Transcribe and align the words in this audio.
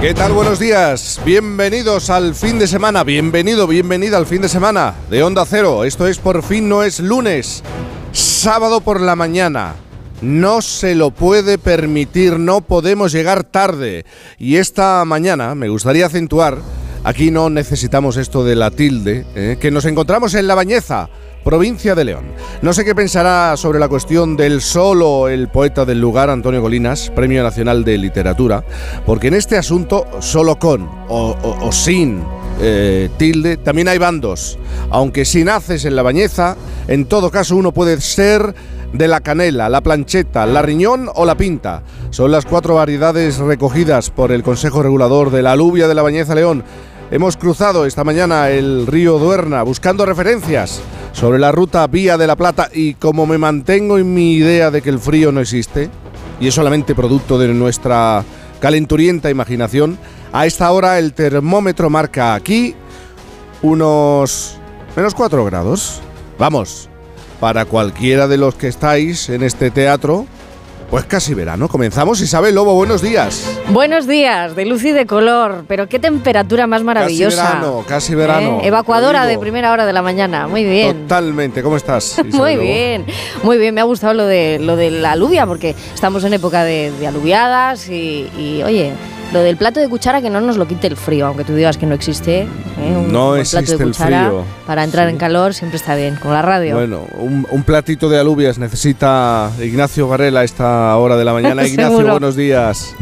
¿Qué 0.00 0.14
tal? 0.14 0.32
Buenos 0.32 0.60
días. 0.60 1.20
Bienvenidos 1.24 2.08
al 2.08 2.36
fin 2.36 2.60
de 2.60 2.68
semana. 2.68 3.02
Bienvenido, 3.02 3.66
bienvenida 3.66 4.16
al 4.16 4.26
fin 4.26 4.40
de 4.40 4.48
semana 4.48 4.94
de 5.10 5.24
Onda 5.24 5.44
Cero. 5.44 5.82
Esto 5.82 6.06
es 6.06 6.18
por 6.18 6.44
fin 6.44 6.68
no 6.68 6.84
es 6.84 7.00
lunes. 7.00 7.64
Sábado 8.12 8.80
por 8.80 9.00
la 9.00 9.16
mañana. 9.16 9.74
No 10.22 10.62
se 10.62 10.94
lo 10.94 11.10
puede 11.10 11.58
permitir, 11.58 12.38
no 12.38 12.60
podemos 12.60 13.10
llegar 13.10 13.42
tarde. 13.42 14.04
Y 14.38 14.56
esta 14.56 15.04
mañana 15.04 15.56
me 15.56 15.68
gustaría 15.68 16.06
acentuar, 16.06 16.58
aquí 17.02 17.32
no 17.32 17.50
necesitamos 17.50 18.16
esto 18.16 18.44
de 18.44 18.54
la 18.54 18.70
tilde, 18.70 19.26
¿eh? 19.34 19.58
que 19.60 19.72
nos 19.72 19.84
encontramos 19.84 20.34
en 20.34 20.46
La 20.46 20.54
Bañeza 20.54 21.08
provincia 21.48 21.94
de 21.94 22.04
León. 22.04 22.24
No 22.60 22.74
sé 22.74 22.84
qué 22.84 22.94
pensará 22.94 23.56
sobre 23.56 23.78
la 23.78 23.88
cuestión 23.88 24.36
del 24.36 24.60
solo 24.60 25.30
el 25.30 25.48
poeta 25.48 25.86
del 25.86 25.98
lugar, 25.98 26.28
Antonio 26.28 26.60
Colinas, 26.60 27.10
Premio 27.16 27.42
Nacional 27.42 27.84
de 27.84 27.96
Literatura, 27.96 28.62
porque 29.06 29.28
en 29.28 29.34
este 29.34 29.56
asunto, 29.56 30.06
solo 30.20 30.58
con 30.58 30.86
o, 31.08 31.72
sin 31.72 32.22
eh, 32.60 33.08
tilde, 33.16 33.56
también 33.56 33.88
hay 33.88 33.96
bandos. 33.96 34.58
Aunque 34.90 35.24
si 35.24 35.42
naces 35.42 35.86
en 35.86 35.96
la 35.96 36.02
bañeza, 36.02 36.54
en 36.86 37.06
todo 37.06 37.30
caso 37.30 37.56
uno 37.56 37.72
puede 37.72 37.98
ser 38.02 38.54
de 38.92 39.08
la 39.08 39.20
canela, 39.20 39.70
la 39.70 39.80
plancheta, 39.80 40.44
la 40.44 40.60
riñón 40.60 41.08
o 41.14 41.24
la 41.24 41.38
pinta. 41.38 41.82
Son 42.10 42.30
las 42.30 42.44
cuatro 42.44 42.74
variedades 42.74 43.38
recogidas 43.38 44.10
por 44.10 44.32
el 44.32 44.42
Consejo 44.42 44.82
Regulador 44.82 45.30
de 45.30 45.40
la 45.40 45.52
alubia 45.52 45.88
de 45.88 45.94
la 45.94 46.02
Bañeza 46.02 46.34
León. 46.34 46.62
Hemos 47.10 47.38
cruzado 47.38 47.86
esta 47.86 48.04
mañana 48.04 48.50
el 48.50 48.86
río 48.86 49.18
Duerna 49.18 49.62
buscando 49.62 50.04
referencias 50.04 50.82
sobre 51.12 51.38
la 51.38 51.52
ruta 51.52 51.86
Vía 51.86 52.16
de 52.16 52.26
la 52.26 52.36
Plata 52.36 52.68
y 52.72 52.94
como 52.94 53.26
me 53.26 53.38
mantengo 53.38 53.98
en 53.98 54.14
mi 54.14 54.34
idea 54.34 54.70
de 54.70 54.82
que 54.82 54.90
el 54.90 54.98
frío 54.98 55.32
no 55.32 55.40
existe 55.40 55.90
y 56.40 56.48
es 56.48 56.54
solamente 56.54 56.94
producto 56.94 57.38
de 57.38 57.48
nuestra 57.48 58.24
calenturienta 58.60 59.30
imaginación, 59.30 59.98
a 60.32 60.46
esta 60.46 60.70
hora 60.70 60.98
el 60.98 61.12
termómetro 61.12 61.90
marca 61.90 62.34
aquí 62.34 62.74
unos 63.62 64.56
menos 64.96 65.14
4 65.14 65.44
grados. 65.44 66.00
Vamos, 66.38 66.88
para 67.40 67.64
cualquiera 67.64 68.28
de 68.28 68.36
los 68.36 68.54
que 68.54 68.68
estáis 68.68 69.28
en 69.28 69.42
este 69.42 69.70
teatro, 69.70 70.26
pues 70.90 71.04
casi 71.04 71.34
verano. 71.34 71.68
Comenzamos. 71.68 72.20
Isabel 72.20 72.54
Lobo, 72.54 72.74
buenos 72.74 73.02
días. 73.02 73.58
Buenos 73.70 74.06
días, 74.06 74.56
de 74.56 74.64
luz 74.64 74.84
y 74.84 74.92
de 74.92 75.06
color. 75.06 75.64
Pero 75.68 75.88
qué 75.88 75.98
temperatura 75.98 76.66
más 76.66 76.82
maravillosa. 76.82 77.42
Casi 77.42 77.54
verano, 77.54 77.84
casi 77.86 78.14
verano. 78.14 78.60
¿Eh? 78.62 78.68
Evacuadora 78.68 79.26
de 79.26 79.38
primera 79.38 79.72
hora 79.72 79.86
de 79.86 79.92
la 79.92 80.02
mañana. 80.02 80.48
Muy 80.48 80.64
bien. 80.64 81.02
Totalmente. 81.02 81.62
¿Cómo 81.62 81.76
estás? 81.76 82.16
Muy 82.32 82.56
bien. 82.56 83.06
Muy 83.42 83.58
bien. 83.58 83.74
Me 83.74 83.80
ha 83.80 83.84
gustado 83.84 84.14
lo 84.14 84.26
de, 84.26 84.58
lo 84.60 84.76
de 84.76 84.90
la 84.90 85.12
aluvia 85.12 85.46
porque 85.46 85.74
estamos 85.94 86.24
en 86.24 86.32
época 86.32 86.64
de, 86.64 86.92
aluviadas 87.06 87.88
y 87.88 88.62
oye 88.64 88.92
lo 89.32 89.40
del 89.40 89.56
plato 89.56 89.80
de 89.80 89.88
cuchara 89.88 90.22
que 90.22 90.30
no 90.30 90.40
nos 90.40 90.56
lo 90.56 90.66
quite 90.66 90.86
el 90.86 90.96
frío, 90.96 91.26
aunque 91.26 91.44
tú 91.44 91.54
digas 91.54 91.76
que 91.76 91.86
no 91.86 91.94
existe. 91.94 92.42
¿eh? 92.42 92.48
Un, 92.78 93.12
no 93.12 93.36
existe 93.36 93.76
plato 93.76 93.78
de 93.78 93.84
cuchara 93.84 94.20
el 94.20 94.26
frío. 94.28 94.44
Para 94.66 94.84
entrar 94.84 95.08
en 95.08 95.16
calor 95.16 95.54
siempre 95.54 95.76
está 95.76 95.94
bien, 95.94 96.16
con 96.16 96.32
la 96.32 96.42
radio. 96.42 96.74
Bueno, 96.74 97.06
un, 97.18 97.62
platito 97.62 98.08
de 98.08 98.18
alubias 98.18 98.58
necesita 98.58 99.50
Ignacio 99.62 100.08
Garela 100.08 100.40
a 100.40 100.44
esta 100.44 100.96
hora 100.96 101.16
de 101.16 101.24
la 101.24 101.32
mañana. 101.32 101.66
Ignacio, 101.66 102.10
buenos 102.10 102.36
días. 102.36 102.94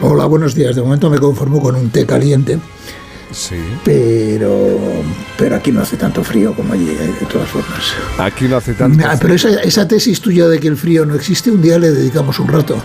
Hola, 0.00 0.26
buenos 0.26 0.54
días. 0.54 0.74
De 0.74 0.82
momento 0.82 1.08
me 1.10 1.18
conformo 1.18 1.60
con 1.60 1.76
un 1.76 1.90
té 1.90 2.04
caliente. 2.04 2.58
Sí. 3.30 3.56
Pero, 3.84 4.78
pero 5.38 5.56
aquí 5.56 5.72
no 5.72 5.80
hace 5.80 5.96
tanto 5.96 6.22
frío 6.22 6.54
como 6.54 6.74
allí, 6.74 6.90
¿eh? 6.90 7.14
de 7.18 7.26
todas 7.26 7.48
formas. 7.48 7.94
Aquí 8.18 8.46
no 8.46 8.56
hace 8.56 8.74
tanto 8.74 8.98
frío. 8.98 9.18
Pero 9.20 9.34
esa, 9.34 9.48
esa 9.62 9.88
tesis 9.88 10.20
tuya 10.20 10.48
de 10.48 10.58
que 10.58 10.68
el 10.68 10.76
frío 10.76 11.06
no 11.06 11.14
existe, 11.14 11.50
un 11.50 11.62
día 11.62 11.78
le 11.78 11.92
dedicamos 11.92 12.38
un 12.40 12.48
rato. 12.48 12.82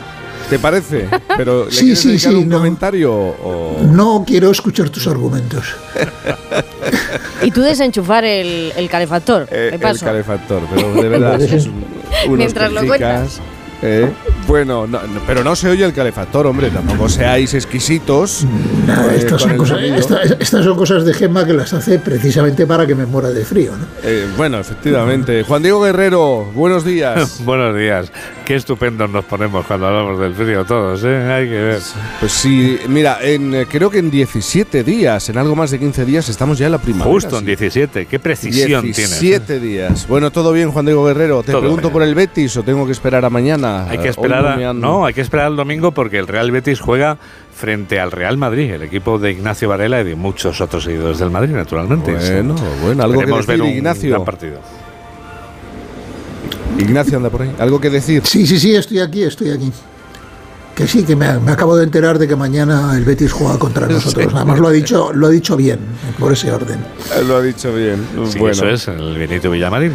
¿Te 0.50 0.60
parece? 0.60 1.08
Pero 1.36 1.66
¿le 1.66 1.72
sí, 1.72 1.96
sí, 1.96 2.18
sí, 2.18 2.30
un 2.30 2.50
comentario 2.50 3.36
No 3.92 4.24
quiero 4.26 4.52
escuchar 4.52 4.90
tus 4.90 5.08
argumentos. 5.08 5.66
y 7.42 7.52
tú 7.52 7.62
desenchufar 7.62 8.24
el, 8.24 8.72
el 8.76 8.90
calefactor. 8.90 9.48
Eh, 9.52 9.72
el 9.74 9.80
calefactor, 9.80 10.62
pero 10.74 10.94
de 10.94 11.10
verdad. 11.10 11.40
Mientras 12.30 12.72
lo 12.72 12.86
cuentas. 12.86 13.42
¿Eh? 13.82 14.10
Bueno, 14.48 14.88
pero 15.28 15.44
no 15.44 15.56
se 15.56 15.70
oye 15.70 15.86
el 15.86 15.94
calefactor, 15.94 16.48
hombre, 16.48 16.70
tampoco 16.70 17.08
seáis 17.10 17.54
exquisitos. 17.54 18.44
Eh, 18.44 19.18
estas, 19.18 19.42
son 19.42 19.58
cosas, 20.78 21.06
de 21.06 21.14
Gemma 21.14 21.46
que 21.46 21.54
las 21.54 21.74
hace 21.74 22.00
precisamente 22.00 22.66
para 22.66 22.88
que 22.88 22.96
me 22.96 23.06
muera 23.06 23.30
de 23.30 23.46
frío. 23.46 23.74
¿no? 23.74 23.86
Eh, 24.04 24.26
bueno, 24.36 24.60
efectivamente. 24.60 25.44
Juan 25.44 25.62
Diego 25.62 25.82
Guerrero, 25.82 26.46
buenos 26.56 26.86
días. 26.86 27.42
buenos 27.46 27.78
días. 27.78 28.12
Qué 28.48 28.56
estupendos 28.56 29.10
nos 29.10 29.26
ponemos 29.26 29.66
cuando 29.66 29.88
hablamos 29.88 30.18
del 30.22 30.34
frío 30.34 30.64
todos, 30.64 31.04
¿eh? 31.04 31.18
Hay 31.34 31.50
que 31.50 31.62
ver. 31.62 31.82
Pues 32.22 32.32
sí, 32.32 32.80
mira, 32.88 33.18
en, 33.22 33.66
creo 33.66 33.90
que 33.90 33.98
en 34.00 34.10
17 34.10 34.86
días, 34.86 35.28
en 35.28 35.38
algo 35.38 35.54
más 35.54 35.70
de 35.72 35.80
15 35.80 36.06
días, 36.06 36.30
estamos 36.30 36.58
ya 36.58 36.68
en 36.68 36.72
la 36.72 36.78
primavera. 36.78 37.12
Justo 37.12 37.40
en 37.40 37.46
17, 37.46 38.06
qué 38.06 38.20
precisión 38.20 38.84
tienes. 38.84 39.20
17 39.20 39.60
días. 39.60 40.08
Bueno, 40.08 40.32
todo 40.32 40.54
bien, 40.54 40.72
Juan 40.72 40.86
Diego 40.86 41.04
Guerrero. 41.04 41.44
Te 41.44 41.52
pregunto 41.52 41.92
por 41.92 42.04
el 42.04 42.16
Betis 42.16 42.56
o 42.56 42.64
tengo 42.64 42.86
que 42.86 42.94
esperar 42.94 43.26
a 43.26 43.30
mañana. 43.30 43.90
Hay 43.90 43.98
que 43.98 44.08
esperar 44.08 44.58
no, 44.74 45.06
hay 45.06 45.14
que 45.14 45.20
esperar 45.20 45.48
al 45.48 45.58
domingo 45.58 45.92
porque 45.92 46.18
el 46.18 46.26
Real 46.26 46.50
Betis 46.50 46.80
juega 46.80 47.18
frente 47.54 48.00
al 48.00 48.14
Real 48.14 48.38
Madrid, 48.38 48.72
el 48.72 48.84
equipo 48.84 49.20
de 49.20 49.32
Ignacio 49.32 49.68
Varela 49.68 50.00
y 50.00 50.06
de 50.06 50.16
muchos 50.16 50.62
otros 50.62 50.86
seguidores 50.86 51.20
del 51.20 51.32
Madrid, 51.32 51.54
naturalmente. 51.54 52.14
Bueno, 52.14 52.56
bueno, 52.82 53.04
algo 53.04 53.20
que 53.20 53.26
decir, 53.26 53.46
ver 53.46 53.62
un 53.62 53.68
Ignacio. 53.68 54.12
Gran 54.12 54.24
partido. 54.24 54.62
Ignacio 56.78 57.18
anda 57.18 57.30
por 57.30 57.42
ahí. 57.42 57.54
¿Algo 57.60 57.80
que 57.80 57.90
decir? 57.90 58.24
Sí, 58.26 58.46
sí, 58.46 58.60
sí, 58.60 58.76
estoy 58.76 59.00
aquí, 59.00 59.24
estoy 59.24 59.52
aquí. 59.52 59.72
Que 60.76 60.88
sí, 60.88 61.04
que 61.04 61.16
me, 61.16 61.26
acabo 61.26 61.76
de 61.76 61.84
enterar 61.84 62.20
de 62.20 62.28
que 62.28 62.36
mañana 62.36 62.96
el 62.96 63.04
Betis 63.04 63.32
juega 63.32 63.58
contra 63.58 63.88
nosotros. 63.88 64.32
Nada 64.32 64.46
más 64.46 64.60
lo 64.60 64.68
ha 64.68 64.72
dicho, 64.72 65.12
lo 65.12 65.26
ha 65.26 65.30
dicho 65.32 65.58
bien, 65.58 65.80
por 66.20 66.34
ese 66.34 66.52
orden. 66.52 66.80
Lo 67.26 67.38
ha 67.38 67.42
dicho 67.42 67.74
bien. 67.74 68.08
bueno. 68.38 68.50
eso 68.50 68.70
es, 68.70 68.88
el 68.88 69.18
Benito 69.18 69.50
Villamarín. 69.50 69.94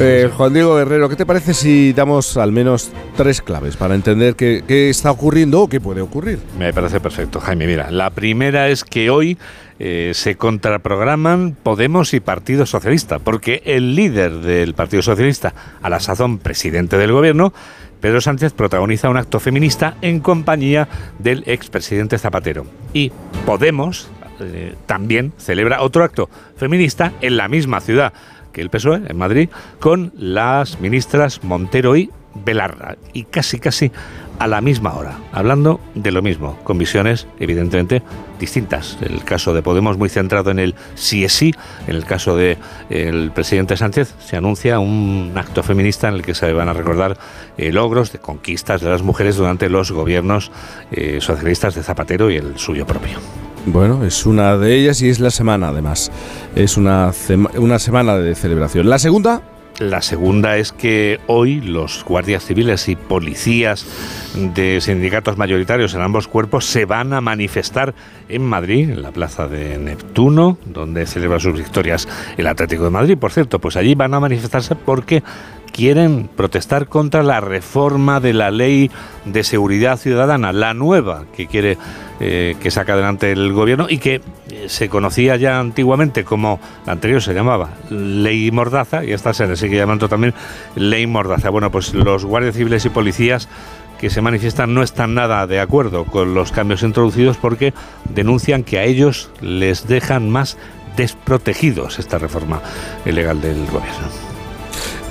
Eh, 0.00 0.30
Juan 0.36 0.54
Diego 0.54 0.76
Guerrero, 0.76 1.08
¿qué 1.08 1.16
te 1.16 1.26
parece 1.26 1.54
si 1.54 1.92
damos 1.92 2.36
al 2.36 2.52
menos 2.52 2.90
tres 3.16 3.42
claves 3.42 3.76
para 3.76 3.96
entender 3.96 4.36
qué, 4.36 4.62
está 4.88 5.10
ocurriendo 5.10 5.62
o 5.62 5.68
qué 5.68 5.80
puede 5.80 6.00
ocurrir? 6.00 6.38
Me 6.56 6.72
parece 6.72 7.00
perfecto, 7.00 7.40
Jaime. 7.40 7.66
Mira, 7.66 7.90
la 7.90 8.10
primera 8.10 8.68
es 8.68 8.84
que 8.84 9.10
hoy 9.10 9.36
eh, 9.78 10.12
se 10.14 10.36
contraprograman 10.36 11.56
Podemos 11.62 12.14
y 12.14 12.20
Partido 12.20 12.66
Socialista, 12.66 13.18
porque 13.18 13.62
el 13.64 13.94
líder 13.94 14.38
del 14.38 14.74
Partido 14.74 15.02
Socialista, 15.02 15.54
a 15.82 15.88
la 15.88 16.00
sazón 16.00 16.38
presidente 16.38 16.96
del 16.96 17.12
gobierno, 17.12 17.52
Pedro 18.00 18.20
Sánchez 18.20 18.52
protagoniza 18.52 19.08
un 19.08 19.16
acto 19.16 19.40
feminista 19.40 19.96
en 20.02 20.20
compañía 20.20 20.88
del 21.18 21.42
expresidente 21.46 22.18
Zapatero. 22.18 22.64
Y 22.92 23.12
Podemos 23.44 24.10
eh, 24.40 24.74
también 24.86 25.32
celebra 25.36 25.82
otro 25.82 26.04
acto 26.04 26.28
feminista 26.56 27.12
en 27.20 27.36
la 27.36 27.48
misma 27.48 27.80
ciudad 27.80 28.12
el 28.60 28.70
PSOE 28.70 29.02
en 29.06 29.16
Madrid 29.16 29.48
con 29.78 30.12
las 30.16 30.80
ministras 30.80 31.42
Montero 31.44 31.96
y 31.96 32.10
Belarra 32.34 32.96
y 33.12 33.24
casi 33.24 33.58
casi 33.58 33.90
a 34.38 34.46
la 34.46 34.60
misma 34.60 34.94
hora, 34.94 35.18
hablando 35.32 35.80
de 35.94 36.12
lo 36.12 36.22
mismo, 36.22 36.58
con 36.64 36.78
visiones 36.78 37.26
evidentemente 37.38 38.02
distintas. 38.38 38.98
El 39.00 39.24
caso 39.24 39.52
de 39.52 39.62
Podemos 39.62 39.98
muy 39.98 40.08
centrado 40.08 40.50
en 40.50 40.58
el 40.58 40.74
sí 40.94 41.24
es 41.24 41.32
sí, 41.32 41.54
en 41.86 41.96
el 41.96 42.04
caso 42.04 42.36
de 42.36 42.56
el 42.88 43.32
presidente 43.32 43.76
Sánchez 43.76 44.14
se 44.20 44.36
anuncia 44.36 44.78
un 44.78 45.32
acto 45.36 45.62
feminista 45.62 46.08
en 46.08 46.14
el 46.14 46.22
que 46.22 46.34
se 46.34 46.52
van 46.52 46.68
a 46.68 46.72
recordar 46.72 47.18
eh, 47.56 47.72
logros 47.72 48.12
de 48.12 48.18
conquistas 48.18 48.80
de 48.80 48.88
las 48.88 49.02
mujeres 49.02 49.36
durante 49.36 49.68
los 49.68 49.90
gobiernos 49.90 50.52
eh, 50.92 51.18
socialistas 51.20 51.74
de 51.74 51.82
Zapatero 51.82 52.30
y 52.30 52.36
el 52.36 52.58
suyo 52.58 52.86
propio. 52.86 53.18
Bueno, 53.66 54.04
es 54.04 54.24
una 54.24 54.56
de 54.56 54.74
ellas 54.76 55.02
y 55.02 55.08
es 55.08 55.20
la 55.20 55.30
semana 55.30 55.68
además. 55.68 56.10
Es 56.54 56.76
una, 56.76 57.12
una 57.56 57.78
semana 57.78 58.16
de 58.16 58.34
celebración. 58.34 58.88
¿La 58.88 58.98
segunda? 58.98 59.42
La 59.78 60.02
segunda 60.02 60.56
es 60.56 60.72
que 60.72 61.20
hoy 61.28 61.60
los 61.60 62.04
guardias 62.04 62.44
civiles 62.44 62.88
y 62.88 62.96
policías 62.96 63.86
de 64.34 64.80
sindicatos 64.80 65.36
mayoritarios 65.36 65.94
en 65.94 66.00
ambos 66.00 66.26
cuerpos 66.26 66.64
se 66.64 66.84
van 66.84 67.12
a 67.12 67.20
manifestar 67.20 67.94
en 68.28 68.42
Madrid, 68.42 68.90
en 68.90 69.02
la 69.02 69.12
plaza 69.12 69.46
de 69.46 69.78
Neptuno, 69.78 70.58
donde 70.64 71.06
celebra 71.06 71.38
sus 71.38 71.56
victorias 71.56 72.08
el 72.36 72.48
Atlético 72.48 72.82
de 72.84 72.90
Madrid. 72.90 73.16
Por 73.16 73.30
cierto, 73.30 73.60
pues 73.60 73.76
allí 73.76 73.94
van 73.94 74.14
a 74.14 74.20
manifestarse 74.20 74.74
porque 74.74 75.22
quieren 75.78 76.28
protestar 76.34 76.88
contra 76.88 77.22
la 77.22 77.40
reforma 77.40 78.18
de 78.18 78.32
la 78.32 78.50
ley 78.50 78.90
de 79.24 79.44
seguridad 79.44 79.96
ciudadana, 79.96 80.52
la 80.52 80.74
nueva 80.74 81.26
que 81.36 81.46
quiere 81.46 81.78
eh, 82.18 82.56
que 82.60 82.72
saca 82.72 82.94
adelante 82.94 83.30
el 83.30 83.52
gobierno 83.52 83.86
y 83.88 83.98
que 83.98 84.16
eh, 84.50 84.64
se 84.66 84.88
conocía 84.88 85.36
ya 85.36 85.60
antiguamente 85.60 86.24
como 86.24 86.58
la 86.84 86.94
anterior 86.94 87.22
se 87.22 87.32
llamaba 87.32 87.68
ley 87.90 88.50
mordaza 88.50 89.04
y 89.04 89.12
esta 89.12 89.32
se 89.32 89.46
le 89.46 89.54
sigue 89.54 89.76
llamando 89.76 90.08
también 90.08 90.34
ley 90.74 91.06
mordaza. 91.06 91.48
Bueno, 91.50 91.70
pues 91.70 91.94
los 91.94 92.24
guardias 92.24 92.56
civiles 92.56 92.84
y 92.84 92.88
policías 92.88 93.48
que 94.00 94.10
se 94.10 94.20
manifiestan 94.20 94.74
no 94.74 94.82
están 94.82 95.14
nada 95.14 95.46
de 95.46 95.60
acuerdo 95.60 96.06
con 96.06 96.34
los 96.34 96.50
cambios 96.50 96.82
introducidos 96.82 97.36
porque 97.36 97.72
denuncian 98.12 98.64
que 98.64 98.80
a 98.80 98.84
ellos 98.84 99.30
les 99.40 99.86
dejan 99.86 100.28
más 100.28 100.58
desprotegidos 100.96 102.00
esta 102.00 102.18
reforma 102.18 102.62
ilegal 103.06 103.40
del 103.40 103.64
gobierno. 103.66 104.27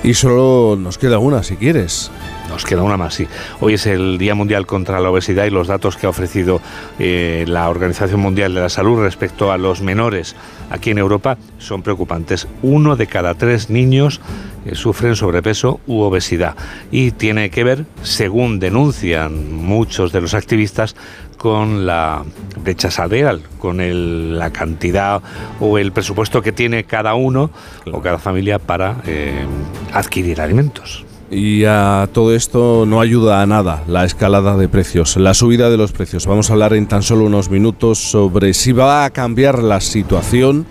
Y 0.04 0.14
solo 0.14 0.76
nos 0.78 0.96
queda 0.96 1.18
una, 1.18 1.42
si 1.42 1.56
quieres. 1.56 2.10
Nos 2.48 2.64
queda 2.64 2.82
una 2.82 2.96
más, 2.96 3.14
sí. 3.14 3.26
Hoy 3.60 3.74
es 3.74 3.86
el 3.86 4.16
Día 4.16 4.34
Mundial 4.34 4.64
contra 4.64 5.00
la 5.00 5.10
Obesidad 5.10 5.44
y 5.44 5.50
los 5.50 5.66
datos 5.66 5.96
que 5.96 6.06
ha 6.06 6.10
ofrecido 6.10 6.60
eh, 6.98 7.44
la 7.46 7.68
Organización 7.68 8.20
Mundial 8.20 8.54
de 8.54 8.60
la 8.60 8.68
Salud 8.68 9.02
respecto 9.02 9.52
a 9.52 9.58
los 9.58 9.82
menores 9.82 10.34
aquí 10.70 10.90
en 10.90 10.98
Europa 10.98 11.36
son 11.58 11.82
preocupantes. 11.82 12.46
Uno 12.62 12.96
de 12.96 13.06
cada 13.06 13.34
tres 13.34 13.70
niños 13.70 14.20
eh, 14.64 14.74
sufren 14.74 15.16
sobrepeso 15.16 15.80
u 15.86 16.00
obesidad 16.00 16.56
y 16.90 17.10
tiene 17.10 17.50
que 17.50 17.64
ver, 17.64 17.84
según 18.02 18.60
denuncian 18.60 19.52
muchos 19.52 20.12
de 20.12 20.20
los 20.20 20.32
activistas, 20.32 20.96
con 21.38 21.86
la 21.86 22.24
brecha 22.62 22.90
salarial, 22.90 23.42
con 23.58 23.80
el, 23.80 24.38
la 24.38 24.50
cantidad 24.50 25.22
o 25.60 25.78
el 25.78 25.92
presupuesto 25.92 26.42
que 26.42 26.52
tiene 26.52 26.84
cada 26.84 27.14
uno 27.14 27.50
o 27.90 28.02
cada 28.02 28.18
familia 28.18 28.58
para 28.58 28.96
eh, 29.06 29.46
adquirir 29.92 30.40
alimentos. 30.40 31.06
Y 31.30 31.64
a 31.64 32.08
todo 32.12 32.34
esto 32.34 32.84
no 32.86 33.00
ayuda 33.00 33.42
a 33.42 33.46
nada 33.46 33.84
la 33.86 34.04
escalada 34.04 34.56
de 34.56 34.68
precios, 34.68 35.16
la 35.16 35.34
subida 35.34 35.68
de 35.68 35.76
los 35.76 35.92
precios. 35.92 36.26
Vamos 36.26 36.48
a 36.48 36.54
hablar 36.54 36.72
en 36.72 36.86
tan 36.86 37.02
solo 37.02 37.24
unos 37.24 37.50
minutos 37.50 37.98
sobre 37.98 38.54
si 38.54 38.72
va 38.72 39.04
a 39.04 39.10
cambiar 39.10 39.62
la 39.62 39.80
situación, 39.80 40.66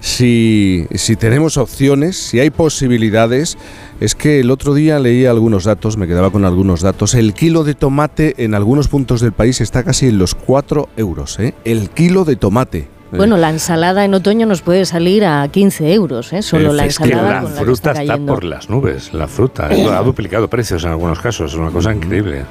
si, 0.00 0.86
si 0.94 1.16
tenemos 1.16 1.56
opciones, 1.56 2.16
si 2.16 2.40
hay 2.40 2.50
posibilidades. 2.50 3.56
Es 4.00 4.14
que 4.14 4.40
el 4.40 4.50
otro 4.50 4.74
día 4.74 4.98
leí 4.98 5.26
algunos 5.26 5.64
datos, 5.64 5.96
me 5.96 6.06
quedaba 6.08 6.30
con 6.30 6.44
algunos 6.44 6.80
datos. 6.80 7.14
El 7.14 7.34
kilo 7.34 7.64
de 7.64 7.74
tomate 7.74 8.42
en 8.44 8.54
algunos 8.54 8.88
puntos 8.88 9.20
del 9.20 9.32
país 9.32 9.60
está 9.60 9.84
casi 9.84 10.08
en 10.08 10.18
los 10.18 10.34
4 10.34 10.88
euros. 10.96 11.38
¿eh? 11.38 11.54
El 11.64 11.90
kilo 11.90 12.24
de 12.24 12.36
tomate. 12.36 12.99
Bueno, 13.12 13.36
la 13.36 13.50
ensalada 13.50 14.04
en 14.04 14.14
otoño 14.14 14.46
nos 14.46 14.62
puede 14.62 14.84
salir 14.86 15.24
a 15.24 15.46
15 15.48 15.92
euros, 15.92 16.32
¿eh? 16.32 16.42
solo 16.42 16.72
la 16.72 16.84
ensalada 16.84 17.22
la 17.34 17.40
con 17.42 17.52
la 17.54 17.58
que 17.58 17.64
fruta 17.64 17.92
está 17.92 18.16
por 18.18 18.44
las 18.44 18.70
nubes, 18.70 19.12
la 19.12 19.26
fruta. 19.26 19.66
Ha 19.68 20.02
duplicado 20.02 20.48
precios 20.48 20.84
en 20.84 20.90
algunos 20.90 21.18
casos, 21.20 21.52
es 21.52 21.58
una 21.58 21.70
cosa 21.70 21.92
increíble. 21.92 22.44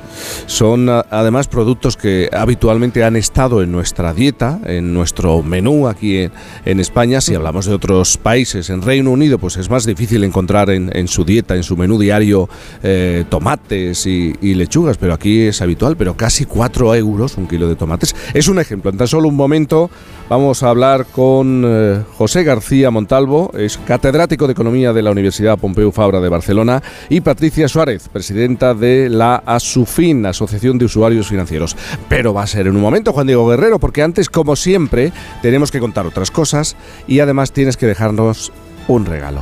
Son 0.48 0.90
a- 0.90 1.06
además 1.10 1.48
productos 1.48 1.96
que 1.98 2.30
habitualmente 2.34 3.04
han 3.04 3.16
estado 3.16 3.62
en 3.62 3.72
nuestra 3.72 4.14
dieta, 4.14 4.60
en 4.66 4.94
nuestro 4.94 5.42
menú 5.44 5.88
aquí 5.88 6.18
en, 6.18 6.32
en 6.66 6.80
España. 6.80 7.22
Si 7.22 7.36
hablamos 7.36 7.66
de 7.66 7.74
otros 7.74 8.18
países, 8.18 8.70
en 8.70 8.82
Reino 8.82 9.12
Unido, 9.12 9.38
pues 9.40 9.58
es 9.58 9.70
más 9.70 9.86
difícil 9.86 10.24
encontrar 10.24 10.70
en, 10.70 10.90
en 10.94 11.08
su 11.08 11.24
dieta, 11.26 11.56
en 11.56 11.64
su 11.64 11.78
menú 11.78 11.98
diario, 12.00 12.50
eh, 12.84 13.24
tomates 13.30 14.06
y, 14.06 14.34
y 14.42 14.56
lechugas, 14.56 14.98
pero 14.98 15.14
aquí 15.14 15.42
es 15.42 15.62
habitual, 15.62 15.96
pero 15.96 16.16
casi 16.18 16.46
4 16.46 16.96
euros 16.96 17.38
un 17.38 17.48
kilo 17.48 17.68
de 17.70 17.76
tomates. 17.76 18.16
Es 18.34 18.48
un 18.48 18.60
ejemplo. 18.60 18.92
En 18.92 18.98
tan 18.98 19.08
solo 19.08 19.28
un 19.30 19.36
momento 19.36 19.90
vamos 20.30 20.49
a 20.50 20.70
hablar 20.70 21.06
con 21.06 21.64
eh, 21.64 22.02
José 22.18 22.44
García 22.44 22.90
Montalvo, 22.90 23.52
es 23.56 23.78
catedrático 23.78 24.48
de 24.48 24.54
Economía 24.54 24.94
de 24.94 25.04
la 25.04 25.12
Universidad 25.12 25.60
Pompeu 25.60 25.92
Fabra 25.92 26.20
de 26.20 26.28
Barcelona, 26.28 26.82
y 27.08 27.22
Patricia 27.22 27.68
Suárez, 27.68 28.10
presidenta 28.10 28.74
de 28.74 29.10
la 29.10 29.36
ASUFIN, 29.46 30.26
Asociación 30.26 30.80
de 30.80 30.86
Usuarios 30.86 31.28
Financieros. 31.28 31.78
Pero 32.10 32.34
va 32.34 32.42
a 32.42 32.48
ser 32.48 32.66
en 32.66 32.76
un 32.76 32.82
momento, 32.82 33.14
Juan 33.14 33.28
Diego 33.28 33.48
Guerrero, 33.48 33.78
porque 33.78 34.02
antes, 34.02 34.28
como 34.28 34.56
siempre, 34.56 35.14
tenemos 35.44 35.70
que 35.72 35.80
contar 35.80 36.08
otras 36.08 36.32
cosas 36.32 36.76
y 37.08 37.20
además 37.20 37.52
tienes 37.52 37.78
que 37.78 37.86
dejarnos 37.86 38.52
un 38.88 39.06
regalo. 39.06 39.42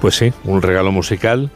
Pues 0.00 0.14
sí, 0.14 0.32
un 0.44 0.62
regalo 0.62 0.92
musical. 0.92 1.50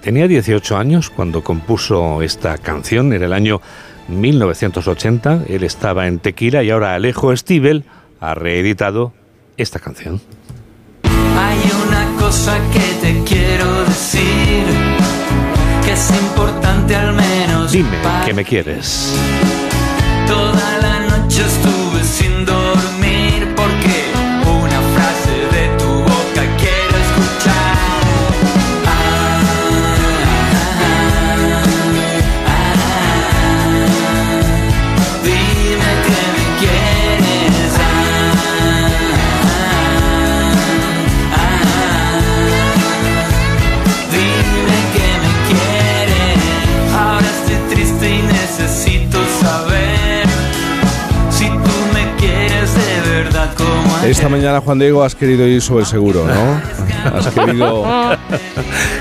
Tenía 0.00 0.26
18 0.26 0.78
años 0.78 1.10
cuando 1.10 1.44
compuso 1.44 2.22
esta 2.22 2.56
canción, 2.56 3.12
en 3.12 3.22
el 3.22 3.34
año 3.34 3.60
1980. 4.08 5.44
Él 5.48 5.64
estaba 5.64 6.06
en 6.06 6.18
Tequila 6.18 6.62
y 6.62 6.70
ahora 6.70 6.94
Alejo 6.94 7.36
Stivel 7.36 7.84
ha 8.20 8.34
reeditado 8.34 9.12
esta 9.56 9.78
canción. 9.78 10.20
Hay 11.04 11.58
una 11.86 12.16
cosa 12.18 12.58
que 12.72 13.06
te 13.06 13.24
quiero 13.24 13.84
decir, 13.84 14.64
que 15.84 15.92
es 15.92 16.10
importante 16.10 16.96
al 16.96 17.14
menos. 17.14 17.72
Dime 17.72 17.98
que 18.24 18.34
me 18.34 18.44
quieres. 18.44 19.14
Mañana, 54.58 54.64
Juan 54.64 54.78
Diego, 54.78 55.04
has 55.04 55.14
querido 55.14 55.46
ir 55.46 55.60
sobre 55.62 55.80
el 55.82 55.86
seguro, 55.86 56.24
¿no? 56.26 57.16
Has 57.16 57.26
querido, 57.28 57.84
no 57.86 58.10
has 58.10 58.18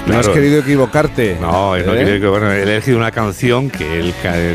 Claro. 0.06 0.34
querido 0.34 0.60
equivocarte. 0.60 1.38
No, 1.40 1.72
no 1.72 1.76
¿eh? 1.76 2.04
quiero 2.04 2.20
que 2.22 2.28
bueno, 2.28 2.52
he 2.52 2.64
elegido 2.64 2.98
una 2.98 3.12
canción 3.12 3.70
que 3.70 4.00
él, 4.00 4.14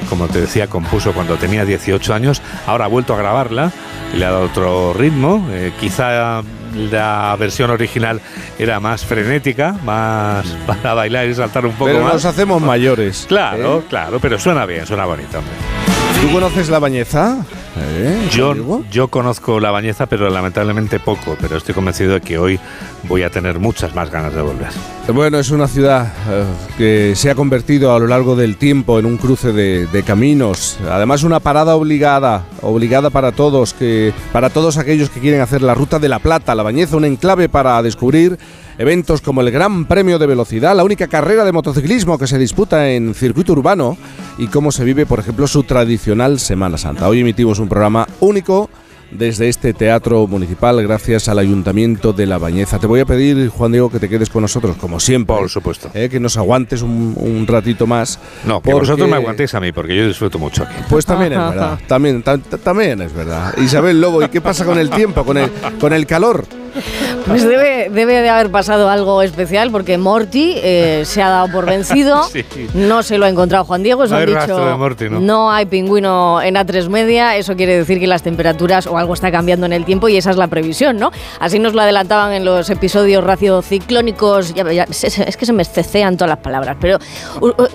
como 0.09 0.29
te 0.29 0.41
decía, 0.41 0.67
compuso 0.69 1.13
cuando 1.13 1.37
tenía 1.37 1.65
18 1.65 2.15
años. 2.15 2.43
Ahora 2.67 2.87
ha 2.87 2.89
vuelto 2.89 3.15
a 3.15 3.19
grabarla 3.19 3.73
y 4.15 4.19
le 4.19 4.25
ha 4.25 4.31
dado 4.31 4.45
otro 4.45 4.93
ritmo. 4.95 5.47
Eh, 5.51 5.73
quizá 5.81 6.43
la 6.91 7.37
versión 7.39 7.71
original 7.71 8.21
era 8.59 8.81
más 8.81 9.05
frenética, 9.05 9.75
más 9.85 10.47
para 10.67 10.95
bailar 10.95 11.27
y 11.29 11.35
saltar 11.35 11.67
un 11.67 11.73
poco 11.73 11.87
Pero 11.91 12.03
más. 12.05 12.15
nos 12.15 12.25
hacemos 12.25 12.63
mayores. 12.63 13.27
Claro, 13.29 13.79
¿eh? 13.79 13.83
claro, 13.89 14.19
pero 14.21 14.39
suena 14.39 14.67
bien, 14.67 14.87
suena 14.87 15.05
bonito, 15.05 15.39
hombre. 15.39 15.92
¿Tú 16.21 16.31
conoces 16.33 16.69
la 16.69 16.79
bañeza? 16.79 17.45
¿Eh? 17.77 18.29
Yo, 18.31 18.83
yo 18.91 19.09
conozco 19.09 19.59
la 19.59 19.71
bañeza, 19.71 20.07
pero 20.07 20.29
lamentablemente 20.29 21.01
poco, 21.01 21.37
pero 21.41 21.57
estoy 21.57 21.75
convencido 21.75 22.15
de 22.15 22.21
que 22.21 22.39
hoy 22.39 22.61
voy 23.05 23.23
a 23.23 23.31
tener 23.31 23.59
muchas 23.59 23.95
más 23.95 24.11
ganas 24.11 24.35
de 24.35 24.43
volver. 24.43 24.69
Bueno, 25.13 25.39
es 25.39 25.51
una 25.51 25.67
ciudad 25.67 26.13
eh, 26.29 26.45
que 26.79 27.17
se 27.17 27.31
ha 27.31 27.35
convertido 27.35 27.95
a 27.95 27.99
lo 27.99 28.07
largo 28.07 28.37
del 28.37 28.57
tiempo 28.57 28.99
en 28.99 29.07
un 29.07 29.17
cruce 29.17 29.53
de, 29.53 29.87
de 29.87 30.03
caminos. 30.03 30.79
Además, 30.89 31.23
una 31.23 31.41
parada 31.41 31.75
obligada, 31.75 32.45
obligada 32.61 33.11
para 33.11 33.33
todos, 33.33 33.73
que 33.73 34.13
para 34.33 34.51
todos 34.51 34.77
aquellos 34.77 35.11
que 35.11 35.21
quieren 35.21 35.41
hacer 35.41 35.63
la 35.63 35.75
ruta 35.75 35.99
de 35.99 36.09
la 36.09 36.19
Plata, 36.19 36.55
la 36.55 36.63
Bañeza, 36.63 36.97
un 36.97 37.05
enclave 37.05 37.49
para 37.49 37.83
descubrir 37.83 38.39
eventos 38.79 39.21
como 39.21 39.41
el 39.41 39.51
Gran 39.51 39.85
Premio 39.87 40.19
de 40.19 40.27
Velocidad, 40.27 40.75
la 40.77 40.85
única 40.85 41.07
carrera 41.09 41.45
de 41.45 41.53
motociclismo 41.53 42.19
que 42.19 42.27
se 42.27 42.39
disputa 42.39 42.91
en 42.91 43.15
circuito 43.15 43.53
urbano 43.53 43.97
y 44.39 44.47
cómo 44.49 44.73
se 44.73 44.85
vive, 44.85 45.07
por 45.07 45.19
ejemplo, 45.21 45.47
su 45.47 45.63
tradicional 45.65 46.39
Semana 46.41 46.79
Santa. 46.79 47.09
Hoy 47.09 47.21
emitimos 47.21 47.59
un 47.59 47.69
programa 47.69 48.07
único 48.21 48.69
desde 49.11 49.51
este 49.51 49.75
teatro 49.75 50.27
municipal 50.27 50.83
gracias 50.83 51.29
al 51.29 51.39
Ayuntamiento 51.39 52.15
de 52.15 52.25
La 52.27 52.39
Bañeza. 52.39 52.79
Te 52.79 52.87
voy 52.87 53.01
a 53.01 53.05
pedir, 53.05 53.51
Juan 53.51 53.71
Diego, 53.73 53.91
que 53.91 53.99
te 54.01 54.09
quedes 54.09 54.31
con 54.31 54.41
nosotros, 54.41 54.75
como 54.77 54.99
siempre. 55.01 55.37
Por 55.37 55.51
supuesto. 55.51 55.91
Eh, 55.93 56.09
que 56.11 56.19
nos 56.19 56.39
aguantes 56.39 56.81
un, 56.81 57.15
un 57.19 57.47
ratito 57.47 57.87
más. 57.87 58.19
No, 58.47 58.63
que 58.63 58.71
porque- 58.71 58.81
vosotros 58.87 59.07
me 59.11 59.17
aguantéis 59.17 59.55
a 59.55 59.61
mí, 59.61 59.71
porque 59.71 59.95
yo 59.95 60.07
disfruto 60.09 60.39
mucho 60.39 60.63
aquí. 60.63 60.77
Pues 60.89 61.05
también 61.05 61.35
es 61.35 61.39
verdad, 61.39 61.79
también, 61.87 62.23
ta- 62.23 62.39
ta- 62.39 62.57
también 62.57 63.03
es 63.03 63.13
verdad. 63.13 63.53
Isabel 63.59 64.01
Lobo, 64.01 64.23
¿y 64.23 64.29
qué 64.31 64.41
pasa 64.41 64.65
con 64.65 64.79
el 64.79 64.89
tiempo, 64.89 65.25
con 65.27 65.37
el, 65.37 65.51
con 65.79 65.93
el 65.93 66.07
calor? 66.07 66.47
Pues 67.27 67.45
debe, 67.49 67.89
debe 67.91 68.21
de 68.21 68.29
haber 68.29 68.51
pasado 68.51 68.89
algo 68.91 69.23
especial 69.23 69.71
porque 69.71 69.97
Morty 69.97 70.55
eh, 70.57 71.03
se 71.07 71.23
ha 71.23 71.29
dado 71.29 71.49
por 71.53 71.67
vencido. 71.67 72.23
Sí. 72.33 72.45
No 72.75 73.03
se 73.03 73.19
lo 73.19 73.27
ha 73.27 73.29
encontrado 73.29 73.65
Juan 73.65 73.83
Diego. 73.83 74.05
Eso 74.05 74.15
No 74.15 74.21
han 74.21 74.29
hay 74.29 74.35
dicho, 74.35 74.65
de 74.67 74.75
Morty, 74.75 75.05
¿no? 75.11 75.51
hay 75.53 75.67
pingüino 75.67 76.41
en 76.43 76.55
A3 76.57 76.89
media. 76.89 77.37
Eso 77.37 77.55
quiere 77.57 77.77
decir 77.77 78.01
que 78.01 78.07
las 78.07 78.23
temperaturas 78.23 78.87
o 78.87 78.97
algo 78.99 79.15
está 79.15 79.31
cambiando 79.31 79.67
en 79.67 79.73
el 79.73 79.85
tiempo 79.85 80.09
y 80.09 80.17
esa 80.17 80.31
es 80.31 80.37
la 80.37 80.49
previsión, 80.49 80.97
¿no? 80.97 81.11
Así 81.41 81.59
nos 81.59 81.75
lo 81.75 81.83
adelantaban 81.83 82.33
en 82.33 82.45
los 82.45 82.69
episodios 82.71 83.23
raciociclónicos. 83.23 84.55
Ya- 84.55 84.71
ya- 84.73 84.85
es 84.91 85.37
que 85.37 85.47
se 85.47 85.53
me 85.53 85.65
cecean 85.65 86.17
todas 86.17 86.31
las 86.31 86.39
palabras, 86.39 86.77
pero 86.81 86.99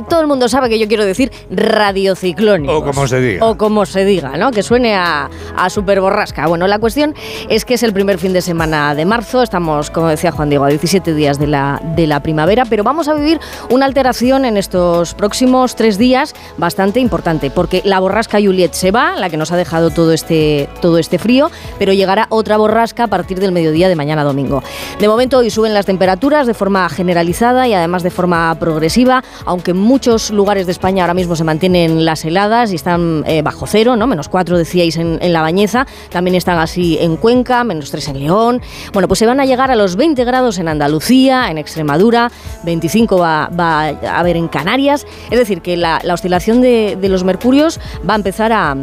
todo 0.10 0.22
el 0.22 0.28
mundo 0.28 0.48
sabe 0.50 0.70
que 0.70 0.80
yo 0.80 0.88
quiero 0.88 1.06
decir 1.06 1.32
radiociclónicos. 1.50 2.76
O 2.76 2.84
como 2.84 3.08
se 3.08 3.20
diga. 3.20 3.46
O 3.46 3.58
como 3.58 3.86
se 3.86 4.06
diga, 4.06 4.38
¿no? 4.38 4.52
Que 4.52 4.64
suene 4.64 4.96
a, 4.96 5.30
a 5.56 5.70
super 5.70 6.02
borrasca. 6.02 6.48
Bueno, 6.48 6.68
la 6.68 6.80
cuestión 6.80 7.16
es 7.50 7.66
que 7.66 7.76
es 7.76 7.84
el 7.84 7.94
primer 7.94 8.18
fin 8.18 8.34
de 8.34 8.42
semana 8.42 8.87
de 8.96 9.06
marzo. 9.06 9.42
Estamos, 9.42 9.90
como 9.90 10.08
decía 10.08 10.32
Juan 10.32 10.50
Diego, 10.50 10.66
a 10.66 10.70
17 10.70 11.14
días 11.14 11.40
de 11.40 11.48
la, 11.48 11.82
de 11.96 12.08
la 12.08 12.22
primavera, 12.22 12.66
pero 12.66 12.84
vamos 12.84 13.08
a 13.08 13.14
vivir 13.14 13.40
una 13.70 13.86
alteración 13.86 14.46
en 14.46 14.58
estos 14.58 15.14
próximos 15.14 15.76
tres 15.76 15.98
días 15.98 16.34
bastante 16.58 17.00
importante, 17.00 17.52
porque 17.52 17.82
la 17.86 18.00
borrasca 18.00 18.40
Juliet 18.42 18.74
se 18.74 18.92
va, 18.92 19.16
la 19.16 19.30
que 19.30 19.38
nos 19.38 19.52
ha 19.52 19.58
dejado 19.58 19.90
todo 19.90 20.14
este, 20.14 20.70
todo 20.82 20.98
este 20.98 21.20
frío, 21.20 21.52
pero 21.80 21.94
llegará 21.94 22.28
otra 22.30 22.58
borrasca 22.58 23.06
a 23.06 23.08
partir 23.08 23.40
del 23.40 23.52
mediodía 23.52 23.90
de 23.90 23.96
mañana 23.96 24.24
domingo. 24.24 24.64
De 25.00 25.08
momento 25.08 25.40
hoy 25.40 25.50
suben 25.50 25.74
las 25.74 25.86
temperaturas 25.86 26.48
de 26.48 26.54
forma 26.54 26.88
generalizada 26.90 27.68
y 27.68 27.74
además 27.74 28.04
de 28.04 28.10
forma 28.10 28.56
progresiva, 28.60 29.24
aunque 29.46 29.72
en 29.72 29.78
muchos 29.78 30.32
lugares 30.32 30.66
de 30.66 30.72
España 30.72 31.04
ahora 31.04 31.14
mismo 31.14 31.36
se 31.36 31.44
mantienen 31.44 32.06
las 32.06 32.26
heladas 32.26 32.72
y 32.72 32.76
están 32.76 33.24
eh, 33.28 33.42
bajo 33.42 33.68
cero, 33.68 33.96
¿no? 33.96 34.08
menos 34.08 34.30
4 34.30 34.58
decíais 34.58 34.98
en, 34.98 35.20
en 35.22 35.34
La 35.34 35.42
Bañeza, 35.42 35.86
también 36.10 36.36
están 36.36 36.58
así 36.60 36.98
en 37.00 37.18
Cuenca, 37.18 37.64
menos 37.64 37.92
3 37.92 38.10
en 38.10 38.20
León. 38.20 38.62
Bueno, 38.94 39.08
pues 39.08 39.20
se 39.20 39.26
van 39.26 39.40
a 39.40 39.46
llegar 39.46 39.72
a 39.72 39.76
los 39.76 39.96
20 39.96 40.24
grados 40.26 40.58
en 40.60 40.68
Andalucía, 40.68 41.50
en 41.50 41.58
Extremadura, 41.58 42.32
25 42.64 43.18
va, 43.18 43.46
a 43.46 44.20
haber 44.20 44.38
en 44.38 44.48
Canarias. 44.48 45.06
Es 45.30 45.38
decir, 45.38 45.62
que 45.62 45.78
la, 45.78 46.00
la 46.04 46.14
oscilación 46.14 46.62
de, 46.62 46.98
de 47.00 47.10
los 47.10 47.24
mercurios 47.24 47.80
va 48.08 48.14
a 48.14 48.18
empezar 48.18 48.52
a 48.52 48.76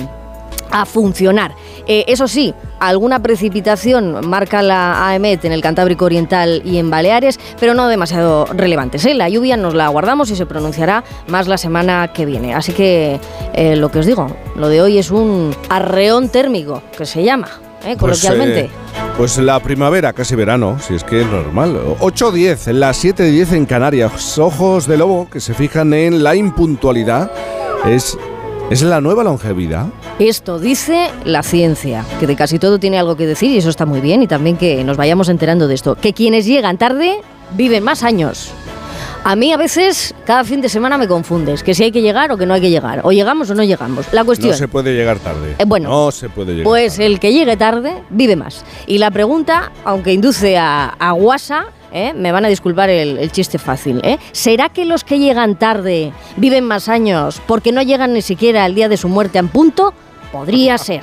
a 0.74 0.86
funcionar. 0.86 1.54
Eh, 1.86 2.04
eso 2.08 2.26
sí, 2.26 2.52
alguna 2.80 3.22
precipitación 3.22 4.28
marca 4.28 4.60
la 4.60 5.06
AEMET 5.08 5.44
en 5.44 5.52
el 5.52 5.60
Cantábrico 5.60 6.04
Oriental 6.04 6.62
y 6.64 6.78
en 6.78 6.90
Baleares, 6.90 7.38
pero 7.60 7.74
no 7.74 7.86
demasiado 7.86 8.46
relevantes. 8.46 9.04
¿eh? 9.04 9.14
La 9.14 9.28
lluvia 9.28 9.56
nos 9.56 9.74
la 9.74 9.86
guardamos 9.86 10.30
y 10.30 10.36
se 10.36 10.46
pronunciará 10.46 11.04
más 11.28 11.46
la 11.46 11.58
semana 11.58 12.12
que 12.12 12.26
viene. 12.26 12.54
Así 12.54 12.72
que 12.72 13.20
eh, 13.52 13.76
lo 13.76 13.90
que 13.92 14.00
os 14.00 14.06
digo, 14.06 14.26
lo 14.56 14.68
de 14.68 14.82
hoy 14.82 14.98
es 14.98 15.12
un 15.12 15.54
arreón 15.68 16.28
térmico, 16.28 16.82
que 16.98 17.06
se 17.06 17.22
llama, 17.22 17.48
¿eh? 17.86 17.96
coloquialmente. 17.96 18.60
eh, 18.66 18.70
pues 19.16 19.38
la 19.38 19.60
primavera, 19.60 20.12
casi 20.12 20.34
verano, 20.34 20.78
si 20.80 20.94
es 20.94 21.04
que 21.04 21.20
es 21.20 21.26
normal. 21.26 21.76
8.10, 22.00 22.68
en 22.68 22.80
las 22.80 23.04
7.10 23.04 23.52
en 23.52 23.66
Canarias. 23.66 24.38
Ojos 24.38 24.86
de 24.86 24.96
lobo 24.96 25.28
que 25.30 25.40
se 25.40 25.54
fijan 25.54 25.92
en 25.94 26.22
la 26.22 26.34
impuntualidad. 26.34 27.30
Es, 27.86 28.18
es 28.70 28.82
la 28.82 29.00
nueva 29.00 29.22
longevidad. 29.24 29.86
Esto 30.18 30.58
dice 30.58 31.10
la 31.24 31.42
ciencia, 31.42 32.04
que 32.20 32.26
de 32.26 32.34
casi 32.36 32.58
todo 32.58 32.78
tiene 32.78 32.98
algo 32.98 33.16
que 33.16 33.26
decir 33.26 33.50
y 33.50 33.58
eso 33.58 33.68
está 33.70 33.84
muy 33.86 34.00
bien 34.00 34.22
y 34.22 34.26
también 34.26 34.56
que 34.56 34.82
nos 34.84 34.96
vayamos 34.96 35.28
enterando 35.28 35.68
de 35.68 35.74
esto. 35.74 35.94
Que 35.96 36.12
quienes 36.12 36.46
llegan 36.46 36.78
tarde 36.78 37.20
viven 37.56 37.84
más 37.84 38.02
años. 38.02 38.50
A 39.26 39.36
mí 39.36 39.52
a 39.52 39.56
veces 39.56 40.14
cada 40.26 40.44
fin 40.44 40.60
de 40.60 40.68
semana 40.68 40.98
me 40.98 41.08
confundes, 41.08 41.62
que 41.62 41.74
si 41.74 41.82
hay 41.84 41.90
que 41.92 42.02
llegar 42.02 42.30
o 42.30 42.36
que 42.36 42.44
no 42.44 42.52
hay 42.52 42.60
que 42.60 42.68
llegar, 42.68 43.00
o 43.04 43.10
llegamos 43.10 43.48
o 43.48 43.54
no 43.54 43.64
llegamos. 43.64 44.04
La 44.12 44.22
cuestión... 44.22 44.50
No 44.50 44.56
se 44.58 44.68
puede 44.68 44.92
llegar 44.94 45.18
tarde. 45.18 45.54
Eh, 45.58 45.64
bueno, 45.66 45.88
no 45.88 46.10
se 46.10 46.28
puede 46.28 46.52
llegar 46.52 46.64
Pues 46.64 46.94
tarde. 46.94 47.06
el 47.06 47.20
que 47.20 47.32
llegue 47.32 47.56
tarde 47.56 48.02
vive 48.10 48.36
más. 48.36 48.64
Y 48.86 48.98
la 48.98 49.10
pregunta, 49.10 49.72
aunque 49.84 50.12
induce 50.12 50.58
a, 50.58 50.88
a 50.98 51.12
guasa, 51.12 51.64
¿eh? 51.90 52.12
me 52.14 52.32
van 52.32 52.44
a 52.44 52.48
disculpar 52.48 52.90
el, 52.90 53.16
el 53.16 53.32
chiste 53.32 53.58
fácil, 53.58 54.02
¿eh? 54.04 54.18
¿será 54.32 54.68
que 54.68 54.84
los 54.84 55.04
que 55.04 55.18
llegan 55.18 55.58
tarde 55.58 56.12
viven 56.36 56.64
más 56.64 56.90
años 56.90 57.40
porque 57.46 57.72
no 57.72 57.80
llegan 57.80 58.12
ni 58.12 58.20
siquiera 58.20 58.64
al 58.64 58.74
día 58.74 58.90
de 58.90 58.98
su 58.98 59.08
muerte 59.08 59.38
en 59.38 59.48
punto? 59.48 59.94
Podría 60.32 60.76
ser, 60.76 61.00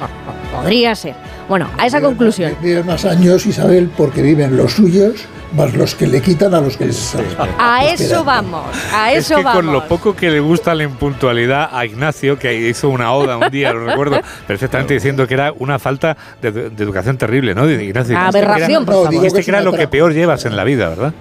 podría 0.56 0.94
ser. 0.94 1.16
Bueno, 1.50 1.70
a 1.80 1.88
esa 1.88 1.98
Viven- 2.00 2.04
conclusión. 2.06 2.54
Viven 2.62 2.86
más 2.86 3.04
años, 3.06 3.48
Isabel, 3.48 3.90
porque 3.98 4.22
viven 4.22 4.56
los 4.58 4.74
suyos, 4.74 5.22
más 5.53 5.74
los 5.74 5.96
que 5.96 6.08
le 6.08 6.22
quitan 6.22 6.53
a 6.53 6.62
los 6.62 6.77
que 6.77 6.86
les 6.86 7.15
A 7.58 7.86
eso 7.86 8.24
vamos, 8.24 8.65
a 8.93 9.12
Es 9.12 9.25
eso 9.25 9.38
que 9.38 9.43
vamos. 9.43 9.62
con 9.63 9.72
lo 9.74 9.88
poco 9.88 10.15
que 10.15 10.29
le 10.29 10.39
gusta 10.39 10.74
la 10.75 10.84
impuntualidad 10.84 11.70
a 11.72 11.86
Ignacio, 11.86 12.38
que 12.39 12.53
hizo 12.70 12.89
una 12.89 13.13
oda 13.13 13.38
un 13.38 13.50
día, 13.51 13.74
lo 13.74 13.86
recuerdo 13.86 14.20
perfectamente, 14.48 14.93
diciendo 14.93 15.27
que 15.27 15.34
era 15.34 15.53
una 15.60 15.77
falta 15.79 16.15
de, 16.41 16.51
de 16.51 16.84
educación 16.84 17.17
terrible, 17.17 17.53
¿no? 17.55 17.67
De 17.67 17.84
Ignacio, 17.84 18.10
que 18.15 18.20
era- 18.20 18.27
Aberración, 18.27 18.86
por 18.86 18.93
No, 18.93 19.00
favor. 19.01 19.10
digo 19.12 19.22
dijiste 19.24 19.38
que 19.38 19.39
es 19.41 19.46
que 19.46 19.51
era 19.51 19.60
una 19.62 19.72
lo 19.72 19.77
que 19.77 19.88
peor 19.88 20.13
llevas 20.13 20.46
en 20.46 20.55
la 20.55 20.63
vida, 20.63 20.89
¿verdad? 20.89 21.13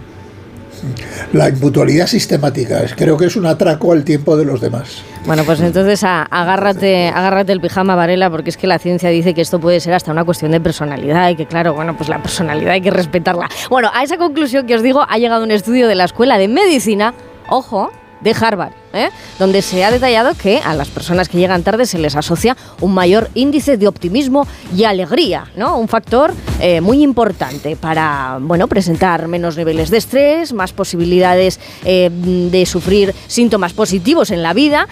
La 1.32 1.48
impuntualidad 1.48 2.06
sistemática, 2.06 2.82
creo 2.96 3.16
que 3.16 3.26
es 3.26 3.36
un 3.36 3.46
atraco 3.46 3.92
al 3.92 4.04
tiempo 4.04 4.36
de 4.36 4.44
los 4.44 4.60
demás. 4.60 5.02
Bueno, 5.26 5.44
pues 5.44 5.60
entonces 5.60 6.02
agárrate, 6.02 7.08
agárrate 7.08 7.52
el 7.52 7.60
pijama, 7.60 7.94
Varela, 7.94 8.30
porque 8.30 8.50
es 8.50 8.56
que 8.56 8.66
la 8.66 8.78
ciencia 8.78 9.10
dice 9.10 9.34
que 9.34 9.42
esto 9.42 9.60
puede 9.60 9.80
ser 9.80 9.94
hasta 9.94 10.10
una 10.12 10.24
cuestión 10.24 10.50
de 10.50 10.60
personalidad 10.60 11.28
y 11.28 11.36
que, 11.36 11.46
claro, 11.46 11.74
bueno, 11.74 11.96
pues 11.96 12.08
la 12.08 12.22
personalidad 12.22 12.72
hay 12.72 12.80
que 12.80 12.90
respetarla. 12.90 13.48
Bueno, 13.68 13.90
a 13.92 14.02
esa 14.02 14.16
conclusión 14.16 14.66
que 14.66 14.74
os 14.74 14.82
digo 14.82 15.04
ha 15.08 15.18
llegado 15.18 15.44
un 15.44 15.50
estudio 15.50 15.88
de 15.88 15.94
la 15.94 16.04
Escuela 16.04 16.38
de 16.38 16.48
Medicina, 16.48 17.14
ojo, 17.48 17.90
de 18.20 18.34
Harvard, 18.38 18.72
¿eh? 18.92 19.10
donde 19.38 19.62
se 19.62 19.84
ha 19.84 19.90
detallado 19.90 20.34
que 20.34 20.58
a 20.58 20.74
las 20.74 20.88
personas 20.88 21.28
que 21.28 21.38
llegan 21.38 21.62
tarde 21.62 21.86
se 21.86 21.98
les 21.98 22.16
asocia 22.16 22.56
un 22.80 22.92
mayor 22.94 23.30
índice 23.34 23.76
de 23.76 23.88
optimismo 23.88 24.46
y 24.76 24.84
alegría, 24.84 25.46
¿no? 25.56 25.78
Un 25.78 25.88
factor 25.88 26.32
eh, 26.60 26.80
muy 26.80 27.02
importante 27.02 27.76
para, 27.76 28.38
bueno, 28.40 28.68
presentar 28.68 29.28
menos 29.28 29.56
niveles 29.56 29.90
de 29.90 29.98
estrés, 29.98 30.52
más 30.52 30.72
posibilidades 30.72 31.60
eh, 31.84 32.10
de 32.10 32.66
sufrir 32.66 33.14
síntomas 33.26 33.72
positivos 33.72 34.30
en 34.30 34.42
la 34.42 34.52
vida. 34.52 34.86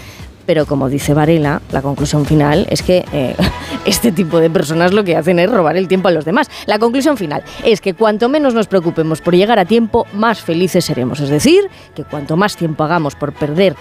Pero 0.48 0.64
como 0.64 0.88
dice 0.88 1.12
Varela, 1.12 1.60
la 1.72 1.82
conclusión 1.82 2.24
final 2.24 2.66
es 2.70 2.82
que 2.82 3.04
eh, 3.12 3.36
este 3.84 4.12
tipo 4.12 4.40
de 4.40 4.48
personas 4.48 4.94
lo 4.94 5.04
que 5.04 5.14
hacen 5.14 5.38
es 5.38 5.50
robar 5.50 5.76
el 5.76 5.88
tiempo 5.88 6.08
a 6.08 6.10
los 6.10 6.24
demás. 6.24 6.50
La 6.64 6.78
conclusión 6.78 7.18
final 7.18 7.42
es 7.64 7.82
que 7.82 7.92
cuanto 7.92 8.30
menos 8.30 8.54
nos 8.54 8.66
preocupemos 8.66 9.20
por 9.20 9.36
llegar 9.36 9.58
a 9.58 9.66
tiempo, 9.66 10.06
más 10.14 10.40
felices 10.40 10.86
seremos. 10.86 11.20
Es 11.20 11.28
decir, 11.28 11.68
que 11.94 12.02
cuanto 12.04 12.38
más 12.38 12.56
tiempo 12.56 12.82
hagamos 12.82 13.14
por 13.14 13.34
perder 13.34 13.76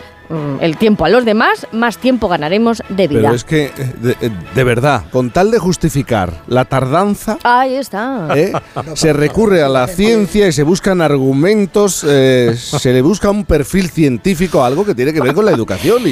el 0.61 0.77
tiempo 0.77 1.05
a 1.05 1.09
los 1.09 1.25
demás, 1.25 1.67
más 1.71 1.97
tiempo 1.97 2.27
ganaremos 2.27 2.81
de 2.89 3.07
vida. 3.07 3.21
Pero 3.21 3.33
es 3.35 3.43
que, 3.43 3.65
eh, 3.65 3.93
de, 4.01 4.11
eh, 4.21 4.31
de 4.55 4.63
verdad, 4.63 5.03
con 5.11 5.31
tal 5.31 5.51
de 5.51 5.59
justificar 5.59 6.33
la 6.47 6.65
tardanza, 6.65 7.37
Ahí 7.43 7.75
está. 7.75 8.27
¿eh? 8.35 8.51
se 8.95 9.13
recurre 9.13 9.61
a 9.63 9.69
la 9.69 9.87
ciencia 9.87 10.47
y 10.47 10.51
se 10.51 10.63
buscan 10.63 11.01
argumentos, 11.01 12.05
eh, 12.07 12.55
se 12.57 12.93
le 12.93 13.01
busca 13.01 13.29
un 13.29 13.45
perfil 13.45 13.89
científico, 13.89 14.63
algo 14.63 14.85
que 14.85 14.95
tiene 14.95 15.13
que 15.13 15.21
ver 15.21 15.33
con 15.33 15.45
la 15.45 15.51
educación 15.51 16.03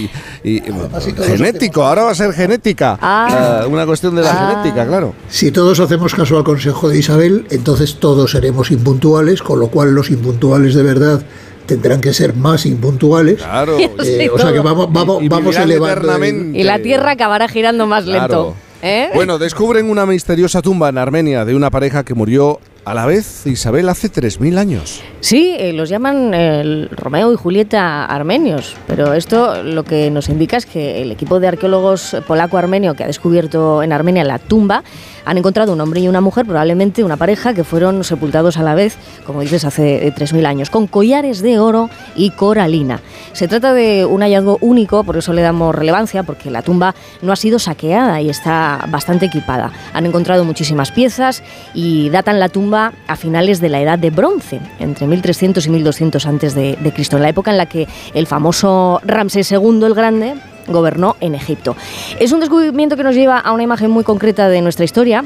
y, 0.43 0.59
todos 0.61 1.05
genético. 1.25 1.83
Ahora 1.83 2.03
va 2.03 2.11
a 2.11 2.15
ser 2.15 2.31
genética. 2.33 2.97
Ah. 3.01 3.61
Eh, 3.63 3.67
una 3.67 3.85
cuestión 3.85 4.15
de 4.15 4.21
la 4.21 4.31
Ah. 4.31 4.49
genética, 4.61 4.85
claro. 4.85 5.13
Si 5.29 5.51
todos 5.51 5.79
hacemos 5.79 6.13
caso 6.13 6.37
al 6.37 6.43
consejo 6.43 6.89
de 6.89 6.99
Isabel, 6.99 7.45
entonces 7.51 7.99
todos 7.99 8.31
seremos 8.31 8.71
impuntuales, 8.71 9.41
con 9.41 9.59
lo 9.59 9.67
cual 9.67 9.93
los 9.93 10.09
impuntuales 10.09 10.73
de 10.75 10.83
verdad 10.83 11.21
tendrán 11.65 12.01
que 12.01 12.13
ser 12.13 12.33
más 12.35 12.65
impuntuales. 12.65 13.37
Claro. 13.37 13.77
Sí, 13.77 13.83
Eh, 14.03 14.29
o 14.31 14.37
sea 14.37 14.51
que 14.51 14.59
vamos, 14.59 14.91
vamos, 14.91 15.21
Y 15.23 15.27
vamos 15.27 15.55
elevando. 15.57 16.15
el-. 16.23 16.55
Y 16.55 16.63
la 16.63 16.79
Tierra 16.79 17.11
acabará 17.11 17.47
girando 17.47 17.85
más 17.87 18.05
lento. 18.05 18.27
Claro. 18.27 18.55
¿eh? 18.81 19.09
Bueno, 19.13 19.37
descubren 19.37 19.89
una 19.89 20.05
misteriosa 20.05 20.61
tumba 20.61 20.89
en 20.89 20.97
Armenia 20.97 21.45
de 21.45 21.55
una 21.55 21.69
pareja 21.69 22.03
que 22.03 22.13
murió 22.13 22.59
a 22.85 22.93
la 22.93 23.07
vez, 23.07 23.47
Isabel, 23.47 23.89
hace 23.89 24.11
3.000 24.11 24.59
años. 24.59 25.01
Sí, 25.19 25.55
eh, 25.57 25.73
los 25.73 25.89
llaman 25.89 26.87
Romeo 26.91 27.33
y 27.33 27.35
Julieta 27.35 28.05
armenios, 28.05 28.75
pero 28.85 29.13
esto 29.13 29.63
lo 29.63 29.83
que 29.83 30.11
nos 30.11 30.29
indica 30.29 30.57
es 30.57 30.67
que 30.67 31.01
el 31.01 31.11
equipo 31.11 31.39
de 31.39 31.47
arqueólogos 31.47 32.15
polaco-armenio 32.27 32.93
que 32.93 33.03
ha 33.03 33.07
descubierto 33.07 33.81
en 33.81 33.91
Armenia 33.91 34.23
la 34.23 34.37
tumba 34.37 34.83
han 35.25 35.37
encontrado 35.37 35.73
un 35.73 35.81
hombre 35.81 36.01
y 36.01 36.07
una 36.07 36.21
mujer, 36.21 36.45
probablemente 36.45 37.03
una 37.03 37.17
pareja, 37.17 37.53
que 37.53 37.63
fueron 37.63 38.03
sepultados 38.03 38.57
a 38.57 38.63
la 38.63 38.75
vez, 38.75 38.97
como 39.25 39.41
dices, 39.41 39.65
hace 39.65 40.07
eh, 40.07 40.13
3.000 40.13 40.45
años, 40.45 40.69
con 40.69 40.87
collares 40.87 41.41
de 41.41 41.59
oro 41.59 41.89
y 42.15 42.29
coralina. 42.29 43.01
Se 43.33 43.47
trata 43.47 43.73
de 43.73 44.05
un 44.05 44.21
hallazgo 44.21 44.57
único, 44.61 45.03
por 45.03 45.17
eso 45.17 45.33
le 45.33 45.41
damos 45.41 45.73
relevancia, 45.75 46.23
porque 46.23 46.51
la 46.51 46.61
tumba 46.61 46.95
no 47.21 47.33
ha 47.33 47.35
sido 47.35 47.59
saqueada 47.59 48.21
y 48.21 48.29
está 48.29 48.85
bastante 48.89 49.25
equipada. 49.25 49.71
Han 49.93 50.05
encontrado 50.05 50.45
muchísimas 50.45 50.91
piezas 50.91 51.43
y 51.73 52.09
datan 52.09 52.39
la 52.39 52.49
tumba 52.49 52.93
a 53.07 53.15
finales 53.15 53.59
de 53.59 53.69
la 53.69 53.81
Edad 53.81 53.99
de 53.99 54.11
Bronce, 54.11 54.61
entre 54.79 55.07
1300 55.07 55.65
y 55.65 55.69
1200 55.69 56.25
antes 56.25 56.55
de 56.55 56.91
Cristo, 56.93 57.17
en 57.17 57.23
la 57.23 57.29
época 57.29 57.51
en 57.51 57.57
la 57.57 57.65
que 57.65 57.87
el 58.13 58.27
famoso 58.27 59.01
Ramsés 59.03 59.51
II 59.51 59.83
el 59.85 59.93
Grande 59.93 60.35
gobernó 60.67 61.15
en 61.19 61.35
Egipto. 61.35 61.75
Es 62.19 62.31
un 62.31 62.39
descubrimiento 62.39 62.97
que 62.97 63.03
nos 63.03 63.15
lleva 63.15 63.39
a 63.39 63.51
una 63.51 63.63
imagen 63.63 63.91
muy 63.91 64.03
concreta 64.03 64.49
de 64.49 64.61
nuestra 64.61 64.85
historia, 64.85 65.25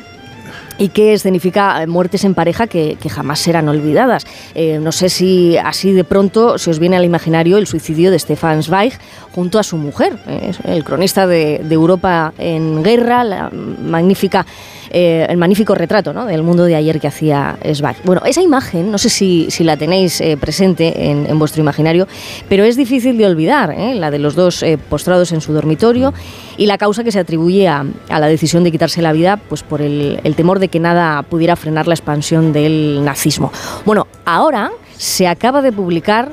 y 0.79 0.89
que 0.89 1.13
escenifica 1.13 1.83
eh, 1.83 1.87
muertes 1.87 2.23
en 2.23 2.33
pareja 2.33 2.65
que, 2.65 2.97
jamás 3.09 3.39
serán 3.39 3.69
olvidadas. 3.69 4.25
Eh, 4.55 4.79
no 4.81 4.91
sé 4.91 5.09
si 5.09 5.57
así 5.57 5.91
de 5.91 6.03
pronto 6.03 6.57
se 6.57 6.71
os 6.71 6.79
viene 6.79 6.95
al 6.95 7.03
imaginario 7.03 7.57
el 7.57 7.67
suicidio 7.67 8.09
de 8.09 8.17
Stefan 8.17 8.63
Zweig 8.63 8.93
junto 9.35 9.59
a 9.59 9.63
su 9.63 9.77
mujer, 9.77 10.17
eh, 10.27 10.51
el 10.63 10.83
cronista 10.83 11.27
de, 11.27 11.61
de 11.63 11.75
Europa 11.75 12.33
en 12.37 12.81
guerra, 12.81 13.23
la 13.23 13.49
magnífica 13.51 14.45
eh, 14.91 15.25
el 15.29 15.37
magnífico 15.37 15.75
retrato 15.75 16.13
¿no? 16.13 16.25
del 16.25 16.43
mundo 16.43 16.65
de 16.65 16.75
ayer 16.75 16.99
que 16.99 17.07
hacía 17.07 17.57
Zweig. 17.73 17.97
Bueno, 18.03 18.21
esa 18.25 18.41
imagen, 18.41 18.91
no 18.91 18.97
sé 18.97 19.09
si, 19.09 19.47
si 19.49 19.63
la 19.63 19.77
tenéis 19.77 20.21
eh, 20.21 20.37
presente 20.37 21.09
en, 21.09 21.25
en 21.27 21.39
vuestro 21.39 21.61
imaginario, 21.61 22.07
pero 22.47 22.63
es 22.63 22.75
difícil 22.75 23.17
de 23.17 23.25
olvidar, 23.25 23.71
¿eh? 23.71 23.95
la 23.95 24.11
de 24.11 24.19
los 24.19 24.35
dos 24.35 24.63
postrados 24.89 25.31
en 25.31 25.41
su 25.41 25.53
dormitorio 25.53 26.13
y 26.57 26.65
la 26.65 26.77
causa 26.77 27.03
que 27.03 27.11
se 27.11 27.19
atribuye 27.19 27.67
a, 27.67 27.85
a 28.09 28.19
la 28.19 28.27
decisión 28.27 28.63
de 28.63 28.71
quitarse 28.71 29.01
la 29.01 29.13
vida 29.13 29.37
pues 29.37 29.63
por 29.63 29.81
el, 29.81 30.19
el 30.23 30.35
temor 30.35 30.59
de 30.59 30.67
que 30.67 30.79
nada 30.79 31.23
pudiera 31.23 31.55
frenar 31.55 31.87
la 31.87 31.93
expansión 31.93 32.53
del 32.53 33.03
nazismo. 33.03 33.51
Bueno, 33.85 34.07
ahora 34.25 34.71
se 34.97 35.27
acaba 35.27 35.61
de 35.61 35.71
publicar 35.71 36.31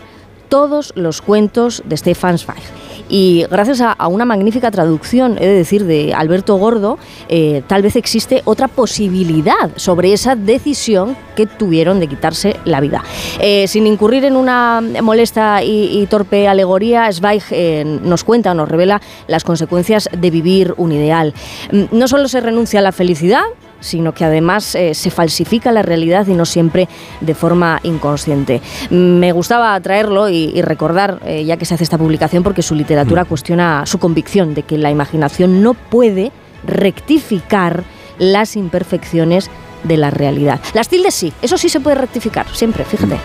todos 0.49 0.93
los 0.97 1.23
cuentos 1.23 1.83
de 1.87 1.97
Stefan 1.97 2.39
Zweig. 2.39 2.63
Y 3.09 3.45
gracias 3.51 3.81
a, 3.81 4.09
una 4.09 4.25
magnífica 4.25 4.71
traducción, 4.71 5.37
he 5.39 5.47
de 5.47 5.55
decir, 5.55 5.85
de 5.85 6.15
Alberto 6.15 6.57
Gordo, 6.57 6.99
eh, 7.29 7.63
tal 7.67 7.83
vez 7.83 7.97
existe 7.97 8.43
otra 8.45 8.69
posibilidad 8.69 9.71
sobre 9.77 10.13
esa 10.13 10.37
decisión 10.37 11.17
que 11.35 11.47
tuvieron 11.47 12.01
de 12.01 12.09
quitarse 12.09 12.57
la 12.65 12.81
vida. 12.81 13.05
Eh, 13.41 13.69
sin 13.69 13.87
incurrir 13.87 14.25
en 14.25 14.37
una 14.37 14.83
molesta 15.03 15.63
y, 15.63 16.01
y 16.01 16.07
torpe 16.07 16.49
alegoría, 16.49 17.11
Zweig 17.13 17.43
eh, 17.51 17.85
nos 17.85 18.25
cuenta, 18.25 18.55
nos 18.55 18.69
revela 18.69 19.01
las 19.27 19.45
consecuencias 19.45 20.09
de 20.17 20.31
vivir 20.31 20.75
un 20.77 20.93
ideal. 20.93 21.35
Mm, 21.71 21.85
No 21.93 22.09
solo 22.09 22.29
se 22.29 22.41
renuncia 22.41 22.81
a 22.81 22.83
la 22.83 22.93
felicidad, 22.93 23.45
sino 23.87 24.13
que 24.13 24.25
además 24.25 24.75
eh, 24.75 24.95
se 24.95 25.11
falsifica 25.11 25.73
la 25.73 25.83
realidad 25.83 26.27
y 26.27 26.35
no 26.35 26.45
siempre 26.45 26.89
de 27.21 27.35
forma 27.35 27.81
inconsciente. 27.83 28.61
Mm, 28.91 29.19
Me 29.19 29.33
gustaba 29.33 29.81
traerlo 29.81 30.29
y, 30.29 30.53
y 30.55 30.63
recordar, 30.63 31.21
eh, 31.25 31.45
ya 31.45 31.57
que 31.57 31.65
se 31.65 31.75
hace 31.75 31.85
esta 31.85 31.99
publicación, 31.99 32.43
porque 32.43 32.63
su 32.63 32.75
literatura 32.75 33.25
cuestiona 33.25 33.85
su 33.87 33.99
convicción 33.99 34.55
de 34.55 34.63
que 34.63 34.79
la 34.79 34.91
imaginación 34.91 35.63
no 35.63 35.75
puede 35.75 36.33
rectificar 36.67 37.85
las 38.19 38.57
imperfecciones 38.57 39.51
de 39.85 39.97
la 39.97 40.11
realidad. 40.11 40.61
Las 40.75 40.89
tildes 40.89 41.15
sí, 41.15 41.33
eso 41.43 41.57
sí 41.59 41.69
se 41.69 41.81
puede 41.81 41.97
rectificar, 41.97 42.47
siempre, 42.53 42.85
fíjate. 42.85 43.17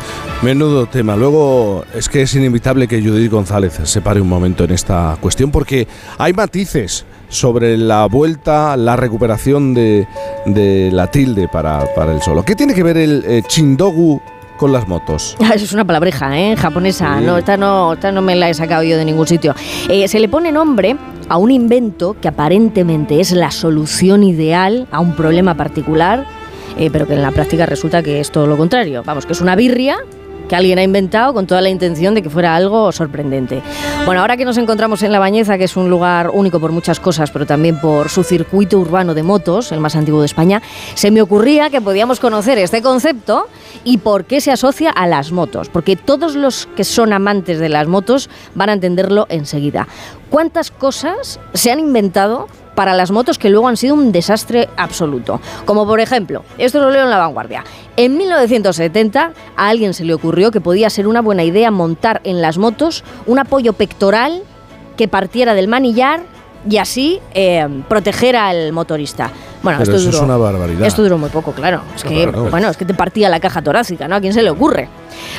Menudo 0.41 0.85
tema. 0.85 1.15
Luego 1.15 1.85
es 1.95 2.07
que 2.09 2.21
es 2.21 2.35
inevitable 2.35 2.87
que 2.87 3.01
Judith 3.01 3.31
González 3.31 3.79
se 3.83 4.01
pare 4.01 4.21
un 4.21 4.29
momento 4.29 4.63
en 4.63 4.71
esta 4.71 5.17
cuestión 5.19 5.51
porque 5.51 5.87
hay 6.17 6.33
matices 6.33 7.05
sobre 7.31 7.77
la 7.77 8.05
vuelta, 8.05 8.77
la 8.77 8.95
recuperación 8.95 9.73
de, 9.73 10.07
de 10.45 10.91
la 10.91 11.07
tilde 11.07 11.47
para, 11.47 11.85
para 11.95 12.13
el 12.13 12.21
solo. 12.21 12.43
¿Qué 12.43 12.55
tiene 12.55 12.73
que 12.73 12.83
ver 12.83 12.97
el 12.97 13.23
eh, 13.25 13.41
chindogu 13.47 14.21
con 14.57 14.71
las 14.71 14.87
motos? 14.87 15.37
Eso 15.55 15.65
es 15.65 15.73
una 15.73 15.85
palabreja, 15.85 16.37
¿eh? 16.37 16.55
japonesa. 16.55 17.17
Sí. 17.19 17.25
No, 17.25 17.37
esta 17.37 17.57
no, 17.57 17.93
esta 17.93 18.11
no 18.11 18.21
me 18.21 18.35
la 18.35 18.49
he 18.49 18.53
sacado 18.53 18.83
yo 18.83 18.97
de 18.97 19.05
ningún 19.05 19.25
sitio. 19.25 19.55
Eh, 19.89 20.07
se 20.07 20.19
le 20.19 20.27
pone 20.27 20.51
nombre 20.51 20.97
a 21.29 21.37
un 21.37 21.49
invento 21.51 22.17
que 22.21 22.27
aparentemente 22.27 23.21
es 23.21 23.31
la 23.31 23.49
solución 23.49 24.23
ideal 24.23 24.87
a 24.91 24.99
un 24.99 25.15
problema 25.15 25.55
particular, 25.55 26.25
eh, 26.77 26.89
pero 26.91 27.07
que 27.07 27.13
en 27.13 27.21
la 27.21 27.31
práctica 27.31 27.65
resulta 27.65 28.03
que 28.03 28.19
es 28.19 28.29
todo 28.29 28.45
lo 28.45 28.57
contrario. 28.57 29.03
Vamos, 29.05 29.25
que 29.25 29.31
es 29.31 29.41
una 29.41 29.55
birria 29.55 29.97
que 30.51 30.57
alguien 30.57 30.79
ha 30.79 30.83
inventado 30.83 31.33
con 31.33 31.47
toda 31.47 31.61
la 31.61 31.69
intención 31.69 32.13
de 32.13 32.21
que 32.21 32.29
fuera 32.29 32.53
algo 32.53 32.91
sorprendente. 32.91 33.61
Bueno, 34.05 34.19
ahora 34.19 34.35
que 34.35 34.43
nos 34.43 34.57
encontramos 34.57 35.01
en 35.01 35.13
La 35.13 35.19
Bañeza, 35.19 35.57
que 35.57 35.63
es 35.63 35.77
un 35.77 35.89
lugar 35.89 36.29
único 36.29 36.59
por 36.59 36.73
muchas 36.73 36.99
cosas, 36.99 37.31
pero 37.31 37.45
también 37.45 37.79
por 37.79 38.09
su 38.09 38.21
circuito 38.21 38.77
urbano 38.77 39.13
de 39.13 39.23
motos, 39.23 39.71
el 39.71 39.79
más 39.79 39.95
antiguo 39.95 40.19
de 40.19 40.25
España, 40.25 40.61
se 40.93 41.09
me 41.09 41.21
ocurría 41.21 41.69
que 41.69 41.79
podíamos 41.79 42.19
conocer 42.19 42.57
este 42.57 42.81
concepto 42.81 43.47
y 43.85 43.99
por 43.99 44.25
qué 44.25 44.41
se 44.41 44.51
asocia 44.51 44.89
a 44.89 45.07
las 45.07 45.31
motos, 45.31 45.69
porque 45.69 45.95
todos 45.95 46.35
los 46.35 46.67
que 46.75 46.83
son 46.83 47.13
amantes 47.13 47.57
de 47.57 47.69
las 47.69 47.87
motos 47.87 48.29
van 48.53 48.67
a 48.67 48.73
entenderlo 48.73 49.27
enseguida. 49.29 49.87
¿Cuántas 50.29 50.69
cosas 50.69 51.39
se 51.53 51.71
han 51.71 51.79
inventado 51.79 52.49
para 52.75 52.93
las 52.93 53.11
motos 53.11 53.37
que 53.37 53.49
luego 53.49 53.67
han 53.67 53.77
sido 53.77 53.95
un 53.95 54.11
desastre 54.11 54.69
absoluto. 54.77 55.39
Como 55.65 55.85
por 55.85 55.99
ejemplo, 55.99 56.43
esto 56.57 56.79
lo 56.79 56.89
leo 56.89 57.03
en 57.03 57.09
La 57.09 57.17
Vanguardia. 57.17 57.63
En 57.97 58.17
1970 58.17 59.33
a 59.55 59.67
alguien 59.67 59.93
se 59.93 60.05
le 60.05 60.13
ocurrió 60.13 60.51
que 60.51 60.61
podía 60.61 60.89
ser 60.89 61.07
una 61.07 61.21
buena 61.21 61.43
idea 61.43 61.71
montar 61.71 62.21
en 62.23 62.41
las 62.41 62.57
motos 62.57 63.03
un 63.25 63.39
apoyo 63.39 63.73
pectoral 63.73 64.43
que 64.97 65.07
partiera 65.07 65.53
del 65.53 65.67
manillar 65.67 66.21
y 66.69 66.77
así 66.77 67.19
eh, 67.33 67.67
proteger 67.89 68.35
al 68.35 68.71
motorista. 68.71 69.31
Bueno, 69.63 69.79
Pero 69.79 69.91
esto 69.91 69.95
eso 69.97 70.05
duró, 70.11 70.17
es 70.17 70.23
una 70.23 70.37
barbaridad. 70.37 70.87
Esto 70.87 71.03
duró 71.03 71.17
muy 71.17 71.29
poco, 71.29 71.51
claro. 71.51 71.81
Es 71.95 72.03
que, 72.03 72.23
Claro. 72.23 72.49
bueno, 72.49 72.69
es 72.69 72.77
que 72.77 72.85
te 72.85 72.93
partía 72.93 73.29
la 73.29 73.39
caja 73.39 73.61
torácica, 73.61 74.07
¿no? 74.07 74.15
¿A 74.15 74.19
quién 74.21 74.33
se 74.33 74.41
le 74.41 74.49
ocurre? 74.49 74.89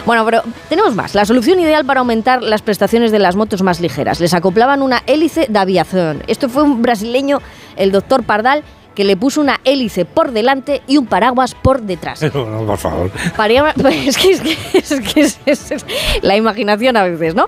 Bueno, 0.07 0.25
pero 0.25 0.43
tenemos 0.69 0.95
más. 0.95 1.15
La 1.15 1.25
solución 1.25 1.59
ideal 1.61 1.85
para 1.85 2.01
aumentar 2.01 2.43
las 2.43 2.63
prestaciones 2.63 3.11
de 3.11 3.19
las 3.19 3.35
motos 3.37 3.63
más 3.63 3.81
ligeras. 3.81 4.21
Les 4.21 4.33
acoplaban 4.35 4.81
una 4.83 5.03
hélice 5.07 5.47
de 5.49 5.59
aviación. 5.59 6.23
Esto 6.29 6.49
fue 6.49 6.63
un 6.63 6.83
brasileño, 6.83 7.41
el 7.77 7.91
doctor 7.91 8.23
Pardal, 8.23 8.63
que 8.95 9.05
le 9.05 9.17
puso 9.17 9.41
una 9.41 9.61
hélice 9.65 10.05
por 10.05 10.33
delante 10.33 10.83
y 10.87 10.97
un 10.99 11.07
paraguas 11.07 11.55
por 11.55 11.83
detrás. 11.83 12.23
No, 12.35 12.47
no, 12.61 12.67
por 12.67 12.79
favor. 12.79 13.11
Paría- 13.37 13.75
es 14.07 14.17
que, 14.19 14.31
es, 14.33 14.41
que, 14.41 14.57
es 14.79 15.01
que 15.13 15.21
es- 15.21 15.39
es- 15.47 15.71
es 15.71 15.87
la 16.23 16.37
imaginación 16.37 16.97
a 16.97 17.05
veces, 17.05 17.35
¿no? 17.35 17.47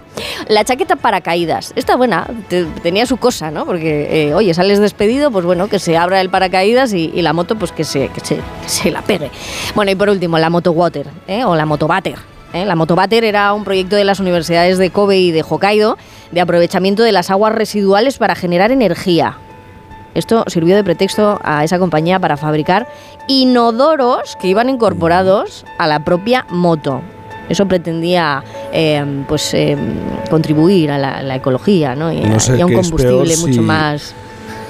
La 0.49 0.65
chaqueta 0.65 0.97
paracaídas, 0.97 1.73
está 1.77 1.97
buena, 1.97 2.27
te- 2.49 2.65
tenía 2.83 3.07
su 3.07 3.17
cosa, 3.17 3.51
¿no? 3.51 3.65
Porque, 3.67 4.29
eh, 4.29 4.35
oye, 4.35 4.53
sales 4.55 4.79
despedido, 4.79 5.31
pues 5.31 5.45
bueno, 5.45 5.69
que 5.69 5.79
se 5.79 5.97
abra 5.97 6.21
el 6.21 6.31
paracaídas 6.31 6.93
y, 6.93 7.11
y 7.15 7.23
la 7.23 7.33
moto, 7.33 7.57
pues 7.57 7.73
que 7.73 7.85
se, 7.85 8.09
que, 8.09 8.21
se, 8.21 8.41
se 8.67 8.90
la 8.90 9.03
pegue. 9.03 9.31
Bueno, 9.75 9.90
y 9.90 9.95
por 9.95 10.09
último, 10.09 10.38
la 10.38 10.51
moto 10.51 10.73
water, 10.73 11.07
¿eh? 11.29 11.45
o 11.45 11.55
la 11.57 11.66
moto 11.66 11.87
bater. 11.87 12.18
¿eh? 12.53 12.64
La 12.64 12.77
moto 12.77 12.95
bater 12.97 13.25
era 13.25 13.53
un 13.53 13.64
proyecto 13.64 13.97
de 13.97 14.05
las 14.05 14.21
universidades 14.21 14.79
de 14.79 14.90
Kobe 14.90 15.18
y 15.18 15.31
de 15.33 15.42
Hokkaido 15.49 15.97
de 16.31 16.40
aprovechamiento 16.40 17.03
de 17.03 17.12
las 17.12 17.31
aguas 17.31 17.53
residuales 17.55 18.18
para 18.18 18.35
generar 18.35 18.73
energía. 18.73 19.38
Esto 20.14 20.44
sirvió 20.46 20.77
de 20.77 20.85
pretexto 20.85 21.40
a 21.42 21.64
esa 21.64 21.79
compañía 21.79 22.18
para 22.20 22.37
fabricar 22.37 22.87
inodoros 23.29 24.37
que 24.40 24.48
iban 24.48 24.68
incorporados 24.68 25.64
a 25.79 25.87
la 25.87 26.00
propia 26.00 26.46
moto. 26.50 27.00
Eso 27.48 27.66
pretendía 27.66 28.42
eh, 28.72 29.05
pues 29.29 29.53
eh, 29.55 29.77
contribuir 30.31 30.90
a 30.90 30.98
la, 30.98 31.22
la 31.22 31.37
ecología 31.37 31.94
¿no? 31.94 32.11
y, 32.12 32.22
a, 32.22 32.27
No 32.27 32.40
sé 32.40 32.57
y 32.57 32.61
a 32.62 32.66
un 32.66 32.72
combustible 32.72 33.37
mucho 33.37 33.53
si- 33.55 33.61
más. 33.61 34.14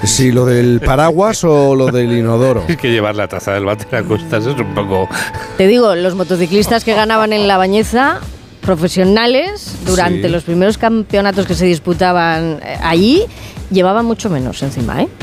Sí, 0.03 0.31
lo 0.33 0.45
del 0.45 0.81
paraguas 0.81 1.43
o 1.45 1.73
lo 1.73 1.87
del 1.87 2.11
inodoro. 2.11 2.63
Es 2.67 2.75
que 2.77 2.91
llevar 2.91 3.15
la 3.15 3.27
taza 3.29 3.53
del 3.53 3.63
váter 3.65 3.95
a 3.95 4.03
cuestas 4.03 4.45
es 4.45 4.55
un 4.59 4.75
poco... 4.75 5.07
Te 5.57 5.67
digo, 5.67 5.95
los 5.95 6.15
motociclistas 6.15 6.83
que 6.83 6.93
ganaban 6.93 7.31
en 7.31 7.47
la 7.47 7.55
bañeza 7.57 8.19
profesionales 8.61 9.77
durante 9.85 10.23
Sí. 10.23 10.29
los 10.29 10.43
primeros 10.43 10.77
campeonatos 10.77 11.45
que 11.47 11.55
se 11.55 11.65
disputaban 11.65 12.59
eh, 12.61 12.77
allí 12.83 13.23
llevaban 13.75 14.05
mucho 14.05 14.29
menos 14.31 14.63
encima, 14.63 15.03
¿eh? 15.03 15.09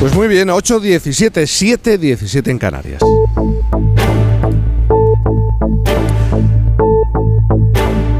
Pues 0.00 0.16
muy 0.16 0.26
bien, 0.26 0.48
8.17, 0.48 1.42
7.17 1.42 2.50
en 2.50 2.58
Canarias. 2.58 3.00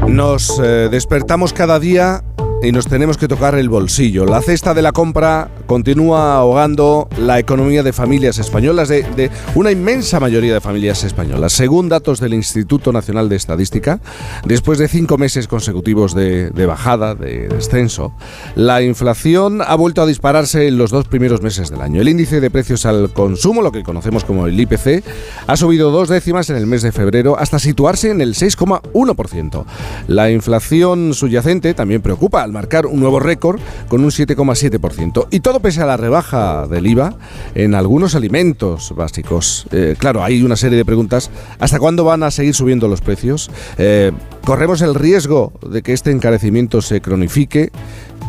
Nos 0.07 0.59
eh, 0.63 0.87
despertamos 0.89 1.51
cada 1.51 1.79
día 1.79 2.23
y 2.61 2.71
nos 2.71 2.87
tenemos 2.87 3.17
que 3.17 3.27
tocar 3.27 3.55
el 3.55 3.67
bolsillo. 3.67 4.23
La 4.25 4.41
cesta 4.41 4.73
de 4.73 4.81
la 4.81 4.93
compra 4.93 5.49
continúa 5.73 6.35
ahogando 6.35 7.09
la 7.17 7.39
economía 7.39 7.81
de 7.81 7.93
familias 7.93 8.37
españolas, 8.37 8.89
de, 8.89 9.31
una 9.55 9.71
inmensa 9.71 10.19
mayoría 10.19 10.53
de 10.53 10.61
familias 10.61 11.03
españolas. 11.03 11.53
Según 11.53 11.89
datos 11.89 12.19
del 12.19 12.35
Instituto 12.35 12.91
Nacional 12.91 13.27
de 13.27 13.37
Estadística, 13.37 13.99
después 14.45 14.77
de 14.77 14.87
cinco 14.87 15.17
meses 15.17 15.47
consecutivos 15.47 16.13
de, 16.13 16.51
de 16.51 16.65
bajada, 16.67 17.15
de 17.15 17.47
descenso, 17.47 18.13
la 18.53 18.83
inflación 18.83 19.63
ha 19.63 19.73
vuelto 19.73 20.03
a 20.03 20.05
dispararse 20.05 20.67
en 20.67 20.77
los 20.77 20.91
dos 20.91 21.07
primeros 21.07 21.41
meses 21.41 21.71
del 21.71 21.81
año. 21.81 22.01
El 22.01 22.09
índice 22.09 22.39
de 22.39 22.51
precios 22.51 22.85
al 22.85 23.11
consumo, 23.11 23.63
lo 23.63 23.71
que 23.71 23.81
conocemos 23.81 24.25
como 24.25 24.45
el 24.45 24.59
IPC, 24.59 25.03
ha 25.47 25.57
subido 25.57 25.89
dos 25.89 26.07
décimas 26.07 26.51
en 26.51 26.57
el 26.57 26.67
mes 26.67 26.83
de 26.83 26.91
febrero 26.91 27.35
hasta 27.39 27.57
situarse 27.57 28.11
en 28.11 28.21
el 28.21 28.35
6,1%. 28.35 29.65
La 30.05 30.29
inflación 30.29 31.15
subyacente 31.15 31.73
también 31.73 32.03
preocupa 32.03 32.43
al 32.43 32.51
marcar 32.51 32.85
un 32.85 32.99
nuevo 32.99 33.19
récord 33.19 33.59
con 33.87 34.03
un 34.03 34.11
7,7%. 34.11 35.29
Y 35.31 35.39
todo 35.39 35.62
pese 35.63 35.81
a 35.81 35.85
la 35.85 35.95
rebaja 35.95 36.67
del 36.67 36.85
IVA 36.85 37.15
en 37.55 37.73
algunos 37.73 38.15
alimentos 38.15 38.93
básicos. 38.93 39.65
Eh, 39.71 39.95
claro, 39.97 40.21
hay 40.21 40.43
una 40.43 40.57
serie 40.57 40.77
de 40.77 40.83
preguntas. 40.83 41.31
¿Hasta 41.57 41.79
cuándo 41.79 42.03
van 42.03 42.21
a 42.21 42.31
seguir 42.31 42.53
subiendo 42.53 42.89
los 42.89 42.99
precios? 42.99 43.49
Eh, 43.77 44.11
¿Corremos 44.43 44.81
el 44.81 44.93
riesgo 44.93 45.53
de 45.65 45.81
que 45.81 45.93
este 45.93 46.11
encarecimiento 46.11 46.81
se 46.81 46.99
cronifique? 46.99 47.71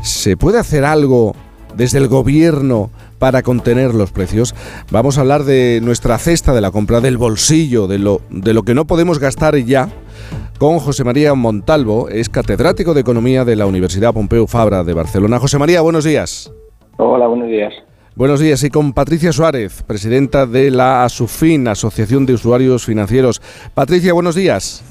¿Se 0.05 0.37
puede 0.37 0.61
hacer 0.61 0.85
algo 0.85 1.35
desde 1.77 1.99
el 1.99 2.07
gobierno 2.07 2.93
para 3.19 3.43
contener 3.43 3.95
los 3.95 4.13
precios? 4.13 4.55
Vamos 4.93 5.19
a 5.19 5.23
hablar 5.23 5.43
de 5.43 5.81
nuestra 5.83 6.17
cesta 6.19 6.55
de 6.55 6.61
la 6.61 6.71
compra, 6.71 7.01
del 7.01 7.19
bolsillo, 7.19 7.89
de 7.89 7.99
lo, 7.99 8.21
de 8.31 8.55
lo 8.55 8.63
que 8.63 8.75
no 8.75 8.85
podemos 8.85 9.19
gastar 9.19 9.57
ya 9.57 9.89
con 10.59 10.79
José 10.79 11.03
María 11.03 11.35
Montalvo, 11.35 12.09
es 12.09 12.29
catedrático 12.29 12.95
de 12.95 13.01
Economía 13.01 13.45
de 13.45 13.57
la 13.57 13.67
Universidad 13.67 14.15
Pompeu 14.15 14.47
Fabra 14.47 14.85
de 14.85 14.95
Barcelona. 14.95 15.41
José 15.41 15.59
María, 15.59 15.81
buenos 15.81 16.05
días. 16.05 16.53
Hola, 16.97 17.27
buenos 17.27 17.49
días. 17.49 17.73
Buenos 18.15 18.39
días 18.39 18.63
y 18.63 18.71
con 18.71 18.93
Patricia 18.93 19.33
Suárez, 19.33 19.83
presidenta 19.83 20.47
de 20.47 20.71
la 20.71 21.05
ASUFIN, 21.05 21.67
Asociación 21.67 22.27
de 22.27 22.35
Usuarios 22.35 22.85
Financieros. 22.85 23.43
Patricia, 23.75 24.13
buenos 24.13 24.37
días. 24.37 24.85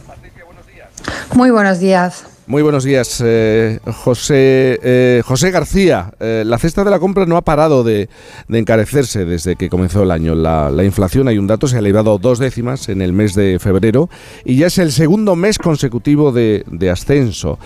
Muy 1.34 1.50
buenos 1.50 1.80
días. 1.80 2.26
Muy 2.46 2.62
buenos 2.62 2.84
días, 2.84 3.24
eh, 3.26 3.80
José, 4.04 4.78
eh, 4.84 5.22
José 5.26 5.52
García. 5.52 6.12
eh, 6.20 6.44
la 6.46 6.58
cesta 6.58 6.84
de 6.84 6.92
la 6.92 7.00
compra 7.00 7.26
no 7.26 7.38
ha 7.38 7.42
parado 7.42 7.86
de, 7.86 8.10
de 8.50 8.60
encarecerse 8.60 9.24
desde 9.24 9.56
que 9.56 9.70
comenzó 9.70 10.04
el 10.04 10.12
año. 10.12 10.36
La, 10.36 10.70
la 10.70 10.84
inflación, 10.84 11.30
hay 11.30 11.38
un 11.38 11.48
dato, 11.48 11.68
se 11.68 11.78
ha 11.78 11.80
elevado 11.80 12.18
dos 12.18 12.40
décimas 12.40 12.90
en 12.90 13.02
el 13.02 13.14
mes 13.14 13.34
de 13.34 13.60
febrero 13.60 14.10
y 14.44 14.58
ya 14.58 14.68
es 14.68 14.78
el 14.78 14.92
segundo 14.92 15.38
mes 15.38 15.58
consecutivo 15.58 16.34
de, 16.34 16.66
de 16.70 16.90
ascenso. 16.90 17.60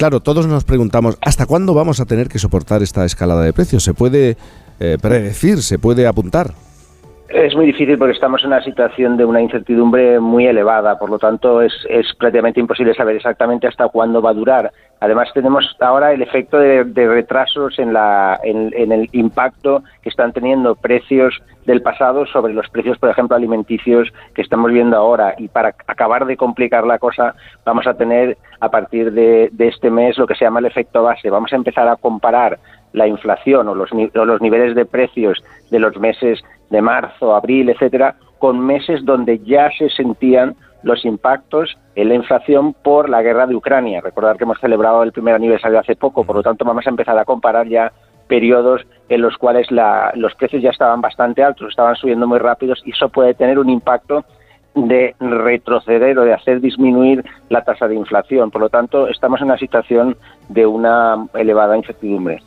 Claro, 0.00 0.20
todos 0.20 0.46
nos 0.46 0.64
preguntamos, 0.64 1.18
¿hasta 1.20 1.44
cuándo 1.44 1.74
vamos 1.74 2.00
a 2.00 2.06
tener 2.06 2.30
que 2.30 2.38
soportar 2.38 2.82
esta 2.82 3.04
escalada 3.04 3.42
de 3.42 3.52
precios? 3.52 3.84
¿Se 3.84 3.92
puede 3.92 4.38
eh, 4.78 4.96
predecir, 4.98 5.62
se 5.62 5.78
puede 5.78 6.06
apuntar? 6.06 6.54
Es 7.30 7.54
muy 7.54 7.66
difícil 7.66 7.96
porque 7.96 8.14
estamos 8.14 8.42
en 8.42 8.48
una 8.48 8.60
situación 8.60 9.16
de 9.16 9.24
una 9.24 9.40
incertidumbre 9.40 10.18
muy 10.18 10.48
elevada, 10.48 10.98
por 10.98 11.10
lo 11.10 11.18
tanto 11.20 11.62
es, 11.62 11.72
es 11.88 12.12
prácticamente 12.18 12.58
imposible 12.58 12.92
saber 12.92 13.14
exactamente 13.14 13.68
hasta 13.68 13.88
cuándo 13.88 14.20
va 14.20 14.30
a 14.30 14.34
durar. 14.34 14.72
Además 14.98 15.30
tenemos 15.32 15.76
ahora 15.78 16.12
el 16.12 16.22
efecto 16.22 16.58
de, 16.58 16.82
de 16.82 17.08
retrasos 17.08 17.78
en, 17.78 17.92
la, 17.92 18.40
en, 18.42 18.90
el 18.90 19.08
impacto 19.12 19.84
que 20.02 20.08
están 20.08 20.32
teniendo 20.32 20.74
precios 20.74 21.40
del 21.66 21.82
pasado 21.82 22.26
sobre 22.26 22.52
los 22.52 22.68
precios, 22.68 22.98
por 22.98 23.10
ejemplo, 23.10 23.36
alimenticios 23.36 24.08
que 24.34 24.42
estamos 24.42 24.72
viendo 24.72 24.96
ahora. 24.96 25.36
Y 25.38 25.46
para 25.46 25.68
acabar 25.86 26.26
de 26.26 26.36
complicar 26.36 26.84
la 26.84 26.98
cosa, 26.98 27.36
vamos 27.64 27.86
a 27.86 27.94
tener 27.94 28.38
a 28.58 28.68
partir 28.70 29.12
de, 29.12 29.50
de 29.52 29.68
este 29.68 29.88
mes 29.88 30.18
lo 30.18 30.26
que 30.26 30.34
se 30.34 30.44
llama 30.44 30.58
el 30.58 30.66
efecto 30.66 31.04
base. 31.04 31.30
Vamos 31.30 31.52
a 31.52 31.56
empezar 31.56 31.86
a 31.86 31.94
comparar 31.94 32.58
la 32.92 33.06
inflación 33.06 33.68
o 33.68 33.74
los, 33.74 33.92
niveles 34.40 34.74
de 34.74 34.84
precios 34.84 35.42
de 35.70 35.78
los 35.78 35.96
meses 35.98 36.40
de 36.70 36.82
marzo, 36.82 37.34
abril, 37.34 37.70
etcétera, 37.70 38.16
con 38.38 38.58
meses 38.58 39.04
donde 39.04 39.38
ya 39.40 39.70
se 39.76 39.88
sentían 39.90 40.54
los 40.82 41.04
impactos 41.04 41.76
en 41.94 42.08
la 42.08 42.14
inflación 42.14 42.72
por 42.72 43.08
la 43.10 43.22
guerra 43.22 43.46
de 43.46 43.54
Ucrania. 43.54 44.00
Recordar 44.00 44.36
que 44.36 44.44
hemos 44.44 44.58
celebrado 44.60 45.02
el 45.02 45.12
primer 45.12 45.34
aniversario 45.34 45.78
hace 45.78 45.94
poco, 45.94 46.24
por 46.24 46.36
lo 46.36 46.42
tanto 46.42 46.64
vamos 46.64 46.86
a 46.86 46.90
empezar 46.90 47.18
a 47.18 47.24
comparar 47.24 47.68
ya 47.68 47.92
periodos 48.28 48.86
en 49.08 49.20
los 49.20 49.36
cuales 49.36 49.70
la- 49.70 50.12
los 50.14 50.34
precios 50.36 50.62
ya 50.62 50.70
estaban 50.70 51.00
bastante 51.00 51.42
altos, 51.42 51.68
estaban 51.68 51.96
subiendo 51.96 52.26
muy 52.26 52.38
rápidos 52.38 52.80
y 52.86 52.92
eso 52.92 53.08
puede 53.08 53.34
tener 53.34 53.58
un 53.58 53.68
impacto 53.68 54.24
de 54.74 55.16
retroceder 55.18 56.16
o 56.18 56.24
de 56.24 56.32
hacer 56.32 56.60
disminuir 56.60 57.24
la 57.48 57.62
tasa 57.64 57.88
de 57.88 57.96
inflación. 57.96 58.50
Por 58.52 58.60
lo 58.62 58.68
tanto, 58.68 59.08
estamos 59.08 59.40
en 59.40 59.48
una 59.48 59.58
situación 59.58 60.16
de 60.48 60.64
una 60.64 61.26
elevada 61.34 61.76
incertidumbre. 61.76 62.40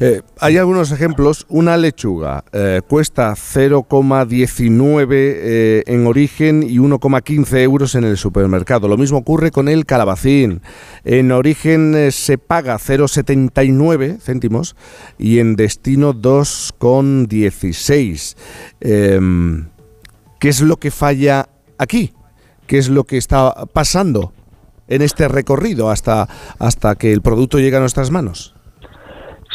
Eh, 0.00 0.22
hay 0.40 0.56
algunos 0.56 0.90
ejemplos. 0.90 1.44
Una 1.48 1.76
lechuga 1.76 2.44
eh, 2.52 2.80
cuesta 2.86 3.32
0,19 3.32 5.06
eh, 5.10 5.82
en 5.86 6.06
origen 6.06 6.62
y 6.62 6.78
1,15 6.78 7.58
euros 7.58 7.94
en 7.94 8.04
el 8.04 8.16
supermercado. 8.16 8.88
Lo 8.88 8.96
mismo 8.96 9.18
ocurre 9.18 9.50
con 9.50 9.68
el 9.68 9.84
calabacín. 9.86 10.62
En 11.04 11.30
origen 11.32 12.10
se 12.12 12.38
paga 12.38 12.78
0,79 12.78 14.18
céntimos 14.20 14.76
y 15.18 15.40
en 15.40 15.56
destino 15.56 16.14
2,16. 16.14 18.36
Em, 18.80 19.68
¿Qué 20.38 20.48
es 20.48 20.60
lo 20.60 20.76
que 20.76 20.90
falla 20.90 21.48
aquí? 21.78 22.12
¿Qué 22.66 22.78
es 22.78 22.88
lo 22.88 23.04
que 23.04 23.16
está 23.16 23.54
pasando 23.72 24.32
en 24.88 25.02
este 25.02 25.28
recorrido 25.28 25.90
hasta, 25.90 26.28
hasta 26.58 26.94
que 26.94 27.12
el 27.12 27.22
producto 27.22 27.58
llega 27.58 27.78
a 27.78 27.80
nuestras 27.80 28.10
manos? 28.10 28.54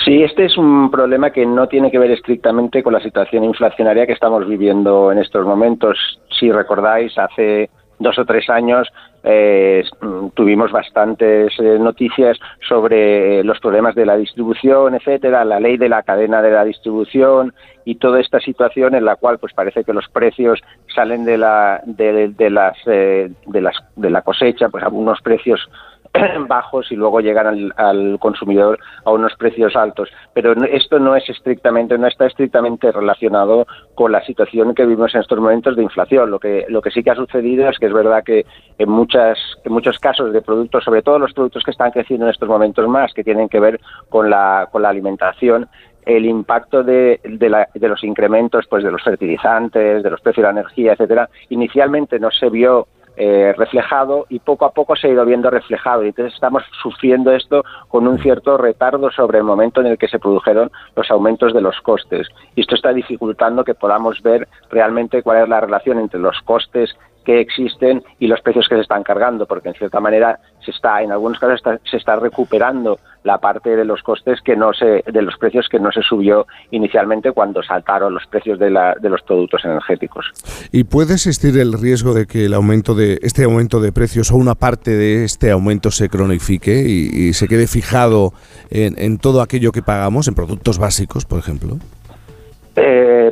Sí, 0.03 0.21
este 0.21 0.45
es 0.45 0.57
un 0.57 0.91
problema 0.91 1.31
que 1.31 1.45
no 1.45 1.67
tiene 1.67 1.89
que 1.89 1.99
ver 1.99 2.11
estrictamente 2.11 2.83
con 2.83 2.91
la 2.91 2.99
situación 2.99 3.45
inflacionaria 3.45 4.05
que 4.05 4.11
estamos 4.11 4.45
viviendo 4.45 5.13
en 5.13 5.19
estos 5.19 5.45
momentos. 5.45 5.97
Si 6.37 6.51
recordáis, 6.51 7.17
hace 7.17 7.69
dos 7.99 8.19
o 8.19 8.25
tres 8.25 8.49
años 8.49 8.89
eh, 9.23 9.83
mm, 10.01 10.29
tuvimos 10.33 10.71
bastantes 10.71 11.53
eh, 11.57 11.77
noticias 11.79 12.37
sobre 12.67 13.43
los 13.45 13.59
problemas 13.61 13.95
de 13.95 14.05
la 14.05 14.17
distribución, 14.17 14.95
etcétera, 14.95 15.45
la 15.45 15.61
ley 15.61 15.77
de 15.77 15.87
la 15.87 16.03
cadena 16.03 16.41
de 16.41 16.51
la 16.51 16.65
distribución 16.65 17.53
y 17.85 17.95
toda 17.95 18.19
esta 18.19 18.41
situación 18.41 18.95
en 18.95 19.05
la 19.05 19.15
cual 19.15 19.37
pues 19.39 19.53
parece 19.53 19.85
que 19.85 19.93
los 19.93 20.09
precios 20.09 20.59
salen 20.93 21.23
de 21.23 21.37
la 21.37 21.81
de, 21.85 22.29
de 22.29 22.49
las 22.49 22.77
eh, 22.87 23.31
de 23.45 23.61
las 23.61 23.75
de 23.95 24.09
la 24.09 24.21
cosecha 24.21 24.67
pues 24.67 24.83
a 24.83 24.89
unos 24.89 25.21
precios 25.21 25.69
bajos 26.47 26.91
y 26.91 26.95
luego 26.95 27.19
llegan 27.19 27.47
al, 27.47 27.73
al, 27.75 28.19
consumidor 28.19 28.79
a 29.03 29.11
unos 29.11 29.33
precios 29.35 29.75
altos. 29.75 30.09
Pero 30.33 30.53
esto 30.65 30.99
no 30.99 31.15
es 31.15 31.27
estrictamente, 31.29 31.97
no 31.97 32.07
está 32.07 32.27
estrictamente 32.27 32.91
relacionado 32.91 33.65
con 33.95 34.11
la 34.11 34.23
situación 34.23 34.75
que 34.75 34.85
vivimos 34.85 35.13
en 35.15 35.21
estos 35.21 35.39
momentos 35.39 35.75
de 35.75 35.83
inflación. 35.83 36.29
Lo 36.29 36.39
que, 36.39 36.65
lo 36.69 36.81
que 36.81 36.91
sí 36.91 37.03
que 37.03 37.11
ha 37.11 37.15
sucedido 37.15 37.67
es 37.69 37.79
que 37.79 37.87
es 37.87 37.93
verdad 37.93 38.23
que 38.23 38.45
en, 38.77 38.89
muchas, 38.89 39.37
en 39.63 39.73
muchos 39.73 39.97
casos 39.99 40.31
de 40.31 40.41
productos, 40.41 40.83
sobre 40.83 41.01
todo 41.01 41.19
los 41.19 41.33
productos 41.33 41.63
que 41.63 41.71
están 41.71 41.91
creciendo 41.91 42.25
en 42.25 42.31
estos 42.31 42.49
momentos 42.49 42.87
más, 42.87 43.13
que 43.13 43.23
tienen 43.23 43.49
que 43.49 43.59
ver 43.59 43.79
con 44.09 44.29
la, 44.29 44.67
con 44.71 44.81
la 44.81 44.89
alimentación, 44.89 45.67
el 46.05 46.25
impacto 46.25 46.83
de, 46.83 47.21
de, 47.23 47.49
la, 47.49 47.69
de, 47.73 47.87
los 47.87 48.03
incrementos 48.03 48.67
pues 48.69 48.83
de 48.83 48.91
los 48.91 49.01
fertilizantes, 49.01 50.03
de 50.03 50.09
los 50.09 50.19
precios 50.21 50.43
de 50.43 50.53
la 50.53 50.59
energía, 50.59 50.93
etcétera, 50.93 51.29
inicialmente 51.49 52.19
no 52.19 52.29
se 52.29 52.49
vio 52.49 52.87
eh, 53.15 53.53
reflejado 53.57 54.25
y 54.29 54.39
poco 54.39 54.65
a 54.65 54.71
poco 54.71 54.95
se 54.95 55.07
ha 55.07 55.11
ido 55.11 55.25
viendo 55.25 55.49
reflejado. 55.49 56.03
Y 56.03 56.07
entonces 56.07 56.33
estamos 56.33 56.63
sufriendo 56.81 57.31
esto 57.31 57.63
con 57.87 58.07
un 58.07 58.19
cierto 58.19 58.57
retardo 58.57 59.11
sobre 59.11 59.37
el 59.37 59.43
momento 59.43 59.81
en 59.81 59.87
el 59.87 59.97
que 59.97 60.07
se 60.07 60.19
produjeron 60.19 60.71
los 60.95 61.09
aumentos 61.11 61.53
de 61.53 61.61
los 61.61 61.79
costes. 61.81 62.27
Y 62.55 62.61
esto 62.61 62.75
está 62.75 62.93
dificultando 62.93 63.63
que 63.63 63.75
podamos 63.75 64.21
ver 64.21 64.47
realmente 64.69 65.21
cuál 65.21 65.43
es 65.43 65.49
la 65.49 65.61
relación 65.61 65.99
entre 65.99 66.19
los 66.19 66.39
costes 66.41 66.95
que 67.23 67.39
existen 67.39 68.03
y 68.19 68.27
los 68.27 68.41
precios 68.41 68.67
que 68.67 68.75
se 68.75 68.81
están 68.81 69.03
cargando, 69.03 69.45
porque 69.45 69.69
en 69.69 69.75
cierta 69.75 69.99
manera 69.99 70.39
se 70.63 70.71
está, 70.71 71.01
en 71.01 71.11
algunos 71.11 71.39
casos 71.39 71.61
se 71.89 71.97
está 71.97 72.15
recuperando 72.17 72.99
la 73.23 73.39
parte 73.39 73.75
de 73.75 73.85
los 73.85 74.01
costes 74.03 74.41
que 74.41 74.55
no 74.55 74.73
se, 74.73 75.03
de 75.11 75.21
los 75.21 75.37
precios 75.37 75.67
que 75.69 75.79
no 75.79 75.91
se 75.91 76.01
subió 76.01 76.47
inicialmente 76.71 77.31
cuando 77.31 77.63
saltaron 77.63 78.13
los 78.13 78.25
precios 78.27 78.59
de, 78.59 78.69
la, 78.69 78.95
de 78.99 79.09
los 79.09 79.21
productos 79.21 79.63
energéticos. 79.65 80.25
¿Y 80.71 80.83
puede 80.83 81.13
existir 81.13 81.57
el 81.57 81.73
riesgo 81.73 82.13
de 82.13 82.25
que 82.25 82.45
el 82.45 82.53
aumento 82.53 82.95
de 82.95 83.19
este 83.21 83.43
aumento 83.43 83.79
de 83.79 83.91
precios 83.91 84.31
o 84.31 84.35
una 84.35 84.55
parte 84.55 84.91
de 84.91 85.23
este 85.23 85.51
aumento 85.51 85.91
se 85.91 86.09
cronifique 86.09 86.83
y, 86.85 87.29
y 87.29 87.33
se 87.33 87.47
quede 87.47 87.67
fijado 87.67 88.33
en, 88.69 88.95
en 88.97 89.17
todo 89.17 89.41
aquello 89.41 89.71
que 89.71 89.81
pagamos, 89.81 90.27
en 90.27 90.35
productos 90.35 90.77
básicos, 90.77 91.25
por 91.25 91.39
ejemplo? 91.39 91.77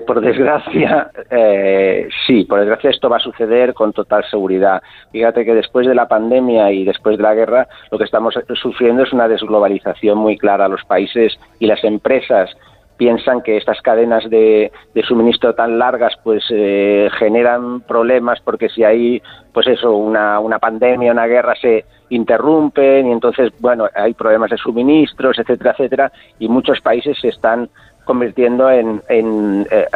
Por 0.06 0.22
desgracia, 0.22 1.12
eh, 1.30 2.08
sí, 2.26 2.46
por 2.46 2.60
desgracia 2.60 2.90
esto 2.90 3.10
va 3.10 3.18
a 3.18 3.20
suceder 3.20 3.74
con 3.74 3.94
total 3.94 4.24
seguridad. 4.30 4.82
Fíjate 5.12 5.46
que 5.46 5.54
después 5.54 5.88
de 5.88 5.96
la 5.96 6.08
pandemia 6.08 6.72
y 6.72 6.84
después 6.84 7.18
de 7.18 7.24
la 7.24 7.34
guerra, 7.34 7.68
lo 7.92 7.98
que 7.98 8.06
estamos 8.06 8.34
sufriendo 8.56 9.04
es 9.04 9.14
una 9.14 9.28
desglobalización 9.28 10.18
muy 10.18 10.38
clara. 10.38 10.68
Los 10.68 10.84
países 10.86 11.38
y 11.60 11.68
las 11.68 11.84
empresas 11.84 12.56
piensan 13.02 13.42
que 13.42 13.58
estas 13.58 13.82
cadenas 13.82 14.30
de, 14.30 14.72
de 14.94 15.02
suministro 15.02 15.56
tan 15.56 15.80
largas 15.80 16.14
pues 16.24 16.44
eh, 16.52 17.10
generan 17.18 17.82
problemas 17.82 18.40
porque 18.42 18.70
si 18.70 18.84
hay 18.84 19.20
pues 19.52 19.66
eso 19.66 19.96
una, 19.96 20.40
una 20.40 20.60
pandemia 20.60 21.12
una 21.12 21.26
guerra 21.26 21.56
se 21.60 21.84
interrumpen 22.10 23.08
y 23.08 23.12
entonces 23.12 23.52
bueno 23.60 23.88
hay 23.96 24.14
problemas 24.14 24.52
de 24.52 24.58
suministros 24.58 25.40
etcétera 25.40 25.72
etcétera 25.72 26.12
y 26.38 26.48
muchos 26.48 26.80
países 26.82 27.18
se 27.20 27.30
están 27.30 27.70
convirtiendo 28.06 28.70
en, 28.70 29.02
en 29.10 29.68
eh, 29.70 29.88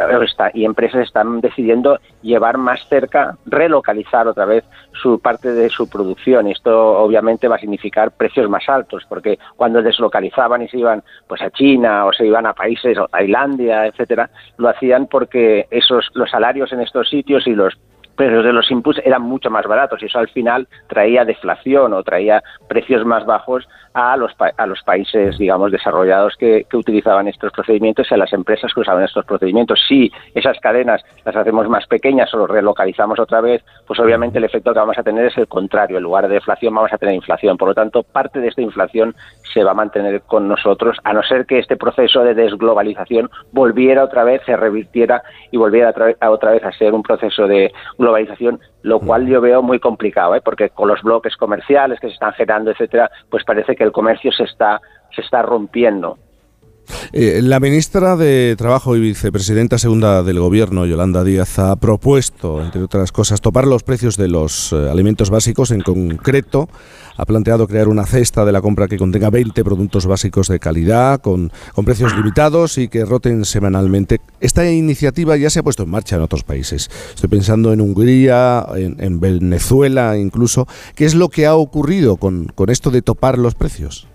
y 0.54 0.64
empresas 0.64 1.02
están 1.02 1.40
decidiendo 1.40 1.98
llevar 2.22 2.58
más 2.58 2.86
cerca, 2.88 3.36
relocalizar 3.46 4.28
otra 4.28 4.44
vez 4.44 4.64
su 4.92 5.20
parte 5.20 5.52
de 5.52 5.68
su 5.68 5.88
producción. 5.88 6.46
Esto 6.46 6.98
obviamente 6.98 7.48
va 7.48 7.56
a 7.56 7.60
significar 7.60 8.10
precios 8.12 8.48
más 8.48 8.68
altos, 8.68 9.04
porque 9.08 9.38
cuando 9.56 9.82
deslocalizaban 9.82 10.62
y 10.62 10.68
se 10.68 10.78
iban 10.78 11.02
pues 11.26 11.42
a 11.42 11.50
China 11.50 12.06
o 12.06 12.12
se 12.12 12.26
iban 12.26 12.46
a 12.46 12.54
países, 12.54 12.96
a 12.98 13.06
Tailandia, 13.08 13.86
etcétera, 13.86 14.30
lo 14.56 14.68
hacían 14.68 15.06
porque 15.06 15.66
esos 15.70 16.10
los 16.14 16.30
salarios 16.30 16.72
en 16.72 16.80
estos 16.80 17.08
sitios 17.08 17.46
y 17.46 17.54
los 17.54 17.76
precios 18.16 18.44
de 18.44 18.52
los 18.52 18.70
inputs 18.70 19.00
eran 19.04 19.22
mucho 19.22 19.50
más 19.50 19.66
baratos 19.66 20.02
y 20.02 20.06
eso 20.06 20.18
al 20.18 20.28
final 20.28 20.66
traía 20.88 21.24
deflación 21.24 21.92
o 21.92 22.02
traía 22.02 22.42
precios 22.68 23.04
más 23.04 23.24
bajos 23.26 23.68
a 23.96 24.14
los, 24.16 24.32
a 24.58 24.66
los 24.66 24.82
países, 24.82 25.38
digamos, 25.38 25.72
desarrollados 25.72 26.36
que, 26.36 26.66
que, 26.68 26.76
utilizaban 26.76 27.28
estos 27.28 27.50
procedimientos 27.50 28.06
y 28.10 28.14
a 28.14 28.18
las 28.18 28.32
empresas 28.34 28.74
que 28.74 28.80
usaban 28.80 29.04
estos 29.04 29.24
procedimientos. 29.24 29.80
Si 29.88 30.12
esas 30.34 30.58
cadenas 30.60 31.02
las 31.24 31.34
hacemos 31.34 31.66
más 31.70 31.86
pequeñas 31.86 32.32
o 32.34 32.36
los 32.36 32.50
relocalizamos 32.50 33.18
otra 33.18 33.40
vez, 33.40 33.64
pues 33.86 33.98
obviamente 33.98 34.36
el 34.36 34.44
efecto 34.44 34.74
que 34.74 34.80
vamos 34.80 34.98
a 34.98 35.02
tener 35.02 35.24
es 35.24 35.38
el 35.38 35.48
contrario. 35.48 35.96
En 35.96 36.02
lugar 36.02 36.28
de 36.28 36.34
deflación 36.34 36.74
vamos 36.74 36.92
a 36.92 36.98
tener 36.98 37.14
inflación. 37.14 37.56
Por 37.56 37.68
lo 37.68 37.74
tanto, 37.74 38.02
parte 38.02 38.38
de 38.38 38.48
esta 38.48 38.60
inflación 38.60 39.14
se 39.54 39.64
va 39.64 39.70
a 39.70 39.74
mantener 39.74 40.20
con 40.22 40.46
nosotros, 40.46 40.98
a 41.02 41.14
no 41.14 41.22
ser 41.22 41.46
que 41.46 41.58
este 41.58 41.78
proceso 41.78 42.22
de 42.22 42.34
desglobalización 42.34 43.30
volviera 43.52 44.04
otra 44.04 44.24
vez, 44.24 44.42
se 44.44 44.56
revirtiera 44.56 45.22
y 45.50 45.56
volviera 45.56 45.94
otra 46.28 46.50
vez 46.50 46.64
a 46.64 46.72
ser 46.72 46.92
un 46.92 47.02
proceso 47.02 47.46
de 47.46 47.72
lo 48.82 49.00
cual 49.00 49.26
yo 49.26 49.40
veo 49.40 49.62
muy 49.62 49.78
complicado, 49.78 50.34
¿eh? 50.34 50.40
porque 50.44 50.70
con 50.70 50.88
los 50.88 51.02
bloques 51.02 51.36
comerciales 51.36 52.00
que 52.00 52.08
se 52.08 52.14
están 52.14 52.32
generando, 52.32 52.70
etcétera, 52.70 53.10
pues 53.30 53.44
parece 53.44 53.74
que 53.74 53.84
el 53.84 53.92
comercio 53.92 54.32
se 54.32 54.44
está, 54.44 54.80
se 55.14 55.22
está 55.22 55.42
rompiendo. 55.42 56.18
Eh, 57.12 57.40
la 57.42 57.60
ministra 57.60 58.16
de 58.16 58.54
Trabajo 58.58 58.96
y 58.96 59.00
vicepresidenta 59.00 59.78
segunda 59.78 60.22
del 60.22 60.40
Gobierno, 60.40 60.86
Yolanda 60.86 61.24
Díaz, 61.24 61.58
ha 61.58 61.76
propuesto, 61.76 62.62
entre 62.62 62.82
otras 62.82 63.12
cosas, 63.12 63.40
topar 63.40 63.66
los 63.66 63.82
precios 63.82 64.16
de 64.16 64.28
los 64.28 64.72
eh, 64.72 64.88
alimentos 64.90 65.30
básicos. 65.30 65.70
En 65.70 65.80
concreto, 65.80 66.68
ha 67.16 67.24
planteado 67.24 67.66
crear 67.66 67.88
una 67.88 68.06
cesta 68.06 68.44
de 68.44 68.52
la 68.52 68.60
compra 68.60 68.88
que 68.88 68.98
contenga 68.98 69.30
20 69.30 69.64
productos 69.64 70.06
básicos 70.06 70.48
de 70.48 70.58
calidad, 70.58 71.20
con, 71.20 71.50
precios 71.84 72.14
limitados 72.16 72.78
y 72.78 72.88
que 72.88 73.04
roten 73.04 73.44
semanalmente. 73.44 74.20
Esta 74.40 74.70
iniciativa 74.70 75.36
ya 75.36 75.50
se 75.50 75.60
ha 75.60 75.62
puesto 75.62 75.84
en 75.84 75.90
marcha 75.90 76.16
en 76.16 76.22
otros 76.22 76.42
países. 76.42 76.90
Estoy 77.14 77.28
pensando 77.30 77.72
en 77.72 77.80
Hungría, 77.80 78.66
en, 78.74 78.96
en 78.98 79.20
Venezuela 79.20 80.18
incluso. 80.18 80.66
¿Qué 80.94 81.04
es 81.04 81.14
lo 81.14 81.28
que 81.28 81.46
ha 81.46 81.54
ocurrido 81.54 82.16
con 82.16 82.52
esto 82.68 82.90
de 82.90 83.02
topar 83.02 83.38
los 83.38 83.54
precios? 83.54 84.08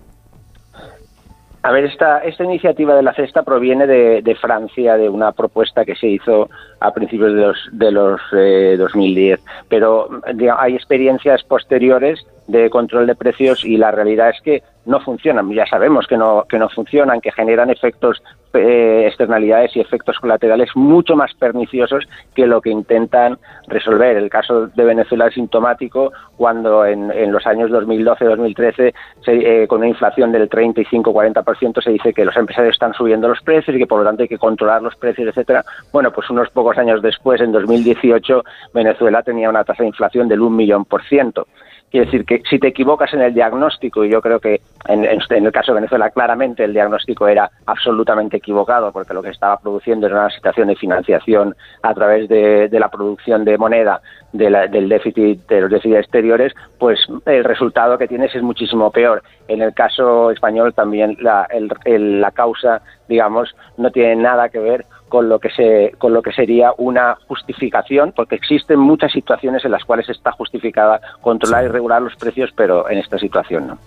A 1.64 1.72
ver, 1.72 1.86
esta, 1.86 2.20
esta 2.20 2.44
iniciativa 2.44 2.96
de 2.96 3.04
la 3.04 3.14
cesta 3.14 3.44
proviene 3.44 3.86
de, 3.86 4.24
de 4.24 4.36
Francia, 4.36 4.98
de 4.98 5.10
una 5.10 5.32
propuesta 5.32 5.86
que 5.86 5.96
se 5.96 6.08
hizo 6.08 6.50
a 6.80 6.92
principios 6.92 7.34
de 7.34 7.42
los, 7.42 7.70
de 7.72 7.92
los 7.92 8.22
eh, 8.34 8.76
2010, 8.80 9.40
pero 9.70 10.10
digamos, 10.34 10.64
hay 10.64 10.74
experiencias 10.74 11.44
posteriores 11.44 12.26
de 12.48 12.72
control 12.72 13.06
de 13.06 13.16
precios 13.16 13.64
y 13.64 13.78
la 13.78 13.92
realidad 13.92 14.30
es 14.30 14.42
que 14.42 14.64
no 14.86 15.00
funcionan. 15.02 15.52
Ya 15.52 15.68
sabemos 15.68 16.08
que 16.08 16.18
no, 16.18 16.46
que 16.50 16.58
no 16.58 16.68
funcionan, 16.68 17.22
que 17.22 17.32
generan 17.32 17.70
efectos, 17.70 18.24
eh, 18.54 19.06
externalidades 19.08 19.76
y 19.76 19.80
efectos 19.80 20.20
colaterales 20.20 20.70
mucho 20.76 21.16
más 21.16 21.34
perniciosos 21.34 22.08
que 22.36 22.46
lo 22.46 22.62
que 22.62 22.70
intentan 22.70 23.38
resolver. 23.68 24.18
El 24.18 24.30
caso 24.30 24.68
de 24.68 24.84
Venezuela 24.84 25.28
es 25.28 25.36
sintomático 25.36 26.12
cuando 26.36 26.86
en, 26.86 27.32
los 27.32 27.46
años 27.48 27.72
2012-2013, 27.72 28.94
eh, 29.28 29.68
con 29.68 29.80
una 29.80 29.88
inflación 29.88 30.32
del 30.32 30.50
35-40%, 30.50 31.82
se 31.82 31.92
dice 31.92 32.14
que 32.14 32.26
los 32.26 32.36
empresarios 32.36 32.74
están 32.74 32.94
subiendo 32.94 33.28
los 33.28 33.42
precios 33.42 33.76
y 33.76 33.80
que 33.80 33.88
por 33.88 34.00
lo 34.00 34.06
tanto 34.06 34.24
hay 34.24 34.30
que 34.30 34.38
controlar 34.38 34.82
los 34.82 34.96
precios, 34.96 35.28
etcétera. 35.28 35.64
Bueno, 35.94 36.12
pues 36.12 36.30
unos 36.30 36.50
pocos 36.50 36.78
años 36.78 37.02
después, 37.02 37.42
en 37.42 37.52
2018, 37.52 38.44
Venezuela 38.74 39.24
tenía 39.24 39.50
una 39.50 39.64
tasa 39.64 39.84
de 39.84 39.90
inflación 39.90 40.28
del 40.28 40.42
un 40.42 40.56
millón 40.56 40.86
por 40.86 41.04
ciento. 41.04 41.48
Quiere 41.92 42.06
decir 42.06 42.24
que 42.24 42.42
si 42.50 42.58
te 42.58 42.70
equivocas 42.70 43.14
en 43.14 43.20
el 43.20 43.34
diagnóstico, 43.34 44.06
y 44.06 44.10
yo 44.10 44.22
creo 44.22 44.40
que 44.40 44.62
en, 44.88 45.04
el 45.04 45.52
caso 45.52 45.74
de 45.74 45.82
Venezuela 45.82 46.10
claramente 46.10 46.64
el 46.64 46.72
diagnóstico 46.72 47.28
era 47.28 47.52
absolutamente 47.66 48.38
equivocado, 48.38 48.94
porque 48.94 49.14
lo 49.14 49.22
que 49.22 49.30
estaba 49.30 49.60
produciendo 49.60 50.08
era 50.08 50.22
una 50.22 50.30
situación 50.30 50.70
de 50.70 50.78
financiación 50.78 51.54
a 51.84 51.94
través 51.94 52.30
de, 52.30 52.70
la 52.72 52.90
producción 52.90 53.44
de 53.44 53.58
moneda 53.58 54.02
de 54.32 54.70
del 54.70 54.88
déficit 54.88 55.46
de 55.50 55.62
los 55.62 55.70
déficits 55.70 56.00
exteriores, 56.00 56.54
pues 56.80 57.06
el 57.26 57.44
resultado 57.44 57.98
que 57.98 58.08
tienes 58.08 58.34
es 58.34 58.42
muchísimo 58.42 58.90
peor. 58.90 59.22
En 59.50 59.62
el 59.62 59.74
caso 59.74 60.32
español 60.32 60.74
también 60.74 61.18
la, 61.20 61.46
la 61.86 62.32
causa, 62.32 62.82
digamos, 63.10 63.54
no 63.76 63.92
tiene 63.92 64.16
nada 64.16 64.48
que 64.48 64.60
ver 64.60 64.86
con 65.12 65.28
lo 65.28 65.40
que 65.40 65.50
se 65.50 65.94
con 65.98 66.14
lo 66.14 66.22
que 66.22 66.32
sería 66.32 66.72
una 66.78 67.18
justificación 67.28 68.14
porque 68.16 68.36
existen 68.36 68.80
muchas 68.80 69.12
situaciones 69.12 69.66
en 69.66 69.72
las 69.72 69.84
cuales 69.84 70.08
está 70.08 70.32
justificada 70.32 71.02
controlar 71.20 71.66
y 71.66 71.68
regular 71.68 72.02
los 72.02 72.16
precios 72.16 72.50
pero 72.56 72.90
en 72.90 72.98
esta 72.98 73.20
situación 73.20 73.68
no 73.68 73.78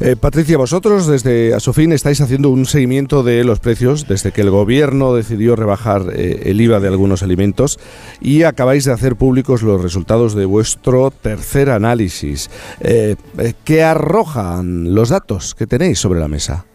eh, 0.00 0.16
Patricia, 0.20 0.58
vosotros 0.58 1.06
desde 1.06 1.54
Asofin 1.54 1.92
estáis 1.92 2.20
haciendo 2.20 2.50
un 2.50 2.66
seguimiento 2.66 3.22
de 3.22 3.42
los 3.44 3.58
precios 3.60 4.06
desde 4.06 4.32
que 4.32 4.42
el 4.42 4.50
gobierno 4.50 5.14
decidió 5.14 5.56
rebajar 5.56 6.02
eh, 6.12 6.42
el 6.46 6.60
IVA 6.60 6.80
de 6.80 6.88
algunos 6.88 7.22
alimentos 7.22 7.78
y 8.20 8.42
acabáis 8.42 8.84
de 8.84 8.92
hacer 8.92 9.16
públicos 9.16 9.62
los 9.62 9.80
resultados 9.80 10.34
de 10.34 10.44
vuestro 10.44 11.10
tercer 11.10 11.70
análisis. 11.70 12.50
Eh, 12.80 13.16
¿Qué 13.64 13.82
arrojan 13.82 14.94
los 14.94 15.08
datos 15.08 15.54
que 15.54 15.66
tenéis 15.66 16.00
sobre 16.00 16.20
la 16.20 16.28
mesa? 16.28 16.66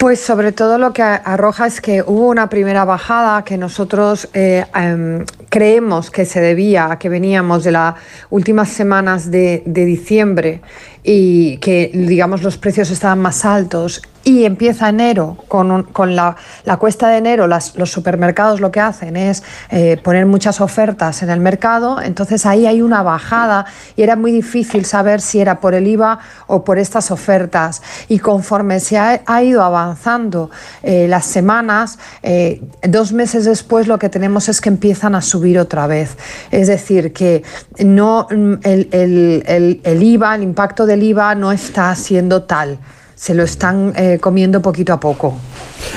Pues 0.00 0.18
sobre 0.18 0.52
todo 0.52 0.78
lo 0.78 0.94
que 0.94 1.02
arroja 1.02 1.66
es 1.66 1.82
que 1.82 2.00
hubo 2.00 2.28
una 2.28 2.48
primera 2.48 2.86
bajada 2.86 3.44
que 3.44 3.58
nosotros 3.58 4.30
eh, 4.32 4.64
eh, 4.74 5.24
creemos 5.50 6.10
que 6.10 6.24
se 6.24 6.40
debía 6.40 6.92
a 6.92 6.98
que 6.98 7.10
veníamos 7.10 7.64
de 7.64 7.72
las 7.72 7.96
últimas 8.30 8.70
semanas 8.70 9.30
de 9.30 9.60
diciembre 9.66 10.62
y 11.02 11.58
que 11.58 11.90
digamos 11.92 12.42
los 12.42 12.56
precios 12.56 12.90
estaban 12.90 13.20
más 13.20 13.44
altos 13.44 14.00
y 14.24 14.44
empieza 14.44 14.88
enero 14.88 15.36
con, 15.48 15.70
un, 15.70 15.82
con 15.84 16.14
la, 16.14 16.36
la, 16.64 16.76
cuesta 16.76 17.08
de 17.08 17.18
enero, 17.18 17.46
las, 17.46 17.76
los 17.76 17.90
supermercados 17.90 18.60
lo 18.60 18.70
que 18.70 18.80
hacen 18.80 19.16
es 19.16 19.42
eh, 19.70 19.96
poner 20.02 20.26
muchas 20.26 20.60
ofertas 20.60 21.22
en 21.22 21.30
el 21.30 21.40
mercado, 21.40 22.00
entonces 22.02 22.44
ahí 22.44 22.66
hay 22.66 22.82
una 22.82 23.02
bajada 23.02 23.64
y 23.96 24.02
era 24.02 24.16
muy 24.16 24.32
difícil 24.32 24.84
saber 24.84 25.20
si 25.20 25.40
era 25.40 25.60
por 25.60 25.74
el 25.74 25.86
IVA 25.86 26.18
o 26.46 26.64
por 26.64 26.78
estas 26.78 27.10
ofertas. 27.10 27.82
Y 28.08 28.18
conforme 28.18 28.80
se 28.80 28.98
ha, 28.98 29.22
ha 29.24 29.42
ido 29.42 29.62
avanzando 29.62 30.50
eh, 30.82 31.06
las 31.08 31.24
semanas, 31.24 31.98
eh, 32.22 32.62
dos 32.82 33.12
meses 33.12 33.44
después 33.44 33.86
lo 33.86 33.98
que 33.98 34.08
tenemos 34.08 34.48
es 34.48 34.60
que 34.60 34.68
empiezan 34.68 35.14
a 35.14 35.22
subir 35.22 35.58
otra 35.58 35.86
vez. 35.86 36.16
Es 36.50 36.68
decir, 36.68 37.12
que 37.12 37.42
no, 37.78 38.26
el, 38.30 38.58
el, 38.92 39.42
el, 39.46 39.80
el 39.82 40.02
IVA, 40.02 40.34
el 40.34 40.42
impacto 40.42 40.84
del 40.84 41.02
IVA 41.02 41.34
no 41.34 41.52
está 41.52 41.94
siendo 41.94 42.42
tal 42.42 42.78
se 43.20 43.34
lo 43.34 43.42
están 43.42 43.92
eh, 43.96 44.18
comiendo 44.18 44.62
poquito 44.62 44.94
a 44.94 44.98
poco. 44.98 45.36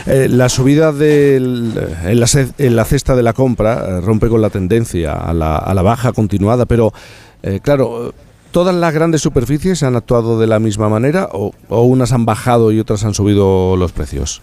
Eh, 0.05 0.27
la 0.29 0.49
subida 0.49 0.91
del, 0.91 1.71
en, 2.03 2.19
la, 2.19 2.27
en, 2.57 2.75
la, 2.75 2.83
cesta 2.83 3.15
de 3.15 3.23
la 3.23 3.31
compra 3.31 3.85
eh, 3.87 4.01
rompe 4.01 4.27
con 4.27 4.41
la 4.41 4.49
tendencia 4.49 5.13
a 5.13 5.33
la, 5.33 5.55
a 5.55 5.73
la 5.73 5.81
baja 5.81 6.11
continuada, 6.11 6.65
pero 6.65 6.91
eh, 7.41 7.61
claro, 7.63 8.13
¿todas 8.51 8.75
las 8.75 8.93
grandes 8.93 9.21
superficies 9.21 9.83
han 9.83 9.95
actuado 9.95 10.37
de 10.37 10.47
la 10.47 10.59
misma 10.59 10.89
manera 10.89 11.29
o, 11.31 11.53
o 11.69 11.83
unas 11.83 12.11
han 12.11 12.25
bajado 12.25 12.73
y 12.73 12.81
otras 12.81 13.05
han 13.05 13.13
subido 13.13 13.77
los 13.77 13.93
precios? 13.93 14.41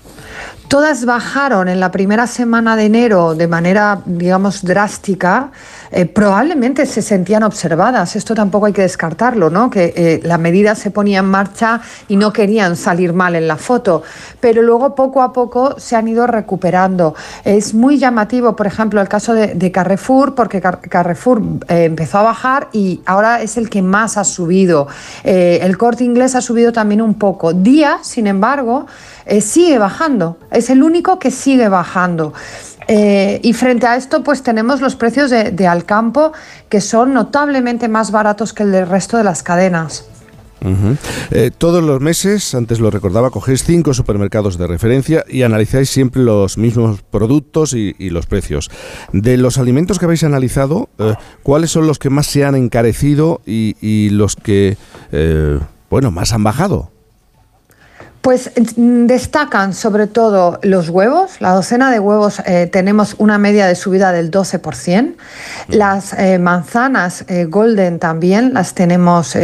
Todas 0.70 1.04
bajaron 1.04 1.66
en 1.66 1.80
la 1.80 1.90
primera 1.90 2.28
semana 2.28 2.76
de 2.76 2.84
enero 2.84 3.34
de 3.34 3.48
manera, 3.48 4.02
digamos, 4.04 4.62
drástica. 4.62 5.50
Eh, 5.90 6.06
probablemente 6.06 6.86
se 6.86 7.02
sentían 7.02 7.42
observadas. 7.42 8.14
Esto 8.14 8.36
tampoco 8.36 8.66
hay 8.66 8.72
que 8.72 8.82
descartarlo, 8.82 9.50
¿no? 9.50 9.68
Que 9.68 9.92
eh, 9.96 10.20
la 10.22 10.38
medida 10.38 10.76
se 10.76 10.92
ponía 10.92 11.18
en 11.18 11.24
marcha 11.24 11.80
y 12.06 12.14
no 12.14 12.32
querían 12.32 12.76
salir 12.76 13.12
mal 13.12 13.34
en 13.34 13.48
la 13.48 13.56
foto. 13.56 14.04
Pero 14.38 14.62
luego, 14.62 14.94
poco 14.94 15.22
a 15.22 15.32
poco, 15.32 15.74
se 15.80 15.96
han 15.96 16.06
ido 16.06 16.28
recuperando. 16.28 17.16
Es 17.42 17.74
muy 17.74 17.98
llamativo, 17.98 18.54
por 18.54 18.68
ejemplo, 18.68 19.00
el 19.00 19.08
caso 19.08 19.34
de, 19.34 19.72
Carrefour, 19.72 20.36
porque 20.36 20.60
Car 20.60 20.78
Carrefour 20.78 21.42
eh, 21.66 21.86
empezó 21.86 22.18
a 22.18 22.22
bajar 22.22 22.68
y 22.72 23.00
ahora 23.06 23.42
es 23.42 23.56
el 23.56 23.68
que 23.68 23.82
más 23.82 24.16
ha 24.16 24.22
subido. 24.22 24.86
El 25.24 25.76
corte 25.78 26.04
inglés 26.04 26.36
ha 26.36 26.40
subido 26.40 26.72
también 26.72 27.02
un 27.02 27.14
poco. 27.14 27.52
Día, 27.52 27.98
sin 28.02 28.28
embargo, 28.28 28.86
eh, 29.26 29.40
sigue 29.40 29.78
bajando, 29.78 30.38
es 30.50 30.70
el 30.70 30.82
único 30.82 31.18
que 31.18 31.30
sigue 31.30 31.68
bajando. 31.68 32.32
Eh, 32.88 33.40
y 33.42 33.52
frente 33.52 33.86
a 33.86 33.96
esto, 33.96 34.24
pues 34.24 34.42
tenemos 34.42 34.80
los 34.80 34.96
precios 34.96 35.30
de, 35.30 35.66
Alcampo, 35.68 36.32
que 36.68 36.80
son 36.80 37.14
notablemente 37.14 37.88
más 37.88 38.10
baratos 38.10 38.52
que 38.52 38.64
el 38.64 38.72
del 38.72 38.88
resto 38.88 39.16
de 39.16 39.24
las 39.24 39.42
cadenas. 39.42 40.06
Eh, 41.30 41.50
todos 41.56 41.82
los 41.82 42.02
meses, 42.02 42.54
antes 42.54 42.80
lo 42.80 42.90
recordaba, 42.90 43.30
cogéis 43.30 43.64
cinco 43.64 43.94
supermercados 43.94 44.58
de 44.58 44.66
referencia 44.66 45.24
y 45.26 45.42
analizáis 45.42 45.88
siempre 45.88 46.20
los 46.20 46.58
mismos 46.58 47.00
productos 47.02 47.72
y, 47.72 47.94
los 48.10 48.26
precios. 48.26 48.70
De 49.12 49.38
los 49.38 49.56
alimentos 49.56 49.98
que 49.98 50.04
habéis 50.04 50.24
analizado, 50.24 50.90
¿cuáles 51.42 51.70
son 51.70 51.86
los 51.86 51.98
que 51.98 52.10
más 52.10 52.26
se 52.26 52.44
han 52.44 52.56
encarecido 52.56 53.40
y, 53.46 54.10
los 54.10 54.36
que, 54.36 54.76
bueno, 55.88 56.10
más 56.10 56.32
han 56.32 56.44
bajado? 56.44 56.90
Pues 58.20 58.50
destacan 58.76 59.72
sobre 59.72 60.06
todo 60.06 60.58
los 60.62 60.90
huevos. 60.90 61.40
La 61.40 61.52
docena 61.54 61.90
de 61.90 61.98
huevos 61.98 62.42
eh, 62.44 62.68
tenemos 62.70 63.14
una 63.16 63.38
media 63.38 63.66
de 63.66 63.74
subida 63.74 64.12
del 64.12 64.30
12%. 64.30 65.14
Las 65.68 66.12
eh, 66.12 66.38
manzanas 66.38 67.24
eh, 67.28 67.46
golden 67.46 67.98
también 67.98 68.52
las 68.52 68.74
tenemos 68.74 69.34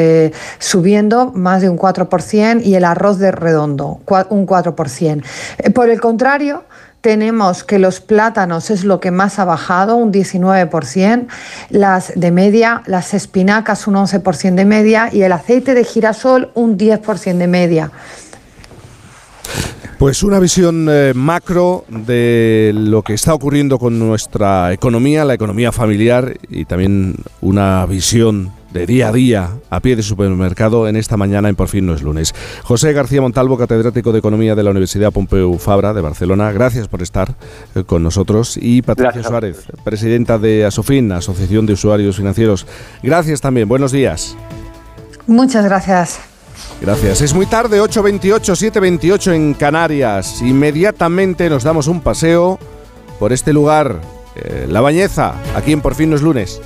subiendo 0.59 1.33
más 1.33 1.63
de 1.63 1.71
un 1.71 1.79
4% 1.79 2.63
y 2.63 2.75
el 2.75 2.85
arroz 2.85 3.19
de 3.19 3.33
redondo 3.33 4.01
un 4.31 4.47
4%. 4.47 5.25
Eh, 5.59 5.71
por 5.71 5.91
el 5.91 6.01
contrario, 6.01 6.65
tenemos 7.01 7.63
que 7.63 7.79
los 7.79 8.01
plátanos 8.01 8.71
es 8.71 8.85
lo 8.85 9.01
que 9.01 9.11
más 9.11 9.39
ha 9.39 9.45
bajado, 9.45 9.97
un 9.97 10.13
19%, 10.13 11.29
las 11.71 12.13
de 12.17 12.31
media, 12.31 12.83
las 12.87 13.15
espinacas 13.15 13.87
un 13.87 13.95
11% 13.95 14.55
de 14.55 14.65
media 14.65 15.09
y 15.13 15.23
el 15.23 15.33
aceite 15.33 15.75
de 15.75 15.85
girasol 15.85 16.51
un 16.55 16.77
10% 16.77 17.37
de 17.37 17.47
media. 17.47 17.93
Pues 19.99 20.23
una 20.23 20.39
visión 20.39 20.89
eh, 20.91 21.13
macro 21.15 21.85
de 21.89 22.73
lo 22.75 23.03
que 23.03 23.15
está 23.15 23.33
ocurriendo 23.33 23.79
con 23.79 23.99
nuestra 23.99 24.73
economía, 24.73 25.25
la 25.25 25.33
economía 25.35 25.73
familiar 25.73 26.37
y 26.51 26.67
también 26.67 27.17
una 27.41 27.87
visión 27.87 28.53
de 28.75 28.85
día 28.85 29.09
a 29.09 29.13
día 29.13 29.51
a 29.71 29.81
pie 29.81 29.97
de 29.97 30.03
supermercado 30.03 30.87
en 30.87 30.97
esta 30.97 31.17
mañana 31.17 31.49
en 31.49 31.57
Por 31.57 31.69
fin 31.69 31.87
no 31.87 31.95
es 31.95 32.03
lunes. 32.03 32.35
José 32.63 32.93
García 32.93 33.23
Montalvo, 33.23 33.57
catedrático 33.57 34.13
de 34.13 34.19
Economía 34.19 34.55
de 34.55 34.63
la 34.63 34.71
Universidad 34.71 35.13
Pompeu 35.13 35.57
Fabra 35.59 35.95
de 35.95 36.03
Barcelona, 36.03 36.53
gracias 36.53 36.89
por 36.89 37.01
estar 37.01 37.35
eh, 37.75 37.85
con 37.85 38.03
nosotros. 38.03 38.59
Y 38.61 38.83
Patricia 38.83 39.13
gracias. 39.13 39.29
Suárez, 39.29 39.67
presidenta 39.83 40.39
de 40.39 40.67
Asofin, 40.67 41.11
Asociación 41.13 41.65
de 41.65 41.73
Usuarios 41.73 42.17
Financieros. 42.17 42.67
Gracias 43.03 43.41
también, 43.41 43.67
buenos 43.67 43.93
días. 43.93 44.37
Muchas 45.27 45.65
gracias. 45.65 46.21
Gracias. 46.81 47.21
Es 47.23 47.35
muy 47.35 47.47
tarde, 47.47 47.81
8.28, 47.81 48.73
7.28 48.73 49.35
en 49.35 49.55
Canarias. 49.55 50.43
Inmediatamente 50.43 51.49
nos 51.49 51.65
damos 51.65 51.87
un 51.87 52.01
paseo 52.01 52.59
por 53.19 53.33
este 53.33 53.53
lugar, 53.53 54.01
eh, 54.35 54.67
La 54.69 54.81
Bañeza, 54.81 55.35
aquí 55.55 55.73
en 55.73 55.81
Por 55.81 55.95
fin 55.95 56.11
no 56.11 56.17
es 56.17 56.23
lunes. 56.23 56.61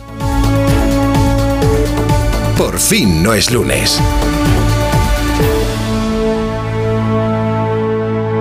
Por 2.58 2.78
fin 2.78 3.22
no 3.22 3.32
es 3.32 3.50
lunes. 3.50 4.00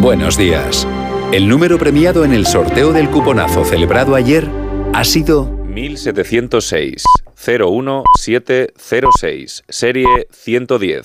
Buenos 0.00 0.38
días. 0.38 0.86
El 1.32 1.48
número 1.48 1.76
premiado 1.76 2.24
en 2.24 2.32
el 2.32 2.46
sorteo 2.46 2.92
del 2.92 3.10
cuponazo 3.10 3.64
celebrado 3.64 4.14
ayer 4.14 4.48
ha 4.94 5.02
sido 5.02 5.46
1706 5.46 7.02
01706, 7.34 9.64
serie 9.68 10.28
110. 10.30 11.02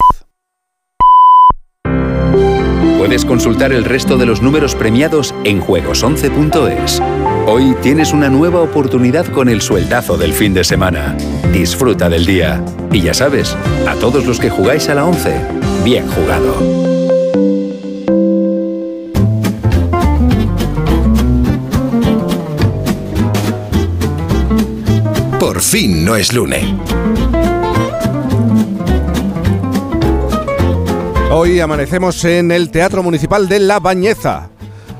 Puedes 2.99 3.25
consultar 3.25 3.73
el 3.73 3.83
resto 3.83 4.15
de 4.17 4.27
los 4.27 4.43
números 4.43 4.75
premiados 4.75 5.33
en 5.43 5.59
juegos11.es. 5.59 7.01
Hoy 7.47 7.75
tienes 7.81 8.13
una 8.13 8.29
nueva 8.29 8.61
oportunidad 8.61 9.25
con 9.25 9.49
el 9.49 9.61
sueldazo 9.61 10.17
del 10.17 10.33
fin 10.33 10.53
de 10.53 10.63
semana. 10.63 11.17
Disfruta 11.51 12.09
del 12.09 12.27
día. 12.27 12.63
Y 12.91 13.01
ya 13.01 13.15
sabes, 13.15 13.57
a 13.87 13.95
todos 13.95 14.27
los 14.27 14.39
que 14.39 14.51
jugáis 14.51 14.87
a 14.89 14.93
la 14.93 15.05
11, 15.05 15.33
bien 15.83 16.07
jugado. 16.07 16.92
Fin 25.73 26.05
no 26.05 26.15
es 26.15 26.31
lunes. 26.33 26.63
Hoy 31.31 31.59
amanecemos 31.59 32.23
en 32.25 32.51
el 32.51 32.69
Teatro 32.69 33.01
Municipal 33.01 33.49
de 33.49 33.57
La 33.57 33.79
Bañeza, 33.79 34.51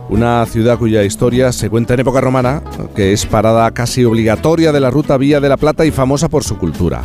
una 0.10 0.44
ciudad 0.48 0.80
cuya 0.80 1.04
historia 1.04 1.52
se 1.52 1.70
cuenta 1.70 1.94
en 1.94 2.00
época 2.00 2.22
romana, 2.22 2.64
que 2.96 3.14
es 3.14 3.28
parada 3.28 3.70
casi 3.70 4.04
obligatoria 4.04 4.72
de 4.72 4.80
la 4.80 4.90
ruta 4.90 5.16
Vía 5.18 5.40
de 5.40 5.50
la 5.50 5.58
Plata 5.58 5.86
y 5.86 5.92
famosa 5.92 6.28
por 6.28 6.44
su 6.44 6.58
cultura. 6.58 7.04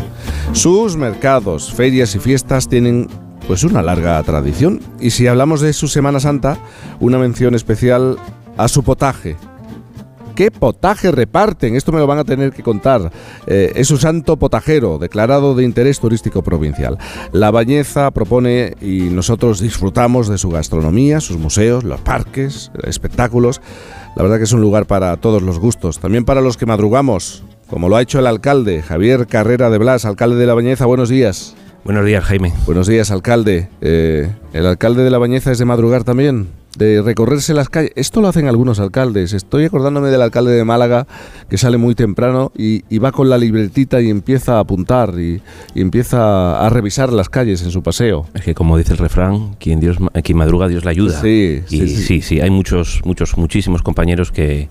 Sus 0.53 0.97
mercados, 0.97 1.71
ferias 1.71 2.15
y 2.15 2.21
fiestas 2.21 2.69
tienen 2.69 3.07
pues 3.47 3.65
una 3.65 3.83
larga 3.83 4.23
tradición 4.23 4.81
y 4.99 5.11
si 5.11 5.27
hablamos 5.27 5.61
de 5.61 5.75
su 5.75 5.89
Semana 5.89 6.21
Santa, 6.21 6.57
una 7.01 7.19
mención 7.19 7.55
especial 7.55 8.17
a 8.57 8.67
su 8.69 8.83
potaje, 8.83 9.37
¿Qué 10.39 10.53
potaje 10.53 11.11
reparten? 11.11 11.75
Esto 11.75 11.91
me 11.91 11.99
lo 11.99 12.07
van 12.07 12.21
a 12.21 12.25
tener 12.25 12.53
que 12.53 12.63
contar. 12.63 13.11
Eh, 13.49 13.73
es 13.75 13.91
un 13.91 13.99
santo 13.99 14.37
potajero 14.37 14.99
declarado 14.99 15.57
de 15.57 15.65
interés 15.65 15.99
turístico 15.99 16.43
provincial. 16.43 16.97
La 17.33 17.51
Bañeza 17.51 18.13
propone 18.13 18.77
y 18.81 19.11
nosotros 19.11 19.59
disfrutamos 19.59 20.29
de 20.29 20.39
su 20.39 20.49
gastronomía, 20.51 21.21
sus 21.21 21.39
museos, 21.39 21.83
los 21.83 22.01
parques, 22.03 22.71
espectáculos. 22.85 23.61
La 24.15 24.23
verdad 24.23 24.37
que 24.37 24.45
es 24.45 24.53
un 24.53 24.61
lugar 24.61 24.87
para 24.87 25.17
todos 25.17 25.43
los 25.43 25.59
gustos, 25.59 25.99
también 25.99 26.25
para 26.25 26.41
los 26.41 26.57
que 26.57 26.67
madrugamos, 26.67 27.43
como 27.69 27.89
lo 27.89 27.97
ha 27.97 28.03
hecho 28.03 28.21
el 28.21 28.29
alcalde 28.29 28.81
Javier 28.81 29.27
Carrera 29.27 29.71
de 29.71 29.79
Blas, 29.79 30.05
alcalde 30.05 30.37
de 30.37 30.47
La 30.47 30.55
Bañeza. 30.55 30.87
Buenos 30.87 31.09
días. 31.09 31.57
Buenos 31.83 32.07
días, 32.07 32.23
Jaime. 32.23 32.53
Buenos 32.65 32.87
días, 32.87 33.11
alcalde. 33.11 33.71
Eh, 33.81 34.33
¿El 34.53 34.67
alcalde 34.67 35.03
de 35.03 35.11
La 35.11 35.19
Bañeza 35.19 35.51
es 35.51 35.59
de 35.59 35.65
madrugar 35.65 36.05
también? 36.05 36.47
De 36.79 37.03
recorrerse 37.03 37.53
las 37.55 37.69
calles. 37.69 37.91
Esto 37.97 38.21
lo 38.21 38.29
hacen 38.29 38.47
algunos 38.47 38.79
alcaldes. 38.79 39.33
Estoy 39.33 39.65
acordándome 39.65 40.09
del 40.09 40.23
alcalde 40.23 40.53
de 40.53 40.65
Málaga 40.65 41.07
que 41.51 41.59
sale 41.59 41.77
muy 41.77 41.95
temprano 41.95 42.53
y, 42.57 42.99
va 42.99 43.13
con 43.13 43.29
la 43.29 43.37
libretita 43.37 44.01
y 44.01 44.09
empieza 44.09 44.57
a 44.57 44.61
apuntar 44.61 45.19
y, 45.19 45.43
empieza 45.75 46.65
a 46.65 46.69
revisar 46.71 47.13
las 47.13 47.29
calles 47.29 47.63
en 47.63 47.71
su 47.71 47.83
paseo. 47.83 48.27
Es 48.35 48.43
que 48.43 48.55
como 48.55 48.79
dice 48.79 48.93
el 48.93 48.99
refrán, 48.99 49.55
quien 49.55 49.81
Dios 49.81 49.99
quien 50.23 50.39
madruga 50.39 50.69
Dios 50.69 50.85
le 50.85 50.91
ayuda. 50.91 51.21
Sí, 51.21 51.63
sí, 51.67 51.89
sí, 51.89 52.23
sí, 52.23 52.41
hay 52.41 52.51
muchos 52.51 53.01
muchos 53.05 53.37
muchísimos 53.37 53.83
compañeros 53.83 54.31
que 54.31 54.69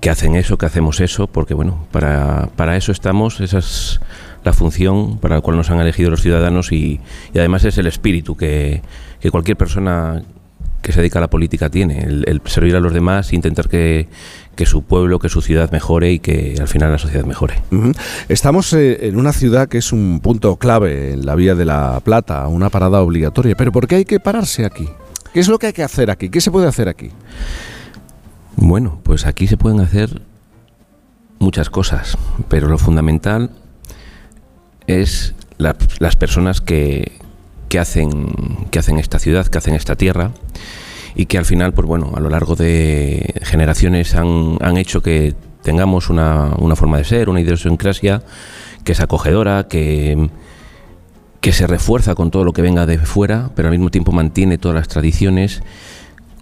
que 0.00 0.10
hacen 0.10 0.34
eso, 0.34 0.58
que 0.58 0.66
hacemos 0.66 1.00
eso, 1.00 1.28
porque 1.28 1.54
bueno, 1.54 1.86
para, 1.90 2.50
para 2.56 2.76
eso 2.76 2.92
estamos, 2.92 3.40
esa 3.40 3.58
es 3.58 4.00
la 4.44 4.52
función 4.52 5.16
para 5.16 5.36
la 5.36 5.40
cual 5.40 5.56
nos 5.56 5.70
han 5.70 5.80
elegido 5.80 6.10
los 6.10 6.20
ciudadanos 6.20 6.72
y, 6.72 7.00
y 7.32 7.38
además 7.38 7.64
es 7.64 7.78
el 7.78 7.86
espíritu 7.86 8.36
que, 8.36 8.82
que 9.20 9.30
cualquier 9.30 9.56
persona 9.56 10.22
que 10.84 10.92
se 10.92 11.00
dedica 11.00 11.18
a 11.18 11.22
la 11.22 11.30
política 11.30 11.70
tiene, 11.70 12.02
el, 12.02 12.42
servir 12.44 12.76
a 12.76 12.80
los 12.80 12.92
demás, 12.92 13.32
intentar 13.32 13.70
que, 13.70 14.06
su 14.66 14.82
pueblo, 14.82 15.18
que 15.18 15.30
su 15.30 15.40
ciudad 15.40 15.72
mejore 15.72 16.12
y 16.12 16.18
que 16.18 16.56
al 16.60 16.68
final 16.68 16.92
la 16.92 16.98
sociedad 16.98 17.24
mejore. 17.24 17.62
Estamos 18.28 18.70
eh, 18.74 19.08
en 19.08 19.16
una 19.16 19.32
ciudad 19.32 19.66
que 19.66 19.78
es 19.78 19.92
un 19.92 20.20
punto 20.22 20.56
clave 20.56 21.14
en 21.14 21.24
la 21.24 21.36
Vía 21.36 21.54
de 21.54 21.64
la 21.64 22.00
Plata, 22.04 22.46
una 22.48 22.68
parada 22.68 23.00
obligatoria, 23.00 23.54
pero 23.56 23.72
¿por 23.72 23.88
qué 23.88 23.96
hay 23.96 24.04
que 24.04 24.20
pararse 24.20 24.66
aquí? 24.66 24.86
¿Qué 25.32 25.40
es 25.40 25.48
lo 25.48 25.58
que 25.58 25.68
hay 25.68 25.72
que 25.72 25.82
hacer 25.82 26.10
aquí? 26.10 26.28
¿Qué 26.28 26.42
se 26.42 26.50
puede 26.50 26.68
hacer 26.68 26.90
aquí? 26.90 27.08
Bueno, 28.56 29.00
pues 29.02 29.24
aquí 29.24 29.46
se 29.46 29.56
pueden 29.56 29.80
hacer 29.80 30.20
muchas 31.38 31.70
cosas, 31.70 32.18
pero 32.48 32.68
lo 32.68 32.76
fundamental 32.76 33.50
es 34.86 35.34
las 35.56 36.16
personas 36.16 36.60
que, 36.60 37.23
que 37.74 37.80
hacen, 37.80 38.68
que 38.70 38.78
hacen 38.78 39.00
esta 39.00 39.18
ciudad, 39.18 39.48
que 39.48 39.58
hacen 39.58 39.74
esta 39.74 39.96
tierra 39.96 40.30
y 41.16 41.26
que 41.26 41.38
al 41.38 41.44
final, 41.44 41.74
pues 41.74 41.88
bueno, 41.88 42.12
a 42.14 42.20
lo 42.20 42.30
largo 42.30 42.54
de 42.54 43.34
generaciones 43.42 44.14
han, 44.14 44.58
han 44.60 44.76
hecho 44.76 45.02
que 45.02 45.34
tengamos 45.64 46.08
una, 46.08 46.54
una, 46.58 46.76
forma 46.76 46.98
de 46.98 47.04
ser, 47.04 47.28
una 47.28 47.40
idiosincrasia 47.40 48.22
que 48.84 48.92
es 48.92 49.00
acogedora, 49.00 49.66
que, 49.66 50.30
que 51.40 51.52
se 51.52 51.66
refuerza 51.66 52.14
con 52.14 52.30
todo 52.30 52.44
lo 52.44 52.52
que 52.52 52.62
venga 52.62 52.86
de 52.86 52.96
fuera, 52.98 53.50
pero 53.56 53.66
al 53.66 53.72
mismo 53.72 53.90
tiempo 53.90 54.12
mantiene 54.12 54.56
todas 54.56 54.76
las 54.76 54.86
tradiciones 54.86 55.64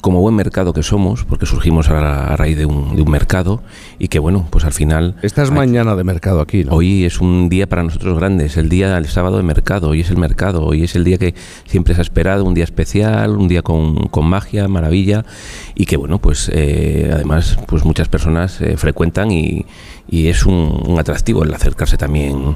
como 0.02 0.20
buen 0.20 0.34
mercado 0.34 0.72
que 0.72 0.82
somos, 0.82 1.24
porque 1.24 1.46
surgimos 1.46 1.88
a, 1.88 2.36
raíz 2.36 2.58
de 2.58 2.66
un, 2.66 2.96
de 2.96 3.02
un, 3.02 3.10
mercado 3.10 3.62
y 4.00 4.08
que 4.08 4.18
bueno, 4.18 4.48
pues 4.50 4.64
al 4.64 4.72
final... 4.72 5.14
Esta 5.22 5.44
es 5.44 5.52
mañana 5.52 5.94
de 5.94 6.02
mercado 6.02 6.40
aquí, 6.40 6.64
¿no? 6.64 6.72
Hoy 6.72 7.04
es 7.04 7.20
un 7.20 7.48
día 7.48 7.68
para 7.68 7.84
nosotros 7.84 8.18
grande, 8.18 8.46
es 8.46 8.56
el 8.56 8.68
día 8.68 8.92
del 8.96 9.06
sábado 9.06 9.36
de 9.36 9.44
mercado, 9.44 9.90
hoy 9.90 10.00
es 10.00 10.10
el 10.10 10.16
mercado, 10.16 10.64
hoy 10.64 10.82
es 10.82 10.96
el 10.96 11.04
día 11.04 11.18
que 11.18 11.36
siempre 11.66 11.94
se 11.94 12.00
ha 12.00 12.02
esperado, 12.02 12.44
un 12.44 12.52
día 12.52 12.64
especial, 12.64 13.36
un 13.36 13.46
día 13.46 13.62
con, 13.62 14.08
con 14.08 14.26
magia, 14.26 14.66
maravilla 14.66 15.24
y 15.76 15.86
que 15.86 15.96
bueno, 15.96 16.18
pues 16.18 16.50
eh, 16.52 17.08
además 17.14 17.56
pues 17.68 17.84
muchas 17.84 18.08
personas 18.08 18.60
eh, 18.60 18.76
frecuentan 18.76 19.30
y, 19.30 19.64
y 20.12 20.28
es 20.28 20.44
un, 20.44 20.96
atractivo 20.98 21.42
el 21.42 21.54
acercarse 21.54 21.96
también, 21.96 22.54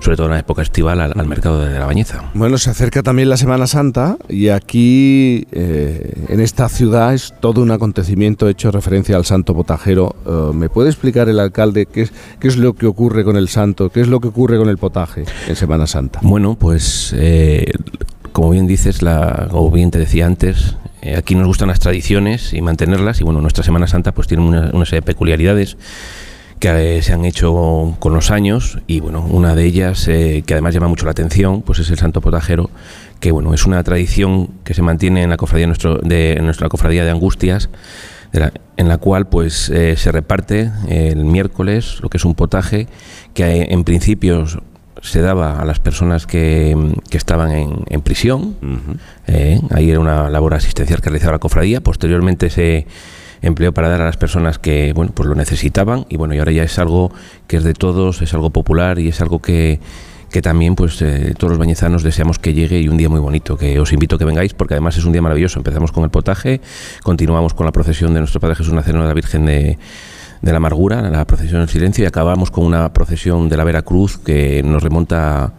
sobre 0.00 0.16
todo 0.16 0.26
en 0.26 0.32
la 0.32 0.38
época 0.38 0.62
estival, 0.62 1.02
al, 1.02 1.26
mercado 1.26 1.60
de 1.60 1.78
la 1.78 1.84
Bañeza. 1.84 2.30
Bueno, 2.32 2.56
se 2.56 2.70
acerca 2.70 3.02
también 3.02 3.28
la 3.28 3.36
Semana 3.36 3.66
Santa 3.66 4.16
y 4.26 4.48
aquí 4.48 5.46
eh, 5.52 6.14
en 6.30 6.40
esta 6.40 6.66
ciudad 6.70 7.12
es 7.12 7.34
todo 7.40 7.60
un 7.60 7.72
acontecimiento 7.72 8.48
hecho 8.48 8.70
referencia 8.70 9.16
al 9.16 9.26
santo 9.26 9.54
potajero. 9.54 10.16
Eh, 10.26 10.54
¿Me 10.54 10.70
puede 10.70 10.88
explicar 10.88 11.28
el 11.28 11.40
alcalde 11.40 11.84
qué 11.84 12.02
es, 12.02 12.12
qué 12.40 12.48
es 12.48 12.56
lo 12.56 12.72
que 12.72 12.86
ocurre 12.86 13.22
con 13.22 13.36
el 13.36 13.50
santo, 13.50 13.90
qué 13.90 14.00
es 14.00 14.08
lo 14.08 14.20
que 14.20 14.28
ocurre 14.28 14.56
con 14.56 14.70
el 14.70 14.78
potaje 14.78 15.24
en 15.46 15.56
Semana 15.56 15.86
Santa? 15.86 16.20
Bueno, 16.22 16.56
pues 16.58 17.14
eh, 17.18 17.70
como 18.32 18.48
bien 18.48 18.66
dices, 18.66 19.02
la, 19.02 19.48
como 19.50 19.70
bien 19.70 19.90
te 19.90 19.98
decía 19.98 20.24
antes, 20.24 20.76
aquí 21.14 21.34
nos 21.34 21.48
gustan 21.48 21.68
las 21.68 21.80
tradiciones 21.80 22.54
y 22.54 22.62
mantenerlas 22.62 23.20
y 23.20 23.24
bueno, 23.24 23.42
nuestra 23.42 23.62
Semana 23.62 23.88
Santa 23.88 24.12
pues 24.12 24.26
tiene 24.26 24.42
una, 24.42 24.70
una 24.72 24.86
serie 24.86 25.00
de 25.00 25.06
peculiaridades 25.06 25.76
que 26.58 27.02
se 27.02 27.12
han 27.12 27.24
hecho 27.24 27.96
con 27.98 28.14
los 28.14 28.30
años 28.30 28.78
y 28.86 29.00
bueno, 29.00 29.24
una 29.28 29.54
de 29.54 29.64
ellas 29.64 30.08
eh, 30.08 30.42
que 30.46 30.54
además 30.54 30.74
llama 30.74 30.88
mucho 30.88 31.04
la 31.04 31.10
atención, 31.10 31.62
pues 31.62 31.78
es 31.78 31.90
el 31.90 31.98
Santo 31.98 32.20
Potajero, 32.20 32.70
que 33.20 33.32
bueno, 33.32 33.54
es 33.54 33.66
una 33.66 33.82
tradición 33.82 34.48
que 34.64 34.74
se 34.74 34.82
mantiene 34.82 35.22
en 35.22 35.30
la 35.30 35.36
cofradía 35.36 35.66
nuestro, 35.66 35.98
de 35.98 36.38
nuestra 36.42 36.68
cofradía 36.68 37.04
de 37.04 37.10
Angustias, 37.10 37.68
en 38.76 38.88
la 38.88 38.98
cual 38.98 39.28
pues 39.28 39.68
eh, 39.70 39.96
se 39.96 40.10
reparte 40.10 40.72
el 40.88 41.24
miércoles 41.24 41.98
lo 42.00 42.08
que 42.08 42.16
es 42.16 42.24
un 42.24 42.34
potaje 42.34 42.88
que 43.32 43.44
eh, 43.44 43.66
en 43.70 43.84
principio 43.84 44.44
se 45.02 45.20
daba 45.20 45.60
a 45.60 45.64
las 45.64 45.78
personas 45.78 46.26
que, 46.26 46.76
estaban 47.10 47.52
en, 47.52 48.00
prisión. 48.00 48.56
ahí 49.70 49.90
era 49.90 50.00
una 50.00 50.30
labor 50.30 50.54
asistencial 50.54 51.00
que 51.00 51.10
realizaba 51.10 51.32
la 51.32 51.38
cofradía. 51.38 51.82
Posteriormente 51.82 52.48
se 52.48 52.86
empleó 53.46 53.72
para 53.72 53.88
dar 53.88 54.00
a 54.00 54.04
las 54.04 54.16
personas 54.16 54.58
que 54.58 54.92
bueno 54.92 55.12
pues 55.14 55.28
lo 55.28 55.34
necesitaban 55.34 56.06
y 56.08 56.16
bueno 56.16 56.34
y 56.34 56.38
ahora 56.38 56.52
ya 56.52 56.62
es 56.62 56.78
algo 56.78 57.12
que 57.46 57.56
es 57.56 57.64
de 57.64 57.74
todos 57.74 58.22
es 58.22 58.32
algo 58.34 58.50
popular 58.50 58.98
y 58.98 59.08
es 59.08 59.20
algo 59.20 59.40
que 59.40 59.80
que 60.34 60.42
también 60.42 60.74
pues 60.74 61.00
eh, 61.00 61.32
todos 61.38 61.52
los 61.52 61.58
bañezanos 61.58 62.02
deseamos 62.02 62.40
que 62.40 62.54
llegue 62.54 62.80
y 62.80 62.88
un 62.88 62.96
día 62.96 63.08
muy 63.08 63.20
bonito, 63.20 63.56
que 63.56 63.78
os 63.78 63.92
invito 63.92 64.16
a 64.16 64.18
que 64.18 64.24
vengáis 64.24 64.52
porque 64.52 64.74
además 64.74 64.96
es 64.96 65.04
un 65.04 65.12
día 65.12 65.22
maravilloso. 65.22 65.60
Empezamos 65.60 65.92
con 65.92 66.02
el 66.02 66.10
potaje, 66.10 66.60
continuamos 67.04 67.54
con 67.54 67.66
la 67.66 67.70
procesión 67.70 68.12
de 68.14 68.18
nuestro 68.18 68.40
Padre 68.40 68.56
Jesús 68.56 68.72
Nazareno 68.72 69.02
de 69.02 69.08
la 69.08 69.14
Virgen 69.14 69.46
de, 69.46 69.78
de 70.42 70.50
la 70.50 70.56
Amargura, 70.56 71.02
la 71.02 71.24
procesión 71.24 71.60
del 71.60 71.68
silencio 71.68 72.02
y 72.02 72.08
acabamos 72.08 72.50
con 72.50 72.66
una 72.66 72.92
procesión 72.92 73.48
de 73.48 73.56
la 73.56 73.62
Vera 73.62 73.82
Cruz 73.82 74.18
que 74.18 74.60
nos 74.64 74.82
remonta 74.82 75.52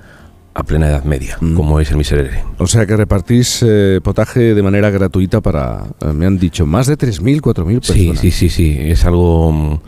a 0.57 0.63
plena 0.63 0.87
edad 0.87 1.03
media, 1.03 1.37
como 1.55 1.79
es 1.81 1.91
el 1.91 1.97
miserere. 1.97 2.43
O 2.59 2.65
sea 2.65 2.85
que 2.85 2.95
repartís 2.95 3.61
eh, 3.67 3.99
potaje 4.01 4.55
de 4.55 4.63
manera 4.63 4.89
gratuita 4.89 5.41
para, 5.41 5.83
eh, 6.01 6.13
me 6.13 6.25
han 6.25 6.37
dicho, 6.39 6.65
más 6.65 6.87
de 6.87 6.97
3.000, 6.97 7.41
4.000 7.41 7.81
Sí, 7.83 7.93
personas. 8.07 8.19
sí, 8.21 8.31
sí, 8.31 8.49
sí, 8.49 8.77
es 8.79 9.03
algo 9.03 9.51
mm, 9.51 9.79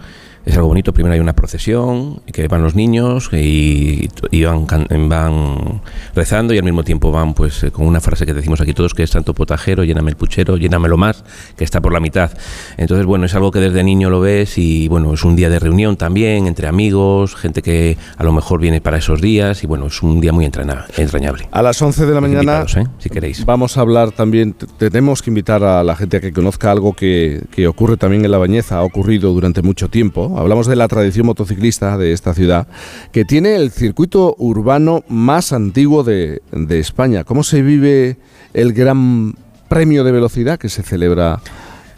es 0.47 0.55
algo 0.55 0.69
bonito. 0.69 0.93
Primero 0.93 1.13
hay 1.13 1.19
una 1.19 1.33
procesión 1.33 2.21
que 2.31 2.47
van 2.47 2.63
los 2.63 2.73
niños 2.75 3.29
y, 3.33 4.09
y 4.31 4.43
van, 4.43 4.65
van 5.09 5.81
rezando 6.15 6.53
y 6.53 6.57
al 6.57 6.63
mismo 6.63 6.83
tiempo 6.83 7.11
van 7.11 7.33
pues 7.33 7.63
eh, 7.63 7.71
con 7.71 7.85
una 7.85 7.99
frase 7.99 8.25
que 8.25 8.33
decimos 8.33 8.61
aquí 8.61 8.73
todos 8.73 8.93
que 8.93 9.03
es 9.03 9.11
tanto 9.11 9.33
potajero, 9.33 9.83
lléname 9.83 10.11
el 10.11 10.15
puchero, 10.17 10.57
llénamelo 10.57 10.97
más, 10.97 11.23
que 11.57 11.63
está 11.63 11.81
por 11.81 11.91
la 11.91 11.99
mitad. 11.99 12.31
Entonces, 12.77 13.05
bueno, 13.05 13.25
es 13.25 13.35
algo 13.35 13.51
que 13.51 13.59
desde 13.59 13.83
niño 13.83 14.09
lo 14.09 14.19
ves 14.21 14.57
y 14.57 14.87
bueno, 14.87 15.13
es 15.13 15.23
un 15.25 15.35
día 15.35 15.49
de 15.49 15.59
reunión 15.59 15.97
también 15.97 16.47
entre 16.47 16.67
amigos, 16.67 17.35
gente 17.35 17.61
que 17.61 17.97
a 18.17 18.23
lo 18.23 18.31
mejor 18.31 18.59
viene 18.61 18.79
para 18.81 18.97
esos 18.97 19.21
días 19.21 19.63
y 19.63 19.67
bueno, 19.67 19.87
es 19.87 20.01
un 20.01 20.21
día 20.21 20.31
muy 20.31 20.45
entraña- 20.45 20.85
entrañable. 20.97 21.47
A 21.51 21.61
las 21.61 21.81
11 21.81 22.05
de 22.05 22.13
la 22.13 22.21
mañana 22.21 22.65
¿eh? 22.75 22.83
si 22.99 23.09
queréis. 23.09 23.45
vamos 23.45 23.77
a 23.77 23.81
hablar 23.81 24.11
también, 24.11 24.55
tenemos 24.77 25.21
que 25.21 25.29
invitar 25.29 25.63
a 25.63 25.83
la 25.83 25.95
gente 25.95 26.17
a 26.17 26.21
que 26.21 26.31
conozca 26.31 26.71
algo 26.71 26.93
que, 26.93 27.43
que 27.51 27.67
ocurre 27.67 27.97
también 27.97 28.23
en 28.23 28.31
La 28.31 28.37
Bañeza, 28.37 28.77
ha 28.77 28.83
ocurrido 28.83 29.33
durante 29.33 29.61
mucho 29.61 29.89
tiempo. 29.89 30.36
Hablamos 30.37 30.67
de 30.67 30.75
la 30.75 30.87
tradición 30.87 31.25
motociclista 31.25 31.97
de 31.97 32.13
esta 32.13 32.35
ciudad, 32.35 32.67
que 33.11 33.25
tiene 33.25 33.55
el 33.55 33.71
circuito 33.71 34.35
urbano 34.37 35.03
más 35.07 35.51
antiguo 35.51 36.03
de, 36.03 36.43
de 36.51 36.79
España. 36.79 37.23
¿Cómo 37.23 37.43
se 37.43 37.63
vive 37.63 38.17
el 38.53 38.73
gran 38.73 39.33
premio 39.67 40.03
de 40.03 40.11
velocidad 40.11 40.59
que 40.59 40.69
se 40.69 40.83
celebra 40.83 41.41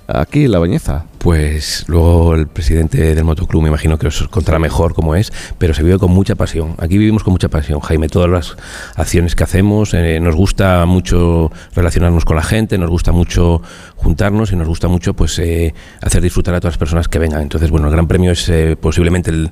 aquí 0.07 0.45
en 0.45 0.51
La 0.53 0.59
Bañeza? 0.59 1.08
Pues 1.19 1.83
luego 1.87 2.33
el 2.33 2.47
presidente 2.47 3.13
del 3.13 3.25
motoclub 3.25 3.61
me 3.61 3.67
imagino 3.67 3.99
que 3.99 4.07
os 4.07 4.29
contará 4.29 4.57
mejor 4.57 4.93
cómo 4.93 5.15
es, 5.15 5.33
pero 5.57 5.73
se 5.73 5.83
vive 5.83 5.99
con 5.99 6.11
mucha 6.11 6.35
pasión. 6.35 6.75
Aquí 6.77 6.97
vivimos 6.97 7.25
con 7.25 7.33
mucha 7.33 7.49
pasión, 7.49 7.81
Jaime. 7.81 8.07
Todas 8.07 8.29
las 8.29 8.55
acciones 8.95 9.35
que 9.35 9.43
hacemos, 9.43 9.93
eh, 9.93 10.21
nos 10.21 10.33
gusta 10.35 10.85
mucho 10.85 11.51
relacionarnos 11.75 12.23
con 12.23 12.37
la 12.37 12.41
gente, 12.41 12.77
nos 12.77 12.89
gusta 12.89 13.11
mucho 13.11 13.61
juntarnos 13.97 14.53
y 14.53 14.55
nos 14.55 14.69
gusta 14.69 14.87
mucho 14.87 15.13
pues 15.13 15.37
eh, 15.39 15.73
hacer 16.01 16.21
disfrutar 16.21 16.55
a 16.55 16.61
todas 16.61 16.75
las 16.75 16.79
personas 16.79 17.09
que 17.09 17.19
vengan. 17.19 17.41
Entonces, 17.41 17.69
bueno, 17.69 17.87
el 17.87 17.93
Gran 17.93 18.07
Premio 18.07 18.31
es 18.31 18.47
eh, 18.47 18.77
posiblemente 18.79 19.29
el, 19.29 19.51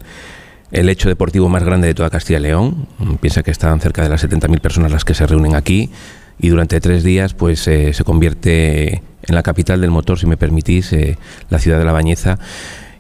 el 0.72 0.88
hecho 0.88 1.10
deportivo 1.10 1.50
más 1.50 1.66
grande 1.66 1.88
de 1.88 1.94
toda 1.94 2.10
Castilla 2.10 2.40
y 2.40 2.44
León. 2.44 2.88
Mm, 2.98 3.16
Piensa 3.16 3.44
que 3.44 3.52
están 3.52 3.82
cerca 3.82 4.02
de 4.04 4.08
las 4.08 4.24
70.000 4.24 4.62
personas 4.62 4.90
las 4.90 5.04
que 5.04 5.14
se 5.14 5.28
reúnen 5.28 5.54
aquí 5.54 5.90
y 6.40 6.50
durante 6.50 6.80
tres 6.80 7.04
días 7.04 7.34
pues 7.34 7.68
eh, 7.68 7.94
se 7.94 8.04
convierte 8.04 9.02
en 9.24 9.36
la 9.36 9.44
capital 9.44 9.82
del 9.82 9.92
motor, 9.92 10.18
si 10.20 10.26
me 10.26 10.38
permitís, 10.38 10.94
eh, 10.94 11.18
la 11.50 11.60
ciudad 11.60 11.80
de 11.80 11.86
La 11.86 11.92
Bañeza. 11.92 12.38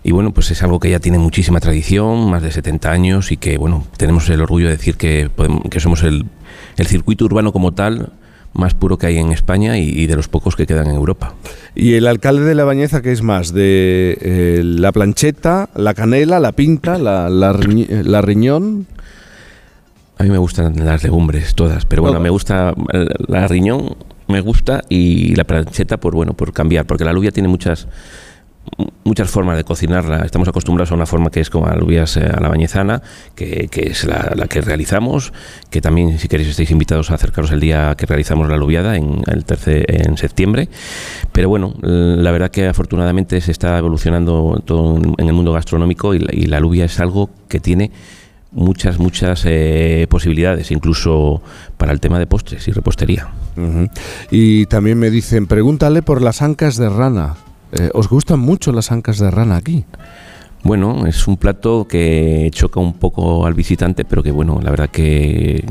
Y 0.03 0.11
bueno, 0.11 0.33
pues 0.33 0.51
es 0.51 0.63
algo 0.63 0.79
que 0.79 0.89
ya 0.89 0.99
tiene 0.99 1.17
muchísima 1.19 1.59
tradición, 1.59 2.29
más 2.29 2.41
de 2.41 2.51
70 2.51 2.91
años, 2.91 3.31
y 3.31 3.37
que 3.37 3.57
bueno, 3.57 3.85
tenemos 3.97 4.29
el 4.29 4.41
orgullo 4.41 4.67
de 4.67 4.77
decir 4.77 4.95
que, 4.95 5.29
podemos- 5.35 5.63
que 5.69 5.79
somos 5.79 6.03
el, 6.03 6.25
el 6.77 6.87
circuito 6.87 7.25
urbano 7.25 7.51
como 7.51 7.73
tal 7.73 8.13
más 8.53 8.73
puro 8.73 8.97
que 8.97 9.05
hay 9.07 9.17
en 9.17 9.31
España 9.31 9.77
y, 9.77 9.89
y 9.89 10.07
de 10.07 10.15
los 10.15 10.27
pocos 10.29 10.55
que 10.55 10.65
quedan 10.65 10.87
en 10.87 10.95
Europa. 10.95 11.35
¿Y 11.75 11.93
el 11.93 12.07
alcalde 12.07 12.43
de 12.43 12.55
La 12.55 12.63
Bañeza 12.63 13.01
qué 13.03 13.11
es 13.11 13.21
más? 13.21 13.53
¿De 13.53 14.17
eh, 14.21 14.61
la 14.63 14.91
plancheta, 14.91 15.69
la 15.75 15.93
canela, 15.93 16.39
la 16.39 16.53
pinta, 16.53 16.97
la, 16.97 17.29
la, 17.29 17.53
riñi- 17.53 17.87
la 18.03 18.21
riñón? 18.21 18.87
A 20.19 20.23
mí 20.23 20.29
me 20.29 20.37
gustan 20.37 20.73
las 20.83 21.03
legumbres 21.03 21.53
todas, 21.53 21.85
pero 21.85 22.01
bueno, 22.01 22.19
me 22.19 22.29
gusta 22.29 22.73
la 23.27 23.47
riñón, 23.47 23.95
me 24.27 24.41
gusta 24.41 24.81
y 24.89 25.35
la 25.35 25.43
plancheta 25.43 25.97
por 25.97 26.15
bueno, 26.15 26.33
por 26.33 26.53
cambiar, 26.53 26.85
porque 26.85 27.03
la 27.03 27.11
alubia 27.11 27.31
tiene 27.31 27.47
muchas 27.47 27.87
muchas 29.03 29.29
formas 29.29 29.57
de 29.57 29.63
cocinarla. 29.63 30.25
Estamos 30.25 30.47
acostumbrados 30.47 30.91
a 30.91 30.95
una 30.95 31.05
forma 31.05 31.29
que 31.29 31.39
es 31.39 31.49
como 31.49 31.67
alubias 31.67 32.17
eh, 32.17 32.25
a 32.25 32.39
la 32.41 32.49
bañezana, 32.49 33.01
que, 33.35 33.67
que 33.69 33.89
es 33.89 34.03
la, 34.03 34.33
la 34.35 34.47
que 34.47 34.61
realizamos, 34.61 35.33
que 35.69 35.81
también 35.81 36.19
si 36.19 36.27
queréis 36.27 36.49
estáis 36.49 36.71
invitados 36.71 37.11
a 37.11 37.15
acercaros 37.15 37.51
el 37.51 37.59
día 37.59 37.95
que 37.95 38.05
realizamos 38.05 38.49
la 38.49 38.55
alubiada 38.55 38.97
en 38.97 39.21
el 39.27 39.45
tercer, 39.45 39.85
en 39.87 40.17
septiembre. 40.17 40.69
Pero 41.31 41.49
bueno, 41.49 41.73
la 41.81 42.31
verdad 42.31 42.51
que 42.51 42.67
afortunadamente 42.67 43.39
se 43.41 43.51
está 43.51 43.77
evolucionando 43.77 44.61
todo 44.65 44.97
en 44.97 45.15
en 45.17 45.27
el 45.27 45.33
mundo 45.33 45.53
gastronómico 45.53 46.13
y 46.13 46.19
la, 46.19 46.33
y 46.33 46.45
la 46.45 46.57
alubia 46.57 46.85
es 46.85 46.99
algo 46.99 47.29
que 47.47 47.59
tiene 47.59 47.91
muchas, 48.51 48.99
muchas 48.99 49.43
eh, 49.45 50.07
posibilidades, 50.09 50.71
incluso 50.71 51.41
para 51.77 51.91
el 51.91 51.99
tema 51.99 52.19
de 52.19 52.27
postres 52.27 52.67
y 52.67 52.71
repostería. 52.71 53.27
Y 54.31 54.65
también 54.67 54.99
me 54.99 55.09
dicen, 55.09 55.47
pregúntale 55.47 56.01
por 56.01 56.21
las 56.21 56.41
ancas 56.41 56.77
de 56.77 56.89
rana. 56.89 57.35
Eh, 57.71 57.89
¿Os 57.93 58.09
gustan 58.09 58.39
mucho 58.39 58.71
las 58.71 58.91
ancas 58.91 59.19
de 59.19 59.29
rana 59.31 59.57
aquí? 59.57 59.85
Bueno, 60.63 61.05
es 61.05 61.27
un 61.27 61.37
plato 61.37 61.87
que 61.87 62.49
choca 62.51 62.79
un 62.79 62.93
poco 62.93 63.45
al 63.45 63.53
visitante, 63.53 64.05
pero 64.05 64.23
que 64.23 64.31
bueno, 64.31 64.59
la 64.61 64.71
verdad 64.71 64.89
que 64.89 65.63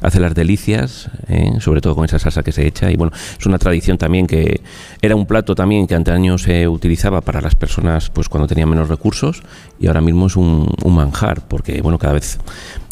hace 0.00 0.20
las 0.20 0.34
delicias, 0.34 1.10
¿eh? 1.28 1.52
sobre 1.60 1.80
todo 1.80 1.94
con 1.94 2.04
esa 2.04 2.18
salsa 2.18 2.42
que 2.42 2.52
se 2.52 2.66
echa. 2.66 2.90
Y 2.90 2.96
bueno, 2.96 3.12
es 3.38 3.46
una 3.46 3.58
tradición 3.58 3.98
también 3.98 4.26
que 4.26 4.60
era 5.02 5.16
un 5.16 5.26
plato 5.26 5.54
también 5.54 5.86
que 5.86 5.94
antaño 5.94 6.38
se 6.38 6.68
utilizaba 6.68 7.20
para 7.20 7.40
las 7.40 7.54
personas 7.54 8.10
pues 8.10 8.28
cuando 8.28 8.46
tenían 8.46 8.68
menos 8.68 8.88
recursos 8.88 9.42
y 9.80 9.86
ahora 9.86 10.00
mismo 10.00 10.26
es 10.26 10.36
un, 10.36 10.68
manjar, 10.86 11.46
porque 11.46 11.80
bueno, 11.82 11.98
cada 11.98 12.14
vez 12.14 12.38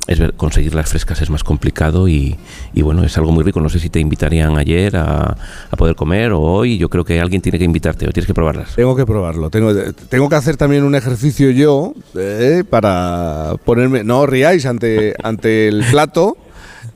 es 0.07 0.21
ver- 0.21 0.35
conseguirlas 0.35 0.89
frescas 0.89 1.21
es 1.21 1.31
más 1.31 1.43
complicado 1.43 2.07
y, 2.07 2.37
bueno, 2.75 3.03
es 3.03 3.17
algo 3.19 3.33
muy 3.33 3.43
rico. 3.43 3.61
No 3.61 3.69
sé 3.69 3.81
si 3.81 3.91
te 3.91 3.99
invitarían 3.99 4.57
ayer 4.57 4.97
a, 4.97 5.37
poder 5.77 5.97
comer 5.97 6.33
o 6.33 6.41
hoy. 6.41 6.79
Yo 6.79 6.89
creo 6.89 7.05
que 7.05 7.21
alguien 7.21 7.43
tiene 7.43 7.59
que 7.59 7.65
invitarte 7.65 8.07
o 8.09 8.13
tienes 8.13 8.27
que 8.27 8.35
probarlas. 8.35 8.75
Tengo 8.77 8.95
que 8.95 9.05
probarlo. 9.05 9.51
Tengo, 9.51 9.73
tengo 10.09 10.29
que 10.29 10.37
hacer 10.37 10.57
también 10.57 10.85
un 10.85 10.95
ejercicio 10.95 11.51
yo 11.51 11.95
eh, 12.17 12.63
para 12.69 13.55
ponerme. 13.65 14.05
No 14.05 14.27
riáis 14.27 14.65
ante, 14.67 15.15
ante 15.23 15.69
el 15.69 15.85
plato. 15.91 16.37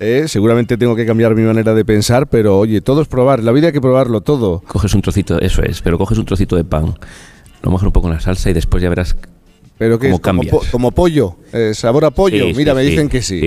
Eh, 0.01 0.28
seguramente 0.28 0.78
tengo 0.78 0.96
que 0.96 1.05
cambiar 1.05 1.34
mi 1.34 1.42
manera 1.42 1.74
de 1.74 1.84
pensar, 1.84 2.26
pero 2.26 2.59
oye, 2.59 2.80
todo 2.80 3.03
es 3.03 3.09
probar. 3.09 3.44
La 3.44 3.53
vida 3.53 3.68
hay 3.68 3.72
que 3.72 3.80
probarlo 3.80 4.22
todo. 4.22 4.61
Coges 4.61 4.94
un 4.94 5.03
trocito, 5.03 5.38
eso 5.40 5.62
es, 5.62 5.82
pero 5.82 5.98
coges 5.98 6.18
un 6.18 6.24
trocito 6.24 6.57
de 6.57 6.64
pan, 6.64 6.94
lo 7.62 7.70
mojas 7.70 7.86
un 7.86 7.92
poco 7.92 8.09
en 8.09 8.14
la 8.14 8.20
salsa 8.20 8.51
y 8.51 8.55
después 8.55 8.82
ya 8.82 8.88
verás 8.88 9.16
Pero 9.81 9.99
que 9.99 10.11
es 10.11 10.20
como, 10.20 10.43
po- 10.43 10.62
como 10.70 10.91
pollo, 10.93 11.37
eh, 11.55 11.72
sabor 11.74 12.05
a 12.05 12.11
pollo. 12.11 12.45
Sí, 12.49 12.53
Mira, 12.55 12.72
sí, 12.72 12.76
me 12.76 12.83
dicen 12.83 13.09
que 13.09 13.22
sí. 13.22 13.41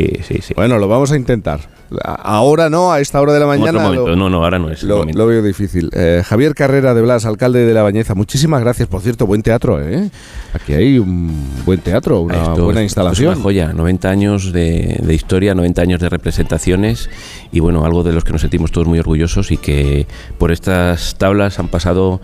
Bueno, 0.56 0.80
lo 0.80 0.88
vamos 0.88 1.12
a 1.12 1.16
intentar. 1.16 1.60
Ahora 2.04 2.72
no, 2.72 2.92
a 2.92 3.00
esta 3.02 3.22
hora 3.22 3.34
de 3.34 3.40
la 3.40 3.46
mañana. 3.46 3.88
lo- 3.92 4.16
No, 4.16 4.28
no, 4.32 4.44
ahora 4.44 4.58
no 4.58 4.72
es 4.72 4.82
Lo, 4.82 5.06
lo 5.06 5.28
veo 5.28 5.44
difícil. 5.44 5.92
Eh, 5.94 6.24
Javier 6.26 6.56
Carrera 6.56 6.96
de 6.96 7.04
Blas, 7.04 7.26
alcalde 7.26 7.68
de 7.68 7.72
La 7.76 7.84
Bañeza, 7.84 8.16
muchísimas 8.16 8.62
gracias. 8.62 8.88
Por 8.90 9.02
cierto, 9.02 9.28
buen 9.28 9.44
teatro, 9.44 9.80
¿eh? 9.80 10.10
Aquí 10.54 10.74
hay 10.74 10.98
un 10.98 11.32
buen 11.66 11.82
teatro, 11.82 12.22
una 12.22 12.36
Esto 12.42 12.64
buena 12.66 12.82
instalación. 12.82 13.34
Es 13.34 13.36
una 13.38 13.44
joya, 13.44 13.74
90 13.74 14.10
años 14.10 14.52
de, 14.52 15.02
de 15.04 15.14
historia, 15.14 15.54
90 15.54 15.84
años 15.84 16.00
de 16.00 16.10
representaciones 16.10 17.12
y 17.52 17.60
bueno, 17.60 17.86
algo 17.86 18.02
de 18.02 18.12
los 18.12 18.24
que 18.24 18.32
nos 18.32 18.42
sentimos 18.42 18.72
todos 18.72 18.88
muy 18.88 18.98
orgullosos 18.98 19.52
y 19.52 19.58
que 19.58 20.08
por 20.40 20.52
estas 20.52 21.16
tablas 21.20 21.60
han 21.60 21.68
pasado 21.68 22.22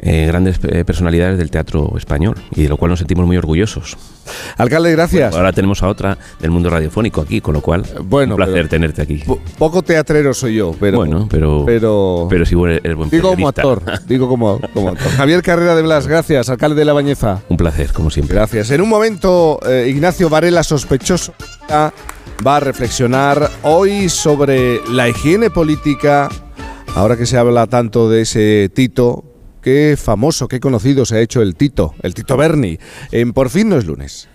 eh, 0.00 0.26
grandes 0.26 0.60
eh, 0.62 0.84
personalidades 0.84 1.38
del 1.38 1.50
teatro 1.50 1.92
español 1.96 2.34
y 2.54 2.62
de 2.62 2.68
lo 2.68 2.76
cual 2.76 2.90
nos 2.90 2.98
sentimos 3.00 3.26
muy 3.26 3.36
orgullosos. 3.36 3.96
Alcalde, 4.56 4.92
gracias. 4.92 5.34
Ahora 5.34 5.52
tenemos 5.52 5.82
a 5.82 5.88
otra 5.88 6.18
del 6.40 6.50
mundo 6.50 6.68
radiofónico 6.70 7.20
aquí, 7.20 7.40
con 7.40 7.54
lo 7.54 7.60
cual 7.62 7.84
bueno, 8.04 8.34
un 8.34 8.36
placer 8.36 8.68
tenerte 8.68 9.02
aquí. 9.02 9.16
Po- 9.26 9.40
poco 9.58 9.82
teatrero 9.82 10.34
soy 10.34 10.56
yo, 10.56 10.74
pero. 10.78 10.98
bueno, 10.98 11.26
pero, 11.30 11.64
pero, 11.66 12.26
pero 12.30 12.44
sí 12.46 12.54
eres 12.82 12.96
buen 12.96 13.10
digo 13.10 13.30
como 13.30 13.48
actor. 13.48 13.82
Digo 14.06 14.28
como, 14.28 14.60
como 14.74 14.90
actor. 14.90 15.10
Javier 15.12 15.42
Carrera 15.42 15.74
de 15.74 15.82
Blas, 15.82 16.06
gracias, 16.06 16.48
alcalde 16.50 16.76
de 16.76 16.84
La 16.84 16.92
Bañeza. 16.92 17.40
Un 17.48 17.56
placer, 17.56 17.92
como 17.92 18.10
siempre. 18.10 18.36
Gracias. 18.36 18.70
En 18.70 18.80
un 18.82 18.88
momento, 18.88 19.58
eh, 19.66 19.86
Ignacio 19.88 20.28
Varela, 20.28 20.62
sospechoso, 20.62 21.32
va 22.46 22.56
a 22.56 22.60
reflexionar 22.60 23.50
hoy 23.62 24.08
sobre 24.08 24.80
la 24.90 25.08
higiene 25.08 25.50
política. 25.50 26.28
Ahora 26.94 27.16
que 27.16 27.26
se 27.26 27.36
habla 27.36 27.66
tanto 27.66 28.08
de 28.10 28.22
ese 28.22 28.70
Tito, 28.74 29.24
qué 29.68 29.96
famoso, 29.98 30.48
qué 30.48 30.60
conocido 30.60 31.04
se 31.04 31.16
ha 31.16 31.20
hecho 31.20 31.42
el 31.42 31.54
Tito, 31.54 31.94
el 32.02 32.14
Tito 32.14 32.38
Berni. 32.38 32.78
En 33.12 33.34
Por 33.34 33.50
fin 33.50 33.68
no 33.68 33.76
es 33.76 33.84
lunes. 33.84 34.28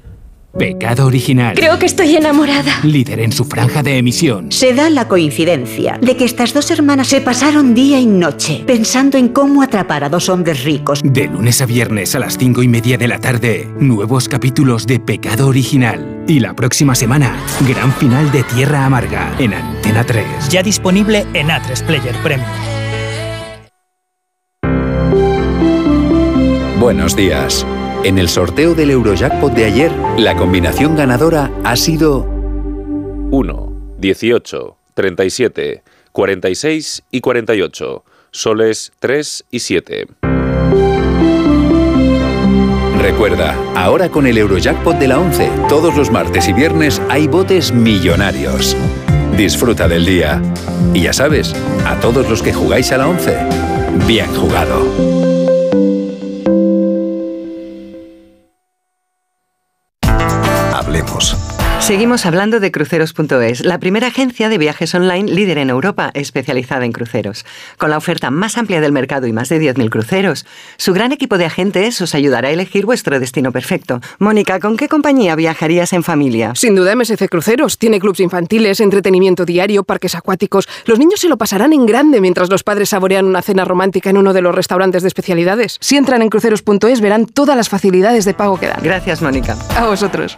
Pecado 0.56 1.08
original. 1.08 1.56
Creo 1.56 1.80
que 1.80 1.88
estoy 1.88 2.16
enamorada. 2.16 2.82
Líder 2.84 3.20
en 3.20 3.32
su 3.32 3.44
franja 3.44 3.82
de 3.82 3.98
emisión. 3.98 4.52
Se 4.52 4.76
da 4.76 4.92
la 4.92 5.08
coincidencia 5.08 5.98
de 6.00 6.16
que 6.16 6.26
estas 6.26 6.54
dos 6.54 6.70
hermanas 6.70 7.08
se 7.08 7.22
pasaron 7.22 7.74
día 7.74 8.00
y 8.00 8.06
noche 8.06 8.64
pensando 8.68 9.18
en 9.18 9.30
cómo 9.30 9.64
atrapar 9.64 10.04
a 10.04 10.10
dos 10.10 10.30
hombres 10.30 10.64
ricos. 10.64 11.02
De 11.04 11.26
lunes 11.26 11.60
a 11.62 11.66
viernes 11.66 12.14
a 12.14 12.20
las 12.20 12.38
cinco 12.38 12.62
y 12.62 12.68
media 12.68 13.00
de 13.00 13.08
la 13.08 13.18
tarde, 13.18 13.68
nuevos 13.80 14.30
capítulos 14.30 14.86
de 14.86 15.00
Pecado 15.00 15.48
Original. 15.48 16.24
Y 16.28 16.40
la 16.42 16.54
próxima 16.54 16.94
semana, 16.94 17.36
gran 17.68 17.92
final 17.94 18.32
de 18.32 18.44
Tierra 18.44 18.86
Amarga 18.86 19.36
en 19.40 19.56
Antena 19.56 20.04
3. 20.04 20.50
Ya 20.50 20.62
disponible 20.62 21.26
en 21.34 21.48
A3 21.48 21.84
Player 21.88 22.16
Premium. 22.22 22.83
Buenos 26.84 27.16
días. 27.16 27.66
En 28.04 28.18
el 28.18 28.28
sorteo 28.28 28.76
del 28.76 28.92
Eurojackpot 28.92 29.54
de 29.54 29.64
ayer, 29.64 29.90
la 30.18 30.36
combinación 30.36 30.98
ganadora 30.98 31.50
ha 31.64 31.78
sido 31.78 32.26
1, 33.32 33.96
18, 34.00 34.78
37, 34.94 35.82
46 36.12 37.04
y 37.10 37.22
48. 37.22 38.04
Soles 38.32 38.92
3 39.00 39.46
y 39.50 39.60
7. 39.60 40.08
Recuerda, 43.00 43.56
ahora 43.78 44.10
con 44.10 44.28
el 44.28 44.38
Eurojackpot 44.38 44.98
de 44.98 45.08
la 45.08 45.20
11, 45.20 45.52
todos 45.70 45.96
los 45.96 46.12
martes 46.12 46.50
y 46.50 46.54
viernes 46.54 47.02
hay 47.10 47.28
botes 47.30 47.72
millonarios. 47.72 48.76
Disfruta 49.38 49.88
del 49.88 50.06
día. 50.06 50.42
Y 50.94 51.04
ya 51.04 51.14
sabes, 51.14 51.56
a 51.86 51.98
todos 52.02 52.30
los 52.30 52.44
que 52.44 52.52
jugáis 52.52 52.92
a 52.92 52.98
la 52.98 53.08
11, 53.08 53.38
bien 54.06 54.28
jugado. 54.36 55.03
Seguimos 61.84 62.26
hablando 62.26 62.62
de 62.62 62.72
cruceros.es, 62.72 63.66
la 63.66 63.78
primera 63.78 64.08
agencia 64.08 64.48
de 64.48 64.58
viajes 64.58 64.96
online 64.96 65.30
líder 65.30 65.58
en 65.58 65.70
Europa 65.70 66.12
especializada 66.14 66.86
en 66.86 66.94
cruceros. 66.94 67.46
Con 67.78 67.90
la 67.90 67.98
oferta 67.98 68.32
más 68.32 68.58
amplia 68.58 68.80
del 68.80 68.94
mercado 68.94 69.28
y 69.28 69.34
más 69.34 69.50
de 69.50 69.60
10.000 69.60 69.90
cruceros, 69.90 70.46
su 70.78 70.94
gran 70.94 71.12
equipo 71.12 71.38
de 71.38 71.44
agentes 71.44 72.00
os 72.00 72.16
ayudará 72.16 72.48
a 72.48 72.52
elegir 72.52 72.86
vuestro 72.86 73.20
destino 73.20 73.52
perfecto. 73.52 74.00
Mónica, 74.20 74.62
¿con 74.62 74.78
qué 74.78 74.88
compañía 74.88 75.36
viajarías 75.36 75.92
en 75.92 76.04
familia? 76.04 76.54
Sin 76.56 76.74
duda 76.74 76.96
MSC 76.96 77.28
Cruceros. 77.28 77.78
Tiene 77.78 78.00
clubs 78.00 78.22
infantiles, 78.22 78.80
entretenimiento 78.80 79.44
diario, 79.44 79.84
parques 79.84 80.16
acuáticos. 80.16 80.70
Los 80.86 81.00
niños 81.00 81.20
se 81.20 81.28
lo 81.28 81.38
pasarán 81.38 81.74
en 81.74 81.86
grande 81.86 82.22
mientras 82.22 82.50
los 82.50 82.64
padres 82.64 82.90
saborean 82.90 83.26
una 83.26 83.42
cena 83.42 83.66
romántica 83.66 84.10
en 84.10 84.18
uno 84.18 84.32
de 84.32 84.42
los 84.42 84.56
restaurantes 84.56 85.02
de 85.02 85.10
especialidades. 85.10 85.80
Si 85.82 85.98
entran 85.98 86.22
en 86.22 86.30
cruceros.es 86.30 87.02
verán 87.02 87.26
todas 87.26 87.58
las 87.58 87.68
facilidades 87.68 88.24
de 88.24 88.34
pago 88.34 88.58
que 88.58 88.68
dan. 88.68 88.80
Gracias, 88.82 89.22
Mónica. 89.22 89.58
A 89.76 89.88
vosotros. 89.88 90.38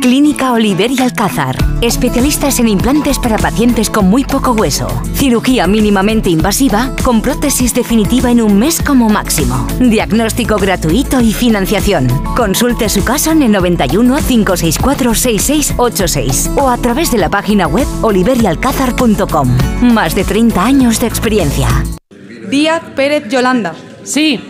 Clínica 0.00 0.52
Oliver 0.52 0.90
y 0.90 1.00
Alcázar. 1.00 1.56
Especialistas 1.80 2.58
en 2.60 2.68
implantes 2.68 3.18
para 3.18 3.38
pacientes 3.38 3.90
con 3.90 4.08
muy 4.08 4.24
poco 4.24 4.52
hueso. 4.52 4.88
Cirugía 5.14 5.66
mínimamente 5.66 6.30
invasiva 6.30 6.90
con 7.02 7.22
prótesis 7.22 7.74
definitiva 7.74 8.30
en 8.30 8.42
un 8.42 8.58
mes 8.58 8.82
como 8.82 9.08
máximo. 9.08 9.66
Diagnóstico 9.80 10.56
gratuito 10.56 11.20
y 11.20 11.32
financiación. 11.32 12.08
Consulte 12.36 12.88
su 12.88 13.04
caso 13.04 13.32
en 13.32 13.42
el 13.42 13.52
91 13.52 14.16
564 14.16 15.14
6686 15.14 16.50
o 16.56 16.68
a 16.68 16.76
través 16.78 17.10
de 17.10 17.18
la 17.18 17.28
página 17.28 17.66
web 17.66 17.86
oliverialcázar.com. 18.02 19.56
Más 19.82 20.14
de 20.14 20.24
30 20.24 20.64
años 20.64 21.00
de 21.00 21.06
experiencia. 21.06 21.68
Díaz 22.50 22.82
Pérez 22.94 23.28
Yolanda. 23.28 23.74
Sí. 24.04 24.40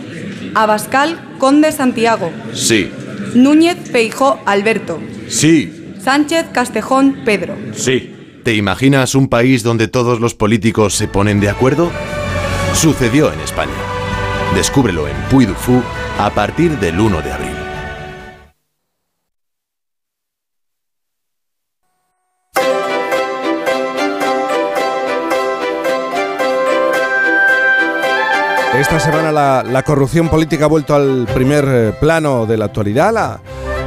Abascal 0.53 1.35
Conde 1.37 1.71
Santiago. 1.71 2.31
Sí. 2.53 2.91
Núñez 3.35 3.77
Feijó 3.91 4.39
Alberto. 4.45 4.99
Sí. 5.27 5.93
Sánchez 5.99 6.47
Castejón 6.51 7.23
Pedro. 7.25 7.55
Sí. 7.73 8.13
¿Te 8.43 8.55
imaginas 8.55 9.13
un 9.13 9.27
país 9.27 9.61
donde 9.61 9.89
todos 9.89 10.21
los 10.21 10.33
políticos 10.33 10.95
se 10.95 11.07
ponen 11.07 11.41
de 11.41 11.49
acuerdo? 11.49 11.91
Sucedió 12.73 13.33
en 13.33 13.39
España. 13.41 13.73
Descúbrelo 14.55 15.07
en 15.07 15.15
Puy 15.29 15.45
du 15.45 15.53
Fou 15.53 15.83
a 16.17 16.29
partir 16.29 16.79
del 16.79 16.99
1 16.99 17.21
de 17.21 17.31
abril. 17.33 17.57
Esta 28.79 28.99
semana 28.99 29.31
la, 29.31 29.63
la 29.63 29.83
corrupción 29.83 30.29
política 30.29 30.65
ha 30.65 30.67
vuelto 30.67 30.93
al 30.93 31.27
primer 31.33 31.65
eh, 31.67 31.93
plano 31.99 32.45
de 32.45 32.57
la 32.57 32.65
actualidad. 32.65 33.11
La, 33.11 33.41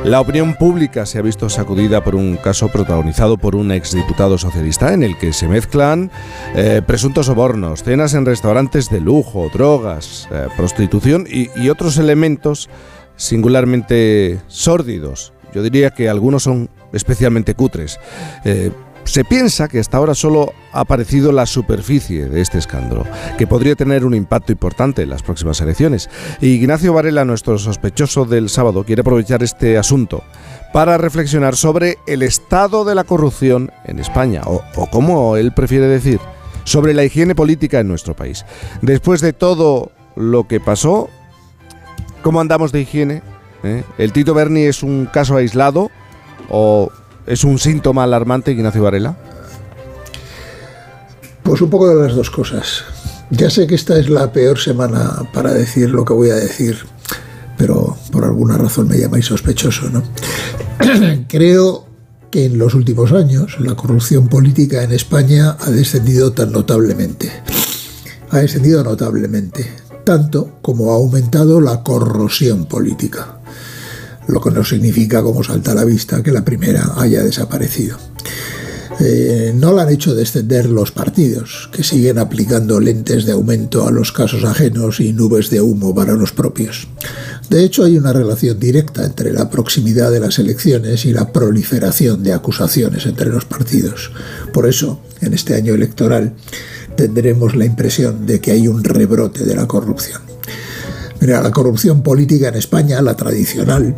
la 0.05 0.21
opinión 0.21 0.55
pública 0.55 1.05
se 1.05 1.19
ha 1.19 1.23
visto 1.23 1.49
sacudida 1.49 2.03
por 2.03 2.15
un 2.15 2.37
caso 2.37 2.69
protagonizado 2.69 3.37
por 3.37 3.55
un 3.55 3.71
exdiputado 3.71 4.39
socialista 4.39 4.95
en 4.95 5.03
el 5.03 5.19
que 5.19 5.33
se 5.33 5.47
mezclan 5.47 6.11
eh, 6.55 6.81
presuntos 6.87 7.27
sobornos, 7.27 7.83
cenas 7.83 8.15
en 8.15 8.25
restaurantes 8.25 8.89
de 8.89 9.01
lujo, 9.01 9.51
drogas, 9.53 10.27
eh, 10.33 10.49
prostitución 10.57 11.27
y, 11.29 11.69
otros 11.69 11.99
elementos 11.99 12.71
singularmente 13.17 14.41
sórdidos. 14.49 15.33
Yo 15.55 15.63
diría 15.63 15.91
que 15.91 16.09
algunos 16.09 16.45
son 16.45 16.71
especialmente 16.93 17.55
cutres. 17.55 18.01
Eh, 18.45 18.71
se 19.11 19.25
piensa 19.25 19.67
que 19.67 19.81
hasta 19.81 19.97
ahora 19.97 20.15
solo 20.15 20.55
ha 20.73 20.81
aparecido 20.81 21.33
la 21.33 21.45
superficie 21.45 22.29
de 22.29 22.41
este 22.41 22.59
escándalo, 22.59 23.05
que 23.37 23.49
podría 23.49 23.75
tener 23.75 24.05
un 24.05 24.15
impacto 24.15 24.53
importante 24.53 25.03
en 25.03 25.11
las 25.11 25.25
próximas 25.25 25.61
elecciones. 25.61 26.09
Y 26.41 26.51
Ignacio 26.51 26.93
Varela, 26.93 27.25
nuestro 27.25 27.59
sospechoso 27.59 28.25
del 28.25 28.49
sábado, 28.49 28.85
quiere 28.85 29.01
aprovechar 29.01 29.43
este 29.43 29.77
asunto 29.77 30.23
para 30.73 30.97
reflexionar 30.97 31.57
sobre 31.57 31.99
el 32.07 32.23
estado 32.23 32.85
de 32.85 32.95
la 32.95 33.03
corrupción 33.03 33.73
en 33.85 33.99
España, 33.99 34.43
o, 34.45 34.63
como 34.93 35.37
él 35.37 35.51
prefiere 35.53 35.89
decir, 35.89 36.21
sobre 36.63 36.95
la 36.95 37.03
higiene 37.03 37.35
política 37.35 37.81
en 37.81 37.89
nuestro 37.89 38.15
país. 38.15 38.45
Después 38.81 39.21
de 39.21 39.33
todo 39.33 39.91
lo 40.15 40.47
que 40.47 40.61
pasó, 40.61 41.09
¿cómo 42.23 42.41
andamos 42.41 42.71
de 42.71 42.83
higiene? 42.83 43.23
¿Eh? 43.65 43.83
¿El 43.99 44.13
Tito 44.13 44.35
Berni 44.35 44.63
es 44.63 44.85
un 44.85 45.07
caso 45.07 45.35
aislado 45.35 45.91
o 46.49 46.93
¿Es 47.27 47.45
un 47.45 47.59
síntoma 47.59 48.05
alarmante, 48.05 48.53
Ignacio 48.53 48.83
Varela? 48.83 49.17
Pues 51.43 51.61
un 51.61 51.71
poco 51.71 51.89
de 51.89 52.07
las 52.07 52.15
dos 52.15 52.31
cosas. 52.31 52.85
Ya 53.31 53.51
sé 53.51 53.67
que 53.67 53.75
esta 53.75 53.99
es 53.99 54.09
la 54.09 54.33
peor 54.33 54.59
semana 54.59 55.23
para 55.33 55.53
decir 55.53 55.91
lo 55.91 56.05
que 56.05 56.13
voy 56.13 56.31
a 56.31 56.37
decir, 56.37 56.79
pero 57.57 57.97
por 58.11 58.25
alguna 58.25 58.57
razón 58.57 58.89
me 58.89 58.99
llamáis 58.99 59.27
sospechoso, 59.27 59.89
¿no? 59.91 60.03
Creo 61.29 61.87
que 62.31 62.47
en 62.47 62.59
los 62.59 62.75
últimos 62.75 63.13
años 63.13 63.59
la 63.61 63.75
corrupción 63.75 64.29
política 64.29 64.83
en 64.83 64.93
España 64.93 65.57
ha 65.61 65.71
descendido 65.71 66.33
tan 66.33 66.53
notablemente. 66.53 67.31
Ha 68.31 68.39
descendido 68.39 68.83
notablemente, 68.83 69.69
tanto 70.05 70.59
como 70.63 70.93
ha 70.93 70.97
aumentado 70.97 71.61
la 71.61 71.83
corrosión 71.83 72.67
política 72.67 73.40
lo 74.31 74.41
que 74.41 74.51
no 74.51 74.65
significa, 74.65 75.23
como 75.23 75.43
salta 75.43 75.73
a 75.73 75.75
la 75.75 75.85
vista, 75.85 76.23
que 76.23 76.33
la 76.33 76.45
primera 76.45 76.95
haya 76.97 77.23
desaparecido. 77.23 77.99
Eh, 79.03 79.55
no 79.55 79.73
la 79.73 79.83
han 79.83 79.89
hecho 79.89 80.15
descender 80.15 80.67
los 80.67 80.93
partidos, 80.93 81.71
que 81.73 81.83
siguen 81.83 82.19
aplicando 82.19 82.81
lentes 82.81 83.25
de 83.25 83.33
aumento 83.33 83.87
a 83.87 83.91
los 83.91 84.13
casos 84.13 84.45
ajenos 84.45 85.01
y 85.01 85.15
nubes 85.15 85.49
de 85.49 85.63
humo 85.63 85.95
para 85.95 86.13
los 86.13 86.33
propios. 86.33 86.87
De 87.49 87.65
hecho, 87.65 87.85
hay 87.85 87.97
una 87.97 88.13
relación 88.13 88.61
directa 88.61 89.05
entre 89.05 89.33
la 89.33 89.49
proximidad 89.49 90.11
de 90.11 90.21
las 90.21 90.39
elecciones 90.39 91.07
y 91.07 91.15
la 91.15 91.33
proliferación 91.33 92.23
de 92.23 92.35
acusaciones 92.35 93.07
entre 93.07 93.31
los 93.31 93.47
partidos. 93.47 94.13
Por 94.53 94.69
eso, 94.69 95.01
en 95.23 95.33
este 95.33 95.55
año 95.55 95.73
electoral, 95.73 96.35
tendremos 96.95 97.57
la 97.57 97.65
impresión 97.65 98.27
de 98.27 98.41
que 98.41 98.51
hay 98.51 98.69
un 98.69 98.85
rebrote 98.85 99.45
de 99.45 99.57
la 99.57 99.67
corrupción. 99.67 100.21
Mira, 101.21 101.43
la 101.43 101.51
corrupción 101.51 102.03
política 102.03 102.49
en 102.49 102.57
España, 102.57 103.01
la 103.01 103.17
tradicional, 103.17 103.97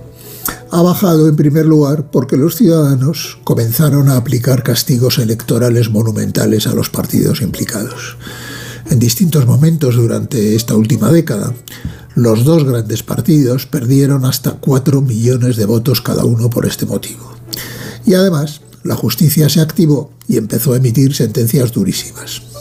ha 0.71 0.83
bajado 0.83 1.29
en 1.29 1.37
primer 1.37 1.67
lugar 1.67 2.11
porque 2.11 2.37
los 2.37 2.57
ciudadanos 2.57 3.39
comenzaron 3.45 4.09
a 4.09 4.17
aplicar 4.17 4.63
castigos 4.63 5.19
electorales 5.19 5.91
monumentales 5.91 6.67
a 6.67 6.75
los 6.75 6.89
partidos 6.89 7.43
implicados. 7.43 8.17
En 8.91 8.99
distintos 8.99 9.47
momentos 9.47 9.97
durante 9.97 10.55
esta 10.55 10.75
última 10.75 11.11
década, 11.11 11.53
los 12.15 12.45
dos 12.45 12.65
grandes 12.65 13.03
partidos 13.03 13.67
perdieron 13.67 14.25
hasta 14.25 14.53
4 14.53 15.01
millones 15.01 15.57
de 15.57 15.67
votos 15.67 16.01
cada 16.01 16.25
uno 16.25 16.51
por 16.51 16.67
este 16.67 16.87
motivo. 16.87 17.33
Y 18.05 18.15
además, 18.15 18.61
la 18.83 18.97
justicia 18.97 19.49
se 19.49 19.61
activó 19.61 20.11
y 20.29 20.37
empezó 20.37 20.73
a 20.73 20.77
emitir 20.77 21.15
sentencias 21.15 21.73
durísimas. 21.73 22.52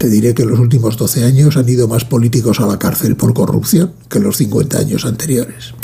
Te 0.00 0.08
diré 0.08 0.32
que 0.32 0.44
en 0.44 0.48
los 0.48 0.58
últimos 0.58 0.96
12 0.96 1.24
años 1.24 1.58
han 1.58 1.68
ido 1.68 1.86
más 1.86 2.06
políticos 2.06 2.58
a 2.60 2.66
la 2.66 2.78
cárcel 2.78 3.16
por 3.16 3.34
corrupción 3.34 3.92
que 4.08 4.16
en 4.16 4.24
los 4.24 4.38
50 4.38 4.78
años 4.78 5.04
anteriores. 5.04 5.74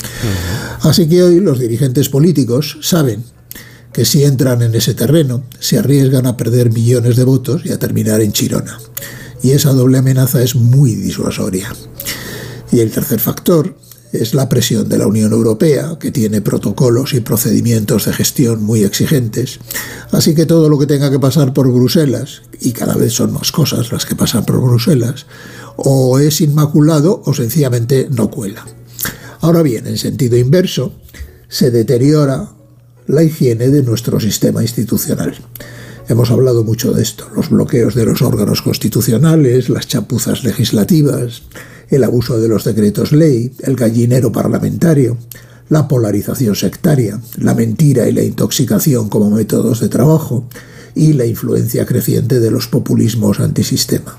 Así 0.81 1.07
que 1.07 1.21
hoy 1.21 1.39
los 1.39 1.59
dirigentes 1.59 2.09
políticos 2.09 2.79
saben 2.81 3.23
que 3.93 4.05
si 4.05 4.23
entran 4.23 4.63
en 4.63 4.73
ese 4.73 4.95
terreno 4.95 5.43
se 5.59 5.77
arriesgan 5.77 6.25
a 6.25 6.35
perder 6.35 6.71
millones 6.71 7.15
de 7.15 7.25
votos 7.25 7.61
y 7.63 7.71
a 7.71 7.77
terminar 7.77 8.21
en 8.21 8.31
Chirona. 8.31 8.79
Y 9.43 9.51
esa 9.51 9.71
doble 9.71 9.99
amenaza 9.99 10.41
es 10.41 10.55
muy 10.55 10.95
disuasoria. 10.95 11.71
Y 12.71 12.79
el 12.79 12.89
tercer 12.89 13.19
factor 13.19 13.77
es 14.21 14.33
la 14.33 14.49
presión 14.49 14.89
de 14.89 14.97
la 14.97 15.07
Unión 15.07 15.31
Europea, 15.31 15.97
que 15.99 16.11
tiene 16.11 16.41
protocolos 16.41 17.13
y 17.13 17.19
procedimientos 17.19 18.05
de 18.05 18.13
gestión 18.13 18.63
muy 18.63 18.83
exigentes. 18.83 19.59
Así 20.11 20.35
que 20.35 20.45
todo 20.45 20.69
lo 20.69 20.77
que 20.77 20.85
tenga 20.85 21.11
que 21.11 21.19
pasar 21.19 21.53
por 21.53 21.71
Bruselas, 21.71 22.41
y 22.59 22.71
cada 22.71 22.95
vez 22.95 23.13
son 23.13 23.33
más 23.33 23.51
cosas 23.51 23.91
las 23.91 24.05
que 24.05 24.15
pasan 24.15 24.45
por 24.45 24.61
Bruselas, 24.61 25.25
o 25.75 26.19
es 26.19 26.41
inmaculado 26.41 27.21
o 27.25 27.33
sencillamente 27.33 28.07
no 28.11 28.29
cuela. 28.29 28.65
Ahora 29.41 29.61
bien, 29.61 29.87
en 29.87 29.97
sentido 29.97 30.37
inverso, 30.37 30.93
se 31.47 31.71
deteriora 31.71 32.49
la 33.05 33.23
higiene 33.23 33.69
de 33.69 33.83
nuestro 33.83 34.19
sistema 34.19 34.61
institucional. 34.61 35.35
Hemos 36.09 36.31
hablado 36.31 36.63
mucho 36.63 36.93
de 36.93 37.03
esto, 37.03 37.27
los 37.35 37.49
bloqueos 37.49 37.93
de 37.93 38.05
los 38.05 38.21
órganos 38.21 38.61
constitucionales, 38.61 39.69
las 39.69 39.87
chapuzas 39.87 40.43
legislativas, 40.43 41.43
el 41.89 42.03
abuso 42.03 42.39
de 42.39 42.47
los 42.47 42.63
decretos 42.63 43.11
ley, 43.11 43.53
el 43.63 43.75
gallinero 43.75 44.31
parlamentario, 44.31 45.17
la 45.69 45.87
polarización 45.87 46.55
sectaria, 46.55 47.19
la 47.37 47.53
mentira 47.53 48.07
y 48.07 48.13
la 48.13 48.23
intoxicación 48.23 49.09
como 49.09 49.29
métodos 49.29 49.79
de 49.79 49.89
trabajo 49.89 50.47
y 50.95 51.13
la 51.13 51.25
influencia 51.25 51.85
creciente 51.85 52.39
de 52.39 52.51
los 52.51 52.67
populismos 52.67 53.39
antisistema. 53.39 54.17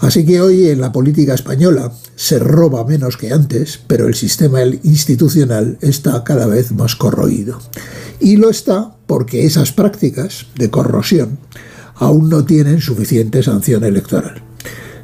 Así 0.00 0.26
que 0.26 0.40
hoy 0.40 0.68
en 0.68 0.80
la 0.80 0.90
política 0.90 1.34
española 1.34 1.92
se 2.16 2.40
roba 2.40 2.84
menos 2.84 3.16
que 3.16 3.32
antes, 3.32 3.78
pero 3.86 4.08
el 4.08 4.14
sistema 4.14 4.62
institucional 4.64 5.78
está 5.80 6.24
cada 6.24 6.46
vez 6.46 6.72
más 6.72 6.96
corroído. 6.96 7.60
Y 8.18 8.36
lo 8.36 8.50
está 8.50 8.96
porque 9.06 9.46
esas 9.46 9.72
prácticas 9.72 10.46
de 10.56 10.70
corrosión 10.70 11.38
aún 11.94 12.28
no 12.28 12.44
tienen 12.44 12.80
suficiente 12.80 13.44
sanción 13.44 13.84
electoral. 13.84 14.42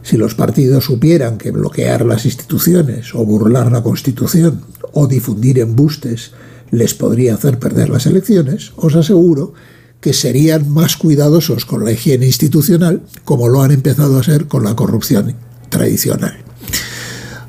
Si 0.08 0.16
los 0.16 0.34
partidos 0.34 0.86
supieran 0.86 1.36
que 1.36 1.50
bloquear 1.50 2.06
las 2.06 2.24
instituciones 2.24 3.14
o 3.14 3.26
burlar 3.26 3.70
la 3.70 3.82
Constitución 3.82 4.62
o 4.94 5.06
difundir 5.06 5.58
embustes 5.58 6.32
les 6.70 6.94
podría 6.94 7.34
hacer 7.34 7.58
perder 7.58 7.90
las 7.90 8.06
elecciones, 8.06 8.72
os 8.76 8.96
aseguro 8.96 9.52
que 10.00 10.14
serían 10.14 10.70
más 10.70 10.96
cuidadosos 10.96 11.66
con 11.66 11.84
la 11.84 11.92
higiene 11.92 12.24
institucional 12.24 13.02
como 13.26 13.50
lo 13.50 13.60
han 13.60 13.70
empezado 13.70 14.18
a 14.18 14.22
ser 14.22 14.46
con 14.46 14.64
la 14.64 14.74
corrupción 14.74 15.34
tradicional. 15.68 16.38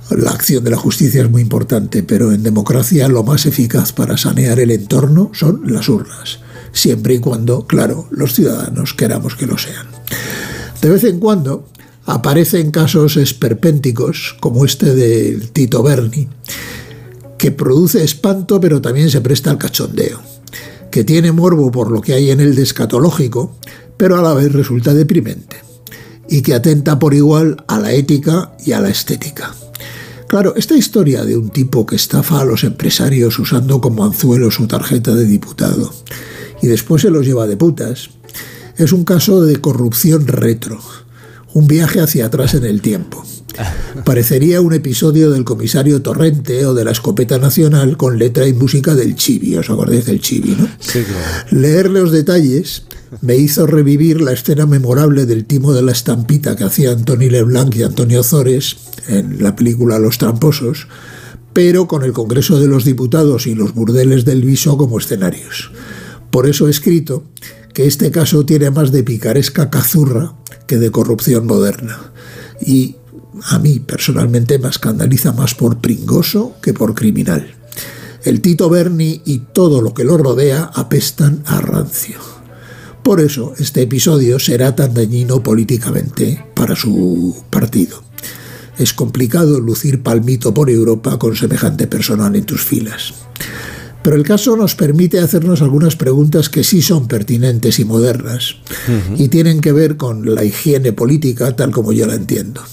La 0.10 0.32
acción 0.32 0.62
de 0.62 0.72
la 0.72 0.78
justicia 0.78 1.22
es 1.22 1.32
muy 1.32 1.42
importante, 1.42 2.04
pero 2.04 2.34
en 2.34 2.44
democracia 2.44 3.08
lo 3.08 3.24
más 3.24 3.46
eficaz 3.46 3.94
para 3.94 4.18
sanear 4.18 4.60
el 4.60 4.72
entorno 4.72 5.32
son 5.34 5.62
las 5.72 5.88
urnas, 5.88 6.42
siempre 6.74 7.14
y 7.14 7.20
cuando, 7.20 7.66
claro, 7.66 8.10
los 8.12 8.34
ciudadanos 8.34 8.94
queramos 8.96 9.36
que 9.36 9.48
lo 9.48 9.58
sean. 9.58 9.88
De 10.82 10.90
vez 10.90 11.06
en 11.06 11.20
cuando 11.22 11.66
aparecen 12.10 12.72
casos 12.72 13.18
esperpénticos, 13.18 14.36
como 14.40 14.66
este 14.66 14.96
del 14.96 15.52
Tito 15.52 15.84
Berni, 15.84 16.28
que 17.38 17.52
produce 17.52 18.04
espanto 18.04 18.60
pero 18.60 18.82
también 18.82 19.12
se 19.12 19.22
presta 19.22 19.52
al 19.52 19.60
cachondeo, 19.60 20.20
que 20.92 21.04
tiene 21.04 21.32
morbo 21.32 21.72
por 21.72 21.92
lo 21.92 22.02
que 22.02 22.14
hay 22.14 22.32
en 22.32 22.40
el 22.40 22.56
descatológico, 22.56 23.56
pero 23.96 24.18
a 24.18 24.24
la 24.24 24.34
vez 24.34 24.52
resulta 24.52 24.94
deprimente, 24.96 25.58
y 26.28 26.42
que 26.42 26.56
atenta 26.56 26.98
por 26.98 27.14
igual 27.14 27.64
a 27.68 27.80
la 27.80 27.92
ética 27.92 28.54
y 28.66 28.72
a 28.72 28.80
la 28.80 28.90
estética. 28.90 29.54
Claro, 30.28 30.56
esta 30.56 30.76
historia 30.76 31.24
de 31.26 31.38
un 31.38 31.50
tipo 31.50 31.86
que 31.86 31.96
estafa 31.96 32.42
a 32.42 32.46
los 32.46 32.64
empresarios 32.64 33.38
usando 33.38 33.82
como 33.82 34.04
anzuelo 34.04 34.50
su 34.50 34.68
tarjeta 34.68 35.14
de 35.14 35.26
diputado 35.26 35.94
y 36.62 36.68
después 36.68 37.04
se 37.04 37.12
los 37.12 37.26
lleva 37.26 37.46
de 37.46 37.58
putas, 37.58 38.10
es 38.78 38.94
un 38.94 39.04
caso 39.04 39.42
de 39.42 39.58
corrupción 39.58 40.28
retro, 40.28 40.80
un 41.54 41.68
viaje 41.68 42.02
hacia 42.02 42.28
atrás 42.28 42.54
en 42.54 42.66
el 42.66 42.82
tiempo. 42.82 43.24
Parecería 44.06 44.62
un 44.62 44.74
episodio 44.74 45.32
del 45.32 45.44
comisario 45.44 46.02
Torrente 46.02 46.66
o 46.66 46.74
de 46.74 46.86
la 46.86 46.92
escopeta 46.92 47.38
nacional 47.38 47.98
con 47.98 48.18
letra 48.18 48.48
y 48.48 48.54
música 48.54 48.96
del 48.96 49.16
Chibi, 49.16 49.58
¿os 49.58 49.70
acordáis 49.70 50.06
del 50.06 50.22
Chibi, 50.22 50.56
no? 50.56 50.68
Sí, 50.80 51.04
Leer 51.52 51.90
los 51.90 52.12
detalles 52.12 52.84
me 53.22 53.36
hizo 53.36 53.66
revivir 53.66 54.22
la 54.22 54.34
escena 54.34 54.66
memorable 54.66 55.26
del 55.26 55.46
timo 55.46 55.74
de 55.74 55.82
la 55.82 55.92
estampita 55.92 56.56
que 56.56 56.64
hacían 56.64 57.06
Tony 57.06 57.30
Leblanc 57.30 57.76
y 57.76 57.84
Antonio 57.84 58.24
Zores 58.24 58.78
en 59.08 59.42
la 59.42 59.56
película 59.56 59.98
Los 59.98 60.20
Tramposos, 60.20 60.88
pero 61.54 61.88
con 61.88 62.04
el 62.04 62.14
Congreso 62.14 62.60
de 62.60 62.68
los 62.68 62.86
Diputados 62.86 63.48
y 63.48 63.56
los 63.56 63.74
burdeles 63.74 64.26
del 64.26 64.44
Viso 64.44 64.78
como 64.78 65.00
escenarios. 65.00 65.72
Por 66.30 66.48
eso 66.48 66.68
he 66.68 66.72
escrito 66.72 67.24
que 67.74 67.88
este 67.88 68.12
caso 68.12 68.46
tiene 68.46 68.70
más 68.70 68.92
de 68.92 69.04
picaresca 69.04 69.70
cazurra 69.70 70.36
que 70.68 70.78
de 70.78 70.92
corrupción 70.92 71.48
moderna. 71.48 72.12
Y 72.62 72.98
a 73.44 73.60
mí 73.60 73.80
personalmente 73.80 74.60
me 74.60 74.70
escandaliza 74.70 75.32
más 75.32 75.56
por 75.56 75.80
pringoso 75.80 76.56
que 76.62 76.74
por 76.74 76.96
criminal. 76.96 77.56
El 78.24 78.42
Tito 78.42 78.70
Berni 78.70 79.22
y 79.26 79.40
todo 79.54 79.82
lo 79.82 79.94
que 79.94 80.04
lo 80.04 80.18
rodea 80.18 80.70
apestan 80.74 81.42
a 81.46 81.62
rancio. 81.62 82.18
Por 83.04 83.22
eso 83.22 83.54
este 83.58 83.82
episodio 83.84 84.40
será 84.40 84.76
tan 84.76 84.94
dañino 84.94 85.42
políticamente 85.42 86.46
para 86.54 86.76
su 86.76 87.44
partido. 87.50 88.04
Es 88.78 88.94
complicado 88.94 89.60
lucir 89.60 90.04
palmito 90.04 90.54
por 90.54 90.70
Europa 90.70 91.18
con 91.18 91.36
semejante 91.36 91.88
personal 91.88 92.36
en 92.36 92.46
tus 92.46 92.62
filas. 92.62 93.14
Pero 94.04 94.16
el 94.16 94.24
caso 94.24 94.56
nos 94.56 94.76
permite 94.76 95.20
hacernos 95.20 95.62
algunas 95.62 95.96
preguntas 95.96 96.50
que 96.50 96.64
sí 96.64 96.82
son 96.82 97.08
pertinentes 97.08 97.80
y 97.80 97.86
modernas 97.86 98.56
y 99.18 99.28
tienen 99.28 99.60
que 99.60 99.74
ver 99.74 99.98
con 99.98 100.34
la 100.34 100.44
higiene 100.44 100.94
política 100.94 101.56
tal 101.56 101.72
como 101.72 101.92
yo 101.92 102.08
la 102.08 102.16
entiendo. 102.16 102.64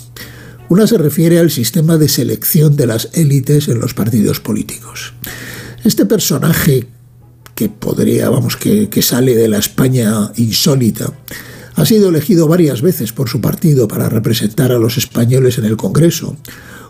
Una 0.68 0.86
se 0.86 0.98
refiere 0.98 1.38
al 1.38 1.50
sistema 1.50 1.96
de 1.96 2.08
selección 2.08 2.76
de 2.76 2.86
las 2.86 3.10
élites 3.12 3.68
en 3.68 3.80
los 3.80 3.94
partidos 3.94 4.40
políticos. 4.40 5.14
Este 5.84 6.06
personaje 6.06 6.88
que 7.54 7.68
podría, 7.68 8.28
vamos, 8.28 8.56
que, 8.56 8.88
que 8.88 9.02
sale 9.02 9.34
de 9.34 9.48
la 9.48 9.58
España 9.58 10.32
insólita, 10.36 11.12
ha 11.74 11.86
sido 11.86 12.08
elegido 12.08 12.48
varias 12.48 12.82
veces 12.82 13.12
por 13.12 13.28
su 13.28 13.40
partido 13.40 13.86
para 13.86 14.08
representar 14.08 14.72
a 14.72 14.78
los 14.78 14.96
españoles 14.96 15.58
en 15.58 15.64
el 15.64 15.76
Congreso 15.76 16.36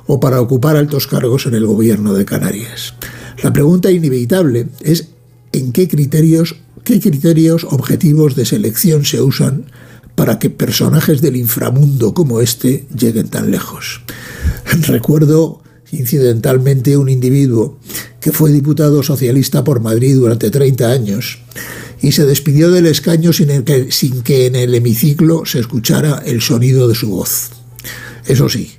o 0.07 0.21
para 0.21 0.41
ocupar 0.41 0.77
altos 0.77 1.07
cargos 1.07 1.47
en 1.47 1.55
el 1.55 1.67
gobierno 1.67 2.15
de 2.15 2.25
Canarias. 2.25 2.95
La 3.43 3.53
pregunta 3.53 3.91
inevitable 3.91 4.69
es 4.81 5.09
en 5.53 5.73
qué 5.73 5.89
criterios, 5.89 6.57
qué 6.85 7.01
criterios 7.01 7.65
objetivos 7.65 8.35
de 8.35 8.47
selección 8.47 9.05
se 9.05 9.21
usan 9.21 9.67
para 10.15 10.39
que 10.39 10.51
personajes 10.51 11.21
del 11.21 11.37
inframundo 11.37 12.15
como 12.15 12.41
este 12.41 12.87
lleguen 12.97 13.29
tan 13.29 13.51
lejos. 13.51 14.01
Recuerdo 14.87 15.63
incidentalmente 15.93 16.97
un 16.97 17.09
individuo 17.09 17.79
que 18.21 18.33
fue 18.33 18.51
diputado 18.51 19.03
socialista 19.03 19.63
por 19.63 19.81
Madrid 19.81 20.17
durante 20.17 20.51
30 20.51 20.91
años 20.91 21.39
y 22.01 22.13
se 22.13 22.25
despidió 22.25 22.71
del 22.71 22.87
escaño 22.87 23.33
sin, 23.33 23.63
que, 23.63 23.93
sin 23.93 24.23
que 24.23 24.47
en 24.47 24.57
el 24.57 24.75
hemiciclo 24.75 25.45
se 25.47 25.61
escuchara 25.61 26.23
el 26.27 26.41
sonido 26.41 26.89
de 26.89 26.95
su 26.95 27.11
voz. 27.11 27.51
Eso 28.27 28.49
sí, 28.49 28.73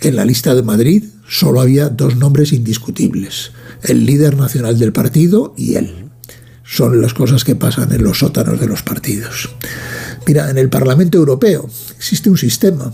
en 0.00 0.16
la 0.16 0.24
lista 0.24 0.54
de 0.54 0.62
Madrid 0.62 1.04
solo 1.28 1.60
había 1.60 1.88
dos 1.90 2.16
nombres 2.16 2.52
indiscutibles, 2.52 3.52
el 3.82 4.06
líder 4.06 4.36
nacional 4.36 4.78
del 4.78 4.92
partido 4.92 5.54
y 5.56 5.76
él. 5.76 6.10
Son 6.64 7.00
las 7.00 7.14
cosas 7.14 7.44
que 7.44 7.54
pasan 7.54 7.92
en 7.92 8.02
los 8.02 8.18
sótanos 8.18 8.60
de 8.60 8.66
los 8.66 8.82
partidos. 8.82 9.50
Mira, 10.26 10.50
en 10.50 10.58
el 10.58 10.68
Parlamento 10.68 11.16
Europeo 11.18 11.68
existe 11.96 12.28
un 12.28 12.36
sistema 12.36 12.92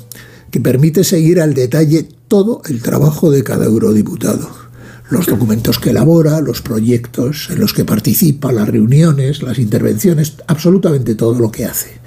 que 0.51 0.61
permite 0.61 1.03
seguir 1.03 1.41
al 1.41 1.55
detalle 1.55 2.09
todo 2.29 2.63
el 2.69 2.83
trabajo 2.83 3.31
de 3.31 3.43
cada 3.43 3.65
eurodiputado. 3.65 4.65
los 5.11 5.27
documentos 5.27 5.79
que 5.79 5.91
elabora, 5.91 6.41
los 6.41 6.63
proyectos 6.63 7.49
en 7.51 7.61
los 7.61 7.75
que 7.75 7.85
participa, 7.85 8.53
las 8.53 8.69
reuniones, 8.69 9.43
las 9.43 9.59
intervenciones, 9.59 10.35
absolutamente 10.47 11.15
todo 11.15 11.39
lo 11.39 11.51
que 11.51 11.67
hace. 11.67 12.01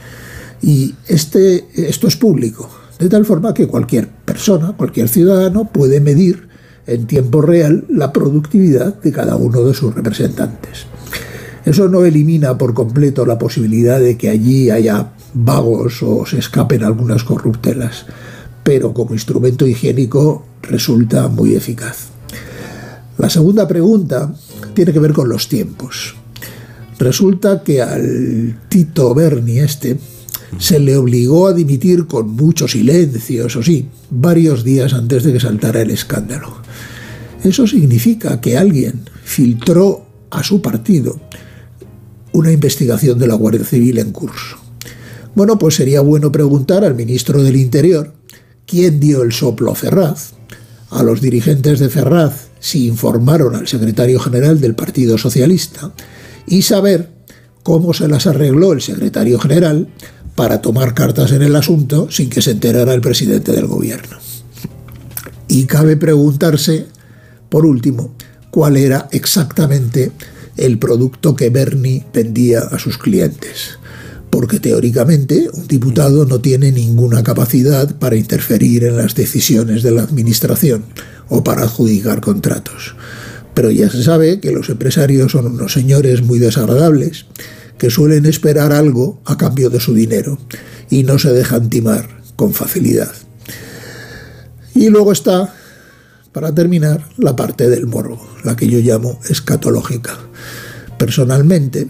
Y 0.61 0.95
este, 1.07 1.67
esto 1.75 2.07
es 2.07 2.15
público, 2.15 2.69
de 2.99 3.09
tal 3.09 3.25
forma 3.25 3.53
que 3.53 3.67
cualquier 3.67 4.07
persona, 4.07 4.73
cualquier 4.75 5.09
ciudadano 5.09 5.65
puede 5.71 5.99
medir 5.99 6.47
en 6.87 7.05
tiempo 7.05 7.41
real 7.41 7.85
la 7.89 8.11
productividad 8.13 8.95
de 9.01 9.11
cada 9.11 9.35
uno 9.35 9.63
de 9.63 9.73
sus 9.73 9.93
representantes. 9.93 10.87
Eso 11.65 11.89
no 11.89 12.05
elimina 12.05 12.57
por 12.57 12.73
completo 12.73 13.25
la 13.25 13.37
posibilidad 13.37 13.99
de 13.99 14.17
que 14.17 14.29
allí 14.29 14.69
haya 14.69 15.11
vagos 15.33 16.01
o 16.01 16.25
se 16.25 16.39
escapen 16.39 16.83
algunas 16.83 17.23
corruptelas, 17.23 18.05
pero 18.63 18.93
como 18.93 19.13
instrumento 19.13 19.67
higiénico 19.67 20.45
resulta 20.61 21.27
muy 21.27 21.55
eficaz. 21.55 22.07
La 23.17 23.29
segunda 23.29 23.67
pregunta 23.67 24.33
tiene 24.73 24.93
que 24.93 24.99
ver 24.99 25.11
con 25.11 25.27
los 25.27 25.49
tiempos. 25.49 26.15
Resulta 26.99 27.63
que 27.63 27.81
al 27.81 28.59
Tito 28.69 29.13
Berni 29.13 29.59
este 29.59 29.99
se 30.59 30.79
le 30.79 30.95
obligó 30.95 31.47
a 31.47 31.53
dimitir 31.53 32.07
con 32.07 32.29
mucho 32.29 32.67
silencio, 32.67 33.47
eso 33.47 33.61
sí, 33.61 33.87
varios 34.09 34.63
días 34.63 34.93
antes 34.93 35.23
de 35.23 35.33
que 35.33 35.39
saltara 35.39 35.81
el 35.81 35.91
escándalo. 35.91 36.57
Eso 37.43 37.67
significa 37.67 38.41
que 38.41 38.57
alguien 38.57 39.01
filtró 39.23 40.05
a 40.31 40.43
su 40.43 40.61
partido 40.61 41.19
una 42.33 42.51
investigación 42.51 43.19
de 43.19 43.27
la 43.27 43.35
Guardia 43.35 43.65
Civil 43.65 43.97
en 43.97 44.11
curso. 44.11 44.57
Bueno, 45.35 45.57
pues 45.57 45.75
sería 45.75 46.01
bueno 46.01 46.31
preguntar 46.31 46.83
al 46.83 46.95
ministro 46.95 47.43
del 47.43 47.55
Interior 47.55 48.13
quién 48.65 48.99
dio 48.99 49.23
el 49.23 49.31
soplo 49.31 49.71
a 49.71 49.75
Ferraz, 49.75 50.33
a 50.89 51.03
los 51.03 51.21
dirigentes 51.21 51.79
de 51.79 51.89
Ferraz 51.89 52.47
si 52.59 52.87
informaron 52.87 53.55
al 53.55 53.67
secretario 53.67 54.19
general 54.19 54.59
del 54.59 54.75
Partido 54.75 55.17
Socialista 55.17 55.91
y 56.47 56.63
saber 56.63 57.11
cómo 57.63 57.93
se 57.93 58.07
las 58.07 58.27
arregló 58.27 58.73
el 58.73 58.81
secretario 58.81 59.39
general 59.39 59.89
para 60.37 60.61
tomar 60.61 60.93
cartas 60.93 61.31
en 61.31 61.41
el 61.41 61.55
asunto 61.55 62.11
sin 62.11 62.29
que 62.29 62.43
se 62.43 62.51
enterara 62.51 62.93
el 62.93 63.01
presidente 63.01 63.51
del 63.53 63.65
gobierno. 63.65 64.17
Y 65.47 65.65
cabe 65.65 65.97
preguntarse, 65.97 66.85
por 67.49 67.65
último, 67.65 68.13
cuál 68.51 68.77
era 68.77 69.09
exactamente 69.11 70.11
el 70.55 70.77
producto 70.77 71.35
que 71.35 71.49
Bernie 71.49 72.05
vendía 72.13 72.59
a 72.59 72.77
sus 72.77 72.99
clientes. 72.99 73.79
Porque 74.29 74.59
teóricamente 74.59 75.49
un 75.51 75.67
diputado 75.67 76.23
no 76.25 76.39
tiene 76.39 76.71
ninguna 76.71 77.23
capacidad 77.23 77.95
para 77.95 78.15
interferir 78.15 78.83
en 78.83 78.95
las 78.95 79.15
decisiones 79.15 79.81
de 79.81 79.89
la 79.89 80.03
administración 80.03 80.85
o 81.29 81.43
para 81.43 81.63
adjudicar 81.63 82.21
contratos. 82.21 82.95
Pero 83.55 83.71
ya 83.71 83.89
se 83.89 84.03
sabe 84.03 84.39
que 84.39 84.51
los 84.51 84.69
empresarios 84.69 85.31
son 85.31 85.47
unos 85.47 85.73
señores 85.73 86.21
muy 86.21 86.37
desagradables 86.37 87.25
que 87.77 87.89
suelen 87.89 88.25
esperar 88.25 88.71
algo 88.71 89.21
a 89.25 89.37
cambio 89.37 89.69
de 89.69 89.79
su 89.79 89.93
dinero 89.93 90.37
y 90.89 91.03
no 91.03 91.19
se 91.19 91.31
dejan 91.31 91.69
timar 91.69 92.21
con 92.35 92.53
facilidad. 92.53 93.11
Y 94.73 94.89
luego 94.89 95.11
está, 95.11 95.53
para 96.31 96.53
terminar, 96.53 97.03
la 97.17 97.35
parte 97.35 97.69
del 97.69 97.87
morbo, 97.87 98.21
la 98.43 98.55
que 98.55 98.67
yo 98.67 98.79
llamo 98.79 99.19
escatológica. 99.27 100.17
Personalmente, 100.97 101.87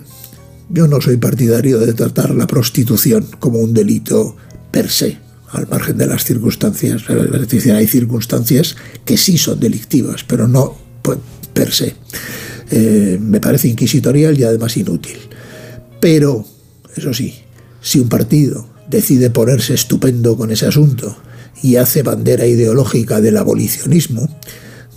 yo 0.69 0.87
no 0.87 1.01
soy 1.01 1.17
partidario 1.17 1.79
de 1.79 1.93
tratar 1.93 2.33
la 2.33 2.47
prostitución 2.47 3.27
como 3.39 3.59
un 3.59 3.73
delito 3.73 4.35
per 4.71 4.89
se, 4.89 5.17
al 5.51 5.67
margen 5.67 5.97
de 5.97 6.07
las 6.07 6.23
circunstancias. 6.23 7.03
Hay 7.09 7.87
circunstancias 7.87 8.75
que 9.05 9.17
sí 9.17 9.37
son 9.37 9.59
delictivas, 9.59 10.23
pero 10.23 10.47
no 10.47 10.77
pues, 11.01 11.19
per 11.53 11.73
se. 11.73 11.95
Eh, 12.69 13.17
me 13.21 13.39
parece 13.39 13.69
inquisitorial 13.69 14.37
y 14.37 14.43
además 14.43 14.75
inútil. 14.75 15.17
Pero, 15.99 16.45
eso 16.95 17.13
sí, 17.13 17.35
si 17.81 17.99
un 17.99 18.09
partido 18.09 18.67
decide 18.89 19.29
ponerse 19.29 19.73
estupendo 19.73 20.37
con 20.37 20.51
ese 20.51 20.67
asunto 20.67 21.17
y 21.61 21.75
hace 21.75 22.03
bandera 22.03 22.45
ideológica 22.45 23.21
del 23.21 23.37
abolicionismo, 23.37 24.27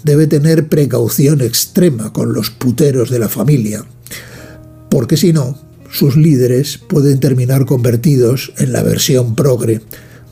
debe 0.05 0.27
tener 0.27 0.69
precaución 0.69 1.41
extrema 1.41 2.13
con 2.13 2.33
los 2.33 2.51
puteros 2.51 3.11
de 3.11 3.19
la 3.19 3.29
familia, 3.29 3.85
porque 4.89 5.17
si 5.17 5.33
no, 5.33 5.59
sus 5.91 6.17
líderes 6.17 6.79
pueden 6.79 7.21
terminar 7.21 7.67
convertidos 7.67 8.53
en 8.59 8.73
la 8.73 8.83
versión 8.83 9.35
progre 9.35 9.81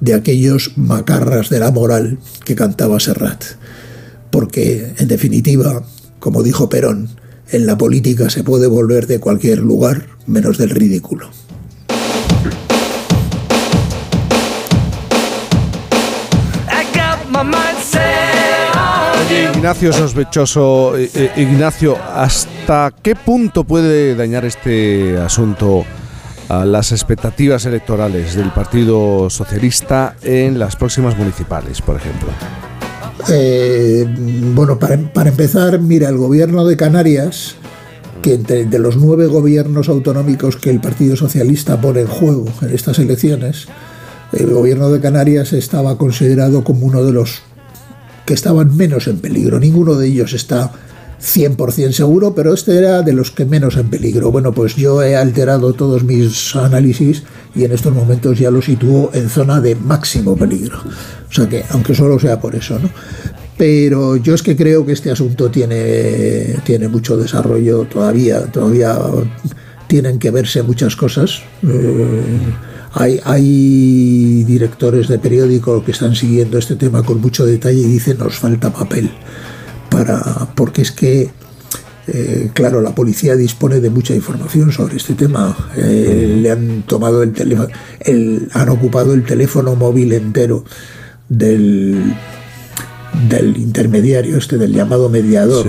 de 0.01 0.14
aquellos 0.14 0.77
macarras 0.77 1.49
de 1.49 1.59
la 1.59 1.71
moral 1.71 2.19
que 2.45 2.55
cantaba 2.55 3.01
Serrat. 3.01 3.45
Porque, 4.31 4.95
en 4.99 5.09
definitiva, 5.09 5.83
como 6.21 6.43
dijo 6.43 6.69
Perón, 6.69 7.09
en 7.51 7.66
la 7.66 7.78
política 7.78 8.30
se 8.30 8.44
puede 8.44 8.66
volver 8.66 9.07
de 9.07 9.20
cualquier 9.20 9.59
lugar 9.59 10.07
menos 10.26 10.59
del 10.59 10.70
ridículo. 10.70 11.30
Ignacio 19.55 19.92
sospechoso, 19.92 20.96
eh, 20.96 21.11
eh, 21.14 21.32
Ignacio, 21.36 21.96
¿hasta 22.14 22.92
qué 23.03 23.14
punto 23.14 23.64
puede 23.64 24.14
dañar 24.14 24.44
este 24.44 25.18
asunto 25.18 25.84
a 26.49 26.64
las 26.64 26.92
expectativas 26.92 27.66
electorales 27.66 28.34
del 28.34 28.51
Partido 28.51 29.28
Socialista 29.28 30.14
en 30.22 30.59
las 30.59 30.76
próximas 30.76 31.16
municipales, 31.18 31.82
por 31.82 31.96
ejemplo? 31.96 32.28
Eh, 33.31 34.07
bueno, 34.55 34.79
para, 34.79 34.95
empezar, 35.29 35.81
mira, 35.81 36.09
el 36.09 36.16
gobierno 36.16 36.64
de 36.64 36.77
Canarias, 36.77 37.57
que 38.23 38.35
entre 38.35 38.64
de 38.64 38.79
los 38.79 38.97
nueve 38.97 39.27
gobiernos 39.27 39.89
autonómicos 39.89 40.57
que 40.57 40.71
el 40.71 40.81
Partido 40.81 41.16
Socialista 41.16 41.81
pone 41.81 42.01
en 42.01 42.07
juego 42.07 42.47
en 42.62 42.75
estas 42.75 42.99
elecciones, 42.99 43.66
el 44.33 44.53
gobierno 44.53 44.91
de 44.91 45.01
Canarias 45.01 45.53
estaba 45.53 45.97
considerado 45.99 46.64
como 46.64 46.87
uno 46.87 47.05
de 47.05 47.12
los 47.12 47.43
que 48.25 48.35
estaban 48.35 48.77
menos 48.77 49.09
en 49.09 49.21
peligro. 49.21 49.59
Ninguno 49.59 49.95
de 49.95 50.07
ellos 50.07 50.33
está 50.35 50.73
100% 51.21 51.93
seguro, 51.93 52.35
pero 52.35 52.55
este 52.55 52.77
era 52.77 53.03
de 53.03 53.12
los 53.12 53.31
que 53.31 53.45
menos 53.45 53.77
en 53.77 53.89
peligro. 53.89 54.31
Bueno, 54.31 54.53
pues 54.53 54.77
yo 54.77 55.03
he 55.03 55.16
alterado 55.16 55.73
todos 55.73 56.05
mis 56.05 56.55
análisis 56.55 57.25
y 57.55 57.64
en 57.64 57.73
estos 57.73 57.93
momentos 57.93 58.39
ya 58.39 58.51
lo 58.51 58.62
sitúo 58.62 59.11
en 59.12 59.29
zona 59.29 59.61
de 59.61 59.75
máximo 59.75 60.37
peligro. 60.37 60.79
O 61.29 61.33
sea 61.33 61.49
que, 61.49 61.64
aunque 61.71 61.95
solo 61.95 62.19
sea 62.19 62.41
por 62.41 62.55
eso, 62.55 62.79
¿no? 62.79 62.91
Pero 63.57 64.16
yo 64.16 64.35
es 64.35 64.43
que 64.43 64.57
creo 64.57 64.87
que 64.87 64.93
este 64.93 65.11
asunto 65.11 65.51
tiene, 65.51 66.61
tiene 66.64 66.87
mucho 66.87 67.16
desarrollo 67.16 67.85
todavía, 67.85 68.43
todavía 68.47 68.97
tienen 69.89 70.21
que 70.21 70.31
verse 70.31 70.62
muchas 70.62 70.95
cosas. 70.95 71.43
Eh, 71.69 72.23
hay, 72.93 73.21
hay 73.25 74.45
directores 74.45 75.09
de 75.09 75.19
periódico 75.19 75.85
que 75.85 75.91
están 75.91 76.14
siguiendo 76.14 76.59
este 76.59 76.77
tema 76.77 77.03
con 77.03 77.21
mucho 77.21 77.45
detalle 77.45 77.81
y 77.81 77.85
dicen 77.85 78.19
nos 78.19 78.37
falta 78.37 78.73
papel 78.73 79.11
para 79.99 80.49
porque 80.55 80.82
es 80.82 80.92
que 80.92 81.30
eh, 82.07 82.51
claro, 82.55 82.80
la 82.80 82.94
policía 82.94 83.36
dispone 83.36 83.80
de 83.80 83.90
mucha 83.90 84.14
información 84.14 84.72
sobre 84.72 84.96
este 84.96 85.14
tema. 85.14 85.55
Eh, 85.76 86.38
le 86.40 86.51
han 86.51 86.82
tomado 86.82 87.22
el 87.22 87.32
teléfono, 87.32 87.68
han 88.53 88.68
ocupado 88.70 89.12
el 89.12 89.24
teléfono 89.24 89.74
móvil 89.74 90.14
entero 90.14 90.64
del, 91.28 92.14
del 93.28 93.57
intermediario, 93.59 94.38
este 94.38 94.57
del 94.57 94.72
llamado 94.72 95.11
mediador. 95.11 95.66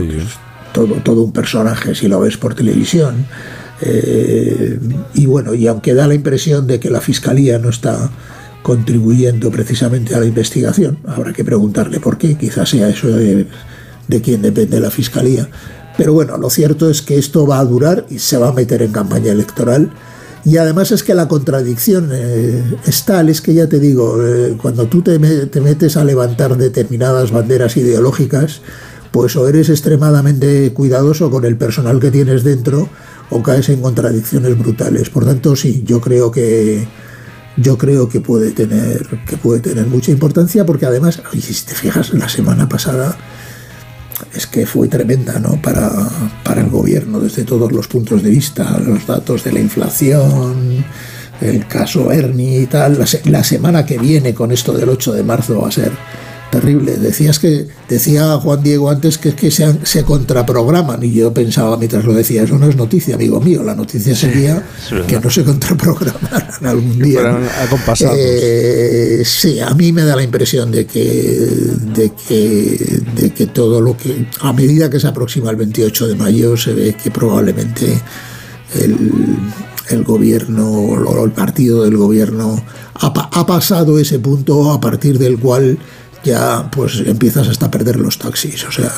todo, 0.72 0.96
todo 1.04 1.24
un 1.24 1.34
personaje 1.34 1.94
si 1.94 2.08
lo 2.08 2.22
ves 2.22 2.38
por 2.38 2.56
televisión. 2.56 3.26
Eh, 3.82 4.80
y 5.16 5.26
bueno, 5.26 5.54
y 5.54 5.68
aunque 5.68 5.94
da 5.94 6.08
la 6.08 6.16
impresión 6.16 6.68
de 6.68 6.80
que 6.80 6.90
la 6.90 7.02
fiscalía 7.02 7.60
no 7.60 7.70
está 7.70 8.10
contribuyendo 8.62 9.52
precisamente 9.52 10.16
a 10.16 10.20
la 10.20 10.26
investigación, 10.26 11.00
habrá 11.06 11.34
que 11.34 11.44
preguntarle 11.44 12.00
por 12.00 12.18
qué. 12.18 12.36
Quizás 12.36 12.70
sea 12.70 12.88
eso 12.88 13.10
de 13.10 13.48
de 14.10 14.22
quién 14.22 14.42
depende 14.42 14.80
la 14.82 14.92
fiscalía. 14.92 15.48
Pero 15.96 16.14
bueno, 16.14 16.38
lo 16.38 16.50
cierto 16.50 16.90
es 16.90 17.02
que 17.02 17.18
esto 17.18 17.46
va 17.46 17.60
a 17.60 17.66
durar 17.66 18.06
y 18.10 18.20
se 18.20 18.38
va 18.38 18.50
a 18.50 18.54
meter 18.54 18.82
en 18.82 18.92
campaña 18.92 19.32
electoral. 19.32 19.92
Y 20.46 20.58
además 20.58 20.92
es 20.92 21.04
que 21.04 21.14
la 21.14 21.28
contradicción 21.28 22.10
eh, 22.12 22.64
es 22.86 23.06
tal, 23.06 23.30
es 23.30 23.42
que 23.42 23.54
ya 23.54 23.68
te 23.68 23.80
digo, 23.80 24.26
eh, 24.26 24.58
cuando 24.62 24.88
tú 24.88 25.02
te, 25.02 25.20
te, 25.20 25.62
metes 25.62 25.98
a 25.98 26.06
levantar 26.06 26.58
determinadas 26.58 27.32
banderas 27.32 27.76
ideológicas, 27.78 28.62
pues 29.12 29.36
o 29.36 29.48
eres 29.48 29.70
extremadamente 29.70 30.74
cuidadoso 30.74 31.30
con 31.30 31.46
el 31.46 31.58
personal 31.58 32.00
que 32.00 32.12
tienes 32.12 32.44
dentro 32.44 32.90
o 33.30 33.44
caes 33.44 33.70
en 33.70 33.82
contradicciones 33.82 34.58
brutales. 34.58 35.10
Por 35.10 35.26
tanto, 35.26 35.56
sí, 35.56 35.84
yo 35.86 36.00
creo 36.00 36.32
que 36.32 36.88
yo 37.58 37.78
creo 37.78 38.08
que 38.08 38.22
puede 38.22 38.52
tener 38.52 39.06
que 39.28 39.36
puede 39.36 39.60
tener 39.60 39.88
mucha 39.88 40.12
importancia 40.12 40.66
porque 40.66 40.86
además, 40.86 41.22
si 41.34 41.66
te 41.66 41.76
fijas, 41.76 42.14
la 42.14 42.30
semana 42.30 42.70
pasada 42.70 43.18
es 44.34 44.48
que 44.48 44.66
fue 44.66 44.88
tremenda 44.88 45.40
¿no? 45.40 45.62
para, 45.62 45.92
para 46.44 46.62
el 46.62 46.70
gobierno 46.70 47.20
desde 47.20 47.44
todos 47.44 47.72
los 47.72 47.88
puntos 47.88 48.24
de 48.24 48.30
vista, 48.30 48.80
los 48.80 49.06
datos 49.06 49.44
de 49.44 49.52
la 49.52 49.60
inflación, 49.60 50.84
el 51.42 51.68
caso 51.68 52.12
Ernie 52.12 52.62
y 52.62 52.66
tal. 52.66 53.00
La, 53.26 53.44
semana 53.44 53.86
que 53.86 53.98
viene 53.98 54.34
con 54.34 54.52
esto 54.52 54.74
del 54.74 54.90
8 54.90 55.14
de 55.14 55.24
marzo 55.24 55.62
va 55.62 55.70
a 55.70 55.72
ser 55.72 55.92
terrible. 56.50 56.98
Decías 56.98 57.40
que 57.40 57.68
decía 57.88 58.38
Juan 58.38 58.64
Diego 58.64 58.90
antes 58.90 59.18
que, 59.18 59.34
que 59.34 59.52
se, 59.52 59.86
se 59.86 60.04
contraprograman 60.04 61.04
y 61.04 61.12
yo 61.12 61.34
pensaba 61.34 61.78
mientras 61.78 62.06
lo 62.06 62.14
decía, 62.14 62.44
eso 62.44 62.58
no 62.58 62.68
es 62.68 62.76
noticia, 62.76 63.16
amigo 63.16 63.40
mío, 63.40 63.64
la 63.64 63.76
noticia 63.76 64.16
sería 64.16 64.64
que 65.08 65.20
no 65.20 65.30
se 65.30 65.44
contraprogramaran 65.44 66.54
algún 66.66 67.00
día. 67.00 67.24
¿no? 67.24 67.40
Eh, 68.02 69.22
sí, 69.26 69.60
a 69.60 69.74
mí 69.74 69.92
me 69.92 70.04
da 70.04 70.16
la 70.16 70.24
impresión 70.24 70.72
de 70.72 70.86
que, 70.86 71.02
de 71.02 72.12
que, 72.28 73.02
de 73.16 73.30
que 73.32 73.48
todo 73.48 73.82
lo 73.82 73.96
que, 73.96 74.28
a 74.42 74.54
medida 74.54 74.90
que 74.90 75.00
se 75.00 75.08
aproxima 75.08 75.50
el 75.52 75.56
28 75.56 76.08
de 76.08 76.16
mayo, 76.16 76.58
se 76.58 76.74
ve 76.74 76.96
que 77.02 77.12
probablemente 77.12 77.86
el, 78.80 79.12
el 79.90 80.04
gobierno 80.04 80.70
o 80.70 81.26
el 81.26 81.32
partido 81.32 81.84
del 81.84 81.98
gobierno 81.98 82.64
ha, 82.96 83.08
ha 83.08 83.46
pasado 83.46 84.00
ese 84.00 84.20
punto 84.20 84.72
a 84.72 84.80
partir 84.80 85.18
del 85.18 85.40
cual 85.40 85.78
ya 86.24 86.70
pues 86.72 87.02
empiezas 87.06 87.48
hasta 87.48 87.68
a 87.68 87.72
perder 87.72 87.96
los 87.98 88.18
taxis. 88.18 88.64
O 88.66 88.72
sea, 88.72 88.90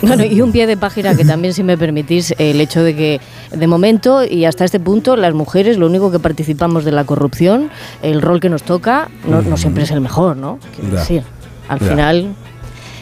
que, 0.00 0.06
Bueno, 0.06 0.24
y 0.24 0.40
un 0.40 0.52
pie 0.52 0.66
de 0.66 0.76
página 0.76 1.14
que 1.16 1.24
también, 1.24 1.54
si 1.54 1.62
me 1.62 1.76
permitís, 1.78 2.34
el 2.38 2.60
hecho 2.60 2.82
de 2.82 2.94
que 2.94 3.20
de 3.52 3.66
momento 3.66 4.24
y 4.24 4.44
hasta 4.44 4.64
este 4.64 4.80
punto 4.80 5.16
las 5.16 5.34
mujeres, 5.34 5.78
lo 5.78 5.86
único 5.86 6.10
que 6.10 6.18
participamos 6.18 6.84
de 6.84 6.92
la 6.92 7.04
corrupción, 7.04 7.70
el 8.02 8.20
rol 8.22 8.40
que 8.40 8.48
nos 8.48 8.62
toca, 8.62 9.08
no, 9.28 9.42
no 9.42 9.56
siempre 9.56 9.84
es 9.84 9.90
el 9.90 10.00
mejor, 10.00 10.36
¿no? 10.36 10.58
Quiero 10.78 10.96
decir, 10.96 11.22
al 11.68 11.80
Ya. 11.80 11.86
final, 11.88 12.34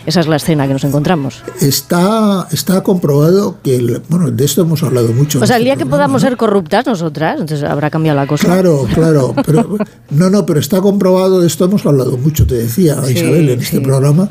esa 0.06 0.20
es 0.20 0.26
la 0.26 0.36
escena 0.36 0.66
que 0.66 0.72
nos 0.74 0.84
encontramos. 0.84 1.42
está, 1.60 2.48
está 2.52 2.82
comprobado 2.82 3.58
que, 3.62 3.76
el- 3.76 4.02
bueno, 4.08 4.30
de 4.30 4.44
esto 4.44 4.62
hemos 4.62 4.82
hablado 4.82 5.12
mucho. 5.12 5.38
O 5.40 5.46
sea, 5.46 5.56
este 5.56 5.58
el 5.58 5.64
día 5.64 5.76
que 5.76 5.86
podamos 5.86 6.22
ser 6.22 6.36
corruptas 6.36 6.86
nosotras, 6.86 7.40
entonces 7.40 7.62
habrá 7.68 7.90
cambiado 7.90 8.18
la 8.20 8.26
cosa. 8.26 8.46
Claro, 8.46 8.86
claro, 8.94 9.34
pero 9.46 9.78
no, 10.10 10.30
no, 10.30 10.46
pero 10.46 10.60
está 10.60 10.80
comprobado, 10.80 11.40
de 11.40 11.46
esto 11.46 11.64
hemos 11.64 11.84
hablado 11.86 12.16
mucho, 12.16 12.46
te 12.46 12.54
decía 12.54 13.00
Sí, 13.04 13.14
Isabel 13.14 13.48
en 13.50 13.60
este 13.60 13.78
sí. 13.78 13.82
programa, 13.82 14.28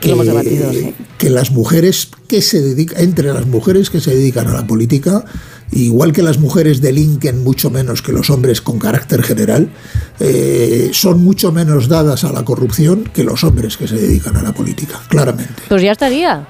que, 0.00 0.14
debatido, 0.14 0.72
sí. 0.72 0.94
que 1.18 1.28
las 1.30 1.50
mujeres 1.50 2.08
que 2.26 2.40
se 2.40 2.62
dedican, 2.62 3.02
entre 3.02 3.32
las 3.34 3.46
mujeres 3.46 3.90
que 3.90 4.00
se 4.00 4.14
dedican 4.14 4.46
a 4.48 4.52
la 4.52 4.66
política, 4.66 5.24
igual 5.72 6.12
que 6.12 6.22
las 6.22 6.38
mujeres 6.38 6.80
delinquen 6.80 7.42
mucho 7.44 7.70
menos 7.70 8.02
que 8.02 8.12
los 8.12 8.30
hombres 8.30 8.60
con 8.60 8.78
carácter 8.78 9.22
general, 9.22 9.70
eh, 10.18 10.90
son 10.92 11.22
mucho 11.22 11.52
menos 11.52 11.88
dadas 11.88 12.24
a 12.24 12.32
la 12.32 12.44
corrupción 12.44 13.04
que 13.12 13.24
los 13.24 13.44
hombres 13.44 13.76
que 13.76 13.86
se 13.86 13.96
dedican 13.96 14.36
a 14.36 14.42
la 14.42 14.52
política, 14.52 15.00
claramente. 15.08 15.62
Pues 15.68 15.82
ya 15.82 15.92
estaría. 15.92 16.46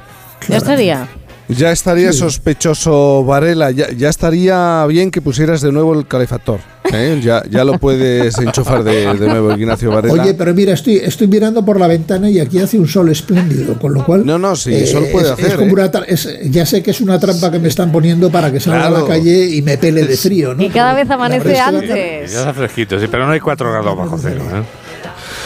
Ya 0.49 0.57
estaría. 0.57 1.09
Ya 1.57 1.73
estaría 1.73 2.13
sospechoso 2.13 3.25
Varela, 3.25 3.71
ya, 3.71 3.91
ya 3.91 4.09
estaría 4.09 4.85
bien 4.87 5.11
que 5.11 5.21
pusieras 5.21 5.61
de 5.61 5.73
nuevo 5.73 5.99
el 5.99 6.07
calefactor. 6.07 6.61
¿eh? 6.93 7.21
Ya, 7.23 7.43
ya 7.51 7.65
lo 7.65 7.79
puedes 7.79 8.39
enchufar 8.39 8.83
de, 8.85 9.07
de 9.15 9.27
nuevo, 9.29 9.53
Ignacio 9.53 9.91
Varela. 9.91 10.23
Oye, 10.23 10.35
pero 10.35 10.55
mira, 10.55 10.73
estoy, 10.75 10.97
estoy 10.97 11.27
mirando 11.29 11.65
por 11.65 11.79
la 11.79 11.87
ventana 11.87 12.29
y 12.31 12.39
aquí 12.41 12.59
hace 12.59 12.79
un 12.79 12.89
sol 12.89 13.09
espléndido, 13.11 13.79
con 13.79 13.95
lo 13.95 14.05
cual... 14.05 14.25
No, 14.27 14.39
no, 14.39 14.57
sí, 14.57 14.87
sol 14.87 15.07
puede 15.13 15.27
es- 15.27 15.33
hacer, 15.33 15.47
es 15.47 15.55
como 15.55 15.71
¿eh? 15.71 15.73
una 15.75 15.91
tra- 15.93 16.05
es- 16.07 16.29
ya 16.51 16.65
sé 16.67 16.83
que 16.83 16.91
es 16.91 17.01
una 17.01 17.19
trampa 17.19 17.51
que 17.51 17.59
me 17.59 17.69
están 17.69 17.91
poniendo 17.93 18.31
para 18.31 18.51
que 18.53 18.61
salga 18.61 18.87
a 18.87 18.91
la 18.91 19.05
calle 19.07 19.47
y 19.55 19.63
me 19.63 19.79
pele 19.79 20.05
de 20.05 20.17
frío, 20.17 20.55
¿no? 20.55 20.63
Y 20.63 20.69
cada 20.71 20.95
vez 20.95 21.11
amanece 21.11 21.59
antes. 21.59 22.33
Ya 22.33 22.39
está 22.41 22.55
fresquito, 22.55 22.99
sí, 23.01 23.07
pero 23.11 23.27
no 23.27 23.33
hay 23.33 23.41
4 23.41 23.71
grados 23.73 23.97
bajo 23.97 24.19
cero. 24.21 24.43
¿eh? 24.53 24.63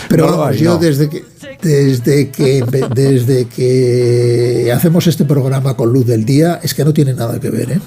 Pero 0.08 0.26
No 0.30 0.36
vamos, 0.36 0.58
yo 0.58 0.74
no. 0.74 0.78
desde 0.78 1.08
que 1.08 1.24
desde 1.64 2.30
que 2.30 2.64
desde 2.94 3.46
que 3.46 4.70
hacemos 4.74 5.06
este 5.06 5.24
programa 5.24 5.76
con 5.76 5.92
luz 5.92 6.06
del 6.06 6.24
día 6.24 6.60
es 6.62 6.74
que 6.74 6.84
no 6.84 6.92
tiene 6.92 7.14
nada 7.14 7.40
que 7.40 7.50
ver, 7.50 7.72
¿eh? 7.72 7.80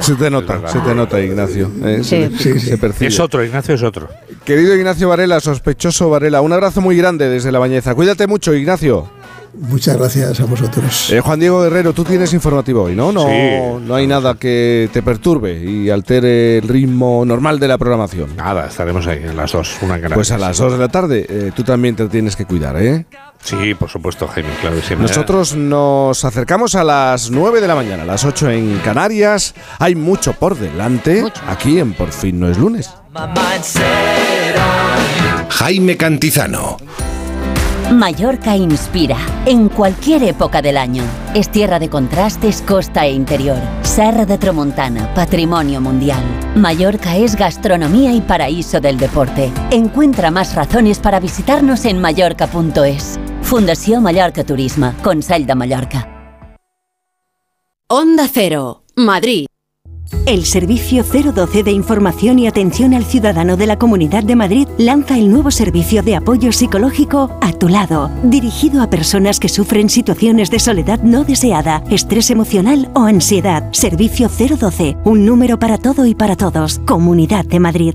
Se 0.00 0.14
te 0.14 0.30
nota, 0.30 0.66
se 0.68 0.78
te 0.80 0.94
nota, 0.94 1.20
Ignacio. 1.20 1.70
¿eh? 1.84 2.00
Se, 2.02 2.30
Sí, 2.38 2.58
sí. 2.58 2.60
se 2.60 2.78
percibe. 2.78 3.08
Es 3.08 3.20
otro, 3.20 3.44
Ignacio 3.44 3.74
es 3.74 3.82
otro. 3.82 4.08
Querido 4.44 4.74
Ignacio 4.74 5.08
Varela, 5.08 5.40
sospechoso 5.40 6.08
Varela, 6.10 6.40
un 6.40 6.52
abrazo 6.52 6.80
muy 6.80 6.96
grande 6.96 7.28
desde 7.28 7.52
La 7.52 7.58
Bañeza. 7.58 7.94
Cuídate 7.94 8.26
mucho, 8.26 8.54
Ignacio. 8.54 9.10
Muchas 9.58 9.96
gracias 9.96 10.38
a 10.40 10.44
vosotros. 10.44 11.10
Eh, 11.12 11.20
Juan 11.20 11.40
Diego 11.40 11.60
Guerrero, 11.62 11.92
tú 11.92 12.04
tienes 12.04 12.32
informativo 12.32 12.84
hoy, 12.84 12.94
¿no? 12.94 13.10
No, 13.12 13.26
Sí. 13.26 13.84
no 13.86 13.94
hay 13.94 14.06
nada 14.06 14.34
que 14.34 14.88
te 14.92 15.02
perturbe 15.02 15.60
y 15.62 15.90
altere 15.90 16.58
el 16.58 16.68
ritmo 16.68 17.24
normal 17.24 17.58
de 17.58 17.68
la 17.68 17.76
programación. 17.76 18.36
Nada, 18.36 18.66
estaremos 18.68 19.06
ahí 19.06 19.24
a 19.24 19.32
las 19.32 19.52
2, 19.52 19.78
una 19.82 19.94
Canarias. 19.94 20.14
Pues 20.14 20.30
a 20.30 20.38
las 20.38 20.56
2 20.58 20.72
de 20.72 20.78
la 20.78 20.88
tarde 20.88 21.26
eh, 21.28 21.52
tú 21.54 21.64
también 21.64 21.96
te 21.96 22.06
tienes 22.08 22.36
que 22.36 22.44
cuidar, 22.44 22.80
¿eh? 22.80 23.06
Sí, 23.42 23.74
por 23.74 23.88
supuesto, 23.88 24.28
Jaime, 24.28 24.50
claro 24.60 24.76
que 24.76 24.82
siempre. 24.82 25.08
Nosotros 25.08 25.56
nos 25.56 26.24
acercamos 26.24 26.74
a 26.74 26.84
las 26.84 27.30
9 27.30 27.60
de 27.60 27.68
la 27.68 27.74
mañana, 27.74 28.02
a 28.02 28.06
las 28.06 28.24
8 28.24 28.50
en 28.50 28.78
Canarias. 28.84 29.54
Hay 29.78 29.94
mucho 29.94 30.32
por 30.34 30.56
delante 30.56 31.24
aquí 31.48 31.78
en 31.78 31.94
Por 31.94 32.12
fin 32.12 32.38
no 32.38 32.48
es 32.50 32.58
lunes. 32.58 32.90
Jaime 35.48 35.96
Cantizano. 35.96 36.76
Mallorca 37.90 38.56
inspira 38.56 39.16
en 39.46 39.68
cualquier 39.68 40.22
época 40.22 40.62
del 40.62 40.76
año. 40.76 41.02
Es 41.34 41.50
tierra 41.50 41.80
de 41.80 41.90
contrastes, 41.90 42.62
costa 42.62 43.04
e 43.04 43.12
interior. 43.12 43.58
Serra 43.82 44.24
de 44.24 44.38
Tramontana, 44.38 45.12
patrimonio 45.12 45.80
mundial. 45.80 46.22
Mallorca 46.54 47.16
es 47.16 47.34
gastronomía 47.34 48.12
y 48.12 48.20
paraíso 48.20 48.80
del 48.80 48.96
deporte. 48.96 49.50
Encuentra 49.72 50.30
más 50.30 50.54
razones 50.54 51.00
para 51.00 51.18
visitarnos 51.18 51.84
en 51.84 52.00
mallorca.es. 52.00 53.18
Fundació 53.42 54.00
Mallorca 54.00 54.44
Turisme, 54.44 54.92
Consell 55.02 55.44
de 55.44 55.54
Mallorca. 55.56 56.06
Onda 57.88 58.28
Cero, 58.32 58.84
Madrid. 58.94 59.49
El 60.26 60.44
Servicio 60.44 61.02
012 61.02 61.62
de 61.62 61.72
Información 61.72 62.38
y 62.38 62.46
Atención 62.46 62.94
al 62.94 63.04
Ciudadano 63.04 63.56
de 63.56 63.66
la 63.66 63.78
Comunidad 63.78 64.22
de 64.22 64.36
Madrid 64.36 64.68
lanza 64.78 65.18
el 65.18 65.30
nuevo 65.30 65.50
servicio 65.50 66.02
de 66.02 66.16
apoyo 66.16 66.52
psicológico 66.52 67.36
A 67.40 67.52
tu 67.52 67.68
lado, 67.68 68.10
dirigido 68.22 68.82
a 68.82 68.90
personas 68.90 69.40
que 69.40 69.48
sufren 69.48 69.88
situaciones 69.88 70.50
de 70.50 70.60
soledad 70.60 71.00
no 71.02 71.24
deseada, 71.24 71.82
estrés 71.90 72.30
emocional 72.30 72.90
o 72.94 73.00
ansiedad. 73.00 73.72
Servicio 73.72 74.28
012, 74.28 74.96
un 75.04 75.26
número 75.26 75.58
para 75.58 75.78
todo 75.78 76.06
y 76.06 76.14
para 76.14 76.36
todos. 76.36 76.80
Comunidad 76.86 77.44
de 77.44 77.60
Madrid. 77.60 77.94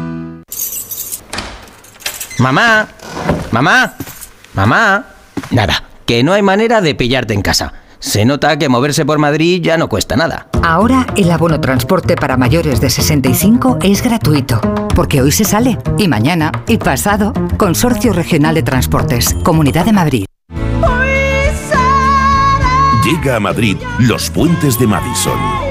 Mamá, 2.41 2.87
mamá, 3.51 3.93
mamá. 4.55 5.05
Nada, 5.51 5.83
que 6.07 6.23
no 6.23 6.33
hay 6.33 6.41
manera 6.41 6.81
de 6.81 6.95
pillarte 6.95 7.35
en 7.35 7.43
casa. 7.43 7.71
Se 7.99 8.25
nota 8.25 8.57
que 8.57 8.67
moverse 8.67 9.05
por 9.05 9.19
Madrid 9.19 9.61
ya 9.61 9.77
no 9.77 9.87
cuesta 9.87 10.15
nada. 10.15 10.47
Ahora 10.63 11.05
el 11.15 11.29
abono 11.29 11.61
transporte 11.61 12.15
para 12.15 12.37
mayores 12.37 12.81
de 12.81 12.89
65 12.89 13.77
es 13.83 14.01
gratuito, 14.01 14.59
porque 14.95 15.21
hoy 15.21 15.31
se 15.31 15.45
sale, 15.45 15.77
y 15.99 16.07
mañana, 16.07 16.51
y 16.67 16.79
pasado. 16.79 17.31
Consorcio 17.57 18.11
Regional 18.11 18.55
de 18.55 18.63
Transportes, 18.63 19.35
Comunidad 19.43 19.85
de 19.85 19.93
Madrid. 19.93 20.25
Llega 23.05 23.35
a 23.35 23.39
Madrid 23.39 23.77
Los 23.99 24.31
Puentes 24.31 24.79
de 24.79 24.87
Madison. 24.87 25.70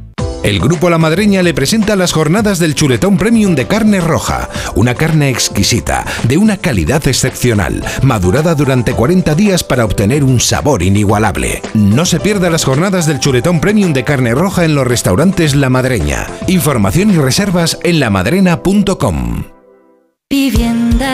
El 0.43 0.59
Grupo 0.59 0.89
La 0.89 0.97
Madreña 0.97 1.43
le 1.43 1.53
presenta 1.53 1.95
las 1.95 2.13
jornadas 2.13 2.57
del 2.57 2.73
chuletón 2.73 3.17
premium 3.17 3.53
de 3.53 3.67
carne 3.67 4.01
roja, 4.01 4.49
una 4.73 4.95
carne 4.95 5.29
exquisita, 5.29 6.03
de 6.23 6.37
una 6.37 6.57
calidad 6.57 7.07
excepcional, 7.07 7.85
madurada 8.01 8.55
durante 8.55 8.93
40 8.93 9.35
días 9.35 9.63
para 9.63 9.85
obtener 9.85 10.23
un 10.23 10.39
sabor 10.39 10.81
inigualable. 10.81 11.61
No 11.75 12.05
se 12.05 12.19
pierda 12.19 12.49
las 12.49 12.63
jornadas 12.63 13.05
del 13.05 13.19
chuletón 13.19 13.59
premium 13.59 13.93
de 13.93 14.03
carne 14.03 14.33
roja 14.33 14.65
en 14.65 14.73
los 14.73 14.87
restaurantes 14.87 15.53
La 15.53 15.69
Madreña. 15.69 16.25
Información 16.47 17.11
y 17.11 17.17
reservas 17.17 17.77
en 17.83 17.99
lamadrena.com. 17.99 19.43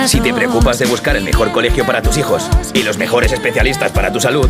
Si 0.06 0.22
te 0.22 0.34
preocupas 0.34 0.80
de 0.80 0.86
buscar 0.86 1.18
el 1.18 1.24
mejor 1.24 1.52
colegio 1.52 1.86
para 1.86 2.02
tus 2.02 2.18
hijos 2.18 2.50
y 2.74 2.84
los 2.84 2.98
mejores 2.98 3.34
especialistas 3.34 3.92
para 3.92 4.14
tu 4.14 4.22
salud, 4.22 4.50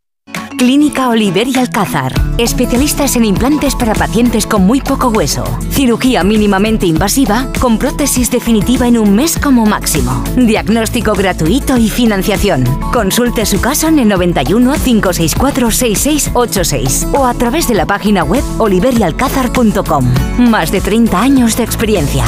Clínica 0.61 1.09
Oliver 1.09 1.47
y 1.47 1.57
Alcázar. 1.57 2.13
Especialistas 2.37 3.15
en 3.15 3.25
implantes 3.25 3.73
para 3.73 3.95
pacientes 3.95 4.45
con 4.45 4.61
muy 4.61 4.79
poco 4.79 5.07
hueso. 5.07 5.43
Cirugía 5.71 6.23
mínimamente 6.23 6.85
invasiva 6.85 7.47
con 7.59 7.79
prótesis 7.79 8.29
definitiva 8.29 8.87
en 8.87 8.99
un 8.99 9.15
mes 9.15 9.39
como 9.39 9.65
máximo. 9.65 10.23
Diagnóstico 10.35 11.13
gratuito 11.13 11.77
y 11.77 11.89
financiación. 11.89 12.63
Consulte 12.93 13.47
su 13.47 13.59
caso 13.59 13.87
en 13.87 13.97
el 13.97 14.07
91 14.09 14.73
564 14.73 15.71
6686 15.71 17.07
o 17.11 17.25
a 17.25 17.33
través 17.33 17.67
de 17.67 17.73
la 17.73 17.87
página 17.87 18.23
web 18.23 18.43
oliverialcázar.com. 18.59 20.13
Más 20.47 20.71
de 20.71 20.79
30 20.79 21.19
años 21.19 21.57
de 21.57 21.63
experiencia. 21.63 22.23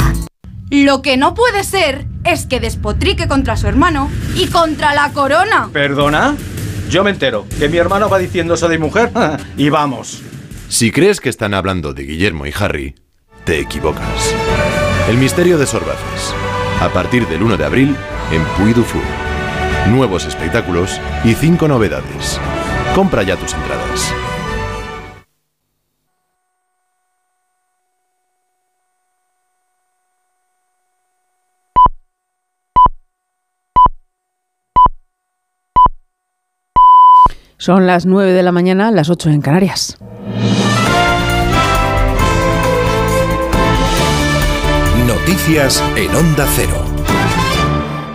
Lo 0.70 1.02
que 1.02 1.16
no 1.16 1.34
puede 1.34 1.62
ser 1.62 2.08
es 2.24 2.46
que 2.46 2.58
despotrique 2.58 3.28
contra 3.28 3.56
su 3.56 3.68
hermano 3.68 4.10
y 4.34 4.48
contra 4.48 4.92
la 4.92 5.12
corona. 5.12 5.68
¿Perdona? 5.72 6.34
Yo 6.88 7.02
me 7.02 7.10
entero 7.10 7.46
que 7.58 7.68
mi 7.68 7.78
hermano 7.78 8.08
va 8.08 8.18
diciendo 8.18 8.54
eso 8.54 8.68
de 8.68 8.78
mujer 8.78 9.10
y 9.56 9.68
vamos. 9.68 10.22
Si 10.68 10.90
crees 10.90 11.20
que 11.20 11.28
están 11.28 11.54
hablando 11.54 11.92
de 11.92 12.04
Guillermo 12.04 12.46
y 12.46 12.52
Harry, 12.58 12.94
te 13.44 13.60
equivocas. 13.60 14.34
El 15.08 15.18
misterio 15.18 15.58
de 15.58 15.66
Sorbaces. 15.66 16.34
A 16.80 16.88
partir 16.88 17.26
del 17.28 17.42
1 17.42 17.56
de 17.56 17.64
abril 17.64 17.96
en 18.32 18.42
Puy 18.56 18.72
du 18.72 18.82
Fou. 18.82 19.02
Nuevos 19.88 20.24
espectáculos 20.24 20.98
y 21.24 21.34
cinco 21.34 21.68
novedades. 21.68 22.40
Compra 22.94 23.22
ya 23.22 23.36
tus 23.36 23.52
entradas. 23.52 24.12
Son 37.64 37.86
las 37.86 38.04
9 38.04 38.32
de 38.32 38.42
la 38.42 38.52
mañana, 38.52 38.90
las 38.90 39.08
8 39.08 39.30
en 39.30 39.40
Canarias. 39.40 39.96
Noticias 45.06 45.82
en 45.96 46.14
Onda 46.14 46.46
Cero. 46.56 46.83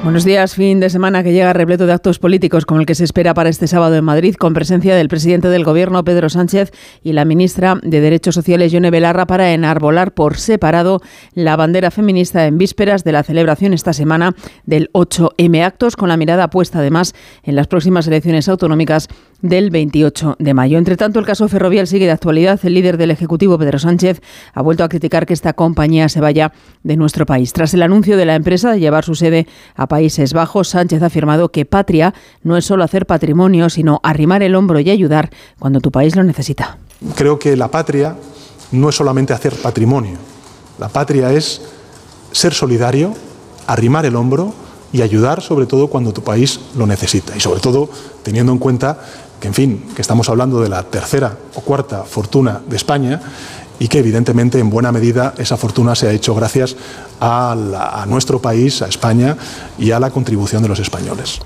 Buenos 0.01 0.23
días, 0.23 0.55
fin 0.55 0.79
de 0.79 0.89
semana 0.89 1.23
que 1.23 1.33
llega 1.33 1.51
repleto 1.51 1.85
de 1.85 1.91
actos 1.91 2.19
políticos 2.19 2.65
como 2.65 2.79
el 2.79 2.85
que 2.85 2.95
se 2.95 3.03
espera 3.03 3.33
para 3.33 3.49
este 3.49 3.67
sábado 3.67 3.95
en 3.97 4.05
Madrid, 4.05 4.35
con 4.35 4.53
presencia 4.53 4.95
del 4.95 5.09
presidente 5.09 5.49
del 5.49 5.65
Gobierno, 5.65 6.05
Pedro 6.05 6.29
Sánchez, 6.29 6.71
y 7.03 7.11
la 7.11 7.25
ministra 7.25 7.77
de 7.83 7.99
Derechos 7.99 8.33
Sociales, 8.33 8.71
Yone 8.71 8.91
Belarra, 8.91 9.27
para 9.27 9.51
enarbolar 9.51 10.13
por 10.13 10.37
separado 10.37 11.01
la 11.33 11.57
bandera 11.57 11.91
feminista 11.91 12.47
en 12.47 12.57
vísperas 12.57 13.03
de 13.03 13.11
la 13.11 13.23
celebración 13.23 13.73
esta 13.73 13.91
semana 13.91 14.35
del 14.65 14.89
8M. 14.93 15.65
Actos 15.65 15.97
con 15.97 16.07
la 16.07 16.15
mirada 16.15 16.49
puesta 16.49 16.79
además 16.79 17.13
en 17.43 17.57
las 17.57 17.67
próximas 17.67 18.07
elecciones 18.07 18.47
autonómicas 18.47 19.09
del 19.41 19.69
28 19.69 20.37
de 20.39 20.53
mayo. 20.53 20.77
Entre 20.77 20.95
tanto, 20.95 21.19
el 21.19 21.25
caso 21.25 21.47
Ferrovial 21.49 21.87
sigue 21.87 22.05
de 22.05 22.11
actualidad. 22.11 22.59
El 22.63 22.73
líder 22.73 22.97
del 22.97 23.11
Ejecutivo, 23.11 23.57
Pedro 23.57 23.79
Sánchez, 23.79 24.21
ha 24.53 24.61
vuelto 24.61 24.85
a 24.85 24.89
criticar 24.89 25.25
que 25.25 25.33
esta 25.33 25.53
compañía 25.53 26.07
se 26.07 26.21
vaya 26.21 26.53
de 26.83 26.95
nuestro 26.95 27.25
país. 27.25 27.51
Tras 27.51 27.73
el 27.73 27.81
anuncio 27.81 28.15
de 28.15 28.25
la 28.25 28.35
empresa 28.35 28.71
de 28.71 28.79
llevar 28.79 29.03
su 29.03 29.15
sede 29.15 29.45
a 29.75 29.87
Países 29.89 30.31
Bajos, 30.31 30.69
Sánchez 30.69 31.03
ha 31.03 31.07
afirmado 31.07 31.51
que 31.51 31.65
patria 31.65 32.13
no 32.43 32.55
es 32.55 32.63
solo 32.63 32.85
hacer 32.85 33.05
patrimonio, 33.05 33.69
sino 33.69 33.99
arrimar 34.03 34.41
el 34.41 34.55
hombro 34.55 34.79
y 34.79 34.89
ayudar 34.89 35.29
cuando 35.59 35.81
tu 35.81 35.91
país 35.91 36.15
lo 36.15 36.23
necesita. 36.23 36.77
Creo 37.15 37.37
que 37.37 37.57
la 37.57 37.67
patria 37.67 38.15
no 38.71 38.87
es 38.87 38.95
solamente 38.95 39.33
hacer 39.33 39.53
patrimonio. 39.55 40.17
La 40.77 40.87
patria 40.87 41.33
es 41.33 41.61
ser 42.31 42.53
solidario, 42.53 43.13
arrimar 43.67 44.05
el 44.05 44.15
hombro 44.15 44.53
y 44.93 45.01
ayudar 45.01 45.41
sobre 45.41 45.65
todo 45.65 45.87
cuando 45.87 46.13
tu 46.13 46.23
país 46.23 46.59
lo 46.77 46.87
necesita. 46.87 47.35
Y 47.35 47.41
sobre 47.41 47.59
todo 47.59 47.89
teniendo 48.23 48.51
en 48.51 48.59
cuenta 48.59 48.99
que, 49.39 49.47
en 49.47 49.53
fin, 49.53 49.85
que 49.95 50.01
estamos 50.01 50.29
hablando 50.29 50.61
de 50.61 50.69
la 50.69 50.83
tercera 50.83 51.37
o 51.55 51.61
cuarta 51.61 52.03
fortuna 52.03 52.61
de 52.65 52.75
España 52.77 53.21
y 53.79 53.87
que 53.87 53.99
evidentemente 53.99 54.59
en 54.59 54.69
buena 54.69 54.91
medida 54.91 55.33
esa 55.37 55.57
fortuna 55.57 55.95
se 55.95 56.07
ha 56.07 56.11
hecho 56.11 56.35
gracias 56.35 56.75
a, 57.19 58.05
nuestro 58.07 58.39
país, 58.39 58.81
a 58.81 58.87
España 58.87 59.37
y 59.77 59.91
a 59.91 59.99
la 59.99 60.11
contribución 60.11 60.61
de 60.61 60.69
los 60.69 60.79
españoles. 60.79 61.39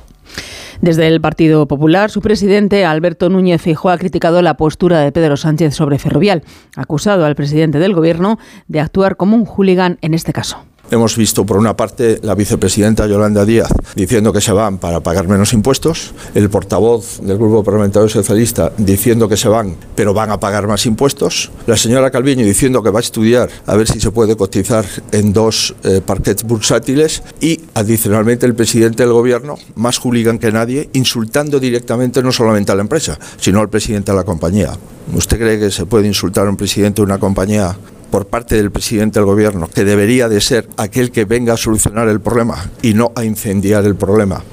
Desde 0.81 1.07
el 1.07 1.21
Partido 1.21 1.67
Popular, 1.67 2.09
su 2.09 2.21
presidente, 2.21 2.83
Alberto 2.83 3.29
Núñez 3.29 3.61
Feijóo, 3.61 3.91
ha 3.91 3.97
criticado 3.97 4.41
la 4.41 4.57
postura 4.57 4.99
de 4.99 5.11
Pedro 5.11 5.37
Sánchez 5.37 5.75
sobre 5.75 5.99
Ferrovial, 5.99 6.43
acusado 6.75 7.25
al 7.25 7.35
presidente 7.35 7.79
del 7.79 7.93
Gobierno 7.93 8.37
de 8.67 8.81
actuar 8.81 9.15
como 9.15 9.37
un 9.37 9.45
hooligan 9.45 9.97
en 10.01 10.13
este 10.13 10.33
caso. 10.33 10.65
Hemos 10.91 11.15
visto, 11.17 11.45
por 11.45 11.57
una 11.57 11.75
parte, 11.75 12.19
la 12.23 12.35
vicepresidenta 12.35 13.07
Yolanda 13.07 13.45
Díaz 13.45 13.69
diciendo 13.95 14.33
que 14.33 14.41
se 14.41 14.51
van 14.51 14.77
para 14.77 14.99
pagar 14.99 15.27
menos 15.27 15.53
impuestos, 15.53 16.13
el 16.35 16.49
portavoz 16.49 17.19
del 17.21 17.37
Grupo 17.37 17.63
Parlamentario 17.63 18.09
Socialista 18.09 18.71
diciendo 18.77 19.27
que 19.29 19.37
se 19.37 19.47
van, 19.47 19.75
pero 19.95 20.13
van 20.13 20.29
a 20.29 20.39
pagar 20.39 20.67
más 20.67 20.85
impuestos, 20.85 21.51
la 21.67 21.77
señora 21.77 22.11
Calviño 22.11 22.45
diciendo 22.45 22.83
que 22.83 22.91
va 22.91 22.99
a 22.99 23.01
estudiar 23.01 23.49
a 23.65 23.75
ver 23.75 23.87
si 23.87 23.99
se 23.99 24.11
puede 24.11 24.35
cotizar 24.35 24.85
en 25.11 25.31
dos 25.31 25.73
eh, 25.83 26.01
parquets 26.05 26.43
bursátiles 26.43 27.23
y, 27.39 27.61
adicionalmente, 27.73 28.45
el 28.45 28.53
presidente 28.53 29.03
del 29.03 29.13
Gobierno, 29.13 29.55
más 29.75 29.97
hooligan 29.99 30.37
que 30.37 30.51
nadie, 30.51 30.89
insultando 30.93 31.59
directamente 31.59 32.21
no 32.21 32.31
solamente 32.31 32.71
a 32.71 32.75
la 32.75 32.81
empresa, 32.81 33.17
sino 33.37 33.61
al 33.61 33.69
presidente 33.69 34.11
de 34.11 34.17
la 34.17 34.25
compañía. 34.25 34.71
¿Usted 35.15 35.37
cree 35.37 35.59
que 35.59 35.71
se 35.71 35.85
puede 35.85 36.07
insultar 36.07 36.47
a 36.47 36.49
un 36.49 36.57
presidente 36.57 37.01
de 37.01 37.05
una 37.05 37.19
compañía 37.19 37.75
por 38.13 38.27
parte 38.27 38.57
del 38.57 38.69
presidente 38.69 39.17
del 39.17 39.25
gobierno, 39.25 39.67
que 39.73 39.83
debería 39.83 40.29
de 40.29 40.39
ser 40.39 40.67
aquel 40.77 41.09
que 41.09 41.25
venga 41.25 41.53
a 41.53 41.57
solucionar 41.57 42.07
el 42.09 42.21
problema 42.21 42.69
y 42.83 42.93
no 42.93 43.11
a 43.15 43.25
incendiar 43.25 43.85
el 43.85 43.95
problema. 43.95 44.43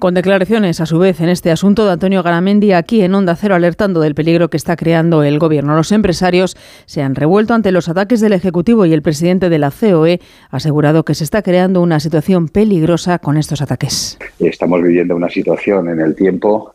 Con 0.00 0.14
declaraciones, 0.14 0.80
a 0.80 0.86
su 0.86 0.98
vez, 0.98 1.20
en 1.20 1.28
este 1.28 1.52
asunto 1.52 1.86
de 1.86 1.92
Antonio 1.92 2.24
Garamendi, 2.24 2.72
aquí 2.72 3.02
en 3.02 3.14
Onda 3.14 3.36
Cero, 3.36 3.54
alertando 3.54 4.00
del 4.00 4.16
peligro 4.16 4.50
que 4.50 4.56
está 4.56 4.74
creando 4.74 5.22
el 5.22 5.38
Gobierno. 5.38 5.76
Los 5.76 5.92
empresarios 5.92 6.56
se 6.86 7.00
han 7.00 7.14
revuelto 7.14 7.54
ante 7.54 7.70
los 7.70 7.88
ataques 7.88 8.20
del 8.20 8.32
Ejecutivo 8.32 8.84
y 8.84 8.92
el 8.92 9.02
presidente 9.02 9.48
de 9.48 9.58
la 9.60 9.70
COE 9.70 10.20
ha 10.50 10.56
asegurado 10.56 11.04
que 11.04 11.14
se 11.14 11.22
está 11.22 11.42
creando 11.42 11.80
una 11.80 12.00
situación 12.00 12.48
peligrosa 12.48 13.20
con 13.20 13.36
estos 13.36 13.62
ataques. 13.62 14.18
Estamos 14.40 14.82
viviendo 14.82 15.14
una 15.14 15.30
situación 15.30 15.88
en 15.88 16.00
el 16.00 16.16
tiempo 16.16 16.74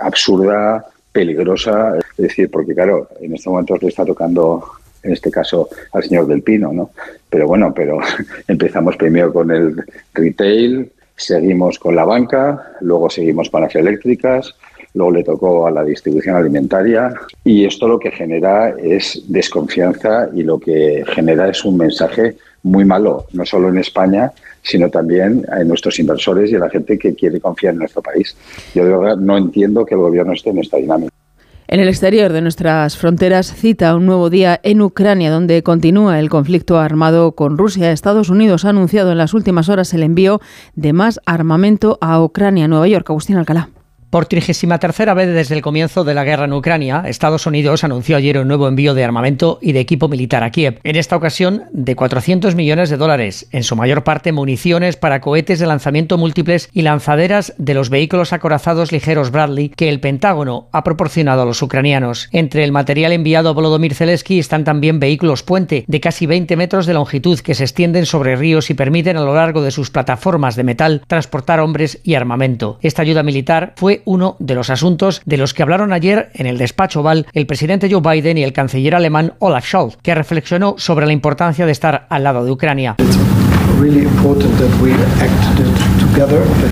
absurda, 0.00 0.86
peligrosa, 1.10 1.98
es 1.98 2.16
decir, 2.16 2.48
porque 2.48 2.74
claro, 2.74 3.08
en 3.20 3.34
este 3.34 3.50
momento 3.50 3.76
le 3.80 3.88
está 3.88 4.04
tocando 4.04 4.62
en 5.02 5.12
este 5.12 5.30
caso 5.30 5.68
al 5.92 6.02
señor 6.02 6.26
del 6.26 6.42
Pino, 6.42 6.72
¿no? 6.72 6.90
Pero 7.28 7.46
bueno, 7.46 7.72
pero 7.74 7.98
empezamos 8.48 8.96
primero 8.96 9.32
con 9.32 9.50
el 9.50 9.76
retail, 10.14 10.90
seguimos 11.16 11.78
con 11.78 11.96
la 11.96 12.04
banca, 12.04 12.74
luego 12.80 13.08
seguimos 13.10 13.50
con 13.50 13.62
las 13.62 13.74
eléctricas, 13.74 14.54
luego 14.94 15.12
le 15.12 15.24
tocó 15.24 15.66
a 15.66 15.70
la 15.70 15.84
distribución 15.84 16.36
alimentaria 16.36 17.14
y 17.44 17.64
esto 17.64 17.86
lo 17.86 17.98
que 17.98 18.10
genera 18.10 18.70
es 18.70 19.22
desconfianza 19.28 20.28
y 20.34 20.42
lo 20.42 20.58
que 20.58 21.04
genera 21.06 21.48
es 21.48 21.64
un 21.64 21.76
mensaje 21.76 22.36
muy 22.62 22.84
malo, 22.84 23.26
no 23.32 23.44
solo 23.44 23.68
en 23.68 23.78
España, 23.78 24.32
sino 24.62 24.90
también 24.90 25.46
en 25.56 25.68
nuestros 25.68 25.98
inversores 26.00 26.50
y 26.50 26.56
a 26.56 26.60
la 26.60 26.70
gente 26.70 26.98
que 26.98 27.14
quiere 27.14 27.40
confiar 27.40 27.74
en 27.74 27.80
nuestro 27.80 28.02
país. 28.02 28.36
Yo 28.74 28.84
de 28.84 28.96
verdad 28.96 29.16
no 29.16 29.38
entiendo 29.38 29.86
que 29.86 29.94
el 29.94 30.00
gobierno 30.00 30.32
esté 30.32 30.50
en 30.50 30.58
esta 30.58 30.76
dinámica. 30.76 31.12
En 31.68 31.80
el 31.80 31.88
exterior 31.88 32.32
de 32.32 32.42
nuestras 32.42 32.96
fronteras 32.96 33.52
cita 33.52 33.96
un 33.96 34.06
nuevo 34.06 34.30
día 34.30 34.60
en 34.62 34.80
Ucrania, 34.82 35.32
donde 35.32 35.64
continúa 35.64 36.20
el 36.20 36.30
conflicto 36.30 36.78
armado 36.78 37.32
con 37.32 37.58
Rusia. 37.58 37.90
Estados 37.90 38.30
Unidos 38.30 38.64
ha 38.64 38.68
anunciado 38.68 39.10
en 39.10 39.18
las 39.18 39.34
últimas 39.34 39.68
horas 39.68 39.92
el 39.92 40.04
envío 40.04 40.40
de 40.76 40.92
más 40.92 41.20
armamento 41.26 41.98
a 42.00 42.22
Ucrania. 42.22 42.68
Nueva 42.68 42.86
York, 42.86 43.10
Agustín 43.10 43.36
Alcalá. 43.36 43.68
Por 44.10 44.26
trigésima 44.26 44.78
tercera 44.78 45.14
vez 45.14 45.28
desde 45.28 45.56
el 45.56 45.62
comienzo 45.62 46.04
de 46.04 46.14
la 46.14 46.22
guerra 46.22 46.44
en 46.44 46.52
Ucrania, 46.52 47.02
Estados 47.06 47.44
Unidos 47.44 47.82
anunció 47.82 48.16
ayer 48.16 48.38
un 48.38 48.46
nuevo 48.46 48.68
envío 48.68 48.94
de 48.94 49.02
armamento 49.02 49.58
y 49.60 49.72
de 49.72 49.80
equipo 49.80 50.06
militar 50.06 50.44
a 50.44 50.50
Kiev. 50.50 50.78
En 50.84 50.94
esta 50.94 51.16
ocasión, 51.16 51.64
de 51.72 51.96
400 51.96 52.54
millones 52.54 52.88
de 52.88 52.98
dólares, 52.98 53.48
en 53.50 53.64
su 53.64 53.74
mayor 53.74 54.04
parte 54.04 54.30
municiones 54.30 54.96
para 54.96 55.20
cohetes 55.20 55.58
de 55.58 55.66
lanzamiento 55.66 56.18
múltiples 56.18 56.68
y 56.72 56.82
lanzaderas 56.82 57.52
de 57.58 57.74
los 57.74 57.90
vehículos 57.90 58.32
acorazados 58.32 58.92
ligeros 58.92 59.32
Bradley 59.32 59.70
que 59.70 59.88
el 59.88 59.98
Pentágono 59.98 60.68
ha 60.70 60.84
proporcionado 60.84 61.42
a 61.42 61.46
los 61.46 61.60
ucranianos. 61.60 62.28
Entre 62.30 62.62
el 62.62 62.70
material 62.70 63.10
enviado 63.10 63.48
a 63.48 63.52
Volodymyr 63.52 63.94
Zelensky 63.94 64.38
están 64.38 64.62
también 64.62 65.00
vehículos 65.00 65.42
puente 65.42 65.84
de 65.88 66.00
casi 66.00 66.26
20 66.26 66.56
metros 66.56 66.86
de 66.86 66.94
longitud 66.94 67.40
que 67.40 67.56
se 67.56 67.64
extienden 67.64 68.06
sobre 68.06 68.36
ríos 68.36 68.70
y 68.70 68.74
permiten 68.74 69.16
a 69.16 69.22
lo 69.22 69.34
largo 69.34 69.62
de 69.62 69.72
sus 69.72 69.90
plataformas 69.90 70.54
de 70.54 70.62
metal 70.62 71.02
transportar 71.08 71.58
hombres 71.58 71.98
y 72.04 72.14
armamento. 72.14 72.78
Esta 72.82 73.02
ayuda 73.02 73.24
militar 73.24 73.72
fue 73.76 73.95
uno 74.04 74.36
de 74.38 74.54
los 74.54 74.70
asuntos 74.70 75.22
de 75.24 75.36
los 75.36 75.54
que 75.54 75.62
hablaron 75.62 75.92
ayer 75.92 76.30
en 76.34 76.46
el 76.46 76.58
despacho 76.58 77.00
Oval 77.00 77.26
el 77.32 77.46
presidente 77.46 77.88
Joe 77.90 78.00
Biden 78.00 78.38
y 78.38 78.44
el 78.44 78.52
canciller 78.52 78.94
alemán 78.94 79.34
Olaf 79.38 79.66
Scholz, 79.66 79.96
que 80.02 80.14
reflexionó 80.14 80.74
sobre 80.78 81.06
la 81.06 81.12
importancia 81.12 81.66
de 81.66 81.72
estar 81.72 82.06
al 82.10 82.24
lado 82.24 82.44
de 82.44 82.50
Ucrania. 82.50 82.96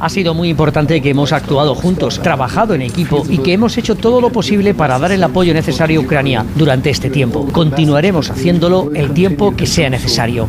Ha 0.00 0.08
sido 0.08 0.34
muy 0.34 0.48
importante 0.48 1.02
que 1.02 1.10
hemos 1.10 1.32
actuado 1.32 1.74
juntos, 1.74 2.20
trabajado 2.22 2.74
en 2.74 2.82
equipo 2.82 3.24
y 3.28 3.38
que 3.38 3.52
hemos 3.52 3.76
hecho 3.76 3.94
todo 3.94 4.20
lo 4.20 4.30
posible 4.30 4.74
para 4.74 4.98
dar 4.98 5.12
el 5.12 5.22
apoyo 5.22 5.52
necesario 5.52 6.00
a 6.00 6.02
Ucrania 6.02 6.46
durante 6.56 6.90
este 6.90 7.10
tiempo. 7.10 7.46
Continuaremos 7.52 8.30
haciéndolo 8.30 8.90
el 8.94 9.12
tiempo 9.12 9.54
que 9.54 9.66
sea 9.66 9.90
necesario. 9.90 10.48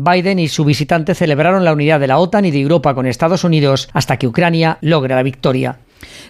Biden 0.00 0.38
y 0.38 0.48
su 0.48 0.64
visitante 0.64 1.14
celebraron 1.14 1.64
la 1.64 1.72
unidad 1.72 2.00
de 2.00 2.06
la 2.06 2.18
OTAN 2.18 2.44
y 2.44 2.50
de 2.50 2.60
Europa 2.60 2.94
con 2.94 3.06
Estados 3.06 3.44
Unidos 3.44 3.88
hasta 3.92 4.16
que 4.16 4.26
Ucrania 4.26 4.78
logre 4.80 5.14
la 5.14 5.22
victoria. 5.22 5.78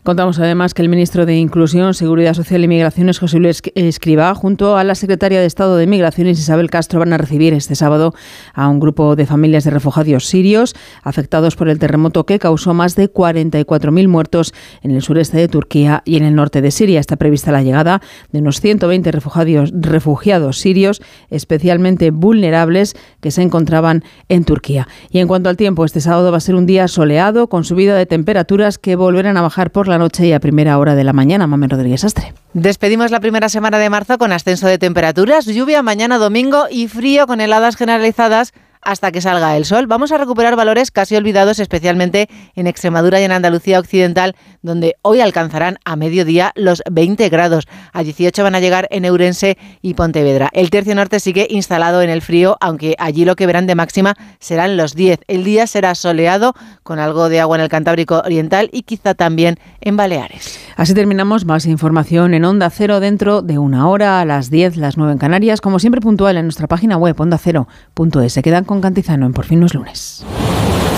Contamos 0.03 0.39
además 0.39 0.73
que 0.73 0.81
el 0.81 0.89
ministro 0.89 1.27
de 1.27 1.37
Inclusión, 1.37 1.93
Seguridad 1.93 2.33
Social 2.33 2.65
y 2.65 2.69
Migraciones, 2.69 3.19
José 3.19 3.39
Luis 3.39 3.63
Escribá, 3.75 4.35
junto 4.35 4.79
a 4.79 4.85
la 4.85 4.95
secretaria 4.95 5.41
de 5.41 5.47
Estado 5.47 5.77
de 5.77 5.87
Migraciones, 5.87 6.39
Isabel 6.39 6.71
Castro, 6.71 7.01
van 7.01 7.13
a 7.13 7.19
recibir 7.19 7.53
este 7.53 7.75
sábado 7.75 8.15
a 8.55 8.69
un 8.69 8.81
grupo 8.81 9.15
de 9.15 9.27
familias 9.27 9.65
de 9.65 9.71
refugiados 9.71 10.27
sirios 10.27 10.75
afectados 11.03 11.57
por 11.57 11.69
el 11.69 11.79
terremoto 11.79 12.25
que 12.25 12.39
causó 12.39 12.73
más 12.73 12.97
de 12.97 13.13
44.000 13.13 14.09
muertos 14.09 14.55
en 14.83 14.93
el 14.93 15.03
sureste 15.03 15.37
de 15.37 15.49
Turquía 15.49 16.03
y 16.07 16.17
en 16.17 16.25
el 16.25 16.35
norte 16.35 16.63
de 16.63 16.71
Siria. 16.71 17.01
Está 17.01 17.17
prevista 17.17 17.53
la 17.53 17.63
llegada 17.63 18.01
de 18.33 18.39
unos 18.39 18.61
120 18.61 19.11
refugiados, 19.13 19.73
refugiados 19.75 20.59
sirios, 20.59 21.03
especialmente 21.29 22.11
vulnerables, 22.11 22.97
que 23.21 23.31
se 23.31 23.43
encontraban 23.43 24.05
en 24.29 24.45
Turquía. 24.45 24.89
Y 25.11 25.19
en 25.19 25.29
cuanto 25.29 25.51
al 25.51 25.57
tiempo, 25.57 25.85
este 25.85 26.01
sábado 26.01 26.31
va 26.31 26.39
a 26.39 26.41
ser 26.41 26.55
un 26.55 26.67
día 26.67 26.89
soleado, 26.89 27.49
con 27.49 27.65
subida 27.65 27.97
de 27.97 28.07
temperaturas 28.07 28.79
que 28.79 28.97
volverán 28.97 29.37
a 29.37 29.43
bajar 29.43 29.71
por 29.73 29.89
la 29.91 29.99
noche 29.99 30.27
y 30.27 30.33
a 30.33 30.41
primera 30.41 30.79
hora 30.79 30.95
de 30.95 31.05
la 31.05 31.13
mañana. 31.13 31.47
Mamen 31.47 31.71
Rodríguez 31.71 32.05
Astre. 32.05 32.33
Despedimos 32.55 33.11
la 33.11 33.21
primera 33.21 33.49
semana 33.49 33.79
de 33.79 33.91
marzo 33.91 34.17
con 34.19 34.33
ascenso 34.33 34.67
de 34.67 34.79
temperaturas, 34.79 35.45
lluvia 35.45 35.83
mañana 35.83 36.19
domingo 36.19 36.65
y 36.71 36.89
frío 36.89 37.27
con 37.27 37.41
heladas 37.41 37.77
generalizadas 37.77 38.55
hasta 38.83 39.13
que 39.13 39.21
salga 39.21 39.57
el 39.57 39.65
sol. 39.65 39.87
Vamos 39.87 40.13
a 40.13 40.19
recuperar 40.19 40.57
valores 40.57 40.91
casi 40.91 41.17
olvidados, 41.17 41.59
especialmente 41.59 42.29
en 42.55 42.67
Extremadura 42.67 43.21
y 43.21 43.25
en 43.25 43.33
Andalucía 43.33 43.79
Occidental, 43.79 44.35
donde 44.63 44.97
hoy 45.03 45.21
alcanzarán 45.21 45.79
a 45.85 45.97
mediodía 45.97 46.53
los 46.55 46.83
20 46.91 47.29
grados. 47.29 47.67
A 47.93 48.03
18 48.03 48.43
van 48.43 48.55
a 48.55 48.61
llegar 48.61 48.89
en 48.91 49.05
Eurense 49.05 49.59
y 49.83 49.95
Pontevedra. 49.95 50.51
El 50.53 50.71
tercio 50.71 50.95
norte 50.95 51.21
sigue 51.21 51.47
instalado 51.51 52.03
en 52.03 52.11
el 52.11 52.23
frío, 52.23 52.57
aunque 52.61 52.95
allí 52.99 53.25
lo 53.25 53.37
que 53.37 53.47
verán 53.47 53.67
de 53.67 53.75
máxima 53.75 54.15
serán 54.39 54.77
los 54.77 54.95
10. 54.95 55.21
El 55.29 55.45
día 55.45 55.67
será 55.67 55.95
soleado, 55.95 56.55
con 56.83 56.99
algo 56.99 57.29
de 57.29 57.41
agua 57.41 57.57
en 57.57 57.63
el 57.63 57.69
Cantábrico 57.69 58.23
Oriental 58.25 58.69
y 58.73 58.83
quizá 58.83 59.15
también 59.15 59.59
en 59.81 59.97
Baleares. 59.97 60.59
Así 60.77 60.95
terminamos. 60.95 61.45
Más 61.45 61.67
información 61.67 62.35
en 62.35 62.45
Onda 62.45 62.71
Cero 62.71 63.01
dentro 63.01 63.43
de 63.43 63.59
una 63.59 63.89
hora, 63.89 64.21
a 64.21 64.25
las 64.25 64.51
10, 64.51 64.77
las 64.77 64.97
9 64.97 65.13
en 65.13 65.19
Canarias, 65.19 65.61
como 65.61 65.79
siempre 65.79 66.01
puntual 66.01 66.37
en 66.37 66.45
nuestra 66.47 66.67
página 66.67 66.97
web 66.97 67.21
ondacero.es. 67.21 68.33
Se 68.33 68.43
quedan 68.43 68.65
con 68.71 68.81
Cantizano 68.81 69.27
en 69.27 69.33
Por 69.33 69.47
fin 69.47 69.59
no 69.59 69.67
es 69.67 69.75
lunes. 69.75 70.25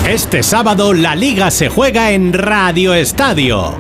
Este 0.09 0.43
sábado 0.43 0.95
la 0.95 1.15
liga 1.15 1.53
se 1.53 1.69
juega 1.69 2.11
en 2.11 2.33
Radio 2.33 2.93
Estadio. 2.93 3.77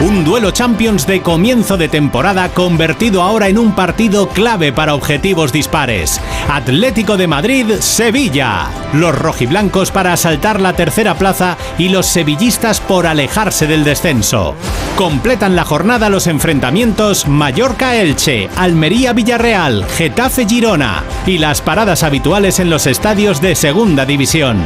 Un 0.00 0.24
duelo 0.24 0.50
Champions 0.50 1.06
de 1.06 1.22
comienzo 1.22 1.76
de 1.76 1.88
temporada 1.88 2.48
convertido 2.48 3.22
ahora 3.22 3.48
en 3.48 3.56
un 3.56 3.72
partido 3.74 4.28
clave 4.30 4.72
para 4.72 4.94
objetivos 4.94 5.52
dispares. 5.52 6.20
Atlético 6.48 7.16
de 7.16 7.28
Madrid, 7.28 7.74
Sevilla. 7.80 8.68
Los 8.94 9.14
rojiblancos 9.14 9.92
para 9.92 10.12
asaltar 10.12 10.60
la 10.60 10.72
tercera 10.72 11.14
plaza 11.14 11.56
y 11.78 11.90
los 11.90 12.06
sevillistas 12.06 12.80
por 12.80 13.06
alejarse 13.06 13.66
del 13.66 13.84
descenso. 13.84 14.56
Completan 14.96 15.54
la 15.54 15.64
jornada 15.64 16.08
los 16.08 16.26
enfrentamientos 16.26 17.28
Mallorca-Elche, 17.28 18.48
Almería-Villarreal, 18.56 19.86
Getafe-Girona 19.86 21.04
y 21.26 21.38
las 21.38 21.60
paradas 21.60 22.02
habituales 22.02 22.58
en 22.58 22.70
los 22.70 22.86
estadios 22.86 23.40
de 23.40 23.54
Segunda 23.54 24.04
División. 24.04 24.58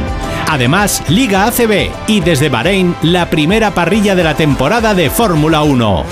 Además, 0.47 1.03
Liga 1.09 1.45
ACB 1.45 1.91
y 2.07 2.19
desde 2.21 2.49
Bahrein 2.49 2.95
la 3.03 3.29
primera 3.29 3.71
parrilla 3.71 4.15
de 4.15 4.23
la 4.23 4.35
temporada 4.35 4.95
de 4.95 5.11
Fórmula 5.11 5.61
1. 5.61 6.03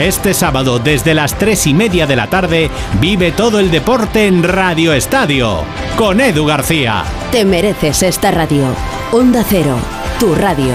Este 0.00 0.34
sábado 0.34 0.80
desde 0.80 1.14
las 1.14 1.38
3 1.38 1.68
y 1.68 1.74
media 1.74 2.06
de 2.06 2.16
la 2.16 2.26
tarde 2.26 2.68
vive 3.00 3.30
todo 3.30 3.60
el 3.60 3.70
deporte 3.70 4.26
en 4.26 4.42
Radio 4.42 4.92
Estadio 4.92 5.62
con 5.96 6.20
Edu 6.20 6.46
García. 6.46 7.04
Te 7.30 7.44
mereces 7.44 8.02
esta 8.02 8.32
radio. 8.32 8.74
Onda 9.12 9.44
Cero, 9.48 9.76
tu 10.18 10.34
radio. 10.34 10.74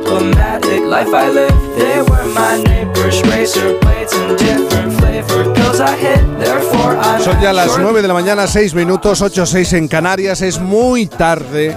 problematic 0.00 0.84
life 0.84 1.12
I. 1.12 1.30
They 1.76 2.02
were 2.02 2.24
my 2.34 2.62
neighbors, 2.64 3.22
razor 3.24 3.78
blades 3.80 4.12
and 4.14 4.38
different 4.38 4.92
flavored 4.98 5.54
pills 5.54 5.80
I 5.80 5.96
hit. 5.96 6.20
Therefore, 6.38 6.96
I'm 6.96 7.20
Son 7.22 7.40
ya 7.40 7.52
las 7.52 7.70
sure 7.72 7.82
9 7.82 8.02
de 8.02 8.08
la 8.08 8.14
mañana, 8.14 8.46
6 8.46 8.74
minutos, 8.74 9.22
8, 9.22 9.46
6 9.46 9.72
en 9.74 9.88
Canarias. 9.88 10.42
Es 10.42 10.60
muy 10.60 11.06
tarde. 11.06 11.76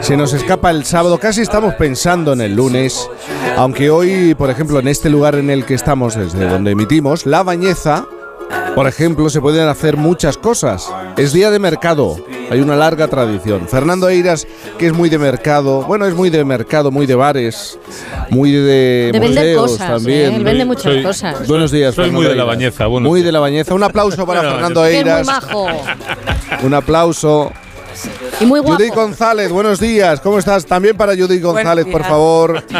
Se 0.00 0.16
nos 0.16 0.32
escapa 0.32 0.70
el 0.70 0.84
sábado. 0.84 1.18
Casi 1.18 1.42
estamos 1.42 1.74
pensando 1.74 2.32
en 2.32 2.40
el 2.40 2.54
lunes. 2.54 3.08
Aunque 3.56 3.90
hoy, 3.90 4.34
por 4.34 4.50
ejemplo, 4.50 4.78
en 4.78 4.88
este 4.88 5.10
lugar 5.10 5.34
en 5.34 5.50
el 5.50 5.66
que 5.66 5.74
estamos, 5.74 6.14
desde 6.14 6.48
donde 6.48 6.70
emitimos, 6.70 7.26
La 7.26 7.42
Bañeza, 7.42 8.06
por 8.74 8.86
ejemplo, 8.86 9.28
se 9.30 9.40
pueden 9.40 9.68
hacer 9.68 9.96
muchas 9.96 10.36
cosas. 10.38 10.88
Es 11.16 11.32
día 11.32 11.50
de 11.50 11.58
mercado. 11.58 12.16
Hay 12.50 12.60
una 12.60 12.76
larga 12.76 13.08
tradición. 13.08 13.68
Fernando 13.68 14.08
Eiras, 14.08 14.46
que 14.78 14.86
es 14.86 14.92
muy 14.92 15.08
de 15.08 15.18
mercado, 15.18 15.82
bueno, 15.82 16.06
es 16.06 16.14
muy 16.14 16.30
de 16.30 16.44
mercado, 16.44 16.90
muy 16.90 17.06
de 17.06 17.14
bares, 17.14 17.78
muy 18.30 18.50
de, 18.52 19.10
De 19.12 19.20
vender 19.20 19.56
cosas, 19.56 19.86
también. 19.88 20.32
¿eh? 20.32 20.36
Él 20.36 20.44
vende 20.44 20.64
muchas 20.64 20.84
Soy- 20.84 21.02
cosas. 21.02 21.46
Buenos 21.46 21.70
días, 21.70 21.94
Soy 21.94 22.10
muy 22.10 22.24
Fernando 22.24 22.30
de 22.30 22.36
la. 22.36 22.44
Bañeza, 22.44 22.86
buenos 22.86 23.08
Muy 23.08 23.22
de 23.22 23.32
la 23.32 23.38
Bañeza. 23.40 23.74
Un 23.74 23.82
aplauso 23.84 24.26
para 24.26 24.40
Fernando 24.50 24.80
muy 24.82 24.90
Eiras. 24.90 25.26
majo. 25.26 25.66
Un 26.62 26.74
aplauso. 26.74 27.52
Y 28.40 28.46
muy 28.46 28.60
guapo. 28.60 28.76
Judith 28.78 28.94
González, 28.94 29.50
buenos 29.52 29.78
días. 29.78 30.20
¿Cómo 30.20 30.38
estás? 30.38 30.64
También 30.66 30.96
para 30.96 31.12
Judith 31.14 31.42
González, 31.42 31.86
por 31.86 32.02
favor. 32.04 32.62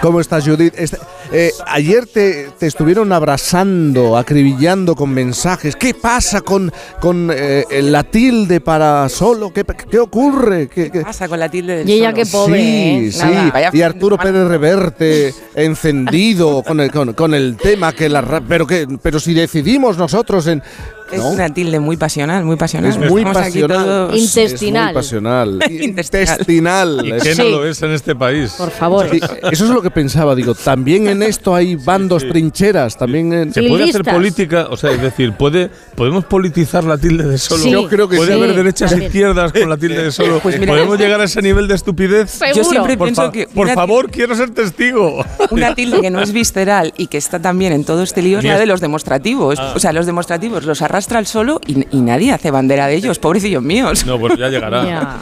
¿Cómo 0.00 0.18
estás, 0.20 0.44
Judith? 0.48 0.72
Este- 0.78 0.96
eh, 1.32 1.52
ayer 1.66 2.06
te, 2.06 2.48
te 2.58 2.66
estuvieron 2.66 3.12
abrazando, 3.12 4.16
acribillando 4.16 4.96
con 4.96 5.10
mensajes. 5.10 5.76
¿Qué 5.76 5.92
pasa 5.92 6.40
con, 6.40 6.72
con 7.00 7.30
eh, 7.32 7.64
la 7.82 8.02
tilde 8.02 8.60
para 8.60 9.08
solo? 9.10 9.52
¿Qué, 9.52 9.62
qué 9.90 9.98
ocurre? 9.98 10.68
¿Qué, 10.68 10.90
qué- 10.90 11.02
pasa 11.02 11.28
con 11.28 11.38
la 11.38 11.50
tilde 11.50 11.76
del 11.78 11.88
Y 11.88 11.92
ella 11.92 12.10
solo? 12.10 12.16
qué 12.16 12.26
pobre, 12.26 12.60
Sí, 12.60 13.06
¿eh? 13.08 13.12
sí. 13.12 13.18
Nada. 13.30 13.70
Y 13.74 13.82
Arturo 13.82 14.16
Pérez 14.16 14.48
Reverte 14.48 15.34
encendido 15.54 16.62
con 16.62 16.80
el, 16.80 16.90
con, 16.90 17.12
con 17.12 17.34
el 17.34 17.56
tema 17.58 17.92
que 17.92 18.08
la 18.08 18.22
ra- 18.22 18.40
pero 18.40 18.66
que 18.66 18.88
pero 19.02 19.20
si 19.20 19.34
decidimos 19.34 19.98
nosotros 19.98 20.46
en 20.46 20.62
Es 21.10 21.18
¿no? 21.18 21.30
una 21.30 21.52
tilde 21.52 21.80
muy 21.80 21.96
pasional, 21.96 22.44
muy 22.44 22.56
pasional. 22.56 22.90
Es 22.90 22.98
muy 22.98 23.22
Estamos 23.22 23.36
pasional. 23.42 23.84
todos- 23.84 24.36
Es 24.36 24.62
muy 24.62 24.92
pasional. 24.94 25.60
Intestinal. 25.70 27.02
¿Y 27.04 27.12
qué 27.20 27.34
no 27.34 27.44
lo 27.44 27.64
es 27.66 27.82
en 27.82 27.90
este 27.92 28.14
país? 28.14 28.52
Por 28.56 28.70
favor. 28.70 29.08
Sí, 29.10 29.20
eso 29.50 29.64
es 29.64 29.70
lo 29.70 29.82
que 29.82 29.90
pensaba, 29.90 30.34
digo, 30.34 30.54
también 30.54 31.08
en 31.08 31.22
esto 31.22 31.54
hay 31.54 31.76
bandos, 31.76 32.26
trincheras, 32.28 32.96
también 32.96 33.32
en... 33.32 33.52
¿Se 33.52 33.62
puede 33.62 33.84
hacer 33.84 34.04
política? 34.04 34.68
O 34.70 34.76
sea, 34.76 34.92
es 34.92 35.00
decir, 35.00 35.32
¿puede, 35.32 35.70
¿podemos 35.96 36.24
politizar 36.24 36.84
la 36.84 36.96
tilde 36.98 37.24
de 37.24 37.38
solo? 37.38 37.62
Sí. 37.62 37.70
Yo 37.70 37.88
creo 37.88 38.08
que 38.08 38.16
¿Puede 38.16 38.32
sí. 38.32 38.38
haber 38.38 38.54
derechas 38.54 38.90
e 38.92 38.94
También. 38.94 39.08
izquierdas 39.10 39.52
con 39.52 39.68
la 39.68 39.76
tilde 39.76 40.02
de 40.04 40.12
solo? 40.12 40.38
Pues 40.40 40.58
mira, 40.60 40.72
¿Podemos 40.72 40.98
llegar 40.98 41.20
a 41.20 41.24
ese 41.24 41.42
nivel 41.42 41.66
de 41.68 41.74
estupidez? 41.74 42.38
Yo 42.54 42.64
siempre 42.64 42.96
por 42.96 43.06
pienso 43.08 43.32
que 43.32 43.46
Por 43.46 43.68
favor, 43.70 44.10
quiero 44.10 44.34
ser 44.34 44.50
testigo. 44.50 45.24
Una 45.50 45.74
tilde 45.74 46.00
que 46.00 46.10
no 46.10 46.20
es 46.22 46.32
visceral 46.32 46.92
y 46.96 47.08
que 47.08 47.18
está 47.18 47.40
también 47.40 47.72
en 47.72 47.84
todo 47.84 48.02
este 48.02 48.22
lío 48.22 48.38
es 48.38 48.44
la 48.44 48.58
de 48.58 48.66
los 48.66 48.80
demostrativos. 48.80 49.58
Ah. 49.58 49.72
O 49.74 49.80
sea, 49.80 49.92
los 49.92 50.06
demostrativos 50.06 50.64
los 50.64 50.82
arrastra 51.00 51.18
el 51.18 51.26
solo 51.26 51.60
y, 51.66 51.86
y 51.96 52.00
nadie 52.02 52.30
hace 52.32 52.50
bandera 52.50 52.86
de 52.86 52.94
ellos, 52.94 53.18
pobrecillos 53.18 53.62
míos. 53.62 54.04
No, 54.04 54.18
pues 54.20 54.38
ya 54.38 54.48
llegará. 54.48 55.18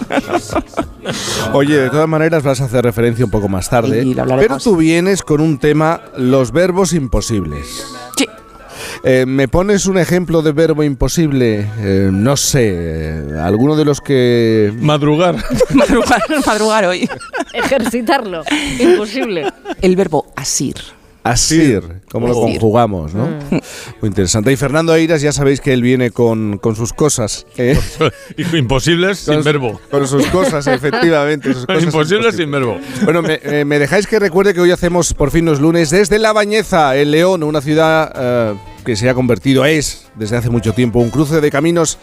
Oye, 1.53 1.77
de 1.77 1.91
todas 1.91 2.09
maneras 2.09 2.43
vas 2.43 2.61
a 2.61 2.65
hacer 2.65 2.83
referencia 2.85 3.25
un 3.25 3.31
poco 3.31 3.49
más 3.49 3.71
tarde, 3.71 4.03
Y 4.05 4.15
pero 4.15 4.59
tú 4.59 4.77
vienes 4.77 5.23
con 5.23 5.41
un 5.41 5.59
tema, 5.59 6.01
los 6.17 6.51
verbos 6.51 6.93
imposibles. 6.95 7.87
Sí. 8.17 8.27
Eh, 9.05 9.25
¿Me 9.27 9.47
pones 9.47 9.87
un 9.87 9.99
ejemplo 9.99 10.43
de 10.43 10.51
verbo 10.51 10.83
imposible? 10.83 11.71
Eh, 11.79 12.11
no 12.13 12.37
sé, 12.37 13.23
alguno 13.41 13.77
de 13.77 13.85
los 13.85 14.01
que... 14.01 14.73
Madrugar. 14.81 15.37
madrugar, 15.71 16.23
madrugar 16.45 16.85
hoy. 16.87 17.09
Ejercitarlo. 17.55 18.43
Imposible. 18.81 19.47
El 19.81 19.95
verbo 19.95 20.27
asir. 20.35 20.75
Asir, 21.31 21.83
como 22.11 22.29
lo 22.29 22.35
conjugamos, 22.35 23.15
¿no? 23.15 23.29
Muy 24.01 24.09
interesante. 24.09 24.53
Y 24.53 24.57
Fernando 24.57 24.95
Eiras, 24.95 25.21
ya 25.21 25.33
sabéis 25.33 25.61
que 25.61 25.73
él 25.73 25.83
viene 25.83 26.11
con, 26.11 26.59
con 26.59 26.75
sus 26.75 26.93
cosas. 26.93 27.47
¿eh? 27.57 27.79
Imposibles 28.55 29.19
sin 29.19 29.43
verbo. 29.43 29.81
Con 29.91 30.07
sus 30.07 30.27
cosas, 30.27 30.67
efectivamente. 30.67 31.53
sus 31.53 31.67
cosas 31.67 31.85
Imposibles 31.85 32.37
sin 32.37 32.51
verbo. 32.51 32.79
Bueno, 33.05 33.23
me, 33.23 33.41
eh, 33.43 33.65
me 33.65 33.79
dejáis 33.79 34.07
que 34.07 34.19
recuerde 34.19 34.55
que 34.55 34.61
hoy 34.61 34.71
hacemos 34.71 35.13
por 35.15 35.31
fin 35.31 35.45
los 35.45 35.61
lunes 35.61 35.91
desde 35.91 36.19
La 36.19 36.33
Bañeza, 36.33 36.97
en 36.97 37.11
León, 37.11 37.43
una 37.43 37.61
ciudad 37.61 38.13
eh, 38.15 38.55
que 38.89 38.97
se 38.97 39.11
ha 39.11 39.13
convertido, 39.13 39.67
es 39.67 40.07
desde 40.15 40.39
hace 40.39 40.49
mucho 40.49 40.73
tiempo, 40.73 40.99
un 40.99 41.11
cruce 41.11 41.43
de 41.43 41.51
caminos 41.51 41.99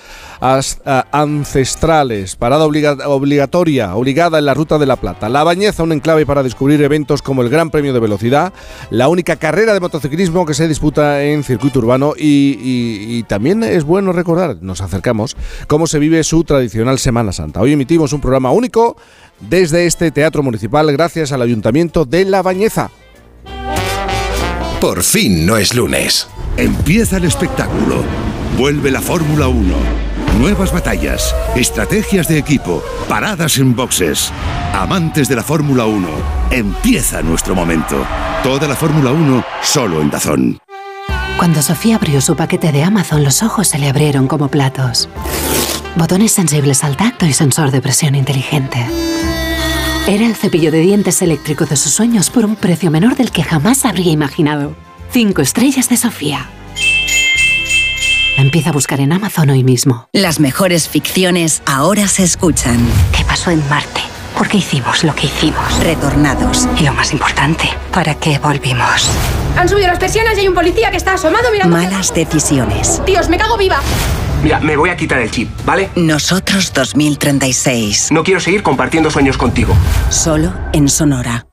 ancestrales, 1.12 2.36
parada 2.36 2.64
obliga- 2.64 3.08
obligatoria, 3.08 3.96
obligada 3.96 4.38
en 4.38 4.46
la 4.46 4.54
Ruta 4.54 4.78
de 4.78 4.86
la 4.86 4.96
Plata. 4.96 5.28
La 5.28 5.44
Bañeza, 5.44 5.82
un 5.82 5.94
enclave 5.94 6.28
para 6.28 6.44
descubrir 6.44 6.80
eventos 6.84 7.24
como 7.24 7.42
el 7.42 7.50
Gran 7.50 7.72
Premio 7.72 7.92
de 7.92 8.00
Velocidad, 8.00 8.54
la 8.92 9.08
única 9.08 9.36
carrera 9.38 9.74
de 9.74 9.80
motociclismo 9.80 10.46
que 10.46 10.54
se 10.54 10.68
disputa 10.68 11.24
en 11.24 11.44
circuito 11.44 11.80
urbano 11.80 12.14
y, 12.16 12.60
y- 12.62 13.18
y 13.18 13.24
también 13.24 13.64
es 13.64 13.84
bueno 13.84 14.12
recordar, 14.14 14.58
nos 14.62 14.82
acercamos, 14.82 15.36
cómo 15.66 15.88
se 15.88 15.98
vive 15.98 16.24
su 16.24 16.44
tradicional 16.44 17.00
Semana 17.00 17.32
Santa. 17.32 17.62
Hoy 17.62 17.74
emitimos 17.74 18.14
un 18.14 18.22
programa 18.22 18.52
único 18.52 18.96
desde 19.40 19.88
este 19.88 20.12
teatro 20.12 20.44
municipal 20.44 20.92
gracias 20.92 21.32
al 21.32 21.42
Ayuntamiento 21.42 22.06
de 22.06 22.26
La 22.26 22.44
Bañeza. 22.44 22.92
Por 24.86 25.02
fin 25.02 25.48
no 25.48 25.58
es 25.58 25.74
lunes. 25.74 26.28
Empieza 26.58 27.18
el 27.18 27.26
espectáculo. 27.26 28.04
Vuelve 28.56 28.92
la 28.92 29.02
Fórmula 29.02 29.48
1. 29.48 29.74
Nuevas 30.38 30.72
batallas, 30.72 31.36
estrategias 31.56 32.28
de 32.28 32.38
equipo, 32.38 32.84
paradas 33.10 33.58
en 33.58 33.76
boxes. 33.76 34.32
Amantes 34.74 35.28
de 35.28 35.38
la 35.38 35.42
Fórmula 35.42 35.88
1, 35.88 36.08
empieza 36.52 37.24
nuestro 37.24 37.56
momento. 37.56 38.06
Toda 38.44 38.68
la 38.68 38.76
Fórmula 38.76 39.12
1 39.12 39.44
solo 39.64 40.04
en 40.04 40.12
Dazón. 40.12 40.60
Cuando 41.40 41.64
Sofía 41.64 41.96
abrió 41.96 42.22
su 42.22 42.36
paquete 42.36 42.72
de 42.72 42.84
Amazon, 42.84 43.24
los 43.24 43.42
ojos 43.42 43.68
se 43.70 43.80
le 43.80 43.90
abrieron 43.90 44.28
como 44.28 44.50
platos. 44.50 45.10
Botones 45.96 46.32
sensibles 46.32 46.84
al 46.84 46.96
tacto 46.96 47.26
y 47.26 47.34
sensor 47.34 47.72
de 47.72 47.82
presión 47.82 48.14
inteligente. 48.14 48.86
Era 50.08 50.28
el 50.28 50.36
cepillo 50.36 50.72
de 50.72 50.82
dientes 50.82 51.24
eléctrico 51.24 51.66
de 51.66 51.76
sus 51.76 51.92
sueños 51.94 52.30
por 52.30 52.46
un 52.46 52.56
precio 52.56 52.92
menor 52.92 53.16
del 53.16 53.32
que 53.32 53.42
jamás 53.42 53.86
habría 53.86 54.12
imaginado. 54.12 54.76
Cinco 55.10 55.42
estrellas 55.42 55.90
de 55.90 55.98
Sofía. 55.98 56.48
Empieza 58.38 58.70
a 58.70 58.74
buscar 58.74 59.00
en 59.00 59.14
Amazon 59.14 59.50
hoy 59.50 59.64
mismo. 59.64 60.08
Las 60.12 60.40
mejores 60.40 60.88
ficciones 60.88 61.64
ahora 61.66 62.08
se 62.08 62.22
escuchan. 62.22 62.78
¿Qué 63.18 63.26
pasó 63.26 63.50
en 63.50 63.68
Marte? 63.68 64.02
¿Por 64.38 64.48
qué 64.48 64.58
hicimos 64.58 65.04
lo 65.04 65.16
que 65.16 65.26
hicimos? 65.26 65.80
Retornados. 65.80 66.68
Y 66.80 66.84
lo 66.84 66.94
más 66.94 67.12
importante, 67.12 67.68
¿para 67.92 68.14
qué 68.14 68.38
volvimos? 68.38 69.10
Han 69.58 69.70
subido 69.70 69.88
las 69.88 70.00
persianas 70.00 70.38
y 70.38 70.42
hay 70.42 70.48
un 70.48 70.54
policía 70.54 70.92
que 70.92 70.98
está 70.98 71.14
asomado 71.14 71.52
mirando. 71.52 71.76
Malas 71.76 72.14
decisiones. 72.14 73.02
Dios, 73.06 73.30
me 73.30 73.38
cago 73.38 73.58
viva. 73.58 73.80
Mira, 74.44 74.60
me 74.60 74.76
voy 74.78 74.90
a 74.90 74.98
quitar 74.98 75.20
el 75.20 75.32
chip, 75.32 75.50
¿vale? 75.66 75.90
Nosotros 75.96 76.72
2036. 76.74 78.12
No 78.12 78.24
quiero 78.24 78.40
seguir 78.40 78.62
compartiendo 78.64 79.10
sueños 79.10 79.38
contigo. 79.38 79.74
Solo 80.10 80.54
en 80.74 80.88
Sonora. 80.90 81.48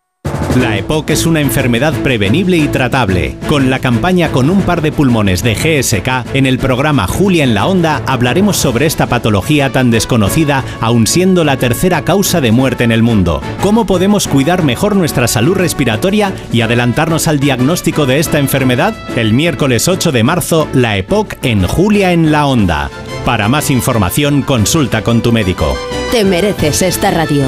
La 0.57 0.77
EPOC 0.77 1.11
es 1.11 1.25
una 1.25 1.41
enfermedad 1.41 1.95
prevenible 2.03 2.59
y 2.59 2.69
tratable. 2.69 3.37
Con 3.49 3.71
la 3.71 3.79
campaña 3.79 4.31
Con 4.31 4.51
un 4.51 4.61
par 4.61 4.83
de 4.83 4.93
pulmones 4.93 5.43
de 5.43 5.55
GSK, 5.55 6.35
en 6.35 6.45
el 6.45 6.59
programa 6.59 7.07
Julia 7.07 7.43
en 7.43 7.55
la 7.55 7.67
Onda 7.67 8.03
hablaremos 8.07 8.59
sobre 8.59 8.85
esta 8.85 9.07
patología 9.07 9.73
tan 9.73 9.91
desconocida, 9.91 10.63
aun 10.83 11.07
siendo 11.07 11.43
la 11.45 11.57
tercera 11.57 12.05
causa 12.05 12.43
de 12.43 12.53
muerte 12.53 12.85
en 12.85 12.93
el 12.93 13.03
mundo. 13.03 13.41
¿Cómo 13.63 13.87
podemos 13.87 14.29
cuidar 14.29 14.63
mejor 14.63 14.95
nuestra 14.95 15.27
salud 15.27 15.57
respiratoria 15.57 16.35
y 16.53 16.61
adelantarnos 16.61 17.29
al 17.29 17.41
diagnóstico 17.41 18.05
de 18.05 18.19
esta 18.19 18.39
enfermedad? 18.39 18.95
El 19.17 19.33
miércoles 19.33 19.89
8 19.89 20.13
de 20.13 20.23
marzo, 20.23 20.69
la 20.75 20.99
EPOC 20.99 21.35
en 21.45 21.67
Julia 21.67 22.13
en 22.13 22.31
la 22.31 22.45
Onda. 22.45 22.91
Para 23.25 23.49
más 23.49 23.71
información, 23.71 24.43
consulta 24.43 25.01
con 25.03 25.23
tu 25.23 25.33
médico. 25.33 25.75
Te 26.11 26.25
mereces 26.25 26.83
esta 26.83 27.11
radio. 27.11 27.45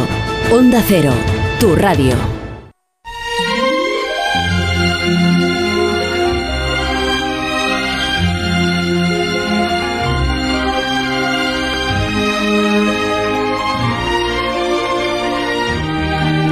Onda 0.50 0.82
Cero, 0.88 1.12
tu 1.60 1.76
radio. 1.76 2.43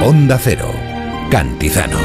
Onda 0.05 0.37
Cero. 0.37 0.69
Cantizano. 1.31 1.97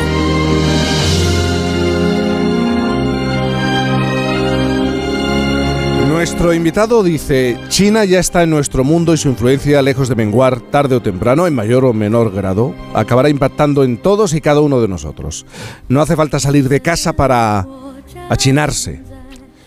Nuestro 6.08 6.54
invitado 6.54 7.02
dice, 7.02 7.58
China 7.66 8.04
ya 8.04 8.20
está 8.20 8.44
en 8.44 8.50
nuestro 8.50 8.84
mundo 8.84 9.14
y 9.14 9.16
su 9.16 9.28
influencia, 9.28 9.82
lejos 9.82 10.08
de 10.08 10.14
menguar, 10.14 10.60
tarde 10.60 10.94
o 10.94 11.02
temprano, 11.02 11.48
en 11.48 11.56
mayor 11.56 11.84
o 11.84 11.92
menor 11.92 12.32
grado, 12.32 12.72
acabará 12.94 13.30
impactando 13.30 13.82
en 13.82 13.96
todos 13.96 14.32
y 14.32 14.40
cada 14.40 14.60
uno 14.60 14.80
de 14.80 14.86
nosotros. 14.86 15.44
No 15.88 16.00
hace 16.00 16.14
falta 16.14 16.38
salir 16.38 16.68
de 16.68 16.80
casa 16.80 17.14
para 17.14 17.66
achinarse. 18.28 19.02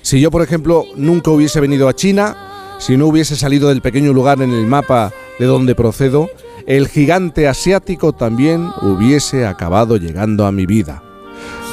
Si 0.03 0.21
yo, 0.21 0.31
por 0.31 0.41
ejemplo, 0.41 0.85
nunca 0.95 1.31
hubiese 1.31 1.59
venido 1.59 1.89
a 1.89 1.95
China, 1.95 2.77
si 2.79 2.95
no 2.95 3.07
hubiese 3.07 3.35
salido 3.35 3.67
del 3.67 3.81
pequeño 3.81 4.13
lugar 4.13 4.41
en 4.41 4.51
el 4.51 4.67
mapa 4.67 5.11
de 5.37 5.45
donde 5.45 5.75
procedo, 5.75 6.29
el 6.65 6.87
gigante 6.87 7.47
asiático 7.47 8.13
también 8.13 8.69
hubiese 8.81 9.45
acabado 9.45 9.97
llegando 9.97 10.45
a 10.45 10.51
mi 10.51 10.65
vida. 10.65 11.03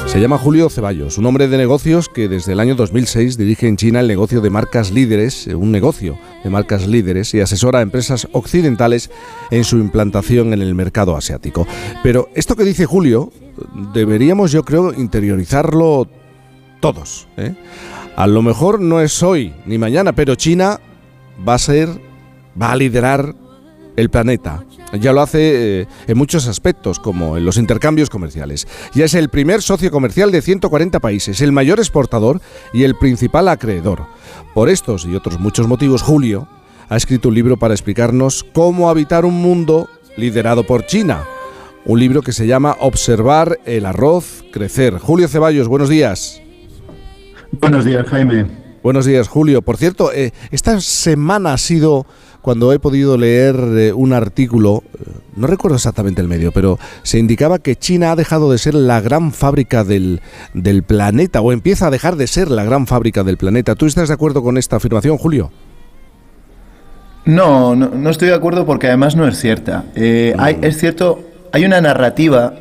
Se 0.07 0.21
llama 0.21 0.39
Julio 0.39 0.71
Ceballos, 0.71 1.19
un 1.19 1.27
hombre 1.27 1.49
de 1.49 1.59
negocios 1.59 2.09
que 2.09 2.29
desde 2.29 2.53
el 2.53 2.61
año 2.61 2.75
2006 2.75 3.37
dirige 3.37 3.69
en 3.69 3.77
China 3.77 4.01
el 4.01 4.09
negocio 4.09 4.41
de 4.41 4.49
marcas 4.49 4.91
líderes, 4.91 5.47
un 5.49 5.71
negocio 5.71 6.19
de 6.43 6.49
marcas 6.49 6.87
líderes 6.87 7.35
y 7.35 7.41
asesora 7.41 7.81
a 7.81 7.83
empresas 7.83 8.27
occidentales 8.33 9.11
en 9.51 9.65
su 9.65 9.77
implantación 9.77 10.55
en 10.55 10.63
el 10.63 10.75
mercado 10.75 11.15
asiático. 11.15 11.67
Pero 12.03 12.31
esto 12.35 12.57
que 12.57 12.65
dice 12.65 12.87
Julio, 12.87 13.31
deberíamos 13.93 14.51
yo 14.51 14.65
creo 14.65 14.95
interiorizarlo 14.95 16.09
todos. 16.81 17.29
¿eh? 17.37 17.55
A 18.17 18.27
lo 18.27 18.41
mejor 18.41 18.81
no 18.81 19.03
es 19.03 19.23
hoy 19.23 19.53
ni 19.67 19.77
mañana, 19.77 20.15
pero 20.15 20.37
China 20.37 20.81
va 21.47 21.55
a 21.55 21.59
ser, 21.59 21.89
va 22.61 22.73
a 22.73 22.77
liderar 22.77 23.35
el 23.97 24.09
planeta. 24.09 24.65
Ya 24.93 25.13
lo 25.13 25.21
hace 25.21 25.81
eh, 25.81 25.87
en 26.07 26.19
muchos 26.19 26.47
aspectos, 26.47 26.99
como 26.99 27.37
en 27.37 27.45
los 27.45 27.59
intercambios 27.59 28.09
comerciales. 28.09 28.67
Ya 28.95 29.05
es 29.05 29.15
el 29.15 29.29
primer 29.29 29.63
socio 29.63 29.91
comercial 29.91 30.31
de 30.31 30.41
140 30.41 31.01
países, 31.01 31.41
el 31.41 31.53
mayor 31.53 31.79
exportador 31.79 32.41
y 32.73 32.85
el 32.85 32.95
principal 32.95 33.49
acreedor. 33.49 34.07
Por 34.55 34.69
estos 34.69 35.05
y 35.05 35.15
otros 35.15 35.39
muchos 35.39 35.69
motivos, 35.69 36.03
Julio 36.03 36.49
ha 36.89 36.97
escrito 36.97 37.29
un 37.29 37.35
libro 37.35 37.59
para 37.59 37.75
explicarnos 37.75 38.45
cómo 38.53 38.89
habitar 38.89 39.25
un 39.25 39.35
mundo 39.35 39.89
liderado 40.17 40.65
por 40.65 40.87
China. 40.87 41.25
Un 41.85 42.01
libro 42.01 42.23
que 42.23 42.33
se 42.33 42.47
llama 42.47 42.77
Observar 42.81 43.59
el 43.65 43.87
arroz 43.87 44.45
crecer. 44.53 44.99
Julio 44.99 45.29
Ceballos, 45.29 45.69
buenos 45.69 45.89
días. 45.89 46.43
Buenos 47.53 47.85
días, 47.85 48.07
Jaime. 48.07 48.47
Buenos 48.83 49.07
días, 49.07 49.29
Julio. 49.29 49.63
Por 49.63 49.77
cierto, 49.77 50.13
eh, 50.13 50.33
esta 50.51 50.81
semana 50.81 51.53
ha 51.53 51.59
sido 51.59 52.07
cuando 52.43 52.73
he 52.73 52.79
podido 52.79 53.17
leer 53.19 53.57
eh, 53.57 53.93
un 53.93 54.13
artículo, 54.13 54.83
eh, 54.95 55.11
no 55.37 55.47
recuerdo 55.47 55.77
exactamente 55.77 56.21
el 56.23 56.29
medio, 56.29 56.53
pero 56.53 56.79
se 57.03 57.19
indicaba 57.19 57.59
que 57.59 57.77
China 57.77 58.13
ha 58.13 58.17
dejado 58.17 58.51
de 58.51 58.59
ser 58.59 58.75
la 58.75 59.01
gran 59.01 59.33
fábrica 59.33 59.85
del, 59.85 60.21
del 60.55 60.83
planeta, 60.83 61.41
o 61.41 61.53
empieza 61.53 61.89
a 61.89 61.91
dejar 61.91 62.17
de 62.17 62.27
ser 62.27 62.51
la 62.51 62.65
gran 62.65 62.87
fábrica 62.87 63.23
del 63.25 63.37
planeta. 63.37 63.75
¿Tú 63.75 63.87
estás 63.87 64.09
de 64.09 64.15
acuerdo 64.15 64.43
con 64.43 64.57
esta 64.59 64.77
afirmación, 64.77 65.19
Julio? 65.19 65.51
No, 67.25 67.77
no, 67.77 67.89
no 67.91 68.11
estoy 68.11 68.29
de 68.29 68.35
acuerdo 68.35 68.65
porque 68.65 68.87
además 68.87 69.15
no 69.17 69.27
es 69.29 69.39
cierta. 69.39 69.85
Eh, 69.95 70.35
hay- 70.39 70.59
es 70.63 70.79
cierto, 70.79 71.21
hay 71.53 71.65
una 71.65 71.81
narrativa 71.81 72.55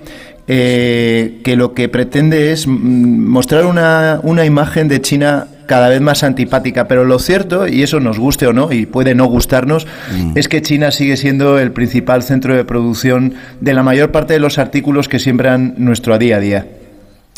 eh, 0.48 1.42
que 1.44 1.56
lo 1.56 1.74
que 1.74 1.88
pretende 1.90 2.52
es 2.52 2.68
mm, 2.68 2.72
mostrar 2.72 3.66
una, 3.66 4.20
una 4.24 4.46
imagen 4.46 4.88
de 4.88 5.02
China 5.02 5.48
cada 5.68 5.90
vez 5.90 6.02
más 6.02 6.24
antipática, 6.24 6.88
pero 6.88 7.06
lo 7.06 7.20
cierto, 7.20 7.68
y 7.68 7.84
eso 7.84 8.00
nos 8.00 8.18
guste 8.18 8.48
o 8.48 8.54
no, 8.54 8.72
y 8.72 8.88
puede 8.88 9.14
no 9.14 9.26
gustarnos, 9.26 9.86
es 10.34 10.48
que 10.48 10.64
China 10.64 10.90
sigue 10.90 11.18
siendo 11.18 11.60
el 11.60 11.72
principal 11.72 12.24
centro 12.24 12.56
de 12.56 12.66
producción 12.66 13.36
de 13.62 13.74
la 13.74 13.84
mayor 13.84 14.12
parte 14.12 14.34
de 14.34 14.40
los 14.40 14.58
artículos 14.58 15.08
que 15.08 15.20
siembran 15.20 15.76
nuestro 15.78 16.18
día 16.18 16.38
a 16.38 16.40
día. 16.40 16.68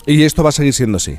Y 0.06 0.24
esto 0.24 0.44
va 0.44 0.50
a 0.50 0.54
seguir 0.54 0.74
siendo 0.74 0.98
así. 0.98 1.18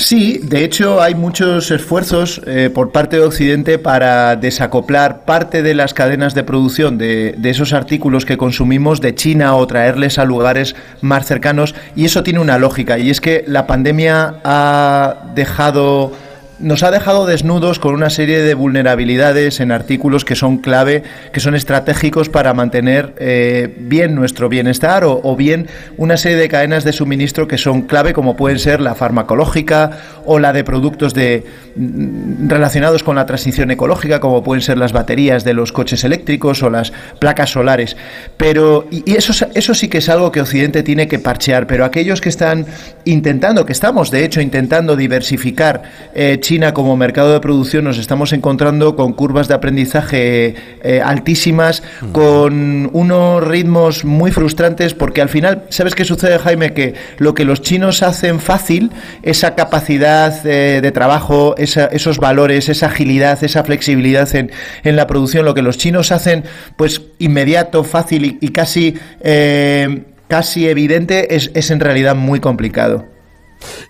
Sí, 0.00 0.40
de 0.42 0.64
hecho 0.64 1.02
hay 1.02 1.14
muchos 1.14 1.70
esfuerzos 1.70 2.40
eh, 2.46 2.70
por 2.72 2.90
parte 2.90 3.16
de 3.16 3.22
Occidente 3.22 3.78
para 3.78 4.34
desacoplar 4.34 5.26
parte 5.26 5.62
de 5.62 5.74
las 5.74 5.92
cadenas 5.92 6.34
de 6.34 6.42
producción 6.42 6.96
de, 6.96 7.34
de 7.36 7.50
esos 7.50 7.74
artículos 7.74 8.24
que 8.24 8.38
consumimos 8.38 9.02
de 9.02 9.14
China 9.14 9.54
o 9.56 9.66
traerles 9.66 10.18
a 10.18 10.24
lugares 10.24 10.74
más 11.02 11.26
cercanos 11.26 11.74
y 11.94 12.06
eso 12.06 12.22
tiene 12.22 12.40
una 12.40 12.56
lógica 12.56 12.98
y 12.98 13.10
es 13.10 13.20
que 13.20 13.44
la 13.46 13.66
pandemia 13.66 14.36
ha 14.42 15.32
dejado 15.34 16.12
nos 16.60 16.82
ha 16.82 16.90
dejado 16.90 17.26
desnudos 17.26 17.78
con 17.78 17.94
una 17.94 18.10
serie 18.10 18.42
de 18.42 18.54
vulnerabilidades 18.54 19.60
en 19.60 19.72
artículos 19.72 20.24
que 20.24 20.36
son 20.36 20.58
clave, 20.58 21.02
que 21.32 21.40
son 21.40 21.54
estratégicos 21.54 22.28
para 22.28 22.54
mantener 22.54 23.14
eh, 23.18 23.74
bien 23.78 24.14
nuestro 24.14 24.48
bienestar 24.48 25.04
o, 25.04 25.36
bien 25.36 25.68
una 25.96 26.16
serie 26.16 26.36
de 26.36 26.48
cadenas 26.48 26.84
de 26.84 26.92
suministro 26.92 27.48
que 27.48 27.56
son 27.56 27.82
clave, 27.82 28.12
como 28.12 28.36
pueden 28.36 28.58
ser 28.58 28.80
la 28.80 28.94
farmacológica 28.94 29.90
o 30.26 30.38
la 30.38 30.52
de 30.52 30.64
productos 30.64 31.14
de, 31.14 31.44
mm, 31.76 32.48
relacionados 32.48 33.02
con 33.02 33.16
la 33.16 33.26
transición 33.26 33.70
ecológica, 33.70 34.20
como 34.20 34.42
pueden 34.42 34.62
ser 34.62 34.76
las 34.76 34.92
baterías 34.92 35.44
de 35.44 35.54
los 35.54 35.72
coches 35.72 36.04
eléctricos 36.04 36.62
o 36.62 36.70
las 36.70 36.92
placas 37.18 37.50
solares. 37.50 37.96
Pero, 38.36 38.86
y, 38.90 39.10
y 39.10 39.16
eso, 39.16 39.46
eso 39.54 39.74
sí 39.74 39.88
que 39.88 39.98
es 39.98 40.08
algo 40.08 40.30
que 40.30 40.40
Occidente 40.40 40.82
tiene 40.82 41.08
que 41.08 41.18
parchear, 41.18 41.66
pero 41.66 41.84
aquellos 41.84 42.20
que 42.20 42.28
están 42.28 42.66
intentando, 43.04 43.64
que 43.64 43.72
estamos 43.72 44.10
de 44.10 44.24
hecho 44.24 44.40
intentando 44.40 44.96
diversificar 44.96 45.82
eh, 46.14 46.38
China 46.50 46.74
como 46.74 46.96
mercado 46.96 47.32
de 47.32 47.38
producción, 47.38 47.84
nos 47.84 47.96
estamos 47.96 48.32
encontrando 48.32 48.96
con 48.96 49.12
curvas 49.12 49.46
de 49.46 49.54
aprendizaje 49.54 50.56
eh, 50.82 51.00
altísimas, 51.00 51.84
con 52.10 52.90
unos 52.92 53.46
ritmos 53.46 54.04
muy 54.04 54.32
frustrantes, 54.32 54.92
porque 54.92 55.22
al 55.22 55.28
final, 55.28 55.66
¿sabes 55.68 55.94
qué 55.94 56.04
sucede, 56.04 56.40
Jaime? 56.40 56.72
Que 56.72 56.94
lo 57.18 57.34
que 57.34 57.44
los 57.44 57.62
chinos 57.62 58.02
hacen 58.02 58.40
fácil, 58.40 58.90
esa 59.22 59.54
capacidad 59.54 60.44
eh, 60.44 60.80
de 60.80 60.90
trabajo, 60.90 61.54
esa, 61.56 61.86
esos 61.86 62.18
valores, 62.18 62.68
esa 62.68 62.86
agilidad, 62.86 63.38
esa 63.44 63.62
flexibilidad 63.62 64.34
en, 64.34 64.50
en, 64.82 64.96
la 64.96 65.06
producción, 65.06 65.44
lo 65.44 65.54
que 65.54 65.62
los 65.62 65.78
chinos 65.78 66.10
hacen, 66.10 66.42
pues 66.74 67.00
inmediato, 67.20 67.84
fácil 67.84 68.24
y, 68.24 68.38
y 68.40 68.48
casi, 68.48 68.98
eh, 69.20 70.02
casi 70.26 70.68
evidente, 70.68 71.36
es, 71.36 71.52
es 71.54 71.70
en 71.70 71.78
realidad 71.78 72.16
muy 72.16 72.40
complicado. 72.40 73.19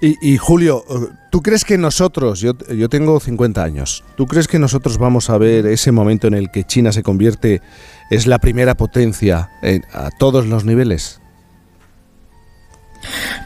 Y, 0.01 0.37
Julio, 0.37 0.85
¿tú 1.31 1.43
crees 1.43 1.65
que 1.65 1.79
nosotros, 1.79 2.41
yo, 2.41 2.55
tengo 2.89 3.21
50 3.21 3.63
años, 3.63 4.05
¿tú 4.17 4.27
crees 4.27 4.49
que 4.49 4.59
nosotros 4.59 4.99
vamos 4.99 5.31
a 5.31 5.39
ver 5.39 5.67
ese 5.67 5.93
momento 5.93 6.27
en 6.27 6.35
el 6.35 6.51
que 6.51 6.65
China 6.65 6.93
se 6.93 7.03
convierte, 7.03 7.61
es 8.11 8.27
la 8.27 8.39
primera 8.39 8.75
potencia 8.75 9.51
en, 9.63 9.85
a 9.93 10.11
todos 10.11 10.47
los 10.47 10.65
niveles? 10.65 11.21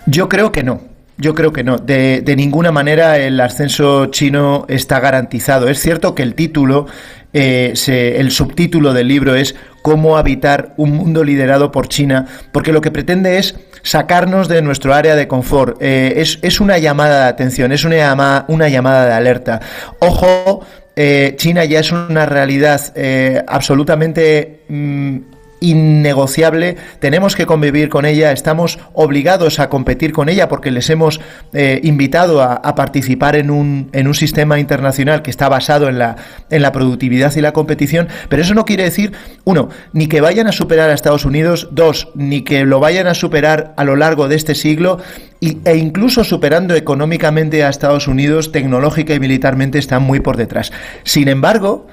Yo 0.06 0.28
creo 0.28 0.52
que 0.52 0.62
no. 0.62 0.80
Yo 1.16 1.34
creo 1.34 1.52
que 1.52 1.62
no. 1.62 1.78
De, 1.78 2.34
ninguna 2.36 2.72
manera 2.72 3.18
el 3.18 3.40
ascenso 3.40 4.06
chino 4.06 4.66
está 4.68 4.98
garantizado. 4.98 5.68
Es 5.68 5.78
cierto 5.78 6.14
que 6.14 6.22
el 6.22 6.34
título, 6.34 6.86
eh, 7.32 7.74
el 8.16 8.30
subtítulo 8.32 8.92
del 8.92 9.08
libro 9.08 9.34
es 9.34 9.54
Cómo 9.84 10.16
habitar 10.16 10.72
un 10.78 10.92
mundo 10.92 11.22
liderado 11.24 11.70
por 11.70 11.88
China, 11.88 12.24
porque 12.52 12.72
lo 12.72 12.80
que 12.80 12.90
pretende 12.90 13.36
es 13.36 13.54
sacarnos 13.82 14.48
de 14.48 14.62
nuestro 14.62 14.94
área 14.94 15.14
de 15.14 15.28
confort. 15.28 15.76
Eh, 15.82 16.14
es, 16.16 16.38
es, 16.40 16.58
una 16.58 16.78
llamada 16.78 17.24
de 17.24 17.28
atención, 17.28 17.70
es 17.70 17.84
una 17.84 17.96
llamada, 17.96 18.46
una 18.48 18.70
llamada 18.70 19.04
de 19.04 19.12
alerta. 19.12 19.60
Ojo, 19.98 20.64
eh, 20.96 21.34
China 21.36 21.66
ya 21.66 21.80
es 21.80 21.92
una 21.92 22.24
realidad 22.24 22.80
eh, 22.94 23.42
absolutamente 23.46 24.62
mmm, 24.68 25.18
innegociable, 25.64 26.76
tenemos 26.98 27.34
que 27.36 27.46
convivir 27.46 27.88
con 27.88 28.04
ella, 28.04 28.32
estamos 28.32 28.78
obligados 28.92 29.60
a 29.60 29.68
competir 29.68 30.12
con 30.12 30.28
ella 30.28 30.48
porque 30.48 30.70
les 30.70 30.90
hemos 30.90 31.20
eh, 31.52 31.80
invitado 31.82 32.42
a, 32.42 32.54
a, 32.54 32.74
participar 32.74 33.34
en 33.36 33.50
un, 33.50 33.88
en 33.92 34.06
un 34.06 34.14
sistema 34.14 34.58
internacional 34.58 35.22
que 35.22 35.30
está 35.30 35.48
basado 35.48 35.88
en 35.88 35.98
la, 35.98 36.16
en 36.50 36.60
la 36.60 36.72
productividad 36.72 37.34
y 37.34 37.40
la 37.40 37.52
competición, 37.52 38.08
pero 38.28 38.42
eso 38.42 38.54
no 38.54 38.64
quiere 38.64 38.84
decir, 38.84 39.12
uno, 39.44 39.70
ni 39.92 40.06
que 40.06 40.20
vayan 40.20 40.46
a 40.46 40.52
superar 40.52 40.90
a 40.90 40.94
Estados 40.94 41.24
Unidos, 41.24 41.68
dos, 41.70 42.08
ni 42.14 42.42
que 42.42 42.64
lo 42.64 42.78
vayan 42.80 43.06
a 43.06 43.14
superar 43.14 43.72
a 43.76 43.84
lo 43.84 43.96
largo 43.96 44.28
de 44.28 44.36
este 44.36 44.54
siglo 44.54 44.98
y, 45.40 45.58
e 45.64 45.76
incluso 45.76 46.24
superando 46.24 46.74
económicamente 46.74 47.64
a 47.64 47.70
Estados 47.70 48.06
Unidos, 48.06 48.52
tecnológica 48.52 49.14
y 49.14 49.20
militarmente 49.20 49.78
están 49.78 50.02
muy 50.02 50.20
por 50.20 50.36
detrás. 50.36 50.72
Sin 51.04 51.28
embargo, 51.28 51.86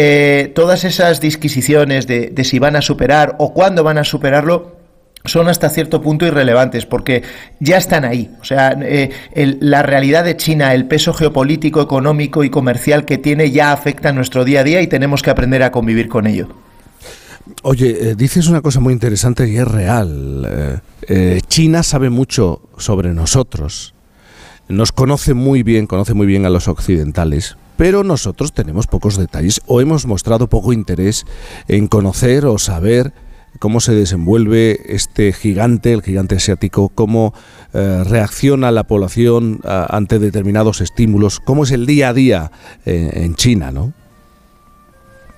eh, 0.00 0.52
todas 0.54 0.84
esas 0.84 1.20
disquisiciones 1.20 2.06
de, 2.06 2.32
si 2.44 2.60
van 2.60 2.76
a 2.76 2.82
superar 2.82 3.34
o 3.40 3.52
cuándo 3.52 3.82
van 3.82 3.98
a 3.98 4.04
superarlo 4.04 4.76
son 5.24 5.48
hasta 5.48 5.68
cierto 5.70 6.00
punto 6.00 6.24
irrelevantes 6.24 6.86
porque 6.86 7.24
ya 7.58 7.78
están 7.78 8.04
ahí. 8.04 8.30
O 8.40 8.44
sea, 8.44 8.78
eh, 8.80 9.10
la 9.34 9.82
realidad 9.82 10.22
de 10.22 10.36
China, 10.36 10.72
el 10.72 10.86
peso 10.86 11.12
geopolítico, 11.12 11.82
económico 11.82 12.44
y 12.44 12.48
comercial 12.48 13.04
que 13.04 13.18
tiene 13.18 13.50
ya 13.50 13.72
afecta 13.72 14.10
a 14.10 14.12
nuestro 14.12 14.44
día 14.44 14.60
a 14.60 14.62
día 14.62 14.80
y 14.82 14.86
tenemos 14.86 15.20
que 15.20 15.30
aprender 15.30 15.64
a 15.64 15.72
convivir 15.72 16.08
con 16.08 16.28
ello. 16.28 16.46
Oye, 17.62 18.10
eh, 18.10 18.14
dices 18.14 18.46
una 18.46 18.60
cosa 18.60 18.78
muy 18.78 18.92
interesante 18.92 19.48
y 19.48 19.56
es 19.56 19.66
real. 19.66 20.80
China 21.48 21.82
sabe 21.82 22.08
mucho 22.08 22.62
sobre 22.76 23.12
nosotros. 23.14 23.94
Nos 24.68 24.92
conoce 24.92 25.34
muy 25.34 25.64
bien, 25.64 25.88
conoce 25.88 26.14
muy 26.14 26.28
bien 26.28 26.46
a 26.46 26.50
los 26.50 26.68
occidentales, 26.68 27.56
pero 27.78 28.02
nosotros 28.02 28.52
tenemos 28.52 28.88
pocos 28.88 29.16
detalles 29.16 29.62
o 29.66 29.80
hemos 29.80 30.04
mostrado 30.04 30.48
poco 30.48 30.72
interés 30.72 31.24
en 31.68 31.86
conocer 31.86 32.44
o 32.44 32.58
saber 32.58 33.12
cómo 33.60 33.78
se 33.78 33.94
desenvuelve 33.94 34.80
este 34.88 35.32
gigante, 35.32 35.92
el 35.92 36.02
gigante 36.02 36.34
asiático, 36.34 36.88
cómo 36.88 37.32
eh, 37.72 38.02
reacciona 38.04 38.72
la 38.72 38.82
población 38.82 39.60
ante 39.64 40.18
determinados 40.18 40.80
estímulos, 40.80 41.38
cómo 41.38 41.62
es 41.62 41.70
el 41.70 41.86
día 41.86 42.08
a 42.08 42.14
día 42.14 42.50
eh, 42.84 43.10
en 43.14 43.36
China, 43.36 43.70
¿no? 43.70 43.92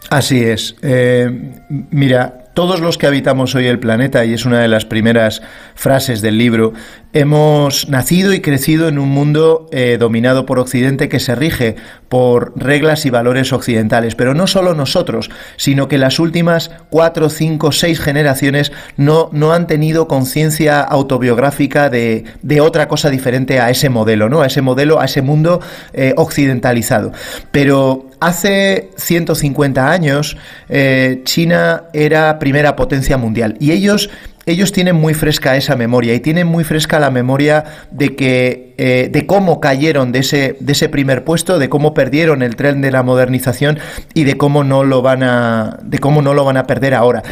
Así 0.08 0.42
es. 0.42 0.76
Eh, 0.82 1.60
mira, 1.90 2.50
todos 2.54 2.80
los 2.80 2.98
que 2.98 3.06
habitamos 3.06 3.54
hoy 3.54 3.66
el 3.66 3.78
planeta, 3.78 4.24
y 4.24 4.32
es 4.32 4.44
una 4.44 4.60
de 4.60 4.68
las 4.68 4.84
primeras 4.84 5.40
frases 5.74 6.20
del 6.20 6.36
libro, 6.36 6.72
hemos 7.12 7.88
nacido 7.88 8.32
y 8.32 8.40
crecido 8.40 8.88
en 8.88 8.98
un 8.98 9.08
mundo 9.08 9.68
eh, 9.72 9.96
dominado 9.98 10.46
por 10.46 10.58
Occidente 10.58 11.08
que 11.08 11.18
se 11.18 11.34
rige 11.34 11.76
por 12.08 12.52
reglas 12.56 13.06
y 13.06 13.10
valores 13.10 13.52
occidentales. 13.52 14.14
Pero 14.14 14.34
no 14.34 14.46
solo 14.46 14.74
nosotros, 14.74 15.30
sino 15.56 15.88
que 15.88 15.98
las 15.98 16.18
últimas 16.18 16.70
cuatro, 16.88 17.28
cinco, 17.28 17.72
seis 17.72 18.00
generaciones 18.00 18.72
no, 18.96 19.28
no 19.32 19.52
han 19.52 19.66
tenido 19.66 20.08
conciencia 20.08 20.80
autobiográfica 20.80 21.90
de, 21.90 22.24
de, 22.42 22.60
otra 22.60 22.88
cosa 22.88 23.10
diferente 23.10 23.60
a 23.60 23.70
ese 23.70 23.88
modelo, 23.88 24.28
¿no? 24.28 24.42
A 24.42 24.46
ese 24.46 24.62
modelo, 24.62 25.00
a 25.00 25.06
ese 25.06 25.22
mundo 25.22 25.60
eh, 25.92 26.14
occidentalizado. 26.16 27.12
Pero 27.50 28.10
hace 28.20 28.90
150 28.96 29.90
años 29.90 30.36
eh, 30.68 31.22
China 31.24 31.84
era 31.92 32.38
primera 32.38 32.76
potencia 32.76 33.16
mundial 33.16 33.56
y 33.58 33.72
ellos 33.72 34.10
ellos 34.51 34.72
tienen 34.72 34.97
muy 34.97 35.14
fresca 35.14 35.56
esa 35.56 35.77
memoria 35.77 36.14
y 36.14 36.20
tienen 36.20 36.47
muy 36.47 36.64
fresca 36.64 36.98
la 36.98 37.10
memoria 37.10 37.64
de 37.90 38.16
que 38.16 38.74
eh, 38.78 39.09
de 39.12 39.27
cómo 39.27 39.60
cayeron 39.60 40.12
de 40.12 40.20
ese, 40.20 40.56
de 40.59 40.72
ese 40.72 40.89
primer 40.89 41.24
puesto, 41.24 41.59
de 41.59 41.68
cómo 41.68 41.94
perdieron 41.94 42.43
el 42.43 42.56
tren 42.56 42.81
de 42.81 42.90
la 42.90 43.02
modernización 43.02 43.78
y 44.14 44.24
de 44.24 44.36
cómo 44.36 44.64
no 44.64 44.85
lo 44.85 45.02
van 45.02 45.22
a 45.22 45.78
de 45.82 45.98
cómo 45.98 46.22
no 46.22 46.35
lo 46.35 46.44
van 46.44 46.56
a 46.56 46.66
perder 46.66 46.94
ahora. 46.94 47.22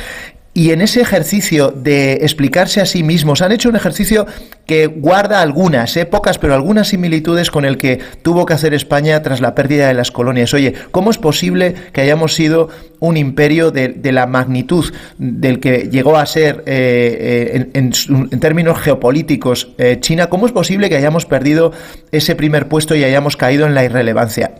Y 0.58 0.72
en 0.72 0.80
ese 0.80 1.00
ejercicio 1.00 1.70
de 1.70 2.14
explicarse 2.14 2.80
a 2.80 2.84
sí 2.84 3.04
mismos, 3.04 3.42
han 3.42 3.52
hecho 3.52 3.68
un 3.68 3.76
ejercicio 3.76 4.26
que 4.66 4.88
guarda 4.88 5.40
algunas, 5.40 5.96
eh, 5.96 6.04
pocas, 6.04 6.36
pero 6.38 6.52
algunas 6.52 6.88
similitudes 6.88 7.52
con 7.52 7.64
el 7.64 7.76
que 7.76 8.00
tuvo 8.22 8.44
que 8.44 8.54
hacer 8.54 8.74
España 8.74 9.22
tras 9.22 9.40
la 9.40 9.54
pérdida 9.54 9.86
de 9.86 9.94
las 9.94 10.10
colonias. 10.10 10.52
Oye, 10.54 10.74
¿cómo 10.90 11.12
es 11.12 11.18
posible 11.18 11.76
que 11.92 12.00
hayamos 12.00 12.34
sido 12.34 12.70
un 12.98 13.16
imperio 13.16 13.70
de, 13.70 14.00
la 14.10 14.26
magnitud 14.26 14.92
del 15.16 15.60
que 15.60 15.88
llegó 15.92 16.16
a 16.16 16.26
ser 16.26 16.64
eh, 16.66 17.68
en, 17.72 17.92
en, 17.92 18.28
en, 18.32 18.40
términos 18.40 18.80
geopolíticos 18.80 19.74
eh, 19.78 19.98
China? 20.00 20.26
¿Cómo 20.26 20.46
es 20.46 20.50
posible 20.50 20.88
que 20.88 20.96
hayamos 20.96 21.24
perdido 21.24 21.70
ese 22.10 22.34
primer 22.34 22.66
puesto 22.66 22.96
y 22.96 23.04
hayamos 23.04 23.36
caído 23.36 23.64
en 23.64 23.76
la 23.76 23.84
irrelevancia? 23.84 24.50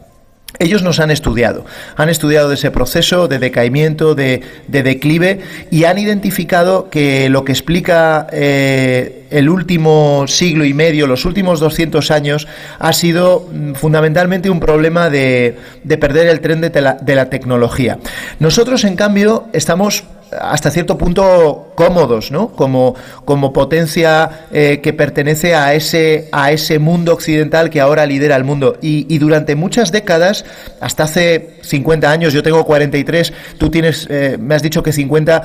Ellos 0.59 0.83
nos 0.83 0.99
han 0.99 1.11
estudiado, 1.11 1.67
han 1.95 2.09
estudiado 2.09 2.53
ese 2.53 2.71
proceso 2.71 3.29
de 3.29 3.39
decaimiento, 3.39 4.15
de, 4.15 4.41
de 4.67 4.83
declive 4.83 5.41
y 5.71 5.85
han 5.85 5.99
identificado 5.99 6.89
que 6.91 7.29
lo 7.29 7.45
que 7.45 7.53
explica 7.53 8.27
eh, 8.33 9.27
el 9.31 9.51
último 9.51 10.25
siglo 10.27 10.65
y 10.65 10.75
medio, 10.75 11.07
los 11.07 11.27
últimos 11.27 11.61
200 11.61 12.11
años, 12.11 12.49
ha 12.79 12.93
sido 12.93 13.47
mm, 13.53 13.75
fundamentalmente 13.75 14.51
un 14.51 14.59
problema 14.59 15.11
de, 15.11 15.59
de 15.85 15.99
perder 15.99 16.27
el 16.29 16.41
tren 16.41 16.61
de 16.61 16.71
de 16.71 17.15
la 17.15 17.31
tecnología. 17.31 17.99
Nosotros, 18.41 18.85
en 18.85 18.97
cambio, 18.97 19.49
estamos 19.53 20.05
hasta 20.41 20.71
cierto 20.71 20.99
punto 20.99 21.73
cómodos, 21.75 22.31
¿no? 22.31 22.49
Como, 22.49 22.95
como 23.25 23.53
potencia 23.53 24.47
eh, 24.53 24.81
que 24.83 24.93
pertenece 24.93 25.55
a 25.55 25.75
ese, 25.75 26.29
a 26.33 26.53
ese 26.53 26.79
mundo 26.79 27.13
occidental 27.13 27.71
que 27.71 27.81
ahora 27.81 28.07
lidera 28.07 28.37
el 28.37 28.45
mundo. 28.45 28.77
Y, 28.81 29.19
durante 29.19 29.57
muchas 29.57 29.93
décadas, 29.93 30.45
hasta 30.81 31.05
hace 31.05 31.57
50 31.63 32.11
años, 32.11 32.33
yo 32.33 32.43
tengo 32.43 32.65
43, 32.65 33.33
tú 33.59 33.71
tienes, 33.71 34.07
eh, 34.11 34.37
me 34.39 34.55
has 34.55 34.63
dicho 34.63 34.83
que 34.83 34.93
50. 34.93 35.43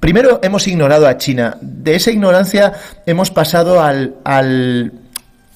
Primero 0.00 0.40
hemos 0.42 0.66
ignorado 0.68 1.06
a 1.06 1.18
China. 1.18 1.56
De 1.60 1.94
esa 1.96 2.10
ignorancia 2.10 2.72
hemos 3.06 3.30
pasado 3.30 3.82
al, 3.82 4.14
al 4.24 4.92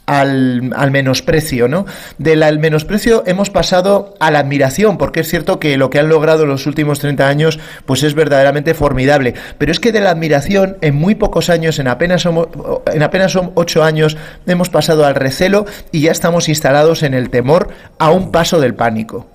al, 0.08 0.72
al 0.74 0.90
menosprecio, 0.90 1.68
¿no? 1.68 1.84
Del 2.16 2.42
al 2.42 2.58
menosprecio 2.58 3.22
hemos 3.26 3.50
pasado 3.50 4.14
a 4.20 4.30
la 4.30 4.38
admiración, 4.38 4.96
porque 4.96 5.20
es 5.20 5.28
cierto 5.28 5.60
que 5.60 5.76
lo 5.76 5.90
que 5.90 5.98
han 5.98 6.08
logrado 6.08 6.44
en 6.44 6.48
los 6.48 6.66
últimos 6.66 6.98
30 6.98 7.28
años, 7.28 7.60
pues 7.84 8.02
es 8.02 8.14
verdaderamente 8.14 8.72
formidable. 8.72 9.34
Pero 9.58 9.70
es 9.70 9.78
que 9.78 9.92
de 9.92 10.00
la 10.00 10.10
admiración, 10.10 10.78
en 10.80 10.96
muy 10.96 11.14
pocos 11.14 11.50
años, 11.50 11.78
en 11.78 11.88
apenas, 11.88 12.26
en 12.26 13.02
apenas 13.02 13.32
son 13.32 13.52
8 13.54 13.84
años, 13.84 14.16
hemos 14.46 14.70
pasado 14.70 15.04
al 15.04 15.14
recelo 15.14 15.66
y 15.92 16.00
ya 16.00 16.10
estamos 16.10 16.48
instalados 16.48 17.02
en 17.02 17.12
el 17.12 17.28
temor 17.28 17.68
a 17.98 18.10
un 18.10 18.32
paso 18.32 18.60
del 18.60 18.74
pánico. 18.74 19.26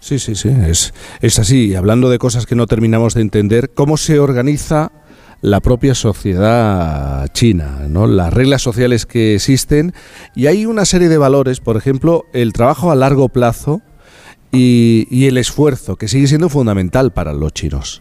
Sí, 0.00 0.18
sí, 0.18 0.34
sí, 0.34 0.54
es, 0.66 0.94
es 1.20 1.38
así. 1.38 1.74
Hablando 1.74 2.08
de 2.08 2.18
cosas 2.18 2.46
que 2.46 2.54
no 2.54 2.66
terminamos 2.66 3.12
de 3.12 3.20
entender, 3.20 3.70
¿cómo 3.74 3.98
se 3.98 4.18
organiza 4.18 4.90
la 5.44 5.60
propia 5.60 5.94
sociedad 5.94 7.28
china, 7.34 7.82
¿no? 7.90 8.06
las 8.06 8.32
reglas 8.32 8.62
sociales 8.62 9.04
que 9.04 9.34
existen 9.34 9.92
y 10.34 10.46
hay 10.46 10.64
una 10.64 10.86
serie 10.86 11.10
de 11.10 11.18
valores, 11.18 11.60
por 11.60 11.76
ejemplo, 11.76 12.24
el 12.32 12.54
trabajo 12.54 12.90
a 12.90 12.94
largo 12.94 13.28
plazo 13.28 13.82
y, 14.50 15.26
el 15.26 15.36
esfuerzo, 15.36 15.96
que 15.96 16.08
sigue 16.08 16.28
siendo 16.28 16.48
fundamental 16.48 17.12
para 17.12 17.34
los 17.34 17.52
chinos. 17.52 18.00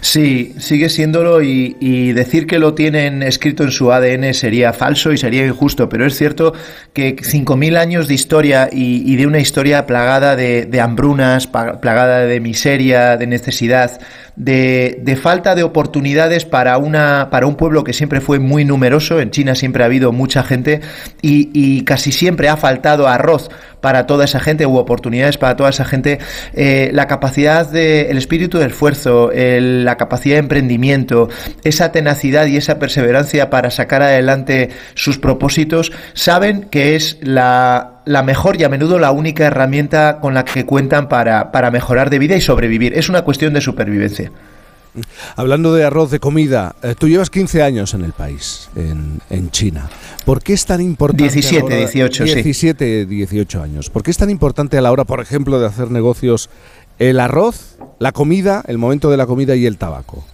Sí, 0.00 0.54
sigue 0.58 0.88
siéndolo 0.88 1.42
y, 1.42 1.76
y, 1.78 2.12
decir 2.12 2.48
que 2.48 2.58
lo 2.58 2.74
tienen 2.74 3.22
escrito 3.22 3.62
en 3.62 3.70
su 3.70 3.92
ADN 3.92 4.34
sería 4.34 4.72
falso 4.72 5.12
y 5.12 5.18
sería 5.18 5.46
injusto, 5.46 5.88
pero 5.88 6.06
es 6.06 6.16
cierto 6.16 6.54
que 6.92 7.14
5.000 7.14 7.76
años 7.76 8.08
de 8.08 8.14
historia 8.14 8.68
y, 8.72 9.14
de 9.14 9.26
una 9.28 9.38
historia 9.38 9.86
plagada 9.86 10.34
de 10.34 10.80
hambrunas, 10.80 11.46
plagada 11.46 12.20
de 12.26 12.40
miseria, 12.40 13.16
de 13.16 13.28
necesidad, 13.28 14.00
de, 14.36 15.00
de, 15.02 15.16
falta 15.16 15.54
de 15.54 15.62
oportunidades 15.62 16.44
para, 16.44 16.78
una, 16.78 17.28
para 17.30 17.46
un 17.46 17.56
pueblo 17.56 17.84
que 17.84 17.92
siempre 17.92 18.20
fue 18.20 18.38
muy 18.38 18.64
numeroso, 18.64 19.20
en 19.20 19.30
China 19.30 19.54
siempre 19.54 19.82
ha 19.82 19.86
habido 19.86 20.12
mucha 20.12 20.42
gente 20.42 20.80
y, 21.20 21.50
y 21.52 21.84
casi 21.84 22.12
siempre 22.12 22.48
ha 22.48 22.56
faltado 22.56 23.08
arroz 23.08 23.50
para 23.82 24.06
toda 24.06 24.24
esa 24.24 24.40
gente 24.40 24.64
u 24.64 24.76
oportunidades 24.76 25.36
para 25.36 25.56
toda 25.56 25.68
esa 25.68 25.84
gente, 25.84 26.18
eh, 26.54 26.90
la 26.94 27.06
capacidad 27.06 27.68
de, 27.68 28.10
el 28.10 28.16
espíritu 28.16 28.58
de 28.58 28.66
esfuerzo, 28.66 29.30
el, 29.32 29.84
la 29.84 29.96
capacidad 29.96 30.36
de 30.36 30.40
emprendimiento, 30.40 31.28
esa 31.64 31.92
tenacidad 31.92 32.46
y 32.46 32.56
esa 32.56 32.78
perseverancia 32.78 33.50
para 33.50 33.70
sacar 33.70 34.02
adelante 34.02 34.70
sus 34.94 35.18
propósitos, 35.18 35.92
saben 36.14 36.62
que 36.62 36.94
es 36.94 37.18
la, 37.20 38.01
la 38.04 38.22
mejor 38.22 38.60
y 38.60 38.64
a 38.64 38.68
menudo 38.68 38.98
la 38.98 39.10
única 39.10 39.44
herramienta 39.46 40.18
con 40.20 40.34
la 40.34 40.44
que 40.44 40.66
cuentan 40.66 41.08
para, 41.08 41.52
para 41.52 41.70
mejorar 41.70 42.10
de 42.10 42.18
vida 42.18 42.36
y 42.36 42.40
sobrevivir. 42.40 42.96
Es 42.96 43.08
una 43.08 43.22
cuestión 43.22 43.52
de 43.54 43.60
supervivencia. 43.60 44.32
Hablando 45.36 45.72
de 45.74 45.84
arroz 45.84 46.10
de 46.10 46.20
comida, 46.20 46.76
eh, 46.82 46.94
tú 46.98 47.08
llevas 47.08 47.30
15 47.30 47.62
años 47.62 47.94
en 47.94 48.04
el 48.04 48.12
país, 48.12 48.68
en, 48.76 49.20
en 49.30 49.50
China. 49.50 49.88
¿Por 50.26 50.42
qué 50.42 50.52
es 50.52 50.66
tan 50.66 50.82
importante? 50.82 51.22
17, 51.22 51.64
hora, 51.64 51.76
18, 51.76 52.24
17, 52.24 53.00
sí. 53.02 53.06
18 53.06 53.62
años. 53.62 53.88
¿Por 53.88 54.02
qué 54.02 54.10
es 54.10 54.18
tan 54.18 54.28
importante 54.28 54.76
a 54.76 54.82
la 54.82 54.92
hora, 54.92 55.04
por 55.04 55.20
ejemplo, 55.20 55.58
de 55.60 55.66
hacer 55.66 55.90
negocios 55.90 56.50
el 56.98 57.20
arroz, 57.20 57.78
la 57.98 58.12
comida, 58.12 58.62
el 58.66 58.76
momento 58.76 59.10
de 59.10 59.16
la 59.16 59.26
comida 59.26 59.56
y 59.56 59.64
el 59.64 59.78
tabaco? 59.78 60.24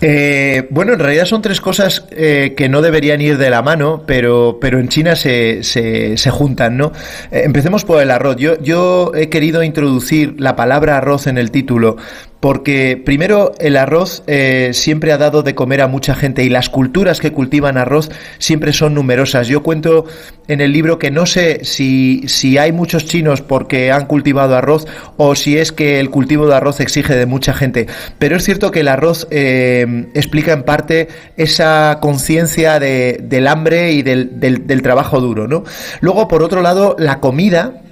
Eh, 0.00 0.66
bueno, 0.70 0.94
en 0.94 0.98
realidad 0.98 1.26
son 1.26 1.42
tres 1.42 1.60
cosas 1.60 2.06
eh, 2.10 2.54
que 2.56 2.68
no 2.68 2.82
deberían 2.82 3.20
ir 3.20 3.36
de 3.36 3.50
la 3.50 3.62
mano, 3.62 4.04
pero, 4.06 4.58
pero 4.60 4.78
en 4.78 4.88
China 4.88 5.16
se, 5.16 5.62
se, 5.62 6.30
juntan, 6.30 6.76
¿no? 6.76 6.92
Eh, 7.30 7.42
empecemos 7.44 7.84
por 7.84 8.00
el 8.02 8.10
arroz. 8.10 8.36
Yo, 8.36 8.58
yo 8.60 9.12
he 9.14 9.28
querido 9.28 9.62
introducir 9.62 10.34
la 10.38 10.56
palabra 10.56 10.96
arroz 10.96 11.26
en 11.26 11.38
el 11.38 11.50
título 11.50 11.96
porque 12.40 13.00
primero 13.04 13.52
el 13.60 13.76
arroz 13.76 14.22
eh, 14.26 14.70
siempre 14.72 15.12
ha 15.12 15.18
dado 15.18 15.42
de 15.42 15.54
comer 15.54 15.82
a 15.82 15.88
mucha 15.88 16.14
gente 16.14 16.42
y 16.42 16.48
las 16.48 16.70
culturas 16.70 17.20
que 17.20 17.32
cultivan 17.32 17.76
arroz 17.76 18.10
siempre 18.38 18.72
son 18.72 18.94
numerosas. 18.94 19.46
Yo 19.46 19.62
cuento 19.62 20.06
en 20.48 20.62
el 20.62 20.72
libro 20.72 20.98
que 20.98 21.10
no 21.10 21.26
sé 21.26 21.64
si, 21.64 22.26
si 22.28 22.56
hay 22.56 22.72
muchos 22.72 23.04
chinos 23.04 23.42
porque 23.42 23.92
han 23.92 24.06
cultivado 24.06 24.56
arroz 24.56 24.86
o 25.18 25.34
si 25.34 25.58
es 25.58 25.70
que 25.70 26.00
el 26.00 26.08
cultivo 26.10 26.46
de 26.46 26.54
arroz 26.54 26.80
exige 26.80 27.14
de 27.14 27.26
mucha 27.26 27.52
gente, 27.52 27.86
pero 28.18 28.36
es 28.36 28.44
cierto 28.44 28.70
que 28.70 28.80
el 28.80 28.88
arroz 28.88 29.28
eh, 29.30 30.06
explica 30.14 30.52
en 30.52 30.62
parte 30.62 31.08
esa 31.36 31.98
conciencia 32.00 32.80
de, 32.80 33.20
del 33.22 33.46
hambre 33.46 33.92
y 33.92 34.02
del, 34.02 34.40
del, 34.40 34.66
del 34.66 34.82
trabajo 34.82 35.20
duro. 35.20 35.46
¿no? 35.46 35.64
Luego, 36.00 36.26
por 36.26 36.42
otro 36.42 36.62
lado, 36.62 36.96
la 36.98 37.20
comida 37.20 37.82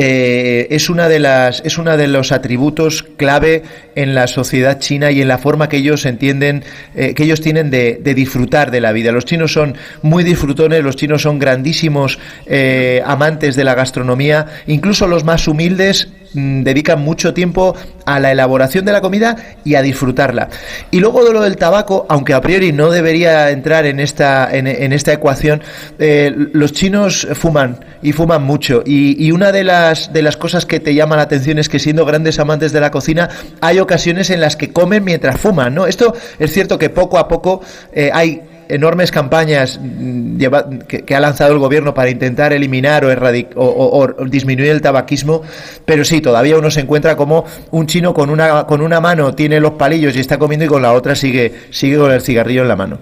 eh, 0.00 0.68
es 0.70 0.90
una 0.90 1.08
de 1.08 1.18
las 1.18 1.60
es 1.64 1.76
uno 1.76 1.96
de 1.96 2.06
los 2.06 2.30
atributos 2.30 3.02
clave 3.02 3.64
en 3.96 4.14
la 4.14 4.28
sociedad 4.28 4.78
china 4.78 5.10
y 5.10 5.20
en 5.20 5.26
la 5.26 5.38
forma 5.38 5.68
que 5.68 5.78
ellos 5.78 6.06
entienden 6.06 6.62
eh, 6.94 7.14
que 7.14 7.24
ellos 7.24 7.40
tienen 7.40 7.68
de, 7.68 7.98
de, 8.00 8.14
disfrutar 8.14 8.70
de 8.70 8.80
la 8.80 8.92
vida. 8.92 9.10
Los 9.10 9.24
chinos 9.24 9.52
son 9.52 9.74
muy 10.02 10.22
disfrutones 10.22 10.84
los 10.84 10.94
chinos 10.94 11.22
son 11.22 11.40
grandísimos 11.40 12.20
eh, 12.46 13.02
amantes 13.04 13.56
de 13.56 13.64
la 13.64 13.74
gastronomía 13.74 14.46
incluso 14.68 15.08
los 15.08 15.24
más 15.24 15.48
humildes 15.48 16.06
mmm, 16.34 16.62
dedican 16.62 17.00
mucho 17.00 17.32
tiempo 17.32 17.74
a 18.04 18.20
la 18.20 18.32
elaboración 18.32 18.84
de 18.84 18.92
la 18.92 19.00
comida 19.00 19.36
y 19.64 19.74
a 19.74 19.82
disfrutarla 19.82 20.48
y 20.90 21.00
luego 21.00 21.24
de 21.24 21.32
lo 21.32 21.40
del 21.40 21.56
tabaco 21.56 22.06
aunque 22.08 22.34
a 22.34 22.40
priori 22.40 22.72
no 22.72 22.90
debería 22.90 23.50
entrar 23.50 23.86
en 23.86 24.00
esta 24.00 24.48
en, 24.54 24.66
en 24.66 24.92
esta 24.92 25.12
ecuación 25.12 25.62
eh, 25.98 26.32
los 26.52 26.72
chinos 26.72 27.26
fuman 27.34 27.84
y 28.02 28.12
fuman 28.12 28.42
mucho 28.42 28.82
y, 28.84 29.24
y 29.24 29.32
una 29.32 29.52
de 29.52 29.64
las 29.64 29.78
las, 29.78 30.12
de 30.12 30.22
las 30.22 30.36
cosas 30.36 30.66
que 30.66 30.80
te 30.80 30.94
llama 30.94 31.16
la 31.16 31.22
atención 31.22 31.58
es 31.58 31.68
que 31.68 31.78
siendo 31.78 32.04
grandes 32.04 32.38
amantes 32.38 32.72
de 32.72 32.80
la 32.80 32.90
cocina, 32.90 33.28
hay 33.60 33.78
ocasiones 33.78 34.30
en 34.30 34.40
las 34.40 34.56
que 34.56 34.72
comen 34.72 35.04
mientras 35.04 35.40
fuman, 35.40 35.74
¿no? 35.74 35.86
Esto 35.86 36.14
es 36.38 36.52
cierto 36.52 36.78
que 36.78 36.90
poco 36.90 37.18
a 37.18 37.28
poco 37.28 37.60
eh, 37.92 38.10
hay 38.12 38.42
enormes 38.68 39.10
campañas 39.10 39.80
lleva, 39.82 40.68
que, 40.86 41.04
que, 41.04 41.14
ha 41.14 41.20
lanzado 41.20 41.52
el 41.52 41.58
gobierno 41.58 41.94
para 41.94 42.10
intentar 42.10 42.52
eliminar 42.52 43.04
o, 43.04 43.10
erradic, 43.10 43.56
o, 43.56 43.64
o, 43.64 43.98
o, 44.00 44.24
disminuir 44.26 44.70
el 44.70 44.80
tabaquismo, 44.80 45.42
pero 45.84 46.04
sí, 46.04 46.20
todavía 46.20 46.56
uno 46.58 46.70
se 46.70 46.80
encuentra 46.80 47.16
como 47.16 47.44
un 47.70 47.86
chino 47.86 48.14
con 48.14 48.30
una, 48.30 48.64
con 48.66 48.80
una 48.80 49.00
mano 49.00 49.34
tiene 49.34 49.60
los 49.60 49.72
palillos 49.72 50.16
y 50.16 50.20
está 50.20 50.38
comiendo 50.38 50.66
y 50.66 50.68
con 50.68 50.82
la 50.82 50.92
otra 50.92 51.14
sigue, 51.14 51.52
sigue 51.70 51.96
con 51.98 52.10
el 52.12 52.20
cigarrillo 52.20 52.62
en 52.62 52.68
la 52.68 52.76
mano. 52.76 52.98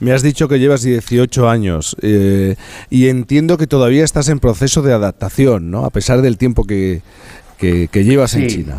Me 0.00 0.12
has 0.12 0.22
dicho 0.22 0.46
que 0.46 0.60
llevas 0.60 0.82
18 0.82 1.48
años 1.48 1.96
eh, 2.02 2.54
y 2.88 3.08
entiendo 3.08 3.58
que 3.58 3.66
todavía 3.66 4.04
estás 4.04 4.28
en 4.28 4.38
proceso 4.38 4.80
de 4.82 4.92
adaptación, 4.92 5.72
¿no? 5.72 5.84
A 5.84 5.90
pesar 5.90 6.22
del 6.22 6.38
tiempo 6.38 6.64
que, 6.64 7.02
que, 7.58 7.88
que 7.88 8.04
llevas 8.04 8.30
sí. 8.30 8.42
en 8.42 8.48
China. 8.48 8.76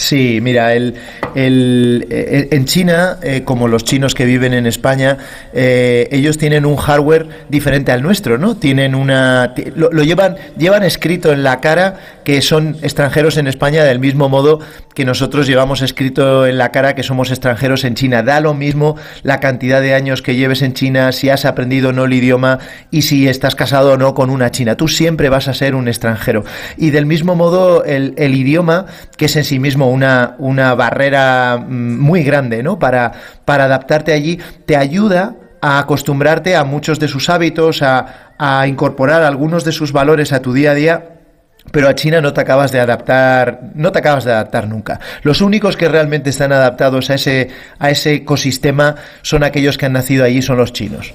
Sí, 0.00 0.40
mira, 0.40 0.72
el, 0.72 0.94
el, 1.34 2.06
el, 2.10 2.48
en 2.50 2.64
China, 2.64 3.18
eh, 3.22 3.42
como 3.44 3.68
los 3.68 3.84
chinos 3.84 4.14
que 4.14 4.24
viven 4.24 4.54
en 4.54 4.66
España, 4.66 5.18
eh, 5.52 6.08
ellos 6.10 6.38
tienen 6.38 6.64
un 6.64 6.76
hardware 6.76 7.28
diferente 7.50 7.92
al 7.92 8.02
nuestro, 8.02 8.38
¿no? 8.38 8.56
Tienen 8.56 8.94
una, 8.94 9.52
lo, 9.76 9.92
lo, 9.92 10.02
llevan, 10.02 10.36
llevan 10.56 10.84
escrito 10.84 11.32
en 11.32 11.42
la 11.42 11.60
cara 11.60 11.98
que 12.30 12.42
son 12.42 12.76
extranjeros 12.82 13.38
en 13.38 13.48
España 13.48 13.82
del 13.82 13.98
mismo 13.98 14.28
modo 14.28 14.60
que 14.94 15.04
nosotros 15.04 15.48
llevamos 15.48 15.82
escrito 15.82 16.46
en 16.46 16.58
la 16.58 16.70
cara 16.70 16.94
que 16.94 17.02
somos 17.02 17.30
extranjeros 17.30 17.82
en 17.82 17.96
China. 17.96 18.22
Da 18.22 18.38
lo 18.38 18.54
mismo 18.54 18.94
la 19.24 19.40
cantidad 19.40 19.80
de 19.80 19.94
años 19.94 20.22
que 20.22 20.36
lleves 20.36 20.62
en 20.62 20.72
China, 20.72 21.10
si 21.10 21.28
has 21.28 21.44
aprendido 21.44 21.88
o 21.88 21.92
no 21.92 22.04
el 22.04 22.12
idioma 22.12 22.60
y 22.92 23.02
si 23.02 23.26
estás 23.26 23.56
casado 23.56 23.94
o 23.94 23.96
no 23.96 24.14
con 24.14 24.30
una 24.30 24.52
china. 24.52 24.76
Tú 24.76 24.86
siempre 24.86 25.28
vas 25.28 25.48
a 25.48 25.54
ser 25.54 25.74
un 25.74 25.88
extranjero. 25.88 26.44
Y 26.76 26.90
del 26.90 27.04
mismo 27.04 27.34
modo, 27.34 27.82
el, 27.82 28.14
el 28.16 28.36
idioma, 28.36 28.86
que 29.16 29.24
es 29.24 29.34
en 29.34 29.42
sí 29.42 29.58
mismo 29.58 29.90
una, 29.90 30.36
una 30.38 30.76
barrera 30.76 31.58
muy 31.58 32.22
grande 32.22 32.62
¿no? 32.62 32.78
para, 32.78 33.10
para 33.44 33.64
adaptarte 33.64 34.12
allí, 34.12 34.38
te 34.66 34.76
ayuda 34.76 35.34
a 35.60 35.80
acostumbrarte 35.80 36.54
a 36.54 36.62
muchos 36.62 37.00
de 37.00 37.08
sus 37.08 37.28
hábitos, 37.28 37.82
a, 37.82 38.34
a 38.38 38.68
incorporar 38.68 39.24
algunos 39.24 39.64
de 39.64 39.72
sus 39.72 39.90
valores 39.90 40.32
a 40.32 40.42
tu 40.42 40.52
día 40.52 40.70
a 40.70 40.74
día 40.74 41.16
pero 41.70 41.88
a 41.88 41.94
China 41.94 42.20
no 42.20 42.32
te 42.32 42.40
acabas 42.40 42.72
de 42.72 42.80
adaptar, 42.80 43.60
no 43.74 43.92
te 43.92 43.98
acabas 43.98 44.24
de 44.24 44.32
adaptar 44.32 44.68
nunca. 44.68 45.00
Los 45.22 45.40
únicos 45.40 45.76
que 45.76 45.88
realmente 45.88 46.30
están 46.30 46.52
adaptados 46.52 47.10
a 47.10 47.14
ese, 47.14 47.48
a 47.78 47.90
ese 47.90 48.14
ecosistema 48.14 48.96
son 49.22 49.44
aquellos 49.44 49.78
que 49.78 49.86
han 49.86 49.92
nacido 49.92 50.24
allí, 50.24 50.42
son 50.42 50.58
los 50.58 50.72
chinos. 50.72 51.14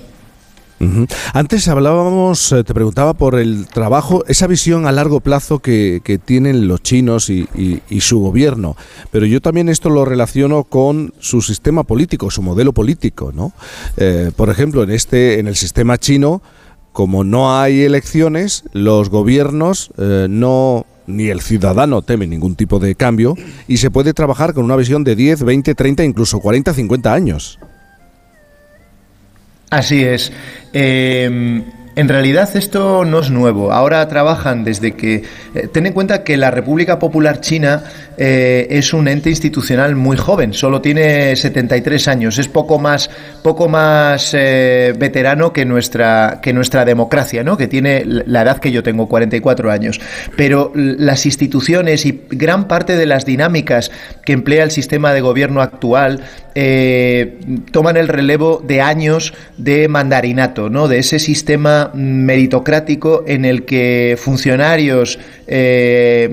Antes 1.34 1.68
hablábamos, 1.70 2.52
eh, 2.52 2.64
te 2.64 2.74
preguntaba 2.74 3.14
por 3.14 3.40
el 3.40 3.66
trabajo, 3.68 4.26
esa 4.28 4.46
visión 4.46 4.86
a 4.86 4.92
largo 4.92 5.22
plazo 5.22 5.60
que, 5.60 6.02
que 6.04 6.18
tienen 6.18 6.68
los 6.68 6.84
chinos 6.84 7.30
y, 7.30 7.48
y, 7.56 7.82
y, 7.90 8.02
su 8.02 8.20
gobierno, 8.20 8.76
pero 9.10 9.26
yo 9.26 9.42
también 9.42 9.70
esto 9.70 9.90
lo 9.90 10.04
relaciono 10.04 10.66
con 10.66 11.14
su 11.20 11.42
sistema 11.42 11.84
político, 11.84 12.30
su 12.30 12.42
modelo 12.42 12.74
político, 12.74 13.32
¿no? 13.34 13.54
Eh, 13.96 14.32
por 14.36 14.50
ejemplo, 14.50 14.84
en 14.84 14.92
este, 14.92 15.40
en 15.40 15.48
el 15.48 15.56
sistema 15.56 15.98
chino, 15.98 16.42
como 16.96 17.26
no 17.26 17.60
hay 17.60 17.82
elecciones, 17.82 18.64
los 18.72 19.10
gobiernos 19.10 19.92
eh, 19.98 20.28
no 20.30 20.86
ni 21.08 21.28
el 21.28 21.42
ciudadano 21.42 22.02
teme 22.02 22.26
ningún 22.26 22.56
tipo 22.56 22.80
de 22.80 22.96
cambio 22.96 23.36
y 23.68 23.78
se 23.78 23.92
puede 23.92 24.14
trabajar 24.14 24.54
con 24.54 24.64
una 24.64 24.78
visión 24.78 25.04
de 25.04 25.18
10, 25.18 25.44
20, 25.44 25.76
30, 25.76 26.06
incluso 26.06 26.40
40, 26.40 26.74
50 26.74 27.14
años. 27.14 27.60
Así 29.70 30.06
es. 30.06 30.32
Eh, 30.72 31.66
En 31.96 32.10
realidad 32.10 32.50
esto 32.56 33.06
no 33.06 33.20
es 33.20 33.32
nuevo. 33.32 33.72
Ahora 33.72 34.06
trabajan 34.08 34.66
desde 34.66 34.94
que... 34.94 35.24
eh, 35.54 35.70
ten 35.72 35.86
en 35.86 35.94
cuenta 35.94 36.24
que 36.24 36.36
la 36.36 36.52
República 36.52 37.00
Popular 37.00 37.40
China 37.40 37.84
eh, 38.18 38.68
es 38.70 38.94
un 38.94 39.08
ente 39.08 39.30
institucional 39.30 39.96
muy 39.96 40.16
joven, 40.16 40.54
solo 40.54 40.82
tiene 40.82 41.36
73 41.36 42.08
años, 42.08 42.38
es 42.38 42.48
poco 42.48 42.80
más, 42.80 43.10
poco 43.44 43.68
más 43.68 44.34
eh, 44.34 44.94
veterano 44.98 45.52
que 45.52 45.66
nuestra, 45.66 46.40
que 46.42 46.54
nuestra 46.54 46.86
democracia, 46.86 47.44
¿no? 47.44 47.58
que 47.58 47.68
tiene 47.68 48.04
la 48.06 48.44
edad 48.44 48.60
que 48.60 48.72
yo 48.72 48.84
tengo, 48.84 49.08
44 49.08 49.72
años. 49.72 50.00
Pero 50.38 50.72
las 50.76 51.26
instituciones 51.26 52.06
y 52.06 52.24
gran 52.30 52.68
parte 52.68 52.96
de 52.96 53.06
las 53.06 53.26
dinámicas 53.26 53.92
que 54.24 54.34
emplea 54.34 54.64
el 54.64 54.72
sistema 54.72 55.12
de 55.14 55.22
gobierno 55.22 55.62
actual 55.62 56.22
eh, 56.56 57.38
toman 57.72 57.98
el 57.98 58.08
relevo 58.08 58.64
de 58.66 58.82
años 58.82 59.34
de 59.58 59.90
mandarinato, 59.90 60.70
¿no? 60.70 60.88
de 60.88 61.00
ese 61.00 61.20
sistema 61.20 61.85
meritocrático 61.94 63.24
en 63.28 63.46
el 63.46 63.66
que 63.66 64.18
funcionarios, 64.20 65.20
eh, 65.48 66.30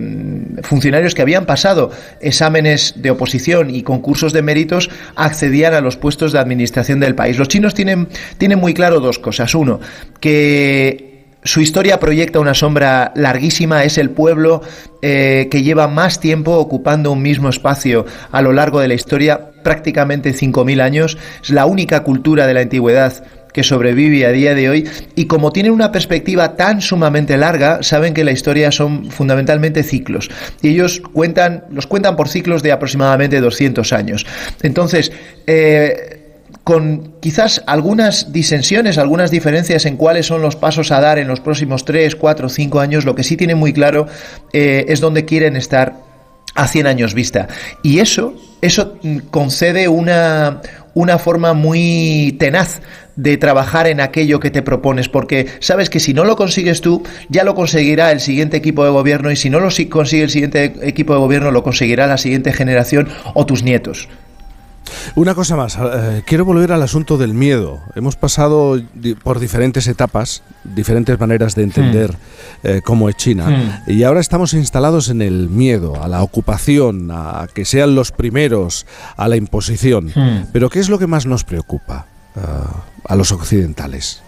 funcionarios 0.62 1.15
que 1.15 1.23
habían 1.23 1.47
pasado 1.47 1.91
exámenes 2.20 2.95
de 2.97 3.11
oposición 3.11 3.74
y 3.74 3.83
concursos 3.83 4.33
de 4.33 4.43
méritos 4.43 4.91
accedían 5.16 5.74
a 5.74 5.81
los 5.81 5.97
puestos 5.97 6.33
de 6.33 6.39
administración 6.39 7.01
del 7.01 7.15
país. 7.15 7.39
Los 7.39 7.49
chinos 7.49 7.74
tienen, 7.74 8.09
tienen 8.39 8.59
muy 8.59 8.74
claro 8.74 9.01
dos 9.01 9.19
cosas. 9.19 9.55
Uno, 9.55 9.81
que 10.20 11.12
su 11.45 11.61
historia 11.61 11.99
proyecta 11.99 12.39
una 12.39 12.55
sombra 12.55 13.12
larguísima, 13.16 13.83
es 13.83 13.99
el 13.99 14.11
pueblo 14.11 14.62
eh, 15.03 15.49
que 15.51 15.62
lleva 15.62 15.89
más 15.89 16.20
tiempo 16.20 16.53
ocupando 16.53 17.11
un 17.11 17.20
mismo 17.20 17.49
espacio 17.49 18.07
a 18.31 18.43
lo 18.43 18.53
largo 18.53 18.79
de 18.79 18.87
la 18.87 18.95
historia, 18.95 19.51
prácticamente 19.65 20.33
5.000 20.35 20.81
años, 20.81 21.19
es 21.43 21.51
la 21.51 21.66
única 21.66 22.05
cultura 22.05 22.47
de 22.47 22.55
la 22.55 22.61
antigüedad 22.61 23.24
que 23.53 23.62
sobrevive 23.62 24.27
a 24.27 24.33
día 24.33 24.55
de 24.55 24.69
hoy 24.69 24.89
y 25.15 25.27
como 25.27 25.53
tienen 25.53 25.73
una 25.73 25.93
perspectiva 25.93 26.57
tan 26.57 26.81
sumamente 26.81 27.37
larga, 27.37 27.83
saben 27.83 28.15
que 28.15 28.24
la 28.24 28.33
historia 28.33 28.73
son 28.73 29.11
fundamentalmente 29.11 29.83
ciclos 29.83 30.31
y 30.62 30.69
ellos 30.69 31.01
cuentan, 31.12 31.65
los 31.70 31.87
cuentan 31.87 32.16
por 32.16 32.29
ciclos 32.29 32.62
de 32.62 32.73
aproximadamente 32.73 33.41
200 33.41 33.93
años. 33.93 34.27
Entonces, 34.62 35.12
eh, 35.47 36.19
con 36.65 37.15
quizás 37.20 37.62
algunas 37.66 38.33
disensiones, 38.33 38.99
algunas 38.99 39.31
diferencias 39.31 39.85
en 39.87 39.97
cuáles 39.97 40.27
son 40.27 40.43
los 40.43 40.57
pasos 40.57 40.93
a 40.93 41.01
dar 41.01 41.19
en 41.19 41.29
los 41.29 41.41
próximos 41.41 41.85
3, 41.85 42.15
4, 42.16 42.49
5 42.49 42.81
años, 42.81 43.05
lo 43.05 43.15
que 43.15 43.24
sí 43.24 43.37
tienen 43.37 43.59
muy 43.59 43.73
claro 43.73 44.07
eh, 44.53 44.85
es 44.89 45.01
dónde 45.01 45.24
quieren 45.24 45.57
estar 45.57 45.95
a 46.55 46.69
100 46.69 46.87
años 46.87 47.15
vista. 47.15 47.49
Y 47.83 47.99
eso, 47.99 48.35
eso 48.61 48.99
mm, 49.03 49.19
concede 49.31 49.89
una, 49.89 50.61
una 50.94 51.19
forma 51.19 51.52
muy 51.55 52.36
tenaz 52.39 52.81
de 53.16 53.36
trabajar 53.36 53.86
en 53.86 54.01
aquello 54.01 54.40
que 54.40 54.51
te 54.51 54.62
propones, 54.62 55.09
porque 55.09 55.47
sabes 55.60 55.90
que 55.90 56.01
si 56.01 56.14
no 56.14 56.24
lo 56.24 56.36
consigues 56.36 56.81
tú, 56.81 57.02
ya 57.28 57.44
lo 57.44 57.55
conseguirá 57.55 58.10
el 58.12 58.20
siguiente 58.20 58.56
equipo 58.56 58.85
de 58.85 58.90
gobierno 58.90 59.31
y 59.31 59.36
si 59.36 59.51
no 59.51 59.60
lo 59.60 59.70
si- 59.70 59.86
consigue 59.86 60.23
el 60.24 60.31
siguiente 60.31 60.73
equipo 60.82 61.12
de 61.12 61.20
gobierno, 61.20 61.51
lo 61.51 61.62
conseguirá 61.62 62.06
la 62.06 62.19
siguiente 62.19 62.52
generación 62.52 63.09
o 63.35 63.44
tus 63.47 63.62
nietos. 63.62 64.09
Una 65.14 65.34
cosa 65.34 65.56
más, 65.56 65.76
eh, 65.80 66.22
quiero 66.26 66.44
volver 66.44 66.72
al 66.72 66.82
asunto 66.82 67.16
del 67.18 67.34
miedo. 67.34 67.80
Hemos 67.94 68.16
pasado 68.16 68.80
di- 68.94 69.14
por 69.14 69.40
diferentes 69.40 69.86
etapas, 69.86 70.42
diferentes 70.64 71.18
maneras 71.18 71.54
de 71.54 71.62
entender 71.62 72.14
eh, 72.62 72.80
cómo 72.84 73.09
es 73.09 73.16
China, 73.16 73.82
y 73.86 74.02
ahora 74.02 74.20
estamos 74.20 74.54
instalados 74.54 75.09
en 75.09 75.22
el 75.22 75.48
miedo, 75.48 76.02
a 76.02 76.09
la 76.09 76.22
ocupación, 76.22 77.10
a 77.10 77.46
que 77.54 77.64
sean 77.64 77.94
los 77.94 78.12
primeros, 78.12 78.86
a 79.16 79.28
la 79.28 79.36
imposición. 79.36 80.12
Hmm. 80.14 80.46
Pero 80.52 80.68
¿qué 80.70 80.80
es 80.80 80.88
lo 80.88 80.98
que 80.98 81.06
más 81.06 81.26
nos 81.26 81.44
preocupa 81.44 82.06
ah, 82.36 82.84
a 83.06 83.16
los 83.16 83.32
occidentales? 83.32 84.22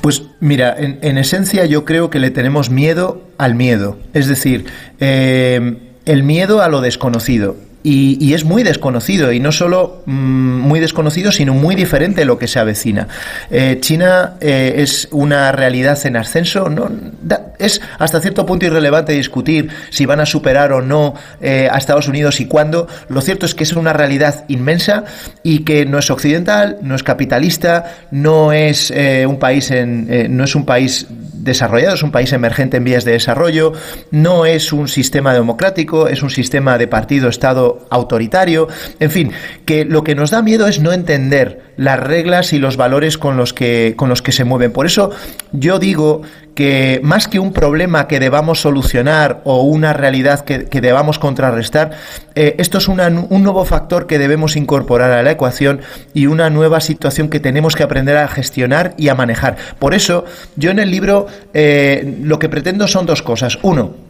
Pues 0.00 0.22
mira, 0.40 0.74
en, 0.78 0.98
en 1.02 1.18
esencia 1.18 1.66
yo 1.66 1.84
creo 1.84 2.08
que 2.10 2.18
le 2.18 2.30
tenemos 2.30 2.70
miedo 2.70 3.22
al 3.38 3.54
miedo. 3.54 3.98
Es 4.14 4.26
decir, 4.26 4.66
eh, 5.00 5.78
el 6.04 6.22
miedo 6.22 6.62
a 6.62 6.68
lo 6.68 6.80
desconocido. 6.80 7.56
Y, 7.82 8.18
y 8.20 8.34
es 8.34 8.44
muy 8.44 8.62
desconocido, 8.62 9.32
y 9.32 9.40
no 9.40 9.52
solo 9.52 10.02
mm, 10.04 10.12
muy 10.60 10.80
desconocido, 10.80 11.32
sino 11.32 11.54
muy 11.54 11.74
diferente 11.74 12.26
lo 12.26 12.36
que 12.36 12.46
se 12.46 12.58
avecina. 12.58 13.08
Eh, 13.50 13.78
China 13.80 14.34
eh, 14.42 14.74
es 14.78 15.08
una 15.12 15.50
realidad 15.50 15.98
en 16.04 16.16
ascenso, 16.16 16.68
no, 16.68 16.90
da- 17.22 17.52
es 17.58 17.80
hasta 17.98 18.20
cierto 18.20 18.44
punto 18.44 18.66
irrelevante 18.66 19.14
discutir 19.14 19.70
si 19.88 20.04
van 20.04 20.20
a 20.20 20.26
superar 20.26 20.72
o 20.74 20.82
no 20.82 21.14
eh, 21.40 21.68
a 21.72 21.78
Estados 21.78 22.06
Unidos 22.06 22.40
y 22.40 22.46
cuándo. 22.46 22.86
Lo 23.08 23.22
cierto 23.22 23.46
es 23.46 23.54
que 23.54 23.64
es 23.64 23.72
una 23.72 23.94
realidad 23.94 24.44
inmensa 24.48 25.04
y 25.42 25.60
que 25.60 25.86
no 25.86 25.98
es 25.98 26.10
occidental, 26.10 26.78
no 26.82 26.94
es 26.94 27.02
capitalista, 27.02 27.96
no 28.10 28.52
es 28.52 28.90
un 29.26 29.38
país 29.38 29.70
en, 29.70 30.36
no 30.36 30.44
es 30.44 30.54
un 30.54 30.66
país 30.66 31.06
desarrollado, 31.08 31.94
es 31.94 32.02
un 32.02 32.10
país 32.12 32.32
emergente 32.32 32.76
en 32.76 32.84
vías 32.84 33.04
de 33.04 33.12
desarrollo, 33.12 33.72
no 34.10 34.44
es 34.44 34.72
un 34.72 34.88
sistema 34.88 35.32
democrático, 35.32 36.08
es 36.08 36.22
un 36.22 36.28
sistema 36.30 36.76
de 36.76 36.86
partido-estado 36.86 37.69
autoritario, 37.90 38.68
en 38.98 39.10
fin, 39.10 39.32
que 39.64 39.84
lo 39.84 40.04
que 40.04 40.14
nos 40.14 40.30
da 40.30 40.42
miedo 40.42 40.66
es 40.66 40.80
no 40.80 40.92
entender 40.92 41.70
las 41.76 41.98
reglas 41.98 42.52
y 42.52 42.58
los 42.58 42.76
valores 42.76 43.16
con 43.16 43.36
los 43.36 43.54
que, 43.54 43.94
con 43.96 44.08
los 44.08 44.20
que 44.20 44.32
se 44.32 44.44
mueven. 44.44 44.72
Por 44.72 44.86
eso 44.86 45.10
yo 45.52 45.78
digo 45.78 46.22
que 46.54 47.00
más 47.02 47.26
que 47.26 47.38
un 47.38 47.54
problema 47.54 48.06
que 48.06 48.20
debamos 48.20 48.60
solucionar 48.60 49.40
o 49.44 49.62
una 49.62 49.94
realidad 49.94 50.44
que, 50.44 50.66
que 50.66 50.82
debamos 50.82 51.18
contrarrestar, 51.18 51.92
eh, 52.34 52.56
esto 52.58 52.78
es 52.78 52.88
un 52.88 52.98
nuevo 52.98 53.64
factor 53.64 54.06
que 54.06 54.18
debemos 54.18 54.56
incorporar 54.56 55.10
a 55.12 55.22
la 55.22 55.30
ecuación 55.30 55.80
y 56.12 56.26
una 56.26 56.50
nueva 56.50 56.80
situación 56.80 57.30
que 57.30 57.40
tenemos 57.40 57.76
que 57.76 57.82
aprender 57.82 58.18
a 58.18 58.28
gestionar 58.28 58.94
y 58.98 59.08
a 59.08 59.14
manejar. 59.14 59.56
Por 59.78 59.94
eso, 59.94 60.26
yo 60.56 60.70
en 60.70 60.80
el 60.80 60.90
libro 60.90 61.28
eh, 61.54 62.18
lo 62.22 62.38
que 62.38 62.48
pretendo 62.50 62.88
son 62.88 63.06
dos 63.06 63.22
cosas. 63.22 63.58
Uno, 63.62 64.09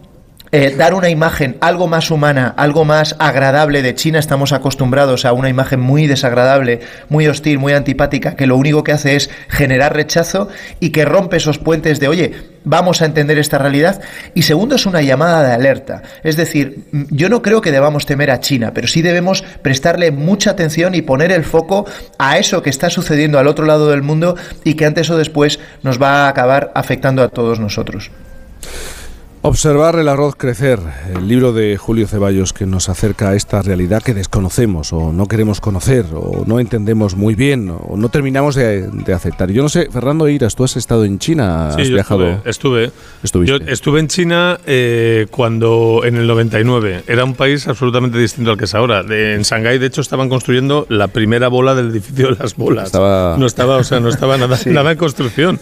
eh, 0.52 0.74
dar 0.76 0.94
una 0.94 1.08
imagen 1.10 1.56
algo 1.60 1.86
más 1.86 2.10
humana, 2.10 2.52
algo 2.56 2.84
más 2.84 3.14
agradable 3.20 3.82
de 3.82 3.94
China. 3.94 4.18
Estamos 4.18 4.52
acostumbrados 4.52 5.24
a 5.24 5.32
una 5.32 5.48
imagen 5.48 5.78
muy 5.78 6.08
desagradable, 6.08 6.80
muy 7.08 7.28
hostil, 7.28 7.60
muy 7.60 7.72
antipática, 7.72 8.34
que 8.34 8.48
lo 8.48 8.56
único 8.56 8.82
que 8.82 8.90
hace 8.90 9.14
es 9.14 9.30
generar 9.48 9.94
rechazo 9.94 10.48
y 10.80 10.90
que 10.90 11.04
rompe 11.04 11.36
esos 11.36 11.58
puentes 11.58 12.00
de, 12.00 12.08
oye, 12.08 12.32
vamos 12.64 13.00
a 13.00 13.04
entender 13.04 13.38
esta 13.38 13.58
realidad. 13.58 14.00
Y 14.34 14.42
segundo, 14.42 14.74
es 14.74 14.86
una 14.86 15.02
llamada 15.02 15.46
de 15.46 15.54
alerta. 15.54 16.02
Es 16.24 16.36
decir, 16.36 16.84
mm, 16.90 17.02
yo 17.10 17.28
no 17.28 17.42
creo 17.42 17.60
que 17.60 17.70
debamos 17.70 18.04
temer 18.04 18.32
a 18.32 18.40
China, 18.40 18.72
pero 18.74 18.88
sí 18.88 19.02
debemos 19.02 19.42
prestarle 19.62 20.10
mucha 20.10 20.50
atención 20.50 20.96
y 20.96 21.02
poner 21.02 21.30
el 21.30 21.44
foco 21.44 21.86
a 22.18 22.38
eso 22.38 22.60
que 22.60 22.70
está 22.70 22.90
sucediendo 22.90 23.38
al 23.38 23.46
otro 23.46 23.66
lado 23.66 23.90
del 23.90 24.02
mundo 24.02 24.36
y 24.64 24.74
que 24.74 24.86
antes 24.86 25.10
o 25.10 25.16
después 25.16 25.60
nos 25.84 26.02
va 26.02 26.24
a 26.24 26.28
acabar 26.28 26.72
afectando 26.74 27.22
a 27.22 27.28
todos 27.28 27.60
nosotros. 27.60 28.10
Observar 29.42 29.98
el 29.98 30.06
arroz 30.08 30.36
crecer, 30.36 30.78
el 31.16 31.26
libro 31.26 31.54
de 31.54 31.78
Julio 31.78 32.06
Ceballos 32.06 32.52
que 32.52 32.66
nos 32.66 32.90
acerca 32.90 33.30
a 33.30 33.34
esta 33.36 33.62
realidad 33.62 34.02
que 34.02 34.12
desconocemos 34.12 34.92
o 34.92 35.14
no 35.14 35.28
queremos 35.28 35.62
conocer 35.62 36.04
o 36.12 36.44
no 36.46 36.60
entendemos 36.60 37.16
muy 37.16 37.34
bien 37.34 37.70
o 37.70 37.96
no 37.96 38.10
terminamos 38.10 38.54
de, 38.54 38.88
de 38.90 39.14
aceptar. 39.14 39.50
Yo 39.50 39.62
no 39.62 39.70
sé, 39.70 39.88
Fernando 39.90 40.28
Iras, 40.28 40.54
tú 40.56 40.64
has 40.64 40.76
estado 40.76 41.06
en 41.06 41.18
China, 41.18 41.68
has 41.68 41.76
Sí, 41.76 41.84
yo 41.84 41.94
viajado. 41.94 42.42
estuve. 42.44 42.90
estuve. 43.22 43.46
Yo 43.46 43.56
estuve 43.66 44.00
en 44.00 44.08
China 44.08 44.60
eh, 44.66 45.26
cuando, 45.30 46.02
en 46.04 46.16
el 46.16 46.26
99, 46.26 47.04
era 47.06 47.24
un 47.24 47.32
país 47.34 47.66
absolutamente 47.66 48.18
distinto 48.18 48.50
al 48.50 48.58
que 48.58 48.66
es 48.66 48.74
ahora. 48.74 49.02
De- 49.02 49.36
en 49.36 49.40
Shanghái, 49.42 49.78
de 49.78 49.86
hecho, 49.86 50.02
estaban 50.02 50.28
construyendo 50.28 50.84
la 50.90 51.08
primera 51.08 51.48
bola 51.48 51.74
del 51.74 51.88
edificio 51.92 52.28
de 52.28 52.36
las 52.38 52.56
bolas. 52.56 52.84
Estaba- 52.88 53.36
No 53.38 53.46
estaba, 53.46 53.78
o 53.78 53.84
sea, 53.84 54.00
no 54.00 54.10
estaba 54.10 54.36
nada, 54.36 54.58
Sí. 54.58 54.68
nada 54.68 54.92
en 54.92 54.98
construcción. 54.98 55.58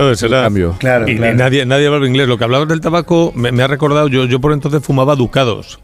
El 0.00 0.16
Era- 0.20 0.42
cambio. 0.42 0.74
Claro, 0.80 1.08
y 1.08 1.16
claro. 1.16 1.36
nadie, 1.36 1.64
nadie 1.64 1.86
hablaba 1.86 2.04
inglés. 2.08 2.26
Lo 2.26 2.36
que 2.36 2.42
hablabas 2.42 2.66
del 2.66 2.80
tabaco 2.80 3.19
me, 3.34 3.52
me 3.52 3.62
ha 3.62 3.66
recordado, 3.66 4.08
yo, 4.08 4.24
yo 4.24 4.40
por 4.40 4.52
entonces 4.52 4.82
fumaba 4.82 5.16
ducados. 5.16 5.78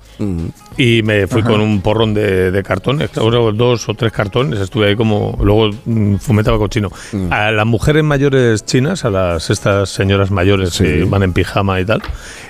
Y 0.79 1.03
me 1.03 1.27
fui 1.27 1.43
Ajá. 1.43 1.51
con 1.51 1.61
un 1.61 1.83
porrón 1.83 2.15
de, 2.15 2.51
de 2.51 2.63
cartones, 2.63 3.11
dos 3.13 3.89
o 3.89 3.95
tres 3.95 4.13
cartones, 4.13 4.61
estuve 4.61 4.89
ahí 4.89 4.97
como, 4.97 5.39
luego 5.43 5.71
mm, 5.85 6.17
fumé 6.17 6.43
tabaco 6.43 6.69
chino. 6.69 6.91
A 7.31 7.51
las 7.51 7.67
mujeres 7.67 8.03
mayores 8.03 8.65
chinas, 8.65 9.05
a 9.05 9.11
las 9.11 9.51
estas 9.51 9.91
señoras 9.91 10.31
mayores 10.31 10.79
que 10.79 11.05
van 11.05 11.23
en 11.23 11.33
pijama 11.33 11.81
y 11.81 11.85
tal, 11.85 12.03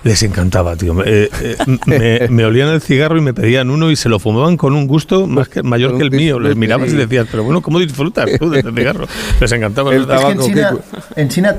les 0.05 0.23
encantaba, 0.23 0.77
tío. 0.77 0.95
Me, 0.95 1.05
eh, 1.07 1.31
eh, 1.43 1.57
me, 1.87 2.29
me 2.29 2.45
olían 2.45 2.69
el 2.69 2.81
cigarro 2.81 3.19
y 3.19 3.21
me 3.21 3.35
pedían 3.35 3.71
uno 3.71 3.91
y 3.91 3.97
se 3.97 4.09
lo 4.09 4.21
fumaban 4.21 4.57
con 4.57 4.75
un 4.75 4.87
gusto 4.87 5.27
más 5.27 5.49
que, 5.49 5.63
mayor 5.63 5.97
que 5.97 6.05
el 6.05 6.11
mío. 6.13 6.39
Les 6.39 6.57
mirabas 6.57 6.93
y 6.93 6.97
decías, 6.97 7.27
pero 7.31 7.43
bueno, 7.43 7.63
¿cómo 7.63 7.81
disfrutas 7.81 8.31
tú 8.39 8.49
de 8.49 8.61
este 8.61 8.73
cigarro? 8.73 9.07
Les 9.41 9.53
encantaba. 9.53 9.95
Es 9.95 10.07
que 10.07 10.13
en 10.13 10.39
China, 10.39 10.77
en 11.17 11.29
China, 11.29 11.57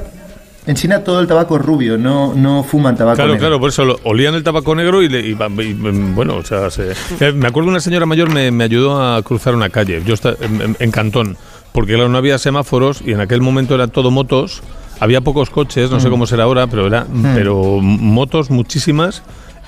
en 0.67 0.75
China 0.75 1.03
todo 1.03 1.19
el 1.19 1.27
tabaco 1.27 1.55
es 1.57 1.61
rubio, 1.65 1.97
no, 1.97 2.33
no 2.35 2.63
fuman 2.63 2.95
tabaco 2.95 3.15
Claro, 3.15 3.31
negro. 3.31 3.47
claro, 3.47 3.59
por 3.59 3.69
eso 3.69 3.85
lo- 3.85 3.99
olían 4.03 4.35
el 4.35 4.43
tabaco 4.43 4.75
negro 4.75 5.01
y, 5.01 5.09
le- 5.09 5.21
y- 5.21 5.31
y- 5.31 5.73
bueno, 6.13 6.35
o 6.35 6.43
sea, 6.43 6.69
se- 6.69 6.91
eh, 7.21 7.31
me 7.31 7.47
acuerdo 7.47 7.69
una 7.69 7.79
señora 7.79 8.05
mayor 8.05 8.29
me, 8.31 8.51
me 8.51 8.63
ayudó 8.65 9.01
a 9.01 9.21
cruzar 9.23 9.55
una 9.55 9.69
calle, 9.69 10.03
yo 10.05 10.13
estaba 10.13 10.35
en, 10.41 10.61
en- 10.61 10.77
en 10.79 10.91
Cantón, 10.91 11.37
porque 11.71 11.93
claro, 11.93 12.09
no 12.09 12.17
había 12.17 12.37
semáforos 12.37 13.01
y 13.05 13.13
en 13.13 13.21
aquel 13.21 13.41
momento 13.41 13.75
era 13.75 13.87
todo 13.87 14.11
motos, 14.11 14.61
había 14.99 15.21
pocos 15.21 15.49
coches, 15.49 15.89
no 15.91 15.99
sé 15.99 16.07
Mm. 16.07 16.11
cómo 16.11 16.27
será 16.27 16.43
ahora, 16.43 16.67
pero 16.67 16.85
era, 16.87 17.05
Mm. 17.09 17.33
pero 17.35 17.79
motos 17.81 18.49
muchísimas 18.49 19.23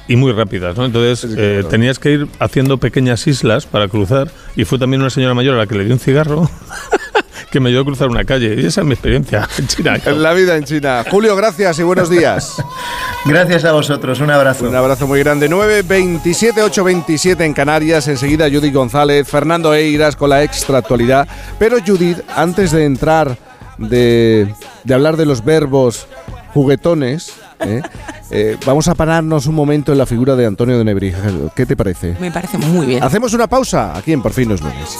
y 0.07 0.15
muy 0.15 0.31
rápidas, 0.31 0.75
¿no? 0.75 0.85
Entonces 0.85 1.35
eh, 1.37 1.63
tenías 1.69 1.99
que 1.99 2.11
ir 2.11 2.27
haciendo 2.39 2.77
pequeñas 2.79 3.27
islas 3.27 3.67
para 3.67 3.87
cruzar 3.87 4.29
y 4.55 4.65
fue 4.65 4.79
también 4.79 5.01
una 5.01 5.11
señora 5.11 5.35
mayor 5.35 5.53
a 5.53 5.59
la 5.59 5.67
que 5.67 5.75
le 5.75 5.85
dio 5.85 5.93
un 5.93 5.99
cigarro 5.99 6.49
que 7.51 7.59
me 7.59 7.69
ayudó 7.69 7.81
a 7.81 7.85
cruzar 7.85 8.07
una 8.09 8.23
calle. 8.23 8.55
Y 8.57 8.65
esa 8.65 8.81
es 8.81 8.87
mi 8.87 8.93
experiencia 8.93 9.47
en 9.57 9.67
China. 9.67 9.97
La 10.05 10.33
vida 10.33 10.55
en 10.55 10.63
China. 10.63 11.03
Julio, 11.09 11.35
gracias 11.35 11.79
y 11.79 11.83
buenos 11.83 12.09
días. 12.09 12.55
Gracias 13.25 13.65
a 13.65 13.73
vosotros, 13.73 14.21
un 14.21 14.31
abrazo. 14.31 14.69
Un 14.69 14.75
abrazo 14.75 15.05
muy 15.05 15.19
grande. 15.19 15.49
927 15.49 16.61
827 16.61 17.43
en 17.43 17.53
Canarias. 17.53 18.07
Enseguida 18.07 18.49
Judith 18.49 18.73
González, 18.73 19.27
Fernando 19.27 19.73
Eiras 19.73 20.15
con 20.15 20.29
la 20.29 20.41
extra 20.41 20.77
actualidad. 20.77 21.27
Pero 21.59 21.77
Judith, 21.85 22.19
antes 22.33 22.71
de 22.71 22.85
entrar 22.85 23.37
de, 23.77 24.53
de 24.85 24.93
hablar 24.93 25.17
de 25.17 25.25
los 25.25 25.43
verbos 25.43 26.07
juguetones, 26.53 27.33
¿eh? 27.59 27.81
Eh, 28.31 28.57
vamos 28.63 28.87
a 28.87 28.93
pararnos 28.93 29.47
un 29.47 29.55
momento 29.55 29.91
en 29.91 29.97
la 29.97 30.05
figura 30.05 30.35
de 30.35 30.45
Antonio 30.45 30.77
de 30.77 30.85
Nebrija. 30.85 31.17
¿Qué 31.55 31.65
te 31.65 31.75
parece? 31.75 32.15
Me 32.19 32.29
parece 32.29 32.59
muy 32.59 32.85
bien. 32.85 33.03
Hacemos 33.03 33.33
una 33.33 33.47
pausa 33.47 33.97
aquí 33.97 34.13
en 34.13 34.21
Por 34.21 34.33
fin 34.33 34.49
no 34.49 34.53
es 34.53 34.61
lunes. 34.61 34.99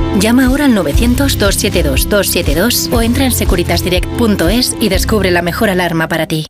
Llama 0.19 0.47
ahora 0.47 0.65
al 0.65 0.75
900-272-272 0.75 2.91
o 2.93 3.01
entra 3.01 3.23
en 3.25 3.31
securitasdirect.es 3.31 4.75
y 4.79 4.89
descubre 4.89 5.31
la 5.31 5.41
mejor 5.41 5.69
alarma 5.69 6.07
para 6.07 6.27
ti. 6.27 6.45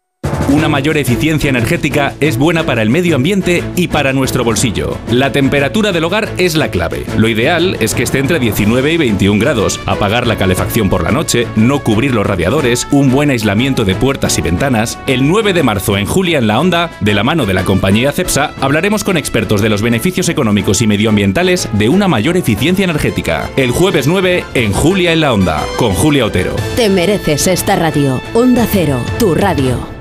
Una 0.50 0.68
mayor 0.68 0.98
eficiencia 0.98 1.50
energética 1.50 2.14
es 2.20 2.38
buena 2.38 2.66
para 2.66 2.82
el 2.82 2.90
medio 2.90 3.16
ambiente 3.16 3.64
y 3.76 3.88
para 3.88 4.12
nuestro 4.12 4.44
bolsillo. 4.44 4.98
La 5.10 5.32
temperatura 5.32 5.92
del 5.92 6.04
hogar 6.04 6.30
es 6.38 6.56
la 6.56 6.70
clave. 6.70 7.06
Lo 7.18 7.30
ideal 7.30 7.78
es 7.80 7.96
que 7.96 8.04
esté 8.04 8.20
entre 8.20 8.40
19 8.40 8.92
y 8.92 8.98
21 8.98 9.40
grados, 9.40 9.80
apagar 9.86 10.28
la 10.28 10.38
calefacción 10.38 10.90
por 10.90 11.04
la 11.04 11.12
noche, 11.12 11.48
no 11.56 11.80
cubrir 11.80 12.14
los 12.14 12.26
radiadores, 12.26 12.88
un 12.92 13.12
buen 13.12 13.30
aislamiento 13.30 13.86
de 13.86 13.96
puertas 13.96 14.38
y 14.38 14.42
ventanas. 14.42 15.00
El 15.08 15.28
9 15.28 15.54
de 15.54 15.64
marzo 15.64 15.98
en 15.98 16.06
Julia 16.06 16.40
en 16.40 16.48
la 16.48 16.60
Onda, 16.60 16.92
de 17.00 17.14
la 17.14 17.24
mano 17.24 17.46
de 17.46 17.54
la 17.54 17.64
compañía 17.64 18.12
CEPSA, 18.12 18.54
hablaremos 18.60 19.04
con 19.04 19.18
expertos 19.18 19.62
de 19.62 19.70
los 19.70 19.82
beneficios 19.82 20.30
económicos 20.30 20.82
y 20.82 20.88
medioambientales 20.88 21.70
de 21.74 21.90
una 21.90 22.08
mayor 22.08 22.38
eficiencia 22.38 22.84
energética. 22.84 23.50
El 23.56 23.72
jueves 23.72 24.08
9 24.08 24.44
en 24.54 24.74
Julia 24.74 25.14
en 25.14 25.22
la 25.22 25.34
Onda, 25.34 25.64
con 25.78 25.94
Julia 25.94 26.26
Otero. 26.26 26.56
Te 26.76 26.90
mereces 26.90 27.48
esta 27.48 27.76
radio. 27.76 28.22
Onda 28.34 28.68
Cero, 28.72 29.00
tu 29.18 29.34
radio. 29.36 30.01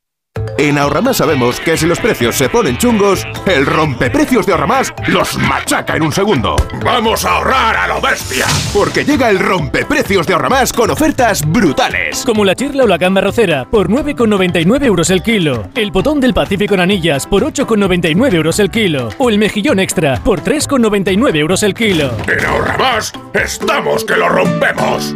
En 0.57 0.77
Ahorramás 0.77 1.17
sabemos 1.17 1.59
que 1.59 1.77
si 1.77 1.85
los 1.85 1.99
precios 1.99 2.35
se 2.35 2.49
ponen 2.49 2.77
chungos, 2.77 3.25
el 3.45 3.65
rompeprecios 3.65 4.45
de 4.45 4.51
Ahorramás 4.51 4.93
los 5.07 5.37
machaca 5.37 5.95
en 5.95 6.03
un 6.03 6.11
segundo. 6.11 6.55
¡Vamos 6.83 7.25
a 7.25 7.37
ahorrar 7.37 7.75
a 7.75 7.87
lo 7.87 8.01
bestia! 8.01 8.45
Porque 8.73 9.03
llega 9.03 9.29
el 9.29 9.39
rompeprecios 9.39 10.27
de 10.27 10.33
Ahorramás 10.33 10.71
con 10.73 10.89
ofertas 10.91 11.43
brutales. 11.45 12.23
Como 12.25 12.45
la 12.45 12.55
chirla 12.55 12.83
o 12.83 12.87
la 12.87 12.97
gamba 12.97 13.21
rocera 13.21 13.65
por 13.65 13.89
9,99 13.89 14.85
euros 14.85 15.09
el 15.09 15.23
kilo. 15.23 15.67
El 15.75 15.91
botón 15.91 16.19
del 16.19 16.33
Pacífico 16.33 16.75
en 16.75 16.81
anillas 16.81 17.25
por 17.25 17.43
8,99 17.43 18.33
euros 18.33 18.59
el 18.59 18.69
kilo. 18.69 19.09
O 19.17 19.29
el 19.29 19.37
mejillón 19.37 19.79
extra 19.79 20.19
por 20.23 20.41
3,99 20.41 21.35
euros 21.37 21.63
el 21.63 21.73
kilo. 21.73 22.11
En 22.27 22.45
Ahorramás 22.45 23.13
estamos 23.33 24.05
que 24.05 24.15
lo 24.15 24.29
rompemos. 24.29 25.15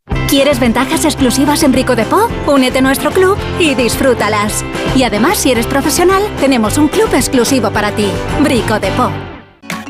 ¿Quieres 0.31 0.61
ventajas 0.61 1.03
exclusivas 1.03 1.61
en 1.61 1.73
Brico 1.73 1.93
Depot? 1.93 2.31
Únete 2.47 2.79
a 2.79 2.81
nuestro 2.81 3.11
club 3.11 3.37
y 3.59 3.75
disfrútalas. 3.75 4.63
Y 4.95 5.03
además, 5.03 5.37
si 5.39 5.51
eres 5.51 5.67
profesional, 5.67 6.23
tenemos 6.39 6.77
un 6.77 6.87
club 6.87 7.13
exclusivo 7.13 7.69
para 7.71 7.91
ti. 7.91 8.07
Brico 8.41 8.79
Depot. 8.79 9.11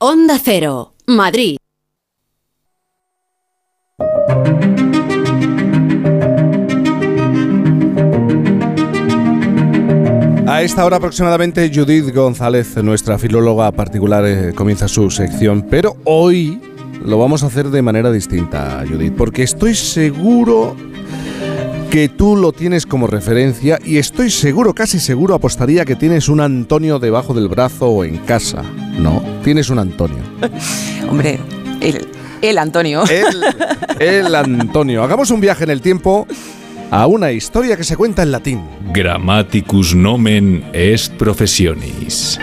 Onda 0.00 0.38
Cero, 0.38 0.94
Madrid. 1.08 1.56
A 10.46 10.62
esta 10.62 10.84
hora 10.84 10.98
aproximadamente 10.98 11.68
Judith 11.74 12.14
González, 12.14 12.76
nuestra 12.76 13.18
filóloga 13.18 13.72
particular, 13.72 14.24
eh, 14.24 14.52
comienza 14.54 14.86
su 14.86 15.10
sección, 15.10 15.66
pero 15.68 15.96
hoy 16.04 16.60
lo 17.04 17.18
vamos 17.18 17.42
a 17.42 17.46
hacer 17.46 17.70
de 17.70 17.82
manera 17.82 18.12
distinta, 18.12 18.84
Judith, 18.88 19.14
porque 19.16 19.42
estoy 19.42 19.74
seguro 19.74 20.76
que 21.90 22.08
tú 22.08 22.36
lo 22.36 22.52
tienes 22.52 22.86
como 22.86 23.08
referencia 23.08 23.80
y 23.84 23.96
estoy 23.96 24.30
seguro, 24.30 24.74
casi 24.74 25.00
seguro, 25.00 25.34
apostaría 25.34 25.84
que 25.84 25.96
tienes 25.96 26.28
un 26.28 26.40
Antonio 26.40 27.00
debajo 27.00 27.34
del 27.34 27.48
brazo 27.48 27.88
o 27.88 28.04
en 28.04 28.18
casa, 28.18 28.62
¿no? 28.96 29.27
Tienes 29.42 29.70
un 29.70 29.78
Antonio. 29.78 30.18
Hombre, 31.10 31.38
el, 31.80 32.08
el 32.42 32.58
Antonio. 32.58 33.04
El, 33.08 33.44
el 33.98 34.34
Antonio. 34.34 35.02
Hagamos 35.02 35.30
un 35.30 35.40
viaje 35.40 35.64
en 35.64 35.70
el 35.70 35.80
tiempo 35.80 36.26
a 36.90 37.06
una 37.06 37.32
historia 37.32 37.76
que 37.76 37.84
se 37.84 37.96
cuenta 37.96 38.22
en 38.22 38.32
latín. 38.32 38.62
Grammaticus 38.92 39.94
nomen 39.94 40.64
est 40.72 41.12
professionis. 41.14 42.38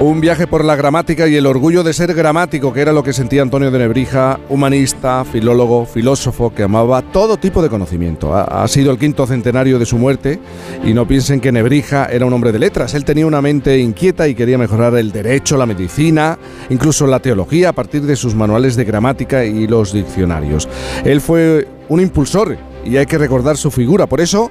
Un 0.00 0.18
viaje 0.18 0.46
por 0.46 0.64
la 0.64 0.76
gramática 0.76 1.28
y 1.28 1.36
el 1.36 1.44
orgullo 1.44 1.82
de 1.82 1.92
ser 1.92 2.14
gramático, 2.14 2.72
que 2.72 2.80
era 2.80 2.90
lo 2.90 3.02
que 3.02 3.12
sentía 3.12 3.42
Antonio 3.42 3.70
de 3.70 3.80
Nebrija, 3.80 4.40
humanista, 4.48 5.26
filólogo, 5.26 5.84
filósofo, 5.84 6.54
que 6.54 6.62
amaba 6.62 7.02
todo 7.02 7.36
tipo 7.36 7.60
de 7.60 7.68
conocimiento. 7.68 8.34
Ha, 8.34 8.66
sido 8.66 8.92
el 8.92 8.98
quinto 8.98 9.26
centenario 9.26 9.78
de 9.78 9.84
su 9.84 9.98
muerte 9.98 10.40
y 10.86 10.94
no 10.94 11.06
piensen 11.06 11.38
que 11.38 11.52
Nebrija 11.52 12.06
era 12.06 12.24
un 12.24 12.32
hombre 12.32 12.50
de 12.50 12.58
letras. 12.58 12.94
Él 12.94 13.04
tenía 13.04 13.26
una 13.26 13.42
mente 13.42 13.78
inquieta 13.78 14.26
y 14.26 14.34
quería 14.34 14.56
mejorar 14.56 14.94
el 14.94 15.12
derecho, 15.12 15.58
la 15.58 15.66
medicina, 15.66 16.38
incluso 16.70 17.06
la 17.06 17.20
teología 17.20 17.68
a 17.68 17.74
partir 17.74 18.00
de 18.00 18.16
sus 18.16 18.34
manuales 18.34 18.76
de 18.76 18.84
gramática 18.84 19.44
y 19.44 19.66
los 19.66 19.92
diccionarios. 19.92 20.66
Él 21.04 21.20
fue 21.20 21.68
un 21.90 22.00
impulsor 22.00 22.56
y 22.86 22.96
hay 22.96 23.04
que 23.04 23.18
recordar 23.18 23.58
su 23.58 23.70
figura. 23.70 24.06
Por 24.06 24.22
eso 24.22 24.50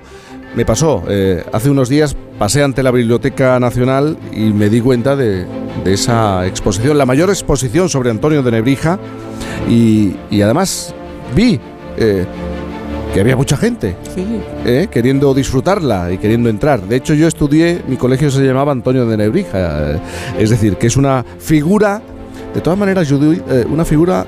me 0.55 0.65
pasó, 0.65 1.03
eh, 1.07 1.43
hace 1.53 1.69
unos 1.69 1.89
días 1.89 2.15
pasé 2.37 2.63
ante 2.63 2.83
la 2.83 2.91
Biblioteca 2.91 3.59
Nacional 3.59 4.17
y 4.31 4.51
me 4.51 4.69
di 4.69 4.81
cuenta 4.81 5.15
de, 5.15 5.45
de 5.83 5.93
esa 5.93 6.45
exposición, 6.47 6.97
la 6.97 7.05
mayor 7.05 7.29
exposición 7.29 7.87
sobre 7.89 8.09
Antonio 8.09 8.41
de 8.43 8.51
Nebrija 8.51 8.99
y, 9.69 10.15
y 10.31 10.41
además 10.41 10.93
vi 11.35 11.59
eh, 11.97 12.25
que 13.13 13.19
había 13.21 13.35
mucha 13.35 13.57
gente 13.57 13.95
Sí. 14.15 14.23
eh, 14.65 14.87
queriendo 14.91 15.33
disfrutarla 15.33 16.11
y 16.11 16.17
queriendo 16.17 16.49
entrar. 16.49 16.81
De 16.81 16.95
hecho 16.95 17.13
yo 17.13 17.27
estudié, 17.27 17.81
mi 17.87 17.97
colegio 17.97 18.29
se 18.31 18.41
llamaba 18.41 18.71
Antonio 18.71 19.05
de 19.05 19.17
Nebrija, 19.17 19.99
es 20.37 20.49
decir, 20.49 20.77
que 20.77 20.87
es 20.87 20.97
una 20.97 21.23
figura, 21.39 22.01
de 22.53 22.61
todas 22.61 22.77
maneras, 22.79 23.07
Judy, 23.09 23.41
eh, 23.49 23.65
una 23.69 23.85
figura 23.85 24.25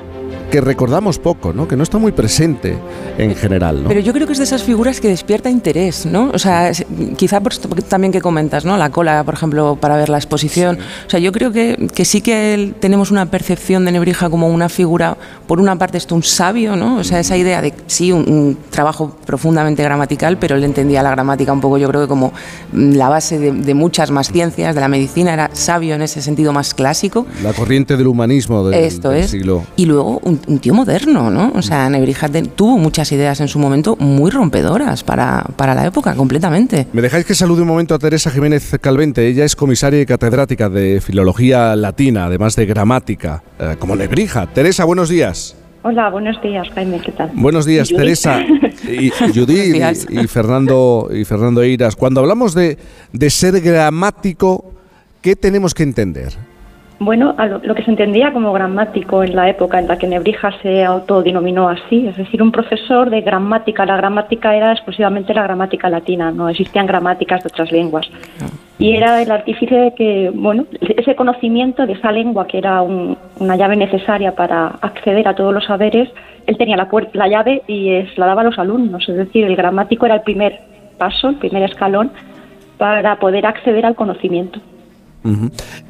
que 0.52 0.62
recordamos 0.62 1.18
poco, 1.18 1.54
¿no? 1.54 1.68
que 1.68 1.76
no 1.76 1.84
está 1.84 1.98
muy 1.98 2.12
presente 2.12 2.78
en 3.18 3.34
general. 3.36 3.82
¿no? 3.84 3.88
Pero 3.90 4.02
yo 4.02 4.14
creo 4.14 4.28
que 4.28 4.34
es 4.34 4.38
de 4.40 4.44
esas 4.44 4.62
figuras 4.64 5.00
que 5.02 5.08
despierta 5.08 5.50
interés, 5.50 6.06
¿no? 6.06 6.30
O 6.34 6.38
sea, 6.40 6.72
quizá 7.18 7.40
por 7.40 7.54
esto 7.54 7.70
también 7.88 8.12
que 8.12 8.22
comentas, 8.22 8.66
¿no? 8.66 8.78
La 8.78 8.90
cola, 8.90 9.24
por 9.24 9.34
ejemplo, 9.34 9.78
para 9.80 9.96
ver 9.96 10.10
la 10.10 10.18
exposición. 10.18 10.78
O 11.08 11.10
sea, 11.10 11.20
yo 11.20 11.32
creo 11.32 11.52
que, 11.52 11.88
que 11.96 12.06
sí 12.06 12.22
que 12.22 12.54
el- 12.54 12.74
tenemos 12.76 13.12
una 13.12 13.26
percepción 13.28 13.86
de 13.86 13.94
Nebrija 13.94 14.30
como 14.30 14.50
una 14.50 14.68
figura, 14.70 15.18
por 15.48 15.60
una 15.62 15.78
parte, 15.78 15.98
esto 15.98 16.16
un 16.16 16.24
sabio, 16.24 16.76
¿no? 16.76 16.98
O 16.98 17.04
sea, 17.04 17.20
esa 17.22 17.38
idea 17.38 17.62
de, 17.62 17.74
sí, 17.88 18.12
un, 18.12 18.30
un 18.30 18.58
trabajo 18.70 19.16
profundamente 19.26 19.82
gramatical, 19.84 20.38
pero 20.38 20.56
él 20.58 20.64
entendía 20.66 21.02
la 21.02 21.12
gramática 21.12 21.54
un 21.54 21.62
poco, 21.62 21.78
yo 21.78 21.88
creo 21.88 22.02
que 22.02 22.08
como 22.10 22.34
mm, 22.74 22.92
la 22.94 23.08
base 23.08 23.40
de, 23.40 23.52
de 23.54 23.74
muchas 23.74 24.12
más 24.12 24.30
ciencias, 24.32 24.76
de 24.76 24.82
la 24.82 24.90
medicina, 24.90 25.34
era 25.34 25.50
sabio 25.54 25.96
en 25.96 26.02
ese 26.02 26.22
sentido 26.22 26.52
más 26.52 26.74
clásico. 26.74 27.26
La 27.42 27.54
corriente 27.54 27.96
del 27.96 28.08
humanismo 28.08 28.68
del, 28.68 28.84
Esto 28.84 29.10
del 29.12 29.22
es. 29.24 29.32
siglo. 29.32 29.64
Y 29.78 29.86
luego 29.86 30.20
un, 30.24 30.41
un 30.48 30.60
tío 30.60 30.74
moderno, 30.74 31.30
¿no? 31.30 31.52
O 31.56 31.62
sea, 31.62 31.90
Nebrija 31.90 32.30
te- 32.30 32.42
tuvo 32.44 32.78
muchas 32.78 33.12
ideas 33.12 33.40
en 33.42 33.48
su 33.48 33.60
momento 33.60 33.96
muy 33.98 34.32
rompedoras 34.32 35.04
para, 35.04 35.44
para 35.56 35.74
la 35.76 35.86
época, 35.86 36.16
completamente. 36.16 36.88
¿Me 36.94 37.02
dejáis 37.02 37.26
que 37.26 37.36
salude 37.36 37.62
un 37.62 37.68
momento 37.68 37.96
a 37.96 38.00
Teresa 38.00 38.32
Jiménez 38.32 38.78
Calvente? 38.82 39.28
Ella 39.28 39.46
es 39.46 39.56
comisaria 39.56 40.02
y 40.02 40.06
catedrática 40.06 40.70
de 40.70 41.02
Filología 41.02 41.76
Latina, 41.76 42.26
además 42.26 42.56
de 42.56 42.66
gramática, 42.66 43.44
eh, 43.60 43.76
como 43.80 43.96
Nebrija. 43.96 44.48
Teresa, 44.48 44.84
buenos 44.86 45.10
días. 45.10 45.56
Hola, 45.84 46.10
buenos 46.12 46.40
días, 46.44 46.68
Jaime, 46.76 47.00
¿qué 47.00 47.12
tal? 47.12 47.32
Buenos 47.34 47.66
días, 47.66 47.88
Judith. 47.88 47.98
Teresa 48.00 48.42
y 48.88 49.10
Judith 49.34 50.10
y 50.12 50.28
Fernando 50.28 51.10
y 51.12 51.26
Fernando 51.26 51.64
Eiras. 51.64 51.96
Cuando 51.96 52.20
hablamos 52.22 52.54
de, 52.54 52.78
de 53.14 53.30
ser 53.32 53.60
gramático, 53.62 54.74
¿qué 55.22 55.36
tenemos 55.36 55.74
que 55.74 55.82
entender? 55.84 56.34
Bueno, 57.04 57.34
a 57.36 57.48
lo, 57.48 57.74
que 57.74 57.82
se 57.82 57.90
entendía 57.90 58.32
como 58.32 58.54
gramático 58.54 59.24
en 59.24 59.36
la 59.36 59.50
época 59.50 59.80
en 59.80 59.88
la 59.88 59.98
que 59.98 60.06
Nebrija 60.06 60.52
se 60.62 60.84
autodenominó 60.86 61.68
así, 61.68 62.06
es 62.06 62.16
decir, 62.16 62.44
un 62.44 62.52
profesor 62.52 63.10
de 63.10 63.22
gramática. 63.22 63.88
La 63.88 63.98
gramática 63.98 64.56
era 64.56 64.72
exclusivamente 64.72 65.34
la 65.34 65.42
gramática 65.42 65.90
latina, 65.90 66.30
no 66.32 66.48
existían 66.48 66.86
gramáticas 66.86 67.42
de 67.44 67.48
otras 67.48 67.72
lenguas. 67.72 68.06
Y 68.78 68.92
era 68.96 69.20
el 69.20 69.32
artífice 69.32 69.74
de 69.76 69.96
que, 69.96 70.32
bueno, 70.32 70.66
ese 70.80 71.16
conocimiento 71.16 71.88
de 71.88 71.94
esa 71.94 72.12
lengua 72.12 72.46
que 72.46 72.60
era 72.60 72.84
un- 72.84 73.18
una 73.40 73.56
llave 73.56 73.78
necesaria 73.78 74.36
para 74.36 74.68
acceder 74.68 75.28
a 75.28 75.34
todos 75.34 75.56
los 75.56 75.66
saberes, 75.66 76.08
él 76.46 76.56
tenía 76.60 76.78
la, 76.78 76.88
puer- 76.88 77.10
la 77.14 77.28
llave 77.28 77.64
y 77.68 78.04
la 78.16 78.28
daba 78.28 78.42
a 78.42 78.46
los 78.46 78.60
alumnos. 78.60 79.10
Es 79.10 79.18
decir, 79.18 79.46
el 79.46 79.56
gramático 79.56 80.06
era 80.06 80.14
el 80.14 80.22
primer 80.22 80.60
paso, 81.00 81.30
el 81.30 81.38
primer 81.38 81.64
escalón 81.64 82.12
para 82.78 83.16
poder 83.16 83.48
acceder 83.48 83.88
al 83.88 83.96
conocimiento. 83.96 84.60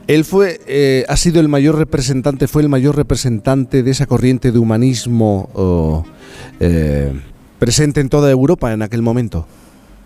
Él 0.08 0.24
fue, 0.24 0.60
eh, 0.68 1.06
ha 1.08 1.16
sido 1.16 1.40
el 1.40 1.48
mayor 1.48 1.78
representante, 1.78 2.48
fue 2.48 2.62
el 2.62 2.70
mayor 2.70 2.95
representante 2.95 3.84
de 3.84 3.91
esa 3.91 4.06
corriente 4.06 4.52
de 4.52 4.60
humanismo 4.60 6.06
eh, 6.60 7.12
presente 7.60 8.02
en 8.02 8.10
toda 8.10 8.30
Europa 8.30 8.74
en 8.74 8.82
aquel 8.82 9.02
momento. 9.02 9.45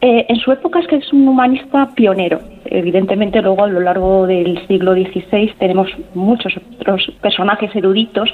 Eh, 0.02 0.26
en 0.30 0.36
su 0.38 0.52
época 0.52 0.80
es 0.80 0.88
que 0.88 0.98
es 0.98 1.14
un 1.14 1.28
humanista 1.28 1.90
pionero. 1.96 2.40
Evidentemente 2.66 3.42
luego 3.42 3.64
a 3.64 3.68
lo 3.68 3.80
largo 3.80 4.28
del 4.28 4.66
siglo 4.68 4.94
XVI 4.94 5.54
tenemos 5.60 5.88
muchos 6.14 6.54
otros 6.80 7.12
personajes 7.22 7.76
eruditos 7.76 8.30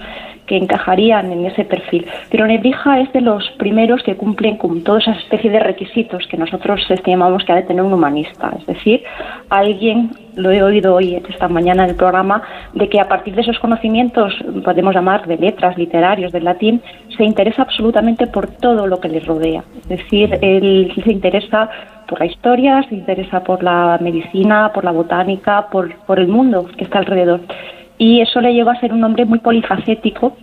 que 0.46 0.58
encajarían 0.58 1.32
en 1.32 1.46
ese 1.46 1.64
perfil. 1.64 2.06
Pero 2.30 2.48
Nebrija 2.48 3.00
es 3.00 3.12
de 3.14 3.22
los 3.22 3.50
primeros 3.58 4.04
que 4.04 4.16
cumplen 4.16 4.58
con 4.58 4.84
toda 4.84 5.00
esa 5.00 5.14
especie 5.14 5.50
de 5.50 5.60
requisitos 5.60 6.28
que 6.28 6.38
nosotros 6.38 6.82
estimamos 6.90 7.44
que 7.44 7.52
ha 7.54 7.56
de 7.56 7.64
tener 7.64 7.84
un 7.84 7.94
humanista. 7.94 8.52
Es 8.60 8.66
decir, 8.66 9.04
alguien, 9.50 10.12
lo 10.36 10.52
he 10.52 10.62
oído 10.64 10.96
hoy 10.96 11.16
esta 11.16 11.48
mañana 11.48 11.84
en 11.84 11.92
el 11.92 11.96
programa, 11.96 12.42
de 12.74 12.90
que 12.90 13.00
a 13.00 13.08
partir 13.08 13.36
de 13.36 13.42
esos 13.42 13.60
conocimientos, 13.60 14.34
podemos 14.64 14.94
llamar 14.94 15.26
de 15.28 15.38
letras, 15.38 15.78
literarios, 15.78 16.32
del 16.32 16.44
latín, 16.44 16.82
se 17.16 17.24
interesa 17.24 17.64
absolutamente 17.64 18.28
por 18.28 18.48
todo 18.48 18.88
lo 18.88 19.00
que 19.00 19.10
le 19.10 19.20
rodea. 19.20 19.64
Es 19.82 19.88
decir, 19.90 20.38
él 20.42 20.92
se 21.04 21.12
interesa 21.12 21.70
por 22.12 22.20
la 22.20 22.26
historia, 22.26 22.84
se 22.90 22.96
interesa 22.96 23.42
por 23.42 23.64
la 23.64 23.98
medicina, 24.02 24.74
por 24.74 24.84
la 24.84 24.92
botánica, 24.92 25.68
por, 25.72 26.20
el 26.20 26.28
mundo 26.28 26.68
que 26.78 26.84
está 26.84 27.00
alrededor. 27.00 27.40
Y 27.98 28.20
eso 28.20 28.42
le 28.42 28.54
lleva 28.54 28.74
a 28.74 28.80
ser 28.82 28.92
un 28.92 29.02
hombre 29.06 29.24
muy 29.24 29.40
polifacético 29.40 30.36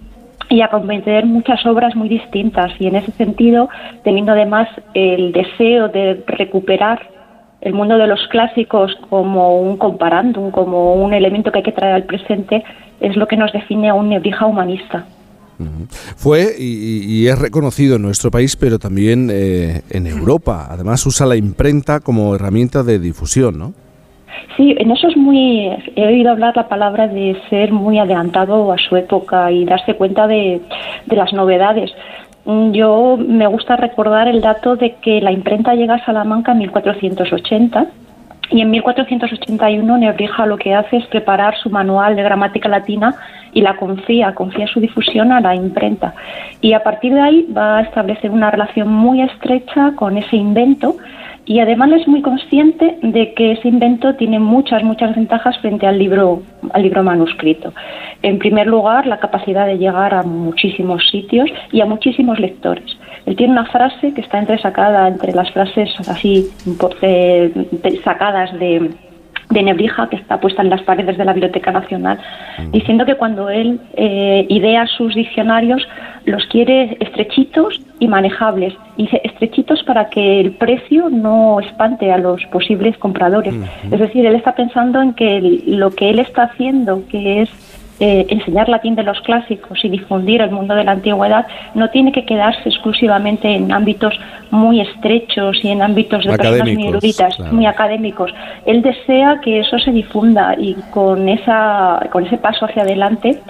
y 0.48 0.62
a 0.62 0.68
comprender 0.68 1.26
muchas 1.26 1.66
obras 1.66 1.94
muy 1.94 2.08
distintas. 2.08 2.72
Y 2.80 2.86
en 2.86 2.96
ese 2.96 3.12
sentido, 3.12 3.68
teniendo 4.02 4.32
además 4.32 4.66
el 4.94 5.32
deseo 5.32 5.88
de 5.88 6.24
recuperar 6.26 7.00
el 7.60 7.74
mundo 7.74 7.98
de 7.98 8.06
los 8.06 8.26
clásicos 8.28 8.96
como 9.10 9.60
un 9.60 9.76
comparándum, 9.76 10.50
como 10.50 10.94
un 10.94 11.12
elemento 11.12 11.52
que 11.52 11.58
hay 11.58 11.64
que 11.64 11.72
traer 11.72 11.96
al 11.96 12.04
presente, 12.04 12.64
es 12.98 13.14
lo 13.14 13.26
que 13.26 13.36
nos 13.36 13.52
define 13.52 13.90
a 13.90 13.94
un 13.94 14.08
nebrija 14.08 14.46
humanista. 14.46 15.04
Fue 16.16 16.54
y, 16.58 17.04
y 17.04 17.28
es 17.28 17.38
reconocido 17.38 17.96
en 17.96 18.02
nuestro 18.02 18.30
país, 18.30 18.56
pero 18.56 18.78
también 18.78 19.28
eh, 19.32 19.82
en 19.90 20.06
Europa. 20.06 20.68
Además 20.70 21.04
usa 21.06 21.26
la 21.26 21.36
imprenta 21.36 22.00
como 22.00 22.34
herramienta 22.34 22.82
de 22.82 22.98
difusión, 22.98 23.58
¿no? 23.58 23.72
Sí, 24.56 24.74
en 24.78 24.90
eso 24.90 25.08
es 25.08 25.16
muy. 25.16 25.70
He 25.96 26.06
oído 26.06 26.30
hablar 26.30 26.56
la 26.56 26.68
palabra 26.68 27.08
de 27.08 27.36
ser 27.50 27.72
muy 27.72 27.98
adelantado 27.98 28.72
a 28.72 28.76
su 28.78 28.96
época 28.96 29.50
y 29.50 29.64
darse 29.64 29.94
cuenta 29.94 30.26
de, 30.26 30.60
de 31.06 31.16
las 31.16 31.32
novedades. 31.32 31.90
Mm, 32.44 32.72
Yo 32.72 33.16
me 33.16 33.46
gusta 33.46 33.76
recordar 33.76 34.28
el 34.28 34.40
dato 34.40 34.76
de 34.76 34.96
que 35.02 35.20
la 35.20 35.32
imprenta 35.32 35.74
llega 35.74 35.94
a 35.94 36.04
Salamanca 36.04 36.52
en 36.52 36.58
1480 36.58 37.86
y 38.50 38.62
en 38.62 38.70
1481 38.70 39.98
Nebrija 39.98 40.46
lo 40.46 40.56
que 40.56 40.74
hace 40.74 40.96
es 40.96 41.06
preparar 41.06 41.56
su 41.58 41.68
manual 41.70 42.16
de 42.16 42.22
gramática 42.22 42.68
latina 42.68 43.14
y 43.58 43.60
la 43.60 43.76
confía, 43.76 44.36
confía 44.36 44.68
su 44.68 44.78
difusión 44.78 45.32
a 45.32 45.40
la 45.40 45.52
imprenta. 45.56 46.14
Y 46.60 46.74
a 46.74 46.84
partir 46.84 47.12
de 47.12 47.20
ahí 47.20 47.46
va 47.52 47.78
a 47.78 47.82
establecer 47.82 48.30
una 48.30 48.52
relación 48.52 48.88
muy 48.88 49.20
estrecha 49.20 49.94
con 49.96 50.16
ese 50.16 50.36
invento 50.36 50.94
y 51.44 51.58
además 51.58 51.90
es 51.90 52.06
muy 52.06 52.22
consciente 52.22 52.98
de 53.02 53.34
que 53.34 53.52
ese 53.52 53.66
invento 53.66 54.14
tiene 54.14 54.38
muchas, 54.38 54.84
muchas 54.84 55.16
ventajas 55.16 55.58
frente 55.58 55.88
al 55.88 55.98
libro, 55.98 56.42
al 56.72 56.82
libro 56.82 57.02
manuscrito. 57.02 57.72
En 58.22 58.38
primer 58.38 58.68
lugar, 58.68 59.08
la 59.08 59.18
capacidad 59.18 59.66
de 59.66 59.76
llegar 59.76 60.14
a 60.14 60.22
muchísimos 60.22 61.02
sitios 61.10 61.50
y 61.72 61.80
a 61.80 61.86
muchísimos 61.86 62.38
lectores. 62.38 62.96
Él 63.26 63.34
tiene 63.34 63.54
una 63.54 63.66
frase 63.66 64.14
que 64.14 64.20
está 64.20 64.38
entresacada 64.38 65.08
entre 65.08 65.32
las 65.32 65.50
frases 65.50 65.90
así 66.08 66.46
eh, 67.02 67.52
sacadas 68.04 68.56
de, 68.60 68.92
de 69.50 69.62
Nebrija, 69.62 70.08
que 70.08 70.16
está 70.16 70.40
puesta 70.40 70.62
en 70.62 70.70
las 70.70 70.82
paredes 70.82 71.16
de 71.16 71.24
la 71.24 71.32
Biblioteca 71.32 71.72
Nacional, 71.72 72.18
diciendo 72.70 73.06
que 73.06 73.14
cuando 73.14 73.48
él 73.48 73.80
eh, 73.94 74.46
idea 74.48 74.86
sus 74.86 75.14
diccionarios 75.14 75.86
los 76.26 76.44
quiere 76.46 76.96
estrechitos 77.00 77.80
y 77.98 78.08
manejables. 78.08 78.74
Y 78.96 79.04
dice 79.04 79.20
estrechitos 79.24 79.82
para 79.84 80.10
que 80.10 80.40
el 80.40 80.52
precio 80.52 81.08
no 81.08 81.60
espante 81.60 82.12
a 82.12 82.18
los 82.18 82.44
posibles 82.46 82.96
compradores. 82.98 83.54
Es 83.90 83.98
decir, 83.98 84.26
él 84.26 84.34
está 84.34 84.54
pensando 84.54 85.00
en 85.00 85.14
que 85.14 85.62
lo 85.66 85.90
que 85.90 86.10
él 86.10 86.18
está 86.18 86.44
haciendo, 86.44 87.02
que 87.08 87.42
es 87.42 87.50
eh, 88.00 88.26
enseñar 88.28 88.68
latín 88.68 88.94
de 88.94 89.02
los 89.02 89.20
clásicos 89.22 89.84
y 89.84 89.88
difundir 89.88 90.40
el 90.40 90.50
mundo 90.50 90.74
de 90.74 90.84
la 90.84 90.92
antigüedad 90.92 91.46
no 91.74 91.90
tiene 91.90 92.12
que 92.12 92.24
quedarse 92.24 92.68
exclusivamente 92.68 93.48
en 93.52 93.72
ámbitos 93.72 94.18
muy 94.50 94.80
estrechos 94.80 95.58
y 95.62 95.68
en 95.68 95.82
ámbitos 95.82 96.24
de 96.24 96.36
personas 96.36 96.74
muy 96.74 96.86
eruditas, 96.86 97.38
muy 97.52 97.66
académicos. 97.66 98.32
Él 98.66 98.82
desea 98.82 99.40
que 99.42 99.60
eso 99.60 99.78
se 99.78 99.90
difunda 99.90 100.54
y 100.58 100.74
con 100.90 101.28
esa 101.28 102.08
con 102.10 102.24
ese 102.26 102.38
paso 102.38 102.66
hacia 102.66 102.82
adelante, 102.82 103.40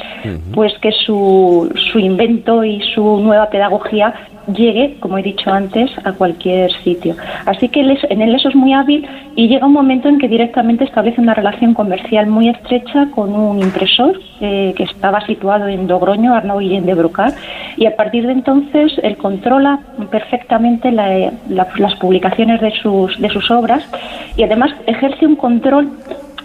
pues 0.55 0.73
que 0.79 0.93
su, 0.93 1.73
su 1.93 1.99
invento 1.99 2.65
y 2.65 2.81
su 2.95 3.20
nueva 3.20 3.51
pedagogía 3.51 4.15
llegue, 4.55 4.97
como 5.01 5.19
he 5.19 5.23
dicho 5.23 5.51
antes, 5.51 5.91
a 6.05 6.12
cualquier 6.12 6.70
sitio. 6.83 7.16
Así 7.47 7.69
que 7.69 7.81
en 7.81 8.23
él 8.23 8.35
eso 8.35 8.49
es 8.49 8.55
muy 8.55 8.73
hábil 8.73 9.07
y 9.37 9.49
llega 9.49 9.66
un 9.66 9.73
momento 9.73 10.09
en 10.09 10.19
que 10.19 10.29
directamente 10.29 10.85
establece 10.85 11.20
una 11.20 11.35
relación 11.35 11.75
comercial 11.75 12.27
muy 12.27 12.49
estrecha 12.49 13.09
con 13.15 13.35
un 13.35 13.61
impresor 13.61 14.19
eh, 14.41 14.75
que 14.77 14.85
estaba 14.85 15.20
situado 15.27 15.69
en 15.69 15.87
Dogroño, 15.87 16.35
Arnaud 16.35 16.61
Guillén 16.61 16.87
de 16.87 16.95
Brucar, 16.95 17.33
y 17.77 17.87
a 17.87 17.97
partir 17.97 18.27
de 18.27 18.33
entonces 18.33 18.93
él 19.03 19.16
controla 19.16 19.81
perfectamente 20.11 20.91
las 20.91 21.95
publicaciones 22.01 22.61
de 22.61 22.73
sus, 22.83 23.19
de 23.20 23.29
sus 23.29 23.51
obras 23.51 23.89
y 24.37 24.43
además 24.43 24.73
ejerce 24.87 25.27
un 25.27 25.37
control 25.37 25.91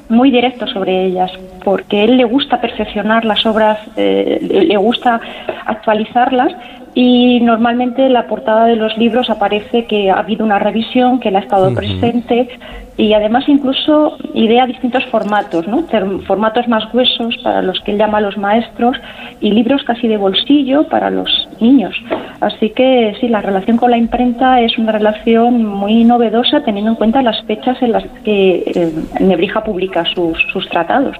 muy 0.10 0.32
directo 0.32 0.68
sobre 0.68 1.06
ellas, 1.06 1.32
porque 1.64 2.04
él 2.04 2.18
le 2.18 2.26
gusta 2.26 2.62
perfeccionar 2.62 3.26
las 3.26 3.46
obras, 3.46 3.80
eh, 3.96 4.66
le 4.68 4.78
gusta 4.78 5.20
actualizarlas 5.66 6.54
y 6.95 7.40
normalmente 7.41 8.06
en 8.06 8.14
la 8.14 8.28
portada 8.28 8.65
de 8.65 8.76
los 8.76 8.95
libros 8.98 9.30
aparece 9.30 9.86
que 9.86 10.11
ha 10.11 10.20
habido 10.20 10.45
una 10.45 10.60
revisión, 10.60 11.20
que 11.20 11.30
él 11.30 11.36
ha 11.36 11.40
estado 11.40 11.74
presente 11.74 12.49
y 12.95 13.14
además 13.14 13.45
incluso 13.48 14.18
idea 14.36 14.68
distintos 14.68 15.03
formatos, 15.07 15.68
¿no? 15.68 15.84
formatos 16.28 16.68
más 16.68 16.91
gruesos 16.91 17.36
para 17.44 17.64
los 17.64 17.80
que 17.82 17.91
él 17.91 17.98
llama 17.98 18.22
los 18.22 18.38
maestros 18.38 18.98
y 19.41 19.52
libros 19.52 19.84
casi 19.84 20.07
de 20.07 20.18
bolsillo 20.18 20.88
para 20.88 21.10
los 21.10 21.49
niños. 21.60 21.95
Así 22.40 22.70
que 22.70 23.15
sí, 23.20 23.28
la 23.28 23.41
relación 23.41 23.78
con 23.78 23.90
la 23.90 23.98
imprenta 23.98 24.61
es 24.61 24.78
una 24.78 24.91
relación 24.91 25.65
muy 25.65 26.03
novedosa 26.03 26.61
teniendo 26.64 26.91
en 26.91 26.98
cuenta 26.98 27.24
las 27.24 27.41
fechas 27.45 27.82
en 27.82 27.94
las 27.94 28.03
que 28.24 28.64
eh, 28.68 28.91
Nebrija 29.20 29.64
publica 29.64 30.06
sus, 30.06 30.38
sus 30.52 30.70
tratados. 30.70 31.18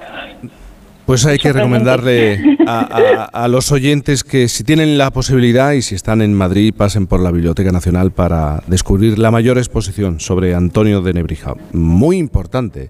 Pues 1.06 1.26
hay 1.26 1.38
que 1.38 1.52
recomendarle 1.52 2.58
a, 2.66 3.48
los 3.50 3.72
oyentes 3.72 4.24
que 4.24 4.48
si 4.48 4.64
tienen 4.64 4.98
la 4.98 5.12
posibilidad 5.12 5.74
y 5.74 5.82
si 5.82 5.96
están 5.96 6.22
en 6.22 6.34
Madrid 6.34 6.74
pasen 6.76 7.08
por 7.08 7.20
la 7.20 7.32
Biblioteca 7.32 7.72
Nacional 7.72 8.12
para 8.12 8.62
descubrir 8.68 9.20
la 9.20 9.30
mayor 9.30 9.58
exposición 9.58 10.20
sobre 10.20 10.56
Antonio 10.56 11.02
de 11.02 11.14
Nebrija. 11.14 11.56
Muy 11.74 12.18
importante. 12.18 12.90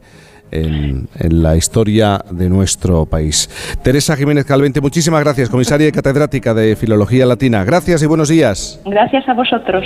En, 0.56 1.08
la 1.20 1.56
historia 1.56 2.24
de 2.30 2.48
nuestro 2.48 3.08
país. 3.08 3.50
Teresa 3.82 4.16
Jiménez 4.16 4.46
Calvente, 4.46 4.82
muchísimas 4.82 5.24
gracias, 5.24 5.50
comisaria 5.50 5.88
y 5.88 5.92
catedrática 5.92 6.54
de 6.54 6.76
Filología 6.76 7.26
Latina. 7.26 7.64
Gracias 7.64 8.04
y 8.04 8.06
buenos 8.06 8.30
días. 8.30 8.80
Gracias 8.86 9.28
a 9.28 9.34
vosotros. 9.34 9.84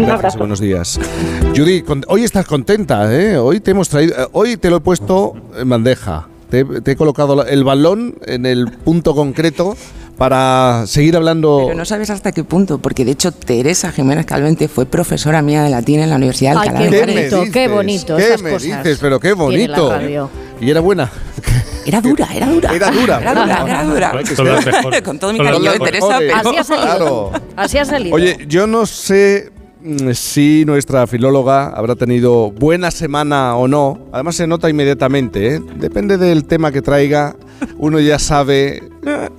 Un 0.00 0.06
gracias 0.06 0.36
buenos 0.36 0.58
días. 0.58 0.98
Judy, 1.56 1.84
hoy 2.08 2.24
estás 2.24 2.44
contenta, 2.44 3.14
¿eh? 3.14 3.38
Hoy 3.38 3.60
te 3.60 3.70
hemos 3.70 3.88
traído, 3.88 4.20
eh, 4.20 4.26
hoy 4.32 4.56
te 4.56 4.68
lo 4.68 4.78
he 4.78 4.80
puesto 4.80 5.36
en 5.56 5.68
bandeja. 5.68 6.29
Te, 6.50 6.66
he 6.84 6.96
colocado 6.96 7.46
el 7.46 7.64
balón 7.64 8.16
en 8.26 8.44
el 8.44 8.70
punto 8.70 9.14
concreto 9.14 9.76
para 10.18 10.84
seguir 10.86 11.16
hablando. 11.16 11.62
Pero 11.64 11.78
no 11.78 11.84
sabes 11.84 12.10
hasta 12.10 12.32
qué 12.32 12.44
punto, 12.44 12.78
porque 12.78 13.04
de 13.04 13.12
hecho 13.12 13.32
Teresa 13.32 13.90
Jiménez 13.92 14.26
Calvente 14.26 14.68
fue 14.68 14.84
profesora 14.84 15.40
mía 15.40 15.62
de 15.62 15.70
latín 15.70 16.00
en 16.00 16.10
la 16.10 16.16
Universidad 16.16 16.52
de 16.52 16.68
Alcalá. 16.68 16.90
Qué 16.90 17.00
bonito, 17.00 17.44
qué 17.52 17.68
bonito. 17.68 18.16
¿Qué 18.16 18.36
me 18.42 18.58
dices? 18.58 18.98
Pero 19.00 19.18
qué 19.18 19.32
bonito. 19.32 19.98
Y 20.60 20.70
era 20.70 20.80
buena. 20.80 21.10
Era 21.86 22.00
dura, 22.02 22.28
era 22.34 22.46
dura. 22.46 22.74
Era 22.74 22.90
dura. 22.90 23.18
Era 23.20 23.34
dura, 23.34 23.64
era 23.66 23.84
dura. 23.84 25.02
Con 25.02 25.18
todo 25.18 25.32
mi 25.32 25.38
cariño 25.38 25.72
de 25.72 25.78
Teresa, 25.78 26.18
pero... 26.18 26.36
Así 26.36 26.56
ha 26.58 26.64
salido. 26.64 27.32
Así 27.56 27.78
ha 27.78 27.84
salido. 27.86 28.14
Oye, 28.14 28.44
yo 28.46 28.66
no 28.66 28.84
sé 28.84 29.50
si 30.12 30.64
nuestra 30.66 31.06
filóloga 31.06 31.68
habrá 31.68 31.94
tenido 31.94 32.50
buena 32.50 32.90
semana 32.90 33.56
o 33.56 33.68
no. 33.68 33.98
Además 34.12 34.36
se 34.36 34.46
nota 34.46 34.68
inmediatamente, 34.68 35.54
¿eh? 35.54 35.60
depende 35.76 36.18
del 36.18 36.44
tema 36.44 36.72
que 36.72 36.82
traiga, 36.82 37.36
uno 37.78 37.98
ya 38.00 38.18
sabe 38.18 38.82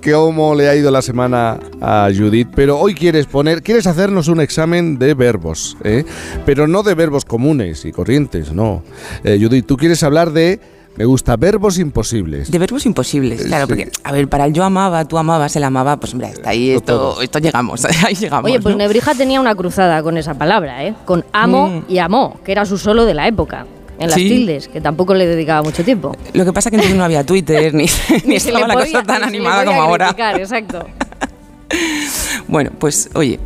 cómo 0.04 0.54
le 0.54 0.68
ha 0.68 0.74
ido 0.74 0.90
la 0.90 1.02
semana 1.02 1.58
a 1.80 2.08
Judith. 2.14 2.48
Pero 2.54 2.78
hoy 2.78 2.94
quieres 2.94 3.26
poner, 3.26 3.62
quieres 3.62 3.86
hacernos 3.86 4.28
un 4.28 4.40
examen 4.40 4.98
de 4.98 5.14
verbos, 5.14 5.76
¿eh? 5.84 6.04
pero 6.44 6.66
no 6.66 6.82
de 6.82 6.94
verbos 6.94 7.24
comunes 7.24 7.84
y 7.84 7.92
corrientes, 7.92 8.52
no. 8.52 8.82
Eh, 9.24 9.38
Judith, 9.40 9.66
tú 9.66 9.76
quieres 9.76 10.02
hablar 10.02 10.32
de 10.32 10.60
me 10.96 11.04
gusta 11.04 11.36
verbos 11.36 11.78
imposibles. 11.78 12.50
De 12.50 12.58
verbos 12.58 12.84
imposibles, 12.84 13.44
claro, 13.44 13.66
porque, 13.66 13.90
a 14.04 14.12
ver, 14.12 14.28
para 14.28 14.44
el 14.44 14.52
yo 14.52 14.62
amaba, 14.64 15.06
tú 15.06 15.16
amabas, 15.18 15.56
él 15.56 15.64
amaba, 15.64 15.96
pues 15.96 16.12
hombre, 16.12 16.28
hasta 16.28 16.50
ahí 16.50 16.70
esto, 16.70 17.20
esto 17.22 17.38
llegamos, 17.38 17.84
ahí 18.06 18.14
llegamos. 18.14 18.50
Oye, 18.50 18.60
pues 18.60 18.76
Nebrija 18.76 19.14
tenía 19.14 19.40
una 19.40 19.54
cruzada 19.54 20.02
con 20.02 20.18
esa 20.18 20.34
palabra, 20.34 20.84
¿eh? 20.84 20.94
Con 21.04 21.24
amo 21.32 21.68
mm. 21.68 21.84
y 21.88 21.98
amó, 21.98 22.40
que 22.44 22.52
era 22.52 22.66
su 22.66 22.76
solo 22.76 23.04
de 23.04 23.14
la 23.14 23.26
época 23.26 23.66
en 23.98 24.08
las 24.08 24.16
tildes, 24.16 24.68
que 24.68 24.80
tampoco 24.80 25.14
le 25.14 25.26
dedicaba 25.26 25.62
mucho 25.62 25.84
tiempo. 25.84 26.14
Lo 26.32 26.44
que 26.44 26.52
pasa 26.52 26.68
es 26.68 26.70
que 26.70 26.76
entonces 26.76 26.96
no 26.96 27.04
había 27.04 27.24
Twitter, 27.24 27.72
ni, 27.72 27.86
ni, 28.24 28.36
estaba 28.36 28.66
la 28.66 28.74
cosa 28.74 29.02
tan 29.02 29.22
animada 29.22 29.64
como 29.64 29.80
ahora. 29.80 30.14
Exacto. 30.36 30.86
bueno, 32.48 32.70
pues 32.78 33.08
oye, 33.14 33.38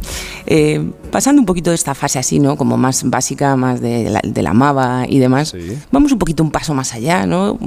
eh, 0.46 0.92
pasando 1.10 1.40
un 1.40 1.46
poquito 1.46 1.70
de 1.70 1.76
esta 1.76 1.94
fase 1.94 2.18
así, 2.18 2.38
¿no? 2.38 2.56
Como 2.56 2.76
más 2.76 3.02
básica, 3.04 3.56
más 3.56 3.80
de 3.80 4.10
la, 4.10 4.20
de 4.22 4.42
la 4.42 4.52
MAVA 4.52 5.06
y 5.08 5.18
demás, 5.18 5.54
vamos 5.90 6.12
un 6.12 6.18
poquito 6.18 6.42
un 6.42 6.50
paso 6.50 6.74
más 6.74 6.94
allá, 6.94 7.26
¿no? 7.26 7.58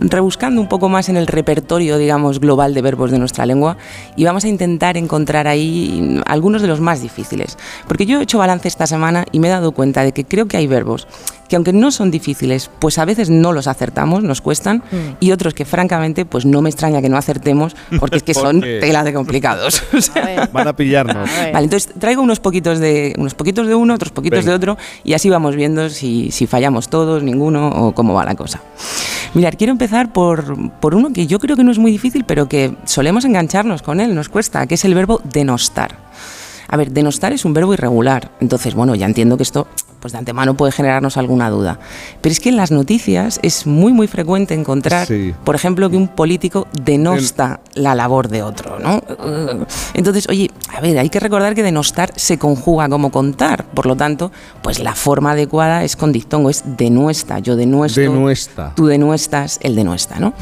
Rebuscando 0.00 0.60
un 0.60 0.68
poco 0.68 0.88
más 0.88 1.08
en 1.08 1.16
el 1.16 1.26
repertorio, 1.26 1.98
digamos, 1.98 2.40
global 2.40 2.74
de 2.74 2.82
verbos 2.82 3.10
de 3.10 3.18
nuestra 3.18 3.46
lengua 3.46 3.76
y 4.16 4.24
vamos 4.24 4.44
a 4.44 4.48
intentar 4.48 4.96
encontrar 4.96 5.48
ahí 5.48 6.20
algunos 6.26 6.62
de 6.62 6.68
los 6.68 6.80
más 6.80 7.02
difíciles. 7.02 7.58
Porque 7.86 8.06
yo 8.06 8.20
he 8.20 8.22
hecho 8.22 8.38
balance 8.38 8.68
esta 8.68 8.86
semana 8.86 9.24
y 9.32 9.40
me 9.40 9.48
he 9.48 9.50
dado 9.50 9.72
cuenta 9.72 10.04
de 10.04 10.12
que 10.12 10.24
creo 10.24 10.46
que 10.46 10.56
hay 10.56 10.66
verbos 10.66 11.06
que 11.48 11.56
aunque 11.56 11.72
no 11.72 11.90
son 11.90 12.10
difíciles, 12.10 12.70
pues 12.78 12.98
a 12.98 13.04
veces 13.04 13.30
no 13.30 13.52
los 13.52 13.66
acertamos, 13.66 14.22
nos 14.22 14.40
cuestan, 14.40 14.78
mm. 14.90 15.16
y 15.20 15.32
otros 15.32 15.54
que 15.54 15.64
francamente, 15.64 16.24
pues 16.24 16.44
no 16.44 16.62
me 16.62 16.68
extraña 16.68 17.00
que 17.00 17.08
no 17.08 17.16
acertemos, 17.16 17.74
porque 17.98 18.18
es 18.18 18.22
que 18.22 18.34
son 18.34 18.60
tela 18.80 19.02
de 19.02 19.14
complicados. 19.14 19.82
Van 20.52 20.68
a 20.68 20.76
pillarnos. 20.76 21.28
Vale, 21.52 21.64
entonces 21.64 21.92
traigo 21.98 22.22
unos 22.28 22.40
poquitos 22.40 22.78
de, 22.78 23.14
unos 23.16 23.34
poquitos 23.34 23.66
de 23.66 23.74
uno, 23.74 23.94
otros 23.94 24.12
poquitos 24.12 24.44
de 24.44 24.52
otro, 24.52 24.76
y 25.02 25.14
así 25.14 25.30
vamos 25.30 25.56
viendo 25.56 25.88
si, 25.88 26.30
si, 26.30 26.46
fallamos 26.46 26.88
todos, 26.88 27.22
ninguno, 27.22 27.68
o 27.68 27.92
cómo 27.92 28.12
va 28.12 28.24
la 28.24 28.34
cosa. 28.34 28.60
Mirad, 29.32 29.54
quiero 29.56 29.72
empezar 29.72 30.12
por, 30.12 30.70
por 30.80 30.94
uno 30.94 31.12
que 31.12 31.26
yo 31.26 31.38
creo 31.38 31.56
que 31.56 31.64
no 31.64 31.70
es 31.70 31.78
muy 31.78 31.90
difícil, 31.90 32.24
pero 32.24 32.48
que 32.48 32.74
solemos 32.84 33.24
engancharnos 33.24 33.80
con 33.82 34.00
él, 34.00 34.14
nos 34.14 34.28
cuesta, 34.28 34.66
que 34.66 34.74
es 34.74 34.84
el 34.84 34.94
verbo 34.94 35.20
denostar. 35.24 35.96
A 36.68 36.76
ver, 36.76 36.90
denostar 36.90 37.32
es 37.32 37.46
un 37.46 37.54
verbo 37.54 37.72
irregular, 37.72 38.30
entonces, 38.40 38.74
bueno, 38.74 38.94
ya 38.94 39.06
entiendo 39.06 39.38
que 39.38 39.42
esto 39.42 39.66
pues 40.00 40.12
de 40.12 40.18
antemano 40.18 40.56
puede 40.56 40.72
generarnos 40.72 41.16
alguna 41.16 41.50
duda. 41.50 41.78
Pero 42.20 42.32
es 42.32 42.40
que 42.40 42.48
en 42.48 42.56
las 42.56 42.70
noticias 42.70 43.40
es 43.42 43.66
muy 43.66 43.92
muy 43.92 44.06
frecuente 44.06 44.54
encontrar, 44.54 45.08
por 45.44 45.54
ejemplo, 45.54 45.90
que 45.90 45.96
un 45.96 46.08
político 46.08 46.66
denosta 46.82 47.60
la 47.74 47.94
labor 47.94 48.28
de 48.28 48.42
otro, 48.42 48.78
¿no? 48.78 49.02
Entonces, 49.94 50.28
oye, 50.28 50.50
a 50.74 50.80
ver, 50.80 50.98
hay 50.98 51.10
que 51.10 51.20
recordar 51.20 51.54
que 51.54 51.62
denostar 51.62 52.12
se 52.16 52.38
conjuga 52.38 52.88
como 52.88 53.10
contar, 53.10 53.64
por 53.64 53.86
lo 53.86 53.96
tanto, 53.96 54.30
pues 54.62 54.78
la 54.78 54.94
forma 54.94 55.32
adecuada 55.32 55.84
es 55.84 55.96
con 55.96 56.12
dictongo, 56.12 56.50
es 56.50 56.62
denuesta, 56.64 57.38
yo 57.38 57.56
denuesto, 57.56 58.00
denuesta. 58.00 58.72
tú 58.74 58.86
denuestas, 58.86 59.58
él 59.62 59.74
denuesta, 59.74 60.18
¿no? 60.18 60.34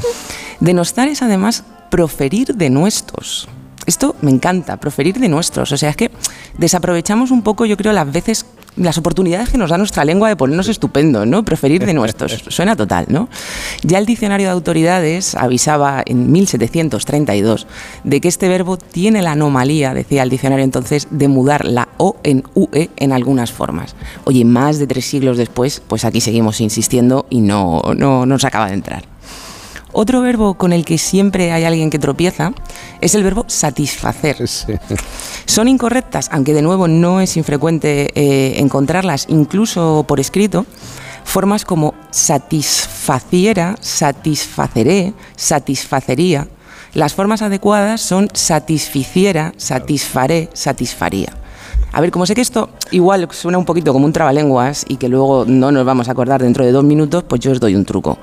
Denostar 0.61 1.09
es 1.09 1.23
además 1.23 1.65
proferir 1.91 2.55
denuestos. 2.55 3.49
Esto 3.87 4.17
me 4.21 4.33
encanta, 4.33 4.79
proferir 4.79 5.19
de 5.19 5.29
nuestros. 5.29 5.71
O 5.71 5.77
sea, 5.77 5.91
es 5.91 5.97
que 5.97 6.11
desaprovechamos 6.59 7.31
un 7.31 7.43
poco, 7.43 7.67
yo 7.67 7.77
creo, 7.77 7.93
las 7.93 8.11
veces, 8.11 8.45
las 8.77 8.99
oportunidades 8.99 9.49
que 9.49 9.59
nos 9.59 9.71
da 9.71 9.79
nuestra 9.79 10.05
lengua 10.05 10.29
de 10.29 10.37
ponernos 10.37 10.69
estupendo, 10.69 11.27
¿no? 11.27 11.45
Preferir 11.45 11.85
de 11.85 11.95
nuestros. 11.95 12.45
Suena 12.49 12.77
total, 12.77 13.07
¿no? 13.09 13.29
Ya 13.83 13.99
el 13.99 14.07
diccionario 14.07 14.47
de 14.47 14.53
autoridades 14.53 15.35
avisaba 15.35 16.03
en 16.05 16.31
1732 16.31 17.67
de 18.05 18.21
que 18.21 18.29
este 18.29 18.49
verbo 18.49 18.77
tiene 18.77 19.23
la 19.23 19.33
anomalía, 19.33 19.95
decía 19.95 20.23
el 20.23 20.31
diccionario 20.31 20.65
entonces, 20.65 21.09
de 21.11 21.29
mudar 21.29 21.65
la 21.65 21.89
O 21.97 22.17
en 22.23 22.45
UE 22.55 22.91
en 22.97 23.13
algunas 23.13 23.53
formas. 23.53 23.97
Oye, 24.25 24.45
más 24.45 24.79
de 24.79 24.87
tres 24.87 25.07
siglos 25.07 25.39
después, 25.39 25.83
pues 25.87 26.05
aquí 26.05 26.21
seguimos 26.21 26.61
insistiendo 26.61 27.27
y 27.31 27.41
no, 27.41 27.83
no 27.97 28.27
nos 28.27 28.45
acaba 28.45 28.69
de 28.69 28.75
entrar. 28.75 29.16
Otro 29.99 30.21
verbo 30.21 30.53
con 30.59 30.75
el 30.75 30.85
que 30.85 30.99
siempre 30.99 31.53
hay 31.53 31.65
alguien 31.65 31.89
que 31.89 31.99
tropieza 31.99 32.53
es 33.01 33.15
el 33.15 33.23
verbo 33.23 33.47
satisfacer. 33.47 34.37
Son 35.47 35.69
incorrectas, 35.69 36.29
aunque 36.33 36.53
de 36.53 36.61
nuevo 36.61 36.87
no 36.87 37.23
es 37.23 37.39
infrecuente 37.39 38.11
eh, 38.15 38.61
encontrarlas 38.61 39.25
incluso 39.31 40.05
por 40.07 40.21
escrito, 40.21 40.67
formas 41.25 41.65
como 41.65 41.95
satisfaciera, 42.11 43.77
satisfaceré, 43.81 45.15
satisfacería. 45.35 46.47
Las 46.93 47.15
formas 47.15 47.41
adecuadas 47.41 48.03
son 48.03 48.29
satisficiera, 48.35 49.55
satisfaré, 49.57 50.51
satisfaría. 50.53 51.33
A 51.93 52.03
ver, 52.03 52.11
como 52.11 52.27
sé 52.27 52.35
que 52.35 52.43
esto 52.43 52.69
igual 52.91 53.29
suena 53.31 53.57
un 53.57 53.65
poquito 53.65 53.95
como 53.95 54.05
un 54.05 54.13
trabalenguas 54.13 54.85
y 54.87 54.99
que 54.99 55.09
luego 55.09 55.47
no 55.47 55.73
nos 55.73 55.87
vamos 55.87 56.09
a 56.09 56.13
acordar 56.13 56.43
dentro 56.43 56.67
de 56.67 56.73
dos 56.73 56.85
minutos, 56.85 57.25
pues 57.27 57.41
yo 57.41 57.51
os 57.51 57.61
doy 57.61 57.75
un 57.75 57.87
truco. 57.87 58.19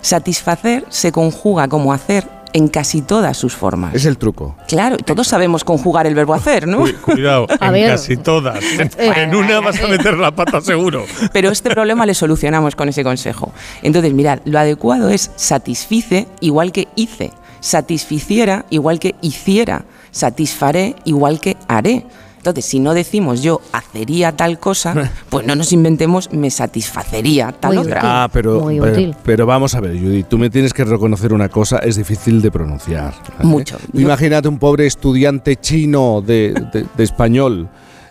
Satisfacer 0.00 0.84
se 0.88 1.12
conjuga 1.12 1.68
como 1.68 1.92
hacer 1.92 2.28
en 2.52 2.68
casi 2.68 3.02
todas 3.02 3.36
sus 3.36 3.54
formas. 3.54 3.94
Es 3.94 4.06
el 4.06 4.16
truco. 4.16 4.56
Claro, 4.66 4.96
todos 4.96 5.26
sabemos 5.28 5.62
conjugar 5.62 6.06
el 6.06 6.14
verbo 6.14 6.32
hacer, 6.32 6.66
¿no? 6.66 6.84
Cuidado, 7.02 7.46
A 7.60 7.66
en 7.66 7.72
ver. 7.72 7.90
casi 7.90 8.16
todas. 8.16 8.64
En, 8.78 8.90
Eh. 8.98 9.12
en 9.16 9.34
una 9.34 9.60
vas 9.60 9.78
a 9.82 9.86
meter 9.88 10.16
la 10.16 10.30
pata 10.34 10.60
seguro. 10.62 11.04
Pero 11.32 11.50
este 11.50 11.68
problema 11.70 12.06
le 12.06 12.14
solucionamos 12.14 12.74
con 12.74 12.88
ese 12.88 13.04
consejo. 13.04 13.52
Entonces, 13.82 14.14
mirad, 14.14 14.38
lo 14.46 14.58
adecuado 14.58 15.10
es 15.10 15.30
satisfice 15.36 16.28
igual 16.40 16.72
que 16.72 16.88
hice, 16.94 17.32
satisficiera 17.60 18.64
igual 18.70 18.98
que 19.00 19.14
hiciera, 19.20 19.84
satisfaré 20.10 20.96
igual 21.04 21.40
que 21.40 21.56
haré. 21.68 22.06
Entonces, 22.50 22.70
si 22.70 22.78
no 22.80 22.94
decimos 22.94 23.42
yo 23.42 23.60
hacería 23.72 24.32
tal 24.36 24.58
cosa, 24.58 25.10
pues 25.28 25.46
no 25.46 25.54
nos 25.56 25.72
inventemos 25.72 26.32
me 26.32 26.50
satisfacería 26.50 27.52
tal 27.52 27.78
otra. 27.78 28.00
Ah, 28.02 28.28
pero, 28.32 28.60
Muy 28.60 28.78
pero, 28.80 28.92
útil. 28.92 29.16
pero 29.24 29.46
vamos 29.46 29.74
a 29.74 29.80
ver, 29.80 29.98
Judith, 29.98 30.26
tú 30.28 30.38
me 30.38 30.50
tienes 30.50 30.72
que 30.72 30.84
reconocer 30.84 31.32
una 31.32 31.48
cosa, 31.48 31.78
es 31.78 31.96
difícil 31.96 32.40
de 32.42 32.50
pronunciar. 32.50 33.14
¿vale? 33.38 33.48
Mucho. 33.48 33.76
Imagínate 33.94 34.48
un 34.48 34.58
pobre 34.58 34.86
estudiante 34.86 35.56
chino 35.56 36.22
de, 36.24 36.54
de- 36.72 36.86
de 36.96 37.04
español 37.04 37.68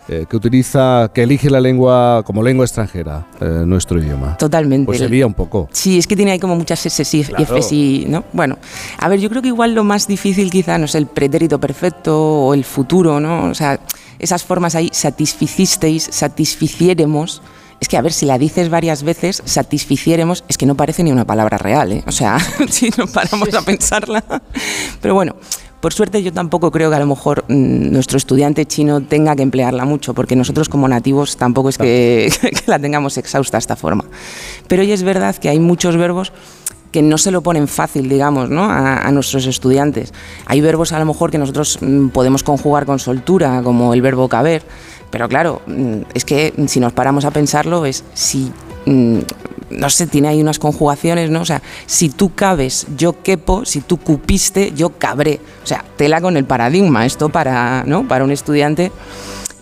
eh, 0.08 0.24
que 0.30 0.36
utiliza, 0.36 1.10
que 1.12 1.24
elige 1.24 1.50
la 1.50 1.60
lengua 1.60 2.22
como 2.24 2.40
lengua 2.42 2.64
extranjera, 2.64 3.26
eh, 3.40 3.62
nuestro 3.66 3.98
idioma. 4.00 4.36
Totalmente. 4.36 4.86
Pues 4.86 4.98
se 4.98 5.08
lía 5.08 5.26
un 5.26 5.34
poco. 5.34 5.68
Sí, 5.72 5.98
es 5.98 6.06
que 6.06 6.14
tiene 6.14 6.30
ahí 6.30 6.38
como 6.38 6.54
muchas 6.54 6.86
S 6.86 7.16
y 7.16 7.24
Claro. 7.24 7.44
Fs 7.56 7.72
y, 7.72 8.04
¿no? 8.08 8.22
Bueno, 8.32 8.56
a 8.98 9.08
ver, 9.08 9.18
yo 9.18 9.28
creo 9.28 9.42
que 9.42 9.48
igual 9.48 9.74
lo 9.74 9.82
más 9.82 10.06
difícil 10.06 10.48
quizá 10.50 10.78
no 10.78 10.84
es 10.84 10.94
el 10.94 11.06
pretérito 11.06 11.58
perfecto 11.58 12.16
o 12.16 12.54
el 12.54 12.64
futuro, 12.64 13.18
¿no? 13.18 13.46
O 13.50 13.54
sea, 13.54 13.80
esas 14.18 14.44
formas 14.44 14.74
ahí, 14.74 14.90
satisficisteis, 14.92 16.08
satisficiéremos. 16.10 17.42
Es 17.80 17.88
que, 17.88 17.98
a 17.98 18.02
ver, 18.02 18.12
si 18.12 18.24
la 18.24 18.38
dices 18.38 18.70
varias 18.70 19.02
veces, 19.02 19.42
satisficiéremos, 19.44 20.44
es 20.48 20.56
que 20.56 20.64
no 20.64 20.76
parece 20.76 21.04
ni 21.04 21.12
una 21.12 21.26
palabra 21.26 21.58
real, 21.58 21.92
¿eh? 21.92 22.04
O 22.06 22.12
sea, 22.12 22.38
si 22.70 22.90
nos 22.96 23.10
paramos 23.10 23.52
a 23.54 23.62
pensarla. 23.62 24.24
Pero 25.00 25.14
bueno, 25.14 25.36
por 25.80 25.92
suerte 25.92 26.22
yo 26.22 26.32
tampoco 26.32 26.70
creo 26.70 26.88
que 26.88 26.96
a 26.96 26.98
lo 26.98 27.06
mejor 27.06 27.44
mm, 27.48 27.92
nuestro 27.92 28.16
estudiante 28.16 28.64
chino 28.66 29.02
tenga 29.02 29.36
que 29.36 29.42
emplearla 29.42 29.84
mucho, 29.84 30.14
porque 30.14 30.36
nosotros 30.36 30.68
como 30.68 30.88
nativos 30.88 31.36
tampoco 31.36 31.68
es 31.68 31.78
que, 31.78 32.32
que 32.40 32.62
la 32.66 32.78
tengamos 32.78 33.18
exhausta 33.18 33.58
esta 33.58 33.76
forma. 33.76 34.04
Pero 34.68 34.82
hoy 34.82 34.92
es 34.92 35.02
verdad 35.02 35.36
que 35.36 35.50
hay 35.50 35.60
muchos 35.60 35.96
verbos 35.96 36.32
que 36.96 37.02
no 37.02 37.18
se 37.18 37.30
lo 37.30 37.42
ponen 37.42 37.68
fácil, 37.68 38.08
digamos, 38.08 38.48
¿no? 38.48 38.64
a, 38.64 39.12
nuestros 39.12 39.44
estudiantes. 39.44 40.14
Hay 40.46 40.62
verbos 40.62 40.92
a 40.92 40.98
lo 40.98 41.04
mejor 41.04 41.30
que 41.30 41.36
nosotros 41.36 41.78
mm, 41.82 42.08
podemos 42.08 42.42
conjugar 42.42 42.86
con 42.86 42.98
soltura, 42.98 43.60
como 43.62 43.92
el 43.92 44.00
verbo 44.00 44.30
caber, 44.30 44.62
pero 45.10 45.28
claro, 45.28 45.60
mm, 45.66 46.04
es 46.14 46.24
que 46.24 46.54
si 46.68 46.80
nos 46.80 46.94
paramos 46.94 47.26
a 47.26 47.32
pensarlo 47.32 47.84
es 47.84 48.02
si 48.14 48.50
mm, 48.86 49.18
no 49.72 49.90
sé, 49.90 50.06
tiene 50.06 50.28
ahí 50.28 50.40
unas 50.40 50.58
conjugaciones, 50.58 51.28
¿no? 51.28 51.42
O 51.42 51.44
sea, 51.44 51.60
si 51.84 52.08
tú 52.08 52.34
cabes, 52.34 52.86
yo 52.96 53.22
quepo, 53.22 53.66
si 53.66 53.82
tú 53.82 53.98
cupiste, 53.98 54.72
yo 54.74 54.88
cabré. 54.88 55.38
O 55.62 55.66
sea, 55.66 55.84
tela 55.98 56.22
con 56.22 56.38
el 56.38 56.46
paradigma, 56.46 57.04
esto 57.04 57.28
para, 57.28 57.84
¿no? 57.84 58.08
para 58.08 58.24
un 58.24 58.30
estudiante. 58.30 58.90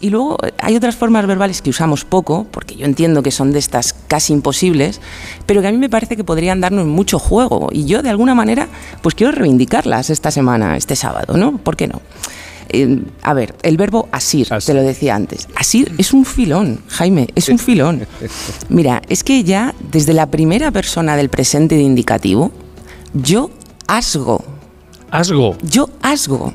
Y 0.04 0.10
luego 0.10 0.36
eh, 0.42 0.52
hay 0.58 0.76
otras 0.76 0.96
formas 0.96 1.26
verbales 1.26 1.62
que 1.62 1.70
usamos 1.70 2.04
poco, 2.04 2.46
porque 2.50 2.76
yo 2.76 2.84
entiendo 2.84 3.22
que 3.22 3.30
son 3.30 3.52
de 3.52 3.58
estas 3.58 3.94
casi 4.06 4.34
imposibles, 4.34 5.00
pero 5.46 5.62
que 5.62 5.68
a 5.68 5.72
mí 5.72 5.78
me 5.78 5.88
parece 5.88 6.14
que 6.14 6.24
podrían 6.24 6.60
darnos 6.60 6.84
mucho 6.84 7.18
juego. 7.18 7.70
Y 7.72 7.86
yo, 7.86 8.02
de 8.02 8.10
alguna 8.10 8.34
manera, 8.34 8.68
pues 9.00 9.14
quiero 9.14 9.32
reivindicarlas 9.32 10.10
esta 10.10 10.30
semana, 10.30 10.76
este 10.76 10.94
sábado, 10.94 11.38
¿no? 11.38 11.56
¿Por 11.56 11.78
qué 11.78 11.88
no? 11.88 12.02
Eh, 12.68 12.98
a 13.22 13.32
ver, 13.32 13.54
el 13.62 13.78
verbo 13.78 14.10
asir, 14.12 14.48
te 14.66 14.74
lo 14.74 14.82
decía 14.82 15.14
antes. 15.14 15.48
Asir 15.56 15.90
es 15.96 16.12
un 16.12 16.26
filón, 16.26 16.82
Jaime, 16.88 17.28
es 17.34 17.48
un 17.48 17.58
filón. 17.58 18.06
Mira, 18.68 19.00
es 19.08 19.24
que 19.24 19.42
ya 19.42 19.74
desde 19.90 20.12
la 20.12 20.26
primera 20.26 20.70
persona 20.70 21.16
del 21.16 21.30
presente 21.30 21.76
de 21.76 21.82
indicativo, 21.82 22.52
yo 23.14 23.50
asgo. 23.86 24.44
Asgo. 25.10 25.56
Yo 25.62 25.88
asgo. 26.02 26.52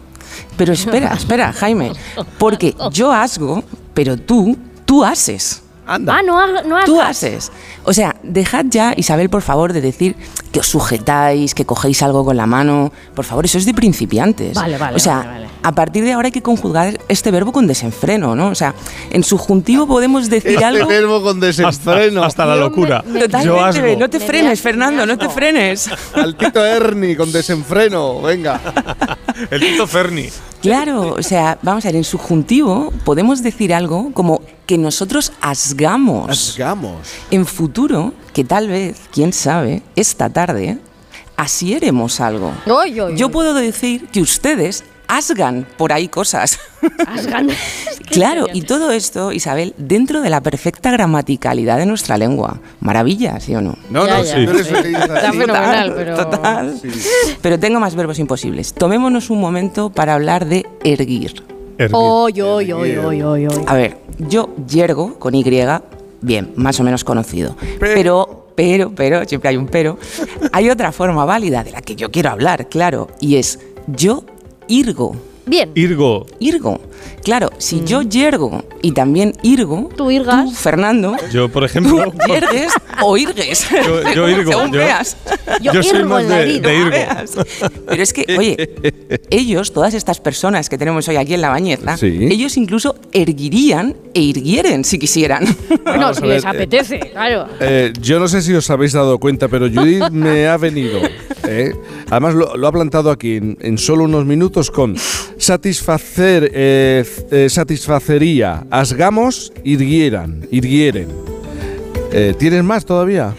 Pero 0.57 0.73
espera, 0.73 1.13
espera, 1.13 1.53
Jaime, 1.53 1.91
porque 2.37 2.75
yo 2.91 3.11
asgo, 3.11 3.63
pero 3.93 4.17
tú, 4.17 4.57
tú 4.85 5.03
haces. 5.03 5.63
Ah, 5.85 5.97
no, 5.97 6.61
no 6.63 6.83
Tú 6.85 7.01
haces. 7.01 7.51
O 7.83 7.93
sea, 7.93 8.15
dejad 8.21 8.65
ya, 8.69 8.93
Isabel, 8.95 9.29
por 9.29 9.41
favor, 9.41 9.73
de 9.73 9.81
decir 9.81 10.15
que 10.51 10.59
os 10.59 10.67
sujetáis, 10.67 11.53
que 11.53 11.65
cogéis 11.65 12.01
algo 12.01 12.25
con 12.25 12.35
la 12.37 12.45
mano. 12.45 12.91
Por 13.15 13.25
favor, 13.25 13.45
eso 13.45 13.57
es 13.57 13.65
de 13.65 13.73
principiantes. 13.73 14.55
Vale, 14.55 14.77
vale, 14.77 14.95
O 14.95 14.99
sea, 14.99 15.17
vale, 15.17 15.29
vale. 15.29 15.47
a 15.63 15.71
partir 15.73 16.03
de 16.03 16.13
ahora 16.13 16.27
hay 16.27 16.31
que 16.31 16.41
conjugar 16.41 16.99
este 17.07 17.29
verbo 17.31 17.51
con 17.51 17.67
desenfreno, 17.67 18.35
¿no? 18.35 18.47
O 18.47 18.55
sea, 18.55 18.73
en 19.11 19.23
subjuntivo 19.23 19.85
podemos 19.87 20.29
decir 20.29 20.53
Este 20.53 20.65
algo. 20.65 20.87
verbo 20.87 21.21
con 21.21 21.39
desenfreno. 21.39 22.23
Hasta 22.23 22.45
la 22.45 22.55
locura. 22.55 23.03
Totalmente, 23.03 23.95
no 23.95 24.09
te 24.09 24.19
frenes, 24.19 24.59
Fernando, 24.61 25.05
no 25.05 25.17
te 25.17 25.29
frenes. 25.29 25.89
Al 26.13 26.35
Tito 26.35 26.65
Ernie 26.65 27.15
con 27.15 27.31
desenfreno, 27.31 28.21
venga. 28.21 28.59
El 29.51 29.59
Tito 29.61 29.87
Ferni. 29.87 30.27
Claro, 30.61 31.13
o 31.17 31.23
sea, 31.23 31.57
vamos 31.61 31.85
a 31.85 31.87
ver, 31.87 31.95
en 31.95 32.03
subjuntivo 32.03 32.91
podemos 33.05 33.41
decir 33.41 33.73
algo 33.73 34.11
como 34.13 34.41
que 34.65 34.77
nosotros 34.77 35.31
asgamos. 35.39 36.29
Asgamos. 36.29 36.95
En 37.31 37.45
futuro, 37.45 38.13
que 38.33 38.43
tal 38.43 38.67
vez, 38.67 38.99
quién 39.11 39.33
sabe, 39.33 39.81
esta 39.95 40.29
tarde, 40.29 40.77
asieremos 41.37 42.19
algo. 42.19 42.51
Oy, 42.67 42.99
oy, 42.99 43.15
Yo 43.17 43.27
oy. 43.27 43.31
puedo 43.31 43.53
decir 43.53 44.07
que 44.07 44.21
ustedes 44.21 44.83
asgan 45.07 45.65
por 45.77 45.91
ahí 45.93 46.07
cosas. 46.07 46.59
Asgan. 47.07 47.49
Claro, 48.09 48.47
y 48.51 48.63
todo 48.63 48.89
esto, 48.91 49.31
Isabel, 49.31 49.75
dentro 49.77 50.21
de 50.21 50.31
la 50.31 50.41
perfecta 50.41 50.89
gramaticalidad 50.89 51.77
de 51.77 51.85
nuestra 51.85 52.17
lengua. 52.17 52.59
Maravilla, 52.79 53.39
¿sí 53.39 53.53
o 53.53 53.61
no? 53.61 53.77
No, 53.91 54.07
Ya, 54.07 54.17
no, 54.17 54.23
ya. 54.23 54.33
tú 54.33 54.49
eres 54.51 54.65
Sí. 54.67 54.73
Está 54.73 55.29
así. 55.29 55.37
fenomenal, 55.37 55.93
pero... 55.95 56.15
Total. 56.15 56.81
Pero 57.39 57.59
tengo 57.59 57.79
más 57.79 57.93
verbos 57.93 58.17
imposibles. 58.17 58.73
Tomémonos 58.73 59.29
un 59.29 59.39
momento 59.39 59.91
para 59.91 60.15
hablar 60.15 60.47
de 60.47 60.65
erguir. 60.83 61.43
Oy, 61.91 62.41
oy, 62.41 62.71
oy, 62.71 62.97
oy, 62.97 63.21
oy, 63.21 63.45
oy. 63.47 63.63
A 63.67 63.75
ver, 63.75 63.97
yo 64.17 64.49
yergo 64.67 65.19
con 65.19 65.35
Y, 65.35 65.43
bien, 66.21 66.53
más 66.55 66.79
o 66.79 66.83
menos 66.83 67.03
conocido. 67.03 67.55
Pero, 67.79 68.47
pero, 68.55 68.93
pero, 68.93 69.25
siempre 69.25 69.49
hay 69.49 69.57
un 69.57 69.67
pero. 69.67 69.97
Hay 70.51 70.69
otra 70.69 70.91
forma 70.91 71.25
válida 71.25 71.63
de 71.63 71.71
la 71.71 71.81
que 71.81 71.95
yo 71.95 72.11
quiero 72.11 72.29
hablar, 72.29 72.69
claro, 72.69 73.09
y 73.19 73.35
es 73.35 73.59
yo 73.87 74.23
irgo. 74.67 75.15
Bien. 75.49 75.71
Irgo. 75.75 76.25
Irgo. 76.39 76.79
Claro, 77.23 77.49
si 77.57 77.83
yo 77.83 78.01
yergo 78.01 78.63
y 78.81 78.91
también 78.93 79.33
irgo, 79.43 79.89
tú 79.95 80.09
irgas, 80.09 80.57
Fernando, 80.57 81.15
Yo, 81.31 81.49
por 81.49 81.63
ejemplo. 81.65 82.05
tú 82.11 82.17
yergues 82.27 82.71
o 83.03 83.17
irgues. 83.17 83.67
Yo- 83.85 84.13
yo 84.13 84.29
irgo, 84.29 84.51
Según 84.51 84.71
yo- 84.71 84.79
veas. 84.79 85.17
yo 85.61 85.73
Yo 85.73 85.83
soy 85.83 85.97
irgo 85.99 86.09
más 86.09 86.27
de- 86.27 86.53
irgo. 86.53 86.91
Pero 87.87 88.03
es 88.03 88.13
que, 88.13 88.25
oye, 88.37 88.69
ellos, 89.29 89.73
todas 89.73 89.93
estas 89.93 90.19
personas 90.19 90.69
que 90.69 90.77
tenemos 90.77 91.07
hoy 91.07 91.17
aquí 91.17 91.33
en 91.33 91.41
la 91.41 91.49
bañeza, 91.49 91.97
Sí. 91.97 92.27
ellos 92.31 92.55
incluso 92.57 92.95
erguirían 93.11 93.95
e 94.13 94.21
irguieren 94.21 94.83
si 94.85 94.97
quisieran. 94.99 95.45
Bueno, 95.89 96.01
Vamos 96.03 96.17
si 96.17 96.25
les 96.27 96.43
eh, 96.43 96.47
apetece, 96.47 96.99
claro. 96.99 97.47
Eh, 97.59 97.91
yo 97.99 98.19
no 98.19 98.27
sé 98.27 98.41
si 98.43 98.53
os 98.53 98.69
habéis 98.69 98.93
dado 98.93 99.17
cuenta, 99.17 99.47
pero 99.47 99.67
Judith 99.69 100.09
me 100.11 100.45
ha 100.47 100.55
venido. 100.57 100.99
¿eh? 101.47 101.73
Además, 102.11 102.35
lo, 102.35 102.55
lo 102.57 102.67
ha 102.67 102.71
plantado 102.71 103.09
aquí 103.09 103.37
en, 103.37 103.57
en 103.61 103.77
solo 103.79 104.03
unos 104.03 104.25
minutos 104.25 104.69
con 104.69 104.95
satisfacer, 105.39 106.51
eh, 106.53 107.03
eh, 107.31 107.49
satisfacería, 107.49 108.65
asgamos, 108.69 109.51
irguieran, 109.63 110.45
irguieren. 110.51 111.07
Eh, 112.11 112.35
¿Tienes 112.37 112.63
más 112.63 112.85
todavía? 112.85 113.33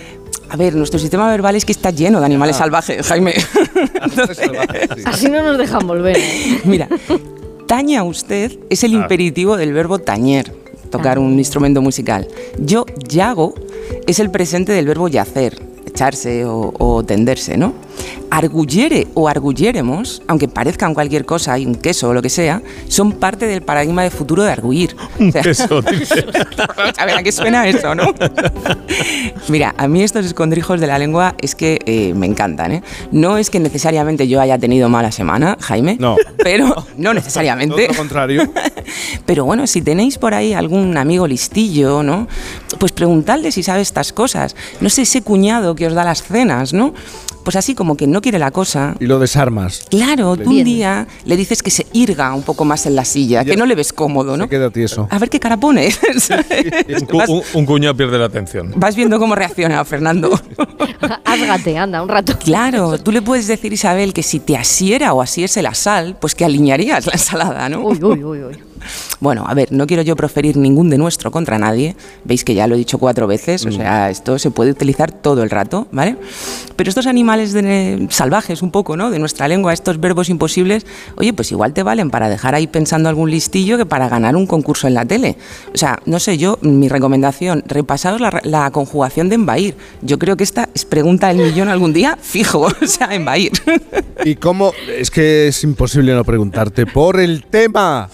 A 0.49 0.57
ver, 0.57 0.75
nuestro 0.75 0.99
sistema 0.99 1.31
verbal 1.31 1.55
es 1.55 1.65
que 1.65 1.73
está 1.73 1.91
lleno 1.91 2.19
de 2.19 2.27
animales 2.27 2.57
Ah. 2.57 2.61
salvajes, 2.61 3.07
Jaime. 3.07 3.35
Así 5.05 5.29
no 5.29 5.43
nos 5.43 5.59
dejan 5.59 5.87
volver. 5.87 6.17
Mira, 6.65 6.89
taña 7.67 8.03
usted 8.03 8.59
es 8.69 8.83
el 8.83 8.95
imperativo 8.95 9.57
del 9.57 9.73
verbo 9.73 9.99
tañer, 10.01 10.53
tocar 10.91 11.19
un 11.21 11.39
instrumento 11.39 11.81
musical. 11.83 12.27
Yo 12.59 12.85
yago 13.09 13.55
es 14.07 14.19
el 14.19 14.31
presente 14.31 14.73
del 14.73 14.87
verbo 14.87 15.07
yacer, 15.09 15.57
echarse 15.87 16.45
o, 16.45 16.73
o 16.79 17.05
tenderse, 17.05 17.57
¿no? 17.57 17.75
Argullere 18.31 19.09
o 19.15 19.29
argulléremos, 19.29 20.23
aunque 20.29 20.47
parezcan 20.47 20.95
cualquier 20.95 21.25
cosa, 21.25 21.59
y 21.59 21.67
un 21.67 21.75
queso 21.75 22.11
o 22.11 22.15
lo 22.15 22.23
que 22.23 22.29
sea, 22.29 22.63
son 22.87 23.13
parte 23.13 23.47
del 23.47 23.63
paradigma 23.63 24.03
de 24.05 24.11
futuro 24.11 24.43
de 24.45 24.53
arguir. 24.53 24.97
Un 25.19 25.29
O 25.29 25.33
sea, 25.33 25.43
queso, 25.43 25.83
a 26.97 27.07
ver, 27.07 27.17
¿a 27.17 27.23
qué 27.23 27.33
suena 27.33 27.67
eso, 27.67 27.95
no? 27.95 28.15
Mira, 29.49 29.75
a 29.77 29.89
mí 29.89 30.03
estos 30.03 30.25
escondrijos 30.27 30.81
de 30.81 30.87
la 30.87 30.99
lengua 30.99 31.35
es 31.41 31.55
que 31.55 31.81
eh, 31.87 32.15
me 32.15 32.27
encantan, 32.27 32.73
¿eh? 32.73 32.83
No 33.11 33.37
es 33.37 33.51
que 33.51 33.59
necesariamente 33.59 34.29
yo 34.29 34.41
haya 34.41 34.59
tenido 34.59 34.89
mala 34.89 35.11
semana, 35.11 35.57
Jaime. 35.61 35.97
No. 35.99 36.17
Pero, 36.39 36.87
no 36.97 37.15
necesariamente. 37.21 37.87
Todo 37.87 37.89
lo 37.89 37.99
contrario. 37.99 38.53
Pero 39.27 39.45
bueno, 39.45 39.67
si 39.67 39.83
tenéis 39.83 40.19
por 40.19 40.35
ahí 40.35 40.53
algún 40.53 40.97
amigo 40.97 41.27
listillo, 41.27 42.03
¿no? 42.03 42.29
Pues 42.79 42.93
preguntadle 42.93 43.53
si 43.53 43.63
sabe 43.63 43.83
estas 43.83 44.13
cosas. 44.13 44.55
No 44.81 44.89
sé, 44.89 45.03
ese 45.03 45.23
cuñado 45.23 45.75
que 45.75 45.87
os 45.87 45.95
da 45.95 46.05
las 46.05 46.23
cenas, 46.23 46.73
¿no? 46.73 46.95
pues 47.45 47.57
así 47.57 47.75
como 47.75 47.90
que 47.97 48.07
no 48.07 48.21
quiere 48.21 48.39
la 48.39 48.51
cosa. 48.51 48.95
Y 49.01 49.07
lo 49.07 49.19
desarmas. 49.19 49.87
Claro, 49.91 50.37
tú 50.37 50.51
un 50.51 50.65
día 50.65 51.07
le 51.25 51.37
dices 51.37 51.63
que 51.63 51.71
se 51.71 51.87
irga 51.93 52.35
un 52.35 52.43
poco 52.43 52.65
más 52.65 52.87
en 52.87 52.97
la 52.97 53.05
silla, 53.05 53.45
que 53.45 53.57
no 53.57 53.67
le 53.67 53.75
ves 53.75 53.93
cómodo, 53.93 54.37
¿no? 54.37 54.45
Se 54.45 54.51
queda 54.51 54.71
tieso. 54.71 55.09
A 55.11 55.19
ver 55.19 55.31
qué 55.31 55.41
cara 55.41 55.57
pone. 55.57 55.89
un, 57.01 57.07
cu 57.07 57.19
un, 57.29 57.43
un, 57.55 57.67
cuñado 57.67 57.97
pierde 57.97 58.19
la 58.19 58.27
atención. 58.27 58.73
Vas 58.77 58.97
viendo 58.97 59.19
cómo 59.19 59.35
reacciona 59.35 59.85
Fernando. 59.85 60.31
Házgate, 61.25 61.79
anda, 61.79 62.03
un 62.03 62.09
rato. 62.09 62.37
Claro, 62.39 62.99
tú 62.99 63.13
le 63.13 63.23
puedes 63.23 63.47
decir, 63.47 63.73
Isabel, 63.73 64.13
que 64.13 64.23
si 64.23 64.41
te 64.41 64.57
asiera 64.57 65.13
o 65.13 65.23
asiese 65.23 65.63
la 65.63 65.75
sal, 65.75 66.17
pues 66.21 66.35
que 66.35 66.45
alinearías 66.45 67.07
la 67.07 67.13
ensalada, 67.13 67.69
¿no? 67.69 67.81
Uy, 67.81 68.03
uy, 68.03 68.25
uy, 68.25 68.45
uy. 68.45 68.70
Bueno, 69.21 69.45
a 69.47 69.55
ver, 69.55 69.73
no 69.73 69.87
quiero 69.87 70.03
yo 70.03 70.17
proferir 70.17 70.57
ningún 70.57 70.91
de 70.91 70.99
nuestro 70.99 71.31
contra 71.31 71.59
nadie. 71.59 71.97
Veis 72.25 72.45
que 72.45 72.55
ya 72.55 72.67
lo 72.67 72.75
he 72.75 72.79
dicho 72.79 72.99
cuatro 72.99 73.27
veces, 73.27 73.67
o 73.67 73.73
sea, 73.73 74.11
esto 74.11 74.39
se 74.39 74.51
puede 74.51 74.71
utilizar 74.71 75.13
todo 75.13 75.43
el 75.43 75.51
rato, 75.51 75.89
¿vale? 75.93 76.17
Pero 76.77 76.89
estos 76.89 77.07
animales 77.07 77.53
de, 77.53 78.07
salvajes, 78.11 78.63
un 78.63 78.71
poco, 78.71 78.97
¿no? 78.97 79.11
De 79.11 79.19
nuestra 79.19 79.49
lengua, 79.49 79.73
estos 79.73 80.01
verbos 80.01 80.29
imposibles, 80.29 80.87
oye, 81.17 81.33
pues 81.33 81.53
igual 81.53 81.73
te 81.73 81.83
valen 81.83 82.11
para 82.11 82.29
dejar 82.29 82.55
ahí 82.55 82.67
pensando 82.67 83.09
algún 83.09 83.31
listillo 83.31 83.77
que 83.77 83.87
para 83.87 84.09
ganar 84.09 84.37
un 84.37 84.47
concurso 84.47 84.87
en 84.87 84.95
la 84.95 85.05
tele. 85.05 85.37
O 85.75 85.79
sea, 85.79 85.99
no 86.07 86.19
sé, 86.19 86.39
yo, 86.39 86.59
mi 86.63 86.89
recomendación, 86.89 87.63
repasaos 87.67 88.21
la, 88.21 88.41
la 88.45 88.71
conjugación 88.71 89.29
de 89.29 89.35
embair. 89.35 89.77
Yo 90.03 90.19
creo 90.19 90.37
que 90.37 90.45
esta 90.45 90.69
es 90.75 90.85
pregunta 90.85 91.29
del 91.29 91.39
millón 91.39 91.69
algún 91.69 91.93
día, 91.93 92.19
fijo, 92.23 92.61
o 92.61 92.87
sea, 92.87 93.15
embair. 93.15 93.53
¿Y 94.25 94.37
cómo? 94.37 94.73
Es 94.89 95.11
que 95.11 95.49
es 95.49 95.65
imposible 95.65 96.15
no 96.15 96.25
preguntarte 96.25 96.87
por 96.87 97.21
el 97.21 97.45
tema 97.45 98.09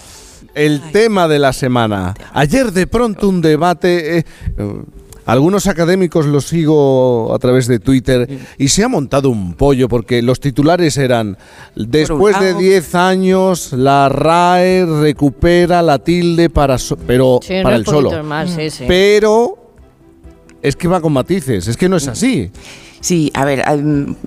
el 0.57 0.81
tema 0.91 1.28
de 1.28 1.39
la 1.39 1.53
semana. 1.53 2.15
Ayer 2.33 2.73
de 2.73 2.87
pronto 2.87 3.28
un 3.28 3.41
debate... 3.41 4.19
Eh, 4.19 4.24
algunos 5.27 5.66
académicos 5.66 6.24
los 6.24 6.47
sigo 6.47 7.35
a 7.35 7.39
través 7.41 7.66
de 7.66 7.81
Twitter 7.81 8.28
y 8.59 8.69
se 8.69 8.85
ha 8.85 8.89
montado 8.89 9.28
un 9.28 9.55
pollo 9.55 9.89
porque 9.89 10.23
los 10.23 10.39
titulares 10.39 10.97
eran 10.99 11.37
después 11.74 12.39
de 12.39 12.55
10 12.55 12.95
años 12.95 13.73
la 13.73 14.09
RAE 14.09 14.87
recupera 14.87 15.83
la 15.83 15.99
tilde 15.99 16.49
para 16.49 16.77
pero 17.09 17.41
sí, 17.43 17.55
para 17.61 17.74
el 17.74 17.85
solo. 17.85 18.23
Más, 18.23 18.51
sí, 18.51 18.70
sí. 18.70 18.85
Pero 18.87 19.73
es 20.62 20.77
que 20.77 20.87
va 20.87 21.01
con 21.01 21.12
matices, 21.12 21.66
es 21.66 21.77
que 21.77 21.89
no 21.89 21.97
es 21.97 22.07
así. 22.07 22.53
Sí, 23.07 23.31
a 23.35 23.45
ver, 23.45 23.62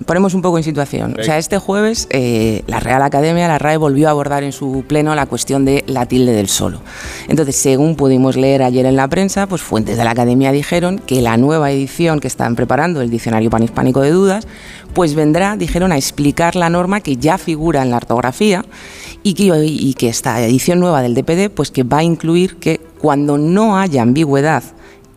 ponemos 0.05 0.33
un 0.33 0.41
poco 0.41 0.57
en 0.57 0.63
situación. 0.63 1.13
O 1.19 1.23
sea, 1.25 1.37
este 1.37 1.57
jueves 1.57 2.07
eh, 2.11 2.63
la 2.65 2.79
Real 2.79 3.01
Academia, 3.01 3.45
la 3.49 3.59
RAE, 3.59 3.75
volvió 3.75 4.07
a 4.07 4.11
abordar 4.11 4.45
en 4.45 4.53
su 4.53 4.85
pleno 4.87 5.13
la 5.15 5.25
cuestión 5.25 5.65
de 5.65 5.83
la 5.85 6.05
tilde 6.05 6.31
del 6.31 6.47
solo. 6.47 6.79
Entonces, 7.27 7.57
según 7.57 7.97
pudimos 7.97 8.37
leer 8.37 8.63
ayer 8.63 8.85
en 8.85 8.95
la 8.95 9.09
prensa, 9.09 9.47
pues 9.47 9.61
fuentes 9.61 9.97
de 9.97 10.05
la 10.05 10.11
Academia 10.11 10.53
dijeron 10.53 11.01
que 11.05 11.21
la 11.21 11.35
nueva 11.35 11.69
edición 11.73 12.21
que 12.21 12.29
están 12.29 12.55
preparando, 12.55 13.01
el 13.01 13.09
Diccionario 13.09 13.49
Panhispánico 13.49 13.99
de 13.99 14.11
Dudas, 14.11 14.47
pues 14.93 15.13
vendrá, 15.13 15.57
dijeron, 15.57 15.91
a 15.91 15.97
explicar 15.97 16.55
la 16.55 16.69
norma 16.69 17.01
que 17.01 17.17
ya 17.17 17.37
figura 17.37 17.81
en 17.81 17.89
la 17.89 17.97
ortografía 17.97 18.63
y 19.23 19.33
que, 19.33 19.53
y 19.65 19.93
que 19.95 20.07
esta 20.07 20.41
edición 20.41 20.79
nueva 20.79 21.01
del 21.01 21.15
DPD, 21.15 21.49
pues 21.53 21.69
que 21.69 21.83
va 21.83 21.97
a 21.97 22.03
incluir 22.03 22.55
que 22.55 22.79
cuando 22.97 23.37
no 23.37 23.77
haya 23.77 24.03
ambigüedad 24.03 24.63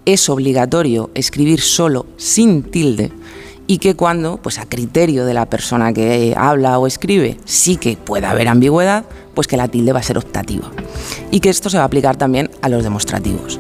es 0.05 0.29
obligatorio 0.29 1.13
escribir 1.15 1.61
solo 1.61 2.07
sin 2.17 2.65
tilde 2.65 3.13
y 3.67 3.79
que 3.79 3.95
cuando, 3.95 4.37
pues 4.37 4.59
a 4.59 4.67
criterio 4.67 5.25
de 5.25 5.35
la 5.35 5.47
persona 5.47 5.93
que 5.93 6.35
habla 6.37 6.79
o 6.79 6.87
escribe, 6.87 7.39
sí 7.45 7.77
que 7.77 7.97
puede 7.97 8.27
haber 8.27 8.49
ambigüedad, 8.49 9.05
pues 9.35 9.47
que 9.47 9.57
la 9.57 9.69
tilde 9.69 9.93
va 9.93 10.01
a 10.01 10.03
ser 10.03 10.19
optativa. 10.19 10.71
Y 11.31 11.41
que 11.41 11.51
esto 11.51 11.71
se 11.71 11.77
va 11.77 11.85
a 11.85 11.87
aplicar 11.87 12.17
también 12.17 12.51
a 12.61 12.69
los 12.69 12.83
demostrativos. 12.83 13.59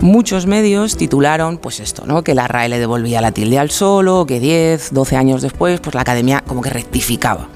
Muchos 0.00 0.46
medios 0.46 0.96
titularon, 0.96 1.58
pues 1.58 1.80
esto, 1.80 2.04
¿no? 2.06 2.24
Que 2.24 2.34
la 2.34 2.48
RAE 2.48 2.68
le 2.68 2.78
devolvía 2.78 3.20
la 3.20 3.32
tilde 3.32 3.58
al 3.58 3.70
solo, 3.70 4.26
que 4.26 4.40
10, 4.40 4.92
12 4.92 5.16
años 5.16 5.42
después, 5.42 5.80
pues 5.80 5.94
la 5.94 6.00
academia 6.00 6.42
como 6.46 6.60
que 6.60 6.70
rectificaba. 6.70 7.48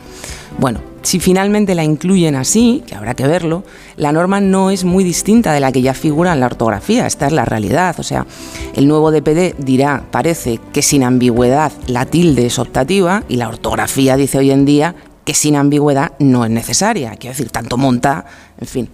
Bueno, 0.59 0.81
si 1.02 1.20
finalmente 1.20 1.74
la 1.74 1.84
incluyen 1.84 2.34
así, 2.34 2.82
que 2.86 2.94
habrá 2.94 3.14
que 3.14 3.26
verlo, 3.26 3.64
la 3.96 4.12
norma 4.12 4.40
no 4.40 4.70
es 4.70 4.84
muy 4.84 5.04
distinta 5.04 5.52
de 5.52 5.60
la 5.60 5.72
que 5.72 5.82
ya 5.82 5.94
figura 5.94 6.32
en 6.32 6.40
la 6.40 6.46
ortografía, 6.46 7.06
esta 7.06 7.26
es 7.26 7.32
la 7.32 7.44
realidad. 7.44 7.98
O 7.98 8.02
sea, 8.02 8.26
el 8.74 8.88
nuevo 8.88 9.10
DPD 9.10 9.54
dirá, 9.58 10.04
parece 10.10 10.60
que 10.72 10.82
sin 10.82 11.02
ambigüedad 11.02 11.72
la 11.86 12.06
tilde 12.06 12.46
es 12.46 12.58
optativa 12.58 13.22
y 13.28 13.36
la 13.36 13.48
ortografía 13.48 14.16
dice 14.16 14.38
hoy 14.38 14.50
en 14.50 14.64
día 14.64 14.94
que 15.24 15.34
sin 15.34 15.56
ambigüedad 15.56 16.12
no 16.18 16.44
es 16.44 16.50
necesaria. 16.50 17.10
Quiero 17.16 17.34
decir, 17.34 17.50
tanto 17.50 17.76
monta, 17.76 18.24
en 18.60 18.66
fin. 18.66 18.88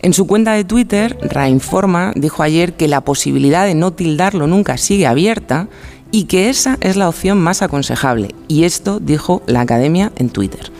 En 0.00 0.12
su 0.12 0.26
cuenta 0.26 0.52
de 0.52 0.64
Twitter, 0.64 1.16
Rainforma 1.22 2.12
dijo 2.14 2.42
ayer 2.42 2.74
que 2.74 2.88
la 2.88 3.00
posibilidad 3.00 3.64
de 3.64 3.74
no 3.74 3.92
tildarlo 3.92 4.46
nunca 4.46 4.76
sigue 4.76 5.06
abierta 5.06 5.68
y 6.10 6.24
que 6.24 6.48
esa 6.48 6.76
es 6.80 6.96
la 6.96 7.08
opción 7.08 7.38
más 7.38 7.62
aconsejable. 7.62 8.34
Y 8.46 8.64
esto 8.64 9.00
dijo 9.00 9.42
la 9.46 9.62
academia 9.62 10.12
en 10.16 10.28
Twitter. 10.28 10.70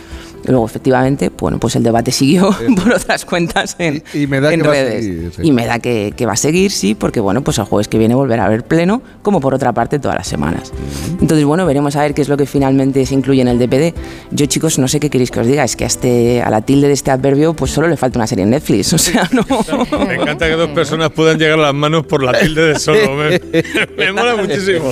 Y 0.47 0.51
luego, 0.51 0.67
efectivamente, 0.67 1.31
bueno, 1.37 1.59
pues 1.59 1.75
el 1.77 1.83
debate 1.83 2.13
siguió 2.13 2.51
por 2.77 2.93
otras 2.95 3.25
cuentas 3.25 3.77
en, 3.79 4.03
y, 4.13 4.23
y 4.23 4.27
me 4.27 4.41
da 4.41 4.53
en 4.53 4.61
que 4.63 4.69
redes. 4.69 4.95
Va 4.95 4.99
a 4.99 5.03
seguir, 5.03 5.33
sí. 5.37 5.43
Y 5.43 5.53
me 5.53 5.67
da 5.67 5.79
que, 5.79 6.13
que, 6.17 6.27
va 6.27 6.33
a 6.35 6.37
seguir, 6.37 6.71
sí, 6.71 6.95
porque 6.95 7.21
bueno, 7.21 7.43
pues 7.43 7.59
el 7.59 7.65
jueves 7.65 7.89
que 7.89 7.99
viene 7.99 8.15
volverá 8.15 8.45
a 8.45 8.47
haber 8.47 8.65
pleno, 8.65 9.03
como 9.23 9.41
por 9.41 9.55
otra 9.55 9.73
parte 9.73 9.99
todas 9.99 10.17
las 10.17 10.27
semanas. 10.29 10.73
Entonces, 11.21 11.45
bueno, 11.45 11.65
veremos 11.67 11.97
a 11.97 12.03
ver 12.03 12.15
qué 12.15 12.23
es 12.23 12.29
lo 12.29 12.37
que 12.37 12.47
finalmente 12.47 13.05
se 13.07 13.15
incluye 13.15 13.41
en 13.43 13.49
el 13.49 13.59
DPD. 13.59 13.95
Yo, 14.31 14.47
chicos, 14.47 14.79
no 14.79 14.89
sé 14.89 15.01
qué 15.01 15.11
queréis 15.11 15.31
que 15.31 15.41
os 15.41 15.47
diga, 15.47 15.65
es 15.65 15.77
que 15.77 15.85
a, 15.85 15.87
este, 15.87 16.43
a 16.43 16.51
la 16.51 16.61
tilde 16.61 16.89
de 16.89 16.95
este 16.95 17.11
adverbio, 17.11 17.55
pues 17.55 17.71
solo 17.71 17.89
le 17.89 17.97
falta 17.97 18.19
una 18.19 18.27
serie 18.27 18.45
en 18.45 18.51
Netflix. 18.51 18.93
O 18.93 18.99
sea, 18.99 19.29
no. 19.33 19.45
Me 20.07 20.15
encanta 20.15 20.47
que 20.47 20.55
dos 20.55 20.71
personas 20.71 21.11
puedan 21.11 21.39
llegar 21.39 21.59
a 21.59 21.63
las 21.63 21.75
manos 21.75 22.07
por 22.07 22.23
la 22.23 22.33
tilde 22.39 22.63
de 22.67 22.79
solo. 22.79 23.15
Me, 23.15 23.41
me 23.97 24.13
mola 24.13 24.37
muchísimo. 24.37 24.91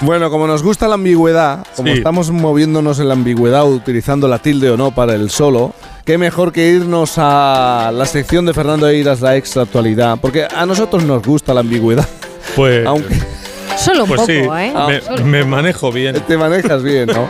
Bueno, 0.00 0.30
como 0.30 0.46
nos 0.46 0.62
gusta 0.62 0.88
la 0.88 0.94
ambigüedad, 0.94 1.66
como 1.76 1.88
Sí. 1.88 1.98
estamos 1.98 2.30
moviéndonos 2.30 2.98
en 2.98 3.08
la 3.08 3.14
ambigüedad 3.14 3.43
utilizando 3.52 4.26
la 4.28 4.38
tilde 4.38 4.70
o 4.70 4.76
no 4.76 4.92
para 4.94 5.14
el 5.14 5.28
solo, 5.30 5.72
qué 6.04 6.16
mejor 6.18 6.52
que 6.52 6.68
irnos 6.68 7.14
a 7.16 7.90
la 7.92 8.06
sección 8.06 8.46
de 8.46 8.54
Fernando 8.54 8.88
Eiras, 8.88 9.20
la 9.20 9.36
extra 9.36 9.62
actualidad, 9.62 10.18
porque 10.20 10.44
a 10.44 10.64
nosotros 10.66 11.04
nos 11.04 11.22
gusta 11.22 11.52
la 11.54 11.60
ambigüedad. 11.60 12.08
Pues, 12.56 12.86
Aunque 12.86 13.14
Solo 13.76 14.04
un 14.04 14.08
pues 14.08 14.20
poco, 14.20 14.32
sí, 14.32 14.38
¿eh? 14.38 14.72
me, 14.88 15.00
Solo. 15.00 15.24
me 15.24 15.44
manejo 15.44 15.90
bien. 15.92 16.14
te 16.26 16.36
manejas 16.38 16.82
bien, 16.82 17.06
¿no? 17.08 17.28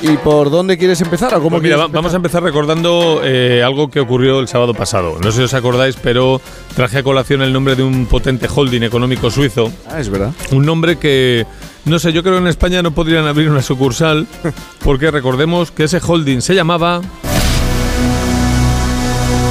¿Y 0.00 0.16
por 0.18 0.48
dónde 0.50 0.78
quieres 0.78 1.00
empezar? 1.00 1.34
¿O 1.34 1.38
cómo 1.38 1.50
Pues 1.56 1.62
mira, 1.64 1.74
quieres 1.76 1.92
va- 1.92 1.96
vamos 1.98 2.12
a 2.12 2.16
empezar 2.16 2.42
recordando 2.42 3.20
eh, 3.24 3.62
algo 3.64 3.90
que 3.90 4.00
ocurrió 4.00 4.38
el 4.40 4.48
sábado 4.48 4.72
pasado. 4.72 5.16
No 5.22 5.30
sé 5.30 5.38
si 5.38 5.42
os 5.44 5.54
acordáis, 5.54 5.96
pero 6.00 6.40
traje 6.76 6.98
a 6.98 7.02
colación 7.02 7.42
el 7.42 7.52
nombre 7.52 7.74
de 7.76 7.82
un 7.82 8.06
potente 8.06 8.46
holding 8.52 8.82
económico 8.84 9.28
suizo. 9.30 9.70
Ah, 9.90 10.00
es 10.00 10.08
verdad. 10.08 10.30
Un 10.52 10.64
nombre 10.64 10.96
que, 10.96 11.44
no 11.88 11.98
sé, 11.98 12.12
yo 12.12 12.22
creo 12.22 12.34
que 12.34 12.40
en 12.40 12.46
España 12.48 12.82
no 12.82 12.90
podrían 12.90 13.26
abrir 13.26 13.50
una 13.50 13.62
sucursal, 13.62 14.26
porque 14.84 15.10
recordemos 15.10 15.70
que 15.70 15.84
ese 15.84 16.00
holding 16.04 16.40
se 16.40 16.54
llamaba 16.54 17.00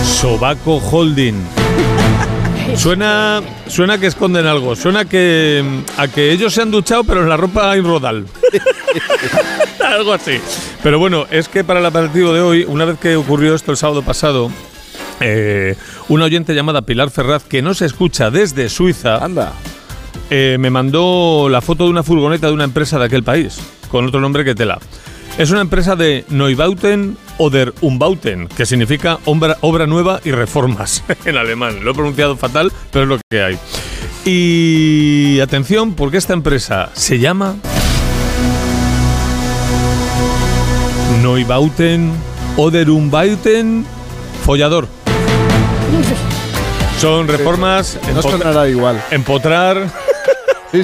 Sobaco 0.04 0.78
Holding. 0.78 1.36
Suena, 2.76 3.42
suena 3.68 3.98
que 3.98 4.08
esconden 4.08 4.46
algo, 4.46 4.76
suena 4.76 5.06
que 5.06 5.64
a 5.98 6.08
que 6.10 6.32
ellos 6.32 6.54
se 6.54 6.62
han 6.62 6.70
duchado, 6.70 7.04
pero 7.06 7.24
en 7.24 7.30
la 7.30 7.38
ropa 7.38 7.72
hay 7.72 7.82
rodal. 7.82 8.28
algo 9.84 10.14
así. 10.14 10.40
Pero 10.84 11.00
bueno, 11.00 11.26
es 11.32 11.48
que 11.48 11.64
para 11.64 11.80
el 11.80 11.86
aperitivo 11.86 12.34
de 12.34 12.42
hoy, 12.42 12.66
una 12.68 12.86
vez 12.86 13.00
que 13.00 13.16
ocurrió 13.16 13.56
esto 13.56 13.72
el 13.72 13.78
sábado 13.78 14.04
pasado, 14.04 14.52
eh, 15.22 15.76
una 16.10 16.26
oyente 16.26 16.54
llamada 16.54 16.84
Pilar 16.84 17.10
Ferraz, 17.10 17.46
que 17.46 17.62
no 17.62 17.74
se 17.74 17.86
escucha 17.86 18.30
desde 18.30 18.70
Suiza, 18.70 19.24
Anda. 19.24 19.54
Eh, 20.30 20.58
me 20.60 20.70
mandó 20.70 21.48
la 21.50 21.62
foto 21.62 21.86
de 21.86 21.90
una 21.90 22.04
furgoneta 22.04 22.48
de 22.48 22.54
una 22.54 22.64
empresa 22.66 23.00
de 23.00 23.06
aquel 23.06 23.24
país, 23.24 23.60
con 23.90 24.06
otro 24.08 24.20
nombre 24.20 24.44
que 24.46 24.56
tela. 24.56 24.80
Es 25.38 25.52
una 25.52 25.62
empresa 25.62 25.96
de 25.96 26.26
Neubauten 26.30 27.16
oder 27.38 27.74
Umbauten, 27.82 28.48
que 28.48 28.66
significa 28.66 29.20
obra, 29.26 29.58
obra 29.62 29.86
nueva 29.86 30.20
y 30.26 30.32
reformas 30.32 31.04
en 31.26 31.38
alemán. 31.38 31.84
Lo 31.84 31.92
he 31.92 31.94
pronunciado 31.94 32.36
fatal, 32.36 32.72
pero 32.92 33.04
es 33.04 33.10
lo 33.10 33.20
que 33.30 33.42
hay. 33.44 33.58
Y 34.26 35.40
atención, 35.40 35.94
porque 35.94 36.18
esta 36.18 36.34
empresa 36.34 36.90
se 36.94 37.20
llama 37.20 37.56
Neubauten 41.22 42.12
oder 42.58 42.90
Umbauten 42.90 43.86
Follador. 44.46 44.88
Son 47.00 47.28
reformas 47.28 47.98
No 48.14 48.22
empot- 48.22 48.32
sonará 48.32 48.68
igual. 48.70 49.04
empotrar. 49.12 49.88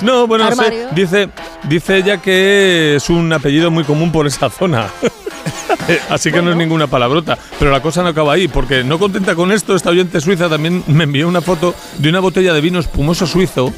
No, 0.02 0.28
bueno, 0.28 0.50
no 0.50 0.56
sé. 0.56 0.62
Armario. 0.62 0.88
Dice, 0.96 1.30
dice 1.64 1.98
ella 1.98 2.22
que 2.22 2.96
es 2.96 3.10
un 3.10 3.32
apellido 3.34 3.70
muy 3.72 3.84
común 3.84 4.12
por 4.12 4.28
esa 4.28 4.50
zona. 4.50 4.88
Así 6.10 6.32
que 6.32 6.42
no 6.42 6.52
es 6.52 6.58
ninguna 6.58 6.88
palabrota. 6.88 7.38
Pero 7.60 7.72
la 7.72 7.82
cosa 7.82 8.02
no 8.04 8.10
acaba 8.10 8.34
ahí, 8.34 8.48
porque 8.48 8.84
no 8.84 9.00
contenta 9.00 9.36
con 9.36 9.52
esto, 9.52 9.76
esta 9.76 9.90
oyente 9.90 10.22
suiza 10.22 10.50
también 10.50 10.84
me 10.88 11.04
envió 11.04 11.28
una 11.28 11.42
foto 11.42 11.76
de 11.98 12.10
una 12.10 12.20
botella 12.20 12.54
de 12.54 12.62
vino 12.62 12.80
espumoso 12.80 13.28
suizo 13.28 13.74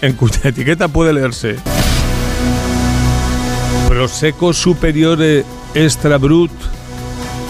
en 0.00 0.14
cuya 0.14 0.40
etiqueta 0.44 0.88
puede 0.88 1.12
leerse 1.12 1.56
Prosecco 3.88 4.52
Superiore 4.52 5.44
Extra 5.74 6.18
Brut 6.18 6.50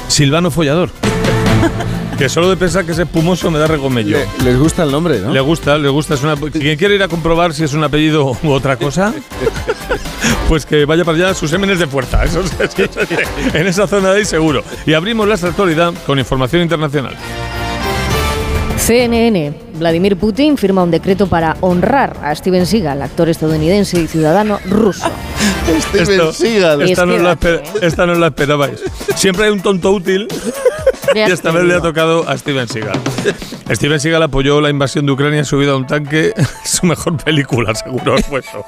Silvano 0.08 0.50
Follador. 0.50 0.90
Que 2.22 2.28
solo 2.28 2.48
de 2.50 2.56
pensar 2.56 2.84
que 2.84 2.92
es 2.92 2.98
espumoso 3.00 3.50
me 3.50 3.58
da 3.58 3.66
regomello. 3.66 4.16
Le- 4.16 4.44
les 4.44 4.56
gusta 4.56 4.84
el 4.84 4.92
nombre, 4.92 5.18
¿no? 5.18 5.32
Le 5.32 5.40
gusta, 5.40 5.76
le 5.76 5.88
gusta. 5.88 6.14
Es 6.14 6.22
una, 6.22 6.36
quien 6.36 6.78
quiere 6.78 6.94
ir 6.94 7.02
a 7.02 7.08
comprobar 7.08 7.52
si 7.52 7.64
es 7.64 7.74
un 7.74 7.82
apellido 7.82 8.36
u 8.44 8.50
otra 8.52 8.76
cosa, 8.76 9.12
pues 10.48 10.64
que 10.64 10.84
vaya 10.84 11.04
para 11.04 11.16
allá 11.18 11.34
sus 11.34 11.50
semenes 11.50 11.80
de 11.80 11.88
fuerza. 11.88 12.22
Eso, 12.22 12.38
es- 12.42 12.52
eso 12.78 13.00
es- 13.00 13.54
en 13.56 13.66
esa 13.66 13.88
zona 13.88 14.12
de 14.12 14.18
ahí 14.20 14.24
seguro. 14.24 14.62
Y 14.86 14.92
abrimos 14.94 15.26
la 15.26 15.34
actualidad 15.34 15.92
con 16.06 16.20
información 16.20 16.62
internacional. 16.62 17.16
CNN. 18.78 19.52
Vladimir 19.74 20.16
Putin 20.16 20.56
firma 20.56 20.84
un 20.84 20.92
decreto 20.92 21.26
para 21.26 21.56
honrar 21.60 22.16
a 22.22 22.32
Steven 22.36 22.66
Seagal, 22.66 23.02
actor 23.02 23.28
estadounidense 23.30 24.00
y 24.00 24.06
ciudadano 24.06 24.60
ruso. 24.70 25.06
Esto- 25.94 26.32
Seagal. 26.32 26.82
Esta, 26.82 27.04
no 27.04 27.18
la 27.18 27.32
Espérate, 27.32 27.68
esper- 27.80 27.82
esta 27.84 28.06
no 28.06 28.14
la 28.14 28.26
esperabais. 28.28 28.80
Siempre 29.16 29.46
hay 29.46 29.50
un 29.50 29.60
tonto 29.60 29.90
útil 29.90 30.28
y 31.14 31.18
esta 31.18 31.50
vez 31.50 31.64
le 31.64 31.74
ha 31.74 31.80
tocado 31.80 32.28
a 32.28 32.36
Steven 32.36 32.68
Seagal. 32.68 33.00
Steven 33.70 34.00
Seagal 34.00 34.22
apoyó 34.22 34.60
la 34.60 34.70
invasión 34.70 35.06
de 35.06 35.12
Ucrania 35.12 35.44
subido 35.44 35.72
a 35.72 35.76
un 35.76 35.86
tanque, 35.86 36.32
su 36.64 36.86
mejor 36.86 37.16
película, 37.16 37.74
seguro 37.74 38.16
fue 38.18 38.40
eso. 38.40 38.64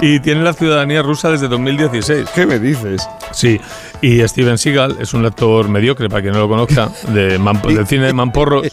Y 0.00 0.20
tiene 0.20 0.42
la 0.42 0.52
ciudadanía 0.52 1.02
rusa 1.02 1.30
desde 1.30 1.48
2016. 1.48 2.28
¿Qué 2.34 2.46
me 2.46 2.58
dices? 2.58 3.06
Sí, 3.32 3.60
y 4.00 4.26
Steven 4.26 4.58
Seagal 4.58 4.96
es 5.00 5.14
un 5.14 5.24
actor 5.24 5.68
mediocre, 5.68 6.08
para 6.08 6.22
quien 6.22 6.34
no 6.34 6.40
lo 6.40 6.48
conozca, 6.48 6.90
de 7.08 7.38
del 7.38 7.86
cine 7.86 8.06
de 8.06 8.12
Mamporros. 8.12 8.66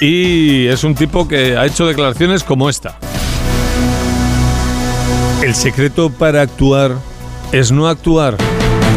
Y 0.00 0.66
es 0.66 0.84
un 0.84 0.94
tipo 0.94 1.26
que 1.28 1.56
ha 1.56 1.66
hecho 1.66 1.86
declaraciones 1.86 2.44
como 2.44 2.68
esta. 2.68 2.98
El 5.42 5.54
secreto 5.54 6.10
para 6.10 6.42
actuar 6.42 6.96
es 7.52 7.70
no 7.70 7.86
actuar. 7.88 8.36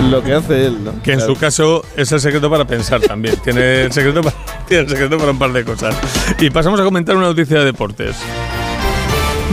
Lo 0.09 0.23
que 0.23 0.33
hace 0.33 0.67
él, 0.67 0.83
¿no? 0.83 0.91
Que 1.03 1.13
en 1.13 1.19
Claro. 1.19 1.33
su 1.33 1.39
caso 1.39 1.83
es 1.95 2.11
el 2.11 2.19
secreto 2.21 2.49
para 2.49 2.65
pensar 2.65 3.01
también. 3.01 3.35
Tiene 3.43 3.81
el 3.83 3.91
secreto 3.91 4.21
para, 4.21 4.35
tiene 4.67 4.83
el 4.83 4.89
secreto 4.89 5.17
para 5.17 5.31
un 5.31 5.39
par 5.39 5.51
de 5.51 5.63
cosas. 5.65 5.95
Y 6.39 6.49
pasamos 6.49 6.79
a 6.79 6.83
comentar 6.83 7.15
una 7.15 7.27
noticia 7.27 7.59
de 7.59 7.65
deportes. 7.65 8.15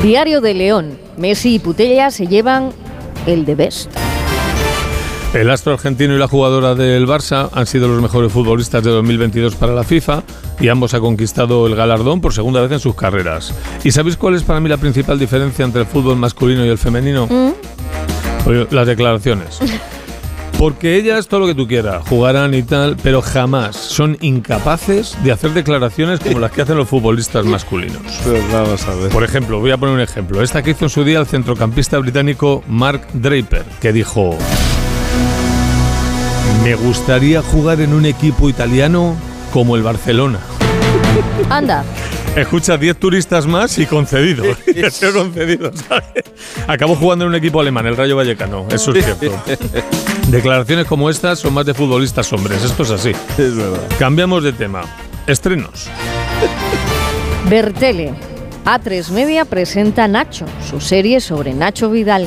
Diario 0.02 0.40
de 0.40 0.54
León. 0.54 0.98
Messi 1.16 1.54
y 1.54 1.58
Putella 1.58 2.10
se 2.10 2.26
llevan 2.26 2.70
el 3.26 3.44
de 3.44 3.54
best. 3.54 3.90
El 5.32 5.50
astro 5.50 5.72
argentino 5.72 6.14
y 6.14 6.18
la 6.18 6.28
jugadora 6.28 6.76
del 6.76 7.06
Barça 7.08 7.48
han 7.52 7.66
sido 7.66 7.88
los 7.88 8.00
mejores 8.00 8.30
futbolistas 8.30 8.84
de 8.84 8.90
2022 8.90 9.56
para 9.56 9.72
la 9.74 9.82
FIFA 9.82 10.22
y 10.60 10.68
ambos 10.68 10.94
han 10.94 11.00
conquistado 11.00 11.66
el 11.66 11.74
galardón 11.74 12.20
por 12.20 12.32
segunda 12.32 12.60
vez 12.60 12.70
en 12.70 12.78
sus 12.78 12.94
carreras. 12.94 13.52
¿Y 13.82 13.90
sabéis 13.90 14.16
cuál 14.16 14.36
es 14.36 14.44
para 14.44 14.60
mí 14.60 14.68
la 14.68 14.76
principal 14.76 15.18
diferencia 15.18 15.64
entre 15.64 15.80
el 15.80 15.86
fútbol 15.88 16.16
masculino 16.16 16.64
y 16.64 16.68
el 16.68 16.78
femenino? 16.78 17.26
Oye, 18.46 18.66
Las 18.70 18.86
declaraciones. 18.86 19.58
Porque 20.58 20.96
ellas, 20.96 21.28
todo 21.28 21.40
lo 21.40 21.46
que 21.46 21.54
tú 21.54 21.66
quieras, 21.66 22.02
jugarán 22.08 22.54
y 22.54 22.62
tal, 22.62 22.96
pero 23.02 23.20
jamás 23.20 23.76
son 23.76 24.16
incapaces 24.20 25.16
de 25.22 25.32
hacer 25.32 25.52
declaraciones 25.52 26.20
como 26.20 26.38
las 26.38 26.52
que 26.52 26.62
hacen 26.62 26.76
los 26.76 26.88
futbolistas 26.88 27.44
masculinos. 27.44 28.00
Pues 28.24 28.52
vamos 28.52 28.86
a 28.86 28.94
ver. 28.94 29.10
Por 29.10 29.24
ejemplo, 29.24 29.60
voy 29.60 29.72
a 29.72 29.76
poner 29.76 29.94
un 29.94 30.00
ejemplo. 30.00 30.42
Esta 30.42 30.62
que 30.62 30.70
hizo 30.70 30.86
en 30.86 30.90
su 30.90 31.04
día 31.04 31.18
el 31.18 31.26
centrocampista 31.26 31.98
británico 31.98 32.62
Mark 32.68 33.06
Draper, 33.12 33.64
que 33.80 33.92
dijo: 33.92 34.38
Me 36.62 36.74
gustaría 36.76 37.42
jugar 37.42 37.80
en 37.80 37.92
un 37.92 38.06
equipo 38.06 38.48
italiano 38.48 39.16
como 39.52 39.76
el 39.76 39.82
Barcelona. 39.82 40.38
Anda. 41.50 41.84
Escucha, 42.36 42.76
10 42.76 42.96
turistas 42.96 43.46
más 43.46 43.78
y 43.78 43.86
concedido. 43.86 44.44
Sido 44.90 45.12
concedido, 45.14 45.70
¿sabes? 45.72 46.24
Acabó 46.66 46.96
jugando 46.96 47.24
en 47.24 47.30
un 47.30 47.34
equipo 47.36 47.60
alemán, 47.60 47.86
el 47.86 47.96
Rayo 47.96 48.16
Vallecano. 48.16 48.66
Eso 48.70 48.92
es 48.92 49.04
cierto. 49.04 49.42
Declaraciones 50.28 50.86
como 50.86 51.08
estas 51.10 51.38
son 51.38 51.54
más 51.54 51.64
de 51.64 51.74
futbolistas 51.74 52.32
hombres. 52.32 52.64
Esto 52.64 52.82
es 52.82 52.90
así. 52.90 53.12
Es 53.38 53.56
verdad. 53.56 53.80
Cambiamos 53.98 54.42
de 54.42 54.52
tema. 54.52 54.82
Estrenos. 55.26 55.88
Bertele. 57.48 58.12
A3 58.64 59.10
Media 59.10 59.44
presenta 59.44 60.08
Nacho, 60.08 60.46
su 60.68 60.80
serie 60.80 61.20
sobre 61.20 61.52
Nacho 61.52 61.90
Vidal. 61.90 62.26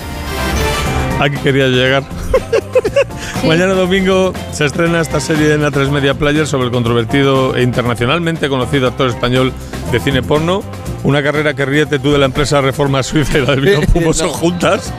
Aquí 1.20 1.38
quería 1.38 1.68
llegar. 1.68 2.04
Mañana 3.46 3.74
domingo 3.74 4.34
se 4.52 4.66
estrena 4.66 5.00
esta 5.02 5.20
serie 5.20 5.54
en 5.54 5.62
A3 5.62 5.90
Media 5.90 6.14
Player 6.16 6.46
sobre 6.48 6.66
el 6.66 6.72
controvertido 6.72 7.56
e 7.56 7.62
internacionalmente 7.64 8.50
conocido 8.50 8.88
actor 8.88 9.10
español 9.10 9.54
de 9.92 10.00
cine 10.00 10.22
porno. 10.24 10.64
Una 11.04 11.22
carrera 11.24 11.54
que 11.54 11.66
ríete 11.66 12.00
tú 12.00 12.12
de 12.12 12.18
la 12.18 12.26
empresa 12.26 12.62
Reforma 12.62 13.04
Suiza 13.04 13.38
y 13.38 13.46
la 13.46 13.52
del 13.52 13.62
vino 13.62 13.82
Pumoso 13.94 14.26
No. 14.26 14.32
juntas. 14.34 14.94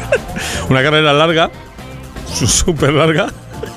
Una 0.68 0.82
carrera 0.82 1.12
larga, 1.12 1.50
súper 2.32 2.92
larga. 2.92 3.28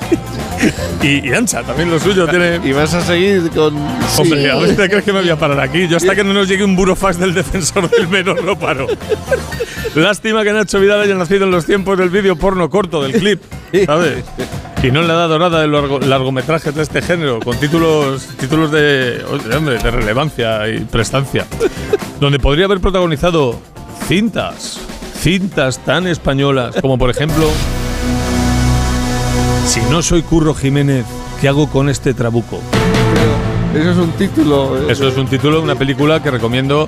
Y, 1.01 1.27
y 1.29 1.33
ancha, 1.33 1.61
también 1.63 1.91
lo 1.91 1.99
suyo 1.99 2.25
tiene. 2.25 2.61
Y 2.63 2.71
vas 2.71 2.93
a 2.93 3.01
seguir 3.01 3.49
con. 3.49 3.75
Hombre, 4.17 4.49
a 4.49 4.55
ver, 4.55 4.73
¿te 4.77 4.87
crees 4.89 5.03
que 5.03 5.11
me 5.11 5.19
voy 5.19 5.29
a 5.29 5.35
parar 5.37 5.59
aquí? 5.59 5.89
Yo 5.89 5.97
hasta 5.97 6.15
que 6.15 6.23
no 6.23 6.31
nos 6.31 6.47
llegue 6.47 6.63
un 6.63 6.77
burofax 6.77 7.19
del 7.19 7.33
defensor 7.33 7.89
del 7.89 8.07
menor 8.07 8.41
no 8.45 8.57
paro. 8.57 8.87
Lástima 9.95 10.43
que 10.45 10.53
Nacho 10.53 10.79
Vidal 10.79 11.01
haya 11.01 11.15
nacido 11.15 11.43
en 11.43 11.51
los 11.51 11.65
tiempos 11.65 11.97
del 11.97 12.09
vídeo 12.09 12.37
porno 12.37 12.69
corto, 12.69 13.03
del 13.03 13.11
clip, 13.11 13.41
¿sabes? 13.85 14.23
Y 14.81 14.91
no 14.91 15.01
en 15.01 15.09
la 15.09 15.15
edad 15.15 15.27
dorada 15.27 15.59
del 15.59 15.71
largo- 15.73 15.99
largometraje 15.99 16.71
de 16.71 16.81
este 16.83 17.01
género, 17.01 17.39
con 17.41 17.57
títulos, 17.59 18.25
títulos 18.39 18.71
de, 18.71 19.21
hombre, 19.57 19.79
de 19.79 19.91
relevancia 19.91 20.69
y 20.69 20.79
prestancia. 20.85 21.45
Donde 22.21 22.39
podría 22.39 22.65
haber 22.65 22.79
protagonizado 22.79 23.59
cintas, 24.07 24.79
cintas 25.19 25.79
tan 25.79 26.07
españolas 26.07 26.75
como 26.81 26.97
por 26.97 27.09
ejemplo 27.09 27.49
Si 29.65 29.79
no 29.89 30.01
soy 30.01 30.21
Curro 30.23 30.53
Jiménez, 30.53 31.05
¿qué 31.41 31.47
hago 31.47 31.69
con 31.69 31.89
este 31.89 32.13
trabuco? 32.13 32.59
Eso 33.75 33.91
es 33.91 33.97
un 33.97 34.11
título. 34.11 34.77
eh. 34.77 34.91
Eso 34.91 35.07
es 35.07 35.17
un 35.17 35.27
título 35.27 35.57
de 35.57 35.63
una 35.63 35.75
película 35.75 36.21
que 36.21 36.29
recomiendo 36.29 36.87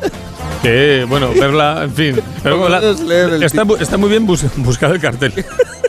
que, 0.62 1.06
bueno, 1.10 1.30
verla, 1.34 1.84
en 1.84 1.94
fin. 1.94 2.22
Pero 2.44 2.70
la- 2.70 2.80
está, 3.46 3.64
mu- 3.66 3.76
está 3.76 3.98
muy 3.98 4.10
bien 4.10 4.26
bus- 4.28 4.46
buscar 4.58 4.92
el 4.92 5.00
cartel. 5.00 5.34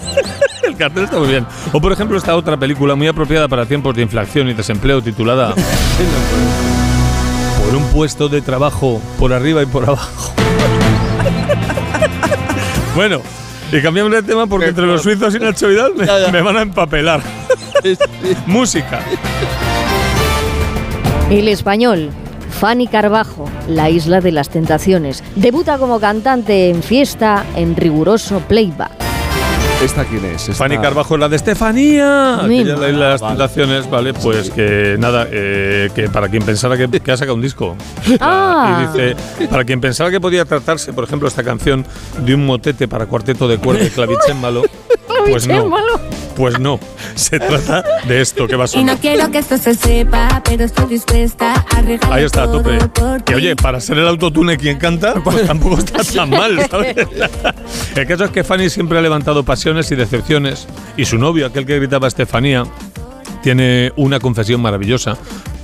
el 0.62 0.76
cartel 0.76 1.04
está 1.04 1.18
muy 1.18 1.28
bien. 1.28 1.46
O, 1.72 1.80
por 1.80 1.92
ejemplo, 1.92 2.16
esta 2.16 2.34
otra 2.34 2.56
película 2.56 2.94
muy 2.94 3.08
apropiada 3.08 3.46
para 3.48 3.66
tiempos 3.66 3.94
de 3.94 4.02
inflación 4.02 4.48
y 4.48 4.54
desempleo 4.54 5.02
titulada 5.02 5.54
Por 7.64 7.74
un 7.76 7.84
puesto 7.88 8.28
de 8.28 8.40
trabajo 8.42 9.00
por 9.18 9.32
arriba 9.32 9.62
y 9.62 9.66
por 9.66 9.84
abajo. 9.84 10.32
bueno, 12.94 13.20
y 13.72 13.80
cambiamos 13.80 14.12
de 14.12 14.22
tema 14.22 14.46
porque 14.46 14.68
entre 14.68 14.86
los 14.86 15.02
suizos 15.02 15.34
y 15.34 15.38
Nacho 15.38 15.68
Vidal 15.68 15.94
me, 15.94 16.06
me 16.32 16.42
van 16.42 16.56
a 16.56 16.62
empapelar. 16.62 17.20
Música. 18.46 19.00
El 21.30 21.48
español. 21.48 22.10
Fanny 22.60 22.86
Carbajo, 22.86 23.50
La 23.68 23.90
Isla 23.90 24.20
de 24.22 24.32
las 24.32 24.48
Tentaciones. 24.48 25.22
Debuta 25.34 25.76
como 25.76 26.00
cantante 26.00 26.70
en 26.70 26.82
fiesta 26.82 27.44
en 27.54 27.76
riguroso 27.76 28.40
playback. 28.48 29.05
¿Esta 29.86 30.04
quién 30.04 30.24
es? 30.24 30.42
Esta- 30.48 30.54
Fanny 30.54 30.78
Carbajo, 30.78 31.16
la 31.16 31.28
de 31.28 31.36
Estefanía. 31.36 32.44
Aquella 32.44 32.74
de 32.74 32.92
las 32.92 33.20
Vale. 33.20 33.36
tentaciones, 33.36 33.88
vale, 33.88 34.14
pues 34.14 34.50
que 34.50 34.96
nada, 34.98 35.28
eh, 35.30 35.90
que 35.94 36.08
para 36.08 36.28
quien 36.28 36.42
pensara 36.42 36.76
que, 36.76 36.88
que 37.00 37.12
ha 37.12 37.16
sacado 37.16 37.36
un 37.36 37.40
disco. 37.42 37.76
Ah. 38.20 38.90
Y 38.94 38.98
dice, 38.98 39.46
para 39.48 39.64
quien 39.64 39.80
pensara 39.80 40.10
que 40.10 40.20
podía 40.20 40.44
tratarse, 40.44 40.92
por 40.92 41.04
ejemplo, 41.04 41.28
esta 41.28 41.44
canción 41.44 41.84
de 42.24 42.34
un 42.34 42.44
motete 42.46 42.88
para 42.88 43.06
cuarteto 43.06 43.46
de 43.46 43.58
cuerda 43.58 43.84
y 43.84 43.90
clavicémbalo, 43.90 44.62
pues 45.30 45.46
no. 45.46 45.70
Pues 46.36 46.58
no. 46.60 46.78
Se 47.14 47.38
trata 47.40 47.82
de 48.06 48.20
esto 48.20 48.46
que 48.46 48.56
va 48.56 48.64
a 48.64 48.66
Y 48.66 48.68
sonar. 48.68 48.94
no 48.94 49.00
quiero 49.00 49.30
que 49.30 49.38
esto 49.38 49.56
se 49.56 49.74
sepa, 49.74 50.42
pero 50.44 50.64
estoy 50.64 50.86
dispuesta 50.86 51.54
a 51.74 51.80
regalar 51.80 52.12
Ahí 52.18 52.24
está, 52.24 52.42
a 52.42 52.52
tope. 52.52 52.78
Que 53.24 53.34
oye, 53.34 53.56
para 53.56 53.80
ser 53.80 53.98
el 53.98 54.06
autotune 54.06 54.56
quien 54.58 54.78
canta, 54.78 55.14
pues 55.24 55.46
tampoco 55.46 55.78
está 55.78 56.04
tan 56.14 56.30
mal, 56.30 56.58
¿sabes? 56.70 56.94
El 57.96 58.06
caso 58.06 58.24
es 58.24 58.30
que 58.30 58.44
Fanny 58.44 58.68
siempre 58.68 58.98
ha 58.98 59.00
levantado 59.02 59.44
pasiones 59.44 59.90
y 59.90 59.96
decepciones, 59.96 60.68
y 60.96 61.06
su 61.06 61.16
novio, 61.18 61.46
aquel 61.46 61.64
que 61.64 61.78
gritaba 61.78 62.06
Estefanía, 62.06 62.64
tiene 63.42 63.92
una 63.96 64.20
confesión 64.20 64.60
maravillosa. 64.60 65.16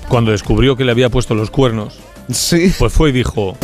Cuando 0.08 0.30
descubrió 0.30 0.76
que 0.76 0.84
le 0.84 0.92
había 0.92 1.08
puesto 1.10 1.34
los 1.34 1.50
cuernos, 1.50 1.98
sí. 2.30 2.72
pues 2.78 2.92
fue 2.92 3.10
y 3.10 3.12
dijo: 3.12 3.56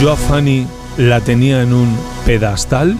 Yo 0.00 0.12
a 0.12 0.16
Fanny 0.16 0.66
la 0.96 1.20
tenía 1.20 1.62
en 1.62 1.72
un 1.72 1.96
pedestal 2.24 2.96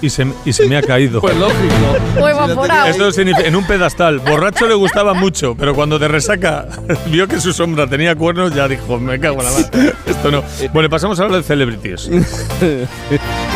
y 0.00 0.10
se, 0.10 0.26
y 0.44 0.52
se 0.52 0.66
me 0.66 0.76
ha 0.76 0.82
caído. 0.82 1.20
Pues 1.20 1.36
lógico. 1.36 2.20
O 2.20 2.28
evaporado. 2.28 2.86
Eso 2.88 3.10
significa, 3.12 3.46
en 3.46 3.56
un 3.56 3.66
pedestal. 3.66 4.20
Borracho 4.20 4.66
le 4.66 4.74
gustaba 4.74 5.14
mucho, 5.14 5.54
pero 5.56 5.74
cuando 5.74 5.98
de 5.98 6.08
resaca 6.08 6.66
vio 7.06 7.26
que 7.28 7.40
su 7.40 7.52
sombra 7.52 7.86
tenía 7.86 8.14
cuernos, 8.14 8.54
ya 8.54 8.68
dijo, 8.68 8.98
me 8.98 9.18
cago 9.18 9.40
en 9.40 9.46
la 9.46 9.52
mano. 9.52 9.92
Esto 10.06 10.30
no. 10.30 10.42
Bueno, 10.72 10.88
pasamos 10.88 11.18
a 11.20 11.24
hablar 11.24 11.40
de 11.40 11.46
celebrities. 11.46 12.10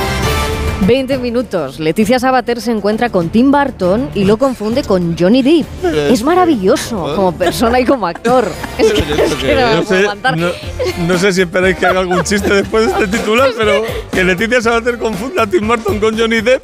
20 0.86 1.18
minutos. 1.18 1.80
Leticia 1.80 2.18
Sabater 2.18 2.60
se 2.60 2.70
encuentra 2.70 3.10
con 3.10 3.28
Tim 3.28 3.50
Burton 3.50 4.10
y 4.14 4.24
lo 4.24 4.36
confunde 4.38 4.82
con 4.84 5.16
Johnny 5.18 5.42
Depp. 5.42 5.66
Es 6.10 6.22
maravilloso 6.22 7.12
como 7.14 7.32
persona 7.36 7.80
y 7.80 7.84
como 7.84 8.06
actor. 8.06 8.48
Es 8.78 8.92
que, 8.92 9.00
es 9.00 9.34
que 9.34 9.54
no 9.54 9.66
me 9.66 9.74
No 9.76 9.82
puedo 9.82 9.84
sé, 9.84 9.98
aguantar. 10.00 10.36
no- 10.36 10.48
no 11.06 11.18
sé 11.18 11.32
si 11.32 11.42
esperáis 11.42 11.76
que 11.76 11.86
haga 11.86 12.00
algún 12.00 12.22
chiste 12.24 12.52
después 12.54 12.86
de 12.86 12.92
este 13.04 13.18
titular, 13.18 13.50
pero 13.56 13.82
que 14.10 14.24
Leticia 14.24 14.62
Sabater 14.62 14.98
confunda 14.98 15.42
a 15.42 15.46
Tim 15.46 15.66
Burton 15.66 15.98
con 16.00 16.18
Johnny 16.18 16.40
Depp. 16.40 16.62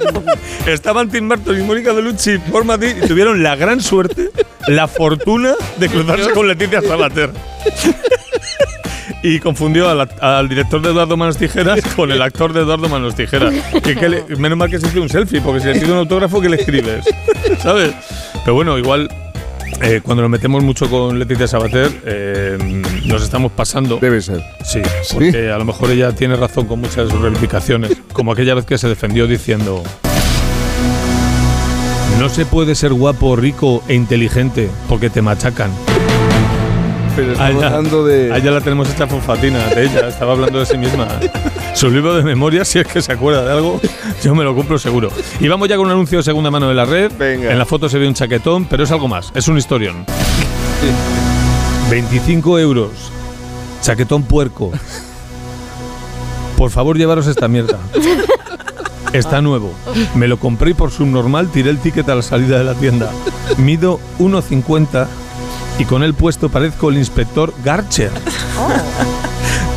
Estaban 0.66 1.10
Tim 1.10 1.28
Burton 1.28 1.60
y 1.60 1.64
Mónica 1.64 1.92
Bellucci 1.92 2.38
por 2.38 2.64
Madrid 2.64 2.94
y 3.02 3.06
tuvieron 3.06 3.42
la 3.42 3.56
gran 3.56 3.80
suerte, 3.80 4.30
la 4.68 4.88
fortuna 4.88 5.54
de 5.76 5.88
cruzarse 5.88 6.30
con 6.30 6.46
Leticia 6.48 6.80
Sabater. 6.82 7.30
Y 9.22 9.38
confundió 9.38 9.88
al, 10.20 10.48
director 10.48 10.80
de 10.80 10.90
Eduardo 10.90 11.16
Manos 11.16 11.36
Tijeras 11.36 11.80
con 11.94 12.10
el 12.10 12.22
actor 12.22 12.52
de 12.54 12.60
Eduardo 12.60 12.88
Manos 12.88 13.14
Tijeras. 13.14 13.52
Que, 13.82 13.94
que 13.94 14.08
le- 14.08 14.24
menos 14.38 14.56
mal 14.56 14.70
que 14.70 14.78
se 14.78 14.86
hizo 14.86 15.02
un 15.02 15.10
selfie, 15.10 15.40
porque 15.42 15.60
si 15.60 15.66
le 15.66 15.74
pido 15.80 15.92
un 15.92 15.98
autógrafo, 15.98 16.40
¿qué 16.40 16.48
le 16.48 16.56
escribes? 16.56 17.04
¿Sabes? 17.62 17.92
Pero 18.44 18.54
bueno, 18.54 18.78
igual 18.78 19.10
eh, 19.82 20.00
cuando 20.02 20.22
nos 20.22 20.30
metemos 20.30 20.62
mucho 20.62 20.88
con 20.88 21.18
Leticia 21.18 21.46
Sabater, 21.46 21.90
eh, 22.06 22.82
nos 23.04 23.22
estamos 23.22 23.52
pasando. 23.52 23.98
Debe 24.00 24.22
ser. 24.22 24.42
Sí, 24.64 24.80
porque 25.12 25.50
a 25.50 25.58
lo 25.58 25.66
mejor 25.66 25.90
ella 25.90 26.12
tiene 26.12 26.36
razón 26.36 26.66
con 26.66 26.80
muchas 26.80 27.04
de 27.06 27.10
sus 27.10 27.20
reivindicaciones, 27.20 27.98
como 28.14 28.32
aquella 28.32 28.54
vez 28.54 28.64
que 28.64 28.78
se 28.78 28.88
defendió 28.88 29.26
diciendo. 29.26 29.82
No 32.18 32.28
se 32.30 32.44
puede 32.46 32.74
ser 32.74 32.92
guapo, 32.94 33.36
rico 33.36 33.82
e 33.88 33.94
inteligente 33.94 34.68
porque 34.88 35.08
te 35.10 35.22
machacan. 35.22 35.70
Pero 37.16 37.32
estamos 37.32 37.56
Allá, 37.56 37.66
hablando 37.66 38.04
de. 38.06 38.32
allá 38.32 38.50
la 38.50 38.60
tenemos 38.60 38.88
hecha 38.90 39.06
fonfatina 39.06 39.58
de 39.68 39.84
ella, 39.86 40.08
estaba 40.08 40.32
hablando 40.32 40.58
de 40.60 40.66
sí 40.66 40.78
misma. 40.78 41.08
Su 41.74 41.90
libro 41.90 42.14
de 42.14 42.22
memoria, 42.22 42.64
si 42.64 42.78
es 42.78 42.86
que 42.86 43.02
se 43.02 43.12
acuerda 43.12 43.44
de 43.44 43.52
algo, 43.52 43.80
yo 44.22 44.34
me 44.34 44.44
lo 44.44 44.54
compro 44.54 44.78
seguro. 44.78 45.10
Y 45.40 45.48
vamos 45.48 45.68
ya 45.68 45.76
con 45.76 45.86
un 45.86 45.92
anuncio 45.92 46.18
de 46.18 46.24
segunda 46.24 46.50
mano 46.50 46.68
de 46.68 46.74
la 46.74 46.84
red. 46.84 47.10
En 47.20 47.58
la 47.58 47.64
foto 47.66 47.88
se 47.88 47.98
ve 47.98 48.06
un 48.08 48.14
chaquetón, 48.14 48.64
pero 48.66 48.84
es 48.84 48.90
algo 48.90 49.08
más, 49.08 49.32
es 49.34 49.48
un 49.48 49.58
historión. 49.58 50.04
25 51.90 52.58
euros. 52.58 52.90
Chaquetón 53.82 54.22
puerco. 54.22 54.70
Por 56.56 56.70
favor, 56.70 56.96
llevaros 56.96 57.26
esta 57.26 57.48
mierda. 57.48 57.78
Está 59.12 59.40
nuevo. 59.40 59.72
Me 60.14 60.28
lo 60.28 60.38
compré 60.38 60.70
y 60.70 60.74
por 60.74 60.90
subnormal 60.92 61.50
tiré 61.50 61.70
el 61.70 61.78
ticket 61.78 62.08
a 62.08 62.14
la 62.14 62.22
salida 62.22 62.58
de 62.58 62.64
la 62.64 62.74
tienda. 62.74 63.10
Mido 63.56 63.98
1,50 64.20 65.06
y 65.80 65.84
con 65.86 66.02
él 66.02 66.14
puesto 66.14 66.48
parezco 66.50 66.90
el 66.90 66.98
inspector 66.98 67.52
Garcher. 67.64 68.10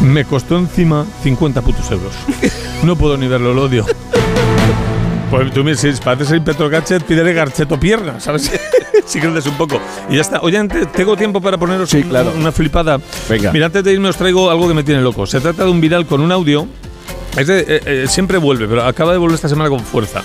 Me 0.02 0.26
costó 0.26 0.58
encima 0.58 1.06
50 1.24 1.62
putos 1.62 1.90
euros. 1.92 2.12
No 2.84 2.96
puedo 2.98 3.16
ni 3.18 3.28
verlo, 3.28 3.54
lo 3.54 3.64
odio. 3.64 3.86
Pues 5.32 5.52
tú 5.54 5.64
me 5.64 5.72
dices, 5.72 6.00
pareces 6.02 6.32
el 6.32 6.38
inspector 6.38 6.70
Garcher, 6.70 7.04
pídele 7.04 7.34
Garcheto 7.34 7.80
pierna, 7.80 8.20
¿sabes? 8.20 8.52
si 9.06 9.20
creces 9.20 9.48
un 9.48 9.56
poco. 9.56 9.80
Y 10.10 10.16
ya 10.16 10.22
está. 10.22 10.42
Oye, 10.42 10.58
antes, 10.58 10.92
tengo 10.92 11.16
tiempo 11.16 11.40
para 11.42 11.58
poneros 11.58 11.92
un- 11.94 12.04
una 12.40 12.52
flipada. 12.52 13.00
Venga. 13.30 13.52
Mira, 13.54 13.68
antes 13.68 13.84
de 13.84 13.94
irme 13.94 14.10
os 14.10 14.18
traigo 14.18 14.52
algo 14.52 14.68
que 14.68 14.74
me 14.74 14.84
tiene 14.84 15.02
loco. 15.02 15.26
Se 15.26 15.40
trata 15.40 15.64
de 15.64 15.72
un 15.72 15.80
viral 15.82 16.06
con 16.06 16.22
un 16.22 16.32
audio. 16.32 16.68
Es 17.38 17.48
de- 17.48 17.62
eh, 17.62 17.82
eh, 17.86 18.06
siempre 18.10 18.38
vuelve, 18.38 18.68
pero 18.68 18.84
acaba 18.84 19.14
de 19.14 19.18
volver 19.18 19.36
esta 19.36 19.50
semana 19.50 19.70
con 19.70 19.80
fuerza. 19.80 20.22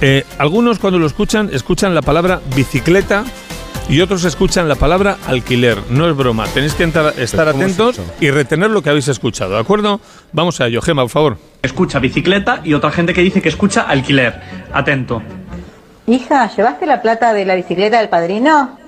Eh, 0.00 0.24
algunos 0.38 0.78
cuando 0.78 0.98
lo 0.98 1.06
escuchan, 1.06 1.48
escuchan 1.52 1.94
la 1.94 2.02
palabra 2.02 2.40
bicicleta 2.54 3.24
y 3.88 4.00
otros 4.00 4.24
escuchan 4.24 4.68
la 4.68 4.74
palabra 4.76 5.18
alquiler. 5.26 5.78
No 5.90 6.08
es 6.08 6.16
broma. 6.16 6.46
Tenéis 6.46 6.74
que 6.74 6.84
entrar- 6.84 7.14
estar 7.18 7.50
¿cómo 7.52 7.64
es 7.64 7.78
atentos 7.78 8.00
y 8.20 8.30
retener 8.30 8.70
lo 8.70 8.82
que 8.82 8.90
habéis 8.90 9.08
escuchado, 9.08 9.52
¿de 9.54 9.60
acuerdo? 9.60 10.00
Vamos 10.32 10.60
a 10.60 10.66
ello. 10.66 10.80
Gema, 10.80 11.02
por 11.02 11.10
favor. 11.10 11.38
Escucha 11.62 11.98
bicicleta 11.98 12.60
y 12.64 12.74
otra 12.74 12.90
gente 12.90 13.12
que 13.12 13.20
dice 13.22 13.42
que 13.42 13.48
escucha 13.50 13.82
alquiler. 13.82 14.40
Atento. 14.72 15.22
Hija, 16.06 16.50
¿llevaste 16.56 16.86
la 16.86 17.02
plata 17.02 17.32
de 17.32 17.44
la 17.44 17.54
bicicleta 17.54 17.98
del 17.98 18.08
padrino? 18.08 18.78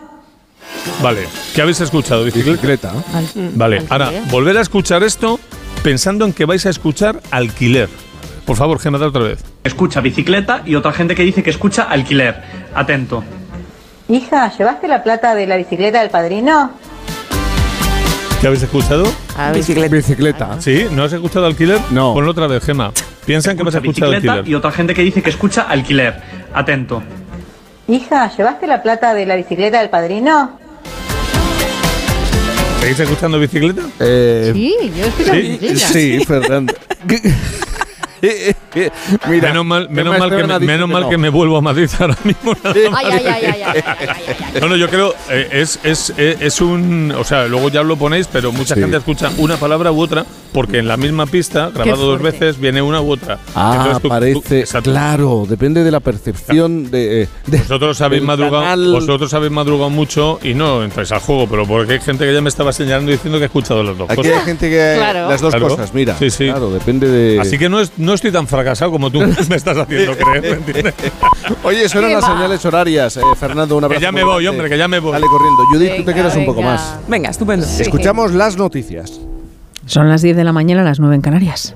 Vale. 1.02 1.26
¿Qué 1.54 1.60
habéis 1.62 1.80
escuchado? 1.80 2.24
Bicicleta. 2.24 2.92
Vale. 3.54 3.82
Ahora, 3.90 4.10
volver 4.30 4.56
a 4.58 4.62
escuchar 4.62 5.02
esto 5.02 5.38
pensando 5.82 6.24
en 6.24 6.32
que 6.32 6.46
vais 6.46 6.64
a 6.66 6.70
escuchar 6.70 7.20
alquiler. 7.30 7.88
Por 8.46 8.56
favor, 8.56 8.78
Gema, 8.78 8.98
da 8.98 9.08
otra 9.08 9.22
vez. 9.22 9.44
Escucha 9.62 10.00
bicicleta 10.00 10.62
y 10.66 10.74
otra 10.74 10.92
gente 10.92 11.14
que 11.14 11.22
dice 11.22 11.42
que 11.42 11.50
escucha 11.50 11.84
alquiler. 11.84 12.42
Atento. 12.74 13.22
Hija, 14.15 14.53
¿llevaste 14.57 14.86
la 14.86 15.03
plata 15.03 15.35
de 15.35 15.45
la 15.49 15.57
bicicleta 15.57 15.99
del 16.01 16.09
padrino? 16.11 16.70
¿Qué 18.41 18.47
habéis 18.47 18.62
escuchado? 18.62 19.05
Bicicleta. 19.53 19.89
Bicicleta. 19.97 20.57
¿Sí? 20.61 20.86
¿No 20.93 21.03
has 21.03 21.12
escuchado 21.12 21.47
alquiler? 21.47 21.81
No. 21.91 22.15
Ponlo 22.15 22.31
otra 22.31 22.47
vez, 22.47 22.62
Gema. 22.65 22.93
Piensan 23.27 23.57
que 23.57 23.65
vas 23.65 23.74
a 23.74 23.78
Escucha 23.78 23.91
escuchar 23.91 24.11
bicicleta 24.11 24.32
alquiler. 24.35 24.53
y 24.53 24.55
otra 24.55 24.70
gente 24.70 24.95
que 24.95 25.03
dice 25.03 25.20
que 25.20 25.31
escucha 25.31 25.62
alquiler. 25.62 26.15
Atento. 26.55 27.03
Hija, 27.89 28.31
¿llevaste 28.36 28.69
la 28.69 28.82
plata 28.85 29.15
de 29.15 29.27
la 29.27 29.35
bicicleta 29.35 29.81
del 29.81 29.91
padrino? 29.91 30.61
¿Seguís 32.82 33.01
escuchando 33.01 33.41
bicicleta? 33.41 33.82
Sí, 33.99 34.77
yo 34.97 35.07
escucho 35.07 35.32
Sí, 35.32 35.41
bicicleta. 35.41 35.89
Sí, 35.89 36.24
Fernando. 36.24 36.74
Mira, 39.28 39.48
menos 39.48 39.64
mal, 39.66 39.88
¿qué 39.88 39.94
menos 39.94 40.18
mal, 40.18 40.30
que, 40.30 40.36
me, 40.36 40.59
menos 40.60 40.86
que 40.88 40.92
mal 40.92 41.02
no? 41.05 41.09
que 41.10 41.18
me 41.18 41.28
vuelvo 41.28 41.56
a 41.56 41.60
Madrid 41.60 41.88
ahora 41.98 42.16
mismo. 42.24 42.55
No, 44.60 44.68
no, 44.68 44.76
yo 44.76 44.88
creo, 44.88 45.14
eh, 45.30 45.48
es, 45.52 45.78
es, 45.82 46.12
eh, 46.16 46.36
es 46.40 46.60
un. 46.60 47.12
O 47.16 47.24
sea, 47.24 47.46
luego 47.46 47.68
ya 47.70 47.82
lo 47.82 47.96
ponéis, 47.96 48.26
pero 48.30 48.52
mucha 48.52 48.74
Sí. 48.74 48.80
gente 48.80 48.96
escucha 48.96 49.30
una 49.38 49.56
palabra 49.56 49.92
u 49.92 50.01
otra, 50.01 50.24
porque 50.52 50.78
en 50.78 50.88
la 50.88 50.96
misma 50.96 51.26
pista, 51.26 51.70
grabado 51.74 52.06
dos 52.06 52.22
veces, 52.22 52.59
viene 52.59 52.82
una 52.82 53.01
u 53.01 53.10
otra. 53.12 53.38
Ah, 53.55 53.90
tú- 53.94 54.01
tú- 54.01 54.09
parece. 54.09 54.60
exacto. 54.60 54.90
claro, 54.90 55.46
depende 55.48 55.84
de 55.84 55.90
la 55.90 56.01
percepción 56.01 56.90
de. 56.90 57.22
eh, 57.22 57.28
de- 57.46 57.59
Vosotros 57.59 58.01
habéis 58.01 58.22
madrugado, 58.22 58.62
canal. 58.64 58.92
vosotros 58.92 59.32
habéis 59.34 59.52
madrugado 59.52 59.90
mucho 59.90 60.38
y 60.42 60.55
no 60.55 60.82
entráis 60.84 61.12
al 61.12 61.20
juego, 61.20 61.46
pero 61.48 61.66
porque 61.66 61.94
hay 61.94 62.01
gente 62.01 62.24
que 62.24 62.32
ya 62.34 62.40
me 62.40 62.48
estaba 62.48 62.72
señalando 62.72 63.10
diciendo 63.12 63.38
que 63.38 63.44
ha 63.44 63.46
escuchado 63.46 63.82
las 63.82 63.96
dos 63.96 64.09
Aquí 64.10 64.16
cosas. 64.22 64.32
hay 64.38 64.44
gente 64.44 64.70
que. 64.70 64.94
Claro. 64.96 65.28
Las 65.28 65.40
dos 65.40 65.55
Claro. 65.55 65.68
cosas, 65.68 65.94
mira. 65.94 66.16
Sí, 66.18 66.30
sí. 66.30 66.46
Claro, 66.46 66.70
depende 66.70 67.09
de. 67.09 67.40
Así 67.40 67.59
que 67.59 67.68
no, 67.68 67.80
es, 67.80 67.92
no 67.96 68.14
estoy 68.14 68.32
tan 68.32 68.46
fracasado 68.65 68.91
como 68.91 69.11
tú 69.11 69.20
me 69.49 69.57
estás 69.57 69.77
haciendo 69.77 70.16
creer. 70.16 70.43
¿me 70.43 70.66
entiendes? 70.66 70.95
Oye, 71.62 71.89
suenan 71.89 72.11
¿Qué 72.11 72.16
las 72.16 72.24
señales 72.24 72.65
horarias. 72.65 73.16
eh, 73.19 73.20
Fernando, 73.39 73.77
un 73.77 73.89
Que 73.89 74.01
ya 74.01 74.11
me 74.11 74.24
voy, 74.24 74.45
grande. 74.45 74.49
hombre, 74.49 74.69
que 74.70 74.78
ya 74.78 74.89
me 74.89 74.99
voy. 74.99 75.12
Dale 75.12 75.27
corriendo. 75.27 75.65
Judith, 75.70 75.91
tú 75.91 75.97
te 75.97 76.03
Venga, 76.05 76.15
quedas 76.15 76.36
un 76.36 76.47
poco 76.47 76.62
más. 76.62 76.97
Venga, 77.07 77.31
estupendo. 77.31 77.66
Escuchamos 77.66 78.32
las 78.32 78.57
noticias. 78.57 79.20
Son 79.86 80.09
las 80.09 80.23
10 80.23 80.36
de 80.36 80.45
la 80.45 80.53
mañana, 80.53 80.82
las 80.82 80.99
9 80.99 81.15
en 81.16 81.20
Canarias. 81.20 81.74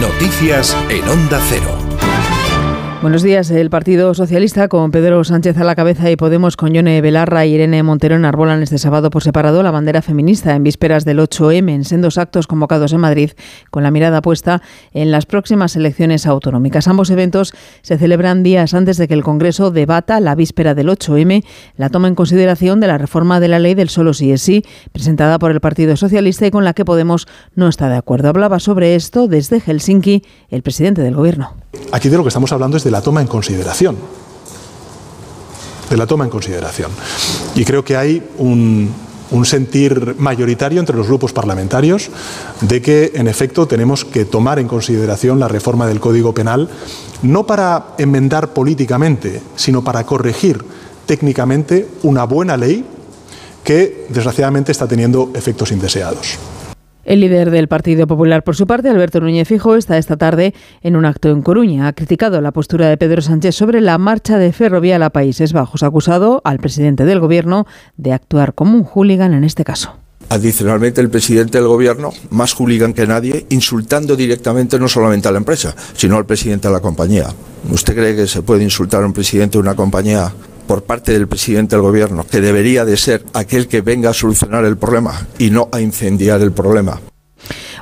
Noticias 0.00 0.76
en 0.88 1.08
Onda 1.08 1.40
Cero. 1.48 1.81
Buenos 3.02 3.24
días. 3.24 3.50
El 3.50 3.68
Partido 3.68 4.14
Socialista, 4.14 4.68
con 4.68 4.92
Pedro 4.92 5.24
Sánchez 5.24 5.58
a 5.58 5.64
la 5.64 5.74
cabeza 5.74 6.08
y 6.08 6.14
Podemos 6.14 6.56
con 6.56 6.72
Yone 6.72 7.00
Belarra 7.00 7.44
y 7.44 7.52
Irene 7.52 7.82
Montero 7.82 8.14
enarbolan 8.14 8.62
este 8.62 8.78
sábado 8.78 9.10
por 9.10 9.24
separado 9.24 9.64
la 9.64 9.72
bandera 9.72 10.02
feminista 10.02 10.54
en 10.54 10.62
vísperas 10.62 11.04
del 11.04 11.18
8M 11.18 11.68
en 11.68 11.84
sendos 11.84 12.16
actos 12.16 12.46
convocados 12.46 12.92
en 12.92 13.00
Madrid 13.00 13.32
con 13.72 13.82
la 13.82 13.90
mirada 13.90 14.22
puesta 14.22 14.62
en 14.92 15.10
las 15.10 15.26
próximas 15.26 15.74
elecciones 15.74 16.26
autonómicas. 16.26 16.86
Ambos 16.86 17.10
eventos 17.10 17.52
se 17.82 17.98
celebran 17.98 18.44
días 18.44 18.72
antes 18.72 18.98
de 18.98 19.08
que 19.08 19.14
el 19.14 19.24
Congreso 19.24 19.72
debata 19.72 20.20
la 20.20 20.36
víspera 20.36 20.76
del 20.76 20.88
8M 20.88 21.44
la 21.76 21.88
toma 21.88 22.06
en 22.06 22.14
consideración 22.14 22.78
de 22.78 22.86
la 22.86 22.98
reforma 22.98 23.40
de 23.40 23.48
la 23.48 23.58
ley 23.58 23.74
del 23.74 23.88
solo 23.88 24.14
sí 24.14 24.30
es 24.30 24.42
sí, 24.42 24.64
presentada 24.92 25.40
por 25.40 25.50
el 25.50 25.60
Partido 25.60 25.96
Socialista 25.96 26.46
y 26.46 26.52
con 26.52 26.64
la 26.64 26.72
que 26.72 26.84
Podemos 26.84 27.26
no 27.56 27.66
está 27.66 27.88
de 27.88 27.96
acuerdo. 27.96 28.28
Hablaba 28.28 28.60
sobre 28.60 28.94
esto 28.94 29.26
desde 29.26 29.58
Helsinki 29.58 30.22
el 30.50 30.62
presidente 30.62 31.02
del 31.02 31.16
Gobierno. 31.16 31.61
Aquí 31.92 32.08
de 32.08 32.16
lo 32.16 32.22
que 32.22 32.28
estamos 32.28 32.52
hablando 32.52 32.76
es 32.76 32.84
de 32.84 32.90
la 32.90 33.02
toma 33.02 33.20
en 33.20 33.26
consideración. 33.26 33.96
De 35.88 35.96
la 35.96 36.06
toma 36.06 36.24
en 36.24 36.30
consideración. 36.30 36.90
Y 37.54 37.64
creo 37.64 37.84
que 37.84 37.96
hay 37.96 38.22
un, 38.38 38.94
sentir 39.44 40.16
mayoritario 40.18 40.80
entre 40.80 40.96
los 40.96 41.06
grupos 41.06 41.32
parlamentarios 41.32 42.10
de 42.60 42.82
que, 42.82 43.12
en 43.14 43.28
efecto, 43.28 43.66
tenemos 43.66 44.04
que 44.04 44.24
tomar 44.24 44.58
en 44.58 44.68
consideración 44.68 45.40
la 45.40 45.48
reforma 45.48 45.86
del 45.86 46.00
Código 46.00 46.34
Penal, 46.34 46.68
no 47.22 47.46
para 47.46 47.94
enmendar 47.98 48.52
políticamente, 48.52 49.42
sino 49.56 49.82
para 49.82 50.04
corregir 50.04 50.64
técnicamente 51.06 51.88
una 52.02 52.24
buena 52.24 52.56
ley 52.56 52.84
que, 53.64 54.06
desgraciadamente, 54.10 54.72
está 54.72 54.86
teniendo 54.86 55.30
efectos 55.34 55.72
indeseados. 55.72 56.38
El 57.04 57.20
líder 57.20 57.50
del 57.50 57.66
Partido 57.66 58.06
Popular, 58.06 58.44
por 58.44 58.54
su 58.54 58.66
parte, 58.66 58.88
Alberto 58.88 59.20
Núñez 59.20 59.48
Fijo, 59.48 59.74
está 59.74 59.98
esta 59.98 60.16
tarde 60.16 60.54
en 60.82 60.94
un 60.94 61.04
acto 61.04 61.30
en 61.30 61.42
Coruña. 61.42 61.88
Ha 61.88 61.92
criticado 61.94 62.40
la 62.40 62.52
postura 62.52 62.88
de 62.88 62.96
Pedro 62.96 63.22
Sánchez 63.22 63.56
sobre 63.56 63.80
la 63.80 63.98
marcha 63.98 64.38
de 64.38 64.52
Ferrovial 64.52 65.02
a 65.02 65.10
Países 65.10 65.52
Bajos. 65.52 65.82
Ha 65.82 65.86
acusado 65.86 66.40
al 66.44 66.58
presidente 66.58 67.04
del 67.04 67.18
Gobierno 67.18 67.66
de 67.96 68.12
actuar 68.12 68.54
como 68.54 68.76
un 68.76 68.84
hooligan 68.84 69.34
en 69.34 69.42
este 69.42 69.64
caso. 69.64 69.96
Adicionalmente, 70.28 71.00
el 71.00 71.10
presidente 71.10 71.58
del 71.58 71.66
gobierno, 71.66 72.10
más 72.30 72.54
hooligan 72.54 72.94
que 72.94 73.06
nadie, 73.06 73.46
insultando 73.50 74.16
directamente 74.16 74.78
no 74.78 74.88
solamente 74.88 75.28
a 75.28 75.32
la 75.32 75.38
empresa, 75.38 75.74
sino 75.94 76.16
al 76.16 76.24
presidente 76.24 76.68
de 76.68 76.74
la 76.74 76.80
compañía. 76.80 77.26
¿Usted 77.68 77.94
cree 77.94 78.16
que 78.16 78.26
se 78.26 78.42
puede 78.42 78.62
insultar 78.62 79.02
a 79.02 79.06
un 79.06 79.12
presidente 79.12 79.58
de 79.58 79.62
una 79.62 79.74
compañía 79.74 80.32
por 80.66 80.84
parte 80.84 81.12
del 81.12 81.28
presidente 81.28 81.76
del 81.76 81.82
gobierno, 81.82 82.26
que 82.28 82.40
debería 82.40 82.84
de 82.84 82.96
ser 82.96 83.24
aquel 83.34 83.68
que 83.68 83.80
venga 83.80 84.10
a 84.10 84.14
solucionar 84.14 84.64
el 84.64 84.76
problema 84.76 85.26
y 85.38 85.50
no 85.50 85.68
a 85.72 85.80
incendiar 85.80 86.40
el 86.40 86.52
problema? 86.52 87.00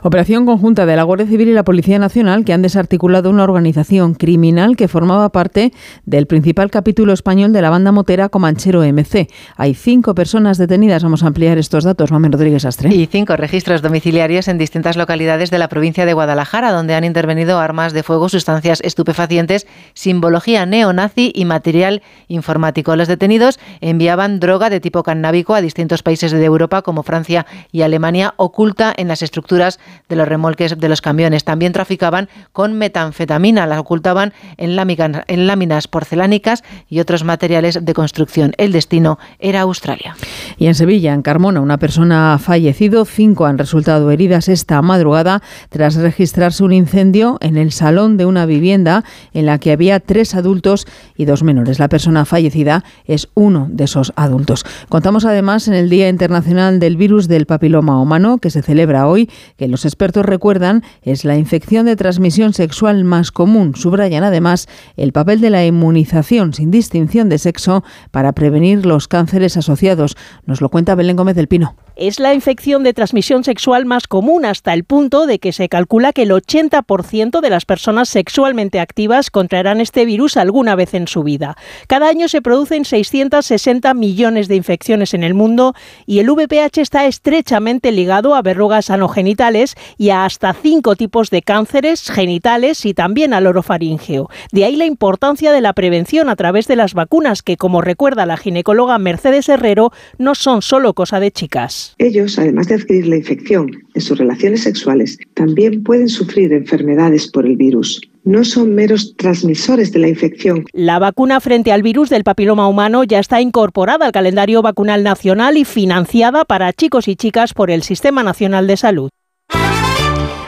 Operación 0.02 0.46
conjunta 0.46 0.86
de 0.86 0.96
la 0.96 1.02
Guardia 1.02 1.26
Civil 1.26 1.48
y 1.48 1.52
la 1.52 1.62
Policía 1.62 1.98
Nacional 1.98 2.46
que 2.46 2.54
han 2.54 2.62
desarticulado 2.62 3.28
una 3.28 3.44
organización 3.44 4.14
criminal 4.14 4.74
que 4.74 4.88
formaba 4.88 5.28
parte 5.28 5.74
del 6.06 6.26
principal 6.26 6.70
capítulo 6.70 7.12
español 7.12 7.52
de 7.52 7.60
la 7.60 7.68
banda 7.68 7.92
motera 7.92 8.30
Comanchero 8.30 8.80
MC. 8.80 9.28
Hay 9.56 9.74
cinco 9.74 10.14
personas 10.14 10.56
detenidas. 10.56 11.02
Vamos 11.02 11.22
a 11.22 11.26
ampliar 11.26 11.58
estos 11.58 11.84
datos. 11.84 12.12
Mamen 12.12 12.32
Rodríguez 12.32 12.64
Astre. 12.64 12.94
Y 12.94 13.06
cinco 13.06 13.36
registros 13.36 13.82
domiciliarios 13.82 14.48
en 14.48 14.56
distintas 14.56 14.96
localidades 14.96 15.50
de 15.50 15.58
la 15.58 15.68
provincia 15.68 16.06
de 16.06 16.14
Guadalajara, 16.14 16.72
donde 16.72 16.94
han 16.94 17.04
intervenido 17.04 17.58
armas 17.58 17.92
de 17.92 18.02
fuego, 18.02 18.30
sustancias 18.30 18.80
estupefacientes, 18.82 19.66
simbología 19.92 20.64
neonazi 20.64 21.30
y 21.34 21.44
material 21.44 22.00
informático. 22.28 22.96
Los 22.96 23.08
detenidos 23.08 23.60
enviaban 23.82 24.40
droga 24.40 24.70
de 24.70 24.80
tipo 24.80 25.02
cannábico 25.02 25.54
a 25.54 25.60
distintos 25.60 26.02
países 26.02 26.32
de 26.32 26.42
Europa 26.42 26.80
como 26.80 27.02
Francia 27.02 27.44
y 27.70 27.82
Alemania, 27.82 28.32
oculta 28.38 28.94
en 28.96 29.08
las 29.08 29.20
estructuras 29.20 29.78
de 30.08 30.16
los 30.16 30.28
remolques 30.28 30.78
de 30.78 30.88
los 30.88 31.00
camiones. 31.00 31.44
También 31.44 31.72
traficaban 31.72 32.28
con 32.52 32.74
metanfetamina, 32.74 33.66
la 33.66 33.80
ocultaban 33.80 34.32
en 34.56 34.76
láminas, 34.76 35.24
en 35.26 35.46
láminas 35.46 35.88
porcelánicas 35.88 36.62
y 36.88 37.00
otros 37.00 37.24
materiales 37.24 37.84
de 37.84 37.94
construcción. 37.94 38.52
El 38.56 38.72
destino 38.72 39.18
era 39.38 39.62
Australia. 39.62 40.16
Y 40.58 40.66
en 40.66 40.74
Sevilla, 40.74 41.14
en 41.14 41.22
Carmona, 41.22 41.60
una 41.60 41.78
persona 41.78 42.34
ha 42.34 42.38
fallecido, 42.38 43.04
cinco 43.04 43.46
han 43.46 43.58
resultado 43.58 44.10
heridas 44.10 44.48
esta 44.48 44.80
madrugada 44.82 45.42
tras 45.68 45.96
registrarse 45.96 46.64
un 46.64 46.72
incendio 46.72 47.38
en 47.40 47.56
el 47.56 47.72
salón 47.72 48.16
de 48.16 48.26
una 48.26 48.46
vivienda 48.46 49.04
en 49.32 49.46
la 49.46 49.58
que 49.58 49.72
había 49.72 50.00
tres 50.00 50.34
adultos 50.34 50.86
y 51.16 51.24
dos 51.24 51.42
menores. 51.42 51.78
La 51.78 51.88
persona 51.88 52.24
fallecida 52.24 52.84
es 53.04 53.28
uno 53.34 53.68
de 53.70 53.84
esos 53.84 54.12
adultos. 54.16 54.64
Contamos 54.88 55.24
además 55.24 55.68
en 55.68 55.74
el 55.74 55.90
Día 55.90 56.08
Internacional 56.08 56.80
del 56.80 56.96
Virus 56.96 57.28
del 57.28 57.46
Papiloma 57.46 58.00
Humano, 58.00 58.38
que 58.38 58.50
se 58.50 58.62
celebra 58.62 59.06
hoy, 59.06 59.30
que 59.56 59.68
los 59.68 59.79
expertos 59.84 60.24
recuerdan 60.24 60.82
es 61.02 61.24
la 61.24 61.36
infección 61.36 61.86
de 61.86 61.96
transmisión 61.96 62.52
sexual 62.52 63.04
más 63.04 63.32
común. 63.32 63.74
Subrayan 63.74 64.24
además 64.24 64.68
el 64.96 65.12
papel 65.12 65.40
de 65.40 65.50
la 65.50 65.64
inmunización 65.64 66.54
sin 66.54 66.70
distinción 66.70 67.28
de 67.28 67.38
sexo 67.38 67.84
para 68.10 68.32
prevenir 68.32 68.86
los 68.86 69.08
cánceres 69.08 69.56
asociados. 69.56 70.16
Nos 70.46 70.60
lo 70.60 70.68
cuenta 70.68 70.94
Belén 70.94 71.16
Gómez 71.16 71.36
del 71.36 71.48
Pino 71.48 71.76
es 72.00 72.18
la 72.18 72.32
infección 72.32 72.82
de 72.82 72.94
transmisión 72.94 73.44
sexual 73.44 73.84
más 73.84 74.08
común 74.08 74.46
hasta 74.46 74.72
el 74.72 74.84
punto 74.84 75.26
de 75.26 75.38
que 75.38 75.52
se 75.52 75.68
calcula 75.68 76.14
que 76.14 76.22
el 76.22 76.30
80% 76.30 77.40
de 77.40 77.50
las 77.50 77.66
personas 77.66 78.08
sexualmente 78.08 78.80
activas 78.80 79.30
contraerán 79.30 79.82
este 79.82 80.06
virus 80.06 80.38
alguna 80.38 80.74
vez 80.76 80.94
en 80.94 81.06
su 81.06 81.22
vida. 81.22 81.58
Cada 81.88 82.08
año 82.08 82.28
se 82.28 82.40
producen 82.40 82.86
660 82.86 83.92
millones 83.92 84.48
de 84.48 84.56
infecciones 84.56 85.12
en 85.12 85.22
el 85.22 85.34
mundo 85.34 85.74
y 86.06 86.20
el 86.20 86.30
VPH 86.30 86.78
está 86.78 87.04
estrechamente 87.04 87.92
ligado 87.92 88.34
a 88.34 88.40
verrugas 88.40 88.88
anogenitales 88.88 89.74
y 89.98 90.08
a 90.08 90.24
hasta 90.24 90.54
cinco 90.54 90.96
tipos 90.96 91.28
de 91.28 91.42
cánceres 91.42 92.10
genitales 92.10 92.86
y 92.86 92.94
también 92.94 93.34
al 93.34 93.46
orofaringeo. 93.46 94.30
De 94.52 94.64
ahí 94.64 94.76
la 94.76 94.86
importancia 94.86 95.52
de 95.52 95.60
la 95.60 95.74
prevención 95.74 96.30
a 96.30 96.36
través 96.36 96.66
de 96.66 96.76
las 96.76 96.94
vacunas 96.94 97.42
que, 97.42 97.58
como 97.58 97.82
recuerda 97.82 98.24
la 98.24 98.38
ginecóloga 98.38 98.98
Mercedes 98.98 99.50
Herrero, 99.50 99.92
no 100.16 100.34
son 100.34 100.62
solo 100.62 100.94
cosa 100.94 101.20
de 101.20 101.30
chicas. 101.30 101.89
Ellos, 101.98 102.38
además 102.38 102.68
de 102.68 102.76
adquirir 102.76 103.06
la 103.08 103.16
infección 103.16 103.70
en 103.94 104.00
sus 104.00 104.18
relaciones 104.18 104.62
sexuales, 104.62 105.18
también 105.34 105.82
pueden 105.82 106.08
sufrir 106.08 106.52
enfermedades 106.52 107.28
por 107.28 107.46
el 107.46 107.56
virus 107.56 108.00
no 108.24 108.44
son 108.44 108.74
meros 108.74 109.16
transmisores 109.16 109.92
de 109.92 109.98
la 109.98 110.08
infección. 110.08 110.64
La 110.72 110.98
vacuna 110.98 111.40
frente 111.40 111.72
al 111.72 111.82
virus 111.82 112.10
del 112.10 112.24
papiloma 112.24 112.68
humano 112.68 113.04
ya 113.04 113.18
está 113.18 113.40
incorporada 113.40 114.06
al 114.06 114.12
calendario 114.12 114.62
vacunal 114.62 115.02
nacional 115.02 115.56
y 115.56 115.64
financiada 115.64 116.44
para 116.44 116.72
chicos 116.72 117.08
y 117.08 117.16
chicas 117.16 117.54
por 117.54 117.70
el 117.70 117.82
Sistema 117.82 118.22
Nacional 118.22 118.66
de 118.66 118.76
Salud. 118.76 119.10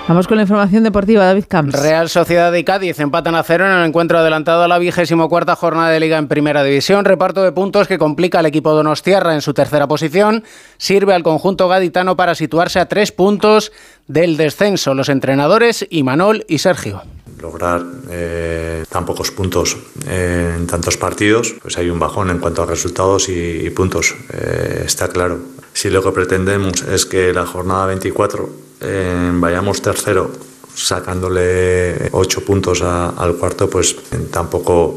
Vamos 0.08 0.26
con 0.26 0.36
la 0.36 0.42
información 0.42 0.82
deportiva, 0.82 1.24
David 1.24 1.44
Camps. 1.48 1.80
Real 1.80 2.08
Sociedad 2.08 2.52
y 2.54 2.64
Cádiz 2.64 2.98
empatan 2.98 3.36
a 3.36 3.42
cero 3.44 3.66
en 3.66 3.72
el 3.72 3.86
encuentro 3.86 4.18
adelantado 4.18 4.64
a 4.64 4.68
la 4.68 4.78
vigésimo 4.78 5.28
cuarta 5.28 5.54
jornada 5.54 5.90
de 5.90 6.00
Liga 6.00 6.18
en 6.18 6.26
Primera 6.26 6.64
División. 6.64 7.04
Reparto 7.04 7.44
de 7.44 7.52
puntos 7.52 7.86
que 7.86 7.98
complica 7.98 8.40
al 8.40 8.46
equipo 8.46 8.74
Donostiarra 8.74 9.32
en 9.34 9.42
su 9.42 9.54
tercera 9.54 9.86
posición. 9.86 10.42
Sirve 10.76 11.14
al 11.14 11.22
conjunto 11.22 11.68
gaditano 11.68 12.16
para 12.16 12.34
situarse 12.34 12.80
a 12.80 12.88
tres 12.88 13.12
puntos 13.12 13.70
del 14.08 14.36
descenso. 14.36 14.92
Los 14.94 15.08
entrenadores 15.08 15.86
Imanol 15.88 16.44
y 16.48 16.58
Sergio 16.58 17.02
lograr 17.40 17.84
eh, 18.08 18.84
tan 18.88 19.04
pocos 19.04 19.32
puntos 19.32 19.76
eh, 20.06 20.54
en 20.56 20.68
tantos 20.68 20.96
partidos, 20.96 21.56
pues 21.60 21.76
hay 21.76 21.90
un 21.90 21.98
bajón 21.98 22.30
en 22.30 22.38
cuanto 22.38 22.62
a 22.62 22.66
resultados 22.66 23.28
y, 23.28 23.68
puntos, 23.70 24.14
eh, 24.32 24.84
está 24.86 25.08
claro. 25.08 25.40
Si 25.72 25.90
lo 25.90 26.04
que 26.04 26.12
pretendemos 26.12 26.82
es 26.82 27.04
que 27.04 27.32
la 27.32 27.44
jornada 27.44 27.86
24 27.86 28.48
vayamos 29.34 29.80
tercero 29.80 30.30
sacándole 30.74 32.08
ocho 32.12 32.44
puntos 32.44 32.82
al 32.82 33.36
cuarto, 33.36 33.68
pues 33.68 33.96
tampoco 34.30 34.94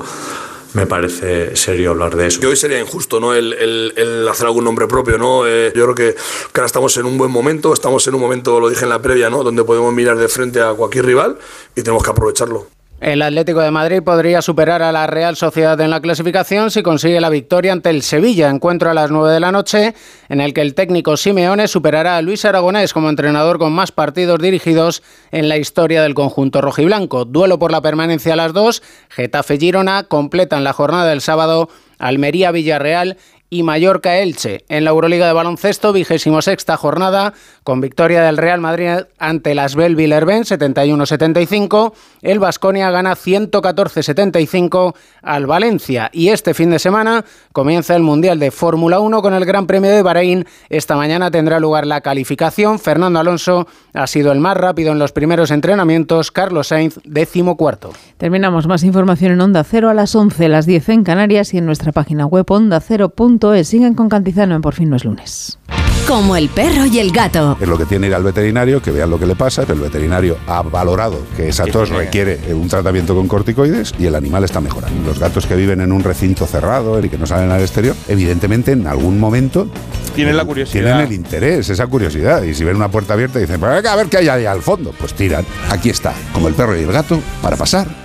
me 0.73 0.85
parece 0.85 1.55
serio 1.55 1.91
hablar 1.91 2.15
de 2.15 2.27
eso. 2.27 2.39
Que 2.39 2.47
hoy 2.47 2.57
sería 2.57 2.79
injusto, 2.79 3.19
¿no? 3.19 3.33
El, 3.33 4.27
hacer 4.29 4.45
algún 4.45 4.65
nombre 4.65 4.87
propio, 4.87 5.17
¿no? 5.17 5.47
Eh, 5.47 5.71
yo 5.75 5.83
creo 5.83 5.95
que, 5.95 6.15
que, 6.15 6.59
ahora 6.59 6.65
estamos 6.65 6.95
en 6.97 7.05
un 7.05 7.17
buen 7.17 7.31
momento, 7.31 7.73
estamos 7.73 8.05
en 8.07 8.15
un 8.15 8.21
momento, 8.21 8.59
lo 8.59 8.69
dije 8.69 8.83
en 8.83 8.89
la 8.89 9.01
previa, 9.01 9.29
¿no? 9.29 9.43
Donde 9.43 9.63
podemos 9.63 9.93
mirar 9.93 10.17
de 10.17 10.27
frente 10.27 10.61
a 10.61 10.73
cualquier 10.73 11.05
rival 11.05 11.37
y 11.75 11.81
tenemos 11.81 12.03
que 12.03 12.09
aprovecharlo. 12.09 12.67
El 13.01 13.21
Atlético 13.21 13.59
de 13.59 13.71
Madrid 13.71 14.01
podría 14.01 14.41
superar 14.41 14.81
a 14.81 14.93
la 14.93 15.05
Real 15.05 15.35
Sociedad 15.35 15.79
en 15.81 15.89
la 15.89 15.99
clasificación 15.99 16.71
si 16.71 16.81
consigue 16.81 17.19
la 17.19 17.29
victoria 17.29 17.73
ante 17.73 17.89
el 17.89 18.03
Sevilla, 18.03 18.49
encuentro 18.49 18.89
a 18.89 18.93
las 18.93 19.11
9 19.11 19.33
de 19.33 19.41
la 19.41 19.51
noche, 19.51 19.93
en 20.29 20.39
el 20.39 20.53
que 20.53 20.61
el 20.61 20.73
técnico 20.75 21.17
Simeone 21.17 21.67
superará 21.67 22.15
a 22.15 22.21
Luis 22.21 22.45
Aragonés 22.45 22.93
como 22.93 23.09
entrenador 23.09 23.59
con 23.59 23.73
más 23.73 23.91
partidos 23.91 24.39
dirigidos 24.39 25.03
en 25.31 25.49
la 25.49 25.57
historia 25.57 26.01
del 26.01 26.13
conjunto 26.13 26.61
rojiblanco. 26.61 27.25
Duelo 27.25 27.59
por 27.59 27.73
la 27.73 27.81
permanencia 27.81 28.31
a 28.31 28.37
las 28.37 28.53
2, 28.53 28.81
Getafe-Girona 29.09 30.05
completan 30.07 30.63
la 30.63 30.71
jornada 30.71 31.09
del 31.09 31.19
sábado. 31.19 31.67
Almería-Villarreal 31.97 33.17
y 33.55 33.63
Mallorca-Elche. 33.63 34.65
En 34.67 34.83
la 34.83 34.89
Euroliga 34.89 35.27
de 35.27 35.33
baloncesto, 35.33 35.93
vigésimo 35.93 36.41
sexta 36.41 36.75
jornada, 36.75 37.33
con 37.63 37.79
victoria 37.79 38.21
del 38.21 38.35
Real 38.35 38.59
Madrid 38.59 39.05
ante 39.17 39.55
las 39.55 39.75
Bell 39.75 39.95
Villerben 39.95 40.43
71-75. 40.43 41.93
El 42.21 42.39
Vasconia 42.39 42.91
gana 42.91 43.15
114-75 43.15 44.93
al 45.21 45.45
Valencia. 45.47 46.09
Y 46.11 46.29
este 46.29 46.53
fin 46.53 46.69
de 46.69 46.79
semana 46.79 47.23
comienza 47.53 47.95
el 47.95 48.03
Mundial 48.03 48.39
de 48.39 48.51
Fórmula 48.51 48.99
1 48.99 49.21
con 49.21 49.33
el 49.33 49.45
Gran 49.45 49.67
Premio 49.67 49.89
de 49.89 50.01
Bahrein. 50.01 50.45
Esta 50.69 50.97
mañana 50.97 51.31
tendrá 51.31 51.61
lugar 51.61 51.87
la 51.87 52.01
calificación. 52.01 52.77
Fernando 52.79 53.19
Alonso 53.19 53.67
ha 53.93 54.07
sido 54.07 54.33
el 54.33 54.41
más 54.41 54.57
rápido 54.57 54.91
en 54.91 54.99
los 54.99 55.13
primeros 55.13 55.49
entrenamientos. 55.49 56.31
Carlos 56.31 56.67
Sainz, 56.67 56.99
décimo 57.05 57.55
cuarto. 57.55 57.91
Terminamos 58.17 58.67
más 58.67 58.83
información 58.83 59.31
en 59.31 59.39
Onda 59.39 59.63
Cero 59.63 59.89
a 59.89 59.93
las 59.93 60.13
11, 60.13 60.49
las 60.49 60.65
10 60.65 60.89
en 60.89 61.03
Canarias 61.05 61.53
y 61.53 61.57
en 61.57 61.65
nuestra 61.65 61.93
página 61.93 62.25
web 62.25 62.45
ondacero.com 62.49 63.44
Siguen 63.63 63.93
con 63.93 64.09
Cantizano 64.09 64.55
en 64.55 64.61
Por 64.61 64.73
fin 64.73 64.89
no 64.89 64.95
es 64.95 65.05
lunes. 65.05 65.59
Como 66.07 66.35
el 66.35 66.49
perro 66.49 66.85
y 66.85 66.99
el 66.99 67.11
gato. 67.11 67.57
Es 67.59 67.67
lo 67.67 67.77
que 67.77 67.85
tiene 67.85 68.07
ir 68.07 68.15
al 68.15 68.23
veterinario, 68.23 68.81
que 68.81 68.91
vean 68.91 69.09
lo 69.09 69.19
que 69.19 69.25
le 69.25 69.35
pasa, 69.35 69.63
el 69.67 69.79
veterinario 69.79 70.37
ha 70.47 70.61
valorado 70.61 71.19
que 71.35 71.49
esa 71.49 71.65
tos 71.65 71.89
requiere 71.89 72.39
un 72.53 72.67
tratamiento 72.67 73.15
con 73.15 73.27
corticoides 73.27 73.93
y 73.97 74.05
el 74.05 74.15
animal 74.15 74.43
está 74.43 74.61
mejorando. 74.61 75.07
Los 75.07 75.19
gatos 75.19 75.45
que 75.47 75.55
viven 75.55 75.81
en 75.81 75.91
un 75.91 76.03
recinto 76.03 76.45
cerrado 76.45 77.03
y 77.03 77.09
que 77.09 77.17
no 77.17 77.25
salen 77.25 77.51
al 77.51 77.61
exterior, 77.61 77.95
evidentemente 78.07 78.71
en 78.71 78.85
algún 78.85 79.19
momento 79.19 79.67
tienen 80.15 80.37
la 80.37 80.45
curiosidad. 80.45 80.83
Tienen 80.83 81.07
el 81.07 81.13
interés, 81.13 81.69
esa 81.69 81.87
curiosidad. 81.87 82.43
Y 82.43 82.53
si 82.53 82.63
ven 82.63 82.75
una 82.75 82.89
puerta 82.89 83.13
abierta 83.13 83.39
dicen, 83.39 83.59
pues 83.59 83.85
a 83.85 83.95
ver 83.95 84.07
qué 84.07 84.17
hay 84.17 84.27
ahí 84.27 84.45
al 84.45 84.61
fondo. 84.61 84.93
Pues 84.97 85.13
tiran. 85.13 85.45
Aquí 85.69 85.89
está, 85.89 86.13
como 86.33 86.47
el 86.47 86.53
perro 86.53 86.75
y 86.77 86.83
el 86.83 86.91
gato, 86.91 87.19
para 87.41 87.57
pasar 87.57 88.04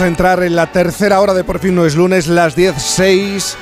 A 0.00 0.06
entrar 0.06 0.42
en 0.42 0.56
la 0.56 0.72
tercera 0.72 1.20
hora 1.20 1.32
de 1.32 1.44
Por 1.44 1.58
fin 1.58 1.74
no 1.74 1.86
es 1.86 1.94
lunes, 1.94 2.26
las 2.26 2.56
10.06, 2.56 3.54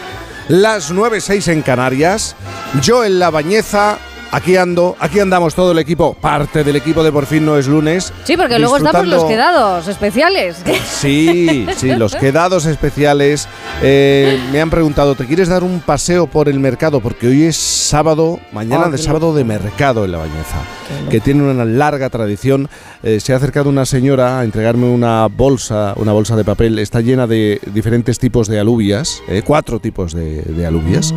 las 0.49 0.93
9.06 0.93 1.53
en 1.53 1.63
Canarias. 1.63 2.35
Yo 2.81 3.05
en 3.05 3.19
la 3.19 3.31
bañeza, 3.31 3.99
Aquí 4.35 4.57
ando, 4.57 4.97
aquí 4.99 5.21
andamos 5.21 5.55
todo 5.55 5.71
el 5.71 5.79
equipo, 5.79 6.15
parte 6.15 6.65
del 6.65 6.75
equipo 6.75 7.05
de 7.05 7.13
Por 7.13 7.25
fin 7.25 7.47
no 7.47 7.57
es 7.57 7.69
lunes. 7.69 8.13
Sí, 8.25 8.37
porque 8.37 8.59
luego 8.59 8.79
estamos 8.79 9.07
los 9.07 9.23
quedados 9.27 9.87
especiales. 9.87 10.57
Sí, 11.05 11.67
sí, 11.77 11.95
los 11.95 12.17
quedados 12.17 12.65
especiales. 12.67 13.47
Eh, 13.83 14.41
me 14.51 14.61
han 14.61 14.71
preguntado, 14.71 15.15
¿te 15.15 15.27
quieres 15.27 15.49
dar 15.49 15.63
un 15.63 15.81
paseo 15.81 16.27
por 16.27 16.49
el 16.49 16.59
mercado? 16.59 17.01
Porque 17.01 17.29
hoy 17.29 17.45
es 17.45 17.57
sábado, 17.57 18.41
mañana 18.53 18.87
Oh, 18.87 18.91
de 18.91 18.99
sábado 18.99 19.35
de 19.35 19.45
mercado 19.45 20.05
en 20.05 20.13
La 20.13 20.19
Bañeza, 20.19 20.57
que 21.11 21.21
tiene 21.21 21.43
una 21.43 21.65
larga 21.65 22.09
tradición. 22.11 22.69
Eh, 23.03 23.21
se 23.21 23.35
ha 23.35 23.37
acercado 23.37 23.69
una 23.69 23.85
señora 23.85 24.41
a 24.41 24.45
entregarme 24.45 24.87
una 24.89 25.27
bolsa, 25.29 25.93
una 25.97 26.13
bolsa 26.13 26.37
de 26.37 26.45
papel. 26.45 26.79
Está 26.79 27.03
llena 27.03 27.27
de 27.27 27.61
diferentes 27.73 28.19
tipos 28.19 28.49
de 28.49 28.59
alubias, 28.59 29.23
eh, 29.29 29.43
cuatro 29.45 29.79
tipos 29.79 30.13
de, 30.15 30.43
de 30.43 30.67
alubias. 30.67 31.15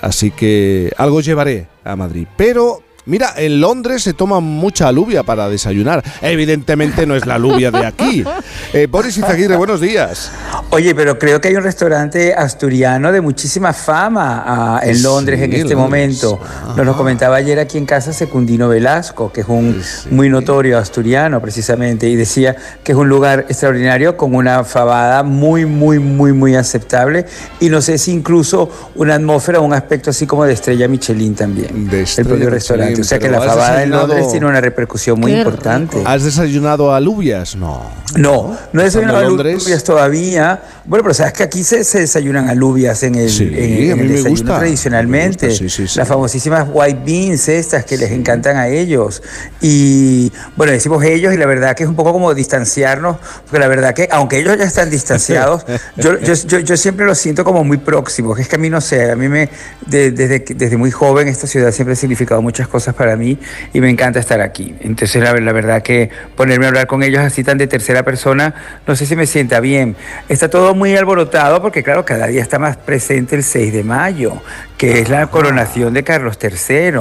Así 0.00 0.30
que 0.30 0.92
algo 0.96 1.20
llevaré 1.20 1.66
a 1.84 1.96
Madrid. 1.96 2.26
Pero 2.36 2.82
Mira, 3.04 3.32
en 3.36 3.60
Londres 3.60 4.04
se 4.04 4.12
toma 4.12 4.38
mucha 4.38 4.86
alubia 4.86 5.24
para 5.24 5.48
desayunar. 5.48 6.04
Evidentemente 6.20 7.04
no 7.04 7.16
es 7.16 7.26
la 7.26 7.34
alubia 7.34 7.70
de 7.70 7.86
aquí. 7.86 8.24
Eh, 8.74 8.86
Boris 8.90 9.18
Izaguirre, 9.18 9.56
buenos 9.56 9.82
días. 9.82 10.30
Oye, 10.70 10.94
pero 10.94 11.18
creo 11.18 11.40
que 11.40 11.48
hay 11.48 11.56
un 11.56 11.62
restaurante 11.62 12.32
asturiano 12.32 13.12
de 13.12 13.20
muchísima 13.20 13.74
fama 13.74 14.42
ah, 14.46 14.80
en 14.82 15.02
Londres 15.02 15.38
Sí, 15.38 15.44
en 15.44 15.50
este 15.52 15.60
Londres. 15.74 15.78
momento. 15.78 16.40
Nos 16.74 16.86
lo 16.86 16.96
comentaba 16.96 17.36
ayer 17.36 17.58
aquí 17.58 17.76
en 17.76 17.84
casa 17.84 18.14
Secundino 18.14 18.68
Velasco, 18.68 19.30
que 19.30 19.42
es 19.42 19.48
un 19.48 19.82
muy 20.10 20.30
notorio 20.30 20.78
asturiano 20.78 21.40
precisamente, 21.42 22.08
y 22.08 22.16
decía 22.16 22.56
que 22.82 22.92
es 22.92 22.98
un 22.98 23.08
lugar 23.10 23.40
extraordinario 23.48 24.16
con 24.16 24.34
una 24.34 24.64
fabada 24.64 25.22
muy, 25.22 25.66
muy, 25.66 25.98
muy, 25.98 26.32
muy 26.32 26.54
aceptable 26.54 27.26
y 27.60 27.68
no 27.68 27.82
sé 27.82 27.98
si 27.98 28.12
incluso 28.12 28.70
una 28.94 29.16
atmósfera, 29.16 29.60
un 29.60 29.74
aspecto 29.74 30.08
así 30.10 30.26
como 30.26 30.44
de 30.44 30.54
estrella 30.54 30.88
Michelin 30.88 31.34
también. 31.34 31.90
el 31.92 32.24
propio 32.26 32.48
restaurante. 32.48 32.91
O 33.00 33.04
sea 33.04 33.18
que 33.18 33.28
la 33.28 33.40
fabada 33.40 33.82
en 33.82 33.90
Londres 33.90 34.28
tiene 34.30 34.46
una 34.46 34.60
repercusión 34.60 35.18
muy 35.18 35.32
importante. 35.34 36.02
¿Has 36.04 36.24
desayunado 36.24 36.94
alubias? 36.94 37.56
No. 37.56 37.82
No, 38.16 38.56
no 38.72 38.80
he 38.80 38.84
desayunado 38.84 39.20
en 39.20 39.26
alubias 39.26 39.84
todavía. 39.84 40.62
Bueno, 40.84 41.02
pero 41.04 41.14
sabes 41.14 41.32
que 41.34 41.42
aquí 41.44 41.62
se, 41.64 41.84
se 41.84 42.00
desayunan 42.00 42.48
alubias 42.48 43.02
en 43.04 43.14
el, 43.14 43.30
Sí, 43.30 43.44
en- 43.44 43.90
en 43.92 44.00
el 44.00 44.08
desayuno 44.08 44.30
gusta, 44.30 44.58
tradicionalmente. 44.58 45.46
me 45.46 45.52
gusta, 45.52 45.68
sí, 45.68 45.86
sí. 45.88 45.98
Las 45.98 46.08
famosísimas 46.08 46.66
white 46.72 47.00
beans 47.06 47.48
estas 47.48 47.84
que 47.84 47.96
les 47.96 48.10
encantan 48.10 48.56
a 48.56 48.68
ellos. 48.68 49.22
Y 49.60 50.32
bueno, 50.56 50.72
decimos 50.72 51.02
ellos 51.04 51.32
y 51.32 51.36
la 51.36 51.46
verdad 51.46 51.76
que 51.76 51.84
es 51.84 51.88
un 51.88 51.94
poco 51.96 52.12
como 52.12 52.34
distanciarnos, 52.34 53.16
porque 53.44 53.58
la 53.60 53.68
verdad 53.68 53.94
que 53.94 54.08
aunque 54.10 54.38
ellos 54.40 54.56
ya 54.58 54.64
están 54.64 54.90
distanciados, 54.90 55.64
yo, 55.96 56.18
yo, 56.20 56.34
yo, 56.34 56.58
yo 56.58 56.76
siempre 56.76 57.06
los 57.06 57.18
siento 57.18 57.44
como 57.44 57.62
muy 57.64 57.76
próximos. 57.78 58.38
Es 58.40 58.48
que 58.48 58.56
a 58.56 58.58
mí 58.58 58.68
no 58.68 58.80
sé, 58.80 59.10
a 59.10 59.16
mí 59.16 59.28
me, 59.28 59.48
de- 59.86 60.10
desde, 60.10 60.40
desde 60.56 60.76
muy 60.76 60.90
joven 60.90 61.28
esta 61.28 61.46
ciudad 61.46 61.70
siempre 61.72 61.92
ha 61.92 61.96
significado 61.96 62.42
muchas 62.42 62.66
cosas 62.68 62.94
para 62.94 63.16
mí 63.16 63.38
y 63.72 63.80
me 63.80 63.88
encanta 63.88 64.18
estar 64.18 64.40
aquí. 64.40 64.74
Entonces 64.80 65.22
la, 65.22 65.32
la 65.34 65.52
verdad 65.52 65.82
que 65.82 66.10
ponerme 66.36 66.66
a 66.66 66.68
hablar 66.68 66.86
con 66.86 67.02
ellos 67.02 67.20
así 67.20 67.44
tan 67.44 67.56
de 67.58 67.66
tercera 67.66 68.02
persona, 68.04 68.54
no 68.86 68.96
sé 68.96 69.06
si 69.06 69.14
me 69.16 69.26
sienta 69.26 69.60
bien. 69.60 69.96
Está 70.28 70.48
todo 70.50 70.71
muy 70.74 70.96
alborotado 70.96 71.60
porque 71.60 71.82
claro, 71.82 72.04
cada 72.04 72.26
día 72.26 72.42
está 72.42 72.58
más 72.58 72.76
presente 72.76 73.36
el 73.36 73.42
6 73.42 73.72
de 73.72 73.84
mayo, 73.84 74.42
que 74.82 74.98
es 75.00 75.08
la 75.08 75.28
coronación 75.28 75.94
de 75.94 76.02
Carlos 76.02 76.36
III. 76.42 76.92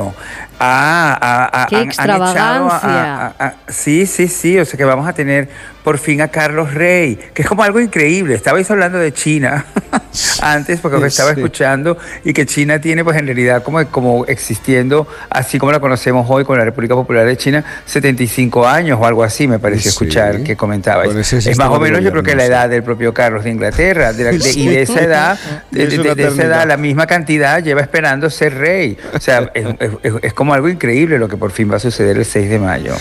Ah, 0.63 1.17
ah, 1.19 1.49
ah, 1.51 1.65
¡Qué 1.67 1.75
han- 1.77 1.81
han 1.81 1.89
echado 1.89 2.11
a- 2.23 2.27
extravagancia! 2.27 3.15
a- 3.15 3.25
a- 3.39 3.45
a- 3.47 3.55
sí, 3.67 4.05
sí, 4.05 4.27
sí, 4.27 4.59
o 4.59 4.65
sea 4.65 4.77
que 4.77 4.83
vamos 4.83 5.07
a 5.07 5.13
tener 5.13 5.49
por 5.83 5.97
fin 5.97 6.21
a 6.21 6.27
Carlos 6.27 6.75
Rey, 6.75 7.17
que 7.33 7.41
es 7.41 7.47
como 7.47 7.63
algo 7.63 7.79
increíble. 7.79 8.35
Estabais 8.35 8.69
hablando 8.69 8.99
de 8.99 9.11
China 9.11 9.65
antes, 10.43 10.79
porque 10.79 10.97
os 10.97 11.03
estaba 11.03 11.33
Sí. 11.33 11.39
escuchando, 11.39 11.97
y 12.23 12.33
que 12.33 12.45
China 12.45 12.79
tiene 12.79 13.03
pues 13.03 13.17
en 13.17 13.25
realidad 13.25 13.63
como, 13.63 13.83
como 13.87 14.25
existiendo, 14.27 15.07
así 15.31 15.57
como 15.57 15.71
la 15.71 15.79
conocemos 15.79 16.27
hoy 16.29 16.45
con 16.45 16.59
la 16.59 16.65
República 16.65 16.93
Popular 16.93 17.25
de 17.25 17.35
China, 17.37 17.63
75 17.85 18.67
años 18.67 18.99
o 19.01 19.05
algo 19.07 19.23
así, 19.23 19.47
me 19.47 19.57
pareció 19.57 19.89
Sí. 19.89 19.89
escuchar 19.89 20.43
que 20.43 20.55
comentabais. 20.55 21.15
Es 21.33 21.57
más 21.57 21.69
o 21.69 21.79
menos 21.79 22.01
yo 22.03 22.11
creo 22.11 22.21
que 22.21 22.35
la 22.35 22.45
edad 22.45 22.69
del 22.69 22.83
propio 22.83 23.11
Carlos 23.15 23.43
de 23.43 23.49
Inglaterra, 23.49 24.13
de 24.13 24.23
la- 24.25 24.31
de- 24.31 24.51
y 24.53 24.67
de 24.67 24.81
esa 24.83 25.01
edad, 25.01 25.39
de, 25.71 25.87
de- 25.87 26.27
esa 26.27 26.43
edad, 26.43 26.67
la 26.67 26.77
misma 26.77 27.07
cantidad 27.07 27.57
lleva 27.71 27.81
esperando 27.81 28.29
ser 28.29 28.53
rey. 28.55 28.97
O 29.13 29.19
sea, 29.19 29.49
es, 29.53 29.65
es- 30.03 30.13
es- 30.21 30.33
como 30.33 30.53
algo 30.53 30.69
increíble 30.69 31.17
lo 31.17 31.27
que 31.27 31.37
por 31.37 31.51
fin 31.51 31.71
va 31.71 31.77
a 31.77 31.79
suceder 31.79 32.17
el 32.17 32.25
6 32.25 32.49
de 32.49 32.59
mayo. 32.59 32.93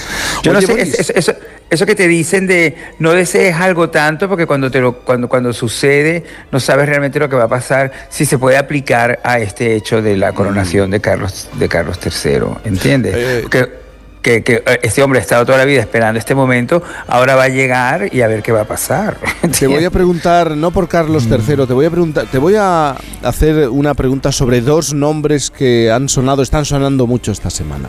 Yo 0.42 0.52
no 0.52 0.58
Oye, 0.58 0.66
sé, 0.66 0.72
Boris. 0.72 0.94
es- 0.94 1.10
es- 1.10 1.16
eso, 1.16 1.34
eso 1.68 1.86
que 1.86 1.94
te 1.94 2.08
dicen 2.08 2.46
de 2.46 2.76
no 2.98 3.12
desees 3.12 3.54
algo 3.56 3.90
tanto, 3.90 4.28
porque 4.28 4.46
cuando, 4.46 4.70
te 4.70 4.80
lo, 4.80 4.98
cuando, 5.00 5.28
cuando 5.28 5.52
sucede 5.52 6.24
no 6.50 6.58
sabes 6.60 6.88
realmente 6.88 7.18
lo 7.18 7.28
que 7.28 7.36
va 7.36 7.44
a 7.44 7.48
pasar, 7.48 7.92
si 8.08 8.24
se 8.26 8.38
puede 8.38 8.56
aplicar 8.56 9.20
a 9.24 9.38
este 9.38 9.74
hecho 9.76 10.02
de 10.02 10.16
la 10.16 10.32
coronación 10.32 10.90
de 10.90 11.00
Carlos, 11.00 11.48
de 11.54 11.68
Carlos 11.68 11.98
III. 12.04 12.40
¿Entiendes? 12.64 13.14
Eh, 13.16 13.38
Porque- 13.42 13.68
que, 14.22 14.42
que 14.42 14.62
eh, 14.66 14.80
este 14.82 15.02
hombre 15.02 15.18
ha 15.18 15.22
estado 15.22 15.44
toda 15.46 15.58
la 15.58 15.64
vida 15.64 15.80
esperando 15.80 16.18
este 16.18 16.34
momento, 16.34 16.82
ahora 17.06 17.34
va 17.36 17.44
a 17.44 17.48
llegar 17.48 18.08
y 18.14 18.22
a 18.22 18.26
ver 18.28 18.42
qué 18.42 18.52
va 18.52 18.62
a 18.62 18.64
pasar. 18.64 19.16
Te 19.58 19.66
voy 19.66 19.84
a 19.84 19.90
preguntar, 19.90 20.50
no 20.56 20.70
por 20.70 20.88
Carlos 20.88 21.26
III, 21.30 21.66
te 21.66 21.72
voy 21.72 21.86
a 21.86 21.90
preguntar, 21.90 22.26
te 22.26 22.38
voy 22.38 22.54
a 22.58 22.96
hacer 23.22 23.68
una 23.68 23.94
pregunta 23.94 24.32
sobre 24.32 24.60
dos 24.60 24.92
nombres 24.94 25.50
que 25.50 25.90
han 25.90 26.08
sonado, 26.08 26.42
están 26.42 26.64
sonando 26.64 27.06
mucho 27.06 27.32
esta 27.32 27.50
semana. 27.50 27.88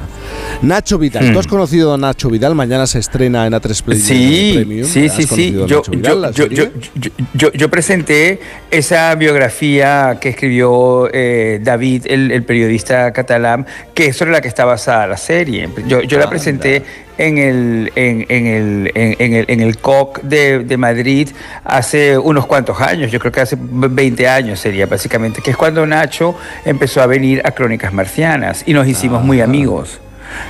Nacho 0.62 0.98
Vidal, 0.98 1.30
Hmm. 1.30 1.34
¿tú 1.34 1.40
has 1.40 1.48
conocido 1.48 1.94
a 1.94 1.98
Nacho 1.98 2.30
Vidal? 2.30 2.56
Mañana 2.56 2.88
se 2.88 3.00
estrena 3.00 3.46
en 3.48 3.54
A3 3.54 3.84
Play 3.84 4.00
Sí, 4.00 4.52
Premium. 4.56 4.88
sí, 4.88 5.06
¿Has 5.08 5.16
sí, 5.16 5.24
sí. 5.24 5.52
Yo, 5.68 5.82
Vidal, 5.84 6.02
yo, 6.14 6.16
la 6.20 6.32
yo, 6.32 6.44
serie? 6.44 6.58
yo, 6.58 6.70
yo- 6.96 7.12
yo- 7.34 7.52
yo 7.54 7.70
presenté 7.70 8.40
esa 8.70 9.14
biografía 9.16 10.18
que 10.20 10.30
escribió 10.30 11.10
eh, 11.14 11.60
David, 11.62 12.06
el, 12.08 12.32
el 12.32 12.44
periodista 12.44 13.12
catalán, 13.14 13.66
que 13.94 14.08
es 14.08 14.18
sobre 14.18 14.32
la 14.32 14.42
que 14.42 14.48
está 14.48 14.66
basada 14.66 15.08
la 15.08 15.18
serie. 15.18 15.70
Yo, 15.88 16.02
yo 16.02 16.18
la 16.22 16.30
presenté 16.30 16.84
en 17.18 17.38
el, 17.38 17.92
en, 17.96 18.26
en 18.30 18.48
el, 18.48 18.92
en, 18.96 19.16
en 19.20 19.34
el, 19.34 19.46
en 19.48 19.62
el 19.62 19.78
COC 19.78 20.22
de, 20.22 20.60
de 20.60 20.78
Madrid 20.78 21.30
hace 21.64 22.18
unos 22.18 22.46
cuantos 22.46 22.80
años, 22.82 23.12
yo 23.12 23.20
creo 23.20 23.32
que 23.32 23.42
hace 23.42 23.58
20 23.60 24.28
años 24.28 24.60
sería 24.60 24.86
básicamente, 24.86 25.42
que 25.42 25.52
es 25.52 25.58
cuando 25.58 25.86
Nacho 25.86 26.36
empezó 26.66 27.02
a 27.02 27.08
venir 27.08 27.42
a 27.44 27.52
Crónicas 27.52 27.94
Marcianas 27.94 28.64
y 28.66 28.74
nos 28.74 28.88
hicimos 28.88 29.24
muy 29.24 29.42
amigos. 29.42 30.00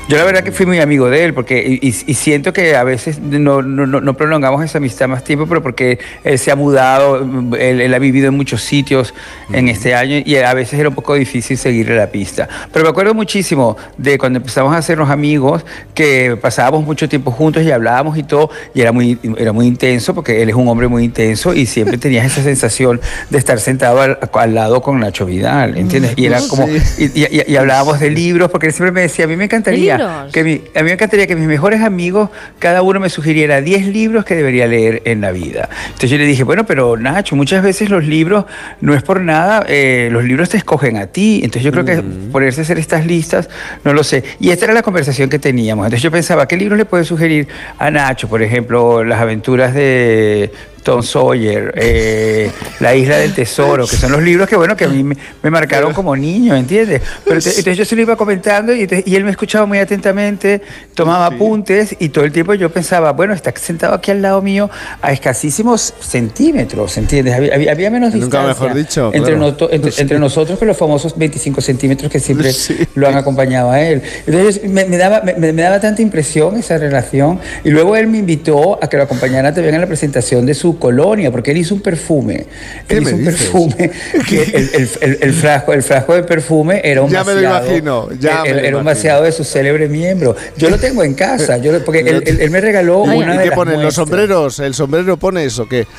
Yo 0.08 0.18
la 0.18 0.24
verdad 0.24 0.44
que 0.44 0.52
fui 0.52 0.66
muy 0.66 0.80
amigo 0.80 1.10
de 1.10 1.24
él 1.26 1.34
porque 1.34 1.80
y, 1.82 1.88
y- 1.88 2.14
siento 2.14 2.54
que 2.54 2.76
a 2.76 2.84
veces 2.84 3.20
no, 3.20 3.62
no, 3.62 3.86
no- 3.86 4.14
prolongamos 4.16 4.64
esa 4.64 4.78
amistad 4.78 5.08
más 5.08 5.24
tiempo, 5.24 5.48
pero 5.48 5.62
porque 5.62 6.00
él 6.24 6.38
se 6.38 6.52
ha 6.52 6.56
mudado, 6.56 7.20
él, 7.58 7.82
él 7.82 7.94
ha 7.94 8.00
vivido 8.00 8.28
en 8.28 8.36
muchos 8.36 8.62
sitios 8.62 9.14
en 9.54 9.68
este 9.70 9.96
año 9.96 10.22
y 10.24 10.36
a 10.36 10.54
veces 10.54 10.80
era 10.80 10.90
un 10.90 10.96
poco 10.96 11.16
difícil 11.16 11.58
seguirle 11.58 11.96
la 11.96 12.08
pista. 12.08 12.48
Pero 12.72 12.84
me 12.86 12.90
acuerdo 12.90 13.14
muchísimo 13.14 13.78
de 13.98 14.18
cuando 14.18 14.38
empezamos 14.38 14.74
a 14.74 14.78
hacernos 14.78 15.10
amigos, 15.10 15.66
que 15.94 16.38
pasábamos 16.42 16.84
mucho 16.86 17.08
tiempo 17.10 17.32
juntos 17.32 17.64
y 17.64 17.72
hablábamos 17.72 18.18
y 18.18 18.24
todo, 18.24 18.50
y 18.74 18.82
era 18.82 18.92
muy, 18.92 19.18
era 19.38 19.52
muy 19.54 19.66
intenso 19.68 20.14
porque 20.14 20.42
él 20.42 20.50
es 20.50 20.56
un 20.56 20.68
hombre 20.68 20.88
muy 20.88 21.04
intenso 21.04 21.54
y 21.54 21.66
siempre 21.66 21.98
tenías 21.98 22.26
esa 22.26 22.44
sensación 22.44 23.00
de 23.30 23.38
estar 23.38 23.60
sentado 23.60 24.02
al, 24.02 24.18
al 24.34 24.54
lado 24.56 24.82
con 24.82 25.00
Nacho 25.00 25.26
Vidal, 25.26 25.78
¿entiendes? 25.78 26.14
Y 26.18 26.26
era 26.26 26.40
como, 26.48 26.68
y, 26.68 27.04
y- 27.06 27.42
y- 27.48 27.56
hablábamos 27.56 28.00
de 28.00 28.10
libros, 28.10 28.50
porque 28.52 28.68
él 28.68 28.74
siempre 28.74 28.92
me 28.92 29.02
decía, 29.02 29.26
a 29.26 29.28
mí 29.28 29.36
me 29.36 29.48
encantaría 29.76 29.98
libros? 29.98 30.34
que 30.34 30.44
mi- 30.44 30.62
a 30.76 30.80
mí 30.80 30.86
me 30.86 30.92
encantaría 30.94 31.28
que 31.28 31.36
mis 31.36 31.48
mejores 31.48 31.82
amigos, 31.82 32.30
cada 32.60 32.82
uno 32.82 33.00
me 33.00 33.10
sugiriera 33.10 33.62
10 33.62 33.86
libros 33.88 34.26
que 34.26 34.36
debería 34.36 34.68
leer 34.68 35.02
en 35.06 35.22
la 35.22 35.32
vida. 35.32 35.70
Entonces 35.88 36.10
yo 36.10 36.18
le 36.18 36.26
dije, 36.26 36.44
bueno, 36.44 36.66
pero 36.66 36.98
Nacho, 36.98 37.36
muchas 37.36 37.64
veces 37.64 37.90
los 37.90 38.06
libros 38.06 38.46
no 38.82 38.94
es 38.94 39.04
por 39.04 39.22
nada, 39.22 39.66
eh, 39.68 40.10
los 40.12 40.24
libros 40.24 40.50
te 40.50 40.58
escogen 40.58 40.98
a 40.98 41.08
ti. 41.08 41.42
Entonces 41.44 41.64
yo 41.64 41.72
creo 41.72 41.86
que 41.86 42.02
ponerse 42.32 42.62
a 42.62 42.64
hacer 42.64 42.78
estas 42.80 43.06
listas, 43.06 43.50
no 43.84 43.94
lo 43.94 44.04
sé. 44.04 44.24
Y 44.40 44.50
esta 44.52 44.66
era 44.66 44.74
la 44.74 44.82
conversación 44.84 45.30
que 45.30 45.40
teníamos. 45.40 45.86
Entonces 45.86 46.04
yo 46.04 46.12
pensaba, 46.12 46.48
¿qué 46.48 46.58
libros 46.58 46.78
le 46.78 46.86
puede 46.86 47.04
sugerir 47.04 47.48
a 47.78 47.90
Nacho? 47.92 48.28
Por 48.28 48.42
ejemplo, 48.42 49.04
Las 49.04 49.20
aventuras 49.22 49.74
de 49.74 50.52
Tom 50.84 51.04
Sawyer, 51.04 51.74
eh, 51.78 52.50
La 52.80 52.96
isla 52.96 53.18
del 53.18 53.34
tesoro, 53.34 53.86
que 53.88 53.96
son 53.96 54.12
los 54.12 54.22
libros 54.24 54.48
que, 54.50 54.56
bueno, 54.56 54.76
que 54.76 54.86
a 54.86 54.88
mí 54.90 55.04
me, 55.04 55.16
me 55.44 55.50
marcaron 55.52 55.94
como 55.94 56.16
niño, 56.16 56.56
¿entiendes? 56.56 57.02
Pero 57.24 57.40
te- 57.40 57.50
entonces 57.50 57.78
yo 57.78 57.86
se 57.86 57.96
lo 57.96 58.02
iba 58.02 58.16
comentando 58.16 58.74
y, 58.74 58.82
entonces- 58.82 59.08
y 59.08 59.16
él 59.16 59.24
me 59.24 59.32
escuchaba 59.32 59.66
muy 59.66 59.78
atentamente, 59.80 60.62
tomaba 60.96 61.28
apuntes 61.28 61.96
y 62.00 62.10
todo 62.10 62.26
el 62.26 62.32
tiempo 62.32 62.54
yo 62.56 62.70
pensaba, 62.72 63.12
bueno, 63.14 63.34
está 63.34 63.54
sentado 63.56 63.94
aquí 63.94 64.12
al 64.12 64.22
lado 64.22 64.42
mío 64.42 64.70
a 65.02 65.12
escasísimos 65.12 65.94
centímetros, 66.00 66.98
¿entiendes? 66.98 67.34
Había, 67.36 67.72
había- 67.72 67.92
menos 67.92 68.14
Nunca 68.14 68.26
distancia 68.26 68.48
mejor 68.48 68.74
dicho, 68.78 69.12
entre, 69.14 69.36
claro. 69.36 69.70
entre, 69.72 69.92
entre 70.02 70.18
nosotros 70.20 70.58
que 70.58 70.66
los 70.66 70.78
famosos 70.78 71.18
25 71.18 71.60
centímetros 71.62 72.10
que 72.12 72.20
siempre 72.20 72.52
lo 72.96 73.08
han 73.08 73.16
acompañado 73.18 73.70
a 73.72 73.82
él. 73.82 74.02
Entonces 74.26 74.64
me, 74.70 74.86
me 74.86 74.98
daba, 74.98 75.22
me, 75.22 75.34
me 75.52 75.62
daba 75.62 75.80
tanta 75.80 76.02
impresión 76.02 76.58
esa 76.58 76.78
relación 76.78 77.40
y 77.64 77.70
luego 77.70 77.96
él 77.98 78.08
me 78.08 78.20
invitó 78.20 78.80
a 78.82 78.88
que 78.88 78.98
lo 78.98 79.04
acompañara 79.04 79.54
también 79.54 79.76
en 79.76 79.82
la 79.82 79.88
presentación 79.88 80.46
de 80.46 80.54
su 80.54 80.71
colonia, 80.80 81.32
porque 81.32 81.52
él 81.52 81.58
hizo 81.58 81.76
un 81.76 81.82
perfume. 81.82 82.46
¿Qué 82.88 82.98
Él 82.98 83.02
me 83.04 83.10
hizo 83.12 83.16
un 83.18 83.26
dices? 83.26 83.42
perfume, 83.42 83.92
que 84.30 84.44
el, 84.44 84.70
el- 84.74 84.90
el- 85.02 85.18
el 85.22 85.34
frasco, 85.34 85.74
el 85.74 85.84
frasco 85.84 86.14
de 86.16 86.24
perfume 86.24 86.82
era 86.84 87.02
un 87.02 87.10
Ya 87.10 87.24
me 87.24 87.34
lo 87.34 87.42
vaciado, 87.42 87.66
imagino, 87.68 88.10
ya 88.20 88.32
era, 88.32 88.44
me 88.44 88.54
lo 88.54 88.68
era 88.68 88.78
un 88.78 88.84
vaciado 88.86 89.24
de 89.24 89.32
su 89.32 89.44
célebre 89.44 89.88
miembro. 89.88 90.36
Yo 90.58 90.70
lo 90.70 90.78
tengo 90.78 91.04
en 91.04 91.14
casa, 91.14 91.58
yo, 91.58 91.72
porque 91.84 92.00
él, 92.06 92.24
él- 92.26 92.42
él 92.42 92.50
me 92.52 92.62
regaló 92.62 93.04
¿Y 93.06 93.18
una 93.18 93.34
de 93.38 93.44
qué 93.44 93.50
las 93.50 93.56
ponen? 93.56 93.82
¿Los 93.82 93.96
sombreros? 93.96 94.60
¿El 94.60 94.74
sombrero 94.74 95.18
pone 95.18 95.46
eso? 95.46 95.68
¿Qué? 95.68 95.88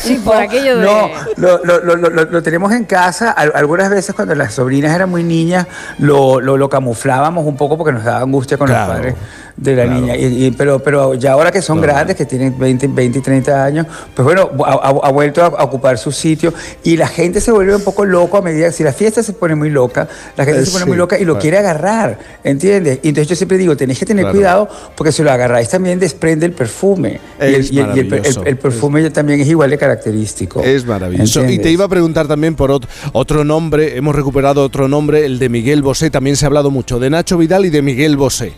Sí, 0.00 0.20
por 0.24 0.36
aquello 0.36 0.78
de... 0.78 0.84
No, 0.84 1.08
lo, 1.36 1.64
lo- 1.64 1.80
lo- 1.80 1.96
lo- 1.96 2.24
lo 2.24 2.42
tenemos 2.42 2.72
en 2.72 2.84
casa. 2.84 3.30
Al- 3.30 3.52
Algunas 3.54 3.90
veces 3.90 4.14
cuando 4.14 4.34
las 4.34 4.54
sobrinas 4.54 4.94
eran 4.94 5.08
muy 5.10 5.22
niñas, 5.22 5.66
lo, 5.98 6.40
lo- 6.40 6.56
lo 6.56 6.68
camuflábamos 6.68 7.46
un 7.46 7.56
poco 7.56 7.76
porque 7.78 7.92
nos 7.92 8.04
daba 8.04 8.20
angustia 8.22 8.56
con 8.56 8.66
Claro, 8.66 8.86
los 8.88 8.96
padres 8.96 9.14
de 9.56 9.76
la 9.76 9.84
niña. 9.86 10.16
Y- 10.16 10.46
y- 10.46 10.50
pero, 10.50 10.80
pero 10.80 11.14
ya 11.14 11.32
ahora 11.32 11.52
que 11.52 11.62
son 11.62 11.80
grandes, 11.80 12.16
que 12.16 12.24
tienen 12.26 12.58
20, 12.58 12.88
20 12.88 13.18
y 13.18 13.22
30 13.22 13.65
años, 13.66 13.86
pues 14.14 14.24
bueno, 14.24 14.50
ha, 14.64 15.10
vuelto 15.10 15.42
a, 15.42 15.46
a 15.46 15.64
ocupar 15.64 15.98
su 15.98 16.12
sitio. 16.12 16.52
Y 16.82 16.96
la 16.96 17.08
gente 17.08 17.40
se 17.40 17.52
vuelve 17.52 17.74
un 17.76 17.82
poco 17.82 18.04
loco 18.04 18.38
a 18.38 18.42
medida 18.42 18.72
si 18.72 18.82
la 18.84 18.92
fiesta 18.92 19.22
se 19.22 19.32
pone 19.32 19.54
muy 19.54 19.70
loca, 19.70 20.08
la 20.36 20.44
gente 20.44 20.62
Eh, 20.62 20.64
se 20.66 20.70
pone 20.72 20.84
sí, 20.84 20.88
muy 20.88 20.96
loca 20.96 21.16
y 21.18 21.24
lo 21.24 21.34
claro. 21.34 21.42
quiere 21.42 21.58
agarrar, 21.58 22.18
¿entiendes? 22.44 23.00
Y 23.02 23.08
entonces 23.08 23.28
yo 23.28 23.36
siempre 23.36 23.58
digo, 23.58 23.76
tenéis 23.76 23.98
que 23.98 24.06
tener 24.06 24.24
Claro. 24.24 24.36
cuidado 24.36 24.68
porque 24.96 25.12
si 25.12 25.22
lo 25.22 25.30
agarráis 25.30 25.68
también 25.68 25.98
desprende 25.98 26.46
el 26.46 26.52
perfume. 26.52 27.20
Es 27.38 27.70
y 27.72 27.78
el, 27.80 27.94
y 27.96 27.98
el- 27.98 27.98
el- 27.98 28.06
maravilloso. 28.10 28.44
el 28.44 28.56
perfume 28.58 29.10
también 29.10 29.40
es 29.40 29.48
igual 29.48 29.70
de 29.70 29.78
característico. 29.78 30.62
Es 30.62 30.84
maravilloso. 30.86 31.44
Y 31.46 31.58
te 31.58 31.70
iba 31.70 31.84
a 31.84 31.88
preguntar 31.88 32.26
también 32.28 32.54
por 32.54 32.70
ot- 32.70 32.86
otro 33.12 33.44
nombre, 33.44 33.96
hemos 33.96 34.14
recuperado 34.14 34.62
otro 34.62 34.88
nombre, 34.88 35.24
el 35.26 35.38
de 35.38 35.48
Miguel 35.48 35.82
Bosé, 35.82 36.10
también 36.10 36.36
se 36.36 36.44
ha 36.44 36.48
hablado 36.48 36.70
mucho 36.70 36.98
de 36.98 37.10
Nacho 37.10 37.36
Vidal 37.38 37.66
y 37.66 37.70
de 37.70 37.82
Miguel 37.82 38.16
Bosé. 38.16 38.52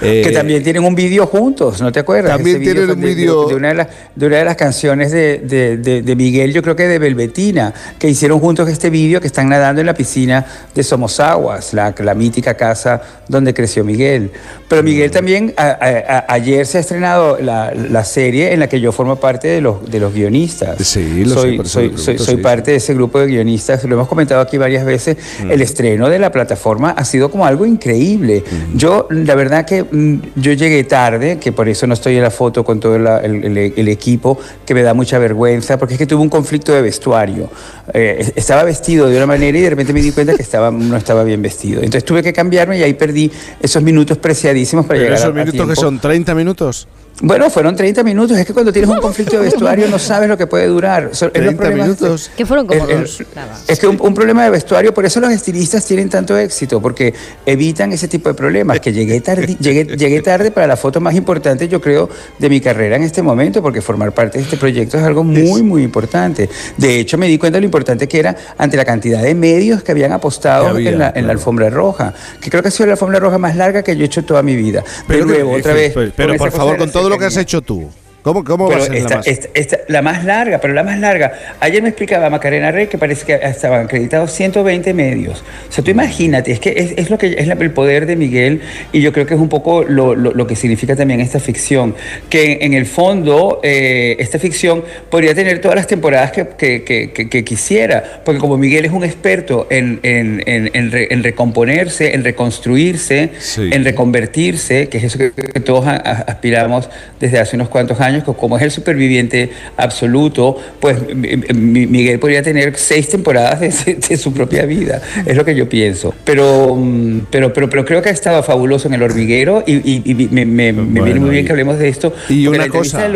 Eh, 0.00 0.22
que 0.24 0.30
también 0.32 0.62
tienen 0.62 0.84
un 0.84 0.94
vídeo 0.94 1.26
juntos, 1.26 1.80
¿no 1.80 1.92
te 1.92 2.00
acuerdas? 2.00 2.32
También 2.36 2.56
Ese 2.56 2.64
tienen 2.72 2.90
un 2.90 3.00
de- 3.00 3.06
de- 3.06 3.14
vídeo- 3.14 3.48
De, 3.48 3.54
una 3.54 3.68
de 3.68 3.74
las, 3.74 4.53
las 4.54 4.56
canciones 4.56 5.10
de, 5.10 5.38
de- 5.38 5.76
de- 5.78 6.02
de 6.02 6.16
Miguel, 6.16 6.52
yo 6.52 6.62
creo 6.62 6.76
que 6.76 6.86
de 6.86 6.98
Velvetina, 7.00 7.74
que 7.98 8.08
hicieron 8.08 8.38
juntos 8.38 8.68
este 8.68 8.88
vídeo 8.88 9.20
que 9.20 9.26
están 9.26 9.48
nadando 9.48 9.80
en 9.80 9.86
la 9.86 9.94
piscina 9.94 10.46
de 10.74 10.82
Somosaguas, 10.84 11.74
la, 11.74 11.92
la 11.98 12.14
mítica 12.14 12.54
casa 12.54 13.02
donde 13.28 13.52
creció 13.52 13.84
Miguel. 13.84 14.30
Pero 14.68 14.82
Miguel 14.84 15.10
también, 15.10 15.52
a- 15.56 15.66
a- 15.80 16.18
a- 16.18 16.24
ayer 16.34 16.66
se 16.66 16.78
ha 16.78 16.80
estrenado 16.82 17.38
la, 17.40 17.72
la 17.74 18.04
serie 18.04 18.52
en 18.52 18.60
la 18.60 18.68
que 18.68 18.80
yo 18.80 18.92
formo 18.92 19.16
parte 19.16 19.48
de 19.48 19.60
los, 19.60 19.90
de 19.90 19.98
los 19.98 20.14
guionistas. 20.14 20.76
Sí, 20.86 21.24
lo 21.24 21.34
soy, 21.34 21.56
soy, 21.64 21.92
soy, 21.96 22.18
soy 22.18 22.36
sí, 22.36 22.42
parte 22.42 22.70
de 22.70 22.76
ese 22.76 22.94
grupo 22.94 23.18
de 23.20 23.26
guionistas, 23.26 23.82
lo 23.84 23.94
hemos 23.96 24.06
comentado 24.08 24.40
aquí 24.40 24.56
varias 24.56 24.84
veces. 24.84 25.16
Mm. 25.42 25.50
El 25.50 25.62
estreno 25.62 26.08
de 26.08 26.18
la 26.20 26.30
plataforma 26.30 26.90
ha 26.90 27.04
sido 27.04 27.28
como 27.30 27.44
algo 27.44 27.66
increíble. 27.66 28.44
Mm. 28.72 28.76
Yo, 28.76 29.08
la 29.10 29.34
verdad 29.34 29.64
que 29.64 29.82
mm, 29.82 30.20
yo 30.36 30.52
llegué 30.52 30.84
tarde, 30.84 31.38
que 31.38 31.50
por 31.50 31.68
eso 31.68 31.86
no 31.88 31.94
estoy 31.94 32.16
en 32.16 32.22
la 32.22 32.30
foto 32.30 32.62
con 32.64 32.78
todo 32.78 32.98
la- 32.98 33.18
el, 33.18 33.44
el- 33.44 33.72
el 33.76 33.88
equipo, 33.88 34.38
que 34.66 34.74
me 34.74 34.82
da 34.82 34.94
mucha 34.94 35.18
vergüenza, 35.18 35.78
porque 35.78 35.94
es 35.94 35.98
que 35.98 36.06
tuve 36.06 36.22
un 36.22 36.28
conflicto 36.28 36.72
de 36.72 36.82
vestuario. 36.82 37.50
Eh, 37.92 38.32
estaba 38.36 38.62
vestido 38.64 39.08
de 39.08 39.16
una 39.16 39.26
manera 39.26 39.56
y 39.58 39.60
de 39.60 39.70
repente 39.70 39.92
me 39.92 40.00
di 40.02 40.10
cuenta 40.12 40.34
que 40.34 40.42
estaba, 40.42 40.70
no 40.70 40.96
estaba 40.96 41.24
bien 41.24 41.42
vestido. 41.42 41.78
Entonces 41.80 42.04
tuve 42.04 42.22
que 42.22 42.32
cambiarme 42.32 42.78
y 42.78 42.82
ahí 42.82 42.94
perdí 42.94 43.30
esos 43.60 43.82
minutos 43.82 44.18
preciadísimos 44.18 44.86
para 44.86 44.98
pero 45.00 45.04
llegar 45.10 45.18
a- 45.18 45.22
esos 45.22 45.30
a 45.30 45.44
minutos 45.44 45.68
que 45.68 45.76
son 45.76 45.98
30 46.00 46.34
minutos. 46.34 46.88
Bueno, 47.26 47.48
fueron 47.48 47.74
30 47.74 48.02
minutos. 48.04 48.36
Es 48.36 48.46
que 48.46 48.52
cuando 48.52 48.72
tienes 48.72 48.90
un 48.90 48.98
conflicto 49.00 49.36
de 49.38 49.44
vestuario 49.50 49.88
no 49.88 49.98
sabes 49.98 50.28
lo 50.28 50.36
que 50.36 50.46
puede 50.46 50.66
durar. 50.66 51.10
Son- 51.12 51.30
es 51.32 51.42
los 51.42 51.54
30 51.56 51.56
problemas 51.62 51.86
de- 51.86 52.04
minutos. 52.04 52.30
Que 52.36 52.44
fueron 52.46 52.66
como 52.66 52.86
el- 52.88 53.00
dos. 53.00 53.22
es 53.66 53.78
que 53.78 53.86
un, 53.86 53.98
un 54.00 54.14
problema 54.14 54.44
de 54.44 54.50
vestuario, 54.50 54.92
por 54.92 55.06
eso 55.06 55.20
los 55.20 55.30
estilistas 55.32 55.86
tienen 55.86 56.08
tanto 56.10 56.36
éxito, 56.36 56.80
porque 56.82 57.14
evitan 57.46 57.92
ese 57.92 58.08
tipo 58.08 58.28
de 58.28 58.34
problemas. 58.34 58.78
Que 58.80 58.92
llegué 58.92 59.20
tarde, 59.20 59.56
llegué, 59.58 59.84
llegué 59.96 60.20
tarde 60.20 60.50
para 60.50 60.66
la 60.66 60.76
foto 60.76 61.00
más 61.00 61.14
importante, 61.14 61.66
yo 61.68 61.80
creo, 61.80 62.08
de 62.38 62.48
mi 62.50 62.60
carrera 62.60 62.96
en 62.96 63.02
este 63.02 63.22
momento, 63.22 63.62
porque 63.62 63.80
formar 63.80 64.12
parte 64.12 64.38
de 64.38 64.44
este 64.44 64.56
proyecto 64.56 64.98
es 64.98 65.02
algo 65.04 65.24
muy, 65.24 65.62
muy 65.62 65.82
importante. 65.82 66.48
De 66.76 66.98
hecho, 67.00 67.16
me 67.16 67.26
di 67.26 67.38
cuenta 67.38 67.56
de 67.56 67.60
lo 67.62 67.66
importante 67.66 68.06
que 68.06 68.18
era 68.18 68.36
ante 68.58 68.76
la 68.76 68.84
cantidad 68.84 69.22
de 69.22 69.34
medios 69.34 69.82
que 69.82 69.92
habían 69.92 70.12
apostado 70.12 70.64
Que 70.64 70.70
había, 70.70 70.90
en, 70.90 70.98
la, 70.98 71.12
en 71.14 71.26
la 71.26 71.32
alfombra 71.32 71.70
roja, 71.70 72.12
que 72.40 72.50
creo 72.50 72.62
que 72.62 72.68
ha 72.68 72.70
sido 72.70 72.86
la 72.86 72.92
alfombra 72.92 73.18
roja 73.18 73.38
más 73.38 73.56
larga 73.56 73.82
que 73.82 73.96
yo 73.96 74.02
he 74.02 74.06
hecho 74.06 74.24
toda 74.24 74.42
mi 74.42 74.54
vida. 74.56 74.84
Pero, 75.08 75.20
de 75.26 75.32
nuevo, 75.32 75.52
otra 75.52 75.72
vez. 75.72 75.92
pero, 75.94 76.06
con 76.10 76.12
pero 76.16 76.36
por 76.36 76.50
favor, 76.52 76.76
con 76.76 76.90
todo 76.92 77.08
lo 77.08 77.13
que 77.18 77.24
has 77.26 77.36
hecho 77.36 77.60
tú, 77.62 77.90
¿cómo, 78.24 78.42
cómo 78.42 78.66
va 78.68 78.74
a 78.74 78.78
Pero 78.78 78.86
ser 78.86 78.96
esta, 78.96 79.08
la 79.10 79.16
más? 79.18 79.26
esta- 79.28 79.48
esta- 79.54 79.78
la 79.86 80.02
más 80.02 80.24
larga, 80.24 80.58
pero 80.60 80.74
la 80.74 80.82
más 80.82 80.98
larga. 80.98 81.32
Ayer 81.60 81.80
me 81.82 81.90
explicaba 81.90 82.28
Macarena 82.30 82.72
Rey 82.72 82.88
que 82.88 82.98
parece 82.98 83.24
que 83.24 83.34
estaban 83.34 83.84
acreditados 83.84 84.32
120 84.32 84.92
medios. 84.94 85.44
O 85.68 85.72
sea, 85.72 85.84
tú 85.84 85.90
imagínate, 85.92 86.50
es 86.50 86.58
que 86.58 86.70
es, 86.76 86.94
es 86.96 87.10
lo 87.10 87.18
que 87.18 87.36
es 87.38 87.46
la- 87.46 87.54
el 87.54 87.70
poder 87.70 88.06
de 88.06 88.16
Miguel 88.16 88.62
y 88.92 89.00
yo 89.02 89.12
creo 89.12 89.26
que 89.26 89.34
es 89.34 89.40
un 89.40 89.48
poco 89.48 89.84
lo, 89.84 90.14
lo- 90.16 90.32
lo 90.32 90.46
que 90.46 90.56
significa 90.56 90.96
también 90.96 91.20
esta 91.20 91.38
ficción. 91.38 91.94
Que 92.28 92.58
en 92.62 92.72
el 92.74 92.86
fondo, 92.86 93.60
eh, 93.62 94.16
esta 94.18 94.38
ficción 94.38 94.82
podría 95.10 95.34
tener 95.34 95.60
todas 95.60 95.76
las 95.76 95.86
temporadas 95.86 96.32
que, 96.32 96.48
que- 96.58 96.82
que- 96.82 97.28
que- 97.28 97.44
quisiera, 97.44 98.22
porque 98.24 98.40
como 98.40 98.56
Miguel 98.56 98.86
es 98.86 98.92
un 98.92 99.04
experto 99.04 99.66
en, 99.70 100.00
en- 100.02 100.42
en- 100.46 100.70
en 100.72 100.90
re- 100.90 101.08
en 101.12 101.22
recomponerse, 101.22 102.14
en 102.14 102.24
reconstruirse, 102.24 103.30
Sí. 103.38 103.68
en 103.70 103.84
reconvertirse, 103.84 104.88
que 104.88 104.98
es 104.98 105.04
eso 105.04 105.18
que, 105.18 105.32
que 105.32 105.60
todos 105.60 105.86
a- 105.86 105.96
a- 105.96 106.24
aspiramos 106.26 106.88
desde 107.20 107.38
hace 107.38 107.56
unos 107.56 107.68
cuantos 107.68 108.00
años, 108.00 108.13
que 108.22 108.32
como 108.34 108.56
es 108.56 108.62
el 108.62 108.70
superviviente 108.70 109.50
absoluto, 109.76 110.56
pues 110.80 110.96
mi- 111.14 111.36
mi- 111.54 111.86
Miguel 111.86 112.18
podría 112.18 112.42
tener 112.42 112.76
seis 112.76 113.08
temporadas 113.08 113.60
de, 113.60 113.94
de 113.94 114.16
su 114.16 114.32
propia 114.32 114.64
vida, 114.66 115.00
es 115.26 115.36
lo 115.36 115.44
que 115.44 115.54
yo 115.54 115.68
pienso. 115.68 116.14
Pero, 116.24 116.74
mm, 116.76 117.26
pero, 117.30 117.52
pero, 117.52 117.68
pero 117.70 117.84
creo 117.84 118.02
que 118.02 118.10
ha 118.10 118.12
estado 118.12 118.42
fabuloso 118.42 118.88
en 118.88 118.94
el 118.94 119.02
hormiguero 119.02 119.62
y, 119.66 119.74
y- 119.76 120.02
y 120.04 120.14
me, 120.30 120.44
me- 120.44 120.72
me 120.72 121.02
viene 121.02 121.20
muy 121.20 121.30
bien 121.30 121.44
que 121.46 121.52
hablemos 121.52 121.78
de 121.78 121.88
esto. 121.88 122.12
y 122.28 122.46
una 122.46 122.68
cosa- 122.68 123.08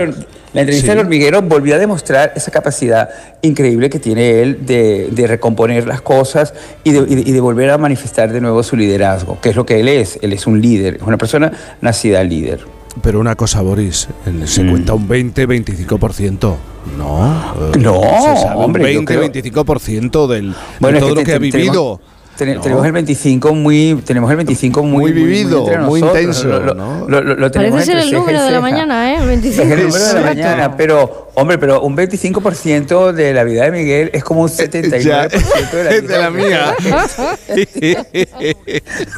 la 0.55 0.63
entrevista 0.63 0.87
Sí. 0.87 0.97
del 0.97 0.99
hormiguero 1.05 1.43
volvió 1.43 1.75
a 1.75 1.79
demostrar 1.79 2.33
esa 2.35 2.51
capacidad 2.51 3.11
increíble 3.43 3.91
que 3.91 3.99
tiene 3.99 4.41
él 4.41 4.59
de, 4.65 5.09
de 5.11 5.27
recomponer 5.27 5.87
las 5.87 6.01
cosas 6.01 6.55
y 6.85 6.93
de, 6.93 7.01
y 7.07 7.15
de- 7.17 7.31
y 7.31 7.33
de 7.33 7.41
volver 7.41 7.69
a 7.69 7.77
manifestar 7.77 8.33
de 8.33 8.41
nuevo 8.41 8.63
su 8.63 8.75
liderazgo, 8.75 9.39
que 9.43 9.51
es 9.51 9.57
lo 9.57 9.67
que 9.67 9.79
él 9.81 9.89
es. 9.89 10.19
Él 10.23 10.33
es 10.33 10.47
un 10.47 10.63
líder, 10.63 10.95
es 10.97 11.03
una 11.03 11.19
persona 11.19 11.53
nacida 11.83 12.25
líder. 12.25 12.61
Pero 13.03 13.21
una 13.21 13.37
cosa, 13.37 13.61
Boris, 13.63 14.09
se 14.47 14.67
cuenta 14.69 14.95
un 14.95 15.09
20-25%. 15.09 16.57
No, 16.97 17.55
eh, 17.75 17.79
No, 17.79 18.01
se 18.01 18.43
sabe 18.43 18.55
hombre, 18.65 18.99
un 18.99 19.05
creo- 19.05 19.21
20-25% 19.23 20.27
del, 20.27 20.55
Bueno, 20.81 20.99
de 20.99 20.99
es 20.99 21.01
todo 21.01 21.15
que 21.15 21.15
lo 21.15 21.15
que 21.21 21.25
te- 21.25 21.35
ha 21.35 21.39
vivido. 21.39 22.01
Ten- 22.37 22.55
No. 22.55 22.61
Tenemos 22.61 22.87
el 22.87 22.93
25 22.93 23.53
muy, 23.53 24.01
tenemos 24.05 24.31
el 24.31 24.37
25 24.37 24.83
muy, 24.85 25.11
Muy 25.11 25.13
vivido, 25.13 25.65
muy 25.87 26.01
nosotros. 26.01 26.21
intenso, 26.23 26.49
Lo- 26.49 26.61
lo- 26.67 26.75
¿no? 26.75 27.09
lo- 27.09 27.21
lo- 27.21 27.35
lo 27.35 27.51
tenemos 27.51 27.81
Parece 27.81 27.93
ser 27.93 28.01
el 28.01 28.13
número 28.13 28.45
de 28.45 28.51
la 28.53 28.61
mañana, 28.61 29.11
¿eh? 29.13 29.17
El 29.17 29.23
Es 29.23 29.27
25. 29.29 29.63
el 29.75 29.83
número 29.89 30.05
de 30.07 30.15
la 30.15 30.21
mañana, 30.21 30.77
pero, 30.77 31.28
hombre, 31.41 31.59
pero 31.59 31.81
un 31.83 31.97
25% 31.97 33.13
de 33.13 33.33
la 33.33 33.45
vida 33.45 33.65
de 33.65 33.71
Miguel 33.71 34.11
es 34.13 34.25
como 34.25 34.43
un 34.43 34.49
79% 34.51 35.71
de 35.71 35.85
la 35.85 35.91
vida 35.91 36.01
de 36.01 36.19
la 36.19 36.31
mía. 36.31 36.75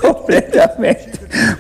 completamente. 0.01 1.10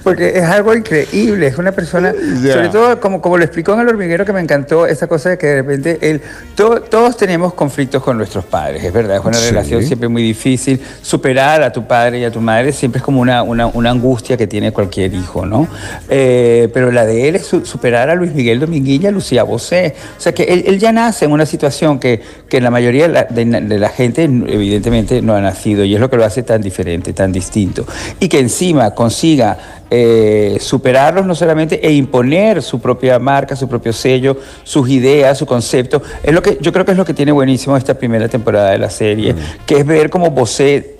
Porque 0.02 0.36
es 0.38 0.44
algo 0.44 0.74
increíble, 0.74 1.46
es 1.46 1.58
una 1.58 1.72
persona, 1.72 2.12
Ya. 2.42 2.54
sobre 2.54 2.68
todo 2.70 3.00
como, 3.00 3.20
como 3.20 3.38
lo 3.38 3.44
explicó 3.44 3.74
en 3.74 3.80
el 3.80 3.88
hormiguero 3.88 4.24
que 4.24 4.32
me 4.32 4.40
encantó, 4.40 4.86
esa 4.86 5.06
cosa 5.06 5.30
de 5.30 5.38
que 5.38 5.46
de 5.46 5.56
repente 5.62 5.98
él, 6.00 6.20
to- 6.56 6.82
todos 6.82 7.16
tenemos 7.16 7.54
conflictos 7.54 8.02
con 8.02 8.16
nuestros 8.16 8.44
padres, 8.44 8.82
es 8.82 8.92
verdad, 8.92 9.18
es 9.18 9.24
una 9.24 9.36
Sí. 9.38 9.50
relación 9.50 9.82
siempre 9.84 10.08
muy 10.08 10.22
difícil, 10.22 10.80
superar 11.02 11.62
a 11.62 11.72
tu 11.72 11.86
padre 11.86 12.18
y 12.18 12.24
a 12.24 12.30
tu 12.30 12.40
madre 12.40 12.72
siempre 12.72 12.98
es 12.98 13.04
como 13.04 13.20
una, 13.20 13.42
una, 13.42 13.66
una 13.68 13.90
angustia 13.90 14.36
que 14.36 14.46
tiene 14.46 14.72
cualquier 14.72 15.14
hijo, 15.14 15.46
¿no? 15.46 15.68
Eh, 16.08 16.68
pero 16.74 16.90
la 16.90 17.06
de 17.06 17.28
él 17.28 17.36
es 17.36 17.46
su- 17.46 17.64
superar 17.64 18.10
a 18.10 18.14
Luis 18.14 18.32
Miguel 18.34 18.60
Dominguín 18.60 19.02
y 19.02 19.06
a 19.06 19.10
Lucía 19.10 19.42
Bosé, 19.44 19.94
o 20.18 20.20
sea 20.20 20.32
que 20.32 20.44
él, 20.50 20.78
ya 20.78 20.92
nace 20.92 21.24
en 21.24 21.32
una 21.32 21.46
situación 21.46 21.98
que, 21.98 22.20
que 22.48 22.60
la 22.60 22.70
mayoría 22.70 23.08
de 23.08 23.78
la 23.78 23.88
gente 23.88 24.24
evidentemente 24.24 25.22
no 25.22 25.34
ha 25.34 25.40
nacido 25.40 25.84
y 25.84 25.94
es 25.94 26.00
lo 26.00 26.10
que 26.10 26.16
lo 26.16 26.24
hace 26.24 26.42
tan 26.42 26.60
diferente, 26.60 27.12
tan 27.12 27.32
distinto. 27.32 27.86
Y 28.18 28.28
que 28.28 28.40
encima 28.40 28.90
consiga 28.92 29.79
eh, 29.90 30.56
superarlos 30.60 31.26
no 31.26 31.34
solamente 31.34 31.84
e 31.86 31.92
imponer 31.92 32.62
su 32.62 32.80
propia 32.80 33.18
marca, 33.18 33.56
su 33.56 33.68
propio 33.68 33.92
sello, 33.92 34.36
sus 34.62 34.88
ideas, 34.88 35.36
su 35.38 35.46
concepto. 35.46 36.02
Es 36.22 36.32
lo 36.32 36.42
que 36.42 36.58
yo 36.60 36.72
creo 36.72 36.84
que 36.84 36.92
es 36.92 36.96
lo 36.96 37.04
que 37.04 37.14
tiene 37.14 37.32
buenísimo 37.32 37.76
esta 37.76 37.94
primera 37.94 38.28
temporada 38.28 38.70
de 38.70 38.78
la 38.78 38.90
serie, 38.90 39.34
que 39.66 39.78
es 39.78 39.86
ver 39.86 40.10
cómo 40.10 40.30
Bosé 40.30 40.96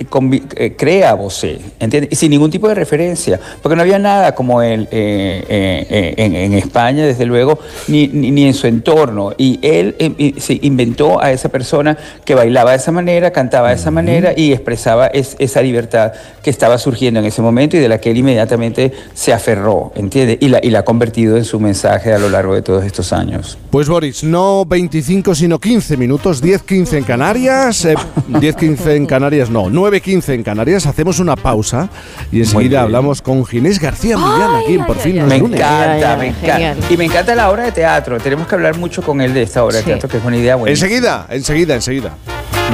eh, 0.57 0.75
crea 0.77 1.11
a 1.11 1.15
Bosé, 1.15 1.59
¿entiendes? 1.79 2.19
Sin 2.19 2.31
ningún 2.31 2.51
tipo 2.51 2.69
de 2.69 2.75
referencia, 2.75 3.39
porque 3.63 3.77
no 3.77 3.83
había 3.83 3.99
nada 3.99 4.35
como 4.35 4.61
él 4.63 4.89
eh, 4.91 5.45
eh, 5.49 5.87
eh, 5.89 6.15
en, 6.17 6.35
en 6.37 6.55
España, 6.55 7.05
desde 7.07 7.27
luego, 7.27 7.59
ni, 7.89 8.09
ni, 8.09 8.31
ni 8.31 8.45
en 8.47 8.55
su 8.55 8.67
entorno. 8.67 9.33
Y 9.39 9.59
él 9.63 9.95
y 10.19 10.35
se 10.41 10.59
inventó 10.63 11.21
a 11.23 11.31
esa 11.33 11.49
persona 11.49 11.97
que 12.25 12.35
bailaba 12.35 12.73
de 12.73 12.79
esa 12.79 12.91
manera, 12.93 13.31
cantaba 13.31 13.69
de 13.69 13.75
esa 13.77 13.91
manera 13.91 14.33
y 14.37 14.53
expresaba 14.53 15.07
es- 15.09 15.37
esa 15.39 15.63
libertad 15.63 16.13
que 16.43 16.51
estaba 16.51 16.79
surgiendo 16.79 17.21
en 17.21 17.27
ese 17.27 17.41
momento 17.43 17.77
y 17.77 17.81
de 17.81 17.89
la 17.89 17.99
que 17.99 18.11
él 18.11 18.17
inmediatamente 18.17 18.80
se 19.15 19.33
aferró, 19.33 19.93
¿entiendes? 19.95 20.39
Y 20.41 20.49
la, 20.49 20.61
y 20.63 20.71
la 20.71 20.81
ha 20.81 20.85
convertido 20.85 21.37
en 21.37 21.45
su 21.45 21.59
mensaje 21.61 22.13
a 22.13 22.19
lo 22.19 22.29
largo 22.31 22.55
de 22.55 22.63
todos 22.63 22.85
estos 22.85 23.13
años. 23.13 23.59
Pues 23.71 23.89
Boris, 23.89 24.25
no 24.25 24.65
25 24.65 25.35
sino 25.35 25.59
15 25.59 25.97
minutos, 25.97 26.43
10-15 26.43 26.99
en 26.99 27.05
Canarias, 27.05 27.85
eh, 27.85 27.95
10-15 28.29 28.97
en 28.97 29.07
Canarias, 29.07 29.51
no, 29.51 29.65
9-15 29.67 30.35
en 30.35 30.43
Canarias, 30.43 30.87
hacemos 30.87 31.19
una 31.19 31.37
pausa 31.37 31.89
y 32.33 32.39
enseguida 32.41 32.83
hablamos 32.83 33.23
con 33.23 33.45
Ginés 33.47 33.79
García 33.81 34.17
Millán 34.17 34.55
aquí 34.57 34.75
en 34.75 34.85
Por 34.87 34.97
fin 34.97 35.17
no 35.17 35.23
es 35.23 35.29
Me 35.29 35.39
lunes. 35.39 35.61
encanta, 35.61 36.17
me 36.17 36.33
Genial. 36.33 36.63
encanta. 36.79 36.93
Y 36.93 36.97
me 36.97 37.05
encanta 37.05 37.35
la 37.35 37.51
obra 37.51 37.65
de 37.65 37.73
teatro. 37.73 38.19
Tenemos 38.19 38.47
que 38.47 38.55
hablar 38.55 38.77
mucho 38.79 39.03
con 39.03 39.21
él 39.21 39.33
de 39.35 39.43
esta 39.43 39.63
obra 39.65 39.79
Sí. 39.79 39.85
de 39.85 39.93
teatro, 39.93 40.09
que 40.09 40.17
es 40.19 40.25
una 40.25 40.37
idea 40.37 40.57
buena. 40.57 40.71
Enseguida, 40.73 41.27
enseguida, 41.31 41.75
enseguida. 41.75 42.11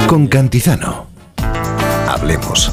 Con 0.07 0.27
Cantizano. 0.27 1.07
Hablemos. 2.07 2.71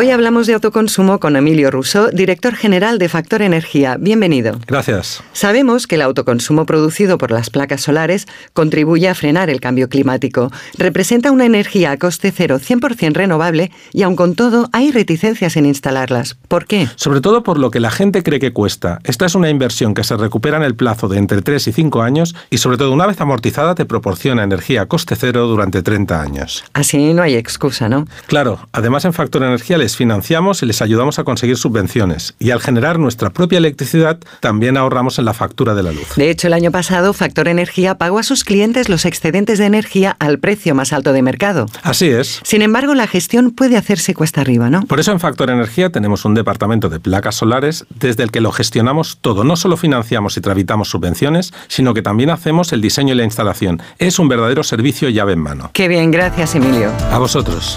Hoy 0.00 0.12
hablamos 0.12 0.46
de 0.46 0.54
autoconsumo 0.54 1.18
con 1.18 1.34
Emilio 1.34 1.72
Rousseau, 1.72 2.08
director 2.12 2.54
general 2.54 3.00
de 3.00 3.08
Factor 3.08 3.42
Energía. 3.42 3.96
Bienvenido. 3.98 4.56
Gracias. 4.64 5.24
Sabemos 5.32 5.88
que 5.88 5.96
el 5.96 6.02
autoconsumo 6.02 6.66
producido 6.66 7.18
por 7.18 7.32
las 7.32 7.50
placas 7.50 7.80
solares 7.80 8.28
contribuye 8.52 9.08
a 9.08 9.16
frenar 9.16 9.50
el 9.50 9.60
cambio 9.60 9.88
climático. 9.88 10.52
Representa 10.76 11.32
una 11.32 11.46
energía 11.46 11.90
a 11.90 11.96
coste 11.96 12.30
cero 12.30 12.60
100% 12.60 13.12
renovable 13.12 13.72
y 13.92 14.02
aun 14.02 14.14
con 14.14 14.36
todo 14.36 14.68
hay 14.72 14.92
reticencias 14.92 15.56
en 15.56 15.66
instalarlas. 15.66 16.36
¿Por 16.46 16.66
qué? 16.66 16.86
Sobre 16.94 17.20
todo 17.20 17.42
por 17.42 17.58
lo 17.58 17.72
que 17.72 17.80
la 17.80 17.90
gente 17.90 18.22
cree 18.22 18.38
que 18.38 18.52
cuesta. 18.52 19.00
Esta 19.02 19.26
es 19.26 19.34
una 19.34 19.50
inversión 19.50 19.94
que 19.94 20.04
se 20.04 20.16
recupera 20.16 20.58
en 20.58 20.62
el 20.62 20.76
plazo 20.76 21.08
de 21.08 21.18
entre 21.18 21.42
3 21.42 21.66
y 21.66 21.72
5 21.72 22.02
años 22.02 22.36
y 22.50 22.58
sobre 22.58 22.76
todo 22.76 22.92
una 22.92 23.08
vez 23.08 23.20
amortizada 23.20 23.74
te 23.74 23.84
proporciona 23.84 24.44
energía 24.44 24.82
a 24.82 24.86
coste 24.86 25.16
cero 25.16 25.48
durante 25.48 25.82
30 25.82 26.22
años. 26.22 26.62
Así 26.72 27.12
no 27.14 27.22
hay 27.22 27.34
excusa, 27.34 27.88
¿no? 27.88 28.06
Claro, 28.28 28.60
además 28.70 29.04
en 29.04 29.12
Factor 29.12 29.42
Energía 29.42 29.76
les 29.76 29.87
financiamos 29.96 30.62
y 30.62 30.66
les 30.66 30.82
ayudamos 30.82 31.18
a 31.18 31.24
conseguir 31.24 31.56
subvenciones 31.56 32.34
y 32.38 32.50
al 32.50 32.60
generar 32.60 32.98
nuestra 32.98 33.30
propia 33.30 33.58
electricidad 33.58 34.18
también 34.40 34.76
ahorramos 34.76 35.18
en 35.18 35.24
la 35.24 35.34
factura 35.34 35.74
de 35.74 35.82
la 35.82 35.92
luz. 35.92 36.14
De 36.16 36.30
hecho, 36.30 36.46
el 36.46 36.52
año 36.52 36.70
pasado 36.70 37.12
Factor 37.12 37.48
Energía 37.48 37.96
pagó 37.96 38.18
a 38.18 38.22
sus 38.22 38.44
clientes 38.44 38.88
los 38.88 39.04
excedentes 39.04 39.58
de 39.58 39.66
energía 39.66 40.16
al 40.18 40.38
precio 40.38 40.74
más 40.74 40.92
alto 40.92 41.12
de 41.12 41.22
mercado. 41.22 41.66
Así 41.82 42.08
es. 42.08 42.40
Sin 42.44 42.62
embargo, 42.62 42.94
la 42.94 43.06
gestión 43.06 43.50
puede 43.50 43.76
hacerse 43.76 44.14
cuesta 44.14 44.40
arriba, 44.40 44.70
¿no? 44.70 44.82
Por 44.82 45.00
eso 45.00 45.12
en 45.12 45.20
Factor 45.20 45.50
Energía 45.50 45.90
tenemos 45.90 46.24
un 46.24 46.34
departamento 46.34 46.88
de 46.88 47.00
placas 47.00 47.36
solares 47.36 47.86
desde 47.98 48.22
el 48.22 48.30
que 48.30 48.40
lo 48.40 48.52
gestionamos 48.52 49.18
todo. 49.20 49.44
No 49.44 49.56
solo 49.56 49.76
financiamos 49.76 50.36
y 50.36 50.40
tramitamos 50.40 50.88
subvenciones, 50.88 51.52
sino 51.68 51.94
que 51.94 52.02
también 52.02 52.30
hacemos 52.30 52.72
el 52.72 52.80
diseño 52.80 53.14
y 53.14 53.16
la 53.16 53.24
instalación. 53.24 53.80
Es 53.98 54.18
un 54.18 54.28
verdadero 54.28 54.62
servicio 54.62 55.08
llave 55.08 55.32
en 55.32 55.40
mano. 55.40 55.70
Qué 55.72 55.88
bien, 55.88 56.10
gracias 56.10 56.54
Emilio. 56.54 56.90
A 57.10 57.18
vosotros. 57.18 57.76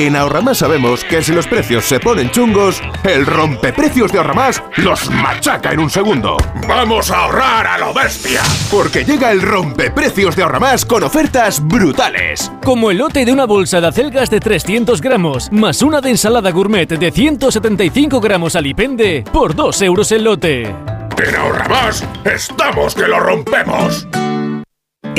En 0.00 0.16
Ahorramás 0.16 0.56
sabemos 0.56 1.04
que 1.04 1.22
si 1.22 1.30
los 1.30 1.46
precios 1.46 1.84
se 1.84 2.00
ponen 2.00 2.30
chungos, 2.30 2.80
el 3.04 3.26
rompeprecios 3.26 4.10
de 4.10 4.16
Ahorramás 4.16 4.62
los 4.76 5.10
machaca 5.10 5.72
en 5.72 5.80
un 5.80 5.90
segundo. 5.90 6.38
¡Vamos 6.66 7.10
a 7.10 7.24
ahorrar 7.24 7.66
a 7.66 7.76
lo 7.76 7.92
bestia! 7.92 8.40
Porque 8.70 9.04
llega 9.04 9.30
el 9.30 9.42
rompeprecios 9.42 10.36
de 10.36 10.42
Ahorramás 10.42 10.86
con 10.86 11.02
ofertas 11.02 11.60
brutales. 11.62 12.50
Como 12.64 12.90
el 12.90 12.96
lote 12.96 13.26
de 13.26 13.32
una 13.34 13.44
bolsa 13.44 13.82
de 13.82 13.88
acelgas 13.88 14.30
de 14.30 14.40
300 14.40 15.02
gramos, 15.02 15.52
más 15.52 15.82
una 15.82 16.00
de 16.00 16.08
ensalada 16.08 16.50
gourmet 16.50 16.88
de 16.88 17.12
175 17.12 18.22
gramos 18.22 18.56
alipende, 18.56 19.22
por 19.30 19.54
2 19.54 19.82
euros 19.82 20.10
el 20.12 20.24
lote. 20.24 20.62
En 20.62 21.36
Ahorramás 21.36 22.06
estamos 22.24 22.94
que 22.94 23.06
lo 23.06 23.20
rompemos. 23.20 24.08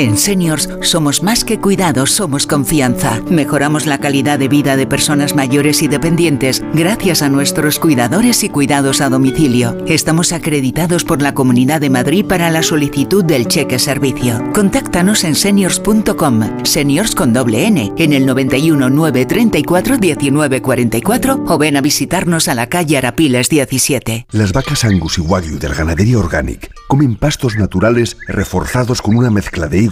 En 0.02 0.18
Seniors 0.18 0.68
somos 0.80 1.22
más 1.22 1.44
que 1.44 1.60
cuidados, 1.60 2.10
somos 2.10 2.48
confianza. 2.48 3.20
Mejoramos 3.30 3.86
la 3.86 3.98
calidad 3.98 4.36
de 4.36 4.48
vida 4.48 4.74
de 4.74 4.84
personas 4.84 5.36
mayores 5.36 5.80
y 5.80 5.86
dependientes 5.86 6.60
gracias 6.74 7.22
a 7.22 7.28
nuestros 7.28 7.78
cuidadores 7.78 8.42
y 8.42 8.48
cuidados 8.48 9.00
a 9.00 9.08
domicilio. 9.08 9.78
Estamos 9.86 10.32
acreditados 10.32 11.04
por 11.04 11.22
la 11.22 11.34
Comunidad 11.34 11.80
de 11.80 11.88
Madrid 11.88 12.24
para 12.26 12.50
la 12.50 12.64
solicitud 12.64 13.24
del 13.24 13.46
cheque 13.46 13.78
servicio. 13.78 14.42
Contáctanos 14.52 15.22
en 15.22 15.36
seniors.com, 15.36 16.64
seniors 16.64 17.14
con 17.14 17.32
doble 17.32 17.68
N, 17.68 17.92
en 17.96 18.12
el 18.12 18.26
91 18.26 18.90
934 18.90 19.98
1944 20.00 21.44
o 21.46 21.58
ven 21.58 21.76
a 21.76 21.80
visitarnos 21.80 22.48
a 22.48 22.56
la 22.56 22.66
calle 22.68 22.98
Arapiles 22.98 23.48
17. 23.48 24.26
Las 24.32 24.52
vacas 24.52 24.84
Angus 24.84 25.18
y 25.18 25.20
Wagyu 25.20 25.60
del 25.60 25.76
Ganadería 25.76 26.18
Organic 26.18 26.72
comen 26.88 27.14
pastos 27.14 27.56
naturales 27.56 28.16
reforzados 28.26 29.00
con 29.00 29.16
una 29.16 29.30
mezcla 29.30 29.68
de 29.68 29.91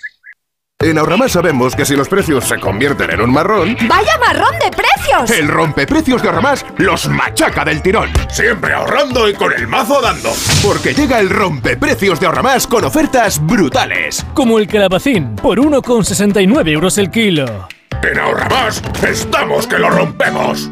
En 0.81 0.97
Ahorramás 0.97 1.33
sabemos 1.33 1.75
que 1.75 1.85
si 1.85 1.95
los 1.95 2.09
precios 2.09 2.43
se 2.45 2.59
convierten 2.59 3.11
en 3.11 3.21
un 3.21 3.31
marrón, 3.31 3.77
¡Vaya 3.87 4.17
marrón 4.19 4.53
de 4.59 4.71
precios! 4.71 5.29
el 5.29 5.47
rompeprecios 5.47 6.21
de 6.23 6.29
Ahorramás 6.29 6.65
los 6.77 7.07
machaca 7.07 7.63
del 7.63 7.81
tirón. 7.83 8.09
Siempre 8.31 8.73
ahorrando 8.73 9.29
y 9.29 9.33
con 9.35 9.53
el 9.53 9.67
mazo 9.67 10.01
dando. 10.01 10.31
Porque 10.63 10.93
llega 10.95 11.19
el 11.19 11.29
rompeprecios 11.29 12.19
de 12.19 12.25
Ahorramás 12.25 12.65
con 12.65 12.83
ofertas 12.83 13.45
brutales. 13.45 14.25
Como 14.33 14.57
el 14.57 14.67
calabacín, 14.67 15.35
por 15.35 15.59
1,69 15.59 16.69
euros 16.69 16.97
el 16.97 17.11
kilo. 17.11 17.67
En 18.01 18.17
Ahorramás 18.19 18.81
estamos 19.07 19.67
que 19.67 19.77
lo 19.77 19.89
rompemos. 19.91 20.71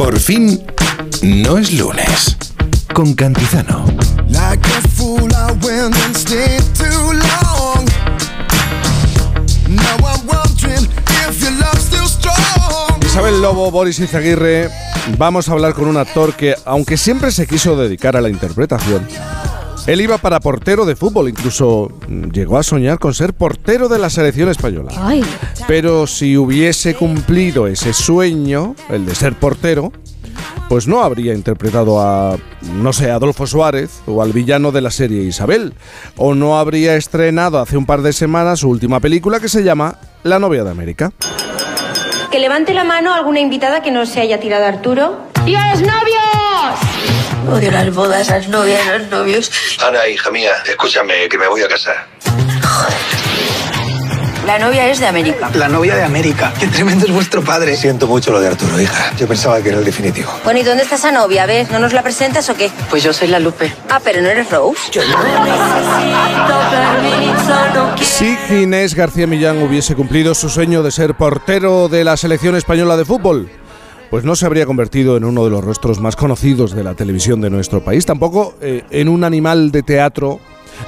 Por 0.00 0.18
fin, 0.18 0.58
no 1.20 1.58
es 1.58 1.74
lunes. 1.74 2.34
Con 2.94 3.12
Cantizano. 3.12 3.84
Like 4.30 4.66
a 4.66 4.88
fool, 4.88 5.30
I 5.30 5.52
went 5.62 5.94
and 5.94 6.16
stayed 6.16 6.62
too 6.72 7.12
long. 7.12 7.84
Now 9.68 9.96
I'm 9.98 10.26
wondering 10.26 10.88
if 11.28 11.42
your 11.42 11.52
love's 11.52 11.84
still 11.84 12.06
strong. 12.06 12.98
Isabel 13.04 13.42
Lobo, 13.42 13.70
Boris 13.70 13.98
Izaguirre, 13.98 14.70
vamos 15.18 15.50
a 15.50 15.52
hablar 15.52 15.74
con 15.74 15.86
un 15.86 15.98
actor 15.98 16.34
que, 16.34 16.54
aunque 16.64 16.96
siempre 16.96 17.30
se 17.30 17.46
quiso 17.46 17.76
dedicar 17.76 18.16
a 18.16 18.22
la 18.22 18.30
interpretación, 18.30 19.06
él 19.86 20.00
iba 20.00 20.18
para 20.18 20.40
portero 20.40 20.84
de 20.84 20.96
fútbol, 20.96 21.28
incluso 21.28 21.90
mm, 22.08 22.30
llegó 22.30 22.58
a 22.58 22.62
soñar 22.62 22.98
con 22.98 23.14
ser 23.14 23.34
portero 23.34 23.88
de 23.88 23.98
la 23.98 24.10
selección 24.10 24.48
española. 24.48 24.92
Ay, 24.96 25.24
Pero 25.66 26.06
si 26.06 26.36
hubiese 26.36 26.94
cumplido 26.94 27.66
ese 27.66 27.92
sueño, 27.92 28.74
el 28.88 29.06
de 29.06 29.14
ser 29.14 29.34
portero, 29.34 29.92
pues 30.68 30.86
no 30.86 31.02
habría 31.02 31.34
interpretado 31.34 32.00
a, 32.00 32.36
no 32.74 32.92
sé, 32.92 33.10
Adolfo 33.10 33.46
Suárez 33.46 34.02
o 34.06 34.22
al 34.22 34.32
villano 34.32 34.70
de 34.70 34.80
la 34.80 34.90
serie 34.90 35.22
Isabel, 35.22 35.74
o 36.16 36.34
no 36.34 36.58
habría 36.58 36.94
estrenado 36.96 37.58
hace 37.58 37.76
un 37.76 37.86
par 37.86 38.02
de 38.02 38.12
semanas 38.12 38.60
su 38.60 38.68
última 38.68 39.00
película 39.00 39.40
que 39.40 39.48
se 39.48 39.64
llama 39.64 39.96
La 40.22 40.38
novia 40.38 40.62
de 40.62 40.70
América. 40.70 41.12
Que 42.30 42.38
levante 42.38 42.74
la 42.74 42.84
mano 42.84 43.12
alguna 43.12 43.40
invitada 43.40 43.82
que 43.82 43.90
no 43.90 44.06
se 44.06 44.20
haya 44.20 44.38
tirado 44.38 44.64
a 44.64 44.68
Arturo. 44.68 45.18
¡Y 45.46 45.56
a 45.56 45.72
los 45.72 45.80
novios! 45.80 46.99
Odio 47.48 47.70
las 47.70 47.94
bodas, 47.94 48.28
las 48.28 48.48
novias, 48.48 48.86
los 48.86 49.08
novios. 49.08 49.50
Ana, 49.86 50.06
hija 50.08 50.30
mía, 50.30 50.52
escúchame, 50.66 51.28
que 51.28 51.38
me 51.38 51.48
voy 51.48 51.62
a 51.62 51.68
casar. 51.68 52.06
La 54.46 54.58
novia 54.58 54.88
es 54.88 54.98
de 54.98 55.06
América. 55.06 55.50
La 55.54 55.68
novia 55.68 55.94
de 55.94 56.02
América. 56.02 56.52
Qué 56.58 56.66
tremendo 56.66 57.06
es 57.06 57.12
vuestro 57.12 57.42
padre. 57.42 57.76
Siento 57.76 58.06
mucho 58.06 58.32
lo 58.32 58.40
de 58.40 58.48
Arturo, 58.48 58.80
hija. 58.80 59.12
Yo 59.16 59.28
pensaba 59.28 59.62
que 59.62 59.68
era 59.68 59.78
el 59.78 59.84
definitivo. 59.84 60.28
Bueno, 60.42 60.58
¿y 60.58 60.62
dónde 60.64 60.82
está 60.82 60.96
esa 60.96 61.12
novia? 61.12 61.46
¿Ves? 61.46 61.70
¿No 61.70 61.78
nos 61.78 61.92
la 61.92 62.02
presentas 62.02 62.48
o 62.48 62.56
qué? 62.56 62.70
Pues 62.88 63.02
yo 63.02 63.12
soy 63.12 63.28
la 63.28 63.38
Lupe. 63.38 63.72
Ah, 63.88 64.00
pero 64.02 64.20
no 64.22 64.28
eres 64.28 64.50
Rose. 64.50 64.80
Si 68.02 68.36
Ginés 68.48 68.94
García 68.94 69.26
Millán 69.26 69.62
hubiese 69.62 69.94
cumplido 69.94 70.34
su 70.34 70.48
sueño 70.48 70.82
de 70.82 70.90
ser 70.90 71.14
portero 71.14 71.88
de 71.88 72.02
la 72.02 72.16
selección 72.16 72.56
española 72.56 72.96
de 72.96 73.04
fútbol, 73.04 73.48
pues 74.10 74.24
no 74.24 74.34
se 74.34 74.44
habría 74.44 74.66
convertido 74.66 75.16
en 75.16 75.24
uno 75.24 75.44
de 75.44 75.50
los 75.50 75.64
rostros 75.64 76.00
más 76.00 76.16
conocidos 76.16 76.74
de 76.74 76.84
la 76.84 76.94
televisión 76.94 77.40
de 77.40 77.48
nuestro 77.48 77.82
país, 77.82 78.04
tampoco 78.04 78.54
eh, 78.60 78.82
en 78.90 79.08
un 79.08 79.24
animal 79.24 79.70
de 79.70 79.82
teatro 79.82 80.40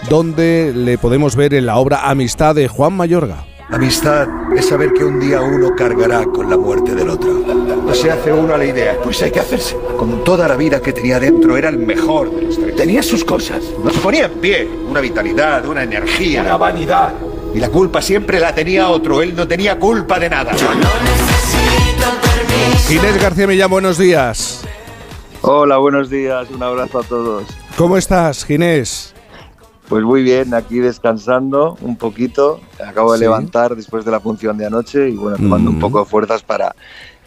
donde 0.09 0.73
le 0.75 0.99
podemos 0.99 1.36
ver 1.36 1.55
en 1.55 1.67
la 1.67 1.76
obra 1.76 2.09
Amistad 2.09 2.55
de 2.55 2.68
Juan 2.68 2.94
Mayorga. 2.94 3.47
Amistad 3.70 4.28
es 4.55 4.67
saber 4.67 4.92
que 4.92 5.05
un 5.05 5.18
día 5.18 5.41
uno 5.41 5.75
cargará 5.75 6.25
con 6.25 6.51
la 6.51 6.59
muerte 6.59 6.94
del 6.94 7.09
otro. 7.09 7.33
No 7.33 7.94
se 7.94 8.10
hace 8.10 8.31
uno 8.31 8.55
a 8.55 8.59
la 8.59 8.67
idea, 8.67 8.99
pues 9.02 9.23
hay 9.23 9.31
que 9.31 9.41
hacerse. 9.41 9.76
Con 9.97 10.25
toda 10.25 10.47
la 10.47 10.57
vida 10.57 10.83
que 10.83 10.92
tenía 10.92 11.18
dentro, 11.18 11.57
era 11.57 11.70
el 11.70 11.78
mejor 11.78 12.34
de 12.34 12.42
los 12.42 12.60
tres. 12.60 12.76
Tenía 12.76 13.02
sus 13.02 13.25
cosas. 13.25 13.62
Nos 13.83 13.97
ponía 13.99 14.26
en 14.26 14.33
pie, 14.33 14.68
una 14.89 15.01
vitalidad, 15.01 15.65
una 15.67 15.84
energía. 15.84 16.42
Una 16.42 16.59
vanidad. 16.59 17.15
Y 17.55 17.60
la 17.60 17.70
culpa 17.70 18.02
siempre 18.02 18.41
la 18.41 18.55
tenía 18.55 18.89
otro, 18.89 19.23
él 19.23 19.34
no 19.34 19.49
tenía 19.49 19.78
culpa 19.78 20.18
de 20.18 20.28
nada. 20.28 20.52
Ginés 22.89 23.20
García 23.20 23.47
Millán, 23.47 23.70
buenos 23.70 23.99
días. 23.99 24.62
Hola, 25.41 25.78
buenos 25.78 26.11
días, 26.11 26.49
un 26.51 26.62
abrazo 26.62 27.01
a 27.01 27.02
todos. 27.02 27.44
¿Cómo 27.77 27.97
estás, 27.97 28.44
Ginés? 28.44 29.15
Pues 29.89 30.05
muy 30.05 30.23
bien, 30.23 30.55
aquí 30.55 30.78
descansando 30.78 31.77
un 31.81 31.97
poquito. 31.97 32.61
Acabo 32.86 33.12
de 33.12 33.19
Sí. 33.19 33.25
levantar 33.25 33.75
después 33.77 34.05
de 34.05 34.11
la 34.11 34.20
función 34.20 34.57
de 34.59 34.67
anoche 34.67 35.09
y 35.09 35.17
bueno, 35.17 35.36
tomando 35.36 35.70
un 35.70 35.77
Mm. 35.78 35.81
poco 35.81 36.01
de 36.01 36.05
fuerzas 36.07 36.43
para 36.43 36.75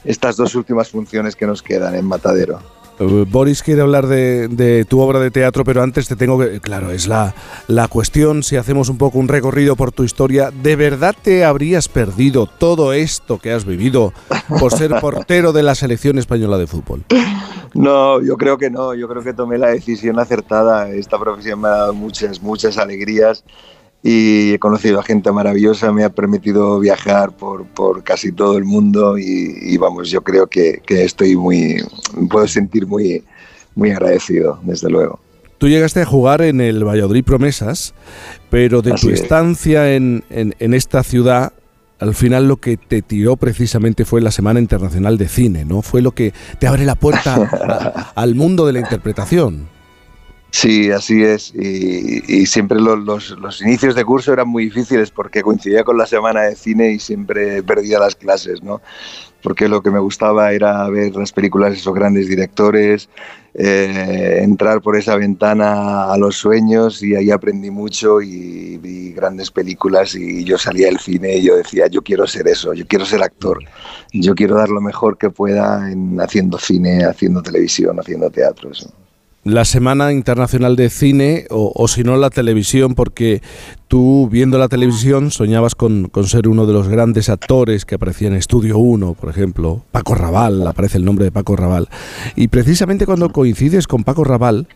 estas 0.03 0.37
dos 0.37 0.55
últimas 0.55 0.89
funciones 0.89 1.35
que 1.35 1.45
nos 1.45 1.61
quedan 1.61 1.95
en 1.95 2.05
Matadero. 2.05 2.59
Eh, 2.99 3.25
Boris 3.27 3.63
quiere 3.63 3.81
hablar 3.81 4.07
de, 4.07 4.47
de 4.47 4.85
tu 4.85 4.99
obra 4.99 5.19
de 5.19 5.31
teatro, 5.31 5.63
pero 5.63 5.83
antes 5.83 6.07
te 6.07 6.15
tengo 6.15 6.39
que... 6.39 6.59
Claro, 6.61 6.91
es 6.91 7.07
la, 7.07 7.33
la 7.67 7.87
cuestión, 7.87 8.43
si 8.43 8.55
hacemos 8.55 8.89
un 8.89 8.97
poco 8.97 9.19
un 9.19 9.27
recorrido 9.27 9.75
por 9.75 9.91
tu 9.91 10.03
historia, 10.03 10.51
¿de 10.51 10.75
verdad 10.75 11.15
te 11.21 11.45
habrías 11.45 11.87
perdido 11.87 12.45
todo 12.45 12.93
esto 12.93 13.37
que 13.39 13.51
has 13.51 13.65
vivido 13.65 14.13
por 14.59 14.71
ser 14.71 14.91
portero 15.01 15.53
de 15.53 15.63
la 15.63 15.75
selección 15.75 16.17
española 16.17 16.57
de 16.57 16.67
fútbol? 16.67 17.03
No, 17.73 18.21
yo 18.21 18.37
creo 18.37 18.57
que 18.57 18.69
no, 18.69 18.93
yo 18.93 19.07
creo 19.09 19.21
que 19.21 19.33
tomé 19.33 19.57
la 19.57 19.67
decisión 19.67 20.17
acertada. 20.17 20.89
Esta 20.89 21.19
profesión 21.19 21.59
me 21.59 21.67
ha 21.67 21.71
dado 21.71 21.93
muchas, 21.93 22.41
muchas 22.41 22.77
alegrías 22.77 23.43
y 24.07 24.53
he 24.53 24.59
conocido 24.59 24.99
a 24.99 25.03
gente 25.03 25.31
maravillosa, 25.31 25.91
me 25.91 26.03
ha 26.03 26.09
permitido 26.09 26.79
viajar 26.79 27.31
por, 27.35 27.65
por 27.65 28.03
casi 28.03 28.31
todo 28.31 28.55
el 28.55 28.63
mundo 28.63 29.17
y, 29.17 29.57
y 29.63 29.77
vamos, 29.77 30.11
yo 30.11 30.21
creo 30.21 30.45
que, 30.45 30.79
que 30.85 31.03
estoy 31.03 31.35
muy, 31.35 31.77
puedo 32.29 32.47
sentir 32.47 32.85
muy, 32.85 33.23
muy 33.73 33.89
agradecido, 33.89 34.59
desde 34.61 34.91
luego. 34.91 35.19
Tú 35.57 35.67
llegaste 35.69 36.01
a 36.01 36.05
jugar 36.05 36.43
en 36.43 36.61
el 36.61 36.83
Valladolid 36.83 37.23
Promesas, 37.23 37.95
pero 38.51 38.83
de 38.83 38.93
Así 38.93 39.07
tu 39.07 39.13
es. 39.13 39.21
estancia 39.21 39.95
en, 39.95 40.23
en- 40.29 40.53
en 40.59 40.73
esta 40.75 41.01
ciudad, 41.01 41.53
al 41.97 42.13
final 42.13 42.47
lo 42.47 42.57
que 42.57 42.77
te 42.77 43.01
tiró 43.01 43.37
precisamente 43.37 44.05
fue 44.05 44.21
la 44.21 44.29
Semana 44.31 44.59
Internacional 44.59 45.17
de 45.17 45.29
Cine, 45.29 45.65
¿no? 45.65 45.81
Fue 45.81 46.03
lo 46.03 46.11
que 46.11 46.31
te 46.59 46.67
abre 46.67 46.85
la 46.85 46.93
puerta 46.95 47.35
a- 48.15 48.21
al 48.21 48.35
mundo 48.35 48.67
de 48.67 48.73
la 48.73 48.79
interpretación. 48.81 49.73
Sí, 50.57 50.89
así 50.89 51.21
es. 51.21 51.53
Y, 51.53 52.45
siempre 52.45 52.79
los, 52.79 52.99
los- 52.99 53.31
los 53.39 53.61
inicios 53.61 53.93
de 53.95 54.05
curso 54.05 54.31
eran 54.31 54.47
muy 54.47 54.65
difíciles 54.65 55.11
porque 55.11 55.41
coincidía 55.41 55.83
con 55.83 55.97
la 55.97 56.05
semana 56.05 56.43
de 56.43 56.55
cine 56.55 56.91
y 56.93 56.99
siempre 56.99 57.61
perdía 57.61 57.99
las 57.99 58.15
clases, 58.15 58.63
¿no? 58.63 58.81
Porque 59.43 59.67
lo 59.67 59.81
que 59.83 59.91
me 59.91 59.99
gustaba 59.99 60.53
era 60.53 60.89
ver 60.89 61.15
las 61.15 61.33
películas 61.33 61.71
de 61.71 61.77
esos 61.77 61.93
grandes 61.93 62.27
directores, 62.29 63.09
eh, 63.55 64.39
entrar 64.43 64.81
por 64.81 64.97
esa 64.97 65.17
ventana 65.17 66.11
a 66.13 66.17
los 66.17 66.37
sueños 66.37 67.03
y 67.03 67.15
ahí 67.15 67.31
aprendí 67.31 67.71
mucho 67.71 68.21
y 68.21 68.77
vi 68.77 69.13
grandes 69.13 69.51
películas 69.51 70.15
y 70.15 70.43
yo 70.45 70.57
salía 70.57 70.87
del 70.87 70.99
cine 70.99 71.37
y 71.37 71.43
yo 71.43 71.57
decía, 71.57 71.87
yo 71.87 72.01
quiero 72.03 72.27
ser 72.27 72.47
eso, 72.47 72.73
yo 72.73 72.85
quiero 72.87 73.05
ser 73.05 73.23
actor, 73.23 73.59
yo 74.13 74.35
quiero 74.35 74.55
dar 74.57 74.69
lo 74.69 74.81
mejor 74.81 75.17
que 75.17 75.29
pueda 75.31 75.91
en 75.91 76.19
haciendo 76.21 76.57
cine, 76.59 77.05
haciendo 77.05 77.41
televisión, 77.43 77.99
haciendo 77.99 78.29
teatro. 78.31 78.71
Eso. 78.71 78.91
La 79.45 79.63
Semana 79.63 80.11
Internacional 80.11 80.75
de 80.75 80.89
Cine, 80.89 81.45
o, 81.51 81.71
o 81.75 81.87
si 81.87 82.01
no 82.01 82.17
la 82.17 82.31
televisión, 82.31 82.95
porque 82.95 83.43
tú 83.87 84.27
viendo 84.27 84.57
la 84.57 84.69
televisión 84.69 85.29
soñabas 85.29 85.75
con, 85.75 86.09
con 86.09 86.25
ser 86.25 86.47
uno 86.47 86.65
de 86.65 86.73
los 86.73 86.87
grandes 86.87 87.29
actores 87.29 87.85
que 87.85 87.93
aparecía 87.93 88.27
en 88.27 88.33
Estudio 88.33 88.79
1, 88.79 89.13
por 89.13 89.29
ejemplo, 89.29 89.83
Paco 89.91 90.15
Raval, 90.15 90.65
aparece 90.65 90.97
el 90.97 91.05
nombre 91.05 91.25
de 91.25 91.31
Paco 91.31 91.55
Raval. 91.55 91.89
Y 92.35 92.47
precisamente 92.47 93.05
cuando 93.05 93.31
coincides 93.31 93.85
con 93.85 94.03
Paco 94.03 94.23
Raval 94.23 94.67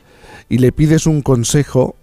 y 0.50 0.60
le 0.60 0.72
pides 0.72 1.08
un 1.08 1.24
consejo, 1.24 1.96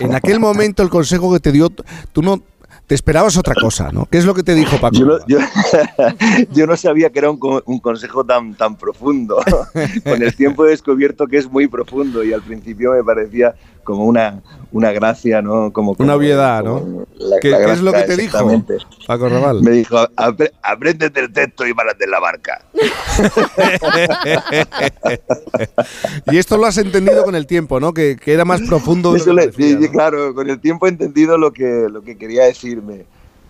en 0.00 0.16
aquel 0.16 0.40
momento 0.40 0.82
el 0.82 0.90
consejo 0.90 1.32
que 1.32 1.38
te 1.38 1.52
dio, 1.52 1.70
tú 2.12 2.22
no 2.22 2.42
te 2.90 2.96
esperabas 2.96 3.36
otra 3.36 3.54
cosa, 3.54 3.92
¿no? 3.92 4.08
¿Qué 4.10 4.18
es 4.18 4.24
lo 4.24 4.34
que 4.34 4.42
te 4.42 4.52
dijo 4.52 4.76
Paco? 4.80 4.96
Yo, 4.96 5.06
no- 5.06 5.18
yo- 5.28 5.38
yo 6.52 6.66
no 6.66 6.76
sabía 6.76 7.08
que 7.10 7.20
era 7.20 7.30
un, 7.30 7.38
un 7.64 7.78
consejo 7.78 8.24
tan, 8.24 8.54
tan 8.56 8.74
profundo. 8.76 9.36
Con 10.04 10.20
el 10.24 10.34
tiempo 10.34 10.66
he 10.66 10.70
descubierto 10.70 11.28
que 11.28 11.36
es 11.38 11.48
muy 11.48 11.68
profundo 11.68 12.24
y 12.24 12.32
al 12.32 12.42
principio 12.42 12.90
me 12.90 13.04
parecía 13.04 13.54
como 13.90 14.04
una, 14.04 14.42
una 14.72 14.92
gracia, 14.92 15.42
¿no? 15.42 15.72
Como, 15.72 15.90
Una 15.92 15.96
como- 15.98 16.12
obviedad, 16.14 16.64
como 16.64 16.80
¿no? 16.80 17.06
la- 17.18 17.38
¿Qué, 17.40 17.50
la 17.50 17.58
qué 17.58 17.72
es 17.72 17.80
lo 17.82 17.92
que 17.92 17.98
gracia, 17.98 18.16
te 18.16 18.22
dijo. 18.22 18.62
Paco 19.06 19.28
Raval? 19.28 19.62
Me 19.62 19.70
dijo, 19.72 19.96
"Apre- 20.16 20.52
apréndete 20.62 21.20
el 21.20 21.32
texto 21.32 21.66
y 21.66 21.74
párate 21.74 22.04
en 22.04 22.10
la 22.10 22.20
barca. 22.20 22.64
y 26.30 26.36
esto 26.38 26.56
lo 26.56 26.66
has 26.66 26.78
entendido 26.78 27.24
con 27.24 27.34
el 27.34 27.46
tiempo, 27.46 27.80
¿no? 27.80 27.92
Que, 27.92 28.16
que 28.16 28.32
era 28.32 28.44
más 28.44 28.60
profundo. 28.62 29.14
Eso 29.16 29.32
le- 29.32 29.48
parecía, 29.48 29.78
¿no? 29.78 29.90
Claro, 29.90 30.34
con 30.34 30.48
el 30.48 30.60
tiempo 30.60 30.86
he 30.86 30.90
entendido 30.90 31.38
lo 31.38 31.52
que, 31.52 31.86
lo 31.90 32.02
que 32.02 32.16
quería 32.16 32.44
decirme. 32.44 33.04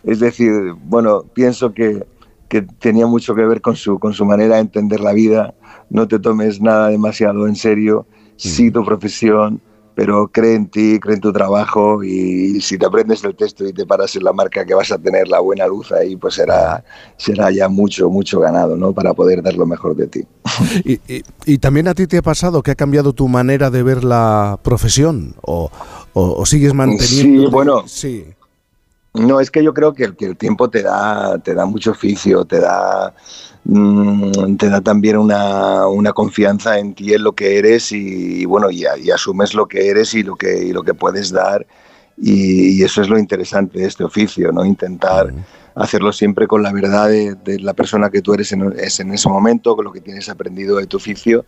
Es 0.04 0.20
decir, 0.20 0.52
bueno, 0.84 1.24
pienso 1.34 1.72
que, 1.72 2.04
que 2.48 2.62
tenía 2.62 3.06
mucho 3.06 3.34
que 3.34 3.44
ver 3.44 3.60
con 3.60 3.76
su, 3.76 3.98
con 3.98 4.14
su 4.14 4.24
manera 4.24 4.56
de 4.56 4.62
entender 4.62 5.00
la 5.00 5.12
vida. 5.12 5.54
No 5.90 6.08
te 6.08 6.18
tomes 6.18 6.60
nada 6.60 6.88
demasiado 6.88 7.46
en 7.46 7.56
serio. 7.56 8.06
Sí 8.36 8.70
tu 8.70 8.84
profesión, 8.84 9.60
pero 10.00 10.28
cree 10.28 10.54
en 10.54 10.66
ti, 10.70 10.98
cree 10.98 11.16
en 11.16 11.20
tu 11.20 11.30
trabajo 11.30 12.02
y 12.02 12.58
si 12.62 12.78
te 12.78 12.86
aprendes 12.86 13.22
el 13.22 13.34
texto 13.36 13.66
y 13.68 13.72
te 13.74 13.84
paras 13.84 14.16
en 14.16 14.24
la 14.24 14.32
marca 14.32 14.64
que 14.64 14.72
vas 14.72 14.90
a 14.90 14.96
tener 14.96 15.28
la 15.28 15.40
buena 15.40 15.66
luz 15.66 15.92
ahí, 15.92 16.16
pues 16.16 16.36
será, 16.36 16.82
será 17.18 17.50
ya 17.50 17.68
mucho, 17.68 18.08
mucho 18.08 18.40
ganado, 18.40 18.76
¿no? 18.76 18.94
Para 18.94 19.12
poder 19.12 19.42
dar 19.42 19.52
lo 19.56 19.66
mejor 19.66 19.94
de 19.94 20.06
ti. 20.06 20.20
Y, 20.86 20.92
y- 21.06 21.22
y 21.44 21.58
también 21.58 21.86
a 21.86 21.92
ti 21.94 22.06
te 22.06 22.16
ha 22.16 22.22
pasado 22.22 22.62
que 22.62 22.70
ha 22.70 22.74
cambiado 22.76 23.12
tu 23.12 23.28
manera 23.28 23.68
de 23.68 23.82
ver 23.82 24.02
la 24.02 24.58
profesión 24.62 25.34
o, 25.42 25.70
o- 26.14 26.32
o 26.40 26.46
sigues 26.46 26.72
manteniendo. 26.72 27.42
Sí, 27.44 27.52
bueno. 27.52 27.82
Sí. 27.86 28.24
No, 29.12 29.38
es 29.38 29.50
que 29.50 29.62
yo 29.62 29.74
creo 29.74 29.92
que 29.92 30.04
el, 30.04 30.16
que 30.16 30.24
el 30.24 30.36
tiempo 30.38 30.70
te 30.70 30.82
da, 30.82 31.36
te 31.40 31.52
da 31.54 31.66
mucho 31.66 31.90
oficio, 31.90 32.46
te 32.46 32.58
da, 32.60 33.12
te 33.64 34.68
da 34.68 34.80
también 34.80 35.16
una, 35.16 35.86
una 35.86 36.12
confianza 36.12 36.78
en 36.78 36.94
ti, 36.94 37.14
en 37.14 37.22
lo 37.22 37.32
que 37.32 37.58
eres 37.58 37.92
y, 37.92 38.42
y 38.42 38.44
bueno, 38.44 38.70
y, 38.70 38.84
asumes 38.84 39.54
lo 39.54 39.66
que 39.66 39.88
eres 39.88 40.14
y 40.14 40.22
lo 40.22 40.36
que, 40.36 40.64
y 40.64 40.72
lo 40.72 40.82
que 40.82 40.94
puedes 40.94 41.30
dar 41.30 41.66
y, 42.16 42.82
eso 42.82 43.02
es 43.02 43.08
lo 43.08 43.18
interesante 43.18 43.78
de 43.78 43.86
este 43.86 44.04
oficio, 44.04 44.50
¿no? 44.52 44.64
Intentar 44.64 45.32
hacerlo 45.74 46.12
siempre 46.12 46.46
con 46.46 46.62
la 46.62 46.72
verdad 46.72 47.08
de, 47.08 47.34
de 47.34 47.60
la 47.60 47.74
persona 47.74 48.10
que 48.10 48.22
tú 48.22 48.34
eres 48.34 48.52
en, 48.52 48.72
es 48.78 48.98
en 49.00 49.12
ese 49.12 49.28
momento, 49.28 49.76
con 49.76 49.84
lo 49.84 49.92
que 49.92 50.00
tienes 50.00 50.28
aprendido 50.28 50.78
de 50.78 50.86
tu 50.86 50.96
oficio 50.96 51.44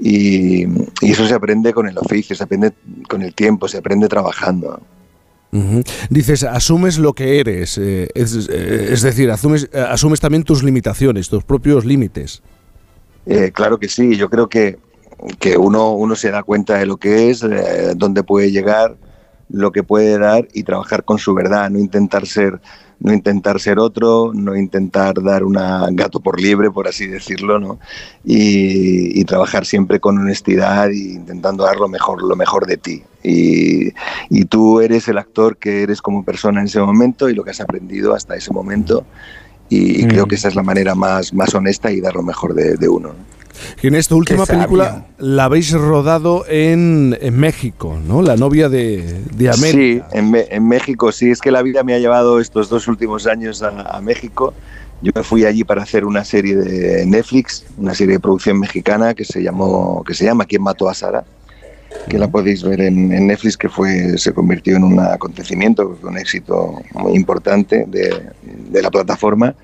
y 0.00 0.64
eso 1.02 1.26
se 1.26 1.34
aprende 1.34 1.72
con 1.72 1.88
el 1.88 1.98
oficio, 1.98 2.36
se 2.36 2.44
aprende 2.44 2.72
con 3.08 3.22
el 3.22 3.34
tiempo, 3.34 3.66
se 3.66 3.78
aprende 3.78 4.08
trabajando. 4.08 4.80
Dices, 6.10 6.44
asumes 6.44 6.98
lo 6.98 7.14
que 7.14 7.40
eres, 7.40 7.78
eh, 7.78 8.08
es, 8.14 8.48
eh, 8.50 8.92
es 8.92 9.00
decir, 9.00 9.30
asumes, 9.30 9.70
eh, 9.72 9.80
asumes 9.80 10.20
también 10.20 10.42
tus 10.42 10.62
limitaciones, 10.62 11.28
tus 11.28 11.42
propios 11.42 11.86
límites. 11.86 12.42
Eh, 13.24 13.50
claro 13.52 13.78
que 13.78 13.88
sí, 13.88 14.16
yo 14.16 14.28
creo 14.28 14.48
que, 14.48 14.78
que 15.38 15.56
uno, 15.56 15.92
uno 15.92 16.16
se 16.16 16.30
da 16.30 16.42
cuenta 16.42 16.76
de 16.76 16.86
lo 16.86 16.98
que 16.98 17.30
es, 17.30 17.44
dónde 17.96 18.22
puede 18.22 18.50
llegar, 18.50 18.96
lo 19.48 19.72
que 19.72 19.82
puede 19.82 20.18
dar 20.18 20.46
y 20.52 20.64
trabajar 20.64 21.04
con 21.04 21.18
su 21.18 21.34
verdad, 21.34 21.70
no 21.70 21.78
intentar 21.78 22.26
ser, 22.26 22.60
no 23.00 23.12
intentar 23.12 23.60
ser 23.60 23.78
otro, 23.78 24.32
no 24.34 24.56
intentar 24.56 25.22
dar 25.22 25.44
una 25.44 25.86
gato 25.92 26.20
por 26.20 26.40
liebre, 26.40 26.70
por 26.70 26.88
así 26.88 27.06
decirlo, 27.06 27.58
¿no? 27.58 27.78
Y, 28.24 29.20
y 29.20 29.24
trabajar 29.24 29.66
siempre 29.66 30.00
con 30.00 30.18
honestidad 30.18 30.90
e 30.90 30.96
intentando 30.96 31.64
dar 31.64 31.76
lo 31.76 31.88
mejor, 31.88 32.22
lo 32.22 32.34
mejor 32.34 32.66
de 32.66 32.76
ti. 32.76 33.02
Y, 33.22 33.92
y 34.30 34.44
tú 34.46 34.80
eres 34.80 35.08
el 35.08 35.18
actor 35.18 35.56
que 35.56 35.82
eres 35.82 36.02
como 36.02 36.24
persona 36.24 36.60
en 36.60 36.66
ese 36.66 36.80
momento 36.80 37.28
y 37.28 37.34
lo 37.34 37.44
que 37.44 37.50
has 37.50 37.60
aprendido 37.60 38.14
hasta 38.14 38.34
ese 38.34 38.52
momento. 38.52 39.04
Y, 39.68 40.02
y 40.02 40.06
creo 40.06 40.26
que 40.26 40.36
esa 40.36 40.48
es 40.48 40.54
la 40.54 40.62
manera 40.62 40.94
más, 40.94 41.34
más 41.34 41.54
honesta 41.54 41.92
y 41.92 42.00
dar 42.00 42.14
lo 42.14 42.22
mejor 42.22 42.54
de, 42.54 42.76
de 42.76 42.88
uno. 42.88 43.08
¿no? 43.08 43.37
Ginés, 43.78 44.00
esta 44.00 44.14
última 44.14 44.46
película 44.46 45.06
la 45.18 45.44
habéis 45.44 45.72
rodado 45.72 46.44
en, 46.48 47.16
en 47.20 47.36
México, 47.36 47.98
¿no? 48.06 48.22
La 48.22 48.36
novia 48.36 48.68
de, 48.68 49.22
de 49.34 49.50
América. 49.50 50.08
Sí, 50.10 50.18
en, 50.18 50.34
en 50.34 50.68
México, 50.68 51.12
sí, 51.12 51.30
es 51.30 51.40
que 51.40 51.50
la 51.50 51.62
vida 51.62 51.82
me 51.82 51.94
ha 51.94 51.98
llevado 51.98 52.40
estos 52.40 52.68
dos 52.68 52.88
últimos 52.88 53.26
años 53.26 53.62
a, 53.62 53.68
a 53.68 54.00
México. 54.00 54.54
Yo 55.00 55.12
me 55.14 55.22
fui 55.22 55.44
allí 55.44 55.62
para 55.62 55.82
hacer 55.82 56.04
una 56.04 56.24
serie 56.24 56.56
de 56.56 57.06
Netflix, 57.06 57.64
una 57.76 57.94
serie 57.94 58.14
de 58.14 58.20
producción 58.20 58.58
mexicana 58.58 59.14
que 59.14 59.24
se 59.24 59.42
llamó, 59.42 60.02
que 60.04 60.14
se 60.14 60.24
llama 60.24 60.44
¿Quién 60.44 60.62
mató 60.62 60.88
a 60.88 60.94
Sara? 60.94 61.24
que 62.08 62.18
la 62.18 62.28
podéis 62.28 62.62
ver 62.62 62.80
en, 62.80 63.12
en 63.12 63.26
Netflix, 63.26 63.56
que 63.56 63.68
fue, 63.68 64.18
se 64.18 64.32
convirtió 64.32 64.76
en 64.76 64.84
un 64.84 65.00
acontecimiento, 65.00 65.98
un 66.02 66.18
éxito 66.18 66.80
muy 66.94 67.14
importante 67.14 67.84
de, 67.86 68.30
de 68.42 68.82
la 68.82 68.90
plataforma. 68.90 69.54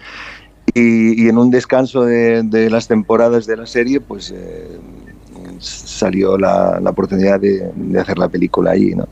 Y, 0.73 1.25
y 1.25 1.29
en 1.29 1.39
un 1.39 1.51
descanso 1.51 2.05
de, 2.05 2.43
de 2.43 2.71
las 2.71 2.89
temporadas 2.89 3.47
de 3.47 3.57
la 3.57 3.67
serie, 3.67 4.01
pues 4.01 4.33
eh, 4.35 4.79
salió 5.61 6.39
la, 6.39 6.81
la 6.81 6.91
oportunidad 6.91 7.41
de, 7.41 7.71
de 7.75 8.01
hacer 8.01 8.19
la 8.19 8.29
película 8.29 8.73
allí, 8.73 8.95
¿no? 8.95 9.09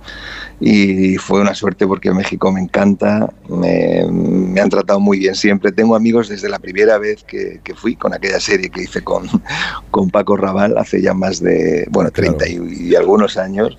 Y 0.60 1.16
fue 1.16 1.40
una 1.40 1.54
suerte 1.54 1.86
porque 1.86 2.12
México 2.12 2.52
me 2.52 2.60
encanta, 2.60 3.32
me, 3.48 4.06
me 4.08 4.60
han 4.60 4.68
tratado 4.68 5.00
muy 5.00 5.18
bien 5.18 5.34
siempre. 5.34 5.72
Tengo 5.72 5.96
amigos 5.96 6.28
desde 6.28 6.48
la 6.48 6.60
primera 6.60 6.98
vez 6.98 7.24
que, 7.24 7.60
que 7.64 7.74
fui 7.74 7.96
con 7.96 8.14
aquella 8.14 8.38
serie 8.38 8.70
que 8.70 8.82
hice 8.82 9.02
con, 9.02 9.28
con 9.90 10.10
Paco 10.10 10.36
Raval 10.36 10.78
hace 10.78 11.02
ya 11.02 11.14
más 11.14 11.40
de, 11.40 11.86
bueno, 11.90 12.10
30 12.10 12.48
y, 12.48 12.90
y 12.90 12.94
algunos 12.94 13.36
años. 13.36 13.76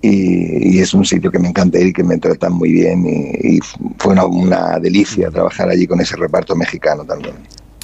Y, 0.00 0.76
y 0.76 0.80
es 0.80 0.94
un 0.94 1.04
sitio 1.04 1.30
que 1.30 1.40
me 1.40 1.48
encanta 1.48 1.78
ir 1.78 1.88
y 1.88 1.92
que 1.92 2.04
me 2.04 2.18
tratan 2.18 2.52
muy 2.52 2.70
bien 2.72 3.04
y, 3.06 3.56
y 3.56 3.60
fue 3.98 4.12
una, 4.12 4.26
una 4.26 4.78
delicia 4.78 5.30
trabajar 5.30 5.68
allí 5.70 5.86
con 5.88 6.00
ese 6.00 6.16
reparto 6.16 6.54
mexicano 6.54 7.04
también. 7.04 7.34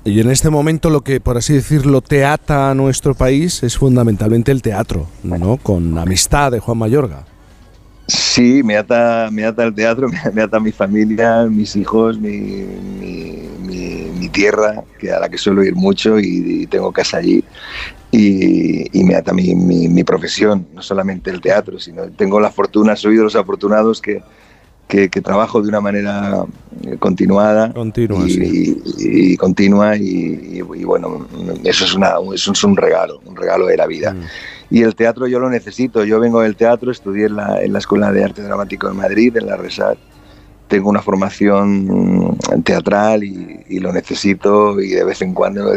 Y 0.05 0.21
en 0.21 0.31
este 0.31 0.51
momento 0.51 0.91
lo 0.91 1.01
que, 1.01 1.19
por 1.19 1.39
así 1.39 1.55
decirlo, 1.55 2.03
te 2.03 2.25
ata 2.25 2.71
a 2.71 2.75
nuestro 2.75 3.15
país 3.15 3.63
es 3.63 3.79
fundamentalmente 3.79 4.53
el 4.53 4.61
teatro, 4.63 5.07
¿no? 5.23 5.57
Con 5.57 5.97
Amistad 5.99 6.53
de 6.53 6.61
Juan 6.61 6.79
Mayorga. 6.79 7.25
Sí, 8.07 8.63
me 8.63 8.77
ata, 8.77 9.31
me 9.33 9.45
ata 9.47 9.65
el 9.65 9.75
teatro, 9.75 10.09
me, 10.11 10.19
me 10.33 10.43
ata 10.43 10.61
mi 10.61 10.73
familia, 10.73 11.45
mis 11.45 11.75
hijos, 11.75 12.19
mi, 12.21 12.31
mi- 12.39 13.49
mi- 13.67 14.11
mi 14.19 14.29
tierra, 14.29 14.85
que 14.99 15.11
a 15.11 15.21
la 15.21 15.29
que 15.29 15.39
suelo 15.39 15.65
ir 15.65 15.75
mucho 15.75 16.21
y, 16.21 16.63
y 16.63 16.67
tengo 16.67 16.93
casa 16.93 17.17
allí. 17.17 17.43
Y, 18.17 18.87
y 18.99 19.03
me 19.05 19.17
ata 19.17 19.33
mi, 19.33 19.55
mi- 19.55 19.89
mi 19.89 20.05
profesión, 20.05 20.67
no 20.73 20.83
solamente 20.83 21.31
el 21.31 21.41
teatro, 21.41 21.79
sino 21.81 22.05
tengo 22.11 22.39
la 22.39 22.51
fortuna, 22.51 22.95
soy 22.95 23.17
de 23.17 23.23
los 23.25 23.35
afortunados 23.35 24.01
que, 24.01 24.23
que, 24.87 25.09
que 25.09 25.21
trabajo 25.21 25.61
de 25.63 25.69
una 25.69 25.81
manera 25.81 26.45
eh, 26.85 26.97
continuada 26.99 27.73
Continua, 27.73 28.25
y, 28.27 28.31
sí. 28.31 28.77
y- 28.99 29.33
y 29.33 29.37
continua 29.37 29.97
y, 29.97 30.61
bueno, 30.63 31.27
eso 31.65 31.85
es, 31.87 31.95
una, 31.95 32.13
eso 32.35 32.53
es 32.53 32.63
un 32.65 32.77
regalo, 32.77 33.21
un 33.25 33.35
regalo 33.35 33.67
de 33.67 33.77
la 33.77 33.87
vida. 33.87 34.13
Mm. 34.13 34.23
Y 34.71 34.83
el 34.83 34.95
teatro 34.95 35.27
yo 35.27 35.39
lo 35.41 35.51
necesito. 35.51 36.05
Yo 36.05 36.19
vengo 36.21 36.41
del 36.41 36.57
teatro, 36.57 36.91
estudié 36.91 37.27
en 37.27 37.37
la, 37.37 37.63
en 37.63 37.73
la 37.73 37.79
Escuela 37.81 38.13
de 38.13 38.25
Arte 38.25 38.43
Dramático 38.43 38.89
de 38.89 38.95
Madrid, 38.95 39.37
en 39.37 39.47
la 39.47 39.57
RESAT. 39.57 39.99
Tengo 40.69 40.89
una 40.89 41.03
formación 41.03 41.85
mm, 41.87 42.63
teatral 42.65 43.23
y, 43.25 43.61
y 43.69 43.79
lo 43.81 43.93
necesito 43.93 44.81
y 44.81 44.89
de 44.91 45.05
vez 45.05 45.21
en 45.23 45.35
cuando 45.35 45.73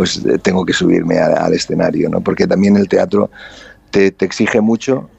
pues 0.00 0.24
eh, 0.24 0.38
tengo 0.38 0.64
que 0.64 0.72
subirme 0.72 1.18
al 1.18 1.52
escenario, 1.52 2.08
¿no? 2.08 2.22
Porque 2.22 2.46
también 2.46 2.74
el 2.74 2.88
teatro 2.88 3.30
te, 3.90 4.10
te 4.10 4.24
exige 4.24 4.62
mucho, 4.62 5.10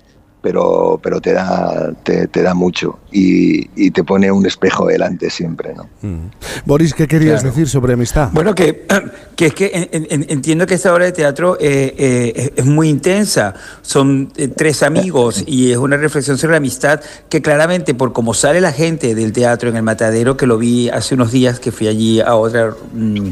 pero, 0.41 0.99
pero 1.03 1.21
te, 1.21 1.33
da, 1.33 1.93
te, 2.01 2.25
te 2.25 2.41
da 2.41 2.55
mucho 2.55 2.97
y, 3.11 3.69
y 3.75 3.91
te 3.91 4.03
pone 4.03 4.31
un 4.31 4.45
espejo 4.45 4.87
delante 4.87 5.29
siempre, 5.29 5.73
¿no? 5.75 5.89
Mm. 6.01 6.27
Boris, 6.65 6.93
¿qué 6.93 7.07
querías 7.07 7.43
decir 7.43 7.67
sobre 7.67 7.93
Amistad? 7.93 8.29
Bueno, 8.31 8.55
que, 8.55 8.85
que 9.35 9.47
es 9.47 9.53
que 9.53 9.89
en- 9.91 10.07
en- 10.09 10.25
entiendo 10.29 10.65
que 10.65 10.75
esta 10.75 10.93
obra 10.93 11.05
de 11.05 11.11
teatro 11.11 11.57
eh, 11.59 11.93
eh, 11.97 12.53
es- 12.55 12.65
muy 12.65 12.89
intensa. 12.89 13.53
Son 13.81 14.31
eh, 14.37 14.47
tres 14.47 14.83
amigos 14.83 15.43
y 15.45 15.71
es 15.71 15.77
una 15.77 15.97
reflexión 15.97 16.37
sobre 16.37 16.51
la 16.51 16.57
amistad 16.57 17.01
que 17.29 17.41
claramente 17.41 17.93
por 17.93 18.13
cómo 18.13 18.33
sale 18.33 18.61
la 18.61 18.71
gente 18.71 19.13
del 19.15 19.33
teatro 19.33 19.69
en 19.69 19.75
el 19.75 19.83
Matadero, 19.83 20.37
que 20.37 20.47
lo 20.47 20.57
vi 20.57 20.89
hace 20.89 21.15
unos 21.15 21.31
días 21.31 21.59
que 21.59 21.71
fui 21.71 21.87
allí 21.87 22.21
a 22.21 22.35
otra 22.35 22.73
mm, 22.93 23.29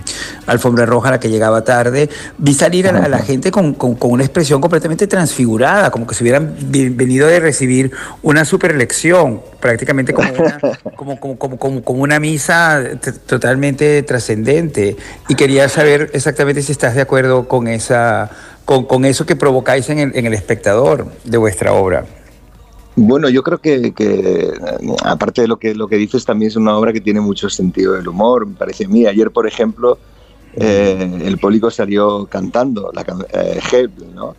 alfombra 0.48 0.85
roja 0.85 1.08
a 1.09 1.11
la 1.11 1.19
que 1.19 1.30
llegaba 1.30 1.64
tarde, 1.64 2.09
vi 2.38 2.53
salir 2.53 2.88
a 2.88 2.91
la, 2.91 2.99
a 3.06 3.08
la 3.08 3.19
gente 3.19 3.51
con, 3.51 3.74
con- 3.75 3.95
con 3.95 4.11
una 4.11 4.24
expresión 4.24 4.59
completamente 4.61 5.08
transfigurada, 5.08 5.91
como 5.91 6.06
que 6.08 6.16
se 6.16 6.24
hubieran 6.24 6.53
venido 6.69 7.27
de 7.27 7.40
recibir 7.40 7.91
una 8.22 8.43
superlección, 8.45 9.41
prácticamente 9.69 10.14
como 10.14 10.31
una, 10.31 10.59
como, 10.95 11.19
como, 11.19 11.38
como, 11.38 11.83
como, 11.83 12.01
una 12.01 12.19
misa 12.19 12.83
totalmente 13.27 14.01
trascendente. 14.01 14.98
Y 15.27 15.35
quería 15.35 15.69
saber 15.69 16.09
exactamente 16.14 16.64
si 16.64 16.72
estás 16.72 16.95
de 16.95 17.01
acuerdo 17.01 17.48
con, 17.48 17.67
esa, 17.67 18.31
con, 18.65 18.85
con 18.85 19.06
eso 19.06 19.27
que 19.27 19.35
provocáis 19.35 19.88
en 19.89 19.99
el, 19.99 20.11
en 20.15 20.25
el 20.25 20.33
espectador 20.33 21.06
de 21.23 21.38
vuestra 21.38 21.73
obra. 21.73 22.06
Bueno, 22.95 23.30
yo 23.30 23.43
creo 23.43 23.59
que, 23.59 23.93
que, 23.93 24.51
aparte 25.03 25.41
de 25.41 25.48
lo 25.48 25.57
que, 25.57 25.75
lo 25.75 25.88
que 25.88 25.98
dices, 25.98 26.25
también 26.25 26.49
es 26.49 26.56
una 26.56 26.75
obra 26.75 26.91
que 26.91 26.99
tiene 26.99 27.22
mucho 27.22 27.48
sentido 27.49 27.93
del 27.93 28.07
humor, 28.07 28.48
me 28.48 28.56
parece 28.56 28.85
a 28.85 28.88
mí. 28.88 29.06
Ayer, 29.06 29.30
por 29.30 29.48
ejemplo, 29.48 29.99
eh, 30.56 31.22
el 31.23 31.38
público 31.38 31.69
salió 31.69 32.25
cantando 32.25 32.91
la 32.91 33.06
eh, 33.33 33.59
Help, 33.72 33.99
¿no? 34.15 34.35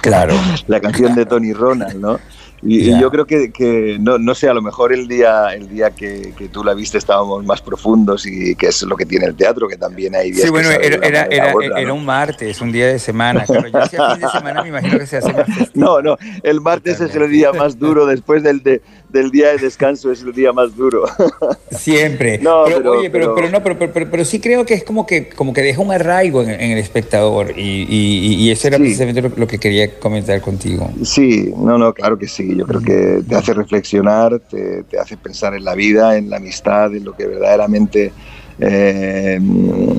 Claro. 0.00 0.34
la 0.68 0.80
canción 0.80 1.14
de 1.14 1.26
Tony 1.26 1.52
Ronald, 1.52 1.96
¿no? 1.96 2.18
Y, 2.66 2.78
y 2.80 2.90
Ya. 2.92 3.00
yo 3.00 3.10
creo 3.10 3.26
que, 3.26 3.52
que 3.52 3.98
no, 4.00 4.16
no 4.18 4.34
sé, 4.34 4.48
a 4.48 4.54
lo 4.54 4.62
mejor 4.62 4.92
el 4.92 5.06
día, 5.06 5.52
el 5.54 5.68
día 5.68 5.90
que, 5.90 6.32
que 6.36 6.48
tú 6.48 6.64
la 6.64 6.72
viste 6.72 6.96
estábamos 6.96 7.44
más 7.44 7.60
profundos 7.60 8.24
y 8.26 8.54
que 8.54 8.68
es 8.68 8.82
lo 8.84 8.96
que 8.96 9.04
tiene 9.04 9.26
el 9.26 9.36
teatro, 9.36 9.68
que 9.68 9.76
también 9.76 10.14
hay 10.14 10.30
días 10.30 10.40
Sí, 10.40 10.46
que 10.46 10.50
bueno, 10.50 10.70
de 10.70 10.76
era, 10.76 10.96
era, 11.06 11.22
era, 11.26 11.54
otra, 11.54 11.78
era 11.80 11.88
¿no? 11.88 11.94
un 11.96 12.04
martes, 12.06 12.60
un 12.62 12.72
día 12.72 12.86
de 12.88 12.98
semana. 12.98 13.44
Claro, 13.44 13.68
yo 13.68 13.78
decía 13.80 14.10
fin 14.12 14.20
de 14.20 14.28
semana, 14.30 14.62
me 14.62 14.68
imagino 14.70 14.98
que 14.98 15.06
se 15.06 15.18
hace 15.18 15.32
más 15.32 15.46
festivo. 15.58 15.84
No, 15.84 16.00
no, 16.02 16.16
el 16.42 16.60
martes 16.62 17.00
es 17.00 17.14
el 17.14 17.30
día 17.30 17.52
más 17.52 17.78
duro, 17.78 18.06
después 18.06 18.42
del, 18.42 18.62
de- 18.62 18.80
del 19.14 19.30
día 19.30 19.52
de 19.52 19.58
descanso 19.58 20.12
es 20.12 20.20
el 20.22 20.32
día 20.34 20.52
más 20.52 20.76
duro. 20.76 21.04
Siempre. 21.70 22.38
No, 22.38 22.64
pero, 22.66 22.76
pero- 22.78 22.90
oye, 22.92 23.08
pero, 23.10 23.34
pero- 23.34 23.48
no, 23.48 23.62
pero, 23.62 23.78
pero, 23.78 23.92
pero- 23.92 24.10
pero 24.10 24.24
sí 24.24 24.40
creo 24.40 24.66
que 24.66 24.74
es 24.74 24.84
como 24.84 25.06
que, 25.06 25.28
como 25.28 25.52
que 25.54 25.62
deja 25.62 25.80
un 25.80 25.92
arraigo 25.92 26.42
en, 26.42 26.50
en 26.50 26.72
el 26.72 26.78
espectador 26.78 27.52
y, 27.56 27.86
y- 27.88 28.34
y 28.34 28.50
eso 28.50 28.68
era 28.68 28.76
precisamente 28.78 29.22
lo, 29.22 29.30
lo 29.34 29.46
que 29.46 29.58
quería 29.58 29.98
comentar 29.98 30.40
contigo. 30.42 30.90
Sí, 31.04 31.54
no, 31.56 31.78
no, 31.78 31.94
claro 31.94 32.18
que 32.18 32.28
sí. 32.28 32.56
Yo 32.56 32.66
creo 32.66 32.80
que 32.82 33.22
te 33.26 33.34
hace 33.36 33.54
reflexionar, 33.54 34.38
te, 34.40 34.82
te 34.82 34.98
hace 34.98 35.16
pensar 35.16 35.54
en 35.54 35.64
la 35.64 35.74
vida, 35.74 36.18
en 36.18 36.28
la 36.28 36.36
amistad, 36.36 36.94
en 36.94 37.04
lo 37.04 37.12
que 37.16 37.26
verdaderamente, 37.26 38.12
eh, 38.58 39.40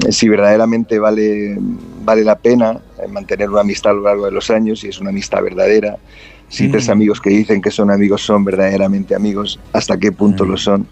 si 0.09 0.27
verdaderamente 0.29 0.99
vale, 0.99 1.57
vale 2.03 2.23
la 2.23 2.35
pena 2.37 2.79
eh, 3.01 3.07
mantener 3.07 3.49
una 3.49 3.61
amistad 3.61 3.91
a 3.91 3.95
lo 3.95 4.01
largo 4.03 4.25
de 4.25 4.31
los 4.31 4.49
años, 4.49 4.79
si 4.81 4.89
es 4.89 4.99
una 4.99 5.09
amistad 5.09 5.41
verdadera, 5.41 5.97
si 6.49 6.67
Mm. 6.67 6.71
tres 6.71 6.89
amigos 6.89 7.19
que 7.21 7.29
dicen 7.29 7.61
que 7.61 7.71
son 7.71 7.91
amigos 7.91 8.21
son 8.21 8.43
verdaderamente 8.45 9.15
amigos, 9.15 9.59
hasta 9.73 9.97
qué 9.97 10.11
punto 10.11 10.45
lo 10.45 10.57
son. 10.57 10.87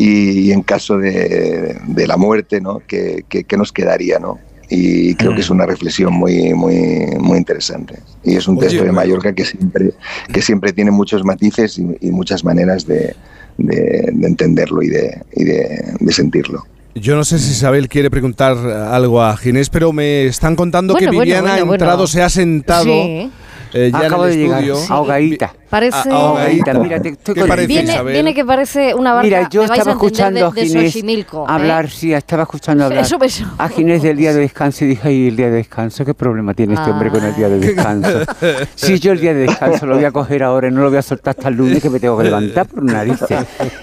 Y, 0.00 0.52
en 0.52 0.62
caso 0.62 0.96
de, 0.96 1.76
de 1.88 2.06
la 2.06 2.16
muerte, 2.16 2.60
¿no? 2.60 2.80
¿Qué, 2.86 3.24
qué- 3.28 3.42
qué 3.44 3.56
nos 3.56 3.72
quedaría, 3.72 4.18
no? 4.20 4.38
Y 4.70 5.14
creo 5.14 5.34
que 5.34 5.40
es 5.40 5.50
una 5.50 5.64
reflexión 5.66 6.12
muy, 6.12 6.52
muy, 6.54 7.06
muy 7.18 7.38
interesante. 7.38 7.98
Y 8.22 8.36
es 8.36 8.46
un 8.46 8.58
Oye, 8.58 8.68
texto 8.68 8.84
de 8.84 8.92
Mallorca 8.92 9.32
que 9.32 9.44
siempre, 9.44 9.92
que 10.32 10.42
siempre 10.42 10.72
tiene 10.72 10.90
muchos 10.92 11.24
matices 11.24 11.78
y, 11.78 11.86
y 12.00 12.10
muchas 12.12 12.44
maneras 12.44 12.86
de, 12.86 13.16
de- 13.56 14.10
de 14.12 14.26
entenderlo 14.26 14.82
y, 14.82 14.88
de, 14.88 15.22
y 15.34 15.44
de, 15.44 15.94
de 15.98 16.12
sentirlo. 16.12 16.64
Yo 16.94 17.16
no 17.16 17.24
sé 17.24 17.38
si 17.38 17.52
Isabel 17.52 17.88
quiere 17.88 18.10
preguntar 18.10 18.56
algo 18.56 19.22
a 19.22 19.36
Ginés, 19.36 19.70
pero 19.70 19.92
me 19.92 20.26
están 20.26 20.54
contando 20.54 20.94
Bueno, 20.94 21.10
que 21.12 21.18
Viviana 21.18 21.40
bueno, 21.42 21.54
ha 21.54 21.58
bueno. 21.64 21.72
entrado, 21.74 22.06
se 22.06 22.22
ha 22.22 22.28
sentado 22.28 22.84
Sí. 22.84 23.30
Eh, 23.72 23.90
ya 23.92 23.98
Acabo 23.98 24.26
en 24.26 24.30
de 24.32 24.36
llegar, 24.36 24.64
ahogadita. 24.88 25.52
Parece- 25.70 26.08
A- 26.10 26.14
ahogadita. 26.16 26.74
Mira, 26.74 27.00
te 27.00 27.10
estoy 27.10 27.34
¿Qué 27.34 27.40
con- 27.40 27.48
parece, 27.50 27.66
Viene, 27.68 27.92
Isabel? 27.92 28.12
viene 28.14 28.34
que 28.34 28.44
parece 28.44 28.94
una 28.94 29.12
barca. 29.12 29.24
Mira, 29.26 29.48
yo 29.50 29.62
me 29.62 29.68
vais 29.68 29.78
estaba 29.78 29.90
a 29.90 29.94
entender, 29.94 30.12
escuchando 30.12 30.46
a 30.46 30.50
de, 30.50 30.60
de 30.62 30.66
Ginés 30.66 30.92
Xochimilco, 30.92 31.42
¿eh? 31.42 31.46
hablar, 31.48 31.90
sí, 31.90 32.12
estaba 32.14 32.42
escuchando 32.44 32.84
hablar 32.86 33.04
Eso, 33.04 33.18
eso. 33.22 33.44
a 33.58 33.68
Ginés 33.68 34.02
del 34.02 34.16
día 34.16 34.32
de 34.32 34.40
descanso 34.40 34.84
y 34.84 34.88
dije, 34.88 35.08
ay, 35.08 35.28
el 35.28 35.36
día 35.36 35.46
de 35.46 35.56
descanso, 35.56 36.04
¿qué 36.06 36.14
problema 36.14 36.54
tiene 36.54 36.74
este 36.74 36.90
hombre 36.90 37.10
con 37.10 37.22
el 37.24 37.34
día 37.34 37.48
de 37.50 37.58
descanso? 37.60 38.08
Si 38.74 38.98
yo 38.98 39.12
el 39.12 39.20
día 39.20 39.34
de 39.34 39.40
descanso 39.40 39.84
lo 39.86 39.96
voy 39.96 40.04
a 40.04 40.10
coger 40.10 40.42
ahora 40.42 40.68
y 40.68 40.70
no 40.70 40.80
lo 40.80 40.88
voy 40.88 40.98
a 40.98 41.02
soltar 41.02 41.34
hasta 41.36 41.48
el 41.48 41.56
lunes 41.56 41.82
que 41.82 41.90
me 41.90 42.00
tengo 42.00 42.16
que 42.16 42.24
levantar 42.24 42.66
por 42.66 42.82
narices. 42.82 43.28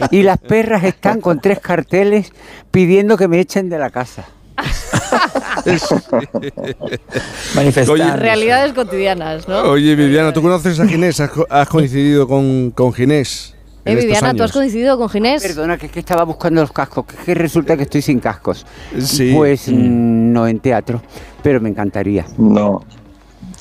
Y 0.10 0.24
las 0.24 0.38
perras 0.40 0.84
están 0.84 1.22
con 1.22 1.40
tres 1.40 1.60
carteles 1.60 2.32
pidiendo 2.72 3.18
que 3.18 3.28
me 3.28 3.40
echen 3.40 3.70
de 3.70 3.78
la 3.78 3.90
casa. 3.92 4.26
Manifestando. 7.56 8.18
Realidades 8.18 8.74
cotidianas, 8.74 9.48
¿no? 9.48 9.62
Oye, 9.72 9.96
Viviana, 9.96 10.34
¿tú 10.34 10.42
conoces 10.42 10.80
a 10.80 10.88
Ginés? 10.88 11.20
¿Has, 11.20 11.30
co- 11.32 11.48
has 11.50 11.68
coincidido 11.70 12.28
con, 12.28 12.72
con 12.72 12.94
Ginés? 12.94 13.54
Eh, 13.86 13.92
en 13.92 13.98
estos 14.00 14.06
Viviana, 14.06 14.34
¿tú 14.34 14.44
has 14.44 14.52
coincidido 14.52 14.98
con 14.98 15.10
Ginés? 15.10 15.42
Perdona, 15.44 15.78
que 15.78 15.86
es 15.88 15.92
que 15.92 16.00
estaba 16.00 16.24
buscando 16.24 16.62
los 16.62 16.72
cascos, 16.72 17.06
que, 17.06 17.16
es 17.16 17.22
que 17.24 17.34
resulta 17.36 17.78
que 17.78 17.84
estoy 17.84 18.02
sin 18.02 18.20
cascos. 18.20 18.66
Sí. 19.00 19.32
Pues 19.36 19.68
mm, 19.68 20.32
no 20.34 20.48
en 20.48 20.60
teatro, 20.60 21.02
pero 21.44 21.62
me 21.62 21.70
encantaría. 21.70 22.26
No, 22.38 22.84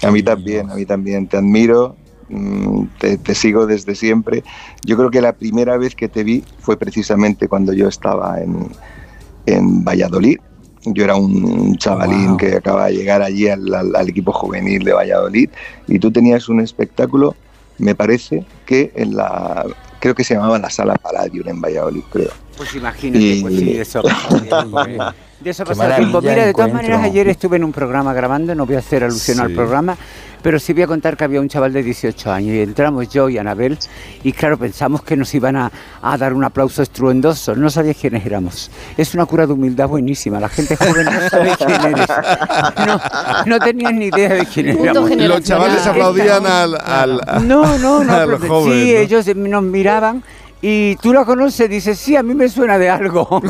a 0.02 0.10
mí 0.10 0.22
también, 0.22 0.70
a 0.70 0.74
mí 0.74 0.86
también. 0.86 1.26
Te 1.28 1.36
admiro, 1.36 1.96
mm, 2.28 2.84
te, 2.98 3.18
te 3.18 3.34
sigo 3.34 3.66
desde 3.66 3.94
siempre. 3.94 4.42
Yo 4.84 4.96
creo 4.96 5.10
que 5.10 5.20
la 5.20 5.34
primera 5.34 5.76
vez 5.76 5.94
que 5.94 6.08
te 6.08 6.24
vi 6.24 6.42
fue 6.58 6.78
precisamente 6.78 7.46
cuando 7.48 7.72
yo 7.74 7.88
estaba 7.88 8.40
en, 8.40 8.68
en 9.46 9.84
Valladolid 9.84 10.38
Yo 10.86 11.04
era 11.04 11.16
un 11.16 11.76
chavalín 11.78 12.36
que 12.36 12.56
acaba 12.56 12.86
de 12.86 12.94
llegar 12.96 13.22
allí 13.22 13.48
al, 13.48 13.72
al- 13.74 13.96
al 13.96 14.08
equipo 14.08 14.32
juvenil 14.32 14.84
de 14.84 14.92
Valladolid 14.92 15.48
y 15.88 15.98
tú 15.98 16.10
tenías 16.10 16.48
un 16.48 16.60
espectáculo, 16.60 17.34
me 17.78 17.94
parece 17.94 18.44
que 18.66 18.92
en 18.94 19.16
la, 19.16 19.64
creo 20.00 20.14
que 20.14 20.24
se 20.24 20.34
llamaba 20.34 20.58
la 20.58 20.68
Sala 20.70 20.94
Palladium 20.96 21.48
en 21.48 21.60
Valladolid, 21.60 22.02
creo. 22.10 22.30
Pues 22.56 22.74
imagínate, 22.74 23.24
Y- 23.24 23.42
pues 23.42 23.54
sí, 23.58 23.76
eso 23.76 24.02
tiempo, 24.02 24.80
¿eh? 24.86 24.98
De 25.44 25.50
eso 25.50 25.64
tiempo. 25.64 26.20
Mira, 26.22 26.46
de 26.46 26.52
todas 26.54 26.72
maneras, 26.72 27.02
ayer 27.04 27.28
estuve 27.28 27.56
en 27.56 27.64
un 27.64 27.72
programa 27.72 28.12
grabando, 28.14 28.54
no 28.54 28.64
voy 28.66 28.76
a 28.76 28.78
hacer 28.78 29.04
alusión 29.04 29.40
al 29.40 29.52
programa, 29.52 29.96
pero 30.42 30.58
sí 30.58 30.72
voy 30.72 30.82
a 30.82 30.86
contar 30.86 31.16
que 31.16 31.24
había 31.24 31.40
un 31.40 31.48
chaval 31.48 31.72
de 31.72 31.82
18 31.82 32.32
años 32.32 32.54
y 32.54 32.60
entramos 32.60 33.08
yo 33.08 33.28
y 33.28 33.38
Anabel 33.38 33.78
y 34.22 34.32
claro, 34.32 34.56
pensamos 34.58 35.02
que 35.02 35.16
nos 35.16 35.34
iban 35.34 35.56
a, 35.56 35.70
a 36.02 36.16
dar 36.18 36.32
un 36.34 36.44
aplauso 36.44 36.82
estruendoso, 36.82 37.54
no 37.54 37.68
sabía 37.70 37.94
quiénes 37.94 38.24
éramos. 38.26 38.70
Es 38.96 39.14
una 39.14 39.26
cura 39.26 39.46
de 39.46 39.52
humildad 39.52 39.86
buenísima, 39.88 40.40
la 40.40 40.48
gente 40.48 40.76
joven 40.76 41.04
no 41.06 41.28
sabe 41.30 41.52
quién 41.58 41.70
eres. 41.70 42.06
No, 42.86 43.00
no 43.46 43.58
tenían 43.60 43.98
ni 43.98 44.06
idea 44.06 44.30
de 44.30 44.46
quién 44.46 44.68
éramos. 44.68 45.10
Los 45.14 45.42
chavales 45.42 45.86
aplaudían 45.86 46.46
al, 46.46 46.74
al- 46.80 47.20
No, 47.46 47.78
no, 47.78 48.02
no. 48.04 48.12
a 48.16 48.26
los 48.26 48.40
pero 48.40 48.52
jóvenes, 48.54 48.82
sí, 48.84 48.92
¿no? 48.92 48.98
ellos 48.98 49.36
nos 49.36 49.62
miraban 49.62 50.22
y 50.66 50.96
tú 50.96 51.12
la 51.12 51.26
conoces, 51.26 51.68
dices, 51.68 51.98
sí, 51.98 52.16
a 52.16 52.22
mí 52.22 52.34
me 52.34 52.48
suena 52.48 52.78
de 52.78 52.88
algo. 52.88 53.28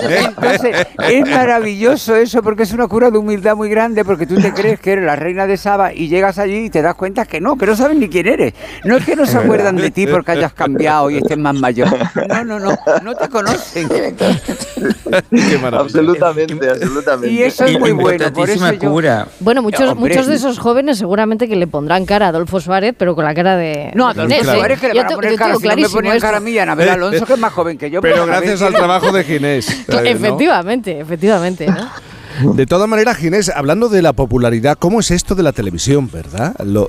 Entonces, 0.00 0.86
es 1.08 1.30
maravilloso 1.30 2.16
eso 2.16 2.42
porque 2.42 2.64
es 2.64 2.72
una 2.72 2.86
cura 2.86 3.10
de 3.10 3.16
humildad 3.16 3.56
muy 3.56 3.70
grande 3.70 4.04
porque 4.04 4.26
tú 4.26 4.36
te 4.38 4.52
crees 4.52 4.78
que 4.78 4.92
eres 4.92 5.06
la 5.06 5.16
reina 5.16 5.46
de 5.46 5.56
Saba 5.56 5.94
y 5.94 6.08
llegas 6.08 6.38
allí 6.38 6.66
y 6.66 6.70
te 6.70 6.82
das 6.82 6.96
cuenta 6.96 7.24
que 7.24 7.40
no, 7.40 7.56
que 7.56 7.64
no 7.64 7.74
saben 7.76 7.98
ni 7.98 8.10
quién 8.10 8.26
eres. 8.26 8.52
No 8.84 8.96
es 8.98 9.06
que 9.06 9.16
no 9.16 9.24
se 9.24 9.38
acuerdan 9.38 9.76
de 9.76 9.90
ti 9.90 10.06
porque 10.06 10.32
hayas 10.32 10.52
cambiado 10.52 11.08
y 11.08 11.16
estés 11.16 11.38
más 11.38 11.54
mayor. 11.54 11.88
No, 12.28 12.44
no, 12.44 12.60
no, 12.60 12.76
no 13.02 13.14
te 13.14 13.28
conocen. 13.30 13.88
absolutamente, 15.72 16.70
absolutamente. 16.70 17.28
Y 17.32 17.42
eso 17.42 17.64
es 17.64 17.78
muy 17.78 17.92
bueno, 17.92 18.32
por 18.32 18.50
eso 18.50 18.70
yo... 18.72 18.92
Bueno, 19.40 19.62
muchos, 19.62 19.88
Hombre. 19.90 20.10
muchos 20.10 20.26
de 20.26 20.34
esos 20.36 20.58
jóvenes 20.58 20.98
seguramente 20.98 21.48
que 21.48 21.56
le 21.56 21.66
pondrán 21.66 22.04
cara 22.04 22.26
a 22.26 22.28
Adolfo 22.28 22.60
Suárez, 22.60 22.94
pero 22.98 23.14
con 23.14 23.24
la 23.24 23.34
cara 23.34 23.56
de. 23.56 23.90
No, 23.94 24.08
Adolfo. 24.08 24.44
Suárez 24.44 24.78
que 24.80 24.88
le 24.88 24.94
Yo 24.94 25.00
van 25.02 25.06
a 25.06 25.08
te- 25.08 25.14
poner 25.14 25.30
yo 25.32 25.36
cara, 25.38 25.48
tengo 25.54 25.60
si 25.60 25.68
no 25.68 25.76
me 25.76 25.82
clarísimo 26.02 26.08
ponían 26.10 26.16
esto. 26.16 26.26
cara 26.26 26.36
a 26.36 26.40
mí, 26.40 26.58
Anabel 26.58 26.88
Alonso, 26.88 27.26
que 27.26 27.32
es 27.32 27.38
más 27.38 27.52
joven 27.52 27.78
que 27.78 27.90
yo. 27.90 28.00
Pero 28.00 28.26
gracias 28.26 28.62
al 28.62 28.72
trabajo 28.74 29.12
de 29.12 29.24
Ginés. 29.24 29.68
eh, 29.70 29.84
¿no? 29.88 30.00
Efectivamente, 30.00 31.00
efectivamente, 31.00 31.66
¿no? 31.66 31.90
De 32.54 32.64
todas 32.64 32.88
maneras, 32.88 33.18
Ginés, 33.18 33.50
hablando 33.54 33.90
de 33.90 34.00
la 34.00 34.14
popularidad, 34.14 34.78
¿cómo 34.78 35.00
es 35.00 35.10
esto 35.10 35.34
de 35.34 35.42
la 35.42 35.52
televisión, 35.52 36.08
verdad? 36.10 36.56
Lo- 36.64 36.88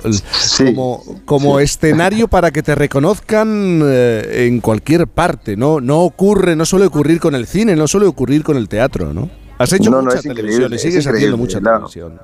como 0.64 1.04
como 1.26 1.60
escenario 1.60 2.28
para 2.28 2.50
que 2.50 2.62
te 2.62 2.74
reconozcan 2.74 3.80
eh, 3.84 4.46
en 4.48 4.60
cualquier 4.62 5.06
parte, 5.06 5.54
¿no? 5.54 5.82
No 5.82 6.00
ocurre, 6.00 6.56
no 6.56 6.64
suele 6.64 6.86
ocurrir 6.86 7.20
con 7.20 7.34
el 7.34 7.46
cine, 7.46 7.76
no 7.76 7.86
suele 7.86 8.06
ocurrir 8.06 8.42
con 8.42 8.56
el 8.56 8.68
teatro, 8.70 9.12
¿no? 9.12 9.28
Has 9.58 9.70
hecho 9.74 9.90
No, 9.90 10.00
mucha 10.02 10.20
televisión 10.22 10.72
y 10.72 10.76
es 10.76 10.82
sigues 10.82 11.06
haciendo 11.06 11.36
mucha 11.36 11.60
claro. 11.60 11.88
televisión. 11.88 12.18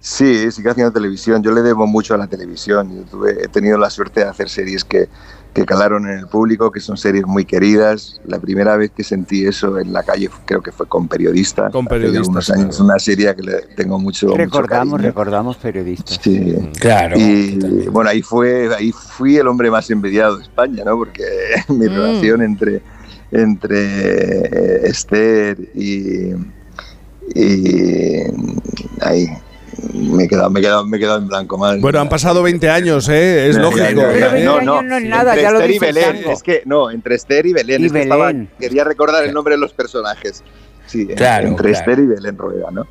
Sí, 0.00 0.50
sigo 0.50 0.70
haciendo 0.72 0.92
televisión. 0.92 1.42
Yo 1.44 1.52
le 1.52 1.62
debo 1.62 1.86
mucho 1.86 2.14
a 2.14 2.18
la 2.18 2.26
televisión. 2.26 2.92
Yo 2.92 3.02
tuve- 3.18 3.44
he 3.44 3.48
tenido 3.48 3.78
la 3.78 3.88
suerte 3.88 4.18
de 4.20 4.26
hacer 4.26 4.48
series 4.48 4.84
que, 4.84 5.08
que 5.52 5.66
calaron 5.66 6.08
en 6.08 6.18
el 6.18 6.26
público, 6.28 6.70
que 6.70 6.80
son 6.80 6.96
series 6.96 7.26
muy 7.26 7.44
queridas. 7.44 8.20
La 8.26 8.38
primera 8.38 8.76
vez 8.76 8.90
que 8.90 9.04
sentí 9.04 9.44
eso 9.46 9.78
en 9.78 9.92
la 9.92 10.02
calle 10.02 10.30
creo 10.46 10.62
que 10.62 10.72
fue 10.72 10.86
con 10.86 11.08
periodista. 11.08 11.68
Con 11.70 11.86
hace 11.86 11.94
Periodista, 11.96 12.30
unos 12.30 12.50
años, 12.50 12.80
una 12.80 12.98
serie 12.98 13.34
que 13.36 13.42
le 13.42 13.52
tengo 13.76 13.98
mucho, 13.98 14.34
Recordamos, 14.36 15.00
recordamos 15.02 15.56
periodistas. 15.58 16.18
Sí, 16.22 16.54
claro. 16.80 17.18
Y 17.18 17.58
bueno, 17.90 18.08
ahí 18.10 18.22
fue, 18.22 18.74
ahí 18.74 18.92
fui 18.92 19.36
el 19.36 19.46
hombre 19.46 19.70
más 19.70 19.90
envidiado 19.90 20.36
de 20.38 20.44
España, 20.44 20.84
¿no? 20.84 20.96
Porque 20.96 21.24
mi 21.68 21.86
Mm. 21.86 21.94
relación 21.94 22.42
entre 22.42 22.80
entre 23.34 23.76
eh, 23.78 24.80
Esther 24.84 25.56
y, 25.74 26.32
y 27.34 28.22
ahí 29.00 29.26
me 29.92 30.24
he 30.24 30.28
quedado, 30.28 30.50
me 30.50 30.60
he 30.60 30.62
quedado, 30.62 30.86
me 30.86 30.96
he 30.96 31.00
quedado 31.00 31.18
en 31.18 31.28
blanco, 31.28 31.58
madre. 31.58 31.80
Bueno, 31.80 32.00
han 32.00 32.08
pasado 32.08 32.42
20 32.42 32.68
años, 32.70 33.08
¿eh? 33.08 33.48
Es 33.48 33.56
lógico. 33.56 33.84
ya, 33.84 34.36
ya. 34.38 34.44
No, 34.44 34.60
no, 34.60 34.82
no 34.82 34.96
es 34.96 35.04
nada, 35.04 35.30
entre 35.32 35.42
ya 35.42 35.50
lo 35.50 35.58
Esther 35.58 35.70
y 35.70 35.72
dice 35.74 35.88
el 35.88 35.94
Belén. 35.94 36.30
Es 36.30 36.42
que, 36.42 36.62
no, 36.66 36.90
entre 36.90 37.14
Esther 37.16 37.46
y 37.46 37.52
Belén. 37.52 37.82
Y 37.82 37.86
es 37.86 37.92
que 37.92 38.02
estaba- 38.02 38.32
quería 38.58 38.84
recordar 38.84 39.24
el 39.24 39.32
nombre 39.34 39.54
de 39.54 39.60
los 39.60 39.72
personajes. 39.72 40.42
Sí, 40.86 41.06
en- 41.08 41.16
Claro, 41.16 41.48
entre 41.48 41.70
claro. 41.72 41.78
Esther 41.90 42.04
y 42.04 42.06
Belén 42.06 42.36
Rueda, 42.36 42.70
¿no? 42.70 42.86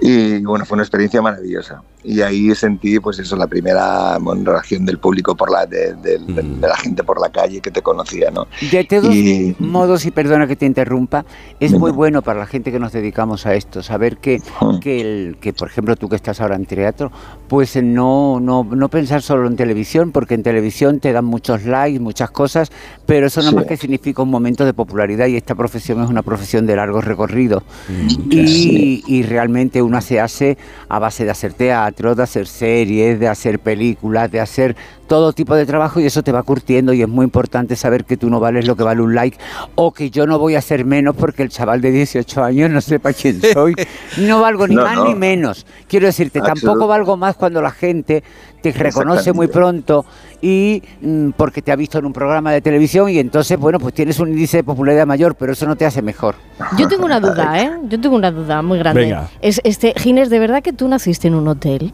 Y 0.00 0.38
bueno, 0.44 0.64
fue 0.64 0.76
una 0.76 0.82
experiencia 0.84 1.20
maravillosa. 1.20 1.82
Y 2.02 2.22
ahí 2.22 2.54
sentí, 2.54 2.98
pues 2.98 3.18
eso, 3.18 3.36
la 3.36 3.46
primera 3.46 4.16
bueno, 4.20 4.52
reacción 4.52 4.86
del 4.86 4.98
público 4.98 5.36
por 5.36 5.50
la, 5.50 5.66
de, 5.66 5.94
de- 5.94 6.18
de- 6.18 6.42
de 6.42 6.66
la 6.68 6.76
gente 6.76 7.04
por 7.04 7.20
la 7.20 7.30
calle 7.30 7.60
que 7.60 7.70
te 7.70 7.82
conocía, 7.82 8.30
¿no? 8.30 8.46
De 8.70 8.84
todos 8.84 9.14
Y- 9.14 9.54
modos, 9.58 10.06
y 10.06 10.10
perdona 10.10 10.46
que 10.46 10.56
te 10.56 10.64
interrumpa, 10.66 11.24
es 11.60 11.72
muy 11.72 11.90
bueno 11.90 12.22
para 12.22 12.40
la 12.40 12.46
gente 12.46 12.72
que 12.72 12.78
nos 12.78 12.92
dedicamos 12.92 13.44
a 13.46 13.54
esto, 13.54 13.82
saber 13.82 14.16
que, 14.16 14.40
que, 14.80 15.00
el, 15.00 15.36
que 15.40 15.52
por 15.52 15.68
ejemplo, 15.68 15.94
tú 15.96 16.08
que 16.08 16.16
estás 16.16 16.40
ahora 16.40 16.56
en 16.56 16.64
teatro, 16.66 17.12
pues 17.48 17.76
no, 17.82 18.40
no, 18.40 18.64
no 18.64 18.88
pensar 18.88 19.20
solo 19.22 19.46
en 19.46 19.56
televisión, 19.56 20.10
porque 20.10 20.34
en 20.34 20.42
televisión 20.42 21.00
te 21.00 21.12
dan 21.12 21.26
muchos 21.26 21.64
likes, 21.64 22.00
muchas 22.00 22.30
cosas, 22.30 22.70
pero 23.06 23.26
eso 23.26 23.42
no 23.42 23.50
Sí. 23.50 23.56
más 23.56 23.66
que 23.66 23.76
significa 23.76 24.22
un 24.22 24.30
momento 24.30 24.64
de 24.64 24.72
popularidad 24.72 25.26
y 25.26 25.36
esta 25.36 25.54
profesión 25.54 26.02
es 26.02 26.08
una 26.08 26.22
profesión 26.22 26.66
de 26.66 26.76
largo 26.76 27.00
recorrido. 27.02 27.62
Mm, 27.88 28.30
Y, 28.32 29.02
y 29.06 29.22
realmente 29.24 29.82
una 29.82 30.00
se 30.00 30.18
hace 30.20 30.56
a 30.88 30.98
base 30.98 31.24
de 31.24 31.30
hacer 31.30 31.52
teatro, 31.52 31.89
de 31.94 32.22
hacer 32.22 32.46
series, 32.46 33.18
de 33.20 33.28
hacer 33.28 33.58
películas, 33.58 34.30
de 34.30 34.40
hacer 34.40 34.76
todo 35.06 35.32
tipo 35.32 35.54
de 35.56 35.66
trabajo 35.66 35.98
y 36.00 36.06
eso 36.06 36.22
te 36.22 36.30
va 36.32 36.42
curtiendo 36.42 36.92
y 36.92 37.02
es 37.02 37.08
muy 37.08 37.24
importante 37.24 37.74
saber 37.74 38.04
que 38.04 38.16
tú 38.16 38.30
no 38.30 38.38
vales 38.38 38.66
lo 38.66 38.76
que 38.76 38.84
vale 38.84 39.02
un 39.02 39.14
like 39.14 39.36
o 39.74 39.92
que 39.92 40.08
yo 40.10 40.24
no 40.26 40.38
voy 40.38 40.54
a 40.54 40.60
ser 40.62 40.84
menos 40.84 41.16
porque 41.16 41.42
el 41.42 41.48
chaval 41.48 41.80
de 41.80 41.90
18 41.90 42.44
años 42.44 42.70
no 42.70 42.80
sepa 42.80 43.12
quién 43.12 43.40
soy. 43.52 43.74
No 44.18 44.40
valgo 44.40 44.66
ni 44.66 44.74
No, 44.74 44.82
más 44.84 44.96
no. 44.96 45.04
ni 45.06 45.14
menos. 45.14 45.66
Quiero 45.88 46.06
decirte, 46.06 46.40
tampoco 46.40 46.86
valgo 46.86 47.16
más 47.16 47.36
cuando 47.36 47.60
la 47.62 47.70
gente 47.70 48.22
te 48.60 48.72
reconoce 48.72 49.32
muy 49.32 49.48
pronto 49.48 50.04
y 50.40 50.82
mm, 51.00 51.30
porque 51.30 51.62
te 51.62 51.72
ha 51.72 51.76
visto 51.76 51.98
en 51.98 52.06
un 52.06 52.12
programa 52.12 52.52
de 52.52 52.60
televisión 52.60 53.08
y 53.08 53.18
entonces, 53.18 53.58
bueno, 53.58 53.78
pues 53.78 53.94
tienes 53.94 54.18
un 54.20 54.28
índice 54.30 54.58
de 54.58 54.64
popularidad 54.64 55.06
mayor, 55.06 55.34
pero 55.34 55.52
eso 55.52 55.66
no 55.66 55.76
te 55.76 55.86
hace 55.86 56.02
mejor. 56.02 56.34
Yo 56.78 56.88
tengo 56.88 57.04
una 57.04 57.20
duda, 57.20 57.60
¿eh? 57.62 57.70
Yo 57.88 58.00
tengo 58.00 58.16
una 58.16 58.30
duda 58.30 58.62
muy 58.62 58.78
grande. 58.78 59.02
Venga. 59.02 59.28
Es, 59.40 59.60
este, 59.64 59.94
Ginés, 59.96 60.30
¿de 60.30 60.38
verdad 60.38 60.62
que 60.62 60.72
tú 60.72 60.88
naciste 60.88 61.28
en 61.28 61.34
un 61.34 61.48
hotel? 61.48 61.92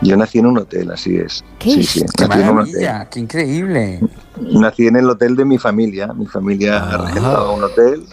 Yo 0.00 0.16
nací 0.16 0.38
en 0.38 0.46
un 0.46 0.58
hotel, 0.58 0.90
así 0.92 1.16
es. 1.16 1.44
¿Qué 1.58 1.70
sí, 1.70 1.80
es? 1.80 1.88
sí, 1.90 2.04
Qué 2.16 2.28
nací 2.28 2.40
en 2.42 2.48
un 2.50 2.58
hotel. 2.60 2.88
qué 3.10 3.20
increíble. 3.20 4.00
Nací 4.40 4.86
en 4.86 4.96
el 4.96 5.10
hotel 5.10 5.34
de 5.34 5.44
mi 5.44 5.58
familia. 5.58 6.08
Mi 6.14 6.26
familia 6.26 6.84
regentaba 6.96 7.50
un 7.52 7.64
hotel 7.64 8.04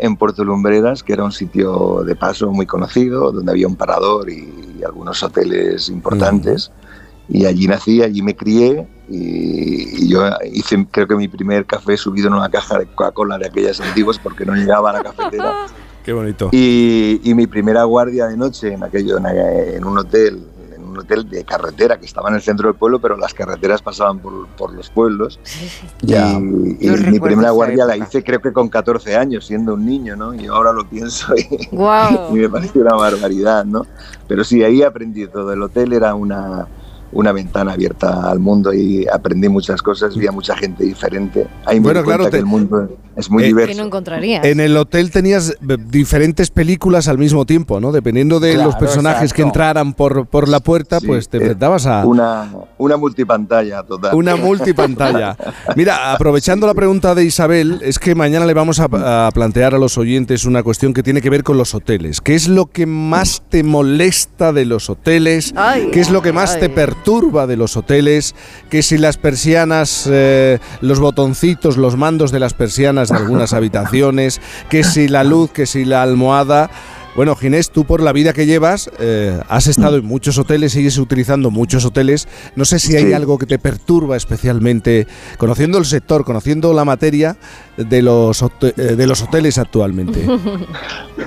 en 0.00 0.16
Puerto 0.16 0.44
Lumbreras, 0.44 1.02
que 1.02 1.12
era 1.12 1.24
un 1.24 1.32
sitio 1.32 2.02
de 2.04 2.14
paso 2.14 2.50
muy 2.50 2.66
conocido, 2.66 3.32
donde 3.32 3.52
había 3.52 3.66
un 3.66 3.76
parador 3.76 4.30
y, 4.30 4.60
algunos 4.84 5.22
hoteles 5.22 5.88
importantes. 5.88 6.72
Y 7.28 7.46
allí 7.46 7.68
nací, 7.68 8.02
allí 8.02 8.20
me 8.20 8.34
crié 8.34 8.84
y, 9.08 10.04
y 10.04 10.08
yo 10.08 10.24
hice, 10.52 10.84
creo 10.90 11.06
que 11.06 11.14
mi 11.14 11.28
primer 11.28 11.66
café 11.66 11.96
subido 11.96 12.26
en 12.26 12.34
una 12.34 12.50
caja 12.50 12.80
de 12.80 12.86
Coca-Cola 12.86 13.38
de 13.38 13.46
aquellas 13.46 13.80
antiguas 13.80 14.18
porque 14.18 14.44
no 14.44 14.56
llegaba 14.56 14.90
a 14.90 14.94
la 14.94 15.02
cafetera. 15.04 15.66
Qué 16.04 16.12
bonito. 16.12 16.48
Y, 16.50 17.20
y 17.22 17.34
mi 17.34 17.46
primera 17.46 17.84
guardia 17.84 18.26
de 18.26 18.36
noche 18.36 18.72
en 18.72 18.82
aquello 18.82 19.18
en, 19.18 19.26
en 19.26 19.84
un 19.84 19.98
hotel 19.98 20.44
un 20.92 21.00
hotel 21.00 21.28
de 21.28 21.44
carretera 21.44 21.98
que 21.98 22.06
estaba 22.06 22.28
en 22.28 22.36
el 22.36 22.42
centro 22.42 22.68
del 22.68 22.76
pueblo 22.76 23.00
pero 23.00 23.16
las 23.16 23.34
carreteras 23.34 23.82
pasaban 23.82 24.18
por, 24.18 24.46
por 24.48 24.72
los 24.72 24.90
pueblos. 24.90 25.40
Ya. 26.04 26.32
y, 26.32 26.40
mi 26.40 27.20
primera 27.20 27.50
guardia 27.50 27.84
la 27.84 27.96
hice 27.96 28.24
creo 28.24 28.40
que 28.40 28.52
con 28.52 28.68
14 28.68 29.16
años 29.16 29.46
siendo 29.46 29.74
un 29.74 29.86
niño 29.86 30.16
no 30.16 30.34
y 30.34 30.46
ahora 30.46 30.72
lo 30.72 30.88
pienso 30.88 31.34
y, 31.36 31.46
y 31.72 32.34
me 32.40 32.48
parece 32.48 32.80
una 32.80 32.94
barbaridad 32.94 33.64
no 33.64 33.86
pero 34.32 34.44
sí 34.44 34.62
ahí 34.62 34.82
aprendí 34.82 35.26
todo. 35.26 35.52
El 35.52 35.62
hotel 35.62 35.92
era 35.92 36.14
una 36.14 36.66
una 37.12 37.32
ventana 37.32 37.72
abierta 37.72 38.30
al 38.30 38.38
mundo 38.40 38.72
y 38.72 39.06
aprendí 39.06 39.48
muchas 39.48 39.82
cosas, 39.82 40.16
vi 40.16 40.26
a 40.26 40.32
mucha 40.32 40.56
gente 40.56 40.84
diferente. 40.84 41.46
Ahí 41.66 41.78
me 41.78 41.84
Bueno, 41.84 42.00
di 42.00 42.06
claro, 42.06 42.30
que 42.30 42.36
el 42.38 42.46
mundo 42.46 42.88
es 43.16 43.30
muy 43.30 43.42
Eh, 43.44 43.46
Que 43.48 43.52
no 43.52 43.58
diverso. 43.60 43.82
encontrarías. 43.84 44.44
En 44.44 44.60
el 44.60 44.76
hotel 44.76 45.10
tenías 45.10 45.50
eh, 45.50 45.76
diferentes 45.88 46.50
películas 46.50 47.08
al 47.08 47.18
mismo 47.18 47.44
tiempo, 47.44 47.80
¿no? 47.80 47.92
Dependiendo 47.92 48.40
de 48.40 48.54
Claro, 48.54 48.68
los 48.70 48.76
personajes 48.76 49.32
que 49.34 49.42
entraran 49.42 49.92
por, 49.92 50.26
por 50.26 50.48
la 50.48 50.60
puerta, 50.60 51.00
pues 51.00 51.28
te 51.28 51.36
eh, 51.36 51.40
enfrentabas 51.40 51.84
a 51.86 52.06
Una, 52.06 52.48
una 52.78 52.96
multipantalla 52.96 53.82
total. 53.82 54.14
una 54.14 54.36
multipantalla. 54.36 55.36
Mira, 55.76 56.12
aprovechando 56.14 56.66
la 56.66 56.74
pregunta 56.74 57.14
de 57.14 57.24
Isabel, 57.24 57.80
es 57.82 57.98
que 57.98 58.14
mañana 58.14 58.46
le 58.46 58.54
vamos 58.54 58.80
a, 58.80 59.26
a 59.26 59.30
plantear 59.32 59.74
a 59.74 59.78
los 59.78 59.98
oyentes 59.98 60.46
una 60.46 60.62
cuestión 60.62 60.94
que 60.94 61.02
tiene 61.02 61.20
que 61.20 61.28
ver 61.28 61.42
con 61.44 61.58
los 61.58 61.74
hoteles. 61.74 62.20
¿Qué 62.22 62.34
es 62.34 62.48
lo 62.48 62.66
que 62.66 62.86
más 62.86 63.42
te 63.50 63.62
molesta 63.62 64.54
de 64.54 64.64
los 64.64 64.88
hoteles? 64.88 65.52
Ay, 65.56 65.90
¿Qué 65.92 66.00
es 66.00 66.10
lo 66.10 66.22
que 66.22 66.32
más 66.32 66.54
ay. 66.54 66.60
te 66.60 66.68
perturba 66.70 67.01
de 67.02 67.56
los 67.56 67.76
hoteles? 67.76 68.34
Que 68.70 68.82
si 68.82 68.96
las 68.96 69.16
persianas, 69.16 70.08
eh, 70.10 70.58
los 70.80 71.00
botoncitos, 71.00 71.76
los 71.76 71.96
mandos 71.96 72.30
de 72.30 72.40
las 72.40 72.54
persianas 72.54 73.08
de 73.08 73.16
algunas 73.16 73.52
habitaciones, 73.52 74.40
que 74.70 74.84
si 74.84 75.08
la 75.08 75.24
luz, 75.24 75.50
que 75.50 75.66
si 75.66 75.84
la 75.84 76.02
almohada. 76.02 76.70
Bueno, 77.14 77.36
Ginés, 77.36 77.70
tú 77.70 77.84
por 77.84 78.00
la 78.00 78.10
vida 78.12 78.32
que 78.32 78.46
llevas, 78.46 78.90
eh, 78.98 79.38
has 79.50 79.66
estado 79.66 79.96
en 79.98 80.04
muchos 80.06 80.38
hoteles, 80.38 80.72
sigues 80.72 80.96
utilizando 80.96 81.50
muchos 81.50 81.84
hoteles. 81.84 82.26
No 82.56 82.64
sé 82.64 82.78
si 82.78 82.96
hay 82.96 83.04
Sí. 83.08 83.12
algo 83.12 83.36
que 83.36 83.44
te 83.44 83.58
perturba 83.58 84.16
especialmente, 84.16 85.06
conociendo 85.36 85.76
el 85.76 85.84
sector, 85.84 86.24
conociendo 86.24 86.72
la 86.72 86.86
materia 86.86 87.36
de 87.76 88.00
los, 88.00 88.42
eh, 88.62 88.72
de 88.96 89.06
los 89.06 89.22
hoteles 89.22 89.58
actualmente. 89.58 90.26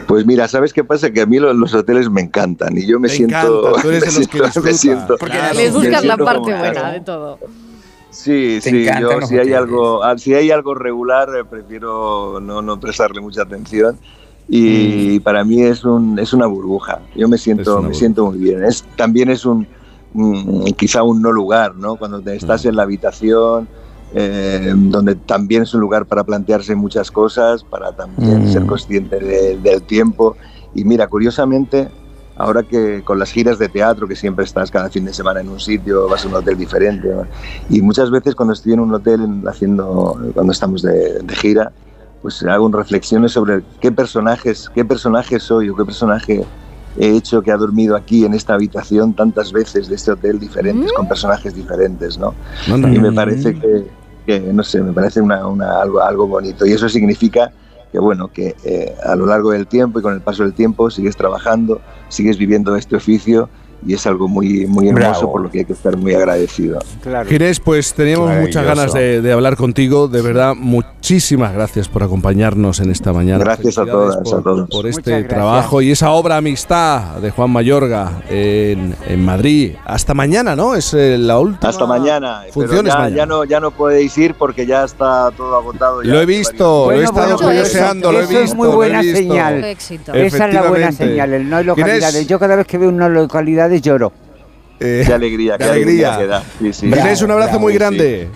Pues 0.07 0.25
mira, 0.25 0.47
¿sabes 0.47 0.71
qué 0.71 0.83
pasa? 0.83 1.11
Que 1.11 1.21
a 1.21 1.25
mí 1.25 1.39
lo- 1.39 1.53
los, 1.53 1.73
hoteles 1.73 2.09
me 2.11 2.21
encantan 2.21 2.77
y 2.77 2.85
yo 2.85 2.99
me 2.99 3.09
siento... 3.09 3.35
encanta, 3.69 3.81
tú 3.81 3.89
eres 3.89 4.05
me 4.05 4.11
de 4.11 4.19
los 4.39 4.53
que 4.53 4.59
me 4.61 4.73
siento- 4.73 5.17
Porque 5.19 5.37
me 5.41 5.53
Les 5.53 5.73
buscas 5.73 6.05
la 6.05 6.17
parte 6.17 6.53
buena 6.55 6.91
de 6.91 7.01
todo. 7.01 7.39
Sí, 8.11 8.59
Te 8.63 8.69
sí, 8.69 8.85
yo 9.01 9.21
si 9.27 9.37
hay 9.39 9.53
algo, 9.53 10.03
ah, 10.03 10.17
si 10.17 10.33
hay 10.33 10.51
algo 10.51 10.73
regular 10.75 11.29
eh, 11.37 11.43
prefiero 11.43 12.39
no, 12.39 12.61
no 12.61 12.79
prestarle 12.79 13.19
mucha 13.19 13.41
atención 13.41 13.99
y 14.47 15.19
para 15.21 15.43
mí 15.43 15.61
es 15.61 15.83
un 15.83 16.17
es 16.19 16.33
una 16.33 16.45
burbuja. 16.45 17.01
Yo 17.15 17.27
me 17.27 17.37
siento 17.37 17.81
me 17.81 17.93
siento 17.93 18.25
muy 18.27 18.37
bien. 18.39 18.63
Es 18.63 18.83
también 18.97 19.29
es 19.29 19.45
un, 19.45 19.67
un- 20.13 20.63
quizá 20.77 21.03
un 21.03 21.21
no 21.21 21.31
lugar, 21.31 21.75
¿no? 21.75 21.95
Cuando 21.97 22.21
te 22.21 22.35
estás 22.35 22.65
en 22.65 22.75
la 22.75 22.83
habitación 22.83 23.67
eh, 24.13 24.71
donde 24.75 25.15
también 25.15 25.63
es 25.63 25.73
un 25.73 25.81
lugar 25.81 26.05
para 26.05 26.23
plantearse 26.23 26.73
muchas 26.75 27.11
cosas, 27.11 27.63
para 27.63 27.91
también 27.91 28.43
Mm. 28.43 28.53
ser 28.53 28.65
consciente 28.65 29.19
de- 29.19 29.57
del 29.57 29.83
tiempo. 29.83 30.37
Y 30.73 30.85
mira, 30.85 31.07
curiosamente, 31.07 31.89
ahora 32.37 32.63
que 32.63 33.01
con 33.03 33.17
las 33.19 33.31
giras 33.31 33.57
de 33.59 33.67
teatro, 33.67 34.07
que 34.07 34.15
siempre 34.15 34.45
estás 34.45 34.69
cada 34.71 34.89
fin 34.89 35.03
de 35.05 35.13
semana 35.13 35.41
en 35.41 35.49
un 35.49 35.59
sitio, 35.59 36.07
vas 36.07 36.23
a 36.23 36.27
un 36.29 36.35
hotel 36.35 36.55
diferente, 36.55 37.07
¿no? 37.09 37.27
y 37.67 37.81
muchas 37.81 38.09
veces 38.11 38.35
cuando 38.35 38.53
estoy 38.53 38.73
en 38.73 38.79
un 38.81 38.93
hotel 38.93 39.21
en- 39.21 39.43
haciendo, 39.47 40.17
cuando 40.33 40.53
estamos 40.53 40.81
de, 40.83 41.19
de 41.23 41.35
gira, 41.35 41.73
pues 42.25 42.41
hago 42.41 42.67
reflexiones 42.71 43.33
sobre 43.33 43.61
qué 43.79 43.91
personajes, 43.91 44.67
qué 44.73 44.83
personaje 44.83 45.39
soy 45.39 45.69
o 45.69 45.75
qué 45.75 45.85
personaje 45.85 46.43
he 46.97 47.09
hecho 47.15 47.39
que 47.43 47.51
ha 47.51 47.55
dormido 47.55 47.95
aquí 47.95 48.25
en 48.25 48.33
esta 48.33 48.55
habitación 48.55 49.13
tantas 49.13 49.51
veces 49.51 49.87
de 49.89 49.93
este 49.93 50.09
hotel 50.11 50.39
diferentes, 50.39 50.91
con 50.93 51.07
personajes 51.07 51.53
diferentes, 51.53 52.17
¿no? 52.17 52.33
Y 52.95 52.97
me 52.99 53.11
parece 53.11 53.53
que, 53.53 53.91
que, 54.25 54.39
no 54.39 54.63
sé, 54.63 54.81
me 54.81 54.91
parece 54.91 55.21
una, 55.21 55.45
una- 55.45 55.79
algo, 55.79 56.01
algo 56.01 56.25
bonito. 56.25 56.65
Y 56.65 56.71
eso 56.71 56.89
significa 56.89 57.51
que, 57.91 57.99
bueno, 57.99 58.27
que 58.29 58.55
eh, 58.63 58.95
a 59.03 59.15
lo 59.15 59.27
largo 59.27 59.51
del 59.51 59.67
tiempo 59.67 59.99
y 59.99 60.01
con 60.01 60.15
el 60.15 60.21
paso 60.21 60.41
del 60.41 60.55
tiempo 60.55 60.89
sigues 60.89 61.15
trabajando, 61.15 61.79
sigues 62.09 62.39
viviendo 62.39 62.75
este 62.75 62.95
oficio 62.95 63.51
y 63.85 63.93
es 63.93 64.05
algo 64.07 64.27
muy, 64.27 64.65
muy 64.65 64.87
hermoso 64.89 65.09
Bravo. 65.19 65.31
por 65.33 65.41
lo 65.41 65.51
que 65.51 65.59
hay 65.59 65.65
que 65.65 65.73
estar 65.73 65.95
muy 65.97 66.13
agradecido. 66.13 66.79
Claro. 67.01 67.29
Ginés, 67.29 67.59
pues 67.59 67.93
teníamos 67.93 68.33
muchas 68.35 68.65
ganas 68.65 68.93
de, 68.93 69.21
de 69.21 69.31
hablar 69.31 69.55
contigo. 69.55 70.07
De 70.07 70.21
verdad, 70.21 70.53
muchísimas 70.55 71.53
gracias 71.53 71.87
por 71.87 72.03
acompañarnos 72.03 72.79
en 72.79 72.91
esta 72.91 73.13
mañana. 73.13 73.43
Gracias 73.43 73.77
a 73.77 73.85
todas, 73.85 74.17
por, 74.17 74.39
a 74.39 74.41
todos. 74.43 74.69
por 74.69 74.87
este 74.87 75.23
trabajo 75.23 75.81
y 75.81 75.91
esa 75.91 76.11
obra 76.11 76.37
Amistad 76.37 77.17
de 77.17 77.31
Juan 77.31 77.51
Mayorga 77.51 78.21
en, 78.29 78.95
en 79.07 79.23
Madrid. 79.23 79.73
Hasta 79.85 80.13
mañana, 80.13 80.55
¿no? 80.55 80.75
Es 80.75 80.93
eh, 80.93 81.17
la 81.17 81.39
última. 81.39 81.69
Hasta 81.69 81.85
mañana. 81.85 82.41
Funciones 82.51 82.91
ya, 82.93 82.99
mañana. 82.99 83.15
ya 83.17 83.25
no, 83.25 83.43
ya 83.43 83.59
no 83.59 83.71
podéis 83.71 84.17
ir 84.17 84.33
porque 84.35 84.65
ya 84.65 84.83
está 84.83 85.31
todo 85.37 85.55
agotado. 85.57 86.01
ya 86.03 86.11
Lo 86.11 86.21
he 86.21 86.25
visto, 86.25 86.85
lo 86.87 86.91
he 86.91 86.95
Bueno, 86.95 87.09
estado 87.09 87.25
bueno, 87.35 87.37
curioseando, 87.47 88.11
lo 88.11 88.19
he 88.19 88.23
eso 88.23 88.29
visto. 88.29 88.43
es 88.45 88.55
muy 88.55 88.67
buena 88.69 89.01
señal. 89.03 89.63
Esa 89.63 90.47
es 90.47 90.53
la 90.53 90.67
buena 90.69 90.91
señal, 90.91 91.33
el 91.33 91.49
no 91.49 91.57
hay 91.57 91.63
localidades. 91.65 92.27
Yo 92.27 92.39
cada 92.39 92.55
vez 92.55 92.65
que 92.67 92.77
veo 92.77 92.89
unas 92.89 93.11
lloro. 93.81 94.11
Eh, 94.79 95.03
Qué 95.07 95.13
alegría, 95.13 95.57
qué 95.57 95.63
alegría, 95.63 96.15
alegría. 96.15 96.41
que 96.61 96.63
da. 96.67 96.73
Sí, 96.73 96.85
un 96.87 96.93
abrazo 96.93 97.25
bravo, 97.27 97.59
muy 97.59 97.73
sí. 97.73 97.79
grande. 97.79 98.27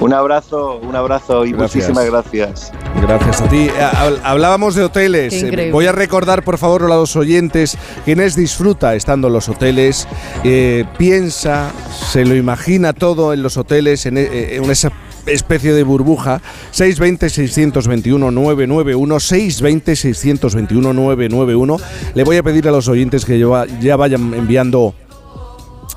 Un 0.00 0.12
abrazo, 0.12 0.80
un 0.82 0.96
abrazo 0.96 1.44
y 1.46 1.52
Gracias. 1.52 1.76
muchísimas 1.76 2.06
gracias. 2.10 2.72
Gracias 3.02 3.40
a 3.40 3.48
ti. 3.48 3.68
Eh, 3.68 3.72
hab- 3.78 4.18
Hablábamos 4.24 4.74
de 4.74 4.82
hoteles. 4.82 5.32
Eh. 5.44 5.68
Voy 5.70 5.86
a 5.86 5.92
recordar, 5.92 6.42
por 6.42 6.58
favor, 6.58 6.82
a 6.82 6.88
los 6.88 7.14
oyentes, 7.14 7.78
quienes 8.04 8.34
disfruta 8.34 8.96
estando 8.96 9.28
en 9.28 9.34
los 9.34 9.48
hoteles, 9.48 10.08
eh, 10.42 10.84
piensa, 10.98 11.70
se 12.10 12.24
lo 12.24 12.34
imagina 12.34 12.92
todo 12.92 13.32
en 13.32 13.44
los 13.44 13.56
hoteles, 13.56 14.04
en, 14.06 14.18
eh, 14.18 14.56
en 14.56 14.68
esa 14.72 14.90
especie 15.26 15.72
de 15.72 15.82
burbuja. 15.82 16.40
620-621-991, 16.72 19.18
620-621-991. 20.82 21.80
Le 22.14 22.24
voy 22.24 22.36
a 22.36 22.42
pedir 22.42 22.68
a 22.68 22.70
los 22.70 22.88
oyentes 22.88 23.24
que 23.24 23.38
ya 23.38 23.66
ya 23.80 23.96
vayan 23.96 24.34
enviando 24.34 24.94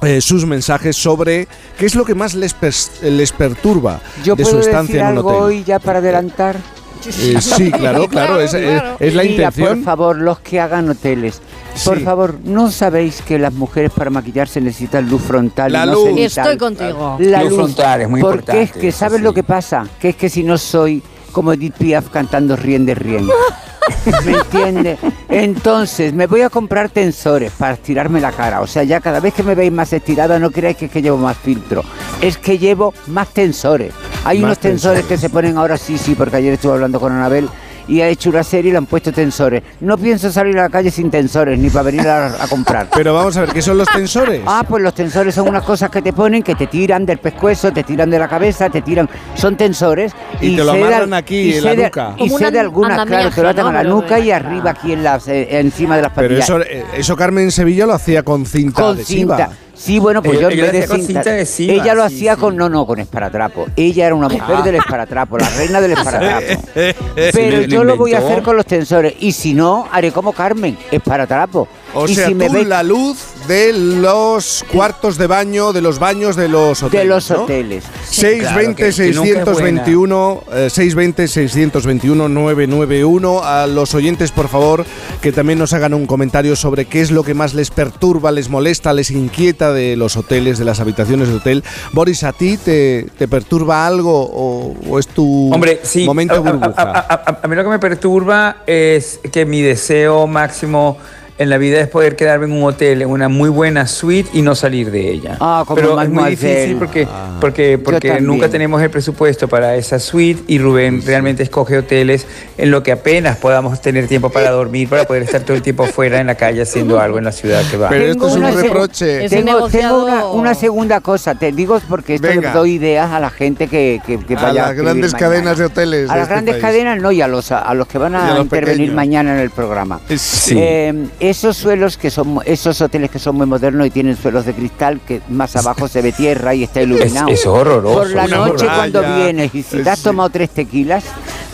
eh, 0.01 0.21
sus 0.21 0.45
mensajes 0.45 0.95
sobre 0.95 1.47
qué 1.77 1.85
es 1.85 1.95
lo 1.95 2.05
que 2.05 2.15
más 2.15 2.35
les, 2.35 2.55
les 3.01 3.31
perturba 3.31 4.01
Yo 4.23 4.35
de 4.35 4.45
su 4.45 4.59
estancia 4.59 4.81
decir 4.81 4.99
en 4.99 5.05
un 5.07 5.17
algo 5.17 5.29
hotel. 5.29 5.41
hoy 5.43 5.63
ya 5.63 5.79
para 5.79 5.99
adelantar. 5.99 6.57
Eh, 7.05 7.37
sí, 7.41 7.71
claro, 7.71 8.07
claro, 8.09 8.39
es, 8.39 8.53
es- 8.53 8.81
es 8.99 9.13
la 9.13 9.23
Mira, 9.23 9.35
intención. 9.35 9.67
por 9.77 9.83
favor, 9.83 10.17
los 10.17 10.39
que 10.39 10.59
hagan 10.59 10.89
hoteles, 10.89 11.41
por 11.83 11.97
Sí. 11.99 12.03
favor, 12.03 12.35
¿no 12.43 12.71
sabéis 12.71 13.21
que 13.21 13.37
las 13.37 13.53
mujeres 13.53 13.91
para 13.95 14.09
maquillarse 14.09 14.59
necesitan 14.61 15.09
luz 15.09 15.21
frontal? 15.21 15.71
La 15.71 15.83
y 15.83 15.87
no 15.87 15.93
luz. 15.93 16.03
cenital? 16.05 16.25
Estoy 16.45 16.57
contigo. 16.57 17.17
La 17.19 17.41
Luz 17.43 17.49
luz, 17.51 17.57
frontal 17.59 18.01
es 18.01 18.09
muy 18.09 18.21
porque 18.21 18.35
importante, 18.39 18.61
es 18.63 18.71
que, 18.71 18.87
eso 18.89 18.97
¿sabes 18.99 19.17
sí. 19.17 19.23
lo 19.23 19.33
que 19.33 19.43
pasa? 19.43 19.87
Que 19.99 20.09
es 20.09 20.15
que 20.15 20.29
si 20.29 20.43
no 20.43 20.57
soy 20.57 21.03
como 21.31 21.51
Edith 21.53 21.75
Piaf 21.77 22.09
cantando 22.09 22.55
Rien 22.55 22.85
de 22.85 22.95
Rien. 22.95 23.27
¿Me 24.25 24.31
entiendes? 24.31 24.97
Entonces, 25.29 26.13
me 26.13 26.25
voy 26.27 26.41
a 26.41 26.49
comprar 26.49 26.89
tensores 26.89 27.51
para 27.51 27.73
estirarme 27.73 28.19
la 28.19 28.31
cara. 28.31 28.61
O 28.61 28.67
sea, 28.67 28.83
ya 28.83 28.99
cada 28.99 29.19
vez 29.19 29.33
que 29.33 29.43
me 29.43 29.53
veis 29.53 29.71
más 29.71 29.91
estirada, 29.93 30.39
no 30.39 30.49
creáis 30.49 30.77
que 30.77 30.85
es 30.85 30.91
que 30.91 31.01
llevo 31.03 31.17
más 31.17 31.37
filtro. 31.37 31.83
Es 32.21 32.37
que 32.37 32.57
llevo 32.57 32.93
más 33.07 33.27
tensores. 33.29 33.93
Hay 34.25 34.39
Más 34.39 34.45
unos 34.49 34.59
tensores, 34.59 34.99
tensores. 35.01 35.05
que 35.05 35.17
se 35.17 35.29
ponen 35.29 35.57
ahora, 35.57 35.77
sí, 35.77 35.97
sí, 35.97 36.15
porque 36.15 36.37
ayer 36.37 36.53
estuve 36.53 36.73
hablando 36.73 36.99
con 36.99 37.11
Anabel 37.13 37.47
y 37.87 38.01
ha 38.01 38.07
hecho 38.07 38.31
una 38.31 38.43
serie 38.43 38.69
y 38.69 38.71
le 38.71 38.79
han 38.79 38.87
puesto 38.87 39.11
tensores. 39.13 39.61
No 39.81 39.95
pienso 39.99 40.31
salir 40.31 40.57
a 40.57 40.63
la 40.63 40.69
calle 40.69 40.89
sin 40.89 41.11
tensores, 41.11 41.59
ni 41.59 41.69
para 41.69 41.83
venir 41.83 42.07
a, 42.07 42.43
a 42.43 42.47
comprar. 42.47 42.87
Pero 42.95 43.13
vamos 43.13 43.37
a 43.37 43.41
ver, 43.41 43.49
¿qué 43.51 43.61
son 43.61 43.77
los 43.77 43.87
tensores? 43.87 44.41
Ah, 44.47 44.63
pues 44.67 44.81
los 44.81 44.95
tensores 44.95 45.35
son 45.35 45.47
unas 45.47 45.61
cosas 45.63 45.91
que 45.91 46.01
te 46.01 46.11
ponen, 46.11 46.41
que 46.41 46.55
te 46.55 46.65
tiran 46.65 47.05
del 47.05 47.19
pescuezo, 47.19 47.71
te 47.71 47.83
tiran 47.83 48.09
de 48.09 48.17
la 48.17 48.27
cabeza, 48.27 48.71
te 48.71 48.81
tiran. 48.81 49.07
Son 49.35 49.55
tensores. 49.55 50.13
Y 50.41 50.55
te 50.55 50.63
lo 50.63 50.71
de 50.73 50.79
amarran 50.81 51.13
al- 51.13 51.19
aquí, 51.19 51.35
y 51.51 51.57
en 51.57 51.63
la 51.63 51.75
de- 51.75 51.83
nuca. 51.83 52.15
Y 52.17 52.29
sé 52.29 52.49
de 52.49 52.59
algunas, 52.59 53.05
claro, 53.05 53.29
te 53.29 53.43
lo 53.43 53.49
atan 53.49 53.63
¿no? 53.65 53.69
a 53.69 53.73
la 53.73 53.79
Pero 53.83 53.93
nuca 53.95 54.17
y 54.19 54.31
arriba 54.31 54.71
aquí 54.71 54.91
en 54.93 55.03
las, 55.03 55.27
eh, 55.27 55.59
encima 55.59 55.95
de 55.97 56.01
las 56.01 56.11
Pero 56.13 56.27
patillas. 56.29 56.49
eso, 56.49 56.61
eh, 56.61 56.83
eso 56.97 57.15
Carmen 57.15 57.51
Sevilla 57.51 57.85
lo 57.85 57.93
hacía 57.93 58.23
con 58.23 58.47
cinta 58.47 58.81
con 58.81 58.95
adhesiva. 58.95 59.37
cinta. 59.37 59.51
Sí, 59.75 59.99
bueno, 59.99 60.23
pues 60.23 60.37
Ella- 60.39 60.41
yo 60.43 60.47
en 60.49 60.53
ella 60.59 60.71
vez 60.71 60.89
de 60.89 60.95
cinta, 61.05 61.73
ella 61.73 61.93
lo 61.93 62.07
sí, 62.09 62.15
hacía 62.15 62.35
sí. 62.35 62.39
con 62.41 62.55
no, 62.55 62.69
no, 62.69 62.85
con 62.85 62.97
esparatrapo. 62.99 63.67
Ella 63.75 64.05
era 64.07 64.15
una 64.15 64.29
mujer 64.29 64.55
Ah. 64.59 64.61
del 64.61 64.75
esparatrapo, 64.75 65.37
la 65.37 65.49
reina 65.49 65.81
del 65.81 65.91
esparatrapo. 65.97 66.45
Eh, 67.17 67.29
Pero 67.33 67.61
yo 67.63 67.83
lo 67.83 67.95
voy 67.97 68.13
a 68.13 68.19
hacer 68.19 68.41
con 68.41 68.55
los 68.57 68.65
tensores 68.65 69.13
y 69.19 69.31
si 69.31 69.53
no, 69.53 69.87
haré 69.91 70.11
como 70.11 70.33
Carmen, 70.33 70.77
esparatrapo. 70.91 71.67
O 71.93 72.05
y 72.07 72.15
sea, 72.15 72.27
si 72.27 72.33
me 72.35 72.47
tú 72.47 72.53
veis 72.53 72.67
la 72.67 72.83
luz 72.83 73.17
de 73.47 73.73
los 73.73 74.65
cuartos 74.71 75.17
de 75.17 75.27
baño, 75.27 75.71
de 75.73 75.81
los 75.81 75.99
baños 75.99 76.35
de 76.35 76.47
los 76.47 76.81
hoteles. 76.81 77.03
de 77.03 77.09
los 77.09 77.29
¿no? 77.31 77.43
hoteles. 77.43 77.83
620 78.09 78.45
Claro, 78.45 78.75
que- 78.75 78.75
que 78.75 78.75
nunca 78.75 78.87
es 78.87 78.95
621 78.95 80.43
eh, 80.51 80.69
620 80.69 81.27
621 81.27 82.29
991 82.29 83.43
a 83.43 83.67
los 83.67 83.93
oyentes 83.93 84.31
por 84.31 84.47
favor 84.47 84.85
que 85.21 85.31
también 85.31 85.59
nos 85.59 85.73
hagan 85.73 85.93
un 85.93 86.05
comentario 86.07 86.55
sobre 86.55 86.85
qué 86.85 87.01
es 87.01 87.11
lo 87.11 87.23
que 87.23 87.33
más 87.33 87.53
les 87.53 87.69
perturba, 87.71 88.31
les 88.31 88.49
molesta, 88.49 88.93
les 88.93 89.11
inquieta 89.11 89.73
de 89.73 89.95
los 89.95 90.17
hoteles, 90.17 90.57
de 90.57 90.65
las 90.65 90.79
habitaciones 90.79 91.27
de 91.29 91.35
hotel. 91.35 91.63
Boris, 91.93 92.23
¿a 92.23 92.33
ti 92.33 92.57
te, 92.57 93.05
te 93.17 93.27
perturba 93.27 93.85
algo 93.85 94.21
o, 94.23 94.75
o 94.89 94.99
es 94.99 95.07
tu 95.07 95.51
Hombre, 95.53 95.79
sí. 95.83 96.05
momento 96.05 96.41
burbuja? 96.41 96.73
a- 96.77 96.99
a- 96.99 97.13
a- 97.25 97.39
a 97.43 97.47
mí 97.47 97.55
lo 97.55 97.63
que 97.63 97.69
me 97.69 97.79
perturba 97.79 98.57
es 98.67 99.19
que 99.31 99.45
mi 99.45 99.61
deseo 99.61 100.27
máximo 100.27 100.97
en 101.37 101.49
la 101.49 101.57
vida 101.57 101.81
es 101.81 101.87
poder 101.89 102.15
quedarme 102.15 102.45
en 102.45 102.53
un 102.53 102.63
hotel, 102.63 103.01
en 103.01 103.09
una 103.09 103.27
muy 103.27 103.49
buena 103.49 103.87
suite 103.87 104.29
y 104.33 104.41
no 104.41 104.55
salir 104.55 104.89
de 104.89 105.11
ella. 105.11 105.37
Ah, 105.41 105.63
como 105.67 105.75
Pero 105.75 106.01
es 106.01 106.09
muy 106.09 106.29
difícil 106.29 106.77
porque, 106.77 107.05
Ah. 107.11 107.37
porque, 107.41 107.77
porque 107.77 108.21
nunca 108.21 108.47
tenemos 108.47 108.81
el 108.81 108.89
presupuesto 108.89 109.47
para 109.49 109.75
esa 109.75 109.99
suite 109.99 110.43
y 110.47 110.59
Rubén 110.59 111.01
realmente 111.05 111.43
escoge 111.43 111.77
hoteles 111.77 112.25
en 112.57 112.71
lo 112.71 112.83
que 112.83 112.93
apenas 112.93 113.35
podamos 113.37 113.81
tener 113.81 114.07
tiempo 114.07 114.29
para 114.29 114.49
dormir, 114.51 114.87
para 114.87 115.03
poder 115.05 115.23
estar 115.23 115.41
todo 115.41 115.57
el 115.57 115.61
tiempo 115.61 115.85
fuera 115.87 116.21
en 116.21 116.27
la 116.27 116.35
calle 116.35 116.61
haciendo 116.61 116.99
algo 117.01 117.17
en 117.17 117.25
la 117.25 117.33
ciudad 117.33 117.63
que 117.69 117.75
va. 117.75 117.89
Pero 117.89 118.05
esto 118.05 118.27
es 118.29 118.35
un 118.35 118.53
reproche. 118.61 119.27
Tengo, 119.27 119.65
una, 120.05 120.25
una 120.27 120.53
segunda 120.53 121.01
cosa, 121.01 121.35
te 121.35 121.51
digo 121.51 121.81
porque 121.89 122.15
esto 122.15 122.27
Venga. 122.29 122.53
le 122.53 122.57
doy 122.57 122.71
ideas 122.75 123.11
a 123.11 123.19
la 123.19 123.29
gente 123.29 123.67
que, 123.67 123.99
que, 124.05 124.19
que 124.19 124.35
A 124.35 124.41
vaya 124.41 124.53
las 124.53 124.63
escribir 124.71 124.83
grandes 124.85 125.11
mañana. 125.13 125.29
cadenas 125.29 125.57
de 125.57 125.65
hoteles 125.65 126.09
A 126.09 126.13
de 126.13 126.19
las 126.19 126.23
este 126.23 126.33
grandes 126.33 126.53
país. 126.55 126.61
cadenas 126.63 127.01
no, 127.01 127.11
y 127.11 127.21
a 127.21 127.27
los, 127.27 127.51
a 127.51 127.73
los 127.73 127.87
que 127.87 127.97
van 127.97 128.15
a, 128.15 128.27
a 128.29 128.33
los 128.35 128.43
intervenir 128.43 128.77
pequeños. 128.77 128.95
mañana 128.95 129.33
en 129.33 129.39
el 129.41 129.49
programa. 129.49 129.99
Sí. 130.15 130.55
Eh, 130.57 131.09
esos 131.29 131.57
suelos 131.57 131.97
que 131.97 132.09
son, 132.09 132.39
esos 132.45 132.79
hoteles 132.81 133.09
que 133.11 133.19
son 133.19 133.35
muy 133.35 133.45
modernos 133.45 133.87
y 133.87 133.89
tienen 133.89 134.15
suelos 134.17 134.45
de 134.45 134.53
cristal, 134.53 134.99
que 135.07 135.21
más 135.29 135.55
abajo 135.55 135.87
se 135.87 136.01
ve 136.01 136.11
tierra 136.11 136.53
y 136.55 136.63
está 136.63 136.81
iluminado. 136.83 137.29
Es- 137.29 137.41
es 137.41 137.45
horroroso, 137.45 137.99
Por 137.99 138.09
la 138.11 138.25
una 138.25 138.37
noche 138.37 138.65
cuando 138.65 139.01
vienes 139.01 139.53
y 139.55 139.63
si 139.63 139.83
te 139.83 139.89
has 139.89 139.99
Sí. 139.99 140.05
tomado 140.05 140.29
tres 140.29 140.49
tequilas, 140.49 141.03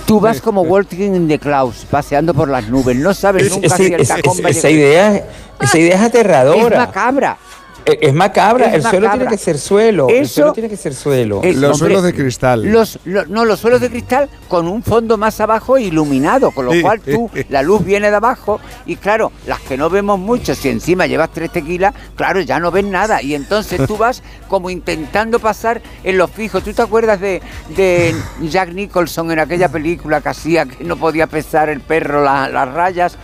tú 0.06 0.20
vas 0.20 0.42
como 0.42 0.62
walking 0.62 1.14
in 1.16 1.28
the 1.28 1.40
clouds, 1.40 1.86
paseando 1.90 2.34
por 2.34 2.50
las 2.50 2.68
nubes. 2.70 2.96
No 2.98 3.14
sabes 3.14 3.44
Es- 3.48 3.52
nunca 3.52 3.76
si 3.76 3.86
el 3.94 4.08
tacón 4.08 4.38
va 4.44 4.48
a 4.48 4.52
esa, 4.52 4.70
idea, 4.70 5.24
esa 5.60 5.78
idea 5.78 5.96
es 5.96 6.02
Es 6.02 6.08
aterradora. 6.08 6.78
macabra. 6.86 7.38
Eh, 7.86 7.98
Es 8.02 8.14
macabra, 8.14 8.68
Es 8.68 8.74
el 8.76 8.84
suelo 8.84 9.10
tiene 9.10 9.28
que 9.28 9.38
ser 9.38 9.58
suelo. 9.58 10.08
el 10.10 10.16
Eso- 10.24 10.34
suelo 10.36 10.54
tiene 10.54 10.70
que 10.70 10.78
ser 10.78 10.94
suelo. 10.94 11.42
Es- 11.44 11.56
Los 11.56 11.74
hombre, 11.82 11.96
suelos 11.96 12.04
de 12.04 12.14
cristal. 12.14 12.64
Los, 12.72 13.00
lo- 13.06 13.26
no, 13.26 13.44
los 13.46 13.60
suelos 13.60 13.82
de 13.82 13.90
cristal 13.90 14.30
con 14.48 14.68
un 14.68 14.84
fondo 14.84 15.18
más 15.18 15.40
abajo 15.42 15.78
iluminado, 15.78 16.52
con 16.52 16.66
lo 16.66 16.74
Sí. 16.74 16.82
cual 16.82 17.02
tú, 17.02 17.30
la 17.50 17.62
luz 17.64 17.84
viene 17.84 18.10
de 18.12 18.16
abajo 18.18 18.60
y 18.86 18.96
claro, 18.98 19.32
las 19.48 19.60
que 19.62 19.78
no 19.78 19.90
vemos 19.90 20.20
mucho, 20.20 20.54
si 20.54 20.70
encima 20.70 21.08
llevas 21.08 21.32
tres 21.34 21.52
tequilas, 21.52 21.94
claro, 22.16 22.42
ya 22.42 22.60
no 22.60 22.72
ves 22.72 22.86
nada 22.86 23.22
y 23.22 23.34
entonces 23.36 23.86
tú 23.88 23.98
vas 23.98 24.22
como 24.48 24.70
intentando 24.70 25.40
pasar 25.40 25.82
en 26.04 26.18
los 26.18 26.30
fijos. 26.30 26.64
¿Tú 26.64 26.74
te 26.74 26.82
acuerdas 26.82 27.20
de, 27.20 27.42
de 27.76 28.16
Jack 28.44 28.70
Nicholson 28.74 29.32
en 29.32 29.40
aquella 29.40 29.70
película 29.70 30.22
que 30.22 30.30
hacía 30.30 30.66
que 30.66 30.84
no 30.84 30.98
podía 30.98 31.26
pesar 31.28 31.70
el 31.70 31.82
perro 31.82 32.24
la- 32.24 32.48
las 32.50 32.72
rayas? 32.74 33.18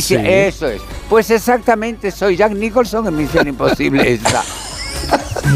Sí. 0.00 0.16
Eso 0.16 0.68
es. 0.68 0.82
Pues 1.08 1.30
exactamente, 1.30 2.10
soy 2.10 2.36
Jack 2.36 2.52
Nicholson 2.52 3.06
en 3.06 3.16
Misión 3.16 3.48
Imposible 3.48 4.12
esa. 4.12 4.42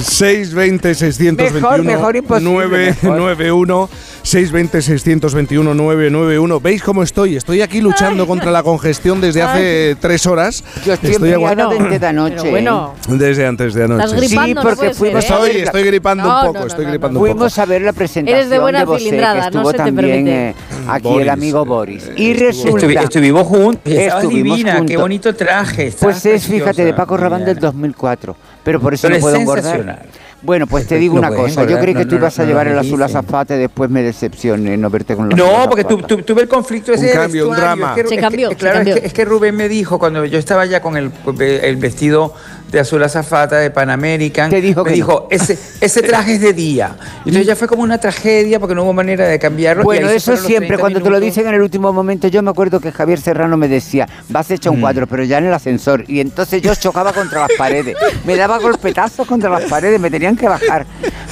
620 0.00 0.94
621 0.94 1.52
Mejor, 1.60 1.82
mejor 1.84 2.16
imposible, 2.16 2.94
991 3.02 3.88
620 4.22 4.82
621 4.82 5.74
991 5.74 6.60
¿Veis 6.60 6.82
cómo 6.82 7.02
estoy? 7.02 7.36
Estoy 7.36 7.62
aquí 7.62 7.80
luchando 7.80 8.26
contra 8.26 8.50
la 8.50 8.62
congestión 8.62 9.20
desde 9.20 9.42
hace 9.42 9.96
tres 10.00 10.26
horas. 10.26 10.62
Yo 10.84 10.92
estoy 10.92 11.10
Estoy 11.12 11.32
aguantando- 11.32 11.88
desde 11.88 12.06
anoche. 12.06 12.36
Pero 12.36 12.50
bueno, 12.50 12.94
Desde 13.08 13.46
antes 13.46 13.74
de 13.74 13.84
anoche. 13.84 14.04
estás 14.04 14.20
gripando, 14.20 14.46
Sí, 14.46 14.54
no 14.54 14.62
porque 14.62 14.76
puede 14.76 14.94
fuimos 14.94 15.24
ser, 15.24 15.32
¿eh? 15.32 15.36
Estoy, 15.46 15.60
estoy 15.62 15.82
gripando 15.84 16.22
No, 16.24 16.28
un 16.28 16.34
no, 16.34 16.46
poco, 16.48 16.58
no, 16.60 16.66
estoy 16.66 16.84
no, 16.84 16.90
gripando 16.90 17.18
un 17.18 17.26
poco. 17.26 17.34
Fuimos 17.38 17.58
a 17.58 17.64
ver 17.66 17.82
la 17.82 17.92
presentación 17.92 18.36
Eres 18.38 18.50
de 18.50 18.58
buena 18.58 18.84
Bosé, 18.84 19.04
cilindrada, 19.04 19.34
que 19.34 19.56
no 19.56 19.62
estuvo 19.62 19.72
también 19.72 19.96
permite. 20.24 20.48
eh, 20.50 20.54
aquí 20.88 21.02
Boris, 21.04 21.22
el 21.22 21.28
amigo 21.30 21.64
Boris. 21.64 22.10
Y 22.16 22.30
estuvo- 22.32 22.46
resulta... 22.46 22.86
Estuvi- 22.86 23.02
estuvimos 23.04 23.46
juntos. 23.46 23.92
Estuvimos 23.92 24.32
divina, 24.58 24.72
qué 24.72 24.78
juntos. 24.78 24.96
bonito 25.00 25.34
traje. 25.34 25.92
Pues 25.98 26.26
es, 26.26 26.44
fíjate, 26.46 26.66
de 26.68 26.74
preciosa, 26.74 26.96
Paco 26.96 27.16
Rabanne 27.16 27.44
del 27.46 27.54
Viviana. 27.56 27.72
2004. 27.72 28.36
Pero 28.64 28.80
por 28.80 28.94
eso 28.94 29.02
Pero 29.08 29.12
no 29.12 29.16
es 29.16 29.22
puedo 29.22 29.36
engordar. 29.36 30.06
Bueno, 30.42 30.66
pues 30.66 30.86
te 30.86 30.96
digo 30.98 31.14
No 31.14 31.20
una 31.20 31.30
cosa. 31.30 31.64
Yo 31.64 31.78
creí 31.78 31.94
que 31.94 32.04
tú 32.04 32.12
no, 32.12 32.18
ibas 32.18 32.38
a 32.38 32.44
llevar 32.44 32.66
el 32.68 32.78
azul 32.78 33.02
azafate, 33.02 33.56
después 33.58 33.90
me 33.90 34.02
decepcioné 34.02 34.76
no 34.76 34.88
verte 34.90 35.14
con 35.16 35.28
los 35.28 35.38
No, 35.38 35.44
azul 35.58 35.68
porque 35.68 35.84
tu- 35.84 35.94
azafate. 35.98 36.16
tu- 36.16 36.22
tuve 36.22 36.42
el 36.42 36.48
conflicto 36.48 36.92
ese 36.92 37.08
Un 37.08 37.12
cambio, 37.12 37.48
un 37.48 37.56
drama. 37.56 37.94
Es 37.96 38.02
que- 38.02 38.08
Se 38.08 38.14
es 38.14 38.18
que- 38.18 38.22
cambió, 38.22 38.48
se 38.50 38.56
claro, 38.56 38.80
es 38.80 39.00
que, 39.00 39.06
es 39.06 39.12
que 39.12 39.24
Rubén 39.24 39.54
me 39.56 39.68
dijo 39.68 39.98
cuando 39.98 40.24
yo 40.24 40.38
estaba 40.38 40.64
ya 40.66 40.80
con 40.80 40.96
el, 40.96 41.10
el 41.40 41.76
vestido 41.76 42.34
de 42.70 42.80
azul 42.80 43.02
azafata 43.02 43.56
de 43.56 43.70
Pan 43.70 43.90
American, 43.90 44.50
Te 44.50 44.60
dijo 44.60 44.84
me 44.84 44.90
que 44.90 44.94
dijo, 44.96 45.26
ese, 45.30 45.58
ese 45.80 46.02
traje 46.02 46.34
es 46.34 46.40
de 46.40 46.52
día. 46.52 46.96
Y 47.24 47.28
entonces 47.30 47.46
ya 47.46 47.56
fue 47.56 47.66
como 47.68 47.82
una 47.82 47.98
tragedia 47.98 48.60
porque 48.60 48.74
no 48.74 48.84
hubo 48.84 48.92
manera 48.92 49.26
de 49.26 49.38
cambiarlo. 49.38 49.82
Bueno, 49.84 50.08
eso 50.10 50.36
siempre, 50.36 50.68
30 50.68 50.80
cuando 50.80 51.00
te 51.02 51.10
lo 51.10 51.18
dicen 51.20 51.46
en 51.48 51.54
el 51.54 51.62
último 51.62 51.92
momento, 51.92 52.28
yo 52.28 52.42
me 52.42 52.50
acuerdo 52.50 52.80
que 52.80 52.92
Javier 52.92 53.20
Serrano 53.20 53.56
me 53.56 53.68
decía, 53.68 54.08
vas 54.28 54.50
hecho 54.50 54.70
un 54.70 54.78
Mm. 54.78 54.80
cuadro, 54.82 55.06
pero 55.06 55.24
ya 55.24 55.38
en 55.38 55.46
el 55.46 55.54
ascensor. 55.54 56.04
Y 56.08 56.20
entonces 56.20 56.62
yo 56.62 56.74
chocaba 56.74 57.12
contra 57.12 57.40
las 57.40 57.50
paredes, 57.58 57.96
me 58.24 58.36
daba 58.36 58.58
golpetazos 58.58 59.26
contra 59.26 59.50
las 59.50 59.62
paredes, 59.64 60.00
me 60.00 60.10
tenían 60.10 60.36
que 60.36 60.48
bajar. 60.48 60.86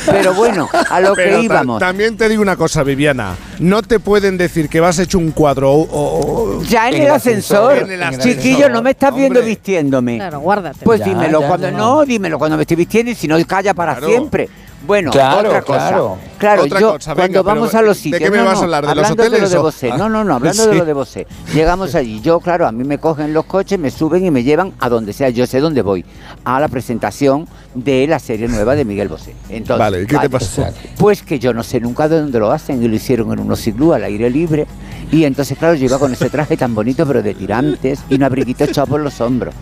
Pero 0.07 0.35
bueno, 0.35 0.69
a 0.91 1.01
lo 1.01 1.15
Pero 1.15 1.39
que 1.39 1.45
íbamos. 1.45 1.79
También 1.81 2.17
te 2.17 2.29
digo 2.29 2.43
una 2.43 2.57
cosa, 2.57 2.83
Viviana. 2.83 3.35
No 3.59 3.83
te 3.83 3.99
pueden 4.01 4.39
decir 4.39 4.69
que 4.69 4.81
vas 4.81 4.99
hecho 4.99 5.19
un 5.19 5.33
cuadro 5.33 5.71
o- 5.73 5.83
o- 5.83 6.59
o- 6.59 6.63
Ya 6.65 6.89
en, 6.89 6.95
En 6.95 7.01
el 7.03 7.07
el 7.09 7.13
ascensor, 7.15 7.73
ascensor, 7.73 7.89
en 7.89 7.93
el 7.95 8.03
ascensor. 8.03 8.33
chiquillo, 8.33 8.69
no 8.69 8.83
me 8.83 8.91
estás 8.91 9.15
viendo 9.15 9.43
vistiéndome. 9.43 10.17
Claro, 10.17 10.41
guárdate. 10.41 10.79
Pues 10.85 11.01
Ya, 11.01 11.07
dímelo 11.29 11.41
ya, 11.43 11.49
cuando 11.49 11.71
ya. 11.71 11.77
no, 11.77 12.05
dímelo 12.05 12.39
cuando 12.39 12.57
me 12.57 12.63
estoy 12.63 12.77
vistiendo 12.77 13.11
y 13.13 13.15
si 13.15 13.29
no 13.29 13.37
calla 13.47 13.75
para 13.75 13.93
Claro. 13.95 14.09
siempre. 14.09 14.49
Bueno, 14.87 15.11
Claro, 15.11 15.49
otra 15.49 15.63
cosa. 15.63 15.89
claro. 15.89 16.19
Claro, 16.39 16.63
Otra 16.63 16.81
yo 16.81 16.93
cosa, 16.93 17.15
cuando 17.15 17.41
venga, 17.41 17.55
vamos 17.55 17.75
a 17.75 17.83
los 17.83 17.97
¿de 17.97 18.03
sitios. 18.03 18.23
qué 18.23 18.31
me 18.31 18.39
no, 18.39 18.45
vas 18.45 18.59
a 18.59 18.63
hablar? 18.63 18.87
¿De 18.87 18.95
los 18.95 19.05
hablando 19.05 19.23
de 19.23 19.29
lo 19.29 19.35
hoteles 19.35 19.51
de 19.51 19.59
Bosé. 19.59 19.91
Ah, 19.93 19.97
No, 19.99 20.09
no, 20.09 20.25
no, 20.25 20.35
hablando 20.37 20.67
de 20.67 20.75
lo 20.77 20.85
de 20.85 20.93
Bosé. 20.93 21.27
Llegamos 21.53 21.95
allí. 21.95 22.21
Yo, 22.21 22.41
claro, 22.41 22.67
a 22.67 22.73
mí 22.73 22.85
me 22.85 22.99
cogen 22.99 23.33
los 23.35 23.45
coches, 23.45 23.79
me 23.79 23.91
suben 23.91 24.25
y 24.25 24.31
me 24.31 24.43
llevan 24.45 24.73
a 24.79 24.89
donde 24.89 25.13
sea. 25.13 25.31
Yo 25.31 25.47
sé 25.47 25.61
dónde 25.61 25.83
voy. 25.83 26.05
A 26.45 26.61
la 26.61 26.69
presentación 26.69 27.47
de 27.75 28.07
la 28.07 28.19
serie 28.19 28.49
nueva 28.49 28.75
de 28.75 28.85
Miguel 28.85 29.09
Bosé. 29.09 29.35
Entonces, 29.49 29.79
Vale, 29.79 30.07
¿qué 30.07 30.19
te 30.19 30.31
pasó? 30.31 30.65
Pues 30.97 31.23
que 31.23 31.39
yo 31.39 31.53
no 31.53 31.63
sé 31.63 31.81
nunca 31.81 32.09
de 32.09 32.21
dónde 32.21 32.39
lo 32.39 32.51
hacen 32.51 32.83
y 32.83 32.89
lo 32.89 32.95
hicieron 32.95 33.33
en 33.33 33.41
unos 33.41 33.67
iglú 33.67 33.93
al 33.93 34.05
aire 34.05 34.31
libre. 34.31 34.67
Y 35.11 35.25
entonces, 35.25 35.57
claro, 35.59 35.75
yo 35.75 35.87
iba 35.87 35.99
con 35.99 36.13
ese 36.13 36.29
traje 36.31 36.57
tan 36.57 36.75
bonito, 36.75 37.07
pero 37.07 37.23
de 37.23 37.35
tirantes 37.35 38.01
y 38.09 38.15
un 38.17 38.23
abriguito 38.23 38.65
echado 38.65 38.87
por 38.87 39.01
los 39.01 39.21
hombros. 39.21 39.55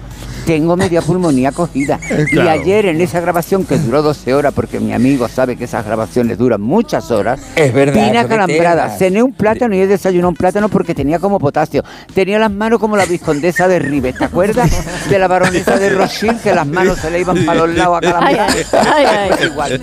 Tengo 0.44 0.76
media 0.76 1.02
pulmonía 1.02 1.52
cogida. 1.52 1.98
Y 2.32 2.38
ayer 2.38 2.86
en 2.86 3.00
esa 3.00 3.20
grabación 3.20 3.64
que 3.64 3.78
duró 3.78 4.02
12 4.02 4.34
horas, 4.34 4.52
porque 4.54 4.78
mi 4.80 4.92
amigo 4.92 5.28
sabe 5.28 5.56
que 5.56 5.64
esas 5.64 5.84
grabaciones 5.84 6.38
duran 6.38 6.60
muchas 6.66 7.10
horas, 7.10 7.40
Es 7.56 7.72
verdad, 7.72 8.16
acalambrada. 8.16 8.88
te- 8.92 8.98
Cené 8.98 9.22
un 9.22 9.32
plátano 9.32 9.74
y 9.74 9.80
he 9.80 9.86
desayunado 9.86 10.28
un 10.30 10.36
plátano 10.36 10.68
porque 10.68 10.94
tenía 10.94 11.18
como 11.18 11.38
potasio. 11.38 11.82
Tenía 12.14 12.38
las 12.38 12.50
manos 12.50 12.78
como 12.80 12.96
la 12.96 13.04
viscondesa 13.06 13.68
de 13.68 13.78
Rives. 13.78 14.16
¿Te 14.18 14.24
acuerdas 14.24 14.70
de 15.08 15.18
la 15.18 15.28
baronesa 15.28 15.78
de 15.78 15.90
Rothschild 15.90 16.42
que 16.42 16.54
las 16.54 16.66
manos 16.66 16.98
se 16.98 17.10
le 17.10 17.20
iban 17.20 17.44
para 17.46 17.66
los 17.66 17.76
lados 17.76 18.00
Ay, 18.02 18.08
acalambradas? 18.08 18.74
ay, 18.74 19.04
ay, 19.04 19.06
ay. 19.06 19.30
Pues 19.36 19.50
igual. 19.50 19.80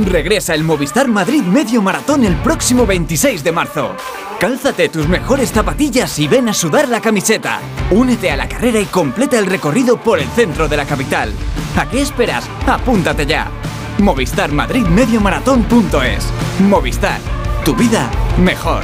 Regresa 0.05 0.53
el 0.53 0.63
Movistar 0.63 1.07
Madrid 1.07 1.41
Medio 1.43 1.81
Maratón 1.81 2.23
el 2.23 2.35
próximo 2.37 2.85
26 2.85 3.43
de 3.43 3.51
marzo. 3.51 3.95
Cálzate 4.39 4.89
tus 4.89 5.07
mejores 5.07 5.51
zapatillas 5.51 6.17
y 6.19 6.27
ven 6.27 6.49
a 6.49 6.53
sudar 6.53 6.87
la 6.87 7.01
camiseta. 7.01 7.59
Únete 7.91 8.31
a 8.31 8.37
la 8.37 8.47
carrera 8.47 8.79
y 8.79 8.85
completa 8.85 9.37
el 9.37 9.47
recorrido 9.47 10.01
por 10.01 10.19
el 10.19 10.27
centro 10.29 10.67
de 10.67 10.77
la 10.77 10.85
capital. 10.85 11.33
¿A 11.75 11.89
qué 11.89 12.01
esperas? 12.01 12.45
Apúntate 12.65 13.25
ya. 13.25 13.49
Movistar 13.97 14.51
Madrid 14.51 14.83
Medio 14.83 15.19
Maratón.es. 15.19 16.25
Movistar. 16.61 17.19
Tu 17.65 17.75
vida 17.75 18.09
mejor. 18.37 18.83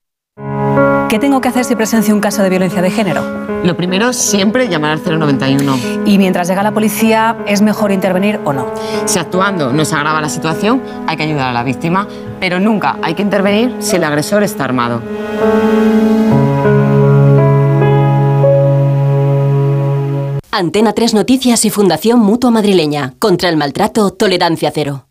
¿Qué 1.11 1.19
tengo 1.19 1.41
que 1.41 1.49
hacer 1.49 1.65
si 1.65 1.75
presencio 1.75 2.15
un 2.15 2.21
caso 2.21 2.41
de 2.41 2.49
violencia 2.49 2.81
de 2.81 2.89
género? 2.89 3.21
Lo 3.65 3.75
primero, 3.75 4.13
siempre 4.13 4.69
llamar 4.69 4.91
al 4.91 5.03
091. 5.03 5.77
Y 6.05 6.17
mientras 6.17 6.47
llega 6.47 6.63
la 6.63 6.71
policía, 6.71 7.35
¿es 7.45 7.61
mejor 7.61 7.91
intervenir 7.91 8.39
o 8.45 8.53
no? 8.53 8.67
Si 9.03 9.19
actuando 9.19 9.73
no 9.73 9.83
se 9.83 9.93
agrava 9.93 10.21
la 10.21 10.29
situación, 10.29 10.81
hay 11.07 11.17
que 11.17 11.23
ayudar 11.23 11.49
a 11.49 11.51
la 11.51 11.63
víctima, 11.63 12.07
pero 12.39 12.61
nunca 12.61 12.95
hay 13.01 13.13
que 13.13 13.23
intervenir 13.23 13.75
si 13.79 13.97
el 13.97 14.05
agresor 14.05 14.43
está 14.43 14.63
armado. 14.63 15.01
Antena 20.49 20.93
3 20.93 21.13
Noticias 21.13 21.65
y 21.65 21.69
Fundación 21.71 22.21
Mutua 22.21 22.51
Madrileña. 22.51 23.15
Contra 23.19 23.49
el 23.49 23.57
maltrato, 23.57 24.11
tolerancia 24.11 24.71
cero. 24.73 25.10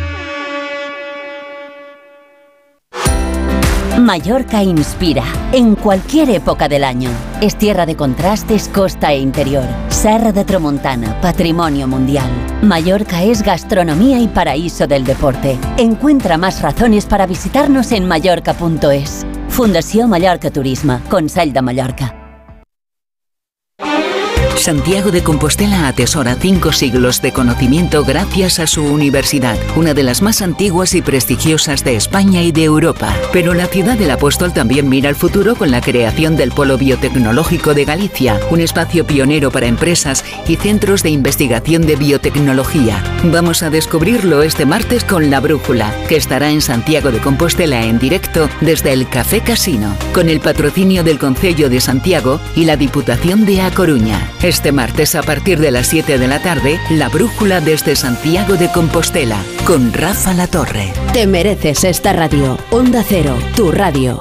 Mallorca 4.11 4.61
inspira 4.61 5.23
en 5.53 5.73
cualquier 5.75 6.31
época 6.31 6.67
del 6.67 6.83
año. 6.83 7.09
Es 7.39 7.55
tierra 7.55 7.85
de 7.85 7.95
contrastes, 7.95 8.67
costa 8.67 9.13
e 9.13 9.19
interior. 9.19 9.63
Serra 9.87 10.33
de 10.33 10.43
Tramontana, 10.43 11.21
patrimonio 11.21 11.87
mundial. 11.87 12.29
Mallorca 12.61 13.23
es 13.23 13.41
gastronomía 13.41 14.19
y 14.19 14.27
paraíso 14.27 14.85
del 14.85 15.05
deporte. 15.05 15.57
Encuentra 15.77 16.37
más 16.37 16.61
razones 16.61 17.05
para 17.05 17.25
visitarnos 17.25 17.93
en 17.93 18.05
mallorca.es. 18.05 19.25
Fundació 19.47 20.09
Mallorca 20.09 20.51
Turisme, 20.51 20.99
Consell 21.09 21.53
de 21.53 21.61
Mallorca. 21.61 22.20
Santiago 24.61 25.09
de 25.09 25.23
Compostela 25.23 25.87
atesora 25.87 26.37
cinco 26.39 26.71
siglos 26.71 27.19
de 27.23 27.33
conocimiento 27.33 28.05
gracias 28.05 28.59
a 28.59 28.67
su 28.67 28.83
universidad, 28.83 29.57
una 29.75 29.95
de 29.95 30.03
las 30.03 30.21
más 30.21 30.43
antiguas 30.43 30.93
y 30.93 31.01
prestigiosas 31.01 31.83
de 31.83 31.95
España 31.95 32.43
y 32.43 32.51
de 32.51 32.65
Europa. 32.65 33.17
Pero 33.33 33.55
la 33.55 33.65
ciudad 33.65 33.97
del 33.97 34.11
apóstol 34.11 34.53
también 34.53 34.87
mira 34.87 35.09
al 35.09 35.15
futuro 35.15 35.55
con 35.55 35.71
la 35.71 35.81
creación 35.81 36.37
del 36.37 36.51
Polo 36.51 36.77
Biotecnológico 36.77 37.73
de 37.73 37.85
Galicia, 37.85 38.39
un 38.51 38.61
espacio 38.61 39.07
pionero 39.07 39.49
para 39.49 39.65
empresas 39.65 40.23
y 40.47 40.57
centros 40.57 41.01
de 41.01 41.09
investigación 41.09 41.87
de 41.87 41.95
biotecnología. 41.95 43.03
Vamos 43.23 43.63
a 43.63 43.71
descubrirlo 43.71 44.43
este 44.43 44.67
martes 44.67 45.03
con 45.03 45.31
La 45.31 45.39
Brújula, 45.39 45.91
que 46.07 46.17
estará 46.17 46.51
en 46.51 46.61
Santiago 46.61 47.11
de 47.11 47.17
Compostela 47.17 47.83
en 47.83 47.97
directo 47.97 48.47
desde 48.61 48.93
el 48.93 49.09
Café 49.09 49.41
Casino, 49.41 49.95
con 50.13 50.29
el 50.29 50.39
patrocinio 50.39 51.03
del 51.03 51.17
Concello 51.17 51.67
de 51.67 51.81
Santiago 51.81 52.39
y 52.55 52.65
la 52.65 52.77
Diputación 52.77 53.43
de 53.47 53.61
A 53.61 53.71
Coruña. 53.71 54.29
Este 54.51 54.73
martes 54.73 55.15
a 55.15 55.23
partir 55.23 55.59
de 55.61 55.71
las 55.71 55.87
7 55.87 56.17
de 56.17 56.27
la 56.27 56.39
tarde, 56.41 56.77
La 56.89 57.07
Brújula 57.07 57.61
desde 57.61 57.95
Santiago 57.95 58.57
de 58.57 58.69
Compostela, 58.69 59.37
con 59.65 59.93
Rafa 59.93 60.33
La 60.33 60.45
Torre. 60.45 60.91
Te 61.13 61.25
mereces 61.25 61.85
esta 61.85 62.11
radio. 62.11 62.57
Onda 62.69 63.01
Cero, 63.07 63.37
tu 63.55 63.71
radio. 63.71 64.19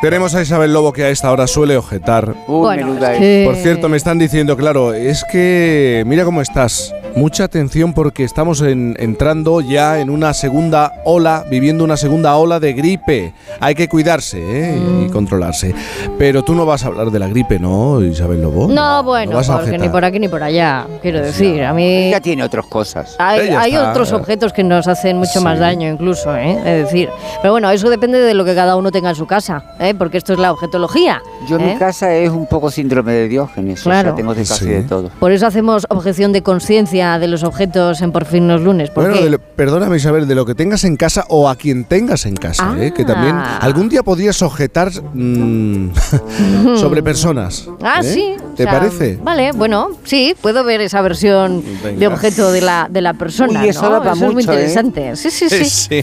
Tenemos 0.00 0.34
a 0.34 0.40
Isabel 0.40 0.72
Lobo 0.72 0.92
que 0.94 1.04
a 1.04 1.10
esta 1.10 1.30
hora 1.30 1.46
suele 1.46 1.76
objetar. 1.76 2.34
Menuda 2.48 3.12
es 3.12 3.18
que- 3.18 3.42
Por 3.44 3.54
cierto, 3.56 3.88
me 3.90 3.98
están 3.98 4.18
diciendo, 4.18 4.56
claro, 4.56 4.94
es 4.94 5.24
que 5.30 6.02
mira 6.06 6.24
cómo 6.24 6.40
estás. 6.40 6.94
Mucha 7.16 7.44
atención 7.44 7.92
porque 7.92 8.24
estamos 8.24 8.62
en- 8.62 8.96
entrando 8.98 9.60
ya 9.60 9.98
en 10.00 10.10
una 10.10 10.32
segunda 10.32 10.92
ola, 11.04 11.44
viviendo 11.50 11.82
una 11.84 11.96
segunda 11.96 12.36
ola 12.36 12.60
de 12.60 12.72
gripe. 12.72 13.34
Hay 13.60 13.74
que 13.74 13.88
cuidarse 13.88 14.38
¿eh? 14.40 14.76
y 14.76 15.08
Mm. 15.08 15.10
controlarse. 15.10 15.74
Pero 16.18 16.42
tú 16.42 16.54
no 16.54 16.64
vas 16.64 16.84
a 16.84 16.86
hablar 16.88 17.10
de 17.10 17.18
la 17.18 17.28
gripe, 17.28 17.58
¿no, 17.58 18.02
Isabel 18.02 18.40
Lobo? 18.42 18.68
No, 18.68 19.02
bueno, 19.02 19.32
vas 19.36 19.50
a 19.50 19.58
porque 19.58 19.76
ni 19.76 19.88
por 19.88 20.04
aquí 20.04 20.18
ni 20.18 20.28
por 20.28 20.42
allá. 20.42 20.86
Quiero 21.02 21.20
decir, 21.20 21.64
a 21.64 21.74
mí. 21.74 22.10
Ya 22.10 22.20
tiene 22.20 22.44
otras 22.44 22.66
cosas. 22.66 23.16
Hay, 23.18 23.40
hay 23.50 23.74
está- 23.74 23.90
otros 23.90 24.12
objetos 24.12 24.52
que 24.52 24.62
nos 24.62 24.86
hacen 24.86 25.16
mucho 25.18 25.40
más 25.40 25.54
Sí. 25.56 25.60
daño, 25.60 25.88
incluso, 25.90 26.34
¿eh? 26.36 26.58
Es 26.58 26.84
decir. 26.86 27.08
Pero 27.42 27.52
bueno, 27.52 27.70
eso 27.70 27.90
depende 27.90 28.18
de 28.20 28.34
lo 28.34 28.44
que 28.44 28.54
cada 28.54 28.76
uno 28.76 28.90
tenga 28.92 29.10
en 29.10 29.16
su 29.16 29.26
casa, 29.26 29.64
¿eh? 29.78 29.94
Porque 29.94 30.16
esto 30.18 30.32
es 30.32 30.38
la 30.38 30.52
objetología. 30.52 31.20
Yo 31.48 31.56
en 31.56 31.62
¿eh? 31.62 31.72
mi 31.74 31.78
casa 31.78 32.14
es 32.14 32.30
un 32.30 32.46
poco 32.46 32.70
síndrome 32.70 33.12
de 33.12 33.28
Diógenes. 33.28 33.80
O 33.80 33.90
Claro. 33.90 34.10
sea, 34.10 34.14
tengo 34.16 34.34
de 34.34 34.42
casi 34.44 34.64
Sí. 34.64 34.70
de 34.70 34.82
todo. 34.84 35.10
Por 35.18 35.32
eso 35.32 35.46
hacemos 35.46 35.86
objeción 35.90 36.32
de 36.32 36.42
conciencia 36.42 36.99
de 37.00 37.26
los 37.28 37.42
objetos 37.44 38.00
en 38.02 38.12
Por 38.12 38.24
fin 38.24 38.46
los 38.48 38.60
lunes. 38.60 38.90
Bueno, 38.94 39.14
lo- 39.28 39.38
perdóname 39.38 39.96
Isabel, 39.96 40.26
de 40.28 40.34
lo 40.34 40.44
que 40.44 40.54
tengas 40.54 40.84
en 40.84 40.96
casa 40.96 41.24
o 41.28 41.48
a 41.48 41.56
quien 41.56 41.84
tengas 41.84 42.26
en 42.26 42.36
casa, 42.36 42.74
¿eh? 42.78 42.92
que 42.94 43.04
también 43.04 43.34
Ah. 43.36 43.58
algún 43.62 43.88
día 43.88 44.02
podrías 44.02 44.40
objetar 44.42 44.90
mm, 45.14 45.90
sobre 46.76 47.02
personas. 47.02 47.68
Ah, 47.82 48.00
¿eh? 48.00 48.04
sí. 48.04 48.34
¿Te 48.56 48.64
o 48.64 48.66
sea, 48.70 48.78
parece? 48.78 49.18
Vale, 49.22 49.52
bueno, 49.52 49.88
sí, 50.04 50.34
puedo 50.40 50.64
ver 50.64 50.80
esa 50.80 51.00
versión 51.02 51.62
de 51.96 52.06
objeto 52.06 52.52
de 52.52 52.60
la, 52.60 52.88
de 52.90 53.00
la 53.00 53.14
persona. 53.14 53.62
Uy, 53.62 53.68
eso 53.68 53.82
¿no? 53.82 53.90
da 53.90 54.02
pa' 54.02 54.12
es 54.12 54.18
muy 54.18 54.34
mucho, 54.34 54.50
¿eh? 54.52 54.54
interesante. 54.54 55.16
Sí, 55.16 55.30
sí, 55.30 55.48
sí. 55.48 55.64
Sí. 55.90 56.02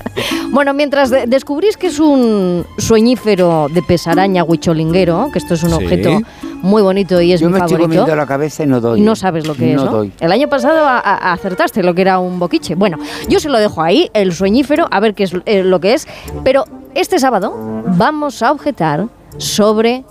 Bueno, 0.51 0.73
mientras 0.73 1.09
de- 1.09 1.27
descubrís 1.27 1.77
que 1.77 1.87
es 1.87 1.99
un 1.99 2.65
sueñífero 2.77 3.67
de 3.73 3.81
pesaraña 3.83 4.43
huicholinguero, 4.43 5.29
que 5.31 5.39
esto 5.39 5.53
es 5.53 5.63
un 5.63 5.69
Sí. 5.69 5.75
objeto 5.75 6.21
muy 6.61 6.81
bonito 6.81 7.21
y 7.21 7.31
es 7.33 7.39
Yo 7.41 7.47
mi 7.47 7.53
me 7.53 7.59
estoy 7.59 7.73
favorito. 7.77 7.87
comiendo 8.01 8.15
la 8.15 8.25
cabeza 8.25 8.63
y 8.63 8.67
no 8.67 8.81
doy. 8.81 8.99
Y 8.99 9.03
no 9.03 9.15
sabes 9.15 9.45
lo 9.45 9.53
que 9.55 9.73
no 9.73 9.79
es, 9.83 9.85
¿no? 9.85 9.91
doy. 9.97 10.11
El 10.19 10.31
año 10.31 10.47
pasado 10.49 10.86
a- 10.87 10.99
a- 10.99 11.33
acertaste 11.33 11.83
lo 11.83 11.93
que 11.93 12.01
era 12.01 12.19
un 12.19 12.39
boquiche. 12.39 12.75
Bueno, 12.75 12.97
yo 13.27 13.39
se 13.39 13.49
lo 13.49 13.57
dejo 13.59 13.81
ahí, 13.81 14.09
el 14.13 14.33
sueñífero, 14.33 14.87
a 14.91 14.99
ver 14.99 15.13
qué 15.13 15.23
es 15.23 15.33
eh, 15.45 15.63
lo 15.63 15.79
que 15.79 15.93
es. 15.93 16.07
Pero 16.43 16.63
este 16.95 17.19
sábado 17.19 17.53
vamos 17.97 18.41
a 18.41 18.51
objetar 18.51 19.07
sobre 19.37 20.03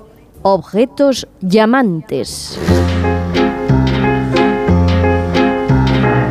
objetos 0.43 1.27
llamantes. 1.41 2.59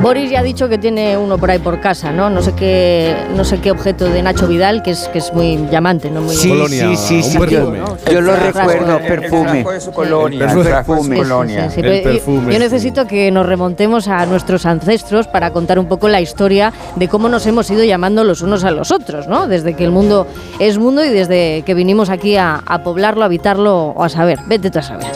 Boris 0.06 0.30
ya 0.30 0.42
ha 0.42 0.44
dicho 0.44 0.70
que 0.70 0.78
tiene 0.78 1.18
uno 1.18 1.40
por 1.40 1.50
ahí 1.50 1.58
por 1.58 1.80
casa, 1.82 2.12
¿no? 2.12 2.30
No 2.30 2.44
sé 2.44 2.54
qué, 2.54 3.16
no 3.36 3.44
sé 3.44 3.60
qué 3.60 3.72
objeto 3.72 4.06
de 4.06 4.22
Nacho 4.22 4.46
Vidal, 4.48 4.84
que 4.84 4.92
es, 4.92 5.08
que 5.08 5.18
es 5.18 5.34
muy 5.34 5.58
llamante, 5.72 6.12
¿no? 6.12 6.22
Muy 6.22 6.36
Sí, 6.36 6.50
Colonia, 6.50 6.90
sí, 6.90 6.96
sí, 6.96 7.16
un 7.16 7.24
sí. 7.24 7.38
perfume. 7.40 7.80
Yo, 7.80 8.12
yo 8.12 8.22
lo 8.22 8.36
recuerdo, 8.36 9.00
perfume. 9.00 9.66
su 9.80 9.92
colonia, 9.92 10.46
El 10.46 10.62
perfume. 10.64 11.18
colonia. 11.18 11.70
Sí, 11.72 11.82
yo- 11.82 12.04
perfume, 12.04 12.46
Yo 12.54 12.54
sí. 12.54 12.60
necesito 12.60 13.08
que 13.08 13.32
nos 13.32 13.48
remontemos 13.48 14.08
a 14.08 14.28
nuestros 14.28 14.68
ancestros 14.68 15.28
para 15.28 15.50
contar 15.50 15.80
un 15.80 15.88
poco 15.88 16.08
la 16.08 16.22
historia 16.22 16.72
de 16.98 17.08
cómo 17.08 17.28
nos 17.28 17.48
hemos 17.48 17.68
ido 17.72 17.84
llamando 17.84 18.24
los 18.24 18.44
unos 18.44 18.64
a 18.64 18.70
los 18.70 18.92
otros, 18.92 19.28
¿no? 19.28 19.48
Desde 19.48 19.74
que 19.74 19.86
el 19.86 19.92
mundo 19.92 20.28
es 20.60 20.78
mundo 20.78 21.04
y 21.04 21.10
desde 21.10 21.64
que 21.66 21.74
vinimos 21.74 22.12
aquí 22.12 22.36
a, 22.36 22.62
a 22.64 22.84
poblarlo, 22.84 23.24
a 23.24 23.26
habitarlo 23.26 23.88
o 23.88 24.04
a 24.04 24.10
saber. 24.10 24.38
Vete 24.46 24.70
tú 24.70 24.78
a 24.78 24.84
saber. 24.84 25.08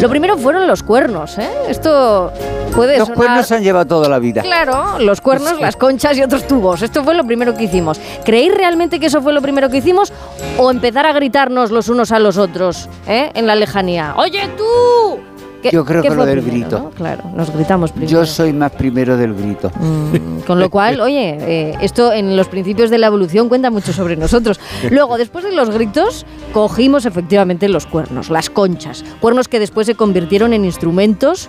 Lo 0.00 0.08
primero 0.08 0.36
fueron 0.36 0.66
los 0.66 0.82
cuernos, 0.82 1.38
¿eh? 1.38 1.48
Esto 1.68 2.32
puede 2.74 2.98
Los 2.98 3.06
sonar- 3.06 3.16
cuernos 3.16 3.46
se 3.46 3.54
han 3.54 3.62
llevado 3.62 3.86
toda 3.86 4.08
la 4.08 4.18
vida. 4.18 4.31
Claro, 4.40 4.98
los 5.00 5.20
cuernos, 5.20 5.60
las 5.60 5.76
conchas 5.76 6.16
y 6.16 6.22
otros 6.22 6.46
tubos. 6.46 6.80
Esto 6.82 7.04
fue 7.04 7.14
lo 7.14 7.24
primero 7.24 7.54
que 7.54 7.64
hicimos. 7.64 8.00
¿Creéis 8.24 8.54
realmente 8.54 8.98
que 8.98 9.06
eso 9.06 9.20
fue 9.20 9.32
lo 9.32 9.42
primero 9.42 9.68
que 9.68 9.78
hicimos? 9.78 10.12
¿O 10.56 10.70
empezar 10.70 11.04
a 11.04 11.12
gritarnos 11.12 11.70
los 11.70 11.88
unos 11.88 12.12
a 12.12 12.18
los 12.18 12.38
otros 12.38 12.88
¿eh? 13.06 13.30
en 13.34 13.46
la 13.46 13.54
lejanía? 13.56 14.14
¡Oye 14.16 14.48
tú! 14.56 15.18
¿Qué- 15.62 15.70
Yo 15.70 15.84
creo 15.84 16.02
que 16.02 16.10
lo 16.10 16.26
del 16.26 16.40
primero, 16.42 16.64
grito. 16.68 16.78
no? 16.80 16.90
Claro, 16.90 17.22
nos 17.36 17.52
gritamos 17.54 17.92
primero. 17.92 18.10
Yo 18.10 18.26
soy 18.26 18.52
más 18.52 18.72
primero 18.72 19.16
del 19.16 19.32
grito. 19.32 19.70
Mm, 19.78 20.40
con 20.44 20.58
lo 20.58 20.68
cual, 20.70 21.00
oye, 21.02 21.36
eh, 21.40 21.74
esto 21.80 22.12
en 22.12 22.36
los 22.36 22.48
principios 22.48 22.90
de 22.90 22.98
la 22.98 23.06
evolución 23.06 23.48
cuenta 23.48 23.70
mucho 23.70 23.92
sobre 23.92 24.16
nosotros. 24.16 24.58
Luego, 24.90 25.18
después 25.18 25.44
de 25.44 25.52
los 25.52 25.70
gritos, 25.70 26.26
cogimos 26.52 27.06
efectivamente 27.06 27.68
los 27.68 27.86
cuernos, 27.86 28.28
las 28.28 28.50
conchas. 28.50 29.04
Cuernos 29.20 29.46
que 29.46 29.60
después 29.60 29.86
se 29.86 29.94
convirtieron 29.94 30.52
en 30.52 30.64
instrumentos 30.64 31.48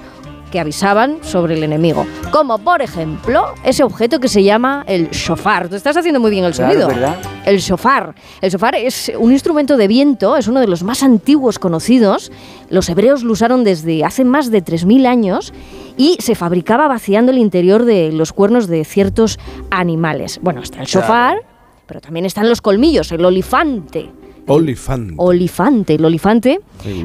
que 0.54 0.60
avisaban 0.60 1.18
sobre 1.24 1.56
el 1.56 1.64
enemigo. 1.64 2.06
Como 2.32 2.60
por 2.60 2.84
ejemplo, 2.84 3.56
ese 3.64 3.82
objeto 3.82 4.20
que 4.20 4.28
se 4.28 4.44
llama 4.44 4.84
el 4.86 5.10
shofar. 5.10 5.68
Tú 5.68 5.76
estás 5.76 5.98
haciendo 5.98 6.20
muy 6.20 6.30
bien 6.30 6.46
el 6.46 6.54
sonido. 6.54 6.90
¿verdad? 6.90 7.18
El 7.44 7.58
shofar. 7.58 8.14
El 8.40 8.52
shofar 8.52 8.76
es 8.76 9.12
un 9.18 9.32
instrumento 9.32 9.78
de 9.78 9.88
viento, 9.88 10.38
es 10.38 10.48
uno 10.48 10.60
de 10.60 10.68
los 10.68 10.84
más 10.84 11.02
antiguos 11.02 11.58
conocidos. 11.58 12.32
Los 12.70 12.88
hebreos 12.88 13.24
lo 13.24 13.32
usaron 13.32 13.64
desde 13.64 14.06
hace 14.06 14.26
más 14.26 14.52
de 14.52 14.64
3.000 14.64 15.08
años 15.08 15.54
y 15.98 16.18
se 16.20 16.36
fabricaba 16.36 16.88
vaciando 16.88 17.32
el 17.32 17.40
interior 17.40 17.84
de 17.84 18.12
los 18.12 18.32
cuernos 18.32 18.68
de 18.68 18.86
ciertos 18.86 19.40
animales. 19.72 20.40
Bueno, 20.44 20.62
está 20.62 20.82
el 20.82 20.86
shofar, 20.86 21.38
pero 21.88 22.00
también 22.00 22.28
están 22.28 22.48
los 22.48 22.62
colmillos, 22.62 23.12
el 23.12 23.26
olifante. 23.26 24.12
Olifante. 24.48 25.14
Olifante. 25.18 25.96
El 25.96 26.06
olifante, 26.06 26.60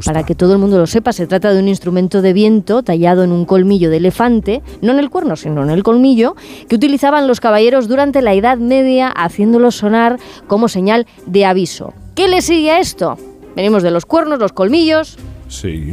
para 0.05 0.25
que 0.25 0.35
todo 0.35 0.53
el 0.55 0.59
mundo 0.59 0.79
lo 0.79 0.87
sepa, 0.87 1.13
se 1.13 1.27
trata 1.27 1.53
de 1.53 1.61
un 1.61 1.69
instrumento 1.69 2.21
de 2.23 2.33
viento 2.33 2.83
tallado 2.83 3.23
en 3.23 3.33
un 3.33 3.45
colmillo 3.45 3.91
de 3.91 3.99
elefante, 3.99 4.63
no 4.83 4.93
en 4.93 4.99
el 4.99 5.11
cuerno, 5.11 5.37
sino 5.37 5.63
en 5.63 5.71
el 5.71 5.83
colmillo, 5.83 6.35
que 6.69 6.77
utilizaban 6.77 7.29
los 7.29 7.41
caballeros 7.41 7.89
durante 7.89 8.23
la 8.23 8.35
Edad 8.35 8.59
Media, 8.59 9.09
haciéndolo 9.09 9.71
sonar 9.71 10.19
como 10.47 10.69
señal 10.69 11.07
de 11.27 11.45
aviso. 11.45 11.93
¿Qué 12.15 12.29
le 12.29 12.43
sigue 12.43 12.71
a 12.73 12.81
esto? 12.81 13.17
Venimos 13.55 13.83
de 13.83 13.91
los 13.91 14.05
cuernos, 14.05 14.39
los 14.39 14.53
colmillos, 14.53 15.17
Sí. 15.49 15.93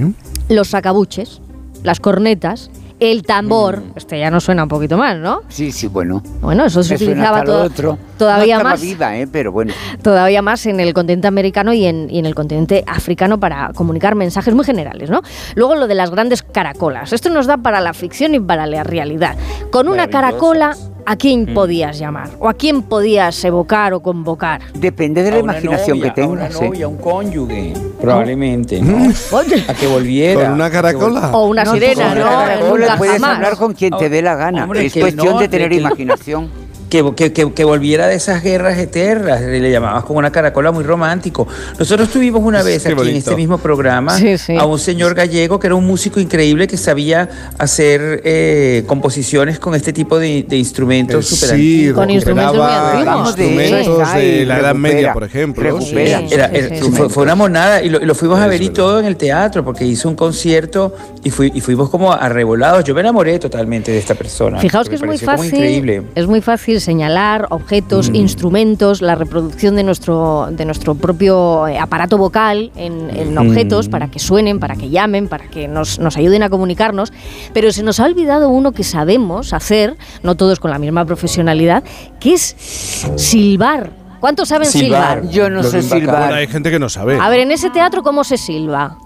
los 0.50 0.70
sacabuches, 0.70 1.42
las 1.84 2.00
cornetas, 2.00 2.70
el 3.00 3.24
tambor. 3.24 3.80
Mm. 3.82 3.92
Este 3.96 4.20
ya 4.20 4.32
nos 4.32 4.44
suena 4.44 4.64
un 4.64 4.70
poquito 4.70 4.98
más, 4.98 5.18
¿no? 5.18 5.42
Sí, 5.50 5.72
sí, 5.72 5.88
bueno. 5.88 6.22
Bueno, 6.42 6.66
eso 6.66 6.82
se 6.84 6.98
Me 6.98 7.06
utilizaba 7.06 7.44
todo- 7.44 7.64
otro. 7.64 7.98
todavía 8.18 8.58
no 8.60 8.64
más. 8.64 8.82
viva, 8.82 9.18
¿eh? 9.18 9.28
Pero 9.32 9.52
bueno. 9.52 9.74
todavía 10.02 10.42
más 10.42 10.66
en 10.66 10.80
el 10.80 10.94
continente 10.94 11.28
americano 11.28 11.74
y 11.74 11.86
en, 11.86 12.08
y 12.10 12.20
en 12.20 12.26
el 12.26 12.36
continente 12.36 12.84
africano 12.88 13.40
para 13.40 13.72
comunicar 13.74 14.16
mensajes 14.16 14.54
muy 14.54 14.66
generales, 14.66 15.10
¿no? 15.10 15.22
Luego 15.56 15.76
lo 15.76 15.88
de 15.88 15.96
las 15.96 16.10
grandes 16.12 16.42
caracolas. 16.44 17.12
Esto 17.14 17.30
nos 17.30 17.48
da 17.48 17.58
para 17.58 17.82
la 17.82 17.94
ficción 17.94 18.34
y 18.36 18.40
para 18.40 18.66
la 18.66 18.84
realidad. 18.84 19.36
Con 19.72 19.88
una 19.88 20.08
caracola, 20.08 20.76
¿a 21.06 21.16
quién 21.16 21.54
podías 21.54 21.98
llamar? 22.00 22.30
¿O 22.40 22.50
a 22.50 22.54
quién 22.54 22.82
podías 22.82 23.44
evocar 23.44 23.94
o 23.94 24.00
convocar? 24.02 24.62
Depende 24.74 25.24
de 25.24 25.32
la 25.32 25.38
A 25.38 25.40
una 25.44 25.52
imaginación 25.54 26.00
novia, 26.00 26.14
que 26.14 26.22
A 26.22 26.28
una 26.28 26.42
tengas. 26.48 26.62
¿eh? 26.62 26.66
novia, 26.68 26.88
un 26.88 26.98
cónyuge, 26.98 27.74
probablemente, 28.02 28.82
¿no? 28.82 29.12
Oye. 29.32 29.64
A 29.68 29.74
que 29.74 29.88
volviera. 29.88 30.44
¿Con 30.46 30.54
una 30.54 30.70
caracola? 30.70 31.32
O 31.34 31.46
una 31.48 31.64
No, 31.64 31.74
sirena, 31.74 32.10
con 32.10 32.18
¿no? 32.20 32.26
una 32.26 32.36
caracola 32.46 32.70
Nunca 32.86 32.98
puedes 32.98 33.14
jamás. 33.16 33.36
hablar 33.36 33.56
con 33.58 33.74
quien 33.74 33.98
te 33.98 34.10
dé 34.10 34.22
la 34.22 34.36
gana. 34.36 34.64
Hombre, 34.64 34.86
es 34.86 34.94
que 34.94 35.02
cuestión 35.02 35.34
no, 35.36 35.40
de 35.40 35.48
tener 35.48 35.70
que- 35.70 35.76
imaginación. 35.78 36.65
Que, 36.96 37.14
que, 37.14 37.34
que, 37.34 37.52
que 37.52 37.64
volviera 37.66 38.08
de 38.08 38.16
esas 38.16 38.42
guerras 38.42 38.78
eternas, 38.78 39.42
le 39.42 39.70
llamabas 39.70 40.06
con 40.06 40.16
una 40.16 40.32
caracola 40.32 40.72
muy 40.72 40.86
romántico. 40.86 41.46
Nosotros 41.78 42.08
tuvimos 42.10 42.42
una 42.42 42.64
vez 42.64 42.84
Qué 42.84 42.88
aquí 42.90 42.92
en 42.94 42.98
bonito. 42.98 43.18
este 43.18 43.36
mismo 43.36 43.58
programa 43.58 44.18
Sí, 44.18 44.38
sí. 44.38 44.56
a 44.56 44.64
un 44.66 44.80
señor 44.80 45.14
gallego 45.14 45.60
que 45.60 45.68
era 45.68 45.76
un 45.76 45.86
músico 45.86 46.22
increíble 46.22 46.68
que 46.68 46.78
sabía 46.78 47.28
hacer 47.58 48.22
eh, 48.24 48.84
composiciones 48.88 49.60
con 49.60 49.76
este 49.76 49.92
tipo 49.92 50.18
de, 50.20 50.46
de 50.48 50.56
instrumentos 50.58 51.26
Eh, 51.32 51.36
súper 51.36 51.58
sí, 51.58 51.92
Con 51.94 52.10
instrumentos 52.10 52.56
muy 52.56 52.66
antiguos. 52.66 53.28
Instrumentos 53.28 54.14
de 54.14 54.46
la 54.46 54.60
Edad 54.60 54.76
Media, 54.76 55.12
por 55.14 55.24
ejemplo. 55.26 55.80
Era- 55.98 56.22
era- 56.50 56.50
sí, 56.80 56.92
fue, 56.92 57.10
fue 57.10 57.24
una 57.24 57.36
monada 57.36 57.84
y 57.84 57.90
lo, 57.90 58.02
y 58.02 58.06
lo 58.06 58.16
fuimos 58.16 58.40
a 58.40 58.48
ver 58.48 58.62
y 58.62 58.70
todo 58.70 59.00
en 59.02 59.06
el 59.06 59.18
teatro 59.18 59.66
porque 59.66 59.86
hizo 59.86 60.08
un 60.08 60.16
concierto 60.16 60.96
y, 61.26 61.30
fui- 61.30 61.52
y 61.54 61.60
fuimos 61.60 61.90
como 61.90 62.14
arrebolados. 62.14 62.84
Yo 62.86 62.94
me 62.96 63.02
enamoré 63.02 63.38
totalmente 63.40 63.92
de 63.92 63.98
esta 63.98 64.16
persona. 64.16 64.60
Fijaos 64.60 64.88
que 64.88 64.96
es 64.96 65.04
muy 65.04 65.18
fácil, 65.18 65.54
increíble. 65.54 66.04
es 66.16 66.28
muy 66.28 66.40
fácil 66.42 66.80
señalar 66.86 67.48
objetos, 67.50 68.10
Mm. 68.12 68.16
instrumentos, 68.16 69.02
la 69.02 69.16
reproducción 69.16 69.76
de 69.76 69.84
nuestro, 69.84 70.48
de 70.52 70.64
nuestro 70.66 70.96
propio 70.96 71.68
eh, 71.68 71.78
aparato 71.80 72.18
vocal 72.18 72.72
en, 72.76 73.10
en 73.10 73.34
Mm. 73.34 73.38
objetos 73.40 73.90
para 73.90 74.10
que 74.10 74.20
suenen, 74.20 74.60
para 74.60 74.76
que 74.76 74.90
llamen, 74.90 75.28
para 75.28 75.48
que 75.50 75.68
nos, 75.68 76.00
nos 76.00 76.16
ayuden 76.16 76.44
a 76.44 76.50
comunicarnos. 76.50 77.12
Pero 77.54 77.72
se 77.72 77.84
nos 77.84 78.00
ha 78.00 78.06
olvidado 78.06 78.50
uno 78.50 78.72
que 78.72 78.84
sabemos 78.84 79.52
hacer, 79.54 79.98
no 80.24 80.36
todos 80.36 80.60
con 80.60 80.72
la 80.72 80.80
misma 80.80 81.06
profesionalidad, 81.06 81.84
que 82.20 82.34
es 82.36 82.56
silbar. 83.18 83.90
¿Cuántos 84.20 84.48
saben 84.50 84.68
silbar? 84.68 85.28
Yo 85.30 85.50
no 85.50 85.62
sé 85.62 85.82
Bueno, 85.82 85.96
silbar. 86.00 86.34
hay 86.34 86.48
gente 86.48 86.72
que 86.72 86.80
no 86.80 86.90
sabe. 86.90 87.20
A 87.20 87.30
ver, 87.30 87.42
en 87.42 87.52
ese 87.52 87.70
teatro, 87.70 88.02
¿cómo 88.02 88.24
se 88.24 88.38
silba? 88.38 88.98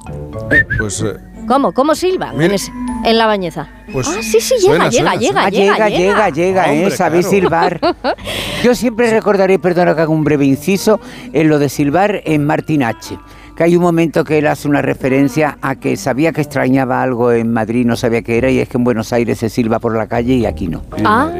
Pues, 0.77 1.01
eh, 1.01 1.15
¿Cómo? 1.49 1.71
¿Cómo 1.71 1.95
silban 1.95 2.39
en, 2.39 2.51
ese- 2.51 2.71
en 3.03 3.17
la 3.17 3.25
bañeza? 3.25 3.67
pues 3.91 4.07
ah, 4.07 4.19
sí, 4.21 4.39
sí, 4.39 4.53
llega, 4.61 4.89
suena, 4.89 4.89
llega, 4.89 5.11
suena, 5.13 5.19
llega, 5.19 5.49
suena. 5.49 5.85
Ah, 5.85 5.89
llega, 5.89 6.29
llega, 6.29 6.29
llega, 6.29 6.73
¿eh? 6.73 6.91
Sabéis 6.91 7.25
claro. 7.27 7.79
silbar. 7.79 7.81
Yo 8.63 8.75
siempre 8.75 9.09
recordaré, 9.09 9.57
perdona 9.57 9.95
que 9.95 10.01
haga 10.01 10.11
un 10.11 10.23
breve 10.23 10.45
inciso, 10.45 10.99
en 11.33 11.49
lo 11.49 11.57
de 11.57 11.69
silbar 11.69 12.21
en 12.23 12.45
Martin 12.45 12.83
H. 12.83 13.17
Que 13.57 13.63
hay 13.63 13.75
un 13.75 13.81
momento 13.81 14.23
que 14.23 14.37
él 14.37 14.45
hace 14.45 14.67
una 14.67 14.83
referencia 14.83 15.57
a 15.61 15.73
que 15.75 15.97
sabía 15.97 16.31
que 16.33 16.41
extrañaba 16.41 17.01
algo 17.01 17.31
en 17.31 17.51
Madrid, 17.51 17.83
no 17.83 17.95
sabía 17.95 18.21
qué 18.21 18.37
era, 18.37 18.51
y 18.51 18.59
es 18.59 18.69
que 18.69 18.77
en 18.77 18.83
Buenos 18.83 19.11
Aires 19.11 19.39
se 19.39 19.49
silba 19.49 19.79
por 19.79 19.97
la 19.97 20.05
calle 20.07 20.35
y 20.35 20.45
aquí 20.45 20.67
no. 20.67 20.83
Ah, 21.03 21.31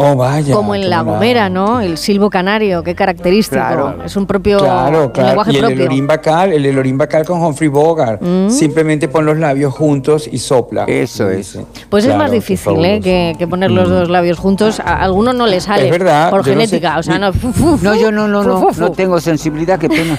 Oh, 0.00 0.14
vaya. 0.14 0.54
como 0.54 0.76
en 0.76 0.88
La 0.88 1.02
Gomera, 1.02 1.48
¿no? 1.48 1.80
El 1.80 1.98
silbo 1.98 2.30
canario, 2.30 2.84
qué 2.84 2.94
característico. 2.94 3.56
Claro. 3.60 3.96
Es 4.04 4.14
un 4.16 4.26
propio 4.26 4.58
Claro, 4.58 5.06
un 5.06 5.08
claro. 5.10 5.28
lenguaje 5.30 5.52
Y 5.52 5.56
el 5.56 5.60
propio. 5.62 5.76
elorín 5.82 6.06
bacal, 6.06 6.52
el 6.52 6.64
elorín 6.66 6.96
bacal 6.96 7.24
con 7.26 7.42
Humphrey 7.42 7.68
Bogart. 7.68 8.22
Mm. 8.22 8.48
Simplemente 8.48 9.08
pon 9.08 9.26
los 9.26 9.36
labios 9.38 9.74
juntos 9.74 10.28
y 10.30 10.38
sopla. 10.38 10.84
Eso 10.86 11.28
es. 11.28 11.58
Pues 11.90 12.04
es 12.04 12.08
Claro, 12.10 12.18
más 12.22 12.30
qué 12.30 12.36
difícil 12.36 12.84
¿eh? 12.84 13.00
que, 13.02 13.34
que 13.38 13.48
poner 13.48 13.72
los 13.72 13.88
dos 13.88 14.08
labios 14.08 14.38
juntos. 14.38 14.78
A 14.80 15.02
algunos 15.02 15.34
no 15.34 15.46
les 15.48 15.64
sale 15.64 15.86
Es 15.86 15.90
verdad, 15.90 16.30
por 16.30 16.44
yo 16.44 16.54
no 16.54 16.60
sé. 16.60 16.66
genética. 16.68 16.98
O 16.98 17.02
sea, 17.02 17.14
Mi- 17.14 17.20
no. 17.20 17.32
fu, 17.32 17.52
fu, 17.52 17.78
No, 17.82 17.94
yo 17.96 18.12
no, 18.12 18.28
no, 18.28 18.42
fu, 18.44 18.48
no, 18.48 18.60
fu, 18.60 18.72
fu. 18.74 18.80
no 18.82 18.92
tengo 18.92 19.20
sensibilidad, 19.20 19.78
qué 19.80 19.88
pena. 19.88 20.16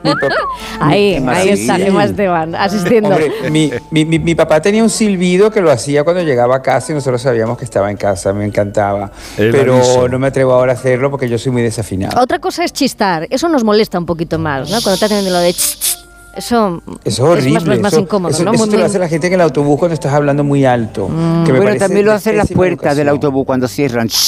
Ahí, 0.80 1.18
Qué 1.22 1.30
ahí 1.30 1.48
está, 1.50 1.76
Gemma 1.76 2.04
Esteban, 2.04 2.54
asistiendo. 2.54 3.08
Hombre, 3.10 3.30
mi, 3.50 3.70
mi- 3.90 4.04
mi- 4.04 4.18
mi 4.18 4.34
papá 4.34 4.60
tenía 4.60 4.82
un 4.82 4.90
silbido 4.90 5.50
que 5.50 5.60
lo 5.60 5.70
hacía 5.70 6.04
cuando 6.04 6.22
llegaba 6.22 6.56
a 6.56 6.62
casa 6.62 6.92
y 6.92 6.94
nosotros 6.94 7.20
sabíamos 7.22 7.58
que 7.58 7.64
estaba 7.64 7.90
en 7.90 7.96
casa, 7.96 8.32
me 8.32 8.44
encantaba. 8.44 8.99
Es 9.06 9.52
Pero 9.52 9.74
rarísimo. 9.76 10.08
no 10.08 10.18
me 10.18 10.26
atrevo 10.28 10.52
ahora 10.52 10.72
a 10.72 10.74
hacerlo 10.74 11.10
porque 11.10 11.28
yo 11.28 11.38
soy 11.38 11.52
muy 11.52 11.62
desafinado. 11.62 12.20
Otra 12.20 12.38
cosa 12.38 12.64
es 12.64 12.72
chistar. 12.72 13.26
Eso 13.30 13.48
nos 13.48 13.64
molesta 13.64 13.98
un 13.98 14.06
poquito 14.06 14.38
más, 14.38 14.68
¿no? 14.70 14.80
Cuando 14.82 14.98
te 14.98 15.04
hacen 15.06 15.24
de 15.24 15.30
lo 15.30 15.38
de 15.38 15.52
ch, 15.52 15.56
ch, 15.56 15.98
Eso 16.36 16.82
es 17.04 17.18
horrible. 17.20 17.58
es 17.58 17.66
más, 17.66 17.78
más 17.80 17.92
eso, 17.92 18.02
incómodo, 18.02 18.30
eso- 18.32 18.44
¿no? 18.44 18.52
eso 18.52 18.64
Muy- 18.66 18.70
te 18.70 18.78
lo 18.78 18.84
hace 18.84 18.98
la 18.98 19.08
gente 19.08 19.26
en 19.28 19.32
el 19.34 19.40
autobús 19.40 19.78
cuando 19.78 19.94
estás 19.94 20.12
hablando 20.12 20.44
muy 20.44 20.64
alto. 20.64 21.06
que 21.44 21.52
me 21.52 21.60
Bueno, 21.60 21.76
también 21.78 22.06
lo 22.06 22.12
hacen 22.12 22.36
las 22.36 22.48
puertas 22.48 22.96
del 22.96 23.08
educación. 23.08 23.08
autobús 23.08 23.46
cuando 23.46 23.68
cierran. 23.68 24.08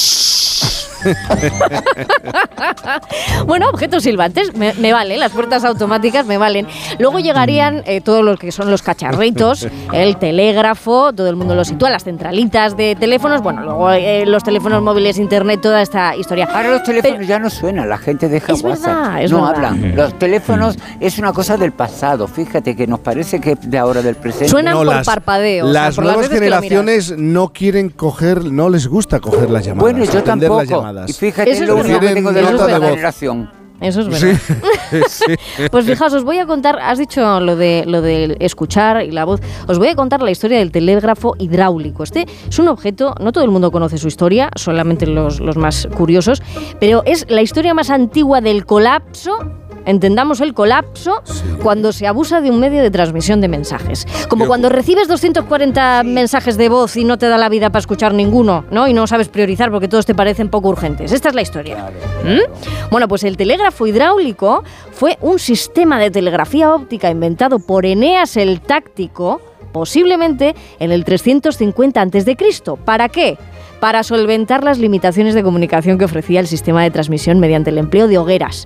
Bueno, 3.45 3.69
objetos 3.69 4.03
silbantes, 4.03 4.55
me, 4.55 4.73
me 4.75 4.93
valen, 4.93 5.19
las 5.19 5.31
puertas 5.31 5.63
automáticas 5.65 6.25
me 6.25 6.37
valen. 6.37 6.67
Luego 6.99 7.19
llegarían 7.19 7.83
eh, 7.85 8.01
todos 8.01 8.23
los 8.23 8.39
que 8.39 8.51
son 8.51 8.69
los 8.71 8.81
cacharritos, 8.81 9.67
el 9.91 10.17
telégrafo, 10.17 11.13
todo 11.13 11.27
el 11.29 11.35
mundo 11.35 11.55
lo 11.55 11.65
sitúa, 11.65 11.89
las 11.89 12.03
centralitas 12.03 12.77
de 12.77 12.95
teléfonos, 12.95 13.41
bueno, 13.41 13.63
luego 13.63 13.91
eh, 13.91 14.25
los 14.25 14.43
teléfonos 14.43 14.81
móviles, 14.81 15.17
internet, 15.17 15.59
toda 15.61 15.81
esta 15.81 16.15
historia. 16.15 16.47
Ahora 16.53 16.69
los 16.69 16.83
teléfonos 16.83 17.27
ya 17.27 17.39
no 17.39 17.49
suenan, 17.49 17.89
la 17.89 17.97
gente 17.97 18.29
deja 18.29 18.53
Es 18.53 18.63
WhatsApp. 18.63 18.85
verdad, 18.95 19.21
es 19.23 19.31
no 19.31 19.45
verdad. 19.45 19.65
hablan. 19.71 19.95
Los 19.95 20.17
teléfonos 20.19 20.77
es 20.99 21.17
una 21.19 21.33
cosa 21.33 21.57
del 21.57 21.71
pasado. 21.73 22.27
Fíjate 22.27 22.75
que 22.75 22.87
nos 22.87 22.99
parece 22.99 23.39
que 23.41 23.55
de 23.61 23.77
ahora 23.77 24.01
del 24.01 24.15
presente. 24.15 24.49
Suenan 24.49 24.73
No, 24.73 24.79
por 24.79 24.87
las- 24.87 25.05
parpadeo. 25.05 25.65
o 25.67 25.73
sea, 25.73 25.83
Las 25.85 25.95
por 25.95 26.05
nuevas 26.05 26.29
generaciones 26.29 27.13
no 27.17 27.49
quieren 27.49 27.89
coger, 27.89 28.45
no 28.45 28.69
les 28.69 28.87
gusta 28.87 29.19
coger 29.19 29.49
las 29.49 29.65
llamadas. 29.65 29.91
Bueno, 29.93 30.05
yo 30.05 30.23
tampoco. 30.23 30.85
Y 31.07 31.13
fíjate, 31.13 31.51
Eso 31.51 31.63
es 31.63 31.69
es 31.69 31.75
lo 31.75 31.81
único 31.81 31.99
que 31.99 32.13
tengo 32.13 32.31
de 32.31 32.41
verdad. 32.41 32.79
generación. 32.81 33.49
Eso 33.81 34.01
es 34.01 34.07
verdad. 34.07 34.39
Pues 35.71 35.85
fijaos, 35.85 36.13
os 36.13 36.23
voy 36.23 36.37
a 36.37 36.45
contar, 36.45 36.79
has 36.79 36.99
dicho 36.99 37.39
lo 37.39 37.55
de 37.55 37.83
lo 37.85 38.01
de 38.01 38.37
escuchar 38.39 39.03
y 39.03 39.11
la 39.11 39.25
voz, 39.25 39.41
os 39.67 39.77
voy 39.77 39.89
a 39.89 39.95
contar 39.95 40.21
la 40.21 40.31
historia 40.31 40.59
del 40.59 40.71
telégrafo 40.71 41.35
hidráulico. 41.37 42.03
Este 42.03 42.25
es 42.47 42.59
un 42.59 42.67
objeto, 42.67 43.15
no 43.19 43.31
todo 43.31 43.43
el 43.43 43.51
mundo 43.51 43.71
conoce 43.71 43.97
su 43.97 44.07
historia, 44.07 44.49
solamente 44.55 45.05
los, 45.07 45.39
los 45.39 45.57
más 45.57 45.87
curiosos, 45.97 46.41
pero 46.79 47.01
es 47.05 47.25
la 47.29 47.41
historia 47.41 47.73
más 47.73 47.89
antigua 47.89 48.39
del 48.39 48.65
colapso. 48.65 49.37
Entendamos 49.85 50.41
el 50.41 50.53
colapso 50.53 51.21
cuando 51.61 51.91
se 51.91 52.07
abusa 52.07 52.41
de 52.41 52.51
un 52.51 52.59
medio 52.59 52.81
de 52.81 52.91
transmisión 52.91 53.41
de 53.41 53.47
mensajes. 53.47 54.05
Como 54.29 54.47
cuando 54.47 54.69
recibes 54.69 55.07
240 55.07 56.03
mensajes 56.03 56.57
de 56.57 56.69
voz 56.69 56.95
y 56.97 57.03
no 57.03 57.17
te 57.17 57.27
da 57.27 57.37
la 57.37 57.49
vida 57.49 57.69
para 57.69 57.79
escuchar 57.79 58.13
ninguno, 58.13 58.65
¿no? 58.71 58.87
Y 58.87 58.93
no 58.93 59.07
sabes 59.07 59.29
priorizar 59.29 59.71
porque 59.71 59.87
todos 59.87 60.05
te 60.05 60.15
parecen 60.15 60.49
poco 60.49 60.69
urgentes. 60.69 61.11
Esta 61.11 61.29
es 61.29 61.35
la 61.35 61.41
historia. 61.41 61.89
¿Mm? 62.23 62.89
Bueno, 62.91 63.07
pues 63.07 63.23
el 63.23 63.37
telégrafo 63.37 63.87
hidráulico 63.87 64.63
fue 64.91 65.17
un 65.21 65.39
sistema 65.39 65.99
de 65.99 66.11
telegrafía 66.11 66.73
óptica 66.73 67.09
inventado 67.09 67.59
por 67.59 67.85
Eneas 67.85 68.37
el 68.37 68.61
Táctico, 68.61 69.41
posiblemente 69.71 70.55
en 70.79 70.91
el 70.91 71.03
350 71.03 72.01
a.C. 72.01 72.37
¿Para 72.85 73.09
qué? 73.09 73.37
Para 73.83 74.03
solventar 74.03 74.63
las 74.63 74.79
limitaciones 74.79 75.33
de 75.33 75.43
comunicación 75.43 75.97
que 75.97 76.05
ofrecía 76.05 76.39
el 76.39 76.47
sistema 76.47 76.81
de 76.83 76.89
transmisión 76.89 77.41
mediante 77.41 77.69
el 77.69 77.77
empleo 77.77 78.07
de 78.07 78.17
hogueras. 78.17 78.65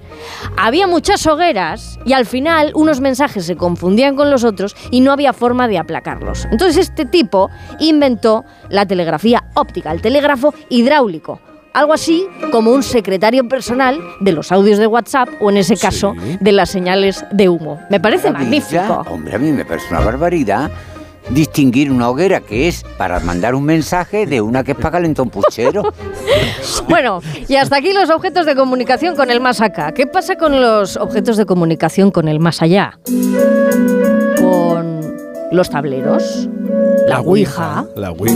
Había 0.57 0.85
muchas 0.85 1.25
hogueras 1.25 1.97
y 2.05 2.13
al 2.13 2.27
final 2.27 2.71
unos 2.75 3.01
mensajes 3.01 3.43
se 3.47 3.55
confundían 3.55 4.15
con 4.15 4.29
los 4.29 4.43
otros 4.43 4.75
y 4.91 5.01
no 5.01 5.11
había 5.11 5.33
forma 5.33 5.67
de 5.67 5.79
aplacarlos. 5.79 6.45
Entonces 6.51 6.77
este 6.89 7.05
tipo 7.05 7.49
inventó 7.79 8.45
la 8.69 8.85
telegrafía 8.85 9.45
óptica, 9.55 9.91
el 9.91 10.03
telégrafo 10.03 10.53
hidráulico. 10.69 11.39
Algo 11.73 11.93
así 11.93 12.27
como 12.51 12.69
un 12.69 12.83
secretario 12.83 13.47
personal 13.47 13.99
de 14.19 14.33
los 14.33 14.51
audios 14.51 14.77
de 14.77 14.85
WhatsApp 14.85 15.29
o 15.41 15.49
en 15.49 15.57
ese 15.57 15.77
caso 15.77 16.13
de 16.39 16.51
las 16.51 16.69
señales 16.69 17.25
de 17.31 17.49
humo. 17.49 17.79
Me 17.89 17.99
parece 17.99 18.29
Maravilla. 18.29 18.83
magnífico. 18.83 19.11
Hombre, 19.11 19.33
a 19.35 19.39
mí 19.39 19.51
me 19.51 19.65
parece 19.65 19.87
una 19.89 20.01
barbaridad 20.01 20.69
distinguir 21.29 21.91
una 21.91 22.09
hoguera 22.09 22.39
que 22.41 22.67
es 22.67 22.83
para 22.97 23.19
mandar 23.19 23.55
un 23.55 23.63
mensaje 23.63 24.25
de 24.25 24.41
una 24.41 24.63
que 24.63 24.71
es 24.71 24.77
para 24.77 24.91
calentar 24.91 25.23
un 25.23 25.29
puchero. 25.29 25.83
Bueno, 26.89 27.21
y 27.47 27.55
hasta 27.55 27.77
aquí 27.77 27.91
los 27.91 28.09
objetos 28.09 28.45
de 28.45 28.55
comunicación 28.55 29.15
con 29.15 29.29
el 29.29 29.41
más 29.41 29.61
acá. 29.61 29.93
¿Qué 29.93 30.07
pasa 30.07 30.35
con 30.35 30.61
los 30.61 30.95
objetos 30.97 31.35
de 31.37 31.45
comunicación 31.45 32.11
con 32.11 32.27
el 32.27 32.39
más 32.39 32.61
allá? 32.61 32.97
Con 34.37 35.01
los 35.51 35.69
tableros, 35.69 36.47
la 37.07 37.21
ouija, 37.21 37.85
La 37.95 38.11
Ouija. 38.11 38.35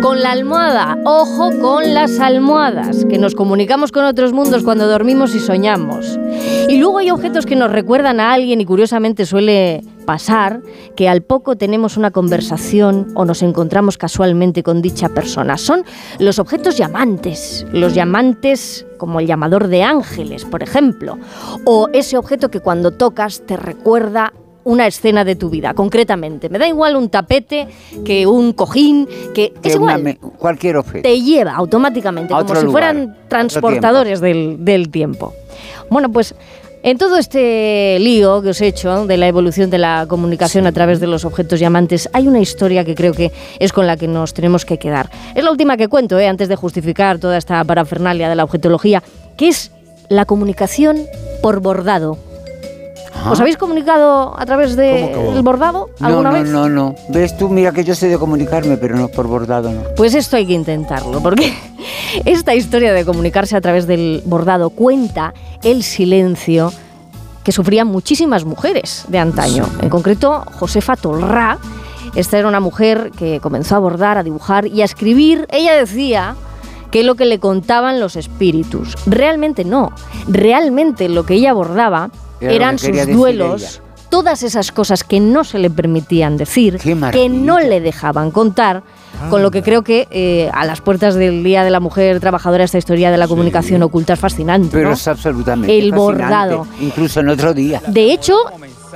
con 0.00 0.20
la 0.20 0.32
almohada. 0.32 0.98
Ojo 1.04 1.50
con 1.60 1.94
las 1.94 2.18
almohadas, 2.20 3.04
que 3.08 3.18
nos 3.18 3.34
comunicamos 3.34 3.92
con 3.92 4.04
otros 4.04 4.32
mundos 4.32 4.62
cuando 4.62 4.86
dormimos 4.88 5.34
y 5.34 5.40
soñamos. 5.40 6.18
Y 6.68 6.78
luego 6.78 6.98
hay 6.98 7.10
objetos 7.10 7.46
que 7.46 7.56
nos 7.56 7.70
recuerdan 7.70 8.20
a 8.20 8.32
alguien 8.32 8.60
y 8.60 8.64
curiosamente 8.64 9.26
suele 9.26 9.82
pasar 10.02 10.60
que 10.96 11.08
al 11.08 11.22
poco 11.22 11.56
tenemos 11.56 11.96
una 11.96 12.10
conversación 12.10 13.12
o 13.14 13.24
nos 13.24 13.42
encontramos 13.42 13.96
casualmente 13.98 14.62
con 14.62 14.82
dicha 14.82 15.08
persona. 15.08 15.56
Son 15.56 15.84
los 16.18 16.38
objetos 16.38 16.76
llamantes, 16.76 17.66
los 17.72 17.94
llamantes 17.94 18.86
como 18.98 19.20
el 19.20 19.26
llamador 19.26 19.68
de 19.68 19.82
ángeles, 19.82 20.44
por 20.44 20.62
ejemplo, 20.62 21.18
o 21.64 21.88
ese 21.92 22.16
objeto 22.16 22.50
que 22.50 22.60
cuando 22.60 22.90
tocas 22.92 23.42
te 23.46 23.56
recuerda 23.56 24.32
una 24.64 24.86
escena 24.86 25.24
de 25.24 25.34
tu 25.34 25.50
vida, 25.50 25.74
concretamente. 25.74 26.48
Me 26.48 26.56
da 26.60 26.68
igual 26.68 26.94
un 26.94 27.08
tapete 27.08 27.66
que 28.04 28.28
un 28.28 28.52
cojín, 28.52 29.08
que 29.34 29.52
Que 29.60 29.70
es 29.70 29.74
igual. 29.74 30.02
me- 30.04 30.16
cualquier 30.18 30.76
objeto. 30.76 31.02
Te 31.02 31.20
lleva 31.20 31.54
automáticamente, 31.56 32.32
como 32.32 32.46
si 32.46 32.54
lugar, 32.66 32.70
fueran 32.70 33.16
transportadores 33.28 34.20
del, 34.20 34.64
del 34.64 34.88
tiempo. 34.90 35.32
Bueno, 35.90 36.12
pues 36.12 36.36
en 36.82 36.98
todo 36.98 37.16
este 37.16 37.98
lío 38.00 38.42
que 38.42 38.50
os 38.50 38.60
he 38.60 38.66
hecho 38.66 39.06
de 39.06 39.16
la 39.16 39.28
evolución 39.28 39.70
de 39.70 39.78
la 39.78 40.06
comunicación 40.08 40.66
a 40.66 40.72
través 40.72 40.98
de 40.98 41.06
los 41.06 41.24
objetos 41.24 41.60
llamantes, 41.60 42.08
hay 42.12 42.26
una 42.26 42.40
historia 42.40 42.84
que 42.84 42.94
creo 42.94 43.12
que 43.12 43.30
es 43.60 43.72
con 43.72 43.86
la 43.86 43.96
que 43.96 44.08
nos 44.08 44.34
tenemos 44.34 44.64
que 44.64 44.78
quedar. 44.78 45.10
Es 45.34 45.44
la 45.44 45.50
última 45.50 45.76
que 45.76 45.88
cuento, 45.88 46.18
¿eh? 46.18 46.26
antes 46.26 46.48
de 46.48 46.56
justificar 46.56 47.18
toda 47.18 47.36
esta 47.36 47.62
parafernalia 47.64 48.28
de 48.28 48.34
la 48.34 48.44
objetología, 48.44 49.02
que 49.36 49.48
es 49.48 49.70
la 50.08 50.24
comunicación 50.24 51.06
por 51.40 51.60
bordado. 51.60 52.18
¿Os 53.30 53.38
habéis 53.40 53.56
comunicado 53.56 54.34
a 54.38 54.44
través 54.46 54.74
del 54.76 55.42
bordado 55.42 55.90
No, 56.00 56.06
alguna 56.06 56.30
no, 56.30 56.38
vez? 56.38 56.48
no, 56.50 56.68
no. 56.68 56.94
Ves 57.08 57.36
tú, 57.36 57.48
mira 57.48 57.72
que 57.72 57.84
yo 57.84 57.94
sé 57.94 58.08
de 58.08 58.18
comunicarme, 58.18 58.76
pero 58.76 58.96
no 58.96 59.08
por 59.08 59.26
bordado, 59.28 59.70
no. 59.70 59.82
Pues 59.96 60.14
esto 60.14 60.36
hay 60.36 60.46
que 60.46 60.54
intentarlo, 60.54 61.22
porque 61.22 61.52
esta 62.24 62.54
historia 62.54 62.92
de 62.92 63.04
comunicarse 63.04 63.56
a 63.56 63.60
través 63.60 63.86
del 63.86 64.22
bordado 64.26 64.70
cuenta 64.70 65.34
el 65.62 65.82
silencio 65.82 66.72
que 67.44 67.52
sufrían 67.52 67.88
muchísimas 67.88 68.44
mujeres 68.44 69.04
de 69.08 69.18
antaño. 69.18 69.66
En 69.80 69.88
concreto, 69.88 70.44
Josefa 70.58 70.96
Tolrá. 70.96 71.58
Esta 72.14 72.38
era 72.38 72.46
una 72.48 72.60
mujer 72.60 73.10
que 73.16 73.40
comenzó 73.40 73.76
a 73.76 73.78
bordar, 73.78 74.18
a 74.18 74.22
dibujar 74.22 74.66
y 74.66 74.82
a 74.82 74.84
escribir. 74.84 75.46
Ella 75.50 75.74
decía 75.74 76.34
que 76.90 77.02
lo 77.04 77.14
que 77.14 77.24
le 77.24 77.40
contaban 77.40 78.00
los 78.00 78.16
espíritus. 78.16 78.96
Realmente 79.06 79.64
no. 79.64 79.92
Realmente 80.28 81.08
lo 81.08 81.24
que 81.24 81.34
ella 81.34 81.52
bordaba 81.52 82.10
Era 82.42 82.54
eran 82.54 82.76
que 82.76 83.04
sus 83.04 83.14
duelos, 83.14 83.62
ella. 83.62 83.82
todas 84.08 84.42
esas 84.42 84.72
cosas 84.72 85.04
que 85.04 85.20
no 85.20 85.44
se 85.44 85.58
le 85.58 85.70
permitían 85.70 86.36
decir, 86.36 86.78
que 86.78 87.28
no 87.28 87.58
le 87.58 87.80
dejaban 87.80 88.30
contar, 88.30 88.82
Con 89.30 89.42
lo 89.42 89.52
que 89.52 89.62
creo 89.62 89.82
que 89.82 90.08
eh, 90.10 90.50
a 90.52 90.64
las 90.64 90.80
puertas 90.80 91.14
del 91.14 91.44
Día 91.44 91.62
de 91.62 91.70
la 91.70 91.78
Mujer 91.78 92.18
Trabajadora 92.18 92.64
esta 92.64 92.78
historia 92.78 93.10
de 93.12 93.18
la 93.18 93.28
comunicación 93.28 93.82
oculta 93.82 94.14
es 94.14 94.18
fascinante. 94.18 94.70
Pero 94.72 94.88
¿no? 94.88 94.94
es 94.94 95.06
absolutamente 95.06 95.72
El 95.72 95.90
fascinante, 95.90 95.96
bordado. 95.96 96.66
Incluso 96.80 97.20
en 97.20 97.28
otro 97.28 97.54
día. 97.54 97.80
De 97.86 98.12
hecho, 98.12 98.34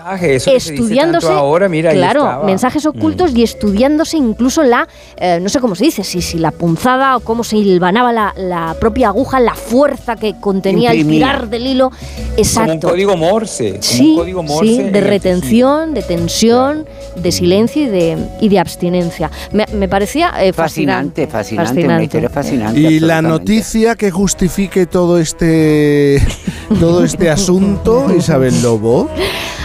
mensaje, 0.07 0.35
eso 0.37 0.51
que 0.51 0.61
se 0.61 0.73
dice 0.73 0.83
estudiándose, 0.83 1.27
tanto 1.27 1.39
ahora, 1.41 1.69
mira, 1.69 1.93
claro, 1.93 2.45
mensajes 2.45 2.87
ocultos 2.87 3.33
y 3.35 3.43
estudiándose 3.43 4.17
incluso 4.17 4.63
la, 4.63 4.89
eh, 5.17 5.39
no 5.41 5.49
sé 5.49 5.61
cómo 5.61 5.75
se 5.75 5.85
dice, 5.85 6.05
si, 6.05 6.23
si 6.23 6.39
la 6.39 6.51
punzada 6.51 7.17
o 7.17 7.21
cómo 7.21 7.45
se 7.45 7.57
hilvanaba 7.57 8.13
la, 8.13 8.35
la 8.37 8.77
propia 8.81 9.09
aguja, 9.09 9.41
la 9.41 9.55
fuerza 9.55 10.17
que 10.17 10.35
contenía 10.41 10.93
el 10.93 11.07
tirar 11.07 11.49
del 11.49 11.67
hilo. 11.67 11.91
Como 11.91 12.37
Exacto. 12.37 12.73
un 12.73 12.81
código 12.81 13.17
Morse. 13.17 13.71
como 13.71 13.83
Sí, 13.83 14.11
un 14.11 14.17
código 14.17 14.43
Morse 14.43 14.67
sí, 14.67 14.81
en 14.81 14.93
de 14.93 15.01
retención, 15.01 15.95
de 15.95 16.03
tensión, 16.03 16.87
de 17.17 17.33
silencio 17.33 17.83
y 17.83 17.87
de, 17.87 18.17
y 18.41 18.49
de 18.49 18.59
abstinencia. 18.59 19.31
Me, 19.53 19.67
me 19.73 19.89
parecía 19.89 20.33
eh, 20.39 20.53
fascinante. 20.53 21.27
Fascinante, 21.27 21.67
fascinante, 21.67 21.85
una 21.85 22.03
historia 22.03 22.31
fascinante. 22.31 22.81
Y 22.81 23.01
la 23.01 23.23
noticia 23.23 23.95
que 23.97 24.11
justifique 24.11 24.87
todo 24.87 25.19
este 25.19 26.23
todo 26.81 27.05
este 27.05 27.31
asunto, 27.31 28.07
Isabel 28.17 28.63
Lobo. 28.63 29.09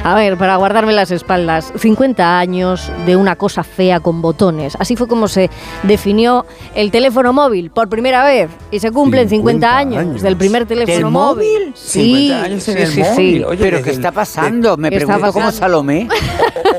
A 0.03 0.15
ver, 0.15 0.30
para 0.37 0.55
guardarme 0.55 0.93
las 0.93 1.11
espaldas, 1.11 1.71
50 1.77 2.39
años 2.39 2.91
de 3.05 3.15
una 3.15 3.35
cosa 3.35 3.63
fea 3.63 3.99
con 3.99 4.21
botones. 4.21 4.75
Así 4.79 4.95
fue 4.95 5.07
como 5.07 5.27
se 5.27 5.49
definió 5.83 6.45
el 6.75 6.91
teléfono 6.91 7.33
móvil 7.33 7.71
por 7.71 7.89
primera 7.89 8.23
vez. 8.23 8.49
Y 8.71 8.79
se 8.79 8.91
cumplen 8.91 9.29
50, 9.29 9.67
50 9.67 9.77
años, 9.77 9.97
años. 9.99 10.21
del 10.21 10.37
primer 10.37 10.65
teléfono 10.65 10.95
¿Del 10.95 11.05
móvil. 11.05 11.47
móvil? 11.63 11.73
Sí, 11.75 12.15
50 12.29 12.43
años 12.43 12.67
en 12.67 12.75
sí, 12.77 12.81
el 12.83 12.87
sí, 12.89 12.99
móvil. 13.01 13.15
sí. 13.39 13.43
Oye, 13.43 13.57
Pero 13.61 13.81
¿qué 13.83 13.89
el- 13.89 13.95
está 13.95 14.11
pasando? 14.11 14.77
Me 14.77 14.89
¿Qué 14.89 14.97
está 14.97 15.07
pregunto 15.07 15.33
como 15.33 15.45
pasando? 15.45 15.59
Salomé. 15.65 16.07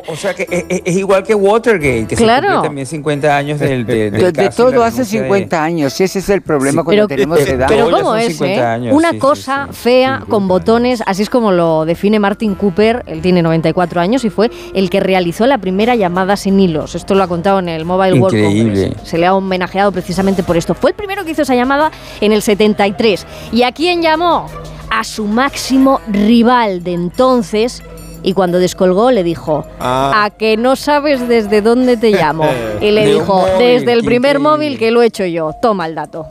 O 0.09 0.17
sea 0.17 0.35
que 0.35 0.47
es, 0.51 0.65
es- 0.69 0.83
es 0.85 0.97
igual 0.97 1.23
que 1.23 1.35
Watergate, 1.35 2.07
que 2.07 2.17
Claro. 2.17 2.47
se 2.49 2.53
cumple 2.55 2.69
también 2.69 2.87
50 2.87 3.37
años 3.37 3.61
del, 3.61 3.87
de, 3.87 4.11
del 4.11 4.33
De, 4.33 4.43
de 4.43 4.51
todo 4.51 4.83
hace 4.83 4.99
denuncia 4.99 5.21
de- 5.23 5.27
50 5.29 5.63
años. 5.65 6.01
Y 6.01 6.05
ese 6.05 6.19
es 6.19 6.29
el 6.29 6.43
problema 6.43 6.85
cuando 6.85 7.07
Pero- 7.09 7.09
tenemos 7.09 7.39
edad. 7.41 7.67
Pero 7.69 7.91
¿cómo 7.91 8.15
es? 8.17 8.29
50 8.37 8.53
eh? 8.61 8.65
años, 8.67 8.95
Una 8.97 9.11
sí, 9.11 9.15
sí, 9.17 9.21
cosa 9.21 9.69
fea 9.71 10.23
con 10.29 10.49
botones, 10.49 11.03
así 11.07 11.23
es 11.23 11.31
como 11.31 11.53
lo 11.53 11.85
define 11.85 12.19
Martin 12.19 12.55
Cooper, 12.55 13.03
él 13.07 13.21
tiene 13.23 13.42
94 13.43 14.01
años 14.01 14.25
y 14.25 14.31
fue 14.31 14.51
el 14.75 14.91
que 14.91 15.01
realizó 15.01 15.47
la 15.47 15.59
primera 15.59 15.95
llamada 15.95 16.37
sin 16.37 16.59
hilos. 16.59 16.95
Esto 16.95 17.15
lo 17.15 17.23
ha 17.23 17.29
contado 17.29 17.59
en 17.59 17.69
el 17.69 17.85
Mobile 17.85 18.19
World 18.21 18.39
Increíble. 18.39 18.89
Congress. 18.89 19.09
Se 19.09 19.19
le 19.19 19.27
ha 19.27 19.35
homenajeado 19.35 19.93
precisamente 19.93 20.43
por 20.43 20.57
esto. 20.57 20.75
Fue 20.75 20.91
el 20.91 20.97
primero 20.97 21.25
que 21.25 21.33
hizo 21.33 21.43
esa 21.43 21.55
llamada 21.55 21.91
en 22.21 22.33
el 22.33 22.43
73. 22.43 23.27
¿Y 23.53 23.63
a 23.63 23.73
quién 23.73 24.03
llamó? 24.03 24.47
A 24.91 25.05
su 25.05 25.25
máximo 25.27 26.01
rival 26.09 26.83
de 26.83 26.93
entonces. 26.93 27.83
Y 28.23 28.35
cuando 28.35 28.59
descolgó 28.59 29.11
le 29.11 29.23
dijo, 29.25 29.65
Ah. 29.81 30.25
a 30.25 30.31
que 30.31 30.57
no 30.57 30.77
sabes 30.77 31.27
desde 31.29 31.61
dónde 31.63 31.97
te 31.97 32.11
llamo. 32.11 32.45
Y 32.81 32.91
le 32.91 33.07
De 33.07 33.15
dijo, 33.15 33.35
móvil, 33.35 33.59
desde 33.59 33.93
el 33.93 34.05
primer 34.05 34.37
increíble. 34.37 34.39
móvil 34.39 34.79
que 34.79 34.91
lo 34.91 35.03
he 35.03 35.07
hecho 35.07 35.25
yo. 35.25 35.53
Toma 35.61 35.87
el 35.87 35.95
dato. 35.95 36.27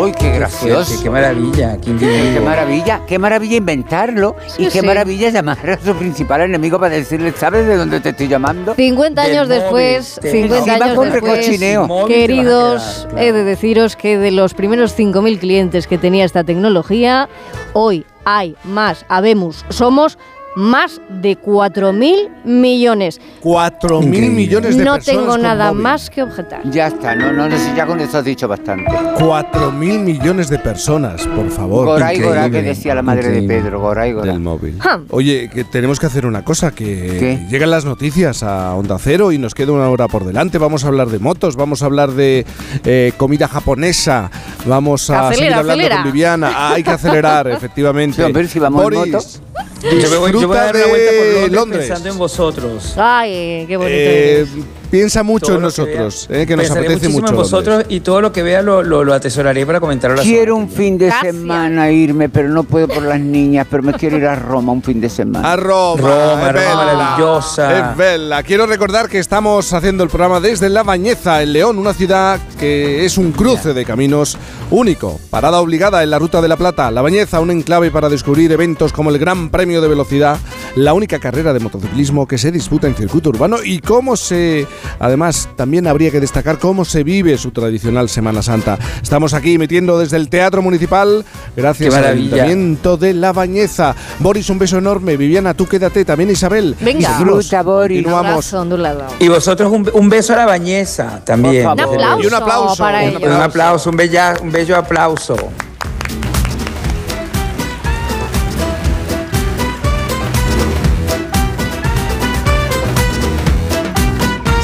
¡Uy, 0.00 0.12
qué 0.12 0.30
gracioso! 0.30 1.02
qué 1.02 1.10
maravilla, 1.10 1.76
qué 1.82 2.40
maravilla, 2.44 3.00
qué 3.06 3.18
maravilla 3.18 3.56
inventarlo 3.56 4.36
y 4.56 4.64
qué 4.66 4.80
sí. 4.80 4.86
maravilla 4.86 5.30
llamar 5.30 5.58
a 5.70 5.78
su 5.84 5.92
principal 5.94 6.42
enemigo 6.42 6.78
para 6.78 6.94
decirle, 6.94 7.32
¿sabes 7.36 7.66
de 7.66 7.76
dónde 7.76 7.98
te 8.00 8.10
estoy 8.10 8.28
llamando? 8.28 8.74
50 8.74 9.22
Del 9.22 9.30
años 9.32 9.48
móvil, 9.48 9.60
después, 9.60 10.20
del 10.22 10.32
50 10.32 10.56
Encima 10.58 10.84
años 10.84 10.96
con 10.96 11.10
después. 11.10 11.88
Móvil 11.88 12.14
queridos, 12.14 13.06
quedar, 13.10 13.24
he 13.24 13.32
de 13.32 13.44
deciros 13.44 13.96
que 13.96 14.18
de 14.18 14.30
los 14.30 14.54
primeros 14.54 14.96
5.000 14.96 15.38
clientes 15.40 15.86
que 15.88 15.98
tenía 15.98 16.24
esta 16.24 16.44
tecnología, 16.44 17.28
hoy 17.72 18.04
hay 18.24 18.54
más, 18.64 19.04
habemos, 19.08 19.64
somos 19.68 20.16
más 20.58 21.00
de 21.08 21.38
4.000 21.38 22.44
millones. 22.44 23.20
4.000 23.42 24.04
Increíble. 24.06 24.30
millones 24.30 24.76
de 24.76 24.84
No 24.84 24.94
personas 24.94 25.04
tengo 25.06 25.26
con 25.32 25.42
nada 25.42 25.68
móvil. 25.68 25.82
más 25.84 26.10
que 26.10 26.22
objetar. 26.22 26.68
Ya 26.70 26.88
está, 26.88 27.14
no, 27.14 27.32
no, 27.32 27.48
no, 27.48 27.56
si 27.56 27.72
ya 27.76 27.86
con 27.86 28.00
eso 28.00 28.18
has 28.18 28.24
dicho 28.24 28.48
bastante. 28.48 28.90
4.000 28.90 29.98
millones 30.00 30.48
de 30.48 30.58
personas, 30.58 31.24
por 31.28 31.48
favor. 31.50 31.86
Goray, 31.86 32.20
Gorá, 32.20 32.50
que 32.50 32.62
decía 32.62 32.94
la 32.96 33.02
madre 33.02 33.28
de 33.28 33.42
Pedro, 33.46 33.80
Goray, 33.80 34.12
Gorá. 34.12 34.32
Del 34.32 34.40
móvil. 34.40 34.78
Oye, 35.10 35.48
que 35.48 35.62
tenemos 35.64 36.00
que 36.00 36.06
hacer 36.06 36.26
una 36.26 36.44
cosa, 36.44 36.72
que 36.72 36.84
¿Qué? 36.84 37.46
llegan 37.48 37.70
las 37.70 37.84
noticias 37.84 38.42
a 38.42 38.74
Onda 38.74 38.98
Cero 38.98 39.30
y 39.30 39.38
nos 39.38 39.54
queda 39.54 39.72
una 39.72 39.88
hora 39.88 40.08
por 40.08 40.24
delante. 40.24 40.58
Vamos 40.58 40.84
a 40.84 40.88
hablar 40.88 41.08
de 41.08 41.20
motos, 41.20 41.54
vamos 41.54 41.82
a 41.82 41.86
hablar 41.86 42.10
de 42.10 42.44
eh, 42.84 43.12
comida 43.16 43.46
japonesa, 43.46 44.30
vamos 44.66 45.08
a 45.10 45.28
Acelera, 45.28 45.36
seguir 45.36 45.54
hablando 45.54 45.72
acelera. 45.84 46.02
con 46.02 46.12
Viviana. 46.12 46.52
Ah, 46.52 46.72
hay 46.74 46.82
que 46.82 46.90
acelerar, 46.90 47.46
efectivamente. 47.50 48.16
Sí, 48.16 48.22
hombre, 48.22 48.48
si 48.48 48.58
vamos 48.58 48.82
en 48.82 48.84
Boris, 48.84 49.12
moto. 49.12 49.67
Yo 49.82 50.10
me 50.10 50.16
voy, 50.16 50.32
yo 50.32 50.48
voy 50.48 50.56
a 50.56 50.60
dar 50.64 50.76
una 50.76 50.86
vuelta 50.86 51.12
por 51.12 51.26
Londres, 51.26 51.52
Londres. 51.52 51.86
pensando 51.86 52.08
en 52.10 52.18
vosotros. 52.18 52.94
Ay, 52.96 53.64
qué 53.68 53.76
bonito. 53.76 53.94
Eh, 53.96 54.34
eres. 54.40 54.48
piensa 54.90 55.22
mucho 55.22 55.46
Todo 55.46 55.54
en 55.56 55.60
que 55.60 55.64
nosotros, 55.66 56.26
vea. 56.28 56.42
eh, 56.42 56.46
que 56.46 56.56
nos 56.56 56.64
Pensaré 56.66 56.80
apetece 56.86 57.08
muchísimo 57.08 57.20
mucho. 57.20 57.32
en 57.32 57.36
vosotros 57.36 57.76
Londres. 57.76 57.96
y 57.96 58.00
todo 58.00 58.20
lo 58.20 58.32
que 58.32 58.42
vea 58.42 58.62
lo, 58.62 58.82
lo, 58.82 59.04
lo 59.04 59.14
atesoraré 59.14 59.64
para 59.66 59.78
comentarlo 59.78 60.14
a 60.14 60.16
la 60.18 60.22
Quiero 60.24 60.54
zona. 60.54 60.64
un 60.64 60.70
fin 60.70 60.98
de 60.98 61.06
Gracias. 61.06 61.34
semana 61.36 61.90
irme, 61.92 62.28
pero 62.28 62.48
no 62.48 62.64
puedo 62.64 62.88
por 62.88 63.02
las 63.04 63.20
niñas, 63.20 63.66
pero 63.70 63.82
me 63.84 63.92
quiero 63.92 64.16
ir 64.16 64.26
a 64.26 64.34
Roma 64.34 64.72
un 64.72 64.82
fin 64.82 65.00
de 65.00 65.08
semana. 65.08 65.52
A 65.52 65.56
Roma, 65.56 66.00
Roma, 66.00 66.32
es 66.48 66.52
Roma 66.52 66.52
bella. 66.52 66.74
maravillosa. 66.74 67.90
Es 67.92 67.96
bella. 67.96 68.42
Quiero 68.42 68.66
recordar 68.66 69.08
que 69.08 69.18
estamos 69.20 69.72
haciendo 69.72 70.02
el 70.02 70.10
programa 70.10 70.40
desde 70.40 70.68
La 70.70 70.82
Bañeza, 70.82 71.40
en 71.42 71.52
León, 71.52 71.78
una 71.78 71.92
ciudad 71.94 72.40
que 72.58 73.04
es 73.04 73.16
un 73.18 73.30
cruce 73.32 73.74
de 73.74 73.84
caminos 73.84 74.36
único. 74.70 75.20
Parada 75.30 75.60
obligada 75.60 76.02
en 76.02 76.10
la 76.10 76.18
Ruta 76.18 76.40
de 76.40 76.48
la 76.48 76.56
Plata. 76.56 76.90
La 76.90 77.02
Bañeza, 77.02 77.40
un 77.40 77.50
enclave 77.50 77.90
para 77.90 78.08
descubrir 78.08 78.50
eventos 78.50 78.92
como 78.92 79.10
el 79.10 79.18
Gran 79.18 79.50
Premio 79.50 79.67
de 79.76 79.88
Velocidad, 79.88 80.38
la 80.74 80.94
única 80.94 81.18
carrera 81.18 81.52
de 81.52 81.60
motociclismo 81.60 82.26
que 82.26 82.38
se 82.38 82.50
disputa 82.50 82.86
en 82.86 82.94
circuito 82.94 83.28
urbano 83.28 83.58
y 83.62 83.80
cómo 83.80 84.16
se... 84.16 84.66
Además, 84.98 85.48
también 85.56 85.86
habría 85.86 86.10
que 86.10 86.20
destacar 86.20 86.58
cómo 86.58 86.84
se 86.84 87.04
vive 87.04 87.36
su 87.38 87.50
tradicional 87.50 88.08
Semana 88.08 88.42
Santa. 88.42 88.78
Estamos 89.02 89.34
aquí 89.34 89.54
emitiendo 89.54 89.98
desde 89.98 90.16
el 90.16 90.28
Teatro 90.28 90.62
Municipal, 90.62 91.24
gracias 91.56 91.94
al. 91.94 92.04
Ayuntamiento 92.04 92.96
de 92.96 93.14
La 93.14 93.32
Bañeza. 93.32 93.94
Boris, 94.18 94.50
un 94.50 94.58
beso 94.58 94.78
enorme. 94.78 95.16
Viviana, 95.16 95.54
tú 95.54 95.66
quédate. 95.66 96.04
También 96.04 96.30
Isabel. 96.30 96.74
Venga. 96.80 97.10
Seguimos. 97.12 97.38
Disfruta, 97.38 97.62
Boris. 97.62 97.98
Continuamos. 97.98 98.30
Abrazo 98.30 98.60
ondulado. 98.60 99.04
Y 99.18 99.28
vosotros 99.28 99.70
un, 99.72 99.88
un 99.92 100.08
beso 100.08 100.32
a 100.32 100.36
la 100.36 100.46
bañeza 100.46 101.20
también. 101.24 101.66
Un 101.66 101.80
aplauso, 101.80 102.22
Y 102.22 102.26
un 102.26 102.34
aplauso. 102.34 102.76
para 102.82 103.02
Un 103.02 103.08
ellos. 103.08 103.22
Un 103.22 103.32
aplauso, 103.42 103.90
un, 103.90 103.96
bella, 103.96 104.34
un 104.42 104.50
bello 104.52 104.76
aplauso. 104.76 105.36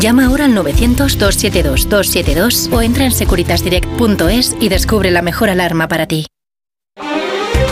Llama 0.00 0.26
ahora 0.26 0.46
al 0.46 0.54
900-272-272 0.54 2.72
o 2.72 2.82
entra 2.82 3.04
en 3.04 3.12
securitasdirect.es 3.12 4.56
y 4.60 4.68
descubre 4.68 5.10
la 5.10 5.22
mejor 5.22 5.50
alarma 5.50 5.88
para 5.88 6.06
ti. 6.06 6.26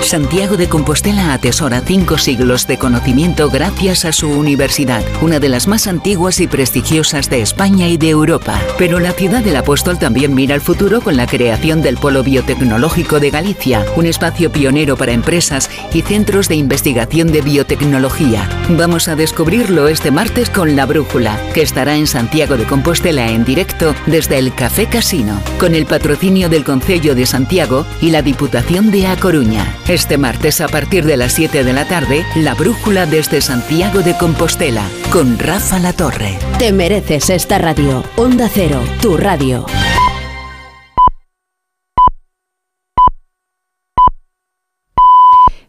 Santiago 0.03 0.57
de 0.57 0.69
Compostela 0.69 1.33
atesora 1.33 1.81
cinco 1.81 2.19
siglos 2.19 2.67
de 2.67 2.77
conocimiento 2.77 3.49
gracias 3.49 4.05
a 4.05 4.13
su 4.13 4.29
universidad, 4.29 5.03
una 5.23 5.39
de 5.39 5.49
las 5.49 5.69
más 5.69 5.87
antiguas 5.87 6.41
y 6.41 6.49
prestigiosas 6.49 7.31
de 7.31 7.41
España 7.41 7.89
y 7.89 7.97
de 7.97 8.11
Europa. 8.11 8.61
Pero 8.79 8.99
la 8.99 9.13
ciudad 9.13 9.43
del 9.43 9.57
apóstol 9.57 9.99
también 9.99 10.35
mira 10.35 10.55
al 10.55 10.61
futuro 10.61 11.01
con 11.01 11.17
la 11.17 11.27
creación 11.27 11.83
del 11.83 11.97
Polo 11.97 12.23
Biotecnológico 12.25 13.21
de 13.21 13.31
Galicia, 13.31 13.87
un 13.97 14.07
espacio 14.07 14.51
pionero 14.51 14.97
para 14.97 15.13
empresas 15.13 15.71
y 15.95 16.03
centros 16.03 16.49
de 16.49 16.57
investigación 16.57 17.33
de 17.33 17.41
biotecnología. 17.41 18.49
Vamos 18.71 19.09
a 19.09 19.17
descubrirlo 19.17 19.89
este 19.89 20.11
martes 20.11 20.51
con 20.51 20.77
La 20.77 20.85
Brújula, 20.85 21.39
que 21.55 21.63
estará 21.63 21.97
en 21.97 22.09
Santiago 22.09 22.57
de 22.57 22.65
Compostela 22.65 23.31
en 23.31 23.45
directo 23.45 23.95
desde 24.07 24.39
el 24.39 24.53
Café 24.53 24.87
Casino, 24.87 25.41
con 25.59 25.75
el 25.75 25.87
patrocinio 25.87 26.49
del 26.49 26.65
Concello 26.65 27.15
de 27.15 27.25
Santiago 27.25 27.87
y 28.01 28.11
la 28.11 28.21
Diputación 28.21 28.91
de 28.91 29.07
A 29.07 29.17
Coruña. 29.17 29.75
Este 29.93 30.17
martes 30.17 30.63
a 30.63 30.69
partir 30.69 31.05
de 31.05 31.19
las 31.19 31.35
7 31.35 31.65
de 31.65 31.73
la 31.75 31.87
tarde, 31.87 32.25
La 32.35 32.55
Brújula 32.55 33.05
desde 33.05 33.43
Santiago 33.43 34.01
de 34.01 34.17
Compostela, 34.17 34.89
con 35.11 35.39
Rafa 35.39 35.79
La 35.81 35.93
Torre. 35.93 36.39
Te 36.59 36.73
mereces 36.73 37.29
esta 37.29 37.59
radio. 37.59 38.03
Onda 38.17 38.49
Cero, 38.51 38.81
tu 39.03 39.19
radio. 39.19 39.67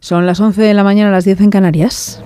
Son 0.00 0.24
las 0.24 0.40
11 0.40 0.62
de 0.62 0.72
la 0.72 0.84
mañana, 0.84 1.10
las 1.10 1.26
10 1.26 1.42
en 1.42 1.50
Canarias. 1.50 2.22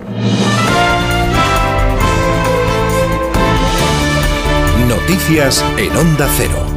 Noticias 4.87 5.65
en 5.77 5.97
Onda 5.97 6.29
Cero. 6.37 6.68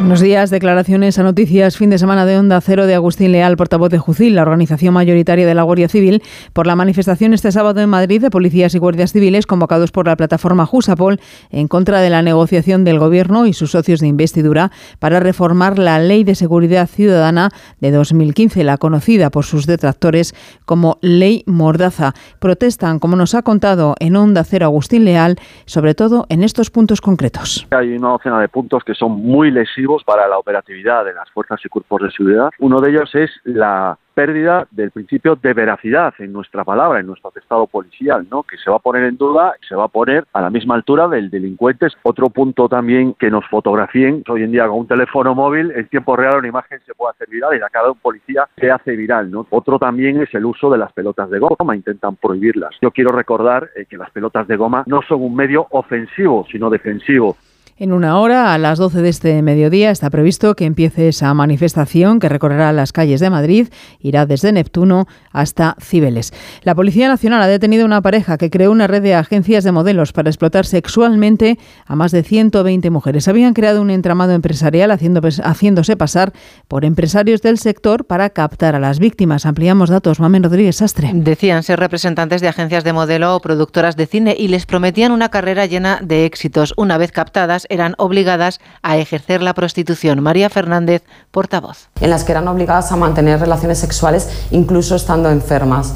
Buenos 0.00 0.22
días. 0.22 0.48
Declaraciones 0.48 1.18
a 1.18 1.22
noticias. 1.22 1.76
Fin 1.76 1.90
de 1.90 1.98
semana 1.98 2.24
de 2.24 2.38
Onda 2.38 2.58
Cero 2.62 2.86
de 2.86 2.94
Agustín 2.94 3.32
Leal, 3.32 3.58
portavoz 3.58 3.90
de 3.90 3.98
Jucil, 3.98 4.34
la 4.34 4.40
organización 4.40 4.94
mayoritaria 4.94 5.46
de 5.46 5.54
la 5.54 5.62
Guardia 5.62 5.90
Civil, 5.90 6.22
por 6.54 6.66
la 6.66 6.74
manifestación 6.74 7.34
este 7.34 7.52
sábado 7.52 7.82
en 7.82 7.90
Madrid 7.90 8.22
de 8.22 8.30
policías 8.30 8.74
y 8.74 8.78
guardias 8.78 9.12
civiles 9.12 9.46
convocados 9.46 9.92
por 9.92 10.06
la 10.06 10.16
plataforma 10.16 10.64
Jusapol 10.64 11.20
en 11.50 11.68
contra 11.68 12.00
de 12.00 12.08
la 12.08 12.22
negociación 12.22 12.82
del 12.82 12.98
Gobierno 12.98 13.44
y 13.44 13.52
sus 13.52 13.72
socios 13.72 14.00
de 14.00 14.06
investidura 14.06 14.70
para 15.00 15.20
reformar 15.20 15.78
la 15.78 15.98
Ley 15.98 16.24
de 16.24 16.34
Seguridad 16.34 16.88
Ciudadana 16.88 17.50
de 17.80 17.90
2015, 17.90 18.64
la 18.64 18.78
conocida 18.78 19.28
por 19.28 19.44
sus 19.44 19.66
detractores 19.66 20.34
como 20.64 20.96
Ley 21.02 21.44
Mordaza. 21.46 22.14
Protestan, 22.38 23.00
como 23.00 23.16
nos 23.16 23.34
ha 23.34 23.42
contado 23.42 23.96
en 24.00 24.16
Onda 24.16 24.44
Cero 24.44 24.64
Agustín 24.64 25.04
Leal, 25.04 25.36
sobre 25.66 25.94
todo 25.94 26.24
en 26.30 26.42
estos 26.42 26.70
puntos 26.70 27.02
concretos. 27.02 27.66
Hay 27.70 27.92
una 27.92 28.08
docena 28.08 28.40
de 28.40 28.48
puntos 28.48 28.82
que 28.82 28.94
son 28.94 29.12
muy 29.12 29.50
lesivos 29.50 29.90
para 30.04 30.28
la 30.28 30.38
operatividad 30.38 31.04
de 31.04 31.14
las 31.14 31.30
fuerzas 31.30 31.60
y 31.64 31.68
cuerpos 31.68 32.02
de 32.02 32.10
seguridad. 32.10 32.50
Uno 32.58 32.80
de 32.80 32.90
ellos 32.90 33.14
es 33.14 33.30
la 33.44 33.98
pérdida 34.14 34.66
del 34.70 34.90
principio 34.90 35.36
de 35.36 35.54
veracidad 35.54 36.12
en 36.18 36.32
nuestra 36.32 36.64
palabra, 36.64 37.00
en 37.00 37.06
nuestro 37.06 37.30
atestado 37.30 37.66
policial, 37.66 38.26
¿no? 38.30 38.42
que 38.42 38.58
se 38.58 38.70
va 38.70 38.76
a 38.76 38.80
poner 38.80 39.04
en 39.04 39.16
duda, 39.16 39.54
se 39.66 39.74
va 39.74 39.84
a 39.84 39.88
poner 39.88 40.26
a 40.32 40.40
la 40.42 40.50
misma 40.50 40.74
altura 40.74 41.08
del 41.08 41.30
delincuente. 41.30 41.86
Otro 42.02 42.28
punto 42.28 42.68
también 42.68 43.14
que 43.14 43.30
nos 43.30 43.46
fotografíen 43.46 44.22
hoy 44.28 44.42
en 44.42 44.52
día 44.52 44.66
con 44.68 44.80
un 44.80 44.86
teléfono 44.86 45.34
móvil 45.34 45.72
en 45.74 45.88
tiempo 45.88 46.16
real 46.16 46.38
una 46.38 46.48
imagen 46.48 46.80
se 46.84 46.94
puede 46.94 47.12
hacer 47.12 47.28
viral 47.30 47.54
y 47.54 47.60
la 47.60 47.70
cara 47.70 47.86
de 47.86 47.92
un 47.92 47.98
policía 47.98 48.46
se 48.58 48.70
hace 48.70 48.94
viral. 48.94 49.30
¿no? 49.30 49.46
Otro 49.50 49.78
también 49.78 50.20
es 50.20 50.32
el 50.34 50.44
uso 50.44 50.70
de 50.70 50.78
las 50.78 50.92
pelotas 50.92 51.30
de 51.30 51.38
goma, 51.38 51.74
intentan 51.74 52.16
prohibirlas. 52.16 52.74
Yo 52.82 52.90
quiero 52.90 53.12
recordar 53.12 53.70
eh, 53.74 53.86
que 53.86 53.96
las 53.96 54.10
pelotas 54.10 54.46
de 54.48 54.56
goma 54.56 54.84
no 54.86 55.00
son 55.02 55.22
un 55.22 55.34
medio 55.34 55.66
ofensivo, 55.70 56.46
sino 56.50 56.68
defensivo. 56.68 57.36
En 57.82 57.94
una 57.94 58.18
hora, 58.20 58.52
a 58.52 58.58
las 58.58 58.78
12 58.78 59.00
de 59.00 59.08
este 59.08 59.40
mediodía, 59.40 59.90
está 59.90 60.10
previsto 60.10 60.54
que 60.54 60.66
empiece 60.66 61.08
esa 61.08 61.32
manifestación 61.32 62.20
que 62.20 62.28
recorrerá 62.28 62.74
las 62.74 62.92
calles 62.92 63.20
de 63.20 63.30
Madrid, 63.30 63.68
irá 64.00 64.26
desde 64.26 64.52
Neptuno 64.52 65.08
hasta 65.32 65.76
Cibeles. 65.80 66.34
La 66.62 66.74
Policía 66.74 67.08
Nacional 67.08 67.40
ha 67.40 67.46
detenido 67.46 67.86
una 67.86 68.02
pareja 68.02 68.36
que 68.36 68.50
creó 68.50 68.70
una 68.70 68.86
red 68.86 69.00
de 69.00 69.14
agencias 69.14 69.64
de 69.64 69.72
modelos 69.72 70.12
para 70.12 70.28
explotar 70.28 70.66
sexualmente 70.66 71.58
a 71.86 71.96
más 71.96 72.12
de 72.12 72.22
120 72.22 72.90
mujeres. 72.90 73.28
Habían 73.28 73.54
creado 73.54 73.80
un 73.80 73.88
entramado 73.88 74.34
empresarial 74.34 74.90
haciéndose 74.90 75.96
pasar 75.96 76.34
por 76.68 76.84
empresarios 76.84 77.40
del 77.40 77.56
sector 77.56 78.04
para 78.04 78.28
captar 78.28 78.74
a 78.74 78.78
las 78.78 78.98
víctimas. 78.98 79.46
Ampliamos 79.46 79.88
datos. 79.88 80.20
Mamen 80.20 80.42
Rodríguez 80.42 80.76
Sastre. 80.76 81.12
Decían 81.14 81.62
ser 81.62 81.80
representantes 81.80 82.42
de 82.42 82.48
agencias 82.48 82.84
de 82.84 82.92
modelo 82.92 83.36
o 83.36 83.40
productoras 83.40 83.96
de 83.96 84.06
cine 84.06 84.36
y 84.38 84.48
les 84.48 84.66
prometían 84.66 85.12
una 85.12 85.30
carrera 85.30 85.64
llena 85.64 85.98
de 86.02 86.26
éxitos. 86.26 86.74
Una 86.76 86.98
vez 86.98 87.10
captadas, 87.10 87.68
eran 87.70 87.94
obligadas 87.96 88.60
a 88.82 88.98
ejercer 88.98 89.40
la 89.42 89.54
prostitución. 89.54 90.20
María 90.20 90.50
Fernández, 90.50 91.02
portavoz. 91.30 91.88
En 92.00 92.10
las 92.10 92.24
que 92.24 92.32
eran 92.32 92.48
obligadas 92.48 92.92
a 92.92 92.96
mantener 92.96 93.40
relaciones 93.40 93.78
sexuales 93.78 94.28
incluso 94.50 94.96
estando 94.96 95.30
enfermas. 95.30 95.94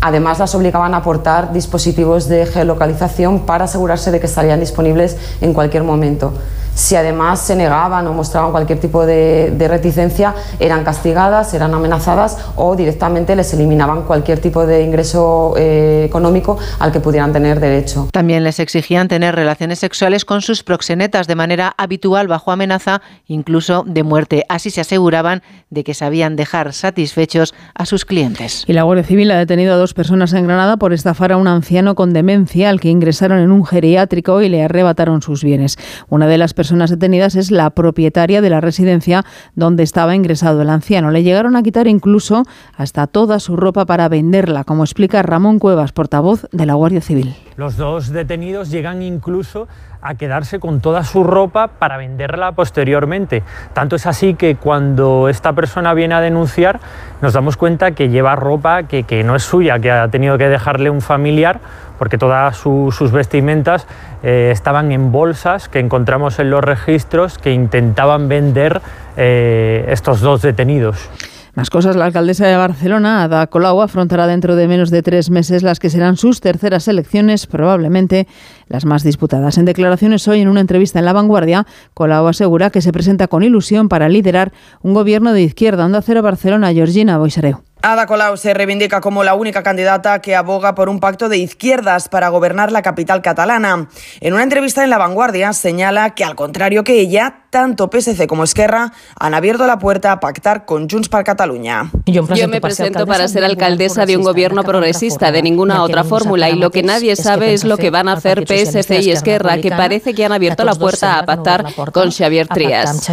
Además, 0.00 0.40
las 0.40 0.54
obligaban 0.56 0.94
a 0.94 0.98
aportar 0.98 1.52
dispositivos 1.52 2.28
de 2.28 2.46
geolocalización 2.46 3.46
para 3.46 3.66
asegurarse 3.66 4.10
de 4.10 4.18
que 4.18 4.26
estarían 4.26 4.58
disponibles 4.58 5.16
en 5.40 5.52
cualquier 5.54 5.84
momento. 5.84 6.34
Si 6.74 6.96
además 6.96 7.40
se 7.40 7.54
negaban 7.54 8.06
o 8.06 8.12
mostraban 8.14 8.50
cualquier 8.50 8.80
tipo 8.80 9.04
de, 9.04 9.52
de, 9.56 9.68
reticencia, 9.68 10.34
eran 10.58 10.84
castigadas, 10.84 11.52
eran 11.52 11.74
amenazadas 11.74 12.38
o 12.56 12.74
directamente 12.76 13.36
les 13.36 13.52
eliminaban 13.52 14.02
cualquier 14.02 14.40
tipo 14.40 14.66
de 14.66 14.82
ingreso 14.82 15.54
eh, 15.56 16.04
económico 16.06 16.58
al 16.78 16.92
que 16.92 17.00
pudieran 17.00 17.32
tener 17.32 17.60
derecho. 17.60 18.08
También 18.12 18.42
les 18.42 18.58
exigían 18.58 19.08
tener 19.08 19.34
relaciones 19.34 19.80
sexuales 19.80 20.24
con 20.24 20.40
sus 20.40 20.62
proxenetas 20.62 21.26
de 21.26 21.34
manera 21.34 21.74
habitual 21.76 22.26
bajo 22.26 22.52
amenaza, 22.52 23.02
incluso 23.26 23.84
de 23.86 24.02
muerte. 24.02 24.44
Así 24.48 24.70
se 24.70 24.80
aseguraban 24.80 25.42
de 25.68 25.84
que 25.84 25.94
sabían 25.94 26.36
dejar 26.36 26.72
satisfechos 26.72 27.54
a 27.74 27.84
sus 27.84 28.04
clientes. 28.04 28.64
Y 28.66 28.72
la 28.72 28.82
Guardia 28.82 29.04
Civil 29.04 29.30
ha 29.30 29.38
detenido 29.38 29.74
a 29.74 29.76
dos 29.76 29.92
personas 29.92 30.32
en 30.32 30.46
Granada 30.46 30.78
por 30.78 30.92
estafar 30.92 31.32
a 31.32 31.36
un 31.36 31.48
anciano 31.48 31.94
con 31.94 32.12
demencia 32.12 32.70
al 32.70 32.80
que 32.80 32.88
ingresaron 32.88 33.38
en 33.38 33.50
un 33.50 33.66
geriátrico 33.66 34.40
y 34.40 34.48
le 34.48 34.64
arrebataron 34.64 35.20
sus 35.20 35.44
bienes. 35.44 35.76
Una 36.08 36.26
de 36.26 36.38
las 36.38 36.54
personas 36.54 36.61
detenidas 36.68 37.36
es 37.36 37.50
la 37.50 37.70
propietaria 37.70 38.40
de 38.40 38.50
la 38.50 38.60
residencia 38.60 39.24
donde 39.54 39.82
estaba 39.82 40.14
ingresado 40.14 40.62
el 40.62 40.70
anciano. 40.70 41.10
Le 41.10 41.22
llegaron 41.22 41.56
a 41.56 41.62
quitar 41.62 41.88
incluso 41.88 42.44
hasta 42.76 43.06
toda 43.06 43.40
su 43.40 43.56
ropa 43.56 43.86
para 43.86 44.08
venderla, 44.08 44.64
como 44.64 44.84
explica 44.84 45.22
Ramón 45.22 45.58
Cuevas, 45.58 45.92
portavoz 45.92 46.46
de 46.52 46.66
la 46.66 46.74
Guardia 46.74 47.00
Civil. 47.00 47.34
Los 47.56 47.76
dos 47.76 48.08
detenidos 48.10 48.70
llegan 48.70 49.02
incluso 49.02 49.68
a 50.02 50.14
quedarse 50.16 50.58
con 50.58 50.80
toda 50.80 51.04
su 51.04 51.24
ropa 51.24 51.68
para 51.68 51.96
venderla 51.96 52.52
posteriormente. 52.52 53.42
Tanto 53.72 53.96
es 53.96 54.06
así 54.06 54.34
que 54.34 54.56
cuando 54.56 55.28
esta 55.28 55.52
persona 55.52 55.94
viene 55.94 56.14
a 56.14 56.20
denunciar 56.20 56.80
nos 57.20 57.32
damos 57.32 57.56
cuenta 57.56 57.92
que 57.92 58.08
lleva 58.08 58.34
ropa 58.36 58.82
que, 58.82 59.04
que 59.04 59.22
no 59.22 59.36
es 59.36 59.44
suya, 59.44 59.78
que 59.78 59.90
ha 59.90 60.08
tenido 60.08 60.36
que 60.38 60.48
dejarle 60.48 60.90
un 60.90 61.00
familiar 61.00 61.60
porque 61.98 62.18
todas 62.18 62.56
su, 62.56 62.92
sus 62.96 63.12
vestimentas 63.12 63.86
eh, 64.24 64.50
estaban 64.52 64.90
en 64.90 65.12
bolsas 65.12 65.68
que 65.68 65.78
encontramos 65.78 66.40
en 66.40 66.50
los 66.50 66.64
registros 66.64 67.38
que 67.38 67.52
intentaban 67.52 68.28
vender 68.28 68.82
eh, 69.16 69.84
estos 69.88 70.20
dos 70.20 70.42
detenidos. 70.42 71.08
Más 71.54 71.68
cosas, 71.68 71.96
la 71.96 72.06
alcaldesa 72.06 72.46
de 72.46 72.56
Barcelona, 72.56 73.24
Ada 73.24 73.46
Colau, 73.46 73.82
afrontará 73.82 74.26
dentro 74.26 74.56
de 74.56 74.66
menos 74.66 74.90
de 74.90 75.02
tres 75.02 75.28
meses 75.28 75.62
las 75.62 75.80
que 75.80 75.90
serán 75.90 76.16
sus 76.16 76.40
terceras 76.40 76.88
elecciones, 76.88 77.46
probablemente 77.46 78.26
las 78.68 78.86
más 78.86 79.02
disputadas. 79.02 79.58
En 79.58 79.66
declaraciones 79.66 80.26
hoy 80.28 80.40
en 80.40 80.48
una 80.48 80.62
entrevista 80.62 80.98
en 80.98 81.04
La 81.04 81.12
Vanguardia, 81.12 81.66
Colau 81.92 82.26
asegura 82.26 82.70
que 82.70 82.80
se 82.80 82.90
presenta 82.90 83.28
con 83.28 83.42
ilusión 83.42 83.90
para 83.90 84.08
liderar 84.08 84.50
un 84.80 84.94
gobierno 84.94 85.34
de 85.34 85.42
izquierda. 85.42 85.84
Onda 85.84 86.00
Cero 86.00 86.22
Barcelona, 86.22 86.72
Georgina 86.72 87.18
Boisareu. 87.18 87.62
Ada 87.82 88.06
Colau 88.06 88.38
se 88.38 88.54
reivindica 88.54 89.02
como 89.02 89.22
la 89.22 89.34
única 89.34 89.62
candidata 89.62 90.20
que 90.20 90.34
aboga 90.34 90.74
por 90.74 90.88
un 90.88 91.00
pacto 91.00 91.28
de 91.28 91.36
izquierdas 91.36 92.08
para 92.08 92.30
gobernar 92.30 92.72
la 92.72 92.80
capital 92.80 93.20
catalana. 93.20 93.88
En 94.20 94.32
una 94.32 94.42
entrevista 94.42 94.84
en 94.84 94.90
La 94.90 94.96
Vanguardia 94.96 95.52
señala 95.52 96.14
que, 96.14 96.24
al 96.24 96.34
contrario 96.34 96.82
que 96.82 96.98
ella, 96.98 97.41
tanto 97.52 97.90
PSC 97.92 98.26
como 98.26 98.44
Esquerra 98.44 98.94
han 99.20 99.34
abierto 99.34 99.66
la 99.66 99.78
puerta 99.78 100.10
a 100.10 100.20
pactar 100.20 100.64
con 100.64 100.88
Junts 100.88 101.10
per 101.10 101.22
Catalunya. 101.22 101.90
Yo 102.06 102.24
me 102.48 102.62
presento 102.62 103.06
para 103.06 103.28
ser 103.28 103.44
alcaldesa 103.44 104.06
de 104.06 104.16
un 104.16 104.24
gobierno 104.24 104.64
progresista, 104.64 105.30
de 105.30 105.42
ninguna 105.42 105.82
otra 105.82 106.02
fórmula, 106.02 106.48
y 106.48 106.56
lo 106.56 106.70
que 106.70 106.82
nadie 106.82 107.14
sabe 107.14 107.52
es 107.52 107.64
lo 107.64 107.76
que 107.76 107.90
van 107.90 108.08
a 108.08 108.14
hacer 108.14 108.46
PSC 108.46 109.02
y 109.02 109.10
Esquerra, 109.10 109.58
que 109.58 109.68
parece 109.70 110.14
que 110.14 110.24
han 110.24 110.32
abierto 110.32 110.64
la 110.64 110.74
puerta 110.74 111.18
a 111.18 111.26
pactar 111.26 111.66
con 111.92 112.10
Xavier 112.10 112.48
Trias. 112.48 113.04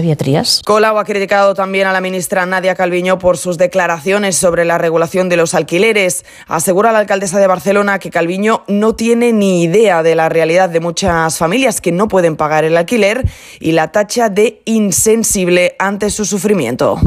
Colau 0.63 0.97
ha 0.97 1.03
criticado 1.03 1.53
también 1.53 1.87
a 1.87 1.91
la 1.91 1.99
ministra 1.99 2.45
Nadia 2.45 2.75
Calviño 2.75 3.19
por 3.19 3.37
sus 3.37 3.57
declaraciones 3.57 4.37
sobre 4.37 4.63
la 4.63 4.77
regulación 4.77 5.27
de 5.27 5.35
los 5.35 5.53
alquileres. 5.53 6.23
Asegura 6.47 6.93
la 6.93 6.99
alcaldesa 6.99 7.39
de 7.39 7.47
Barcelona 7.47 7.99
que 7.99 8.09
Calviño 8.09 8.63
no 8.69 8.95
tiene 8.95 9.33
ni 9.33 9.63
idea 9.63 10.01
de 10.01 10.15
la 10.15 10.29
realidad 10.29 10.69
de 10.69 10.79
muchas 10.79 11.37
familias 11.37 11.81
que 11.81 11.91
no 11.91 12.07
pueden 12.07 12.37
pagar 12.37 12.63
el 12.63 12.77
alquiler 12.77 13.29
y 13.59 13.73
la 13.73 13.91
tacha 13.91 14.28
de 14.29 14.61
insensible 14.65 15.75
ante 15.79 16.09
su 16.09 16.25
sufrimiento. 16.25 16.99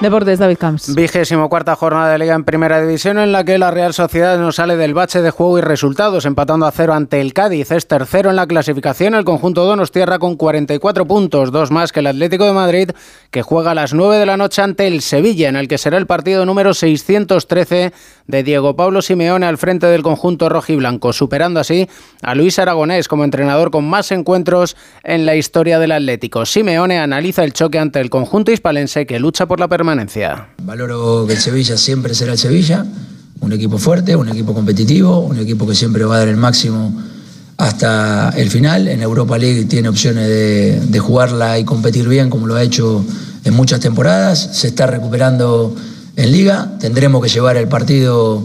Deportes, 0.00 0.38
David 0.38 0.58
Camps. 0.58 0.94
Vigésimo 0.94 1.48
cuarta 1.48 1.76
jornada 1.76 2.12
de 2.12 2.18
Liga 2.18 2.34
en 2.34 2.44
Primera 2.44 2.80
División 2.82 3.18
en 3.18 3.32
la 3.32 3.42
que 3.44 3.56
la 3.56 3.70
Real 3.70 3.94
Sociedad 3.94 4.38
no 4.38 4.52
sale 4.52 4.76
del 4.76 4.92
bache 4.92 5.22
de 5.22 5.30
juego 5.30 5.58
y 5.58 5.62
resultados, 5.62 6.26
empatando 6.26 6.66
a 6.66 6.72
cero 6.72 6.92
ante 6.92 7.22
el 7.22 7.32
Cádiz. 7.32 7.70
Es 7.70 7.86
tercero 7.86 8.28
en 8.28 8.36
la 8.36 8.46
clasificación 8.46 9.14
el 9.14 9.24
conjunto 9.24 9.64
Donostierra 9.64 10.18
con 10.18 10.36
44 10.36 11.06
puntos, 11.06 11.52
dos 11.52 11.70
más 11.70 11.90
que 11.90 12.00
el 12.00 12.08
Atlético 12.08 12.44
de 12.44 12.52
Madrid, 12.52 12.90
que 13.30 13.40
juega 13.40 13.70
a 13.70 13.74
las 13.74 13.94
9 13.94 14.18
de 14.18 14.26
la 14.26 14.36
noche 14.36 14.60
ante 14.60 14.86
el 14.86 15.00
Sevilla, 15.00 15.48
en 15.48 15.56
el 15.56 15.68
que 15.68 15.78
será 15.78 15.96
el 15.96 16.06
partido 16.06 16.44
número 16.44 16.74
613 16.74 17.92
de 18.26 18.42
Diego 18.42 18.76
Pablo 18.76 19.00
Simeone 19.00 19.46
al 19.46 19.58
frente 19.58 19.86
del 19.86 20.02
conjunto 20.02 20.50
rojiblanco, 20.50 21.14
superando 21.14 21.60
así 21.60 21.88
a 22.20 22.34
Luis 22.34 22.58
Aragonés 22.58 23.08
como 23.08 23.24
entrenador 23.24 23.70
con 23.70 23.88
más 23.88 24.12
encuentros 24.12 24.76
en 25.02 25.24
la 25.24 25.36
historia 25.36 25.78
del 25.78 25.92
Atlético. 25.92 26.44
Simeone 26.44 26.98
analiza 26.98 27.44
el 27.44 27.54
choque 27.54 27.78
ante 27.78 28.00
el 28.00 28.10
conjunto 28.10 28.50
hispalense 28.50 29.06
que 29.06 29.18
lucha 29.18 29.46
por 29.46 29.60
la 29.60 29.68
permanencia. 29.68 29.93
Valoro 30.62 31.26
que 31.26 31.34
el 31.34 31.38
Sevilla 31.38 31.76
siempre 31.76 32.14
será 32.14 32.32
el 32.32 32.38
Sevilla, 32.38 32.84
un 33.40 33.52
equipo 33.52 33.78
fuerte, 33.78 34.16
un 34.16 34.28
equipo 34.28 34.54
competitivo, 34.54 35.20
un 35.20 35.38
equipo 35.38 35.66
que 35.66 35.74
siempre 35.74 36.04
va 36.04 36.16
a 36.16 36.18
dar 36.20 36.28
el 36.28 36.36
máximo 36.36 36.92
hasta 37.56 38.30
el 38.36 38.50
final. 38.50 38.88
En 38.88 39.02
Europa 39.02 39.38
League 39.38 39.64
tiene 39.64 39.88
opciones 39.88 40.28
de, 40.28 40.98
jugarla 40.98 41.58
y 41.58 41.64
competir 41.64 42.08
bien 42.08 42.30
como 42.30 42.46
lo 42.46 42.54
ha 42.54 42.62
hecho 42.62 43.04
en 43.44 43.54
muchas 43.54 43.80
temporadas. 43.80 44.50
Se 44.52 44.68
está 44.68 44.86
recuperando 44.86 45.74
en 46.16 46.32
liga, 46.32 46.76
tendremos 46.80 47.22
que 47.22 47.28
llevar 47.28 47.56
el 47.56 47.68
partido 47.68 48.44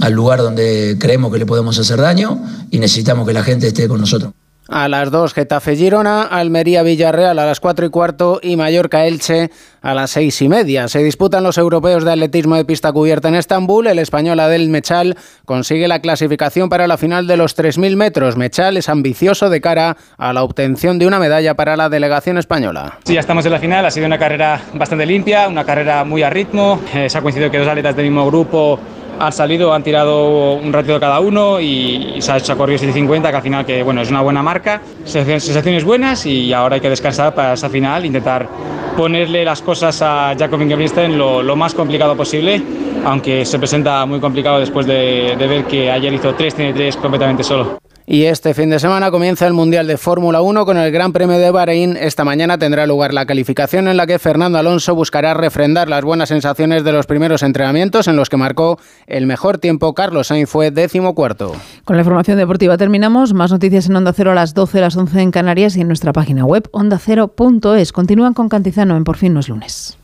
al 0.00 0.12
lugar 0.12 0.40
donde 0.40 0.96
creemos 0.98 1.32
que 1.32 1.38
le 1.38 1.46
podemos 1.46 1.78
hacer 1.78 2.00
daño 2.00 2.40
y 2.70 2.78
necesitamos 2.78 3.26
que 3.26 3.32
la 3.32 3.42
gente 3.42 3.66
esté 3.66 3.88
con 3.88 4.00
nosotros. 4.00 4.32
A 4.68 4.86
las 4.88 5.10
2 5.10 5.32
Getafe 5.32 5.76
Girona, 5.76 6.24
Almería 6.24 6.82
Villarreal 6.82 7.38
a 7.38 7.46
las 7.46 7.58
4 7.58 7.86
y 7.86 7.88
cuarto 7.88 8.38
y 8.42 8.56
Mallorca 8.56 9.06
Elche 9.06 9.50
a 9.80 9.94
las 9.94 10.10
6 10.10 10.42
y 10.42 10.48
media. 10.50 10.88
Se 10.88 11.02
disputan 11.02 11.42
los 11.42 11.56
europeos 11.56 12.04
de 12.04 12.12
atletismo 12.12 12.54
de 12.54 12.66
pista 12.66 12.92
cubierta 12.92 13.28
en 13.28 13.36
Estambul. 13.36 13.86
El 13.86 13.98
español 13.98 14.38
Adel 14.40 14.68
Mechal 14.68 15.16
consigue 15.46 15.88
la 15.88 16.00
clasificación 16.00 16.68
para 16.68 16.86
la 16.86 16.98
final 16.98 17.26
de 17.26 17.38
los 17.38 17.56
3.000 17.56 17.96
metros. 17.96 18.36
Mechal 18.36 18.76
es 18.76 18.90
ambicioso 18.90 19.48
de 19.48 19.62
cara 19.62 19.96
a 20.18 20.34
la 20.34 20.42
obtención 20.42 20.98
de 20.98 21.06
una 21.06 21.18
medalla 21.18 21.54
para 21.54 21.74
la 21.74 21.88
delegación 21.88 22.36
española. 22.36 22.98
Sí, 23.04 23.14
ya 23.14 23.20
estamos 23.20 23.46
en 23.46 23.52
la 23.52 23.60
final. 23.60 23.86
Ha 23.86 23.90
sido 23.90 24.04
una 24.04 24.18
carrera 24.18 24.60
bastante 24.74 25.06
limpia, 25.06 25.48
una 25.48 25.64
carrera 25.64 26.04
muy 26.04 26.22
a 26.22 26.28
ritmo. 26.28 26.78
Eh, 26.92 27.08
se 27.08 27.16
ha 27.16 27.22
coincidido 27.22 27.50
que 27.50 27.56
dos 27.56 27.68
atletas 27.68 27.96
del 27.96 28.04
mismo 28.04 28.26
grupo 28.26 28.78
han 29.18 29.32
salido, 29.32 29.72
han 29.72 29.82
tirado 29.82 30.54
un 30.54 30.72
ratito 30.72 30.98
cada 31.00 31.20
uno 31.20 31.60
y, 31.60 32.16
se 32.20 32.32
ha 32.32 32.36
hecho 32.36 32.52
a 32.52 32.56
corrido 32.56 32.78
750, 32.78 33.30
que 33.30 33.36
al 33.36 33.42
final 33.42 33.66
que, 33.66 33.82
bueno, 33.82 34.00
es 34.00 34.10
una 34.10 34.20
buena 34.20 34.42
marca, 34.42 34.80
sensaciones 35.04 35.84
buenas 35.84 36.26
y 36.26 36.52
ahora 36.52 36.76
hay 36.76 36.80
que 36.80 36.90
descansar 36.90 37.34
para 37.34 37.54
esa 37.54 37.68
final, 37.68 38.04
intentar 38.04 38.48
ponerle 38.96 39.44
las 39.44 39.62
cosas 39.62 40.00
a 40.02 40.34
Jacob 40.38 40.60
Ingebrigtsen 40.60 41.16
lo, 41.16 41.42
lo 41.42 41.56
más 41.56 41.74
complicado 41.74 42.16
posible, 42.16 42.60
aunque 43.04 43.44
se 43.44 43.58
presenta 43.58 44.04
muy 44.06 44.20
complicado 44.20 44.58
después 44.58 44.86
de, 44.86 45.36
de 45.38 45.46
ver 45.46 45.64
que 45.64 45.90
ayer 45.90 46.12
hizo 46.12 46.34
3 46.34 46.54
tiene 46.54 46.72
3 46.72 46.96
completamente 46.96 47.44
solo. 47.44 47.78
Y 48.10 48.24
este 48.24 48.54
fin 48.54 48.70
de 48.70 48.78
semana 48.78 49.10
comienza 49.10 49.46
el 49.46 49.52
Mundial 49.52 49.86
de 49.86 49.98
Fórmula 49.98 50.40
1 50.40 50.64
con 50.64 50.78
el 50.78 50.90
Gran 50.90 51.12
Premio 51.12 51.36
de 51.36 51.50
Bahrein. 51.50 51.94
Esta 51.94 52.24
mañana 52.24 52.56
tendrá 52.56 52.86
lugar 52.86 53.12
la 53.12 53.26
calificación 53.26 53.86
en 53.86 53.98
la 53.98 54.06
que 54.06 54.18
Fernando 54.18 54.56
Alonso 54.56 54.94
buscará 54.94 55.34
refrendar 55.34 55.90
las 55.90 56.02
buenas 56.02 56.30
sensaciones 56.30 56.84
de 56.84 56.92
los 56.92 57.04
primeros 57.04 57.42
entrenamientos 57.42 58.08
en 58.08 58.16
los 58.16 58.30
que 58.30 58.38
marcó 58.38 58.78
el 59.06 59.26
mejor 59.26 59.58
tiempo. 59.58 59.92
Carlos 59.92 60.28
Sainz 60.28 60.48
fue 60.48 60.70
décimo 60.70 61.14
cuarto. 61.14 61.52
Con 61.84 61.96
la 61.96 62.00
información 62.00 62.38
deportiva 62.38 62.78
terminamos. 62.78 63.34
Más 63.34 63.52
noticias 63.52 63.90
en 63.90 63.96
Onda 63.96 64.14
Cero 64.14 64.30
a 64.30 64.34
las 64.34 64.54
12, 64.54 64.78
a 64.78 64.80
las 64.80 64.96
11 64.96 65.20
en 65.20 65.30
Canarias 65.30 65.76
y 65.76 65.82
en 65.82 65.88
nuestra 65.88 66.14
página 66.14 66.46
web 66.46 66.66
ondacero.es. 66.72 67.92
Continúan 67.92 68.32
con 68.32 68.48
Cantizano 68.48 68.96
en 68.96 69.04
Por 69.04 69.18
fin 69.18 69.34
no 69.34 69.40
es 69.40 69.50
lunes. 69.50 69.98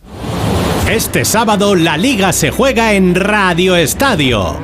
Este 0.90 1.24
sábado 1.24 1.74
la 1.74 1.96
liga 1.96 2.34
se 2.34 2.50
juega 2.50 2.92
en 2.92 3.14
Radio 3.14 3.76
Estadio. 3.76 4.58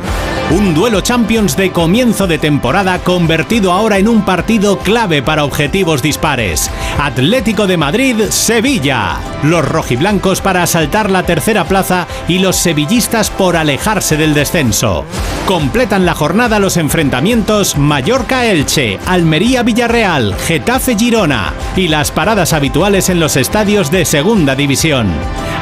Un 0.51 0.75
duelo 0.75 1.01
Champions 1.01 1.57
de 1.57 1.71
comienzo 1.71 2.27
de 2.27 2.37
temporada 2.37 2.99
convertido 2.99 3.71
ahora 3.71 3.99
en 3.99 4.09
un 4.09 4.25
partido 4.25 4.79
clave 4.79 5.23
para 5.23 5.45
objetivos 5.45 6.03
dispares. 6.03 6.69
Atlético 6.99 7.69
de 7.69 7.77
Madrid-Sevilla. 7.77 9.21
Los 9.45 9.65
rojiblancos 9.65 10.41
para 10.41 10.65
asaltar 10.65 11.09
la 11.09 11.23
tercera 11.23 11.67
plaza 11.67 12.09
y 12.27 12.41
los 12.41 12.57
sevillistas 12.57 13.31
por 13.31 13.57
alejarse 13.57 14.17
del 14.17 14.35
descenso. 14.35 15.05
Completan 15.47 16.05
la 16.05 16.15
jornada 16.15 16.59
los 16.59 16.77
enfrentamientos 16.77 17.79
Mallorca-Elche, 17.79 18.99
Almería-Villarreal, 19.07 20.35
Getafe-Girona 20.37 21.53
y 21.77 21.87
las 21.87 22.11
paradas 22.11 22.53
habituales 22.53 23.09
en 23.09 23.21
los 23.21 23.37
estadios 23.37 23.93
de 23.93 24.05
Segunda 24.05 24.57
División. 24.57 25.13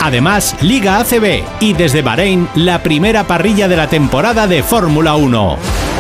Además, 0.01 0.57
Liga 0.63 0.99
ACB 0.99 1.43
y 1.61 1.73
desde 1.75 2.03
Bahrein 2.03 2.49
la 2.55 2.83
primera 2.83 3.25
parrilla 3.25 3.69
de 3.69 3.77
la 3.77 3.89
temporada 3.89 4.47
de 4.47 4.63
Fórmula 4.63 4.78
1. 4.87 5.57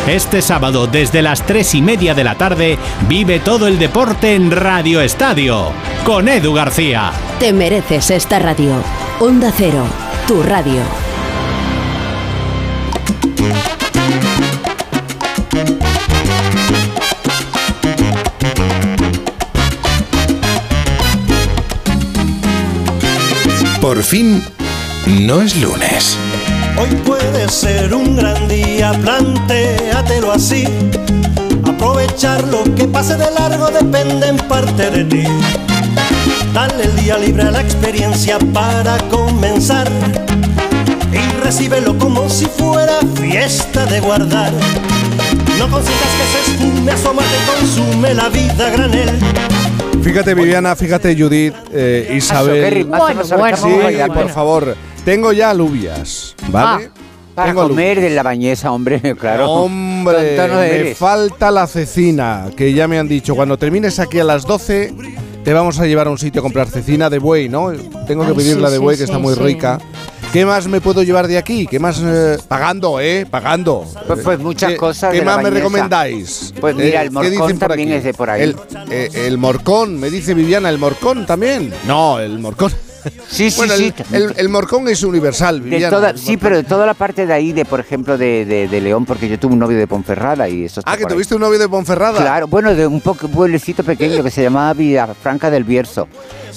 Este 0.06 0.40
sábado 0.40 0.86
desde 0.86 1.20
las 1.20 1.44
3 1.44 1.74
y 1.74 1.82
media 1.82 2.14
de 2.14 2.24
la 2.24 2.36
tarde 2.36 2.78
vive 3.08 3.40
todo 3.40 3.66
el 3.66 3.78
deporte 3.78 4.34
en 4.34 4.50
Radio 4.50 5.00
Estadio 5.00 5.72
con 6.04 6.28
Edu 6.28 6.54
García. 6.54 7.12
Te 7.40 7.52
mereces 7.52 8.10
esta 8.10 8.38
radio. 8.38 8.74
Onda 9.20 9.52
Cero, 9.54 9.84
tu 10.26 10.42
radio. 10.42 10.80
Por 23.80 24.02
fin, 24.02 24.42
no 25.06 25.42
es 25.42 25.60
lunes. 25.60 26.18
Hoy 26.80 26.94
puede 27.04 27.48
ser 27.48 27.92
un 27.92 28.14
gran 28.14 28.46
día, 28.46 28.92
plantéatelo 28.92 30.30
así. 30.30 30.64
Aprovechar 31.66 32.46
lo 32.48 32.62
que 32.74 32.86
pase 32.86 33.16
de 33.16 33.30
largo 33.32 33.68
depende 33.68 34.28
en 34.28 34.36
parte 34.36 34.88
de 34.90 35.04
ti. 35.04 35.24
Dale 36.54 36.84
el 36.84 36.96
día 36.96 37.18
libre 37.18 37.42
a 37.42 37.50
la 37.50 37.60
experiencia 37.60 38.38
para 38.52 38.96
comenzar. 39.08 39.88
Y 41.12 41.42
recíbelo 41.42 41.98
como 41.98 42.28
si 42.28 42.46
fuera 42.46 43.00
fiesta 43.14 43.84
de 43.86 43.98
guardar. 44.00 44.52
No 45.58 45.68
consigas 45.68 46.10
que 46.16 46.26
se 46.32 46.52
esfume, 46.52 46.92
asómate, 46.92 47.36
consume 47.58 48.14
la 48.14 48.28
vida 48.28 48.70
granel. 48.70 49.18
Fíjate, 50.02 50.34
Viviana, 50.34 50.74
fíjate, 50.74 51.16
Judith, 51.16 51.54
eh, 51.72 52.14
Isabel. 52.16 52.84
Bueno, 52.84 53.22
bueno, 53.36 53.56
sí, 53.56 53.70
por 54.14 54.28
favor. 54.30 54.76
Tengo 55.04 55.32
ya 55.32 55.50
alubias, 55.50 56.34
¿vale? 56.48 56.90
Para 57.34 57.52
Tengo 57.52 57.68
comer 57.68 58.00
de 58.00 58.10
la 58.10 58.22
bañeza, 58.22 58.72
hombre, 58.72 59.00
claro. 59.20 59.50
Hombre, 59.50 60.36
no 60.36 60.58
me 60.58 60.94
falta 60.94 61.50
la 61.50 61.66
cecina, 61.66 62.46
que 62.56 62.72
ya 62.72 62.88
me 62.88 62.98
han 62.98 63.06
dicho. 63.06 63.36
Cuando 63.36 63.56
termines 63.56 64.00
aquí 64.00 64.18
a 64.18 64.24
las 64.24 64.44
12, 64.44 64.92
te 65.44 65.52
vamos 65.52 65.78
a 65.78 65.86
llevar 65.86 66.08
a 66.08 66.10
un 66.10 66.18
sitio 66.18 66.40
a 66.40 66.42
comprar 66.42 66.68
cecina 66.68 67.08
de 67.08 67.18
buey, 67.18 67.48
¿no? 67.48 67.70
Tengo 68.06 68.24
que 68.24 68.30
Ay, 68.30 68.36
pedirla 68.36 68.68
sí, 68.68 68.72
de 68.72 68.78
sí, 68.78 68.82
buey, 68.82 68.96
que 68.96 69.04
sí, 69.06 69.10
está 69.12 69.18
muy 69.18 69.34
rica. 69.34 69.78
¿Qué 70.32 70.44
más 70.44 70.68
me 70.68 70.80
puedo 70.82 71.02
llevar 71.02 71.26
de 71.26 71.38
aquí? 71.38 71.66
¿Qué 71.66 71.78
más? 71.78 72.00
eh, 72.04 72.36
pagando, 72.46 73.00
¿eh? 73.00 73.26
Pagando. 73.28 73.86
Pues, 74.06 74.20
pues 74.22 74.38
muchas 74.38 74.72
¿Qué- 74.72 74.76
cosas. 74.76 75.10
¿Qué 75.12 75.20
de 75.20 75.24
la 75.24 75.36
más 75.36 75.42
me 75.44 75.50
recomendáis? 75.50 76.52
Pues 76.60 76.76
mira, 76.76 77.02
Eh, 77.02 77.06
el 77.06 77.08
¿qué 77.08 77.30
morcón 77.30 77.58
también 77.58 77.92
es 77.92 78.04
de 78.04 78.12
por 78.12 78.28
ahí. 78.28 78.42
El, 78.42 78.56
eh, 78.90 79.08
el 79.14 79.38
morcón, 79.38 79.98
me 79.98 80.10
dice 80.10 80.34
Viviana, 80.34 80.68
¿el 80.68 80.78
morcón 80.78 81.24
también? 81.24 81.72
No, 81.86 82.18
el 82.20 82.38
morcón. 82.38 82.72
Sí, 83.30 83.48
sí, 83.50 83.56
bueno, 83.56 83.74
sí. 83.76 83.92
El, 84.12 84.22
el- 84.24 84.34
el 84.36 84.48
morcón 84.48 84.86
es 84.88 85.02
universal, 85.02 85.62
Viviana. 85.62 85.88
toda- 85.88 86.10
el 86.10 86.18
sí, 86.18 86.36
pero 86.36 86.56
de 86.56 86.64
toda 86.64 86.84
la 86.84 86.92
parte 86.94 87.26
de 87.26 87.32
ahí, 87.32 87.52
de 87.52 87.64
por 87.64 87.78
ejemplo, 87.80 88.18
de, 88.18 88.44
de- 88.44 88.66
de 88.68 88.80
León, 88.80 89.06
porque 89.06 89.28
yo 89.28 89.38
tuve 89.38 89.52
un 89.54 89.60
novio 89.60 89.78
de 89.78 89.86
Ponferrada 89.86 90.48
y 90.48 90.64
eso 90.64 90.82
Ah, 90.84 90.96
que 90.96 91.04
ahí. 91.04 91.08
tuviste 91.08 91.34
un 91.36 91.40
novio 91.40 91.58
de 91.60 91.68
Ponferrada. 91.68 92.20
Claro, 92.20 92.48
bueno, 92.48 92.74
de 92.74 92.86
un 92.86 93.00
pueblecito 93.00 93.84
pequeño 93.84 94.22
que 94.22 94.30
se 94.30 94.42
llamaba 94.42 94.74
Villafranca 94.74 95.48
del 95.48 95.62
Bierzo. 95.64 96.08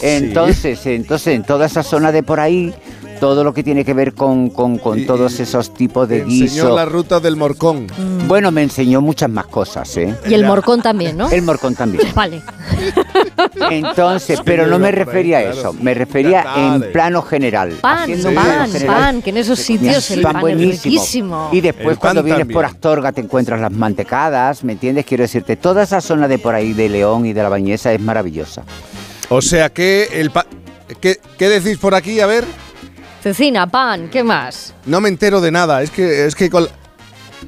Entonces, 0.02 0.84
entonces, 0.88 1.28
en 1.36 1.44
toda 1.44 1.68
esa 1.68 1.84
zona 1.84 2.12
de 2.12 2.24
por 2.24 2.40
ahí, 2.40 2.74
todo 3.22 3.44
lo 3.44 3.54
que 3.54 3.62
tiene 3.64 3.86
que 3.86 3.94
ver 3.94 4.14
con, 4.16 4.50
con- 4.50 4.80
con 4.80 5.06
todos 5.06 5.40
esos 5.40 5.74
tipos 5.76 6.10
de 6.10 6.22
Enseñó 6.22 6.40
guisos. 6.42 6.76
la 6.76 6.86
ruta 6.86 7.20
del 7.20 7.36
morcón. 7.38 7.86
Bueno, 8.28 8.50
me 8.52 8.64
enseñó 8.64 9.00
muchas 9.00 9.30
más 9.30 9.46
cosas, 9.46 9.96
¿eh? 9.96 10.16
Y 10.28 10.34
el 10.34 10.44
morcón 10.44 10.82
también, 10.82 11.16
¿no? 11.18 11.30
El 11.30 11.44
morcón 11.44 11.76
también. 11.76 12.04
Vale. 12.16 12.42
Entonces, 13.70 14.38
Sí, 14.40 14.44
pero 14.46 14.66
no 14.68 14.80
me 14.80 14.92
refería 14.92 15.38
a 15.38 15.42
eso, 15.44 15.74
me 15.74 15.94
refería 15.94 16.46
en 16.58 16.92
plano 16.92 17.22
general. 17.22 17.70
Pan, 17.82 18.10
pan, 18.10 18.34
plano 18.34 18.68
general. 18.72 18.88
pan, 18.98 19.22
que 19.22 19.30
en 19.30 19.38
esos 19.38 19.60
sitios 19.60 20.10
el 20.12 20.22
pan 20.24 20.36
es 20.38 20.42
buenísimo. 20.42 20.94
riquísimo. 20.96 21.50
Y 21.52 21.62
después 21.62 21.98
cuando 21.98 22.24
vienes 22.24 22.48
por. 22.48 22.66
Astorga 22.66 23.12
te 23.12 23.22
encuentras 23.22 23.62
las 23.62 23.72
mantecadas, 23.72 24.64
¿me 24.64 24.74
entiendes? 24.74 25.06
Quiero 25.06 25.22
decirte, 25.24 25.56
toda 25.58 25.84
esa 25.84 26.02
zona 26.02 26.28
de 26.28 26.40
por 26.40 26.56
ahí 26.56 26.74
de 26.74 26.90
León 26.90 27.26
y 27.28 27.34
de 27.34 27.44
la 27.44 27.50
Bañeza 27.50 27.94
es 27.94 28.00
maravillosa. 28.02 28.64
O 29.30 29.42
sea 29.44 29.70
que 29.70 30.08
el 30.14 30.32
pa- 30.32 30.46
¿Qué, 31.00 31.20
qué 31.38 31.50
decís 31.50 31.78
por 31.78 31.94
aquí? 31.96 32.20
A 32.20 32.26
ver, 32.26 32.44
Cecina, 33.22 33.68
pan, 33.68 34.10
¿qué 34.10 34.24
más? 34.24 34.74
no 34.86 35.00
me 35.02 35.10
entero 35.10 35.42
de 35.42 35.52
nada. 35.52 35.82
Es 35.84 35.92
que, 35.92 36.26
es 36.26 36.34
que 36.36 36.50
con, 36.50 36.68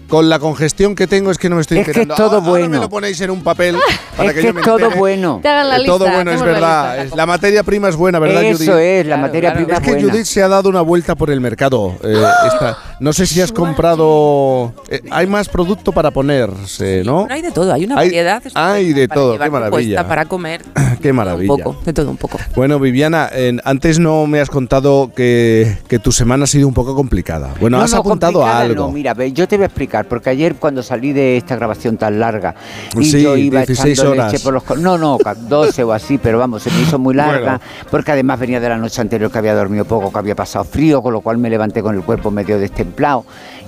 con 0.07 0.29
la 0.29 0.37
congestión 0.37 0.93
que 0.95 1.07
tengo 1.07 1.31
es 1.31 1.37
que 1.39 1.49
no 1.49 1.55
me 1.55 1.61
estoy 1.61 1.79
Es 1.79 1.85
que 1.85 1.91
es 1.91 1.97
enterando. 1.97 2.15
todo 2.15 2.35
Ahora- 2.37 2.47
ahora 2.47 2.61
me 2.63 2.67
bueno. 2.69 2.81
lo 2.83 2.89
ponéis 2.89 3.19
en 3.21 3.31
un 3.31 3.41
papel 3.43 3.75
para 4.17 4.29
es 4.29 4.35
que, 4.35 4.41
que 4.41 4.47
yo 4.47 4.53
me 4.53 4.61
es 4.61 4.65
todo 4.65 4.91
bueno. 4.91 5.39
Te 5.41 5.49
hagan 5.49 5.69
la 5.69 5.77
Eh, 5.77 5.85
Todo 5.85 6.05
lista, 6.05 6.13
bueno, 6.15 6.31
es 6.31 6.39
la 6.39 6.45
verdad. 6.45 7.01
lista. 7.01 7.15
La 7.15 7.25
materia 7.25 7.63
prima 7.63 7.89
es 7.89 7.95
buena, 7.95 8.19
¿verdad, 8.19 8.43
Eso 8.43 8.57
Judith? 8.73 8.79
es, 8.79 9.05
la 9.07 9.17
materia 9.17 9.53
prima 9.53 9.73
Es 9.73 9.79
es 9.79 9.85
que 9.85 9.91
buena. 9.93 10.11
Judith 10.11 10.25
se 10.25 10.43
ha 10.43 10.47
dado 10.47 10.69
una 10.69 10.81
vuelta 10.81 11.15
por 11.15 11.31
el 11.31 11.41
mercado. 11.41 11.97
eh, 12.03 12.23
esta- 12.53 12.77
No 13.03 13.11
sé 13.11 13.25
si 13.27 13.41
has 13.41 13.51
comprado. 13.51 14.71
eh, 14.89 15.01
hay 15.11 15.27
más 15.27 15.49
producto 15.49 15.91
para 15.91 16.11
ponerse, 16.11 17.03
¿no? 17.03 17.27
Hay 17.29 17.41
de 17.41 17.51
todo, 17.51 17.73
hay 17.73 17.83
una 17.83 17.97
Hay- 17.99 18.07
variedad. 18.07 18.41
hay 18.53 18.93
de 18.93 19.09
para 19.09 19.19
todo, 19.21 19.37
qué 19.37 19.49
maravilla. 19.49 20.07
para 20.07 20.25
comer, 20.25 20.61
Qué 21.01 21.09
un 21.09 21.17
maravilla. 21.17 21.47
poco, 21.49 21.75
de 21.83 21.91
todo 21.91 22.09
un 22.09 22.15
poco. 22.15 22.37
Bueno, 22.55 22.79
Viviana, 22.79 23.29
antes 23.65 23.99
no 23.99 24.25
me 24.25 24.39
has 24.39 24.49
contado 24.49 25.11
que, 25.13 25.77
que 25.89 25.99
tu 25.99 26.13
semana 26.13 26.45
ha 26.45 26.47
sido 26.47 26.65
un 26.65 26.73
poco 26.73 26.95
complicada. 26.95 27.53
Bueno, 27.59 27.77
No, 27.77 27.83
has 27.83 27.91
no, 27.91 27.97
apuntado 27.99 28.45
a 28.45 28.59
algo. 28.61 28.85
No, 28.85 28.91
mira, 28.91 29.13
ve, 29.13 29.33
yo 29.33 29.49
te 29.49 29.57
voy 29.57 29.63
a 29.63 29.67
explicar, 29.67 30.07
porque 30.07 30.29
ayer 30.29 30.55
cuando 30.55 30.81
salí 30.81 31.11
de 31.11 31.35
esta 31.35 31.57
grabación 31.57 31.97
tan 31.97 32.21
larga 32.21 32.55
y 32.97 33.03
Sí, 33.03 33.21
yo 33.21 33.35
iba 33.35 33.59
16 33.65 33.99
echando 33.99 34.11
horas. 34.13 34.31
leche 34.31 34.41
por 34.43 34.53
los... 34.53 34.63
No, 34.79 34.97
no, 34.97 35.17
ca- 35.17 35.35
12 35.35 35.83
o 35.83 35.91
así, 35.91 36.17
pero 36.19 36.39
vamos, 36.39 36.63
se 36.63 36.71
me 36.71 36.79
hizo 36.81 36.97
muy 36.97 37.13
larga, 37.15 37.59
porque 37.91 38.13
además 38.13 38.39
venía 38.39 38.61
de 38.61 38.69
la 38.69 38.77
noche 38.77 39.01
anterior 39.01 39.29
que 39.29 39.37
había 39.39 39.55
dormido 39.55 39.83
poco, 39.83 40.09
que 40.09 40.19
había 40.19 40.35
pasado 40.35 40.63
frío, 40.63 41.01
con 41.01 41.11
lo 41.11 41.19
cual 41.19 41.37
me 41.37 41.49
levanté 41.49 41.81
con 41.83 41.95
el 41.95 42.01
cuerpo 42.03 42.31
medio 42.31 42.57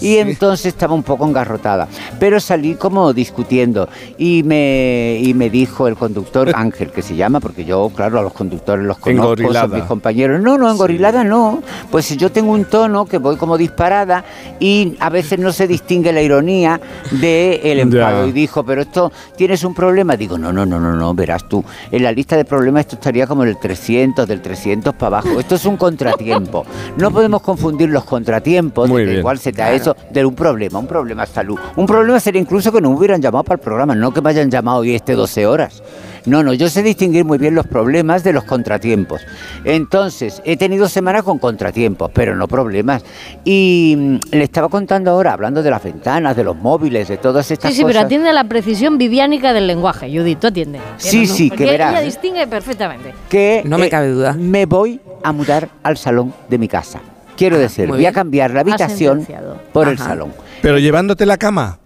y 0.01 0.17
entonces 0.17 0.67
estaba 0.67 0.93
un 0.93 1.03
poco 1.03 1.25
engarrotada. 1.25 1.87
Pero 2.19 2.39
salí 2.39 2.75
como 2.75 3.13
discutiendo 3.13 3.87
y 4.17 4.43
me, 4.43 5.19
y 5.21 5.33
me 5.33 5.49
dijo 5.49 5.87
el 5.87 5.95
conductor, 5.95 6.51
Ángel, 6.55 6.91
que 6.91 7.01
se 7.01 7.15
llama, 7.15 7.39
porque 7.39 7.65
yo, 7.65 7.89
claro, 7.95 8.19
a 8.19 8.21
los 8.21 8.33
conductores 8.33 8.85
los 8.85 8.97
conozco, 8.97 9.23
son 9.23 9.39
Engorilada. 9.39 9.77
mis 9.77 9.85
compañeros. 9.85 10.41
No, 10.41 10.57
no, 10.57 10.69
engorilada 10.69 11.23
no. 11.23 11.61
Pues 11.91 12.15
yo 12.17 12.31
tengo 12.31 12.51
un 12.51 12.65
tono 12.65 13.05
que 13.05 13.17
voy 13.17 13.37
como 13.37 13.57
disparada 13.57 14.23
y 14.59 14.95
a 14.99 15.09
veces 15.09 15.39
no 15.39 15.51
se 15.51 15.67
distingue 15.67 16.11
la 16.11 16.21
ironía 16.21 16.79
del 17.11 17.59
el 17.63 17.79
enfado. 17.79 18.23
Ya. 18.23 18.29
Y 18.29 18.31
dijo, 18.31 18.63
pero 18.63 18.81
esto, 18.81 19.11
¿tienes 19.37 19.63
un 19.63 19.73
problema? 19.73 20.17
Digo, 20.17 20.37
no, 20.37 20.51
no, 20.51 20.65
no, 20.65 20.79
no, 20.79 20.93
no, 20.95 21.13
verás 21.13 21.47
tú. 21.47 21.63
En 21.91 22.03
la 22.03 22.11
lista 22.11 22.35
de 22.35 22.45
problemas 22.45 22.81
esto 22.81 22.95
estaría 22.95 23.27
como 23.27 23.43
en 23.43 23.49
el 23.49 23.57
300, 23.57 24.27
del 24.27 24.41
300 24.41 24.93
para 24.93 25.19
abajo. 25.19 25.39
Esto 25.39 25.55
es 25.55 25.65
un 25.65 25.77
contratiempo. 25.77 26.65
No 26.97 27.11
podemos 27.11 27.41
confundir 27.41 27.89
los 27.89 28.03
contratiempos, 28.03 28.89
de 28.89 29.04
bien. 29.05 29.19
igual 29.19 29.39
se 29.39 29.51
te 29.51 29.61
da 29.61 29.71
eso, 29.71 29.95
de 30.11 30.25
un 30.25 30.35
problema, 30.35 30.79
un 30.79 30.87
problema 30.87 31.25
de 31.25 31.31
salud. 31.31 31.57
Un 31.75 31.85
problema 31.85 32.19
sería 32.19 32.41
incluso 32.41 32.71
que 32.71 32.81
no 32.81 32.89
hubieran 32.91 33.21
llamado 33.21 33.43
para 33.43 33.55
el 33.55 33.61
programa, 33.61 33.95
no 33.95 34.13
que 34.13 34.21
me 34.21 34.29
hayan 34.29 34.49
llamado 34.51 34.83
y 34.83 34.95
este 34.95 35.13
12 35.13 35.45
horas. 35.47 35.81
No, 36.25 36.41
no, 36.41 36.53
yo 36.53 36.69
sé 36.69 36.81
distinguir 36.81 37.23
muy 37.23 37.37
bien 37.37 37.53
los 37.53 37.67
problemas 37.67 38.23
de 38.23 38.33
los 38.33 38.45
contratiempos. 38.45 39.21
Entonces, 39.63 40.41
he 40.43 40.57
tenido 40.57 40.87
semanas 40.89 41.21
con 41.23 41.37
contratiempos, 41.37 42.09
pero 42.13 42.35
no 42.35 42.47
problemas. 42.47 43.03
Y 43.43 43.95
mm, 43.95 44.15
le 44.35 44.43
estaba 44.43 44.69
contando 44.69 45.11
ahora, 45.11 45.33
hablando 45.33 45.61
de 45.61 45.69
las 45.69 45.83
ventanas, 45.83 46.35
de 46.35 46.43
los 46.43 46.55
móviles, 46.55 47.07
de 47.09 47.17
todas 47.17 47.51
estas 47.51 47.69
Sí, 47.71 47.77
sí, 47.77 47.81
cosas. 47.83 47.93
pero 47.95 48.05
atiende 48.05 48.29
a 48.29 48.33
la 48.33 48.45
precisión 48.45 48.97
viviánica 48.97 49.53
del 49.53 49.67
lenguaje, 49.67 50.07
Judith, 50.09 50.39
tú 50.39 50.47
atiende. 50.47 50.79
Sí, 50.97 51.27
sí, 51.27 51.51
que 51.51 51.65
verás. 51.65 51.91
Ella 51.93 52.01
distingue 52.01 52.47
perfectamente. 52.47 53.13
que 53.29 53.61
No 53.65 53.77
me 53.77 53.87
eh, 53.87 53.89
cabe 53.89 54.07
duda. 54.09 54.33
Me 54.33 54.65
voy 54.65 54.99
a 55.23 55.31
mudar 55.31 55.69
al 55.83 55.97
salón 55.97 56.33
de 56.49 56.57
mi 56.57 56.67
casa. 56.67 56.99
Quiero 57.35 57.57
decir, 57.57 57.87
muy 57.87 57.97
voy 57.97 58.05
a 58.05 58.11
cambiar 58.11 58.51
la 58.51 58.59
Ha 58.59 58.61
habitación 58.61 59.27
por 59.73 59.87
el 59.87 59.97
salón. 59.97 60.33
Pero 60.61 60.79
llevándote 60.79 61.25
la 61.25 61.37
cama. 61.37 61.79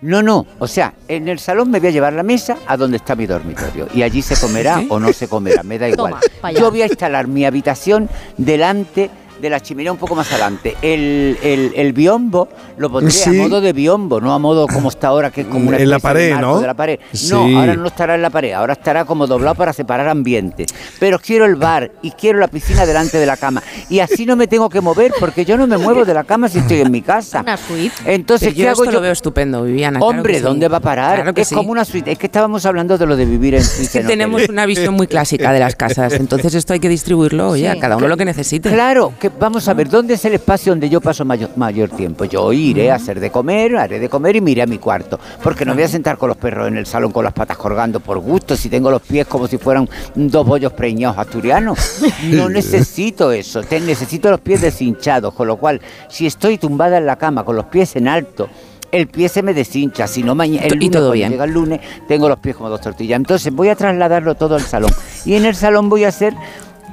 No, 0.00 0.20
no, 0.20 0.46
o 0.58 0.66
sea, 0.66 0.94
en 1.06 1.28
el 1.28 1.38
salón 1.38 1.70
me 1.70 1.78
voy 1.78 1.88
a 1.88 1.92
llevar 1.92 2.12
la 2.12 2.24
mesa 2.24 2.56
a 2.66 2.76
donde 2.76 2.96
está 2.96 3.14
mi 3.14 3.26
dormitorio 3.26 3.86
y 3.94 4.02
allí 4.02 4.20
se 4.20 4.34
comerá 4.36 4.82
o 4.88 4.98
no 4.98 5.12
se 5.12 5.28
comerá, 5.28 5.62
me 5.62 5.78
da 5.78 5.88
igual. 5.90 6.14
Toma. 6.40 6.50
Yo 6.50 6.70
voy 6.72 6.82
a 6.82 6.86
instalar 6.86 7.28
mi 7.28 7.44
habitación 7.44 8.08
delante 8.36 9.10
de 9.42 9.50
la 9.50 9.60
chimenea 9.60 9.92
un 9.92 9.98
poco 9.98 10.14
más 10.14 10.30
adelante. 10.32 10.76
El, 10.80 11.36
el, 11.42 11.72
el 11.76 11.92
biombo 11.92 12.48
lo 12.78 12.88
pondré 12.90 13.10
Sí. 13.12 13.28
a 13.28 13.32
modo 13.42 13.60
de 13.60 13.72
biombo, 13.72 14.20
no 14.20 14.32
a 14.32 14.38
modo 14.38 14.66
como 14.68 14.88
está 14.88 15.08
ahora, 15.08 15.30
que 15.30 15.42
es 15.42 15.46
como 15.48 15.68
una 15.68 15.76
En 15.78 15.90
la 15.90 15.96
de 15.96 16.00
pared, 16.00 16.30
marco 16.32 16.46
¿no? 16.46 16.60
de 16.60 16.66
la 16.66 16.74
pared. 16.74 16.98
Sí. 17.12 17.30
No, 17.30 17.58
ahora 17.60 17.74
no 17.76 17.86
estará 17.88 18.14
en 18.14 18.22
la 18.22 18.30
pared, 18.30 18.52
ahora 18.52 18.72
estará 18.74 19.04
como 19.04 19.26
doblado 19.26 19.56
para 19.56 19.72
separar 19.72 20.08
ambientes. 20.08 20.68
Pero 20.98 21.18
quiero 21.18 21.44
el 21.44 21.56
bar 21.56 21.90
y 22.02 22.12
quiero 22.12 22.38
la 22.38 22.48
piscina 22.48 22.86
delante 22.86 23.18
de 23.18 23.26
la 23.26 23.36
cama. 23.36 23.62
Y 23.90 23.98
así 23.98 24.24
no 24.24 24.36
me 24.36 24.46
tengo 24.46 24.70
que 24.70 24.80
mover 24.80 25.12
porque 25.18 25.44
yo 25.44 25.56
no 25.58 25.66
me 25.66 25.76
muevo 25.76 26.04
de 26.04 26.14
la 26.14 26.24
cama 26.24 26.48
si 26.48 26.60
estoy 26.60 26.80
en 26.80 26.90
mi 26.92 27.02
casa. 27.02 27.40
Una 27.40 27.56
suite. 27.56 27.94
Entonces, 28.06 28.48
Pero 28.48 28.56
¿qué 28.56 28.62
yo 28.62 28.70
hago 28.70 28.82
esto 28.84 28.92
yo? 28.92 28.98
lo 28.98 29.02
veo 29.02 29.12
estupendo, 29.12 29.62
Viviana. 29.64 29.98
claro 29.98 30.10
Hombre, 30.18 30.34
sí. 30.36 30.40
¿dónde 30.40 30.68
va 30.68 30.76
a 30.76 30.80
parar? 30.80 31.16
Claro 31.16 31.34
que 31.34 31.40
es 31.42 31.48
sí. 31.48 31.54
como 31.56 31.72
una 31.72 31.84
suite. 31.84 32.12
Es 32.12 32.18
que 32.18 32.26
estábamos 32.26 32.64
hablando 32.64 32.96
de 32.96 33.06
lo 33.06 33.16
de 33.16 33.24
vivir 33.24 33.54
en 33.56 33.64
suite. 33.64 33.82
Es 33.84 33.90
que 33.90 33.98
en 33.98 34.06
tenemos 34.06 34.48
una 34.48 34.66
visión 34.66 34.94
muy 34.94 35.08
clásica 35.08 35.52
de 35.52 35.58
las 35.58 35.74
casas, 35.74 36.12
entonces 36.14 36.54
esto 36.54 36.72
hay 36.74 36.78
que 36.80 36.88
distribuirlo, 36.88 37.50
oye, 37.50 37.68
a 37.68 37.72
Sí. 37.74 37.80
cada 37.80 37.96
uno 37.96 38.06
lo 38.06 38.16
que 38.16 38.24
necesite. 38.24 38.70
Claro, 38.70 39.12
que 39.18 39.31
vamos 39.40 39.66
a 39.68 39.74
ver, 39.74 39.88
¿dónde 39.88 40.14
es 40.14 40.24
el 40.24 40.34
espacio 40.34 40.72
donde 40.72 40.88
yo 40.88 41.00
paso 41.00 41.24
mayor, 41.24 41.50
mayor 41.56 41.88
tiempo? 41.90 42.24
Yo 42.24 42.52
iré 42.52 42.90
a 42.90 42.96
hacer 42.96 43.18
de 43.20 43.30
comer, 43.30 43.76
haré 43.76 43.98
de 43.98 44.08
comer 44.08 44.36
y 44.36 44.40
me 44.40 44.52
iré 44.52 44.62
a 44.62 44.66
mi 44.66 44.78
cuarto. 44.78 45.18
Porque 45.42 45.64
no 45.64 45.74
voy 45.74 45.82
a 45.82 45.88
sentar 45.88 46.16
con 46.18 46.28
los 46.28 46.36
perros 46.36 46.68
en 46.68 46.76
el 46.76 46.86
salón 46.86 47.12
con 47.12 47.24
las 47.24 47.32
patas 47.32 47.56
colgando 47.56 48.00
por 48.00 48.18
gusto, 48.20 48.56
si 48.56 48.68
tengo 48.68 48.90
los 48.90 49.02
pies 49.02 49.26
como 49.26 49.46
si 49.48 49.58
fueran 49.58 49.88
dos 50.14 50.46
bollos 50.46 50.72
preñados 50.72 51.18
asturianos. 51.18 52.02
No 52.24 52.48
necesito 52.50 53.32
eso, 53.32 53.62
te- 53.62 53.80
necesito 53.80 54.30
los 54.30 54.40
pies 54.40 54.60
deshinchados, 54.60 55.34
con 55.34 55.46
lo 55.48 55.56
cual, 55.56 55.80
si 56.08 56.26
estoy 56.26 56.58
tumbada 56.58 56.98
en 56.98 57.06
la 57.06 57.16
cama 57.16 57.44
con 57.44 57.56
los 57.56 57.66
pies 57.66 57.96
en 57.96 58.08
alto, 58.08 58.48
el 58.92 59.06
pie 59.08 59.30
se 59.30 59.42
me 59.42 59.54
deshincha, 59.54 60.06
si 60.06 60.22
no 60.22 60.34
mañana 60.34 60.66
el 60.66 60.82
Y 60.82 60.90
todo 60.90 61.12
bien. 61.12 61.30
llega 61.30 61.44
el 61.44 61.52
lunes, 61.52 61.80
tengo 62.06 62.28
los 62.28 62.38
pies 62.40 62.56
como 62.56 62.68
dos 62.68 62.82
tortillas. 62.82 63.16
Entonces 63.16 63.50
voy 63.50 63.70
a 63.70 63.74
trasladarlo 63.74 64.34
todo 64.34 64.54
al 64.56 64.60
salón. 64.60 64.90
Y 65.24 65.34
en 65.34 65.46
el 65.46 65.54
salón 65.54 65.88
voy 65.88 66.04
a 66.04 66.08
hacer 66.08 66.34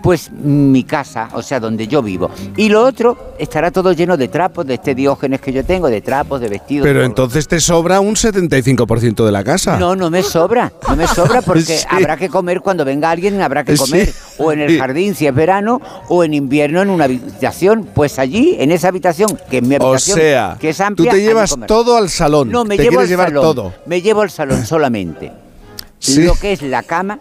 pues 0.01 0.31
mi 0.31 0.83
casa, 0.83 1.29
o 1.33 1.41
sea, 1.41 1.59
donde 1.59 1.87
yo 1.87 2.01
vivo. 2.01 2.29
Y 2.57 2.69
lo 2.69 2.83
otro 2.83 3.33
estará 3.37 3.71
todo 3.71 3.91
lleno 3.93 4.17
de 4.17 4.27
trapos, 4.27 4.65
de 4.65 4.75
este 4.75 4.95
diógenes 4.95 5.41
que 5.41 5.51
yo 5.53 5.63
tengo, 5.63 5.89
de 5.89 6.01
trapos, 6.01 6.41
de 6.41 6.49
vestidos. 6.49 6.85
Pero 6.87 7.03
entonces 7.03 7.47
te 7.47 7.59
sobra 7.59 7.99
un 7.99 8.15
75% 8.15 9.25
de 9.25 9.31
la 9.31 9.43
casa. 9.43 9.77
No, 9.77 9.95
no 9.95 10.09
me 10.09 10.23
sobra, 10.23 10.71
no 10.87 10.95
me 10.95 11.07
sobra 11.07 11.41
porque 11.41 11.63
Sí. 11.79 11.85
habrá 11.89 12.17
que 12.17 12.29
comer 12.29 12.61
cuando 12.61 12.83
venga 12.85 13.09
alguien, 13.11 13.41
habrá 13.41 13.63
que 13.63 13.75
Sí. 13.77 13.83
comer 13.83 14.13
o 14.37 14.51
en 14.51 14.59
el 14.61 14.77
jardín 14.77 15.15
si 15.15 15.27
es 15.27 15.35
verano 15.35 15.81
o 16.07 16.23
en 16.23 16.33
invierno 16.33 16.81
en 16.81 16.89
una 16.89 17.05
habitación, 17.05 17.87
pues 17.93 18.19
allí 18.19 18.55
en 18.59 18.71
esa 18.71 18.87
habitación 18.89 19.37
que 19.49 19.57
es 19.59 19.63
mi 19.63 19.75
O 19.75 19.87
habitación, 19.87 20.17
sea, 20.19 20.57
que 20.59 20.69
es 20.69 20.77
tú 20.77 20.83
amplia, 20.83 21.11
te 21.11 21.17
allí 21.17 21.25
llevas 21.27 21.55
todo 21.67 21.97
al 21.97 22.09
salón. 22.09 22.49
No, 22.51 22.65
me 22.65 22.75
te 22.77 22.83
llevo 22.83 22.91
quieres 22.97 23.03
al 23.05 23.09
llevar 23.09 23.27
salón. 23.29 23.43
todo. 23.43 23.73
Me 23.85 24.01
llevo 24.01 24.21
al 24.21 24.29
salón 24.31 24.65
solamente. 24.65 25.31
Sí. 25.99 26.23
Lo 26.23 26.33
que 26.35 26.53
es 26.53 26.61
la 26.61 26.83
cama, 26.83 27.19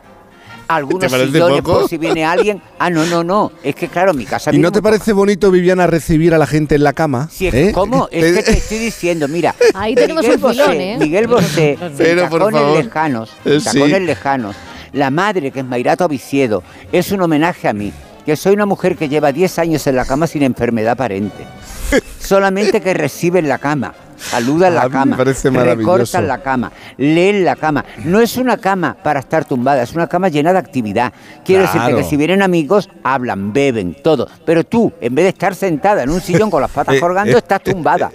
algunos 0.68 1.00
¿Te 1.00 1.08
parece 1.08 1.32
sillones 1.32 1.62
poco? 1.62 1.80
por 1.80 1.88
si 1.88 1.96
viene 1.98 2.24
alguien. 2.24 2.60
Ah, 2.78 2.90
no, 2.90 3.04
no, 3.06 3.24
no. 3.24 3.50
Es 3.62 3.74
que 3.74 3.88
claro, 3.88 4.12
mi 4.14 4.24
casa 4.26 4.54
¿Y 4.54 4.58
no 4.58 4.70
te 4.70 4.82
parece 4.82 5.12
bonito, 5.12 5.50
Viviana, 5.50 5.86
recibir 5.86 6.34
a 6.34 6.38
la 6.38 6.46
gente 6.46 6.74
en 6.74 6.84
la 6.84 6.92
cama? 6.92 7.28
Sí, 7.32 7.46
es 7.48 7.54
¿Eh? 7.54 7.72
¿Cómo? 7.74 8.08
Es 8.12 8.36
que 8.36 8.42
te 8.42 8.58
estoy 8.58 8.78
diciendo, 8.78 9.26
mira. 9.28 9.54
Ahí 9.74 9.94
tenemos 9.94 10.22
Miguel 10.22 10.44
un 10.44 10.50
filón, 10.50 10.72
¿eh? 10.80 10.96
Miguel 10.98 11.26
Bosé, 11.26 11.78
Pero, 11.96 12.22
en 12.24 12.28
por 12.28 12.38
Tacones 12.40 12.60
favor. 12.60 12.84
Lejanos, 12.84 13.30
Eh, 13.44 13.58
sí. 13.60 13.64
Tacones 13.64 14.02
Lejanos, 14.02 14.56
la 14.92 15.10
madre, 15.10 15.50
que 15.50 15.60
es 15.60 15.66
Mairato 15.66 16.04
Aviciedo, 16.04 16.62
es 16.92 17.10
un 17.12 17.22
homenaje 17.22 17.66
a 17.68 17.72
mí, 17.72 17.92
que 18.26 18.36
soy 18.36 18.52
una 18.54 18.66
mujer 18.66 18.96
que 18.96 19.08
lleva 19.08 19.32
10 19.32 19.58
años 19.58 19.86
en 19.86 19.96
la 19.96 20.04
cama 20.04 20.26
sin 20.26 20.42
enfermedad 20.42 20.92
aparente. 20.92 21.44
Solamente 22.20 22.80
que 22.80 22.92
recibe 22.94 23.38
en 23.38 23.48
la 23.48 23.58
cama. 23.58 23.94
Saluda 24.18 24.68
la 24.70 24.88
cama, 24.90 25.16
parece 25.16 25.50
maravilloso. 25.50 25.94
recorta 25.96 26.20
la 26.20 26.42
cama, 26.42 26.72
lee 26.96 27.40
la 27.42 27.56
cama. 27.56 27.84
No 28.04 28.20
es 28.20 28.36
una 28.36 28.56
cama 28.56 28.96
para 29.02 29.20
estar 29.20 29.44
tumbada, 29.44 29.82
es 29.82 29.92
una 29.94 30.06
cama 30.08 30.28
llena 30.28 30.52
de 30.52 30.58
actividad. 30.58 31.12
Quiero 31.44 31.64
Claro. 31.64 31.80
decirte 31.80 32.02
que 32.02 32.08
si 32.10 32.16
vienen 32.16 32.42
amigos, 32.42 32.88
hablan, 33.04 33.52
beben, 33.52 33.96
todo. 34.02 34.28
Pero 34.44 34.64
tú, 34.64 34.92
en 35.00 35.14
vez 35.14 35.24
de 35.24 35.28
estar 35.30 35.54
sentada 35.54 36.02
en 36.02 36.10
un 36.10 36.20
sillón 36.20 36.50
con 36.50 36.60
las 36.60 36.70
patas 36.70 36.94
Eh, 36.98 37.00
colgando, 37.00 37.38
estás 37.38 37.62
tumbada. 37.62 38.10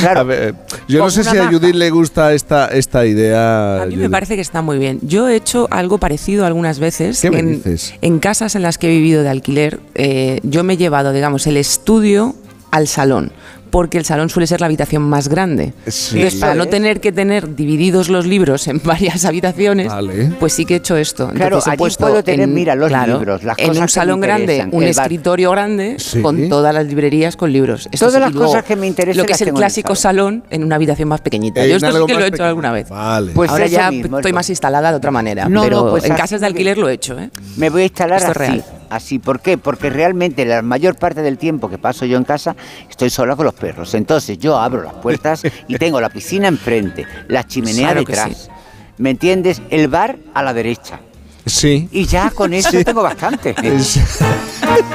Claro. 0.00 0.20
A 0.20 0.22
ver, 0.22 0.54
yo 0.86 1.00
no 1.00 1.10
sé 1.10 1.24
si 1.24 1.36
a. 1.36 1.48
Judith 1.50 1.74
le 1.74 1.90
gusta 1.90 2.32
esta, 2.32 2.68
esta 2.68 3.04
idea. 3.06 3.82
A 3.82 3.86
mí 3.86 3.96
me 3.96 4.08
parece 4.08 4.36
que 4.36 4.40
está 4.40 4.62
muy 4.62 4.78
bien. 4.78 5.00
Yo 5.02 5.28
he 5.28 5.34
hecho 5.34 5.66
algo 5.70 5.98
parecido 5.98 6.46
algunas 6.46 6.78
veces. 6.78 7.20
¿Qué 7.20 7.30
me 7.30 7.40
en, 7.40 7.52
dices? 7.62 7.94
en 8.00 8.18
casas 8.20 8.54
en 8.54 8.62
las 8.62 8.78
que 8.78 8.86
he 8.86 8.90
vivido 8.90 9.22
de 9.24 9.30
alquiler, 9.30 9.80
eh, 9.96 10.38
yo 10.44 10.62
me 10.62 10.74
he 10.74 10.76
llevado, 10.76 11.12
digamos, 11.12 11.46
el 11.48 11.56
estudio 11.56 12.36
al 12.70 12.86
salón. 12.86 13.32
Porque 13.74 13.98
el 13.98 14.04
salón 14.04 14.28
suele 14.30 14.46
ser 14.46 14.60
la 14.60 14.66
habitación 14.66 15.02
más 15.02 15.26
grande. 15.26 15.72
Sí. 15.88 16.14
Entonces, 16.18 16.38
para 16.40 16.54
no 16.54 16.66
tener 16.68 17.00
que 17.00 17.10
tener 17.10 17.56
divididos 17.56 18.08
los 18.08 18.24
libros 18.24 18.68
en 18.68 18.80
varias 18.84 19.24
habitaciones, 19.24 19.88
Vale. 19.88 20.30
pues 20.38 20.52
sí 20.52 20.64
que 20.64 20.74
he 20.74 20.76
hecho 20.76 20.96
esto. 20.96 21.26
Claro, 21.30 21.46
Entonces 21.56 21.66
he 21.66 21.70
allí 21.72 21.78
puesto 21.78 22.04
puedo 22.06 22.22
tener, 22.22 22.48
en- 22.48 22.54
mira, 22.54 22.76
los 22.76 22.88
claro, 22.88 23.18
libros, 23.18 23.42
las 23.42 23.58
en 23.58 23.66
cosas 23.66 23.80
un 23.80 23.86
que 23.86 23.92
salón 23.92 24.20
me 24.20 24.26
grande, 24.28 24.68
un 24.70 24.84
escritorio 24.84 25.50
grande 25.50 25.96
Sí. 25.98 26.22
con 26.22 26.48
todas 26.48 26.72
las 26.72 26.86
librerías 26.86 27.36
con 27.36 27.52
libros. 27.52 27.88
Esto 27.90 28.06
Todas 28.06 28.14
sí, 28.14 28.20
las 28.20 28.32
cosas 28.32 28.62
que 28.64 28.76
me 28.76 28.86
interesan 28.86 29.18
Lo 29.20 29.26
que 29.26 29.32
es 29.32 29.40
el 29.42 29.48
en 29.48 29.54
clásico 29.56 29.96
salón 29.96 30.44
en 30.50 30.62
una 30.62 30.76
habitación 30.76 31.08
más 31.08 31.20
pequeñita. 31.20 31.64
En 31.64 31.70
Yo 31.70 31.76
esto 31.76 31.90
sí 31.90 32.06
que 32.06 32.14
lo 32.14 32.20
he 32.24 32.28
hecho 32.28 32.44
alguna 32.44 32.70
vez. 32.70 32.88
Vale. 32.88 33.32
Pues 33.32 33.50
Ahora 33.50 33.66
ya 33.66 33.90
mismo, 33.90 34.18
estoy 34.18 34.32
más 34.32 34.48
instalada 34.50 34.92
de 34.92 34.96
otra 34.98 35.10
manera, 35.10 35.48
No, 35.48 35.50
no, 35.56 35.62
pero 35.64 35.90
pues 35.90 36.04
en 36.04 36.14
casas 36.14 36.40
de 36.40 36.46
alquiler 36.46 36.78
lo 36.78 36.88
he 36.88 36.92
hecho. 36.92 37.18
¿eh? 37.18 37.28
Me 37.56 37.70
voy 37.70 37.82
a 37.82 37.84
instalar 37.86 38.20
Esto 38.20 38.30
es 38.30 38.36
así. 38.38 38.50
real. 38.52 38.64
Así, 38.90 39.18
¿por 39.18 39.40
qué? 39.40 39.58
Porque 39.58 39.90
realmente 39.90 40.44
la 40.44 40.62
mayor 40.62 40.96
parte 40.96 41.22
del 41.22 41.38
tiempo 41.38 41.68
que 41.70 41.78
paso 41.78 42.04
yo 42.06 42.16
en 42.16 42.24
casa 42.24 42.54
estoy 42.88 43.10
sola 43.10 43.36
con 43.36 43.44
los 43.46 43.54
perros. 43.54 43.94
Entonces 43.94 44.38
yo 44.38 44.58
abro 44.58 44.82
las 44.82 44.94
puertas 44.94 45.42
y 45.68 45.76
tengo 45.78 46.00
la 46.00 46.08
piscina 46.10 46.48
enfrente, 46.48 47.06
la 47.28 47.46
chimenea 47.46 47.92
Claro 47.92 48.00
detrás. 48.00 48.36
sí. 48.44 48.48
¿Me 48.96 49.10
entiendes? 49.10 49.60
El 49.70 49.88
bar 49.88 50.16
a 50.34 50.42
la 50.42 50.54
derecha. 50.54 51.00
Sí. 51.46 51.88
Y 51.92 52.06
ya 52.06 52.30
con 52.30 52.54
eso 52.54 52.70
tengo 52.84 53.02
bastante. 53.02 53.54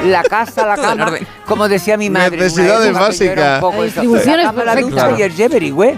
La 0.05 0.23
casa, 0.23 0.65
la 0.65 0.75
cama, 0.75 1.11
como 1.45 1.67
decía 1.69 1.95
mi 1.95 2.09
madre. 2.09 2.37
Necesidades 2.37 2.91
básicas. 2.93 3.59
poco 3.61 3.83
La 3.85 3.93
La 4.43 4.81
cama, 4.89 5.19
y 5.19 5.21
el 5.21 5.31
Jeberi, 5.31 5.69
güey. 5.69 5.97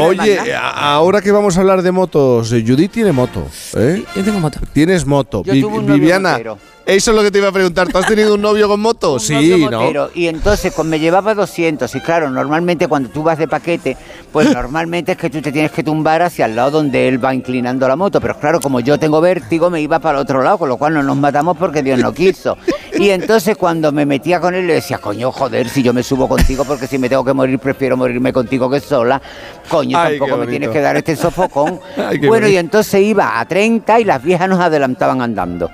Oye, 0.00 0.38
ahora 0.54 1.20
que 1.20 1.32
vamos 1.32 1.56
a 1.56 1.60
hablar 1.60 1.82
de 1.82 1.90
motos, 1.92 2.52
eh, 2.52 2.64
Judith 2.66 2.92
tiene 2.92 3.12
moto. 3.12 3.46
¿eh? 3.76 4.04
Yo 4.14 4.24
tengo 4.24 4.38
moto. 4.38 4.60
Tienes 4.72 5.04
moto. 5.04 5.42
Yo 5.44 5.52
Vi- 5.52 5.60
tuve 5.62 5.78
un 5.78 5.86
novio 5.86 6.00
Viviana, 6.00 6.32
motero. 6.32 6.58
Eso 6.88 7.10
es 7.10 7.16
lo 7.18 7.22
que 7.22 7.30
te 7.30 7.36
iba 7.36 7.48
a 7.48 7.52
preguntar. 7.52 7.86
¿Tú 7.88 7.98
has 7.98 8.06
tenido 8.06 8.34
un 8.34 8.40
novio 8.40 8.66
con 8.66 8.80
moto? 8.80 9.12
Un 9.18 9.20
sí, 9.20 9.34
novio 9.34 9.70
¿no? 9.70 10.08
Y 10.14 10.26
entonces 10.26 10.72
pues, 10.74 10.88
me 10.88 10.98
llevaba 10.98 11.34
200 11.34 11.94
y 11.94 12.00
claro, 12.00 12.30
normalmente 12.30 12.88
cuando 12.88 13.10
tú 13.10 13.22
vas 13.22 13.36
de 13.36 13.46
paquete, 13.46 13.94
pues 14.32 14.50
normalmente 14.54 15.12
es 15.12 15.18
que 15.18 15.28
tú 15.28 15.42
te 15.42 15.52
tienes 15.52 15.70
que 15.70 15.82
tumbar 15.82 16.22
hacia 16.22 16.46
el 16.46 16.56
lado 16.56 16.70
donde 16.70 17.06
él 17.06 17.22
va 17.22 17.34
inclinando 17.34 17.86
la 17.86 17.94
moto, 17.94 18.22
pero 18.22 18.38
claro, 18.38 18.58
como 18.58 18.80
yo 18.80 18.98
tengo 18.98 19.20
vértigo 19.20 19.68
me 19.68 19.82
iba 19.82 19.98
para 19.98 20.16
el 20.18 20.22
otro 20.22 20.42
lado, 20.42 20.56
con 20.56 20.70
lo 20.70 20.78
cual 20.78 20.94
no 20.94 21.02
nos 21.02 21.16
matamos 21.18 21.58
porque 21.58 21.82
Dios 21.82 21.98
no 21.98 22.14
quiso. 22.14 22.56
Y 22.98 23.10
entonces 23.10 23.58
cuando 23.58 23.92
me 23.92 24.06
metía 24.06 24.40
con 24.40 24.54
él 24.54 24.66
le 24.66 24.74
decía, 24.74 24.96
coño, 24.96 25.30
joder, 25.30 25.68
si 25.68 25.82
yo 25.82 25.92
me 25.92 26.02
subo 26.02 26.26
contigo 26.26 26.64
porque 26.64 26.86
si 26.86 26.96
me 26.96 27.10
tengo 27.10 27.22
que 27.22 27.34
morir 27.34 27.58
prefiero 27.58 27.98
morirme 27.98 28.32
contigo 28.32 28.70
que 28.70 28.80
sola, 28.80 29.20
coño, 29.68 29.98
Ay, 29.98 30.18
tampoco 30.18 30.38
me 30.38 30.46
tienes 30.46 30.70
que 30.70 30.80
dar 30.80 30.96
este 30.96 31.16
sofocón. 31.16 31.80
Ay, 31.98 32.18
bueno, 32.18 32.48
y 32.48 32.56
entonces 32.56 33.02
iba 33.02 33.38
a 33.38 33.44
30 33.46 34.00
y 34.00 34.04
las 34.04 34.22
viejas 34.22 34.48
nos 34.48 34.60
adelantaban 34.60 35.20
andando. 35.20 35.70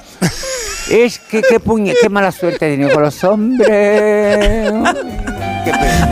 Es 0.91 1.19
que 1.19 1.43
qué 1.43 1.61
puñe, 1.61 1.95
qué 2.01 2.09
mala 2.09 2.31
suerte 2.33 2.67
he 2.67 2.71
tenido 2.77 2.93
con 2.93 3.03
los 3.03 3.25
hombres. 3.25 4.73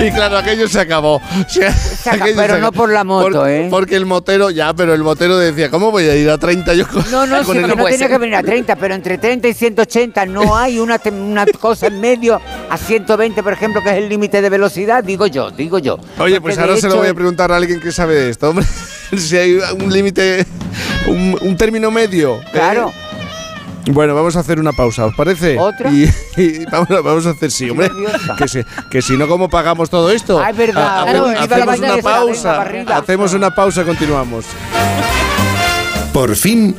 Y 0.01 0.11
claro, 0.11 0.39
aquello 0.39 0.67
se 0.67 0.81
acabó. 0.81 1.21
Se- 1.47 1.67
acabó, 1.67 1.77
aquello 2.25 2.37
pero 2.37 2.55
se 2.55 2.61
no 2.61 2.73
por 2.73 2.91
la 2.91 3.05
moto, 3.05 3.41
Por- 3.41 3.51
¿eh? 3.51 3.69
Porque 3.71 3.97
el 3.97 4.07
motero, 4.07 4.49
ya, 4.51 4.73
pero 4.75 4.95
el 4.95 5.03
motero 5.03 5.37
decía, 5.37 5.71
¿cómo 5.71 5.91
voy 5.91 6.05
a 6.09 6.17
ir 6.17 6.29
a 6.31 6.39
30 6.39 6.73
yo 6.75 6.85
No, 7.11 7.27
no, 7.27 7.45
sí, 7.45 7.51
el- 7.59 7.67
que 7.69 7.77
no 7.77 7.85
tenía 7.85 8.09
que 8.09 8.19
venir 8.19 8.35
a 8.37 8.43
30, 8.43 8.77
pero 8.77 8.95
entre 8.95 9.19
30 9.19 9.49
y 9.49 9.55
180 9.55 10.25
no 10.27 10.57
hay 10.57 10.79
una, 10.79 10.99
una 11.13 11.45
cosa 11.47 11.89
en 11.89 12.01
medio 12.01 12.41
a 12.71 12.77
120, 12.79 13.43
por 13.43 13.53
ejemplo, 13.53 13.83
que 13.83 13.91
es 13.91 13.97
el 13.97 14.09
límite 14.09 14.41
de 14.41 14.49
velocidad, 14.49 15.05
digo 15.05 15.27
yo, 15.27 15.51
digo 15.51 15.79
yo. 15.79 15.99
Oye, 16.19 16.41
Porque 16.41 16.41
pues 16.41 16.59
ahora 16.59 16.77
se 16.79 16.89
lo 16.89 16.97
voy 16.97 17.09
a 17.09 17.15
preguntar 17.15 17.53
a 17.53 17.57
alguien 17.57 17.79
que 17.79 17.93
sabe 17.93 18.15
de 18.15 18.31
esto, 18.31 18.49
hombre. 18.51 18.65
si 19.19 19.37
hay 19.37 19.59
un 19.79 19.93
límite, 19.93 20.47
un, 21.07 21.37
un 21.43 21.57
término 21.59 21.91
medio. 21.91 22.37
¿eh? 22.55 22.85
Bueno, 23.87 24.15
vamos 24.15 24.37
a 24.37 24.41
hacer 24.41 24.61
una 24.61 24.73
pausa, 24.73 25.07
¿os 25.07 25.15
parece? 25.15 25.59
¿Otra? 25.59 25.91
Y, 25.91 26.09
y 26.37 26.65
vamos, 26.67 26.91
a- 26.91 27.01
vamos 27.01 27.27
a 27.27 27.31
hacer 27.31 27.51
sí, 27.51 27.69
hombre. 27.71 27.91
Que 28.39 28.47
si, 28.49 28.61
que 28.91 29.03
si 29.03 29.17
no, 29.17 29.27
¿cómo 29.27 29.49
pagamos 29.49 29.91
todo 29.91 30.11
esto? 30.11 30.39
Ah, 30.41 30.51
es 30.51 30.57
verdad. 30.57 31.01
Ha- 31.01 31.05
Claro, 31.05 31.27
hacemos, 31.27 31.79
una 31.79 31.97
pausa. 31.99 32.61
arriba. 32.63 32.97
Hacemos 32.97 33.35
una 33.35 33.55
pausa, 33.55 33.85
continuamos. 33.85 34.45
Por 36.13 36.37
fin, 36.37 36.77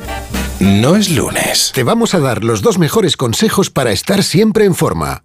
no 0.60 0.96
es 0.96 1.10
lunes. 1.10 1.72
Te 1.74 1.82
vamos 1.84 2.14
a 2.14 2.20
dar 2.20 2.42
los 2.44 2.62
dos 2.62 2.78
mejores 2.78 3.16
consejos 3.16 3.68
para 3.70 3.90
estar 3.92 4.22
siempre 4.22 4.64
en 4.64 4.74
forma. 4.74 5.24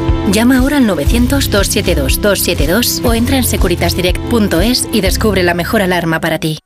Llama 0.29 0.59
ahora 0.59 0.77
al 0.77 0.87
900-272-272 0.87 3.03
o 3.03 3.13
entra 3.13 3.37
en 3.37 3.43
securitasdirect.es 3.43 4.87
y 4.93 5.01
descubre 5.01 5.43
la 5.43 5.53
mejor 5.53 5.81
alarma 5.81 6.21
para 6.21 6.39
ti. 6.39 6.59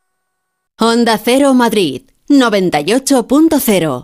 Onda 0.77 1.17
Cero 1.17 1.53
Madrid 1.53 2.01
98.0 2.27 4.03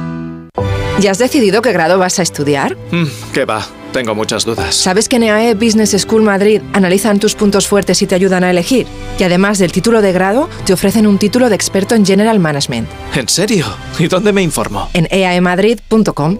¿Ya 0.99 1.11
has 1.11 1.17
decidido 1.17 1.61
qué 1.61 1.71
grado 1.71 1.97
vas 1.97 2.19
a 2.19 2.23
estudiar? 2.23 2.77
Mm, 2.91 3.05
¿Qué 3.33 3.45
va? 3.45 3.65
Tengo 3.91 4.15
muchas 4.15 4.45
dudas. 4.45 4.75
¿Sabes 4.75 5.09
que 5.09 5.17
en 5.17 5.23
EAE 5.23 5.55
Business 5.55 5.91
School 5.99 6.21
Madrid 6.21 6.61
analizan 6.73 7.19
tus 7.19 7.35
puntos 7.35 7.67
fuertes 7.67 8.01
y 8.01 8.07
te 8.07 8.15
ayudan 8.15 8.43
a 8.43 8.51
elegir? 8.51 8.87
Y 9.19 9.23
además 9.23 9.59
del 9.59 9.71
título 9.71 10.01
de 10.01 10.13
grado, 10.13 10.49
te 10.65 10.73
ofrecen 10.73 11.07
un 11.07 11.17
título 11.17 11.49
de 11.49 11.55
experto 11.55 11.95
en 11.95 12.05
General 12.05 12.39
Management. 12.39 12.87
¿En 13.15 13.27
serio? 13.27 13.65
¿Y 13.99 14.07
dónde 14.07 14.31
me 14.31 14.41
informo? 14.41 14.89
En 14.93 15.07
eaemadrid.com. 15.11 16.37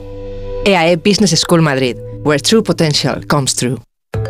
EAE 0.64 0.96
Business 0.98 1.32
School 1.40 1.62
Madrid, 1.62 1.98
where 2.24 2.40
true 2.42 2.64
potential 2.64 3.26
comes 3.28 3.56
true. 3.56 3.78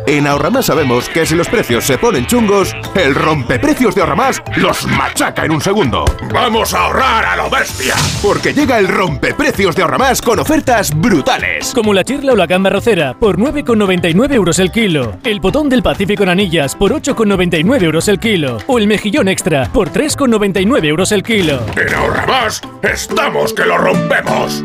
En 0.06 0.26
Ahorramás 0.26 0.66
sabemos 0.66 1.08
que 1.08 1.24
si 1.24 1.34
los 1.34 1.48
precios 1.48 1.84
se 1.84 1.96
ponen 1.96 2.26
chungos, 2.26 2.74
el 2.94 3.14
rompeprecios 3.14 3.94
de 3.94 4.00
Ahorramás 4.00 4.42
los 4.56 4.86
machaca 4.86 5.44
en 5.44 5.52
un 5.52 5.60
segundo. 5.60 6.04
¡Vamos 6.32 6.74
a 6.74 6.84
ahorrar 6.84 7.24
a 7.24 7.36
lo 7.36 7.48
bestia! 7.48 7.94
Porque 8.20 8.52
llega 8.52 8.78
el 8.78 8.88
rompeprecios 8.88 9.76
de 9.76 9.82
Ahorramás 9.82 10.20
con 10.20 10.38
ofertas 10.38 10.92
brutales. 10.94 11.72
Como 11.74 11.94
la 11.94 12.04
chirla 12.04 12.32
o 12.32 12.36
la 12.36 12.46
gamba 12.46 12.70
rocera 12.70 13.14
por 13.14 13.38
9,99 13.38 14.32
euros 14.32 14.58
el 14.58 14.70
kilo. 14.72 15.16
El 15.24 15.40
botón 15.40 15.68
del 15.68 15.82
Pacífico 15.82 16.24
en 16.24 16.30
anillas 16.30 16.74
por 16.74 16.92
8,99 16.92 17.82
euros 17.82 18.08
el 18.08 18.18
kilo. 18.18 18.58
O 18.66 18.78
el 18.78 18.86
mejillón 18.86 19.28
extra 19.28 19.70
por 19.72 19.90
3,99 19.92 20.84
euros 20.84 21.12
el 21.12 21.22
kilo. 21.22 21.64
En 21.76 21.94
Ahorramás 21.94 22.60
estamos 22.82 23.52
que 23.52 23.64
lo 23.64 23.78
rompemos. 23.78 24.64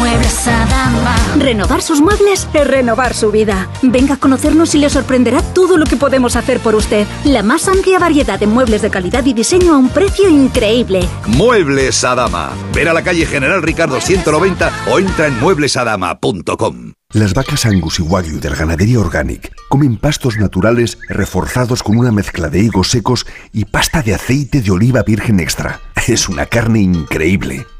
Muebles 0.00 0.48
Adama. 0.48 1.14
Renovar 1.36 1.82
sus 1.82 2.00
muebles 2.00 2.48
es 2.54 2.66
renovar 2.66 3.12
su 3.12 3.30
vida. 3.30 3.68
Venga 3.82 4.14
a 4.14 4.16
conocernos 4.16 4.74
y 4.74 4.78
le 4.78 4.88
sorprenderá 4.88 5.42
todo 5.42 5.76
lo 5.76 5.84
que 5.84 5.98
podemos 5.98 6.36
hacer 6.36 6.58
por 6.60 6.74
usted. 6.74 7.06
La 7.24 7.42
más 7.42 7.68
amplia 7.68 7.98
variedad 7.98 8.40
de 8.40 8.46
muebles 8.46 8.80
de 8.80 8.88
calidad 8.88 9.26
y 9.26 9.34
diseño 9.34 9.74
a 9.74 9.76
un 9.76 9.90
precio 9.90 10.30
increíble. 10.30 11.06
Muebles 11.26 12.02
Adama. 12.02 12.48
Ver 12.74 12.88
a 12.88 12.94
la 12.94 13.02
calle 13.02 13.26
General 13.26 13.62
Ricardo 13.62 14.00
190 14.00 14.72
o 14.90 14.98
entra 14.98 15.26
en 15.26 15.38
mueblesadama.com. 15.38 16.94
Las 17.12 17.34
vacas 17.34 17.66
Angus 17.66 17.98
y 17.98 18.02
Wagyu 18.02 18.40
del 18.40 18.56
Ganadería 18.56 19.00
Organic 19.00 19.52
comen 19.68 19.98
pastos 19.98 20.38
naturales 20.38 20.96
reforzados 21.10 21.82
con 21.82 21.98
una 21.98 22.10
mezcla 22.10 22.48
de 22.48 22.60
higos 22.60 22.88
secos 22.88 23.26
y 23.52 23.66
pasta 23.66 24.00
de 24.00 24.14
aceite 24.14 24.62
de 24.62 24.70
oliva 24.70 25.02
virgen 25.02 25.40
extra. 25.40 25.78
Es 26.06 26.30
una 26.30 26.46
carne 26.46 26.80
increíble. 26.80 27.66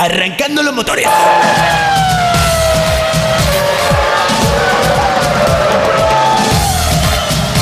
Arrancando 0.00 0.62
los 0.62 0.72
motores. 0.72 1.08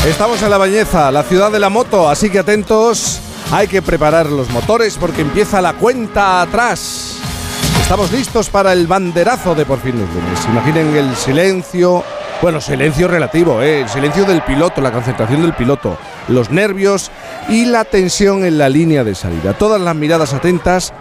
Estamos 0.07 0.43
en 0.43 0.51
La 0.51 0.59
Bañeza, 0.59 1.11
la 1.11 1.23
ciudad 1.23 1.51
de 1.51 1.59
la 1.59 1.71
moto, 1.71 2.11
así 2.11 2.29
que 2.29 2.39
atentos, 2.39 3.23
hay 3.51 3.69
que 3.69 3.81
preparar 3.81 4.27
los 4.27 4.51
motores 4.51 4.99
porque 5.01 5.23
empieza 5.23 5.63
la 5.63 5.73
cuenta 5.73 6.43
atrás. 6.43 7.17
Estamos 7.81 8.13
listos 8.13 8.51
para 8.51 8.75
el 8.75 8.87
banderazo 8.87 9.55
de 9.55 9.65
por 9.65 9.81
fin 9.81 9.99
los 9.99 10.11
lunes. 10.11 10.45
Imaginen 10.45 10.95
el 10.95 11.17
silencio, 11.17 12.05
Bueno, 12.43 12.61
silencio 12.61 13.09
relativo, 13.09 13.63
¿eh? 13.63 13.81
el 13.81 13.89
silencio 13.89 14.27
del 14.27 14.43
piloto, 14.43 14.83
la 14.83 14.93
concentración 14.93 15.41
del 15.41 15.55
piloto, 15.55 15.97
los 16.29 16.51
nervios 16.51 17.11
y 17.49 17.65
la 17.65 17.85
tensión 17.85 18.45
en 18.45 18.59
la 18.59 18.69
línea 18.69 19.05
de 19.05 19.15
salida. 19.15 19.55
Todas 19.55 19.81
las 19.81 19.97
miradas 19.97 20.35
atentas 20.35 20.93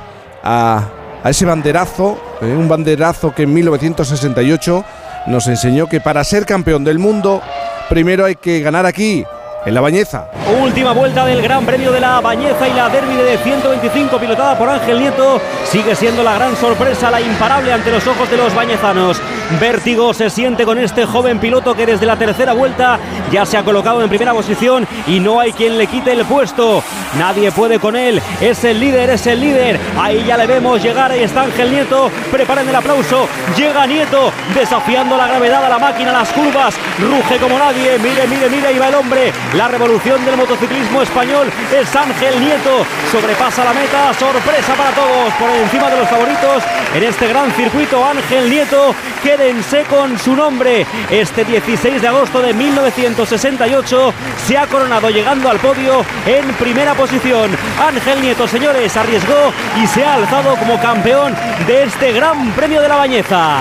a, 0.41 0.94
a 1.25 1.31
ese 1.31 1.43
banderazo, 1.43 2.19
¿eh? 2.39 2.55
un 2.55 2.67
banderazo 2.67 3.33
que 3.33 3.43
en 3.43 3.53
1968 3.55 4.85
nos 5.25 5.47
enseñó 5.47 5.87
que 5.87 5.99
para 5.99 6.23
ser 6.23 6.45
campeón 6.45 6.83
del 6.83 6.99
mundo, 6.99 7.41
primero 7.89 8.25
hay 8.25 8.35
que 8.35 8.59
ganar 8.59 8.85
aquí, 8.85 9.25
en 9.65 9.73
la 9.73 9.81
Bañeza. 9.81 10.27
Última 10.61 10.91
vuelta 10.91 11.25
del 11.25 11.41
Gran 11.41 11.65
Premio 11.65 11.91
de 11.91 11.99
la 11.99 12.21
Bañeza 12.21 12.67
y 12.67 12.73
la 12.73 12.89
derby 12.89 13.15
de 13.15 13.37
125 13.37 14.17
pilotada 14.19 14.57
por 14.57 14.69
Ángel 14.69 14.99
Nieto 14.99 15.41
sigue 15.65 15.95
siendo 15.95 16.23
la 16.23 16.35
gran 16.35 16.55
sorpresa, 16.55 17.09
la 17.09 17.19
imparable 17.19 17.73
ante 17.73 17.91
los 17.91 18.05
ojos 18.07 18.29
de 18.29 18.37
los 18.37 18.53
bañezanos. 18.53 19.21
Vértigo 19.59 20.13
se 20.13 20.29
siente 20.29 20.65
con 20.65 20.77
este 20.77 21.05
joven 21.05 21.39
piloto 21.39 21.75
que 21.75 21.85
desde 21.85 22.05
la 22.05 22.15
tercera 22.15 22.53
vuelta 22.53 22.99
ya 23.31 23.45
se 23.45 23.57
ha 23.57 23.63
colocado 23.63 24.01
en 24.01 24.09
primera 24.09 24.33
posición 24.33 24.87
y 25.07 25.19
no 25.19 25.39
hay 25.39 25.51
quien 25.53 25.77
le 25.77 25.87
quite 25.87 26.11
el 26.11 26.25
puesto. 26.25 26.83
Nadie 27.17 27.51
puede 27.51 27.79
con 27.79 27.95
él, 27.95 28.21
es 28.41 28.63
el 28.63 28.79
líder, 28.79 29.09
es 29.11 29.25
el 29.27 29.39
líder. 29.39 29.79
Ahí 29.97 30.23
ya 30.25 30.37
le 30.37 30.47
vemos 30.47 30.81
llegar, 30.83 31.11
ahí 31.11 31.23
está 31.23 31.43
Ángel 31.43 31.71
Nieto, 31.71 32.11
preparen 32.31 32.67
el 32.67 32.75
aplauso. 32.75 33.27
Llega 33.57 33.87
Nieto 33.87 34.31
desafiando 34.53 35.17
la 35.17 35.27
gravedad 35.27 35.65
a 35.65 35.69
la 35.69 35.79
máquina, 35.79 36.11
las 36.11 36.31
curvas, 36.31 36.75
ruge 36.99 37.37
como 37.39 37.57
nadie. 37.57 37.97
Mire, 37.99 38.27
mire, 38.27 38.49
mire, 38.49 38.67
ahí 38.67 38.79
va 38.79 38.89
el 38.89 38.95
hombre. 38.95 39.31
La 39.55 39.69
revolución 39.69 40.25
del 40.25 40.35
motociclismo 40.35 41.01
español 41.01 41.47
es 41.73 41.95
Ángel 41.95 42.41
Nieto. 42.41 42.85
Sobrepasa 43.09 43.63
la 43.63 43.71
meta, 43.71 44.13
sorpresa 44.13 44.73
para 44.75 44.91
todos. 44.91 45.33
Por 45.35 45.49
encima 45.49 45.89
de 45.89 45.97
los 45.97 46.09
favoritos 46.09 46.61
en 46.93 47.03
este 47.03 47.27
gran 47.29 47.49
circuito, 47.53 48.05
Ángel 48.05 48.49
Nieto. 48.49 48.93
Quédense 49.23 49.83
con 49.83 50.19
su 50.19 50.35
nombre. 50.35 50.85
Este 51.09 51.45
16 51.45 52.01
de 52.01 52.07
agosto 52.07 52.41
de 52.41 52.53
1968 52.53 54.13
se 54.45 54.57
ha 54.57 54.67
coronado 54.67 55.09
llegando 55.09 55.49
al 55.49 55.59
podio 55.59 56.03
en 56.25 56.45
primera 56.55 56.93
posición. 56.93 57.49
Ángel 57.79 58.21
Nieto, 58.21 58.49
señores, 58.49 58.97
arriesgó 58.97 59.53
y 59.81 59.87
se 59.87 60.03
ha 60.03 60.15
alzado 60.15 60.57
como 60.57 60.77
campeón 60.81 61.33
de 61.65 61.83
este 61.83 62.11
Gran 62.11 62.51
Premio 62.51 62.81
de 62.81 62.89
la 62.89 62.97
Bañeza. 62.97 63.59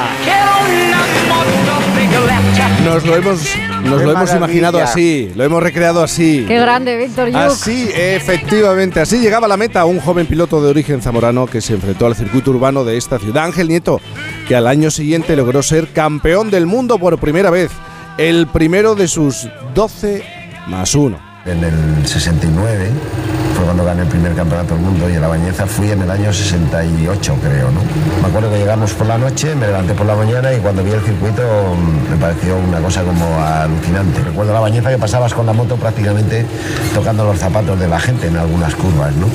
Nos 2.84 3.05
lo 3.05 3.16
hemos, 3.16 3.56
nos 3.84 4.00
Qué 4.00 4.04
lo 4.06 4.12
hemos 4.12 4.14
maravilla. 4.14 4.36
imaginado 4.36 4.80
así, 4.80 5.32
lo 5.34 5.44
hemos 5.44 5.62
recreado 5.62 6.02
así. 6.02 6.44
Qué 6.46 6.58
grande, 6.58 6.96
Víctor 6.96 7.28
Yuk. 7.28 7.36
Así, 7.36 7.88
efectivamente, 7.94 9.00
así 9.00 9.18
llegaba 9.18 9.46
a 9.46 9.48
la 9.48 9.56
meta 9.56 9.84
un 9.84 10.00
joven 10.00 10.26
piloto 10.26 10.62
de 10.62 10.70
origen 10.70 11.00
zamorano 11.02 11.46
que 11.46 11.60
se 11.60 11.74
enfrentó 11.74 12.06
al 12.06 12.14
circuito 12.16 12.50
urbano 12.50 12.84
de 12.84 12.96
esta 12.96 13.18
ciudad, 13.18 13.44
Ángel 13.44 13.68
Nieto, 13.68 14.00
que 14.48 14.56
al 14.56 14.66
año 14.66 14.90
siguiente 14.90 15.36
logró 15.36 15.62
ser 15.62 15.88
campeón 15.92 16.50
del 16.50 16.66
mundo 16.66 16.98
por 16.98 17.18
primera 17.18 17.50
vez, 17.50 17.70
el 18.18 18.46
primero 18.46 18.94
de 18.94 19.08
sus 19.08 19.48
12 19.74 20.22
más 20.68 20.94
1. 20.94 21.18
En 21.46 21.62
el 21.62 22.06
69 22.06 22.88
fue 22.88 23.43
cuando 23.64 23.84
gané 23.84 24.02
el 24.02 24.08
primer 24.08 24.34
campeonato 24.34 24.74
del 24.74 24.82
mundo 24.82 25.08
y 25.08 25.14
en 25.14 25.20
la 25.20 25.28
Bañeza 25.28 25.66
fui 25.66 25.90
en 25.90 26.02
el 26.02 26.10
año 26.10 26.32
68, 26.32 27.36
creo, 27.42 27.70
¿no? 27.70 27.80
Me 28.22 28.28
acuerdo 28.28 28.50
que 28.50 28.58
llegamos 28.58 28.92
por 28.92 29.06
la 29.06 29.18
noche, 29.18 29.54
me 29.54 29.66
levanté 29.66 29.94
por 29.94 30.06
la 30.06 30.14
mañana 30.14 30.52
y 30.52 30.58
cuando 30.58 30.82
vi 30.82 30.90
el 30.90 31.00
circuito 31.00 31.42
mm, 31.42 32.10
me 32.10 32.16
pareció 32.16 32.56
una 32.56 32.78
cosa 32.80 33.02
como 33.02 33.40
alucinante. 33.40 34.22
Recuerdo 34.22 34.52
la 34.52 34.60
Bañeza 34.60 34.90
que 34.90 34.98
pasabas 34.98 35.34
con 35.34 35.46
la 35.46 35.52
moto 35.52 35.76
prácticamente 35.76 36.46
tocando 36.94 37.24
los 37.24 37.38
zapatos 37.38 37.78
de 37.78 37.88
la 37.88 37.98
gente 37.98 38.28
en 38.28 38.36
algunas 38.36 38.74
curvas, 38.74 39.14
¿no? 39.16 39.26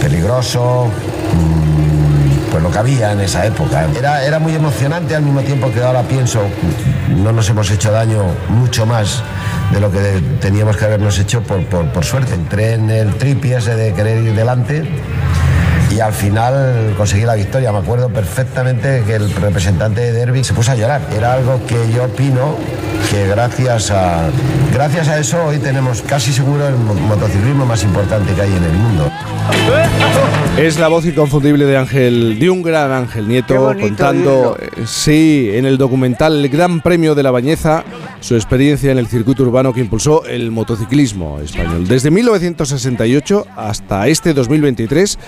Peligroso, 0.00 0.86
mm, 1.34 2.50
pues 2.50 2.62
lo 2.62 2.70
que 2.70 2.78
había 2.78 3.12
en 3.12 3.20
esa 3.20 3.46
época. 3.46 3.86
Era, 3.96 4.24
era 4.24 4.38
muy 4.38 4.54
emocionante 4.54 5.14
al 5.14 5.22
mismo 5.22 5.40
tiempo 5.42 5.70
que 5.72 5.82
ahora 5.82 6.02
pienso, 6.02 6.42
no 7.16 7.32
nos 7.32 7.48
hemos 7.48 7.70
hecho 7.70 7.92
daño 7.92 8.22
mucho 8.48 8.86
más 8.86 9.22
de 9.72 9.80
lo 9.80 9.90
que 9.90 9.98
teníamos 10.40 10.76
que 10.76 10.84
habernos 10.84 11.18
hecho 11.18 11.42
por, 11.42 11.64
por, 11.66 11.86
por 11.92 12.04
suerte. 12.04 12.34
Entré 12.34 12.74
en 12.74 12.90
el 12.90 13.14
tripi 13.14 13.52
ese 13.52 13.74
de 13.74 13.92
querer 13.92 14.22
ir 14.22 14.34
delante 14.34 14.84
y 15.90 16.00
al 16.00 16.12
final 16.12 16.94
conseguí 16.96 17.24
la 17.24 17.34
victoria. 17.34 17.72
Me 17.72 17.78
acuerdo 17.78 18.08
perfectamente 18.08 19.02
que 19.06 19.14
el 19.16 19.32
representante 19.34 20.00
de 20.00 20.12
Derby 20.12 20.44
se 20.44 20.52
puso 20.54 20.72
a 20.72 20.74
llorar. 20.74 21.00
Era 21.16 21.32
algo 21.34 21.60
que 21.66 21.90
yo 21.92 22.04
opino 22.04 22.56
que 23.10 23.26
gracias 23.28 23.90
a, 23.90 24.22
gracias 24.72 25.08
a 25.08 25.18
eso 25.18 25.44
hoy 25.44 25.58
tenemos 25.58 26.02
casi 26.02 26.32
seguro 26.32 26.66
el 26.66 26.74
mo- 26.76 26.94
motociclismo 26.94 27.64
más 27.66 27.82
importante 27.84 28.32
que 28.34 28.42
hay 28.42 28.52
en 28.56 28.64
el 28.64 28.72
mundo. 28.72 29.10
Es 30.58 30.78
la 30.78 30.88
voz 30.88 31.04
inconfundible 31.04 31.66
de 31.66 31.76
Ángel, 31.76 32.38
de 32.38 32.48
un 32.48 32.62
gran 32.62 32.90
Ángel 32.90 33.28
Nieto, 33.28 33.60
bonito 33.60 33.88
contando, 33.88 34.56
eh, 34.58 34.84
sí, 34.86 35.50
en 35.52 35.66
el 35.66 35.76
documental 35.76 36.42
El 36.42 36.48
Gran 36.48 36.80
Premio 36.80 37.14
de 37.14 37.22
la 37.22 37.30
Bañeza, 37.30 37.84
su 38.20 38.36
experiencia 38.36 38.90
en 38.90 38.96
el 38.96 39.06
circuito 39.06 39.42
urbano 39.42 39.74
que 39.74 39.80
impulsó 39.80 40.24
el 40.24 40.50
motociclismo 40.50 41.40
español. 41.40 41.86
Desde 41.86 42.10
1968 42.10 43.46
hasta 43.54 44.08
este 44.08 44.32
2023 44.32 45.18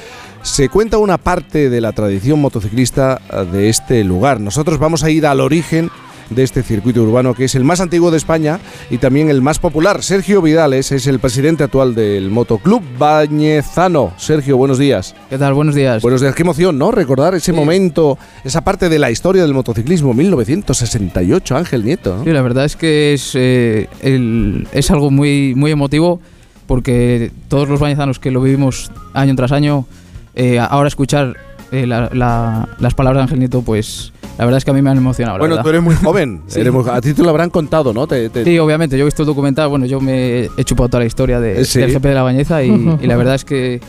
se 0.41 0.69
cuenta 0.71 0.97
una 0.97 1.19
parte 1.19 1.69
de 1.69 1.81
la 1.83 1.93
tradición 1.93 2.41
motociclista 2.41 3.21
de 3.53 3.69
este 3.69 4.05
lugar. 4.05 4.41
Nosotros 4.41 4.79
vamos 4.79 5.05
a 5.05 5.11
ir 5.11 5.27
al 5.27 5.41
origen 5.41 5.91
de 6.31 6.43
este 6.43 6.63
circuito 6.63 7.03
urbano 7.03 7.35
que 7.35 7.45
es 7.45 7.55
el 7.55 7.65
más 7.65 7.81
antiguo 7.81 8.11
de 8.11 8.17
España 8.19 8.61
y 8.91 8.99
también 8.99 9.29
el 9.31 9.41
más 9.43 9.59
popular. 9.59 10.03
Sergio 10.03 10.43
Vidales 10.43 10.93
es 10.93 11.07
el 11.07 11.19
presidente 11.19 11.65
actual 11.65 11.95
del 11.95 12.31
Motoclub 12.31 12.83
Bañezano. 12.99 14.13
Sergio, 14.17 14.57
buenos 14.57 14.79
días. 14.79 15.15
¿Qué 15.31 15.39
tal? 15.39 15.55
Buenos 15.55 15.75
días. 15.75 16.03
Buenos 16.03 16.21
días, 16.21 16.35
qué 16.35 16.43
emoción, 16.43 16.79
¿no? 16.79 16.91
Recordar 16.91 17.35
ese 17.35 17.53
momento, 17.53 18.19
esa 18.45 18.63
parte 18.63 18.89
de 18.89 18.99
la 18.99 19.11
historia 19.11 19.43
del 19.43 19.55
motociclismo, 19.55 20.13
1968, 20.15 21.57
Ángel 21.57 21.85
Nieto. 21.85 22.17
¿no? 22.19 22.25
Sí, 22.25 22.31
la 22.31 22.43
verdad 22.43 22.65
es 22.65 22.77
que 22.77 23.15
es, 23.15 23.33
eh, 23.35 23.89
el- 24.03 24.69
es 24.73 24.91
algo 24.91 25.11
muy, 25.11 25.55
muy 25.55 25.71
emotivo 25.71 26.21
porque 26.67 27.31
todos 27.49 27.69
los 27.69 27.81
bañezanos 27.81 28.19
que 28.19 28.31
lo 28.31 28.43
vivimos 28.43 28.91
año 29.15 29.35
tras 29.37 29.53
año, 29.53 29.87
eh, 30.35 30.59
ahora 30.59 30.89
escuchar 30.89 31.37
eh, 31.71 31.87
la- 31.87 32.09
la- 32.15 32.69
las 32.79 32.95
palabras 32.95 33.21
de 33.21 33.23
Ángel 33.25 33.39
Nieto, 33.41 33.61
pues 33.63 34.13
la 34.39 34.45
verdad 34.47 34.59
es 34.59 34.65
que 34.65 34.71
a 34.71 34.75
mí 34.75 34.81
me 34.83 34.91
han 34.91 34.97
emocionado. 34.97 35.37
la 35.37 35.43
Bueno, 35.43 35.57
verdad. 35.57 35.65
tú 35.65 35.69
eres 35.71 35.83
muy 35.83 35.95
joven, 35.97 36.43
Sí. 36.47 36.61
eres 36.61 36.73
muy- 36.73 36.85
a 36.91 37.01
ti 37.01 37.13
te 37.13 37.23
lo 37.23 37.31
habrán 37.31 37.51
contado, 37.51 37.93
¿no? 37.93 38.07
Te- 38.07 38.31
te- 38.31 38.45
Sí, 38.45 38.59
obviamente, 38.59 38.97
yo 38.97 39.03
he 39.03 39.05
visto 39.05 39.23
el 39.23 39.27
documental, 39.27 39.69
bueno, 39.69 39.85
yo 39.87 40.01
me 40.01 40.45
he 40.57 40.65
chupado 40.65 40.89
toda 40.89 41.01
la 41.01 41.07
historia 41.07 41.41
de, 41.41 41.61
Eh, 41.61 41.65
sí. 41.65 41.81
del 41.81 41.93
GP 41.93 42.09
de 42.09 42.15
la 42.15 42.23
Bañeza 42.23 42.63
y, 42.63 42.69
y 43.03 43.07
la 43.07 43.17
verdad 43.17 43.35
es 43.35 43.45
que 43.45 43.81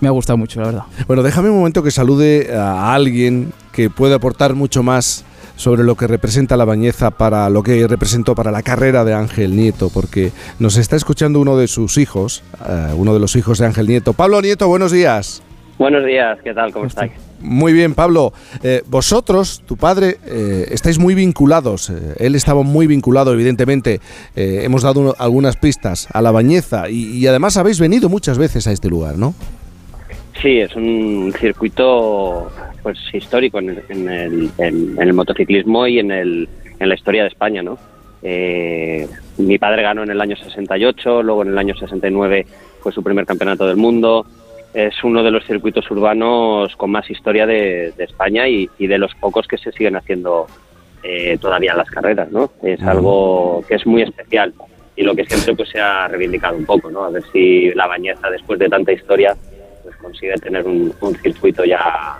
me 0.00 0.08
ha 0.08 0.10
gustado 0.10 0.36
mucho, 0.38 0.60
la 0.60 0.66
verdad. 0.66 0.82
Bueno, 1.06 1.22
déjame 1.22 1.50
un 1.50 1.58
momento 1.58 1.82
que 1.82 1.90
salude 1.90 2.50
a 2.56 2.94
alguien 2.94 3.52
que 3.72 3.90
puede 3.90 4.14
aportar 4.14 4.54
mucho 4.54 4.82
más 4.82 5.24
sobre 5.56 5.84
lo 5.84 5.94
que 5.94 6.06
representa 6.06 6.56
la 6.56 6.64
bañeza 6.64 7.10
para 7.10 7.50
lo 7.50 7.62
que 7.62 7.86
representó 7.86 8.34
para 8.34 8.50
la 8.50 8.62
carrera 8.62 9.04
de 9.04 9.12
Ángel 9.12 9.54
Nieto, 9.54 9.90
porque 9.90 10.32
nos 10.58 10.78
está 10.78 10.96
escuchando 10.96 11.38
uno 11.38 11.58
de 11.58 11.68
sus 11.68 11.98
hijos, 11.98 12.42
eh, 12.66 12.94
uno 12.96 13.12
de 13.12 13.20
los 13.20 13.36
hijos 13.36 13.58
de 13.58 13.66
Ángel 13.66 13.86
Nieto. 13.86 14.14
Pablo 14.14 14.40
Nieto, 14.40 14.66
buenos 14.68 14.90
días. 14.90 15.42
Buenos 15.80 16.04
días, 16.04 16.38
¿qué 16.44 16.52
tal? 16.52 16.72
¿Cómo 16.74 16.84
estáis? 16.84 17.10
Muy 17.40 17.72
bien, 17.72 17.94
Pablo. 17.94 18.34
Eh, 18.62 18.82
vosotros, 18.86 19.62
tu 19.66 19.78
padre, 19.78 20.18
eh, 20.26 20.66
estáis 20.72 20.98
muy 20.98 21.14
vinculados. 21.14 21.88
eh, 21.88 21.94
él 22.18 22.34
estaba 22.34 22.62
muy 22.62 22.86
vinculado, 22.86 23.32
evidentemente. 23.32 23.98
Hemos 24.36 24.82
dado 24.82 25.00
uno- 25.00 25.14
algunas 25.18 25.56
pistas 25.56 26.06
a 26.12 26.20
la 26.20 26.32
bañeza 26.32 26.90
y, 26.90 27.16
y 27.16 27.26
además 27.26 27.56
habéis 27.56 27.80
venido 27.80 28.10
muchas 28.10 28.36
veces 28.36 28.66
a 28.66 28.72
este 28.72 28.90
lugar, 28.90 29.16
¿no? 29.16 29.32
Sí, 30.42 30.58
es 30.58 30.76
un 30.76 31.32
circuito 31.40 32.50
pues 32.82 32.98
histórico 33.14 33.58
en 33.60 33.70
el, 33.70 33.82
en 33.88 34.08
el, 34.10 34.50
en- 34.58 34.96
en 34.98 35.08
el 35.08 35.14
motociclismo 35.14 35.86
y 35.86 35.98
en, 35.98 36.10
el, 36.10 36.46
en 36.78 36.88
la 36.90 36.94
historia 36.94 37.22
de 37.22 37.28
España, 37.28 37.62
¿no? 37.62 37.78
Eh, 38.22 39.08
mi 39.38 39.56
padre 39.56 39.80
ganó 39.80 40.02
en 40.02 40.10
el 40.10 40.20
año 40.20 40.36
68, 40.36 41.22
luego 41.22 41.40
en 41.40 41.48
el 41.48 41.56
año 41.58 41.74
69 41.74 42.44
fue 42.82 42.92
su 42.92 43.02
primer 43.02 43.24
campeonato 43.24 43.66
del 43.66 43.78
mundo. 43.78 44.26
Es 44.74 45.02
uno 45.02 45.22
de 45.22 45.30
los 45.32 45.44
circuitos 45.46 45.90
urbanos 45.90 46.76
con 46.76 46.90
más 46.90 47.10
historia 47.10 47.44
de, 47.46 47.92
de 47.96 48.04
España 48.04 48.46
y, 48.48 48.68
y 48.78 48.86
de 48.86 48.98
los 48.98 49.14
pocos 49.16 49.46
que 49.48 49.58
se 49.58 49.72
siguen 49.72 49.96
haciendo 49.96 50.46
eh, 51.02 51.36
todavía 51.40 51.72
en 51.72 51.78
las 51.78 51.90
carreras, 51.90 52.30
¿no? 52.30 52.50
Es 52.62 52.80
algo 52.82 53.64
que 53.66 53.74
es 53.76 53.86
muy 53.86 54.02
especial 54.02 54.52
y 54.96 55.02
lo 55.02 55.14
que 55.16 55.24
siempre 55.24 55.54
pues 55.56 55.70
se 55.70 55.80
ha 55.80 56.06
reivindicado 56.08 56.56
un 56.56 56.66
poco, 56.66 56.90
¿no? 56.90 57.04
A 57.04 57.10
ver 57.10 57.22
si 57.32 57.70
la 57.74 57.86
Bañeza 57.86 58.30
después 58.30 58.58
de 58.60 58.68
tanta 58.68 58.92
historia 58.92 59.34
pues 59.82 59.96
consigue 59.96 60.34
tener 60.34 60.66
un, 60.66 60.92
un 61.00 61.14
circuito 61.16 61.64
ya 61.64 62.18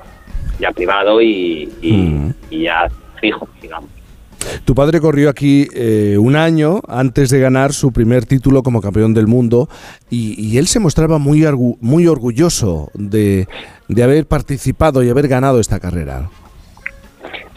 ya 0.59 0.71
privado 0.73 1.21
y, 1.23 1.71
y- 1.81 2.33
y 2.51 2.63
ya 2.65 2.89
fijo, 3.21 3.47
digamos. 3.63 3.89
Tu 4.65 4.75
padre 4.75 5.01
corrió 5.01 5.29
aquí 5.31 5.67
eh, 5.75 6.17
un 6.19 6.37
año 6.37 6.81
antes 6.89 7.31
de 7.31 7.41
ganar 7.41 7.73
su 7.73 7.93
primer 7.93 8.25
título 8.25 8.63
como 8.63 8.81
campeón 8.81 9.15
del 9.15 9.27
mundo 9.27 9.69
y, 10.11 10.59
él 10.59 10.67
se 10.67 10.81
mostraba 10.81 11.19
muy, 11.19 11.45
muy 11.81 12.07
orgulloso 12.07 12.91
de, 12.95 13.47
de 13.89 14.03
haber 14.03 14.27
participado 14.27 15.03
y 15.03 15.09
haber 15.09 15.29
ganado 15.29 15.61
esta 15.61 15.81
carrera. 15.81 16.29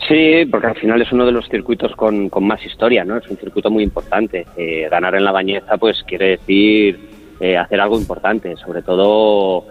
Sí, 0.08 0.45
porque 0.52 0.68
al 0.68 0.76
final 0.76 1.02
es 1.02 1.12
uno 1.12 1.26
de 1.26 1.32
los 1.32 1.48
circuitos 1.48 1.95
con, 1.95 2.30
con 2.30 2.45
más 2.45 2.64
historia, 2.66 3.06
¿no? 3.06 3.18
Es 3.18 3.28
un 3.30 3.38
circuito 3.38 3.72
muy 3.72 3.84
importante. 3.84 4.45
Eh, 4.58 4.88
ganar 4.90 5.16
en 5.16 5.24
la 5.24 5.32
Bañeza, 5.32 5.78
pues 5.78 6.03
quiere 6.06 6.32
decir 6.32 7.00
eh, 7.40 7.58
hacer 7.58 7.80
algo 7.80 7.98
importante, 7.98 8.56
sobre 8.58 8.82
todo 8.82 9.66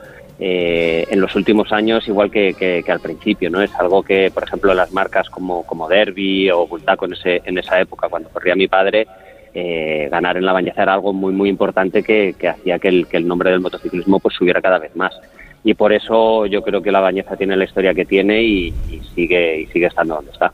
eh, 0.44 1.06
en 1.08 1.20
los 1.20 1.36
últimos 1.36 1.70
años 1.70 2.08
igual 2.08 2.28
que, 2.28 2.84
al 2.88 2.98
principio, 2.98 3.48
¿no? 3.48 3.62
Es 3.62 3.72
algo 3.76 4.02
que, 4.02 4.28
por 4.34 4.42
ejemplo, 4.42 4.74
las 4.74 4.90
marcas 4.90 5.30
como, 5.30 5.64
como 5.64 5.88
Derby 5.88 6.50
o 6.50 6.66
Bultaco 6.66 7.04
en, 7.04 7.12
ese, 7.12 7.42
en 7.44 7.58
esa 7.58 7.80
época, 7.80 8.08
cuando 8.08 8.28
corría 8.28 8.56
mi 8.56 8.66
padre, 8.66 9.06
eh, 9.54 10.08
ganar 10.10 10.36
en 10.36 10.44
la 10.44 10.52
bañeza 10.52 10.82
era 10.82 10.94
algo 10.94 11.12
muy 11.12 11.32
muy 11.32 11.48
importante 11.48 12.02
que, 12.02 12.34
que 12.36 12.48
hacía 12.48 12.80
que 12.80 12.88
el, 12.88 13.06
que 13.06 13.18
el 13.18 13.28
nombre 13.28 13.52
del 13.52 13.60
motociclismo 13.60 14.18
pues 14.18 14.34
subiera 14.34 14.60
cada 14.60 14.80
vez 14.80 14.96
más. 14.96 15.14
Y 15.62 15.74
por 15.74 15.92
eso 15.92 16.46
yo 16.46 16.60
creo 16.62 16.82
que 16.82 16.90
la 16.90 16.98
bañeza 16.98 17.36
tiene 17.36 17.56
la 17.56 17.62
historia 17.62 17.94
que 17.94 18.04
tiene 18.04 18.42
y, 18.42 18.74
y 18.90 19.00
sigue 19.14 19.60
y 19.60 19.66
sigue 19.66 19.86
estando 19.86 20.16
donde 20.16 20.32
está. 20.32 20.52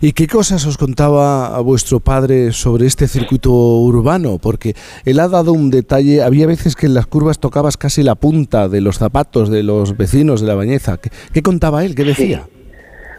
¿Y 0.00 0.12
qué 0.12 0.26
cosas 0.26 0.66
os 0.66 0.76
contaba 0.76 1.56
a 1.56 1.60
vuestro 1.60 2.00
padre 2.00 2.52
sobre 2.52 2.86
este 2.86 3.08
circuito 3.08 3.50
urbano? 3.50 4.38
Porque 4.38 4.74
él 5.04 5.20
ha 5.20 5.28
dado 5.28 5.52
un 5.52 5.70
detalle, 5.70 6.22
había 6.22 6.46
veces 6.46 6.76
que 6.76 6.86
en 6.86 6.94
las 6.94 7.06
curvas 7.06 7.38
tocabas 7.38 7.76
casi 7.76 8.02
la 8.02 8.14
punta 8.14 8.68
de 8.68 8.80
los 8.80 8.98
zapatos 8.98 9.50
de 9.50 9.62
los 9.62 9.96
vecinos 9.96 10.40
de 10.40 10.46
la 10.48 10.54
bañeza. 10.54 10.98
¿Qué, 10.98 11.10
qué 11.32 11.42
contaba 11.42 11.84
él? 11.84 11.94
¿Qué 11.94 12.04
decía? 12.04 12.44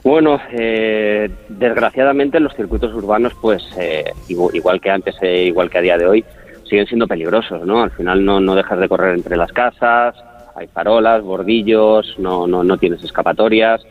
Bueno, 0.03 0.39
eh, 0.53 1.29
desgraciadamente 1.49 2.39
los 2.39 2.53
circuitos 2.55 2.93
urbanos, 2.93 3.33
pues 3.41 3.63
eh, 3.77 4.05
igu- 4.29 4.51
igual 4.53 4.79
que 4.79 4.89
antes, 4.89 5.15
eh, 5.21 5.45
igual 5.45 5.69
que 5.69 5.79
a 5.79 5.81
día 5.81 5.97
de 5.97 6.05
hoy, 6.05 6.25
siguen 6.63 6.85
siendo 6.85 7.07
peligrosos, 7.07 7.65
¿no? 7.65 7.81
Al 7.83 7.91
final 7.91 8.23
no, 8.23 8.39
no 8.39 8.55
dejas 8.55 8.79
de 8.79 8.87
correr 8.87 9.15
entre 9.15 9.35
las 9.35 9.51
casas, 9.51 10.15
hay 10.55 10.67
farolas, 10.67 11.23
bordillos, 11.23 12.15
no, 12.19 12.47
no, 12.47 12.63
no 12.63 12.77
tienes 12.77 13.03
escapatorias. 13.03 13.81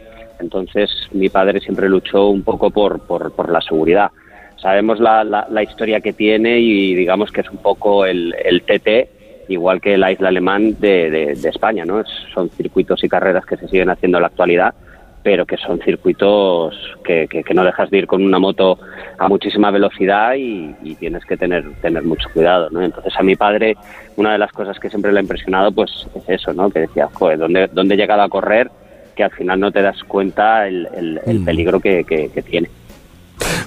Entonces 0.40 0.90
mi 1.12 1.28
padre 1.28 1.60
siempre 1.60 1.88
luchó 1.88 2.28
un 2.28 2.42
poco 2.42 2.70
por, 2.70 3.00
por, 3.00 3.50
la 3.50 3.60
seguridad. 3.60 4.10
Sabemos 4.56 5.00
la, 5.00 5.24
la, 5.24 5.62
historia 5.62 6.00
que 6.00 6.12
tiene 6.12 6.58
y 6.60 6.94
digamos 6.94 7.30
que 7.30 7.42
es 7.42 7.50
un 7.50 7.58
poco 7.58 8.06
el, 8.06 8.34
TT, 8.66 9.48
igual 9.48 9.80
que 9.80 9.96
la 9.96 10.12
isla 10.12 10.28
alemán 10.28 10.76
de, 10.80 11.32
España, 11.32 11.84
¿no? 11.84 12.02
Son 12.34 12.48
circuitos 12.50 13.04
y 13.04 13.08
carreras 13.08 13.44
que 13.44 13.56
se 13.56 13.68
siguen 13.68 13.90
haciendo 13.90 14.18
en 14.18 14.22
la 14.22 14.28
actualidad 14.28 14.74
pero 15.22 15.44
que 15.44 15.56
son 15.56 15.80
circuitos 15.80 16.72
que, 17.02 17.26
no 17.52 17.64
dejas 17.64 17.90
de 17.90 17.98
ir 17.98 18.06
con 18.06 18.22
una 18.22 18.38
moto 18.38 18.78
a 19.18 19.26
muchísima 19.26 19.72
velocidad 19.72 20.34
y, 20.34 20.72
y 20.84 20.94
tienes 20.94 21.24
que 21.24 21.36
tener, 21.36 21.64
tener 21.82 22.04
mucho 22.04 22.28
cuidado, 22.32 22.70
¿no? 22.70 22.80
Entonces 22.80 23.12
a 23.18 23.24
mi 23.24 23.34
padre 23.34 23.76
una 24.14 24.30
de 24.30 24.38
las 24.38 24.52
cosas 24.52 24.78
que 24.78 24.88
siempre 24.88 25.12
le 25.12 25.18
ha 25.18 25.22
impresionado 25.22 25.72
pues 25.72 26.06
es 26.14 26.22
eso, 26.28 26.52
¿no? 26.52 26.70
Que 26.70 26.80
decía, 26.80 27.08
joder, 27.12 27.38
¿dónde, 27.38 27.68
dónde 27.72 27.94
he 27.96 27.98
llegado 27.98 28.22
a 28.22 28.28
correr? 28.28 28.70
Que 29.16 29.24
al 29.24 29.30
final 29.32 29.58
no 29.58 29.72
te 29.72 29.80
das 29.82 29.96
cuenta 30.06 30.68
el, 30.68 30.86
el- 30.96 31.20
el 31.26 31.42
peligro 31.42 31.80
que, 31.80 32.04
que- 32.04 32.28
que 32.28 32.42
tiene. 32.42 32.68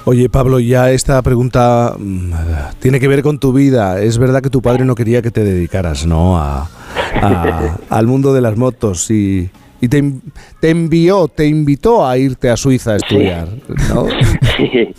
Oye, 0.05 0.29
Pablo, 0.29 0.59
ya 0.59 0.91
esta 0.91 1.21
pregunta 1.21 1.93
mm, 1.97 2.31
tiene 2.79 2.99
que 2.99 3.07
ver 3.07 3.21
con 3.21 3.39
tu 3.39 3.51
vida. 3.51 4.01
Es 4.01 4.17
verdad 4.17 4.41
que 4.41 4.49
tu 4.49 4.61
padre 4.61 4.85
no 4.85 4.95
quería 4.95 5.21
que 5.21 5.31
te 5.31 5.43
dedicaras, 5.43 6.05
¿no? 6.05 6.37
A, 6.37 6.69
a- 7.21 7.77
al 7.89 8.07
mundo 8.07 8.33
de 8.33 8.41
las 8.41 8.57
motos 8.57 9.09
y, 9.11 9.49
y 9.81 9.87
te, 9.87 10.03
te 10.61 10.69
envió, 10.69 11.27
te 11.27 11.45
invitó 11.47 12.05
a 12.07 12.17
irte 12.17 12.49
a 12.49 12.57
Suiza 12.57 12.93
a 12.93 12.95
estudiar, 12.97 13.47
¿no? 13.89 14.07
Sí. 14.59 14.93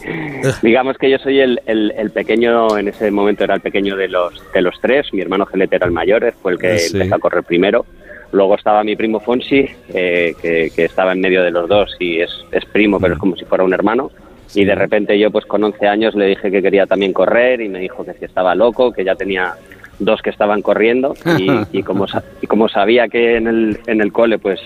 Digamos 0.63 0.97
que 0.97 1.11
yo 1.11 1.19
soy 1.19 1.39
el, 1.39 1.61
el- 1.67 1.93
el 1.99 2.11
pequeño, 2.13 2.79
en 2.79 2.89
ese 2.89 3.11
momento 3.11 3.45
era 3.45 3.55
el 3.57 3.61
pequeño 3.61 3.95
de 3.97 4.09
los, 4.09 4.33
de 4.55 4.63
los 4.63 4.75
tres, 4.81 5.07
mi 5.13 5.21
hermano 5.21 5.45
Gelete 5.45 5.77
era 5.77 5.87
el 5.87 5.93
mayor, 5.93 6.33
fue 6.43 6.53
el 6.53 6.59
que 6.59 6.79
Sí. 6.79 6.97
empezó 6.97 7.17
a 7.17 7.19
correr 7.19 7.45
primero. 7.45 7.85
Luego 8.33 8.55
estaba 8.55 8.85
mi 8.85 8.97
primo 8.97 9.21
Fonsi, 9.21 9.69
eh, 9.93 10.35
que, 10.41 10.71
que 10.75 10.85
estaba 10.85 11.13
en 11.13 11.21
medio 11.21 11.43
de 11.43 11.51
los 11.51 11.69
dos 11.69 11.97
y 11.99 12.21
es, 12.21 12.31
es 12.53 12.65
primo, 12.67 13.01
pero 13.01 13.15
es 13.15 13.21
como 13.21 13.37
si 13.37 13.45
fuera 13.45 13.65
un 13.65 13.73
hermano. 13.73 14.11
Y 14.55 14.65
de 14.65 14.75
repente 14.75 15.19
yo, 15.19 15.31
pues 15.31 15.47
con 15.47 15.63
11 15.63 15.87
años, 15.87 16.15
le 16.15 16.27
dije 16.27 16.51
que 16.51 16.63
quería 16.63 16.87
también 16.87 17.13
correr 17.13 17.61
y 17.61 17.69
me 17.69 17.79
dijo 17.79 18.05
que 18.05 18.15
si 18.15 18.25
estaba 18.25 18.55
loco, 18.55 18.93
que 18.93 19.05
ya 19.05 19.15
tenía 19.15 19.55
dos 19.99 20.23
que 20.23 20.31
estaban 20.31 20.63
corriendo. 20.63 21.15
Y, 21.39 21.49
y 21.79 21.83
como, 21.83 22.07
y 22.41 22.47
como 22.47 22.69
sabía 22.69 23.09
que 23.09 23.37
en 23.37 23.47
el, 23.47 23.79
en 23.87 24.01
el 24.01 24.13
cole, 24.13 24.39
pues 24.39 24.61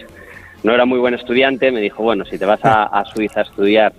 no 0.63 0.73
era 0.73 0.87
muy 0.87 0.99
buen 0.99 1.15
estudiante, 1.15 1.71
me 1.71 1.81
dijo, 1.81 2.03
bueno, 2.03 2.25
si 2.25 2.39
te 2.39 2.47
vas 2.47 2.65
a, 2.65 2.85
a 2.85 3.05
Suiza 3.05 3.41
a 3.41 3.43
estudiar 3.43 3.93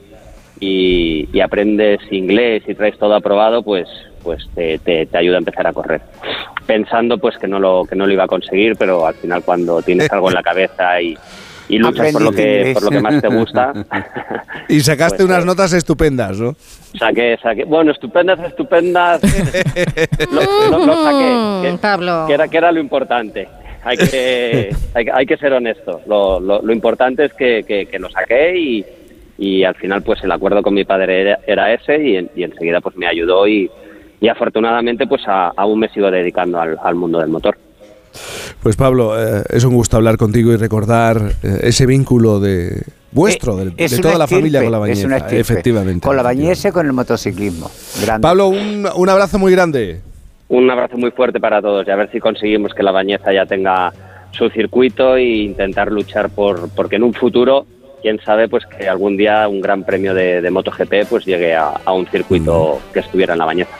y, 0.60 1.30
y 1.32 1.40
aprendes 1.40 2.00
inglés 2.11 2.64
y 2.68 2.74
traes 2.74 2.98
todo 2.98 3.14
aprobado, 3.14 3.61
pues 3.61 3.88
pues 4.26 4.45
te, 4.54 4.78
te, 4.80 5.06
te 5.06 5.18
ayuda 5.18 5.36
a 5.36 5.40
empezar 5.40 5.66
a 5.68 5.72
correr. 5.72 6.02
Pensando 6.66 7.18
pues 7.18 7.38
que 7.38 7.48
no 7.48 7.60
lo 7.60 7.84
que 7.88 7.95
no 7.95 8.06
lo 8.08 8.12
iba 8.12 8.24
a 8.26 8.28
conseguir, 8.28 8.76
pero 8.76 9.06
al 9.08 9.14
final 9.16 9.44
cuando 9.44 9.82
tienes 9.82 10.12
algo 10.12 10.28
en 10.30 10.34
la 10.34 10.42
cabeza 10.44 11.00
y, 11.00 11.16
y 11.70 11.78
luchas 11.78 12.12
por 12.12 12.22
lo 12.24 12.32
que 12.32 12.72
por 12.74 12.84
lo 12.84 12.90
que 12.90 13.00
más 13.00 13.22
te 13.22 13.28
gusta, 13.28 13.72
Y 14.68 14.80
sacaste 14.82 15.24
unas 15.24 15.45
notas 15.45 15.72
estupendas, 15.74 16.40
¿no? 16.40 16.56
saqué, 16.98 17.38
saqué, 17.42 17.66
bueno, 17.66 17.92
estupendas, 17.92 18.40
estupendas, 18.40 19.22
lo, 20.32 20.70
lo- 20.80 20.86
lo 20.86 21.04
saqué, 21.04 21.70
que, 21.72 21.78
Pablo. 21.78 22.26
que 22.28 22.34
era 22.34 22.48
que 22.48 22.58
era 22.58 22.72
lo 22.72 22.80
importante. 22.80 23.48
Hay 23.84 23.98
que, 23.98 24.76
hay, 24.95 25.06
que- 25.06 25.12
hay 25.12 25.26
que 25.28 25.38
ser 25.38 25.54
honesto. 25.54 26.02
Lo, 26.08 26.40
lo, 26.40 26.62
lo 26.64 26.74
importante 26.74 27.26
es 27.26 27.34
que, 27.34 27.64
que, 27.64 27.86
que 27.86 28.00
lo 28.00 28.10
saqué 28.10 28.58
y, 28.58 28.86
y 29.38 29.64
al 29.64 29.76
final 29.76 30.02
pues 30.02 30.24
el 30.24 30.32
acuerdo 30.32 30.64
con 30.64 30.74
mi 30.74 30.84
padre 30.86 31.22
era, 31.22 31.40
era 31.45 31.74
ese 31.74 32.02
y, 32.02 32.16
en- 32.18 32.30
y 32.36 32.44
enseguida 32.44 32.82
pues 32.82 32.95
me 32.95 33.06
ayudó 33.08 33.48
y, 33.48 33.70
y 34.22 34.27
afortunadamente 34.27 35.08
pues 35.08 35.22
a- 35.27 35.52
aún 35.56 35.80
me 35.80 35.90
sigo 35.90 36.10
dedicando 36.11 36.60
al, 36.60 36.77
al 36.84 36.95
mundo 36.95 37.19
del 37.19 37.30
motor. 37.30 37.58
Pues 38.64 38.76
Pablo, 38.77 39.14
eh, 39.22 39.44
es 39.50 39.64
un 39.66 39.74
gusto 39.76 39.98
hablar 39.98 40.18
contigo 40.18 40.52
y 40.53 40.56
recordar 40.56 41.18
eh, 41.44 41.60
ese 41.64 41.85
vínculo 41.85 42.40
de 42.40 42.82
vuestro, 43.11 43.58
de, 43.58 43.74
Es 43.77 43.92
de 43.92 44.00
toda 44.02 44.18
la 44.18 44.24
estirpe, 44.24 44.42
familia 44.42 44.64
con 44.64 44.72
la 44.72 44.80
una 44.80 44.92
estirpe. 44.92 45.40
efectivamente. 45.40 46.08
Con 46.08 46.16
la 46.16 46.24
bañeza 46.24 46.69
y 46.69 46.72
con 46.72 46.85
el 46.85 46.94
motociclismo. 46.94 47.69
Grande. 48.02 48.22
Pablo, 48.22 48.48
un, 48.48 48.88
un 48.95 49.10
abrazo 49.10 49.38
muy 49.38 49.52
grande. 49.52 50.02
Un 50.48 50.69
abrazo 50.69 50.98
muy 50.98 51.11
fuerte 51.11 51.40
para 51.40 51.61
todos 51.61 51.85
y 51.88 51.92
a 51.92 51.95
ver 51.95 52.10
si 52.11 52.19
conseguimos 52.19 52.74
que 52.74 52.84
la 52.84 52.92
bañeza 52.92 53.34
ya 53.34 53.45
tenga 53.45 53.92
su 54.32 54.50
circuito 54.50 55.16
e 55.16 55.24
intentar 55.26 55.92
luchar 55.92 56.30
por 56.30 56.69
porque 56.69 56.98
en 56.98 57.03
un 57.03 57.14
futuro 57.14 57.66
quién 58.02 58.19
sabe 58.24 58.48
pues 58.48 58.64
que 58.66 58.88
algún 58.88 59.18
día 59.18 59.48
un 59.48 59.60
gran 59.61 59.84
premio 59.84 60.14
de, 60.14 60.42
de 60.42 60.52
MotoGP 60.52 61.08
pues 61.10 61.26
llegue 61.26 61.56
a, 61.56 61.69
a 61.84 61.94
un 61.94 62.06
circuito 62.08 62.80
que 62.94 63.00
estuviera 63.00 63.34
en 63.34 63.40
la 63.40 63.45
bañeza. 63.45 63.72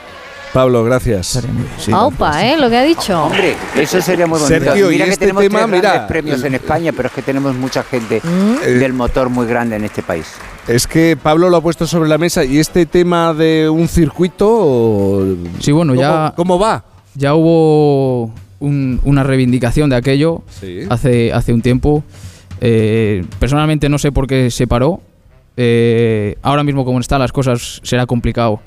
Pablo, 0.56 0.82
gracias. 0.84 1.38
Aupa, 1.92 2.42
¿eh? 2.46 2.56
Lo 2.56 2.70
que 2.70 2.78
ha 2.78 2.82
dicho. 2.82 3.24
Hombre, 3.24 3.54
eso 3.78 4.00
sería 4.00 4.26
muy 4.26 4.40
bonito. 4.40 4.64
Sergio, 4.64 4.88
mira 4.88 5.04
y 5.04 5.08
que 5.08 5.12
este 5.12 5.26
tenemos 5.26 5.42
tema, 5.42 5.58
tres 5.58 5.68
grandes 5.68 5.92
mira, 5.92 6.06
premios 6.06 6.44
en 6.44 6.54
España, 6.54 6.92
pero 6.96 7.08
es 7.08 7.14
que 7.14 7.20
tenemos 7.20 7.54
mucha 7.54 7.82
gente 7.82 8.22
Eh, 8.64 8.70
del 8.70 8.94
motor 8.94 9.28
muy 9.28 9.46
grande 9.46 9.76
en 9.76 9.84
este 9.84 10.02
país. 10.02 10.24
Es 10.66 10.86
que 10.86 11.14
Pablo 11.22 11.50
lo 11.50 11.58
ha 11.58 11.60
puesto 11.60 11.86
sobre 11.86 12.08
la 12.08 12.16
mesa 12.16 12.42
y 12.42 12.58
este 12.58 12.86
tema 12.86 13.34
de 13.34 13.68
un 13.68 13.86
circuito. 13.86 15.26
Sí, 15.60 15.72
bueno, 15.72 15.94
ya. 15.94 16.32
¿Cómo 16.34 16.58
va? 16.58 16.84
Ya 17.14 17.34
hubo 17.34 18.32
un- 18.58 18.98
una 19.04 19.24
reivindicación 19.24 19.90
de 19.90 19.96
aquello 19.96 20.40
hace, 20.88 21.34
hace 21.34 21.52
un 21.52 21.60
tiempo. 21.60 22.02
Eh, 22.62 23.26
personalmente 23.38 23.90
no 23.90 23.98
sé 23.98 24.10
por 24.10 24.26
qué 24.26 24.50
se 24.50 24.66
paró. 24.66 25.02
Eh, 25.56 26.36
ahora 26.42 26.62
mismo, 26.64 26.84
como 26.84 27.00
están 27.00 27.20
las 27.20 27.32
cosas, 27.32 27.80
será 27.82 28.06
complicado 28.06 28.60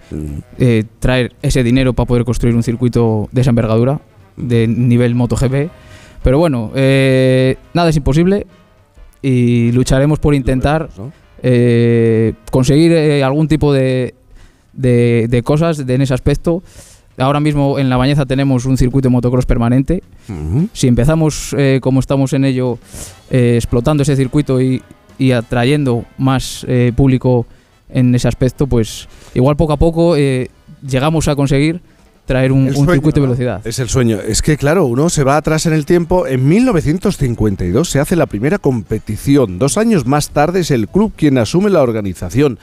eh, 0.58 0.84
traer 1.00 1.34
ese 1.42 1.64
dinero 1.64 1.94
para 1.94 2.08
poder 2.08 2.26
construir 2.26 2.56
un 2.56 2.64
circuito 2.64 3.30
de 3.32 3.42
esa 3.42 3.52
envergadura, 3.52 4.02
de 4.38 4.68
nivel 4.68 5.16
MotoGP. 5.16 5.70
Pero 6.24 6.38
bueno, 6.40 6.72
eh, 6.76 7.58
nada 7.74 7.90
es 7.90 7.96
imposible 7.98 8.48
y 9.22 9.72
lucharemos 9.72 10.20
por 10.20 10.34
intentar 10.34 10.90
eh, 11.44 12.34
conseguir 12.52 12.92
eh, 12.92 13.24
algún 13.24 13.48
tipo 13.48 13.72
de, 13.72 14.16
de, 14.74 15.28
de 15.30 15.44
cosas 15.44 15.80
en 15.80 16.02
ese 16.02 16.14
aspecto. 16.14 16.64
Ahora 17.18 17.42
mismo 17.42 17.80
en 17.80 17.90
La 17.90 17.98
Bañeza 17.98 18.26
tenemos 18.26 18.66
un 18.66 18.78
circuito 18.78 19.10
de 19.10 19.12
motocross 19.12 19.46
permanente. 19.46 20.04
Si 20.72 20.88
empezamos 20.88 21.54
eh, 21.58 21.80
como 21.82 22.00
estamos 22.00 22.32
en 22.32 22.46
ello, 22.46 22.80
eh, 23.30 23.56
explotando 23.58 24.04
ese 24.04 24.16
circuito 24.16 24.62
y, 24.62 24.82
y 25.20 25.32
atrayendo 25.34 26.06
más 26.18 26.66
eh, 26.68 26.92
público 26.96 27.46
en 27.90 28.16
ese 28.16 28.28
aspecto, 28.28 28.66
pues 28.68 29.08
igual 29.36 29.56
poco 29.56 29.74
a 29.74 29.78
poco 29.78 30.16
eh, 30.16 30.50
llegamos 30.88 31.28
a 31.28 31.36
conseguir 31.36 31.82
traer 32.26 32.52
un, 32.52 32.68
un 32.68 32.74
sueño, 32.74 32.94
circuito 32.94 33.20
de 33.20 33.26
velocidad. 33.26 33.62
Es 33.66 33.80
el 33.80 33.90
sueño. 33.90 34.20
Es 34.20 34.44
que, 34.44 34.56
claro, 34.56 34.86
uno 34.86 35.10
se 35.10 35.24
va 35.24 35.36
atrás 35.38 35.66
en 35.66 35.74
el 35.74 35.86
tiempo. 35.86 36.28
En 36.28 36.48
1952 36.48 37.90
se 37.90 38.00
hace 38.00 38.16
la 38.16 38.28
primera 38.28 38.60
competición. 38.60 39.58
Dos 39.58 39.78
años 39.78 40.06
más 40.06 40.30
tarde 40.30 40.60
es 40.60 40.70
el 40.72 40.88
club 40.88 41.12
quien 41.16 41.38
asume 41.40 41.72
la 41.72 41.82
organización. 41.82 42.60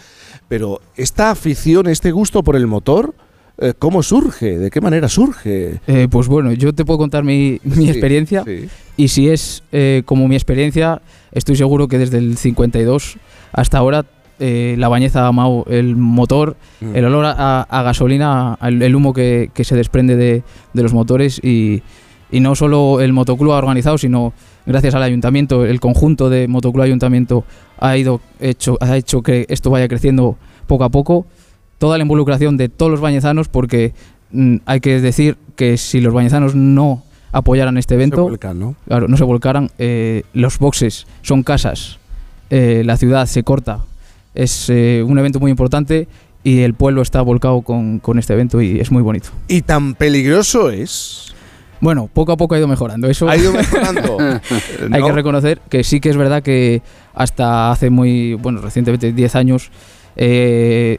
Pero 0.49 0.81
esta 0.97 1.31
afición, 1.33 1.89
este 1.89 2.13
gusto 2.13 2.45
por 2.45 2.55
el 2.55 2.69
motor, 2.69 3.15
eh, 3.59 3.75
¿cómo 3.77 4.05
surge? 4.05 4.57
¿De 4.59 4.71
qué 4.71 4.81
manera 4.81 5.09
surge? 5.09 5.81
Eh, 5.89 6.07
pues 6.09 6.29
bueno, 6.29 6.53
yo 6.53 6.73
te 6.73 6.85
puedo 6.85 6.99
contar 6.99 7.25
mi, 7.25 7.59
mi 7.65 7.87
Sí, 7.87 7.91
experiencia 7.91 8.45
sí. 8.45 8.69
y 8.97 9.09
si 9.09 9.29
es 9.31 9.65
eh, 9.73 10.03
como 10.05 10.29
mi 10.29 10.37
experiencia, 10.37 11.03
estoy 11.37 11.57
seguro 11.57 11.87
que 11.89 11.99
desde 11.99 12.19
el 12.19 12.37
52 12.37 13.19
hasta 13.53 13.79
ahora 13.79 14.05
eh, 14.39 14.75
la 14.79 14.89
bañeza 14.89 15.23
ha 15.25 15.29
amado 15.29 15.65
el 15.69 15.97
motor, 15.97 16.57
Mm. 16.81 16.95
el 16.97 17.05
olor 17.07 17.25
a, 17.27 17.63
a 17.63 17.83
gasolina, 17.83 18.55
al- 18.55 18.83
el 18.83 18.95
humo 18.95 19.13
que, 19.15 19.51
que 19.55 19.65
se 19.65 19.75
desprende 19.77 20.15
de, 20.17 20.43
de 20.75 20.83
los 20.83 20.93
motores 20.93 21.41
y, 21.43 21.83
y 22.31 22.41
no 22.41 22.55
solo 22.55 23.01
el 23.01 23.13
motoclub 23.15 23.53
ha 23.53 23.57
organizado, 23.59 23.97
sino 23.97 24.35
gracias 24.67 24.95
al 24.95 25.03
ayuntamiento, 25.03 25.65
el 25.65 25.81
conjunto 25.81 26.29
de 26.29 26.49
motoclub 26.49 26.83
ayuntamiento 26.83 27.45
ha 27.79 27.97
ido 27.97 28.21
hecho, 28.41 28.77
ha 28.81 28.95
hecho 28.97 29.23
que 29.23 29.47
esto 29.49 29.71
vaya 29.71 29.89
creciendo 29.89 30.37
poco 30.67 30.85
a 30.85 30.91
poco 30.91 31.25
toda 31.79 31.97
la 31.97 32.03
involucración 32.03 32.57
de 32.59 32.69
todos 32.69 32.91
los 32.91 33.01
bañezanos 33.01 33.49
porque 33.49 33.95
mm, 34.33 34.57
hay 34.67 34.81
que 34.81 35.01
decir 35.01 35.39
que 35.57 35.79
si 35.79 36.01
los 36.01 36.13
bañezanos 36.13 36.55
no 36.55 37.03
apoyaran 37.33 37.77
este 37.77 37.95
evento. 37.95 38.23
vuelcan, 38.23 38.59
¿no? 38.59 38.75
Claro, 38.87 39.09
no 39.09 39.17
se 39.17 39.25
volcaran. 39.25 39.71
Eh, 39.79 40.23
los 40.33 40.59
boxes 40.59 41.07
son 41.23 41.43
casas, 41.43 41.99
eh, 42.51 42.83
la 42.85 42.97
ciudad 42.97 43.27
se 43.27 43.43
corta. 43.43 43.81
Es 44.35 44.69
eh, 44.69 45.03
un 45.07 45.19
evento 45.19 45.41
muy 45.41 45.51
importante 45.51 46.09
y 46.45 46.61
el 46.61 46.75
pueblo 46.75 47.03
está 47.03 47.23
volcado 47.23 47.63
con, 47.63 47.99
con 47.99 48.19
este 48.19 48.35
evento 48.35 48.61
y 48.61 48.81
es 48.81 48.91
muy 48.91 49.03
bonito. 49.03 49.31
¿Y 49.49 49.63
tan 49.63 49.95
peligroso 49.95 50.71
es? 50.71 51.35
Bueno, 51.81 52.09
poco 52.13 52.33
a 52.33 52.37
poco 52.37 52.55
ha 52.55 52.59
ido 52.59 52.69
mejorando. 52.69 53.09
Eso 53.09 53.29
Ha 53.29 53.37
ido 53.37 53.53
mejorando. 53.53 54.19
hay 54.93 55.01
¿No? 55.01 55.07
que 55.07 55.13
reconocer 55.13 55.61
que 55.69 55.85
sí 55.85 56.01
que 56.01 56.11
es 56.11 56.17
verdad 56.17 56.43
que 56.43 56.83
hasta 57.15 57.71
hace 57.71 57.91
muy, 57.91 58.35
bueno, 58.35 58.61
recientemente, 58.61 59.13
10 59.13 59.37
años, 59.37 59.71
eh, 60.17 60.99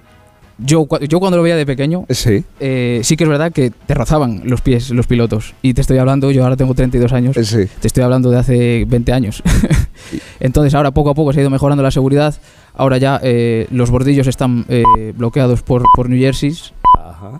yo, 0.59 0.87
yo 1.07 1.19
cuando 1.19 1.37
lo 1.37 1.43
veía 1.43 1.55
de 1.55 1.65
pequeño, 1.65 2.05
Sí. 2.09 2.43
eh, 2.59 3.01
sí 3.03 3.15
que 3.15 3.23
es 3.25 3.29
verdad 3.29 3.51
que 3.51 3.69
te 3.71 3.93
rozaban 3.93 4.41
los 4.45 4.61
pies 4.61 4.89
los 4.91 5.07
pilotos. 5.07 5.53
Y 5.61 5.73
te 5.73 5.81
estoy 5.81 5.97
hablando, 5.97 6.31
yo 6.31 6.43
ahora 6.43 6.55
tengo 6.57 6.73
32 6.73 7.13
años, 7.13 7.35
te 7.35 7.87
estoy 7.87 8.03
hablando 8.03 8.29
de 8.31 8.39
hace 8.39 8.85
20 8.87 9.13
años. 9.13 9.43
Entonces 10.39 10.73
ahora 10.73 10.91
poco 10.91 11.09
a 11.11 11.13
poco 11.15 11.33
se 11.33 11.39
ha 11.39 11.41
ido 11.41 11.49
mejorando 11.49 11.83
la 11.83 11.91
seguridad. 11.91 12.35
Ahora 12.73 12.97
ya 12.97 13.19
eh, 13.23 13.67
los 13.71 13.89
bordillos 13.89 14.27
están 14.27 14.65
eh, 14.69 14.83
bloqueados 15.15 15.61
por, 15.63 15.83
por 15.95 16.09
New 16.09 16.19
Jersey. 16.19 16.53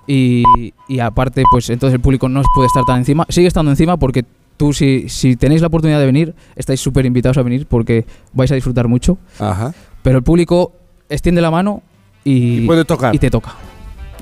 Y, 0.07 0.43
y 0.87 0.99
aparte, 0.99 1.43
pues 1.51 1.69
entonces 1.69 1.93
el 1.95 2.01
público 2.01 2.27
no 2.29 2.41
puede 2.55 2.67
estar 2.67 2.83
tan 2.85 2.97
encima. 2.97 3.25
Sigue 3.29 3.47
estando 3.47 3.71
encima 3.71 3.97
porque 3.97 4.25
tú, 4.57 4.73
si, 4.73 5.07
si 5.07 5.35
tenéis 5.35 5.61
la 5.61 5.67
oportunidad 5.67 5.99
de 5.99 6.05
venir, 6.07 6.33
estáis 6.55 6.79
súper 6.79 7.05
invitados 7.05 7.37
a 7.37 7.43
venir 7.43 7.67
porque 7.67 8.05
vais 8.33 8.51
a 8.51 8.55
disfrutar 8.55 8.87
mucho. 8.87 9.17
Ajá. 9.39 9.73
Pero 10.01 10.17
el 10.17 10.23
público 10.23 10.73
extiende 11.09 11.41
la 11.41 11.51
mano 11.51 11.83
y, 12.29 12.65
puede 12.65 12.85
tocar. 12.85 13.13
y 13.15 13.19
te 13.19 13.29
toca. 13.29 13.55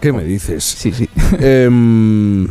¿Qué 0.01 0.11
me 0.13 0.23
dices? 0.23 0.63
Sí, 0.63 0.91
sí. 0.91 1.09
Em, 1.39 2.47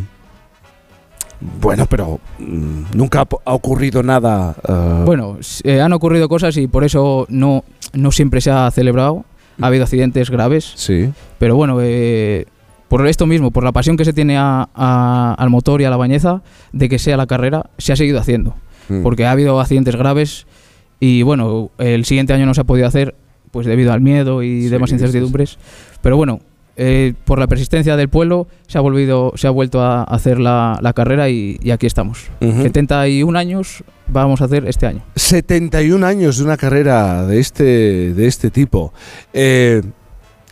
bueno, 1.60 1.86
pero 1.86 2.20
mm, 2.38 2.96
nunca 2.96 3.20
ha, 3.44 3.52
ocurrido 3.54 4.02
nada. 4.02 4.56
eh, 4.66 5.02
Bueno, 5.04 5.38
eh, 5.62 5.80
han 5.80 5.92
ocurrido 5.92 6.28
cosas 6.28 6.56
y 6.56 6.66
por 6.66 6.84
eso 6.84 7.26
no, 7.28 7.64
no 7.92 8.12
siempre 8.12 8.40
se 8.40 8.50
ha 8.50 8.70
celebrado. 8.70 9.24
Ha 9.60 9.66
habido 9.68 9.84
accidentes 9.84 10.30
graves. 10.30 10.72
Sí. 10.74 11.10
Pero 11.38 11.54
bueno, 11.54 11.78
eh, 11.80 12.46
por 12.88 13.06
esto 13.06 13.26
mismo, 13.26 13.50
por 13.50 13.62
la 13.62 13.72
pasión 13.72 13.96
que 13.96 14.04
se 14.04 14.12
tiene 14.12 14.36
a- 14.36 14.68
a- 14.74 15.34
al 15.38 15.50
motor 15.50 15.80
y 15.80 15.84
a 15.84 15.90
la 15.90 15.96
bañeza, 15.96 16.42
de 16.72 16.88
que 16.88 16.98
sea 16.98 17.16
la 17.16 17.26
carrera, 17.26 17.66
se 17.78 17.92
ha 17.92 17.96
seguido 17.96 18.18
haciendo. 18.18 18.54
Mm. 18.88 19.02
Porque 19.02 19.26
ha 19.26 19.30
habido 19.30 19.60
accidentes 19.60 19.96
graves 19.96 20.46
y 20.98 21.22
bueno, 21.22 21.70
el 21.78 22.04
siguiente 22.04 22.32
año 22.32 22.46
no 22.46 22.54
se 22.54 22.62
ha 22.62 22.64
podido 22.64 22.86
hacer 22.88 23.14
pues 23.54 23.68
debido 23.68 23.92
al 23.92 24.00
miedo 24.00 24.42
y 24.42 24.62
demás 24.68 24.90
sí, 24.90 24.96
sí, 24.98 25.02
incertidumbres. 25.04 25.58
Pero 26.02 26.16
bueno, 26.16 26.40
eh, 26.76 27.14
por 27.24 27.38
la 27.38 27.46
persistencia 27.46 27.96
del 27.96 28.08
pueblo 28.08 28.48
se 28.66 28.78
ha, 28.78 28.80
volvido, 28.80 29.32
se 29.36 29.46
ha 29.46 29.50
vuelto 29.50 29.80
a 29.80 30.02
hacer 30.02 30.40
la, 30.40 30.76
la 30.82 30.92
carrera 30.92 31.28
y, 31.30 31.56
y 31.62 31.70
aquí 31.70 31.86
estamos. 31.86 32.24
Ujú. 32.40 32.62
71 32.62 33.38
años 33.38 33.84
vamos 34.08 34.40
a 34.40 34.46
hacer 34.46 34.66
este 34.66 34.86
año. 34.88 35.02
71 35.14 36.04
años 36.04 36.38
de 36.38 36.44
una 36.44 36.56
carrera 36.56 37.24
de 37.26 37.38
este, 37.38 38.12
de 38.12 38.26
este 38.26 38.50
tipo. 38.50 38.92
Eh, 39.32 39.82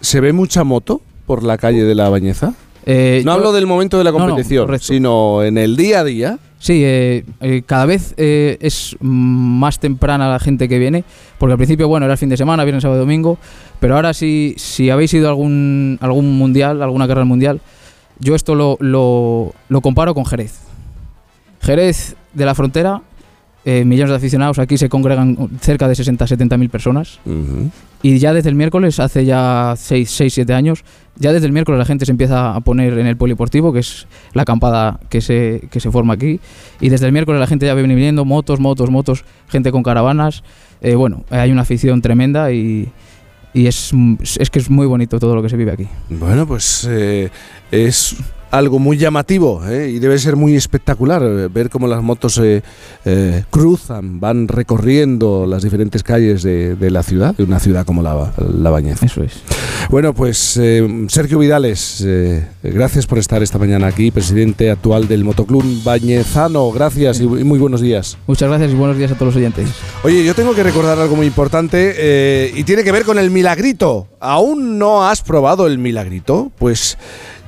¿Se 0.01 0.21
ve 0.21 0.33
mucha 0.33 0.63
moto 0.63 1.01
por 1.27 1.43
la 1.43 1.59
calle 1.59 1.83
de 1.83 1.95
la 1.97 2.09
Bañeza? 2.09 2.55
Eh, 2.87 3.23
no 3.25 3.33
yo- 3.33 3.39
hablo 3.39 3.53
del 3.53 3.67
momento 3.67 3.99
de 3.99 4.05
la 4.05 4.13
No, 4.13 4.21
no, 4.21 4.27
competición, 4.29 4.79
sino 4.81 5.43
en 5.43 5.59
el 5.59 5.77
día 5.77 6.01
a 6.01 6.05
día. 6.05 6.39
Sí, 6.63 6.85
eh, 6.85 7.25
eh, 7.41 7.63
cada 7.67 7.87
vez 7.87 8.15
eh, 8.19 8.57
es 8.61 8.97
más 9.01 9.81
temprana 9.81 10.31
la 10.31 10.39
gente 10.39 10.69
que 10.69 10.79
viene, 10.79 11.03
porque 11.39 11.55
al 11.55 11.59
principio, 11.59 11.89
bueno, 11.89 12.07
era 12.07 12.13
el 12.13 12.19
fin 12.19 12.29
de 12.29 12.37
semana, 12.37 12.63
viernes, 12.63 12.83
sábado, 12.83 13.01
domingo, 13.01 13.37
pero 13.81 13.97
ahora 13.97 14.15
si, 14.15 14.55
si 14.59 14.89
habéis 14.89 15.13
ido 15.13 15.27
a 15.27 15.31
algún, 15.31 15.99
algún 16.01 16.39
mundial, 16.39 16.81
alguna 16.81 17.09
carrera 17.09 17.25
mundial, 17.25 17.61
yo 18.21 18.37
esto 18.37 18.55
lo, 18.55 18.77
lo, 18.79 19.53
lo 19.69 19.81
comparo 19.81 20.15
con 20.15 20.25
Jerez. 20.25 20.61
Jerez 21.63 22.15
de 22.33 22.45
la 22.45 22.55
frontera, 22.55 23.03
eh, 23.65 23.85
millones 23.85 24.11
de 24.11 24.17
aficionados, 24.19 24.61
aquí 24.61 24.79
se 24.79 24.89
congregan 24.89 25.37
cerca 25.61 25.89
de 25.89 25.95
60-70 25.95 26.59
mil 26.59 26.71
personas. 26.71 27.19
Y 28.03 28.19
ya 28.19 28.33
desde 28.33 28.49
el 28.49 28.57
miércoles, 28.57 28.99
hace 28.99 29.25
ya 29.25 29.75
6, 29.77 30.11
6, 30.11 30.35
7 30.35 30.55
años, 30.55 30.85
ya 31.17 31.33
desde 31.33 31.47
el 31.47 31.53
miércoles 31.53 31.79
la 31.79 31.85
gente 31.85 32.05
se 32.05 32.11
empieza 32.11 32.55
a 32.55 32.61
poner 32.61 32.99
en 32.99 33.07
el 33.07 33.17
poliportivo, 33.17 33.73
que 33.73 33.79
es 33.79 34.09
la 34.33 34.43
acampada 34.43 34.99
que 35.09 35.21
se, 35.21 35.69
que 35.71 35.79
se 35.79 35.91
forma 35.91 36.15
aquí. 36.15 36.41
Y 36.81 36.89
desde 36.89 37.07
el 37.07 37.13
miércoles 37.13 37.41
la 37.41 37.47
gente 37.47 37.67
ya 37.67 37.75
viene 37.75 37.95
viniendo, 37.95 38.25
motos, 38.25 38.59
motos, 38.59 38.91
motos, 38.91 39.25
gente 39.49 39.71
con 39.71 39.85
caravanas. 39.85 40.43
Eh, 40.81 40.97
bueno, 40.97 41.25
hay 41.31 41.53
una 41.53 41.63
afición 41.63 42.03
tremenda 42.03 42.51
y, 42.51 42.91
y 43.55 43.67
es, 43.67 43.93
es 44.39 44.51
que 44.51 44.59
es 44.59 44.69
muy 44.69 44.87
bonito 44.87 45.21
todo 45.21 45.37
lo 45.37 45.43
que 45.43 45.49
se 45.49 45.57
vive 45.57 45.71
aquí. 45.71 45.87
Bueno, 46.09 46.47
pues 46.47 46.87
eh, 46.91 47.31
es 47.71 48.17
algo 48.53 48.79
muy 48.79 48.99
llamativo 48.99 49.67
¿eh? 49.67 49.91
y 49.95 49.99
debe 49.99 50.19
ser 50.19 50.37
muy 50.37 50.55
espectacular 50.55 51.23
eh, 51.23 51.49
ver 51.49 51.71
cómo 51.71 51.87
las 51.87 52.03
motos 52.03 52.39
eh, 52.39 52.63
eh, 53.07 53.45
cruzan, 53.49 54.21
van 54.21 54.47
recorriendo 54.47 55.47
las 55.47 55.63
diferentes 55.63 56.03
calles 56.03 56.43
de, 56.43 56.77
de 56.77 56.91
la 56.91 57.03
ciudad, 57.03 57.35
de 57.35 57.45
una 57.45 57.59
ciudad 57.59 57.87
como 57.87 58.03
la, 58.03 58.31
la 58.37 58.71
Bañeza. 58.71 59.07
Eso 59.07 59.23
es. 59.23 59.41
Bueno, 59.89 60.13
pues 60.13 60.61
Sergio 61.09 61.39
Vidales, 61.39 62.07
gracias 62.63 63.07
por 63.07 63.19
estar 63.19 63.43
esta 63.43 63.59
mañana 63.59 63.87
aquí, 63.87 64.11
presidente 64.11 64.71
actual 64.71 65.09
del 65.09 65.25
Motoclub 65.25 65.65
Bañezano. 65.83 66.71
Gracias 66.73 67.21
y, 67.21 67.25
y 67.25 67.45
muy 67.45 67.59
buenos 67.59 67.81
días. 67.81 68.19
Muchas 68.27 68.49
gracias 68.51 68.73
y 68.73 68.75
buenos 68.75 68.99
días 68.99 69.11
a 69.13 69.15
todos 69.15 69.29
los 69.29 69.37
oyentes. 69.37 69.71
Oye, 70.05 70.25
yo 70.25 70.35
tengo 70.35 70.55
que 70.55 70.63
recordar 70.63 70.99
algo 70.99 71.17
muy 71.17 71.27
importante 71.27 72.53
y 72.55 72.65
tiene 72.65 72.85
que 72.85 72.93
ver 72.93 73.05
con 73.05 73.19
el 73.19 73.31
milagrito. 73.31 74.09
¿Aún 74.21 74.79
no 74.79 75.09
has 75.09 75.23
probado 75.23 75.67
el 75.67 75.79
milagrito? 75.79 76.53
Pues 76.59 76.99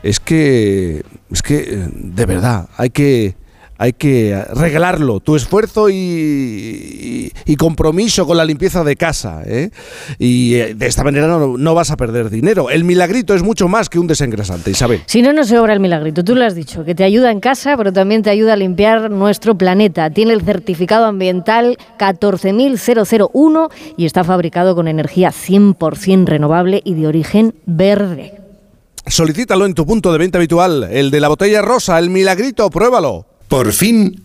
es 0.05 0.21
que, 0.21 1.03
es 1.33 1.43
que, 1.43 1.57
eh, 1.57 1.89
de 1.95 2.27
verdad, 2.27 2.69
hay 2.77 2.91
que, 2.91 3.37
hay 3.79 3.95
que 3.95 4.39
regalarlo, 4.53 5.21
tu 5.21 5.35
esfuerzo 5.35 5.89
y, 5.91 7.33
compromiso 7.59 8.27
con 8.27 8.37
la 8.37 8.45
limpieza 8.45 8.85
de 8.85 8.97
casa. 8.97 9.41
¿eh? 9.47 9.71
Y 10.19 10.57
eh, 10.57 10.75
de 10.75 10.87
esta 10.87 11.03
manera 11.05 11.27
no, 11.27 11.57
no 11.57 11.75
vas 11.75 11.91
a 11.91 11.97
perder 11.97 12.29
dinero. 12.29 12.69
El 12.69 12.85
milagrito 12.85 13.35
es 13.35 13.43
mucho 13.43 13.67
más 13.67 13.89
que 13.89 13.99
un 13.99 14.07
desengrasante, 14.07 14.71
Isabel. 14.71 15.01
Si 15.07 15.23
no, 15.23 15.33
no 15.33 15.45
se 15.45 15.59
obra 15.59 15.73
el 15.73 15.81
milagrito. 15.81 16.23
Tú 16.23 16.35
lo 16.35 16.45
has 16.45 16.55
dicho, 16.55 16.85
que 16.85 16.95
te 16.95 17.05
ayuda 17.05 17.31
en 17.31 17.41
casa, 17.41 17.75
pero 17.79 17.91
también 17.91 18.23
te 18.23 18.29
ayuda 18.29 18.53
a 18.53 18.57
limpiar 18.57 19.11
nuestro 19.11 19.57
planeta. 19.57 20.11
Tiene 20.11 20.35
el 20.35 20.43
certificado 20.43 21.07
ambiental 21.07 21.79
14001 21.97 23.71
y 23.97 24.05
está 24.05 24.23
fabricado 24.23 24.75
con 24.75 24.87
energía 24.87 25.31
100% 25.31 26.27
renovable 26.27 26.83
y 26.85 26.93
de 26.93 27.07
origen 27.07 27.55
verde. 27.65 28.44
Solicítalo 29.07 29.67
en 29.67 29.75
tu 29.75 29.87
punto 29.87 30.13
de 30.13 30.19
venta 30.19 30.39
habitual, 30.39 30.85
el 30.91 31.11
de 31.11 31.21
la 31.21 31.29
botella 31.29 31.63
rosa, 31.63 31.99
el 31.99 32.11
milagrito, 32.11 32.71
pruébalo. 32.71 33.27
Por 33.49 33.73
fin, 33.73 34.25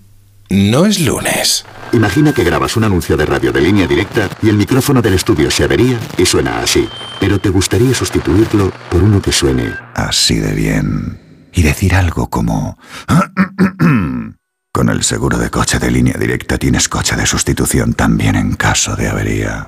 no 0.50 0.86
es 0.86 1.02
lunes. 1.02 1.66
Imagina 1.92 2.34
que 2.34 2.44
grabas 2.44 2.78
un 2.78 2.84
anuncio 2.84 3.18
de 3.18 3.26
radio 3.26 3.52
de 3.52 3.62
línea 3.62 3.88
directa 3.88 4.30
y 4.42 4.50
el 4.50 4.58
micrófono 4.58 5.02
del 5.02 5.16
estudio 5.16 5.52
se 5.52 5.64
avería 5.64 6.00
y 6.18 6.26
suena 6.26 6.62
así. 6.62 6.88
Pero 7.20 7.40
te 7.40 7.50
gustaría 7.50 7.94
sustituirlo 7.94 8.72
por 8.90 9.04
uno 9.04 9.22
que 9.22 9.32
suene 9.32 9.74
Así 9.96 10.36
de 10.36 10.54
bien. 10.54 11.20
Y 11.54 11.62
decir 11.62 11.96
algo 11.96 12.30
como... 12.30 12.78
Con 14.72 14.90
el 14.90 15.04
seguro 15.04 15.40
de 15.40 15.50
coche 15.50 15.80
de 15.80 15.90
línea 15.90 16.16
directa 16.18 16.58
tienes 16.58 16.88
coche 16.88 17.16
de 17.16 17.26
sustitución 17.26 17.94
también 17.94 18.36
en 18.36 18.56
caso 18.56 18.96
de 18.96 19.10
avería. 19.10 19.68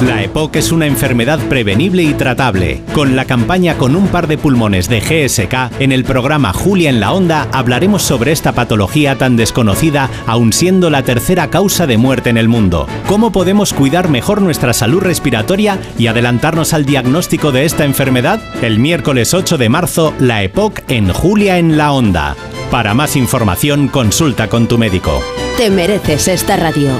La 0.00 0.22
EPOC 0.22 0.56
es 0.56 0.72
una 0.72 0.86
enfermedad 0.86 1.38
prevenible 1.50 2.02
y 2.02 2.14
tratable. 2.14 2.82
Con 2.94 3.16
la 3.16 3.26
campaña 3.26 3.76
Con 3.76 3.94
un 3.94 4.08
par 4.08 4.28
de 4.28 4.38
pulmones 4.38 4.88
de 4.88 5.00
GSK, 5.00 5.78
en 5.78 5.92
el 5.92 6.04
programa 6.04 6.54
Julia 6.54 6.88
en 6.88 7.00
la 7.00 7.12
Onda 7.12 7.48
hablaremos 7.52 8.02
sobre 8.02 8.32
esta 8.32 8.52
patología 8.52 9.18
tan 9.18 9.36
desconocida, 9.36 10.08
aun 10.26 10.54
siendo 10.54 10.88
la 10.88 11.02
tercera 11.02 11.50
causa 11.50 11.86
de 11.86 11.98
muerte 11.98 12.30
en 12.30 12.38
el 12.38 12.48
mundo. 12.48 12.86
¿Cómo 13.08 13.30
podemos 13.30 13.74
cuidar 13.74 14.08
mejor 14.08 14.40
nuestra 14.40 14.72
salud 14.72 15.02
respiratoria 15.02 15.78
y 15.98 16.06
adelantarnos 16.06 16.72
al 16.72 16.86
diagnóstico 16.86 17.52
de 17.52 17.66
esta 17.66 17.84
enfermedad? 17.84 18.40
El 18.62 18.78
miércoles 18.78 19.34
8 19.34 19.58
de 19.58 19.68
marzo, 19.68 20.14
la 20.18 20.42
EPOC 20.42 20.80
en 20.88 21.12
Julia 21.12 21.58
en 21.58 21.76
la 21.76 21.92
Onda. 21.92 22.36
Para 22.70 22.94
más 22.94 23.16
información, 23.16 23.88
consulta 23.88 24.48
con 24.48 24.66
tu 24.66 24.78
médico. 24.78 25.22
Te 25.58 25.68
mereces 25.68 26.26
esta 26.28 26.56
radio. 26.56 26.90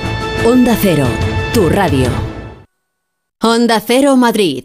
Onda 0.44 0.76
Cero, 0.78 1.06
tu 1.54 1.70
radio. 1.70 2.29
Onda 3.42 3.80
Cero 3.80 4.16
Madrid, 4.18 4.64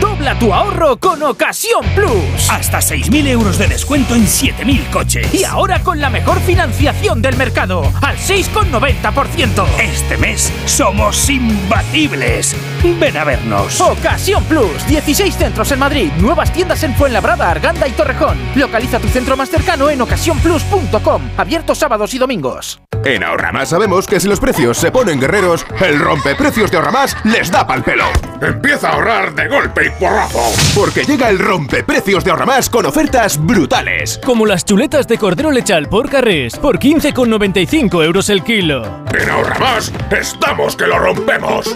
Dobla 0.00 0.36
tu 0.36 0.52
ahorro 0.52 0.96
con 0.96 1.22
Ocasión 1.22 1.84
Plus. 1.94 2.50
Hasta 2.50 2.78
6.000 2.78 3.28
euros 3.28 3.56
de 3.56 3.68
descuento 3.68 4.16
en 4.16 4.26
7.000 4.26 4.90
coches. 4.90 5.32
Y 5.32 5.44
ahora 5.44 5.80
con 5.84 6.00
la 6.00 6.10
mejor 6.10 6.40
financiación 6.40 7.22
del 7.22 7.36
mercado, 7.36 7.82
al 8.02 8.16
6,90%. 8.16 9.64
Este 9.80 10.16
mes 10.16 10.52
somos 10.64 11.30
imbatibles. 11.30 12.56
Ven 12.98 13.16
a 13.16 13.22
vernos. 13.22 13.80
Ocasión 13.80 14.42
Plus. 14.44 14.84
16 14.88 15.36
centros 15.36 15.70
en 15.70 15.78
Madrid. 15.78 16.10
Nuevas 16.18 16.52
tiendas 16.52 16.82
en 16.82 16.94
Fuenlabrada, 16.96 17.48
Arganda 17.48 17.86
y 17.86 17.92
Torrejón. 17.92 18.38
Localiza 18.56 18.98
tu 18.98 19.08
centro 19.08 19.36
más 19.36 19.50
cercano 19.50 19.88
en 19.88 20.00
ocasiónplus.com. 20.00 21.22
Abierto 21.36 21.76
sábados 21.76 22.12
y 22.12 22.18
domingos. 22.18 22.80
En 23.04 23.22
Ahorramás 23.22 23.68
sabemos 23.68 24.08
que 24.08 24.18
si 24.18 24.26
los 24.26 24.40
precios 24.40 24.78
se 24.78 24.90
ponen 24.90 25.20
guerreros, 25.20 25.64
el 25.80 26.00
rompeprecios 26.00 26.72
de 26.72 26.78
Ahorramás 26.78 27.16
les 27.22 27.52
da 27.52 27.64
pal 27.64 27.84
pelo. 27.84 28.06
Empieza 28.40 28.88
a 28.88 28.92
ahorrar 28.94 29.34
de 29.34 29.48
golpe 29.56 29.86
y 29.86 29.90
porrazo. 29.90 30.40
Porque 30.74 31.04
llega 31.04 31.30
el 31.30 31.38
rompeprecios 31.38 32.24
de 32.24 32.30
Ahorramás 32.30 32.68
con 32.68 32.84
ofertas 32.84 33.38
brutales. 33.44 34.20
Como 34.24 34.44
las 34.44 34.64
chuletas 34.64 35.08
de 35.08 35.18
cordero 35.18 35.50
lechal 35.50 35.88
por 35.88 36.10
carrés 36.10 36.56
por 36.56 36.78
15,95 36.78 38.04
euros 38.04 38.28
el 38.28 38.42
kilo. 38.42 39.04
En 39.18 39.30
Ahorramás 39.30 39.92
estamos 40.10 40.76
que 40.76 40.86
lo 40.86 40.98
rompemos. 40.98 41.74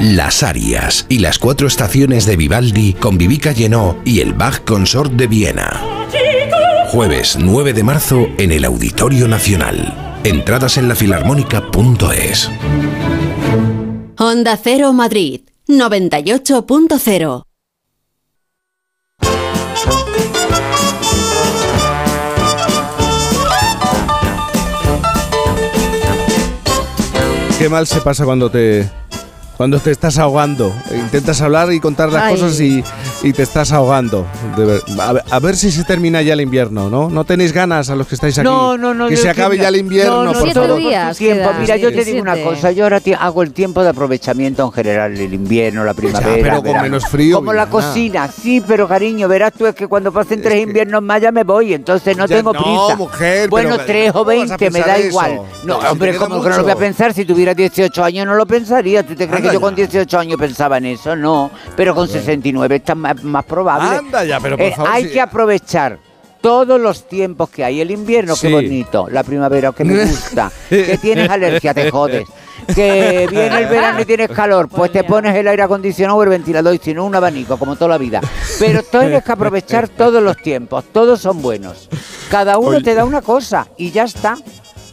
Las 0.00 0.42
Arias 0.42 1.06
y 1.08 1.18
las 1.18 1.38
cuatro 1.38 1.66
estaciones 1.66 2.26
de 2.26 2.36
Vivaldi 2.36 2.92
con 2.94 3.18
Vivica 3.18 3.52
Llenó 3.52 3.98
y 4.04 4.20
el 4.20 4.34
Bach 4.34 4.60
Consort 4.64 5.12
de 5.12 5.26
Viena. 5.26 5.80
Jueves 6.88 7.36
9 7.40 7.72
de 7.72 7.82
marzo 7.82 8.28
en 8.38 8.52
el 8.52 8.64
Auditorio 8.64 9.26
Nacional. 9.26 10.05
Entradas 10.26 10.76
en 10.76 10.88
lafilarmónica.es. 10.88 12.50
Onda 14.18 14.56
Cero 14.60 14.92
Madrid 14.92 15.42
98.0. 15.68 17.44
Qué 27.60 27.68
mal 27.68 27.86
se 27.86 28.00
pasa 28.00 28.24
cuando 28.24 28.50
te 28.50 28.90
cuando 29.56 29.78
te 29.80 29.90
estás 29.90 30.18
ahogando. 30.18 30.72
Intentas 30.94 31.40
hablar 31.40 31.72
y 31.72 31.80
contar 31.80 32.10
las 32.12 32.24
Ay. 32.24 32.34
cosas 32.34 32.60
y, 32.60 32.84
y 33.22 33.32
te 33.32 33.42
estás 33.42 33.72
ahogando. 33.72 34.26
De 34.56 34.64
ver- 34.64 34.82
a, 35.00 35.12
ver, 35.14 35.22
a 35.30 35.38
ver 35.40 35.56
si 35.56 35.70
se 35.70 35.84
termina 35.84 36.20
ya 36.22 36.34
el 36.34 36.40
invierno, 36.42 36.90
¿no? 36.90 37.08
No 37.08 37.24
tenéis 37.24 37.52
ganas 37.52 37.88
a 37.90 37.96
los 37.96 38.06
que 38.06 38.14
estáis 38.16 38.38
aquí. 38.38 38.44
No, 38.46 38.76
no, 38.76 38.92
no. 38.94 39.08
Que 39.08 39.16
se 39.16 39.30
acabe 39.30 39.56
ya 39.58 39.68
el 39.68 39.76
invierno, 39.76 40.24
no, 40.24 40.32
no, 40.32 40.38
por 40.38 40.52
todo 40.52 40.66
favor. 40.66 40.78
días 40.78 41.16
tiempo. 41.16 41.50
Mira, 41.58 41.76
yo 41.76 41.88
te 41.88 41.94
Siete. 41.96 42.10
digo 42.10 42.22
una 42.22 42.36
cosa. 42.42 42.70
Yo 42.72 42.84
ahora 42.84 43.00
hago 43.20 43.42
el 43.42 43.52
tiempo 43.52 43.82
de 43.82 43.88
aprovechamiento 43.90 44.64
en 44.64 44.72
general, 44.72 45.16
el 45.16 45.32
invierno, 45.34 45.84
la 45.84 45.94
primavera. 45.94 46.32
pero 46.42 46.56
con 46.56 46.64
verano. 46.64 46.82
menos 46.82 47.06
frío, 47.06 47.36
Como 47.36 47.52
la 47.52 47.66
cocina, 47.66 48.28
sí, 48.28 48.62
pero 48.66 48.86
cariño, 48.88 49.28
verás 49.28 49.52
tú, 49.52 49.66
es 49.66 49.74
que 49.74 49.86
cuando 49.86 50.12
pasen 50.12 50.42
tres 50.42 50.62
inviernos 50.62 51.02
más 51.02 51.20
ya 51.22 51.32
me 51.32 51.44
voy, 51.44 51.72
entonces 51.74 52.16
no 52.16 52.26
Ya 52.26 52.36
tengo 52.36 52.52
no, 52.52 52.60
prisa. 52.62 52.96
mujer, 52.96 53.48
bueno, 53.48 53.70
pero 53.76 53.84
tres 53.86 54.10
o 54.10 54.12
¿cómo 54.12 54.24
vas 54.26 54.34
a 54.34 54.56
veinte, 54.56 54.70
me 54.70 54.80
da 54.80 54.96
eso? 54.98 55.08
igual. 55.08 55.40
No, 55.64 55.78
hombre, 55.78 56.16
como 56.16 56.42
que 56.42 56.48
no 56.50 56.56
lo 56.58 56.62
voy 56.62 56.72
a 56.72 56.76
pensar, 56.76 57.14
si 57.14 57.24
tuviera 57.24 57.54
18 57.54 58.04
años 58.04 58.26
no 58.26 58.34
lo 58.34 58.44
pensaría. 58.46 59.02
¿Tú 59.06 59.14
te 59.14 59.26
crees 59.28 59.45
que 59.46 59.54
yo 59.54 59.60
con 59.60 59.74
18 59.74 60.18
años 60.18 60.38
pensaba 60.38 60.78
en 60.78 60.86
eso? 60.86 61.14
No, 61.16 61.50
pero 61.76 61.94
con 61.94 62.08
69 62.08 62.76
está 62.76 62.94
más, 62.94 63.22
más 63.22 63.44
probable. 63.44 63.96
Anda 63.98 64.24
ya, 64.24 64.40
pero 64.40 64.56
por 64.56 64.66
Eh, 64.66 64.72
favor, 64.74 64.90
hay 64.92 65.04
si- 65.04 65.10
que 65.12 65.20
aprovechar 65.20 65.98
todos 66.40 66.80
los 66.80 67.08
tiempos 67.08 67.48
que 67.50 67.64
hay. 67.64 67.80
El 67.80 67.90
invierno, 67.90 68.36
Sí. 68.36 68.46
qué 68.46 68.52
bonito. 68.52 69.08
La 69.10 69.22
primavera, 69.24 69.72
que 69.72 69.84
me 69.84 69.94
gusta. 70.04 70.50
que 70.68 70.98
tienes 70.98 71.28
alergia, 71.28 71.74
te 71.74 71.90
jodes. 71.90 72.26
Que 72.74 73.28
viene 73.30 73.58
el 73.58 73.66
verano 73.66 74.00
y 74.00 74.04
tienes 74.06 74.30
calor, 74.30 74.68
pues 74.68 74.90
te 74.90 75.04
pones 75.04 75.34
el 75.36 75.46
aire 75.46 75.62
acondicionado 75.62 76.18
o 76.18 76.22
el 76.22 76.30
ventilador 76.30 76.74
y 76.74 76.78
si 76.78 76.94
no 76.94 77.04
un 77.04 77.14
abanico, 77.14 77.56
como 77.58 77.76
toda 77.76 77.90
la 77.90 77.98
vida. 77.98 78.20
Pero 78.58 78.82
tienes 78.82 79.22
que 79.22 79.32
aprovechar 79.32 79.88
todos 79.88 80.22
los 80.22 80.36
tiempos, 80.38 80.84
todos 80.92 81.20
son 81.20 81.42
buenos. 81.42 81.88
Cada 82.30 82.58
uno 82.58 82.70
Oye. 82.78 82.82
te 82.82 82.94
da 82.94 83.04
una 83.04 83.22
cosa 83.22 83.68
y 83.76 83.90
ya 83.92 84.04
está. 84.04 84.36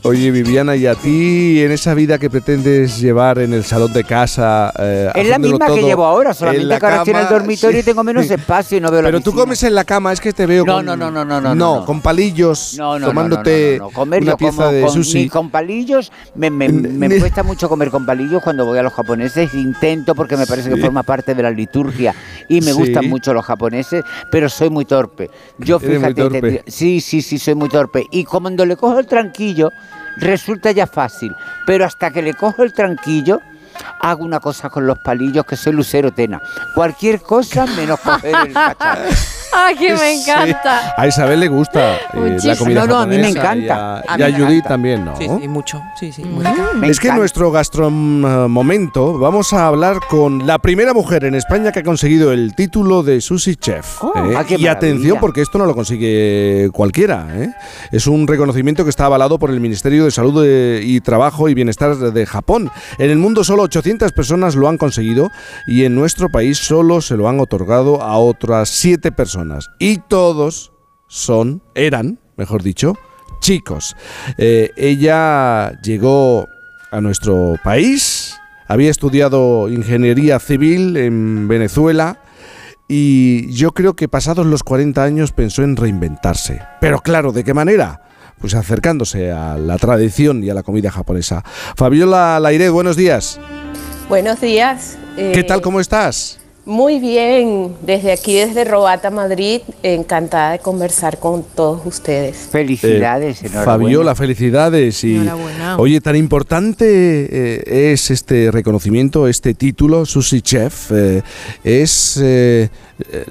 Oye, 0.05 0.31
Viviana, 0.31 0.75
¿y 0.75 0.85
a 0.85 0.95
ti 0.95 1.61
en 1.61 1.71
esa 1.71 1.93
vida 1.93 2.17
que 2.19 2.29
pretendes 2.29 2.99
llevar 2.99 3.39
en 3.39 3.53
el 3.53 3.63
salón 3.63 3.93
de 3.93 4.03
casa? 4.03 4.69
eh, 4.77 5.09
Es 5.15 5.29
la 5.29 5.39
misma 5.39 5.65
que 5.67 5.81
llevo 5.81 6.03
ahora, 6.03 6.31
en 6.31 6.35
solamente 6.35 6.65
la 6.67 6.77
que 6.77 6.85
ahora 6.85 6.97
estoy 6.97 7.13
en 7.13 7.19
el 7.21 7.29
dormitorio 7.29 7.79
y 7.79 7.83
tengo 7.83 8.03
menos 8.03 8.29
espacio 8.29 8.77
y 8.77 8.81
no 8.81 8.91
veo 8.91 9.01
la 9.01 9.07
Pero 9.07 9.21
tú 9.21 9.31
comes 9.33 9.63
en 9.63 9.73
la 9.73 9.85
cama, 9.85 10.11
es 10.11 10.19
que 10.19 10.33
te 10.33 10.45
veo 10.45 10.65
No, 10.65 10.75
con... 10.75 10.85
no, 10.87 10.97
no, 10.97 11.09
no, 11.09 11.23
no, 11.23 11.39
no, 11.39 11.55
No, 11.55 11.85
con 11.85 12.01
palillos, 12.01 12.75
No, 12.77 12.95
no, 12.95 12.99
no, 12.99 13.07
tomándote 13.07 13.77
no, 13.79 13.91
Comer 13.91 14.23
una 14.23 14.35
pieza 14.35 14.57
como 14.57 14.71
de 14.73 14.81
con, 14.81 14.91
sushi. 14.91 15.17
ni 15.19 15.29
con 15.29 15.49
palillos. 15.49 16.11
Me, 16.35 16.49
me- 16.49 16.67
me 16.67 17.19
cuesta 17.19 17.41
mucho 17.43 17.69
comer 17.69 17.89
con 17.89 18.05
palillos 18.05 18.43
cuando 18.43 18.65
voy 18.65 18.77
a 18.79 18.83
los 18.83 18.91
japoneses. 18.91 19.53
Intento 19.53 20.15
porque 20.15 20.35
me 20.35 20.45
parece 20.45 20.69
que 20.69 20.75
forma 20.81 21.03
parte 21.03 21.33
de 21.33 21.43
la 21.43 21.51
liturgia 21.51 22.13
y 22.49 22.59
me 22.59 22.73
Sí. 22.73 22.77
gustan 22.77 23.07
mucho 23.07 23.33
los 23.33 23.45
japoneses, 23.45 24.03
pero 24.29 24.49
soy 24.49 24.69
muy 24.69 24.83
torpe. 24.83 25.29
Yo 25.59 25.79
muy 25.79 25.87
fíjate, 25.95 26.13
torpe. 26.13 26.41
te- 26.41 26.63
sí, 26.69 26.99
sí, 26.99 27.21
sí, 27.21 27.39
soy 27.39 27.55
muy 27.55 27.69
torpe. 27.69 28.03
Y 28.11 28.25
cuando 28.25 28.65
le 28.65 28.75
cojo 28.75 28.99
el 28.99 29.07
tranquillo, 29.07 29.69
resulta 30.17 30.71
ya 30.71 30.87
fácil. 30.87 31.35
Pero 31.65 31.85
hasta 31.85 32.11
que 32.11 32.21
le 32.21 32.33
cojo 32.33 32.63
el 32.63 32.73
tranquillo, 32.73 33.41
hago 33.99 34.23
una 34.23 34.39
cosa 34.39 34.69
con 34.69 34.85
los 34.85 34.99
palillos 34.99 35.45
que 35.45 35.55
soy 35.55 35.73
Lucero 35.73 36.11
Tena. 36.11 36.41
Cualquier 36.75 37.21
cosa 37.21 37.65
menos 37.65 37.99
coger 37.99 38.35
el 38.47 38.53
cacharro. 38.53 39.09
¡Ay, 39.55 39.75
que 39.75 39.93
me 39.93 40.13
encanta! 40.13 40.93
A 40.97 41.07
Isabel 41.07 41.39
le 41.39 41.47
gusta 41.47 41.95
eh, 41.95 41.99
la 42.13 42.19
Muchísimo. 42.21 42.55
comida 42.57 42.81
No, 42.81 42.87
no, 42.87 42.99
a 42.99 43.05
mí 43.05 43.17
me 43.17 43.29
encanta. 43.29 44.03
Y 44.17 44.21
a, 44.21 44.29
y 44.29 44.33
Judith 44.33 44.49
encanta. 44.49 44.69
también, 44.69 45.05
¿no? 45.05 45.15
Sí, 45.17 45.27
sí, 45.39 45.47
mucho. 45.47 45.81
Sí, 45.99 46.11
sí, 46.11 46.23
muy 46.23 46.43
Me 46.75 46.87
es 46.89 46.99
que 46.99 47.09
en 47.09 47.15
nuestro 47.17 47.51
gastromomento 47.51 49.17
vamos 49.19 49.53
a 49.53 49.67
hablar 49.67 49.99
con 50.09 50.45
la 50.47 50.59
primera 50.59 50.93
mujer 50.93 51.25
en 51.25 51.35
España 51.35 51.71
que 51.71 51.79
ha 51.79 51.83
conseguido 51.83 52.31
el 52.31 52.55
título 52.55 53.03
de 53.03 53.21
sushi 53.21 53.55
chef. 53.55 54.03
Oh, 54.03 54.13
¿eh? 54.15 54.33
ah, 54.35 54.43
qué 54.43 54.55
y 54.57 54.67
atención 54.67 55.17
porque 55.19 55.41
esto 55.41 55.57
no 55.57 55.65
lo 55.65 55.75
consigue 55.75 56.69
cualquiera. 56.73 57.27
¿eh? 57.31 57.53
Es 57.91 58.07
un 58.07 58.27
reconocimiento 58.27 58.83
que 58.83 58.89
está 58.89 59.05
avalado 59.05 59.39
por 59.39 59.49
el 59.51 59.59
Ministerio 59.59 60.05
de 60.05 60.11
Salud 60.11 60.43
eh, 60.45 60.81
y 60.83 61.01
Trabajo 61.01 61.49
y 61.49 61.53
Bienestar 61.53 61.95
de 61.95 62.25
Japón. 62.25 62.71
En 62.97 63.09
el 63.09 63.17
mundo 63.17 63.43
solo 63.43 63.63
800 63.63 64.11
personas 64.11 64.55
lo 64.55 64.67
han 64.67 64.77
conseguido 64.77 65.31
y 65.67 65.85
en 65.85 65.95
nuestro 65.95 66.29
país 66.29 66.57
solo 66.57 67.01
se 67.01 67.15
lo 67.17 67.27
han 67.29 67.39
otorgado 67.39 68.01
a 68.01 68.17
otras 68.17 68.69
7 68.69 69.11
personas. 69.11 69.42
Y 69.79 69.97
todos 69.97 70.71
son, 71.07 71.61
eran, 71.75 72.19
mejor 72.37 72.63
dicho, 72.63 72.95
chicos. 73.39 73.95
Eh, 74.37 74.71
ella 74.77 75.79
llegó 75.81 76.47
a 76.91 77.01
nuestro 77.01 77.55
país, 77.63 78.35
había 78.67 78.89
estudiado 78.91 79.67
ingeniería 79.69 80.39
civil 80.39 80.95
en 80.97 81.47
Venezuela 81.47 82.19
y 82.87 83.51
yo 83.53 83.71
creo 83.73 83.95
que 83.95 84.07
pasados 84.07 84.45
los 84.45 84.63
40 84.63 85.03
años 85.03 85.31
pensó 85.31 85.63
en 85.63 85.75
reinventarse. 85.75 86.61
Pero 86.81 86.99
claro, 86.99 87.31
¿de 87.31 87.43
qué 87.43 87.53
manera? 87.53 88.01
Pues 88.39 88.55
acercándose 88.55 89.31
a 89.31 89.57
la 89.57 89.77
tradición 89.77 90.43
y 90.43 90.49
a 90.49 90.53
la 90.53 90.63
comida 90.63 90.91
japonesa. 90.91 91.43
Fabiola 91.77 92.39
Laire, 92.39 92.69
buenos 92.69 92.95
días. 92.97 93.39
Buenos 94.09 94.41
días. 94.41 94.97
¿Qué 95.15 95.39
Eh, 95.39 95.43
tal? 95.43 95.61
¿Cómo 95.61 95.79
estás? 95.79 96.39
Muy 96.65 96.99
bien, 96.99 97.75
desde 97.85 98.13
aquí, 98.13 98.35
desde 98.35 98.63
Robata, 98.63 99.09
Madrid, 99.09 99.59
encantada 99.83 100.53
de 100.53 100.59
conversar 100.59 101.19
con 101.19 101.43
todos 101.43 101.85
ustedes. 101.85 102.37
Felicidades, 102.49 103.43
Eh. 103.43 103.49
Fabiola, 103.49 104.15
felicidades. 104.15 105.03
Y, 105.03 105.15
Enhorabuena. 105.17 105.77
Oye, 105.77 105.99
tan 105.99 106.15
importante 106.15 106.85
eh, 106.87 107.91
es 107.93 108.09
este 108.11 108.49
reconocimiento, 108.49 109.27
este 109.27 109.53
título, 109.53 110.05
Sushi 110.05 110.41
Chef. 110.41 110.91
eh, 110.93 111.21
es 111.65 112.17
eh, 112.23 112.69
eh, 113.11 113.25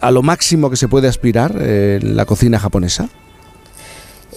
a 0.00 0.10
lo 0.10 0.22
máximo 0.22 0.68
que 0.68 0.76
se 0.76 0.88
puede 0.88 1.06
aspirar 1.06 1.54
eh, 1.60 2.00
en 2.02 2.16
la 2.16 2.24
cocina 2.26 2.58
japonesa. 2.58 3.08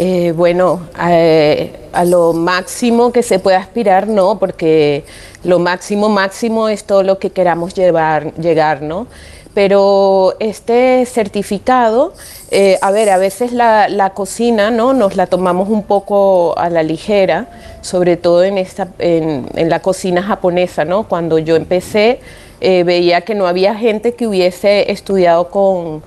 Eh, 0.03 0.33
bueno, 0.35 0.87
eh, 1.11 1.87
a 1.93 2.05
lo 2.05 2.33
máximo 2.33 3.11
que 3.11 3.21
se 3.21 3.37
puede 3.37 3.57
aspirar, 3.57 4.07
no, 4.07 4.39
porque 4.39 5.05
lo 5.43 5.59
máximo, 5.59 6.09
máximo 6.09 6.69
es 6.69 6.85
todo 6.85 7.03
lo 7.03 7.19
que 7.19 7.29
queramos 7.29 7.75
llevar, 7.75 8.33
llegar, 8.33 8.81
¿no? 8.81 9.05
Pero 9.53 10.33
este 10.39 11.05
certificado, 11.05 12.15
eh, 12.49 12.79
a 12.81 12.89
ver, 12.89 13.11
a 13.11 13.19
veces 13.19 13.51
la, 13.53 14.11
cocina, 14.15 14.71
¿no? 14.71 14.93
Nos 14.93 15.15
la 15.15 15.27
tomamos 15.27 15.69
un 15.69 15.83
poco 15.83 16.57
a 16.57 16.71
la 16.71 16.81
ligera, 16.81 17.49
sobre 17.81 18.17
todo 18.17 18.43
en, 18.43 18.57
esta, 18.57 18.87
en, 18.97 19.69
la 19.69 19.81
cocina 19.81 20.23
japonesa, 20.23 20.83
¿no? 20.83 21.07
Cuando 21.07 21.37
yo 21.37 21.55
empecé, 21.55 22.21
veía 22.59 23.21
que 23.21 23.35
no 23.35 23.45
había 23.45 23.75
gente 23.75 24.15
que 24.15 24.25
hubiese 24.25 24.91
estudiado 24.91 25.51
con, 25.51 26.01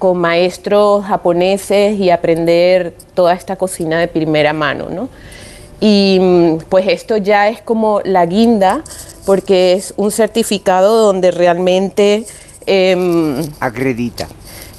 con 0.00 0.18
maestros 0.18 1.04
japoneses 1.04 2.00
y 2.00 2.10
aprender 2.10 2.94
toda 3.14 3.34
esta 3.34 3.54
cocina 3.54 4.00
de 4.00 4.08
primera 4.08 4.52
mano, 4.52 4.88
¿no? 4.90 5.08
Y 5.78 6.18
mm, 6.20 6.56
pues 6.68 6.88
esto 6.88 7.16
ya 7.18 7.48
es 7.48 7.60
como 7.62 8.00
la 8.04 8.26
guinda, 8.26 8.82
porque 9.26 9.74
es 9.74 9.94
un 9.96 10.10
certificado 10.10 10.96
donde 11.06 11.30
realmente... 11.30 12.24
em, 12.66 13.42
Acredita. 13.60 14.26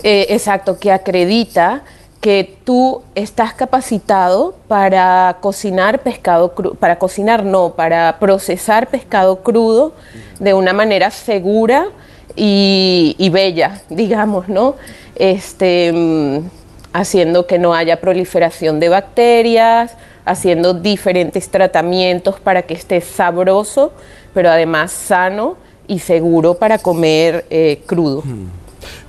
eh, 0.04 0.26
exacto, 0.30 0.78
que 0.78 0.92
acredita 0.92 1.84
que 2.20 2.58
tú 2.66 3.02
estás 3.16 3.54
capacitado 3.54 4.54
para 4.68 5.38
cocinar 5.42 6.02
pescado 6.04 6.54
crudo, 6.54 6.76
para 6.76 6.98
cocinar 7.00 7.44
no, 7.44 7.74
para 7.74 8.18
procesar 8.20 8.90
pescado 8.90 9.42
crudo 9.42 9.94
de 10.40 10.54
una 10.54 10.74
manera 10.74 11.10
segura 11.10 11.88
y, 12.36 13.16
y 13.18 13.30
bella, 13.30 13.82
digamos, 13.90 14.48
¿no? 14.50 14.76
Este, 15.16 15.92
mm, 15.94 16.50
haciendo 16.94 17.48
que 17.48 17.60
no 17.60 17.74
haya 17.74 18.00
proliferación 18.02 18.80
de 18.80 18.90
bacterias, 18.90 19.96
haciendo 20.26 20.74
diferentes 20.74 21.50
tratamientos 21.50 22.40
para 22.40 22.64
que 22.64 22.74
esté 22.74 23.02
sabroso, 23.02 23.94
pero 24.34 24.50
además 24.50 24.92
sano 24.92 25.58
y 25.88 26.00
seguro 26.00 26.56
para 26.56 26.78
comer 26.78 27.46
eh, 27.50 27.82
crudo. 27.86 28.24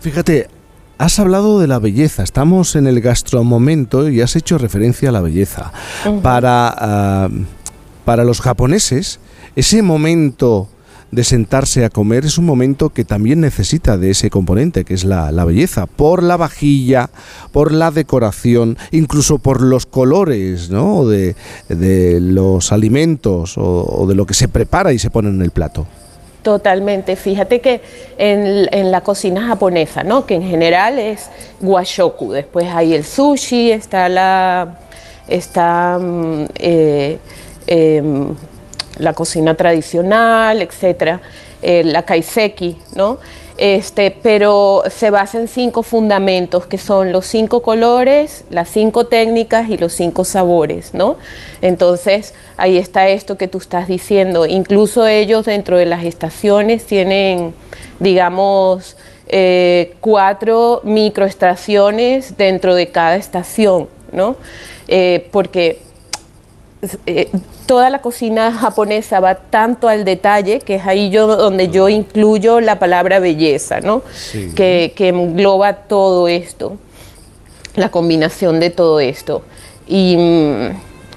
Fíjate, 0.00 0.48
has 0.98 1.18
hablado 1.18 1.60
de 1.60 1.66
la 1.66 1.78
belleza, 1.78 2.22
estamos 2.22 2.76
en 2.76 2.86
el 2.86 3.00
gastromomento 3.00 4.08
y 4.08 4.20
has 4.20 4.36
hecho 4.36 4.58
referencia 4.58 5.08
a 5.08 5.12
la 5.12 5.20
belleza. 5.20 5.72
Para, 6.22 6.74
ah, 6.76 7.28
para 8.04 8.24
los 8.24 8.40
japoneses, 8.40 9.20
ese 9.54 9.82
momento 9.82 10.68
de 11.12 11.24
sentarse 11.24 11.84
a 11.84 11.90
comer 11.90 12.24
es 12.24 12.38
un 12.38 12.46
momento 12.46 12.88
que 12.90 13.04
también 13.04 13.40
necesita 13.40 13.96
de 13.98 14.10
ese 14.10 14.30
componente, 14.30 14.84
que 14.84 14.94
es 14.94 15.04
la, 15.04 15.30
la 15.30 15.44
belleza, 15.44 15.86
por 15.86 16.22
la 16.22 16.36
vajilla, 16.38 17.10
por 17.52 17.70
la 17.70 17.90
decoración, 17.90 18.78
incluso 18.90 19.38
por 19.38 19.60
los 19.60 19.84
colores 19.86 20.70
¿no? 20.70 21.06
de, 21.06 21.36
de 21.68 22.18
los 22.18 22.72
alimentos 22.72 23.54
o- 23.58 24.06
de 24.08 24.14
lo 24.14 24.24
que 24.26 24.34
se 24.34 24.48
prepara 24.48 24.92
y 24.94 24.98
se 24.98 25.10
pone 25.10 25.28
en 25.28 25.42
el 25.42 25.50
plato. 25.50 25.86
Totalmente. 26.42 27.14
Fíjate 27.14 27.60
que 27.60 27.82
en, 28.18 28.66
en 28.72 28.90
la 28.90 29.02
cocina 29.02 29.46
japonesa, 29.46 30.02
¿no? 30.02 30.26
Que 30.26 30.34
en 30.34 30.42
general 30.42 30.98
es 30.98 31.28
washoku. 31.60 32.32
Después 32.32 32.66
hay 32.68 32.94
el 32.94 33.04
sushi, 33.04 33.70
está 33.70 34.08
la, 34.08 34.80
está 35.28 35.98
mm, 36.00 36.44
eh, 36.56 37.18
em, 37.68 38.34
la 38.98 39.12
cocina 39.12 39.54
tradicional, 39.54 40.62
etcétera, 40.62 41.20
eh, 41.62 41.82
la 41.84 42.02
kaiseki, 42.02 42.76
¿no? 42.94 43.18
Este, 43.58 44.10
pero 44.10 44.82
se 44.88 45.10
basa 45.10 45.38
en 45.38 45.46
cinco 45.46 45.82
fundamentos 45.82 46.66
que 46.66 46.78
son 46.78 47.12
los 47.12 47.26
cinco 47.26 47.62
colores, 47.62 48.44
las 48.50 48.68
cinco 48.70 49.06
técnicas 49.06 49.68
y 49.68 49.76
los 49.76 49.92
cinco 49.92 50.24
sabores, 50.24 50.94
¿no? 50.94 51.16
Entonces 51.60 52.34
ahí 52.56 52.78
está 52.78 53.08
esto 53.08 53.36
que 53.36 53.48
tú 53.48 53.58
estás 53.58 53.88
diciendo. 53.88 54.46
Incluso 54.46 55.06
ellos 55.06 55.44
dentro 55.44 55.76
de 55.76 55.86
las 55.86 56.04
estaciones 56.04 56.86
tienen, 56.86 57.54
digamos, 58.00 58.96
eh, 59.28 59.94
cuatro 60.00 60.80
microestaciones 60.82 62.36
dentro 62.36 62.74
de 62.74 62.88
cada 62.88 63.16
estación, 63.16 63.88
¿no? 64.12 64.36
Eh, 64.88 65.28
porque 65.30 65.80
eh, 67.06 67.30
toda 67.66 67.90
la 67.90 68.00
cocina 68.00 68.52
japonesa 68.52 69.20
va 69.20 69.36
tanto 69.36 69.88
al 69.88 70.04
detalle 70.04 70.58
que 70.60 70.74
es 70.76 70.86
ahí 70.86 71.10
yo 71.10 71.26
donde 71.36 71.68
yo 71.68 71.88
incluyo 71.88 72.60
la 72.60 72.78
palabra 72.78 73.20
belleza, 73.20 73.80
¿no? 73.80 74.02
Sí. 74.12 74.52
Que, 74.56 74.92
que 74.96 75.08
engloba 75.08 75.74
todo 75.74 76.26
esto, 76.28 76.76
la 77.76 77.90
combinación 77.90 78.58
de 78.60 78.70
todo 78.70 78.98
esto. 79.00 79.42
Y, 79.86 80.16
mm, 80.16 80.68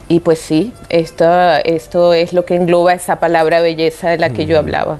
y 0.09 0.19
pues 0.19 0.39
sí, 0.39 0.71
esto, 0.89 1.25
esto 1.63 2.13
es 2.13 2.31
lo 2.33 2.45
que 2.45 2.55
engloba 2.55 2.93
esa 2.93 3.19
palabra 3.19 3.61
belleza 3.61 4.09
de 4.11 4.17
la 4.19 4.29
que 4.29 4.45
yo 4.45 4.59
hablaba. 4.59 4.99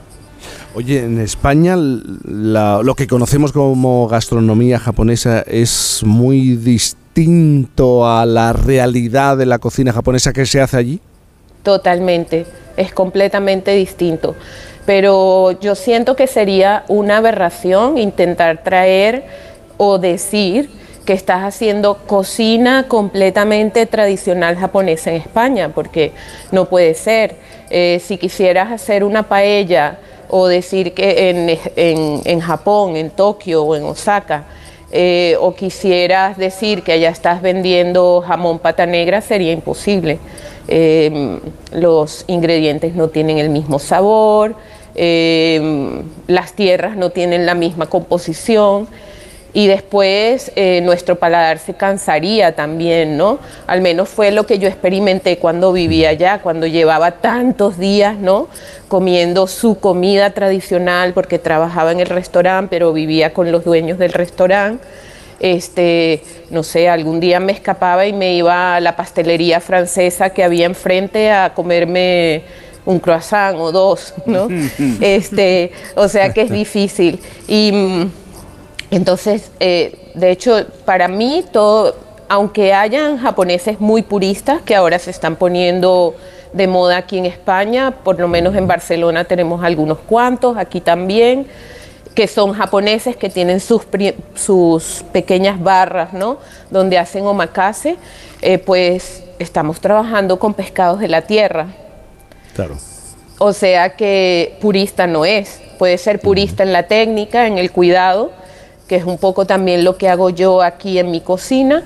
Oye, 0.73 0.99
en 0.99 1.19
España 1.21 1.75
la- 1.77 2.81
lo 2.83 2.95
que 2.95 3.07
conocemos 3.07 3.51
como 3.53 4.07
gastronomía 4.07 4.77
japonesa 4.79 5.41
es 5.41 6.01
muy 6.03 6.55
distinto 6.57 7.04
a 7.17 8.25
la 8.25 8.53
realidad 8.53 9.37
de 9.37 9.45
la 9.45 9.57
cocina 9.59 9.93
japonesa 9.93 10.33
que 10.33 10.45
se 10.45 10.59
hace 10.61 10.77
allí. 10.77 10.99
Totalmente, 11.63 12.45
es 12.77 12.93
completamente 12.93 13.71
distinto. 13.71 14.35
Pero 14.85 15.51
yo 15.59 15.73
siento 15.75 16.15
que 16.15 16.27
sería 16.27 16.83
una 16.89 17.17
aberración 17.17 17.97
intentar 17.97 18.63
traer 18.63 19.25
o 19.77 19.97
decir 19.97 20.69
que 21.05 21.13
estás 21.13 21.43
haciendo 21.43 21.97
cocina 22.05 22.85
completamente 22.87 23.85
tradicional 23.85 24.55
japonesa 24.57 25.11
en 25.11 25.17
España, 25.21 25.69
porque 25.69 26.11
no 26.51 26.65
puede 26.65 26.93
ser. 26.95 27.35
Eh, 27.69 27.99
si 28.03 28.17
quisieras 28.17 28.71
hacer 28.71 29.03
una 29.03 29.23
paella 29.23 29.97
o 30.29 30.47
decir 30.47 30.93
que 30.93 31.29
en, 31.29 31.49
en- 31.75 32.21
en 32.25 32.39
Japón, 32.39 32.95
en 32.95 33.09
Tokio 33.09 33.63
o 33.63 33.75
en 33.75 33.83
Osaka, 33.83 34.43
eh, 34.91 35.35
o 35.39 35.55
quisieras 35.55 36.37
decir 36.37 36.83
que 36.83 36.91
allá 36.91 37.09
estás 37.09 37.41
vendiendo 37.41 38.23
jamón 38.25 38.59
pata 38.59 38.85
negra, 38.85 39.21
sería 39.21 39.51
imposible. 39.51 40.19
Eh, 40.67 41.39
los 41.71 42.25
ingredientes 42.27 42.95
no 42.95 43.09
tienen 43.09 43.37
el 43.37 43.49
mismo 43.49 43.79
sabor, 43.79 44.55
eh, 44.95 46.01
las 46.27 46.53
tierras 46.53 46.95
no 46.95 47.09
tienen 47.09 47.45
la 47.45 47.53
misma 47.53 47.87
composición 47.87 48.87
y 49.55 49.67
después 49.67 50.51
eh, 50.57 50.81
nuestro 50.81 51.15
paladar 51.15 51.59
se 51.59 51.75
cansaría 51.75 52.55
también, 52.55 53.15
¿no? 53.15 53.39
Al 53.67 53.79
menos 53.79 54.09
fue 54.09 54.31
lo 54.31 54.45
que 54.45 54.59
yo 54.59 54.67
experimenté 54.67 55.37
cuando 55.37 55.71
vivía 55.71 56.09
allá, 56.09 56.41
cuando 56.41 56.67
llevaba 56.67 57.11
tantos 57.11 57.79
días, 57.79 58.17
¿no? 58.17 58.49
Comiendo 58.89 59.47
su 59.47 59.79
comida 59.79 60.31
tradicional, 60.31 61.13
porque 61.13 61.39
trabajaba 61.39 61.93
en 61.93 62.01
el 62.01 62.07
restaurante, 62.07 62.67
pero 62.69 62.91
vivía 62.91 63.33
con 63.33 63.49
los 63.49 63.63
dueños 63.63 63.97
del 63.97 64.11
restaurante. 64.11 64.83
Este, 65.39 66.21
no 66.49 66.61
sé, 66.61 66.89
algún 66.89 67.21
día 67.21 67.39
me 67.39 67.53
escapaba 67.53 68.05
y 68.05 68.11
me 68.11 68.33
iba 68.35 68.75
a 68.75 68.81
la 68.81 68.97
pastelería 68.97 69.61
francesa 69.61 70.31
que 70.31 70.43
había 70.43 70.65
enfrente 70.65 71.31
a 71.31 71.53
comerme 71.53 72.43
un 72.83 72.99
croissant 72.99 73.57
o 73.57 73.71
dos, 73.71 74.13
¿no? 74.25 74.49
este, 74.99 75.71
o 75.95 76.09
sea 76.09 76.33
que 76.33 76.41
es 76.41 76.51
difícil. 76.63 77.21
Y 77.47 77.71
mm, 77.71 78.24
entonces, 78.91 79.51
eh, 79.59 80.11
de 80.13 80.31
hecho, 80.31 80.65
para 80.85 81.07
mí 81.07 81.43
todo, 81.51 81.95
aunque 82.29 82.73
hayan 82.73 83.17
japoneses 83.17 83.79
muy 83.79 84.01
puristas 84.01 84.61
que 84.61 84.75
ahora 84.75 84.99
se 84.99 85.11
están 85.11 85.35
poniendo 85.35 86.15
de 86.53 86.67
moda 86.67 86.97
aquí 86.97 87.17
en 87.17 87.25
España, 87.25 87.91
por 88.03 88.19
lo 88.19 88.27
menos 88.27 88.55
en 88.55 88.67
Barcelona 88.67 89.25
tenemos 89.25 89.63
algunos 89.63 89.99
cuantos, 89.99 90.57
aquí 90.57 90.79
también, 90.81 91.47
que 92.13 92.27
son 92.27 92.53
japoneses 92.53 93.17
que 93.17 93.29
tienen 93.29 93.59
sus, 93.59 93.81
sus 94.35 95.03
pequeñas 95.11 95.61
barras, 95.61 96.13
¿no? 96.13 96.37
Donde 96.71 96.97
hacen 96.97 97.25
omakase, 97.25 97.97
eh, 98.41 98.57
pues 98.57 99.23
estamos 99.37 99.81
trabajando 99.81 100.39
con 100.39 100.53
pescados 100.53 100.99
de 100.99 101.09
la 101.09 101.23
tierra. 101.23 101.67
Claro. 102.55 102.77
O 103.37 103.51
sea 103.51 103.97
que 103.97 104.57
purista 104.61 105.07
no 105.07 105.25
es. 105.25 105.61
Puede 105.77 105.97
ser 105.97 106.21
purista 106.21 106.63
en 106.63 106.71
la 106.71 106.83
técnica, 106.83 107.47
en 107.47 107.57
el 107.57 107.69
cuidado, 107.71 108.31
que 108.87 108.95
es 108.95 109.03
un 109.03 109.17
poco 109.17 109.45
también 109.45 109.83
lo 109.83 109.97
que 109.97 110.09
hago 110.09 110.29
yo 110.29 110.61
aquí 110.61 110.99
en 110.99 111.11
mi 111.11 111.21
cocina, 111.21 111.83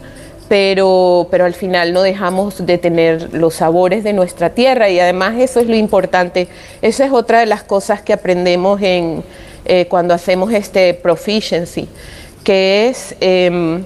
pero, 0.49 1.27
pero 1.29 1.45
al 1.45 1.53
final 1.53 1.93
no 1.93 2.01
dejamos 2.01 2.65
de 2.65 2.77
tener 2.77 3.33
los 3.33 3.55
sabores 3.55 4.03
de 4.03 4.13
nuestra 4.13 4.49
tierra 4.49 4.89
y 4.89 4.99
además 4.99 5.35
eso 5.37 5.59
es 5.59 5.67
lo 5.67 5.75
importante. 5.75 6.47
Esa 6.81 7.05
es 7.05 7.11
otra 7.11 7.39
de 7.39 7.45
las 7.45 7.63
cosas 7.63 8.01
que 8.01 8.13
aprendemos 8.13 8.81
en, 8.81 9.23
eh, 9.65 9.85
cuando 9.87 10.13
hacemos 10.13 10.51
este 10.51 10.95
proficiency, 10.95 11.87
que 12.43 12.89
es 12.89 13.15
em, 13.21 13.83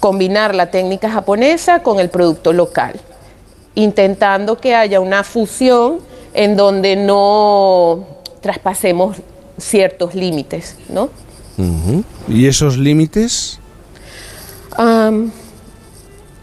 combinar 0.00 0.54
la 0.54 0.70
técnica 0.70 1.10
japonesa 1.10 1.82
con 1.82 1.98
el 1.98 2.10
producto 2.10 2.52
local, 2.52 3.00
intentando 3.74 4.58
que 4.58 4.74
haya 4.74 5.00
una 5.00 5.24
fusión 5.24 6.00
en 6.34 6.56
donde 6.56 6.94
no 6.96 8.04
traspasemos 8.42 9.16
ciertos 9.56 10.14
límites, 10.14 10.76
¿no? 10.88 11.08
¿Y 12.28 12.46
esos 12.46 12.76
límites? 12.76 13.58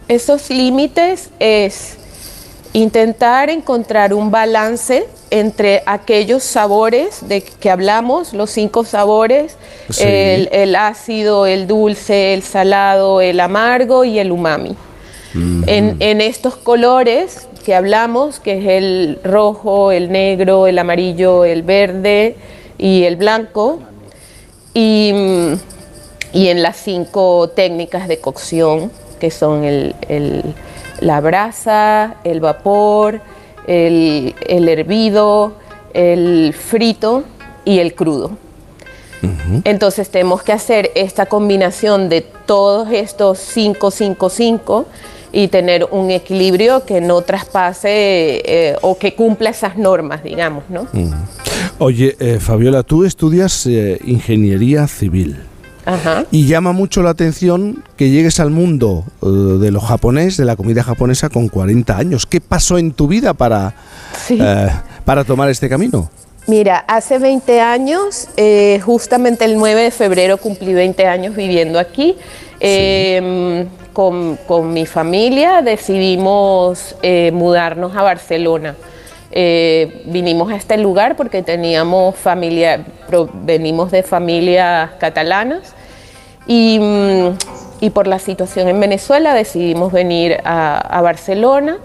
esos 0.10 0.50
límites 0.50 1.30
es 1.40 1.96
intentar 2.74 3.50
encontrar 3.50 4.14
un 4.14 4.30
balance 4.30 5.08
entre 5.32 5.82
aquellos 5.86 6.44
sabores 6.44 7.28
de 7.28 7.42
que 7.42 7.70
hablamos, 7.70 8.34
los 8.34 8.52
cinco 8.52 8.84
sabores, 8.84 9.56
el, 9.98 10.76
ácido, 10.76 11.46
el 11.46 11.68
dulce, 11.68 12.34
el 12.34 12.44
salado, 12.44 13.22
el 13.22 13.40
amargo 13.40 14.04
y 14.04 14.20
el 14.20 14.32
umami. 14.32 14.76
en, 15.34 15.98
en, 16.00 16.22
estos 16.22 16.58
colores 16.58 17.48
que 17.66 17.74
hablamos, 17.74 18.40
que 18.40 18.60
es 18.60 18.66
el 18.68 19.20
rojo, 19.24 19.92
el 19.92 20.12
negro, 20.12 20.68
el 20.68 20.78
amarillo, 20.78 21.46
el 21.46 21.64
verde 21.64 22.36
y 22.78 23.04
el 23.04 23.16
blanco, 23.16 23.80
y, 24.76 25.12
y 26.34 26.50
en 26.50 26.62
las 26.62 26.76
cinco 26.76 27.50
técnicas 27.56 28.08
de 28.08 28.20
cocción, 28.20 28.92
que 29.20 29.32
son 29.32 29.64
el, 29.64 29.96
la 31.00 31.22
brasa, 31.22 32.16
el 32.26 32.42
vapor, 32.42 33.22
el, 33.68 34.36
hervido, 34.48 35.54
el 35.94 36.54
frito 36.54 37.24
y 37.64 37.80
el 37.80 37.96
crudo. 37.96 38.32
Entonces 39.64 40.12
tenemos 40.12 40.44
que 40.44 40.52
hacer 40.52 40.92
esta 40.94 41.26
combinación 41.26 42.10
de 42.10 42.22
todos 42.22 42.90
estos 42.92 43.40
5, 43.40 43.90
5, 43.90 44.30
5 44.30 44.86
y 45.36 45.50
tener 45.50 45.86
un 45.92 46.12
equilibrio 46.12 46.86
que 46.86 47.02
no 47.02 47.22
traspase 47.22 47.90
eh, 48.46 48.76
o 48.82 48.98
que 48.98 49.16
cumpla 49.16 49.50
esas 49.50 49.78
normas, 49.78 50.24
digamos, 50.24 50.64
¿no? 50.70 50.88
Oye, 51.78 52.16
eh, 52.22 52.40
Fabiola, 52.40 52.84
tú 52.84 53.04
estudias 53.04 53.66
eh, 53.66 54.00
ingeniería 54.06 54.88
civil. 54.88 55.36
Ajá. 55.86 56.24
Y 56.32 56.48
llama 56.48 56.72
mucho 56.72 57.04
la 57.04 57.10
atención 57.10 57.84
que 57.98 58.10
llegues 58.10 58.40
al 58.40 58.50
mundo 58.50 59.04
de 59.22 59.72
lo 59.72 59.82
japonés, 59.82 60.38
de 60.38 60.46
la 60.46 60.56
comida 60.56 60.84
japonesa, 60.84 61.28
con 61.28 61.50
40 61.50 61.98
años. 61.98 62.26
¿Qué 62.26 62.40
pasó 62.40 62.78
en 62.78 62.94
tu 62.94 63.10
vida 63.10 63.34
para, 63.34 63.76
para 65.04 65.26
tomar 65.26 65.50
este 65.50 65.68
camino? 65.68 66.10
Mira, 66.48 66.86
hace 66.88 67.18
20 67.18 67.60
años, 67.60 68.28
justamente 68.84 69.46
el 69.46 69.58
9 69.58 69.82
de 69.82 69.92
febrero 69.92 70.38
cumplí 70.38 70.74
20 70.74 71.08
años 71.08 71.36
viviendo 71.36 71.80
aquí. 71.80 72.16
Em, 72.60 73.68
con, 73.94 74.74
mi 74.74 74.86
familia 74.86 75.62
decidimos 75.62 76.96
eh, 77.02 77.32
mudarnos 77.34 77.96
a 77.96 78.02
Barcelona. 78.02 78.76
Eh, 79.32 80.04
vinimos 80.06 80.52
a 80.52 80.56
este 80.56 80.78
lugar 80.78 81.16
porque 81.16 81.42
teníamos 81.42 82.16
familia, 82.16 82.86
venimos 83.34 83.92
de 83.92 84.04
familias 84.04 84.92
catalanas 85.00 85.74
y, 86.46 86.80
mm, 86.80 87.38
y, 87.82 87.90
por 87.90 88.08
la 88.08 88.20
situación 88.20 88.68
en 88.68 88.80
Venezuela 88.80 89.34
decidimos 89.34 89.92
venir 89.92 90.38
a, 90.44 90.78
a, 90.78 91.02
Barcelona. 91.02 91.78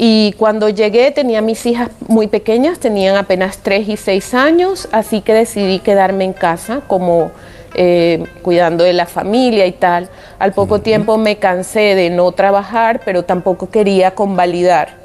Y 0.00 0.32
cuando 0.38 0.68
llegué 0.68 1.10
tenía 1.10 1.42
mis 1.42 1.66
hijas 1.66 1.90
muy 2.06 2.28
pequeñas, 2.28 2.78
tenían 2.78 3.16
apenas 3.16 3.58
3 3.58 3.88
y 3.88 3.96
6 3.96 4.34
años, 4.34 4.88
así 4.92 5.22
que 5.22 5.34
decidí 5.34 5.80
quedarme 5.80 6.24
en 6.24 6.32
casa 6.32 6.82
como 6.86 7.32
eh, 7.74 8.24
cuidando 8.42 8.84
de 8.84 8.92
la 8.92 9.06
familia 9.06 9.66
y 9.66 9.72
tal. 9.72 10.08
Al 10.38 10.52
poco 10.52 10.80
tiempo 10.80 11.18
me 11.18 11.38
cansé 11.38 11.96
de 11.96 12.10
no 12.10 12.30
trabajar, 12.30 13.00
pero 13.04 13.24
tampoco 13.24 13.70
quería 13.70 14.12
convalidar. 14.12 14.96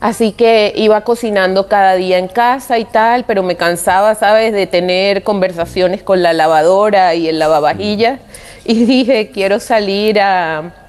Así 0.00 0.32
que 0.32 0.72
iba 0.76 1.02
cocinando 1.02 1.68
cada 1.68 1.94
día 1.96 2.16
en 2.16 2.28
casa 2.28 2.78
y 2.78 2.86
tal, 2.86 3.24
pero 3.24 3.42
me 3.42 3.56
cansaba, 3.56 4.14
¿sabes?, 4.14 4.54
de 4.54 4.66
tener 4.66 5.22
conversaciones 5.22 6.02
con 6.02 6.22
la 6.22 6.32
lavadora 6.32 7.14
y 7.14 7.28
el 7.28 7.38
lavavajillas. 7.38 8.20
Y 8.64 8.86
dije, 8.86 9.30
quiero 9.30 9.60
salir 9.60 10.18
a, 10.20 10.79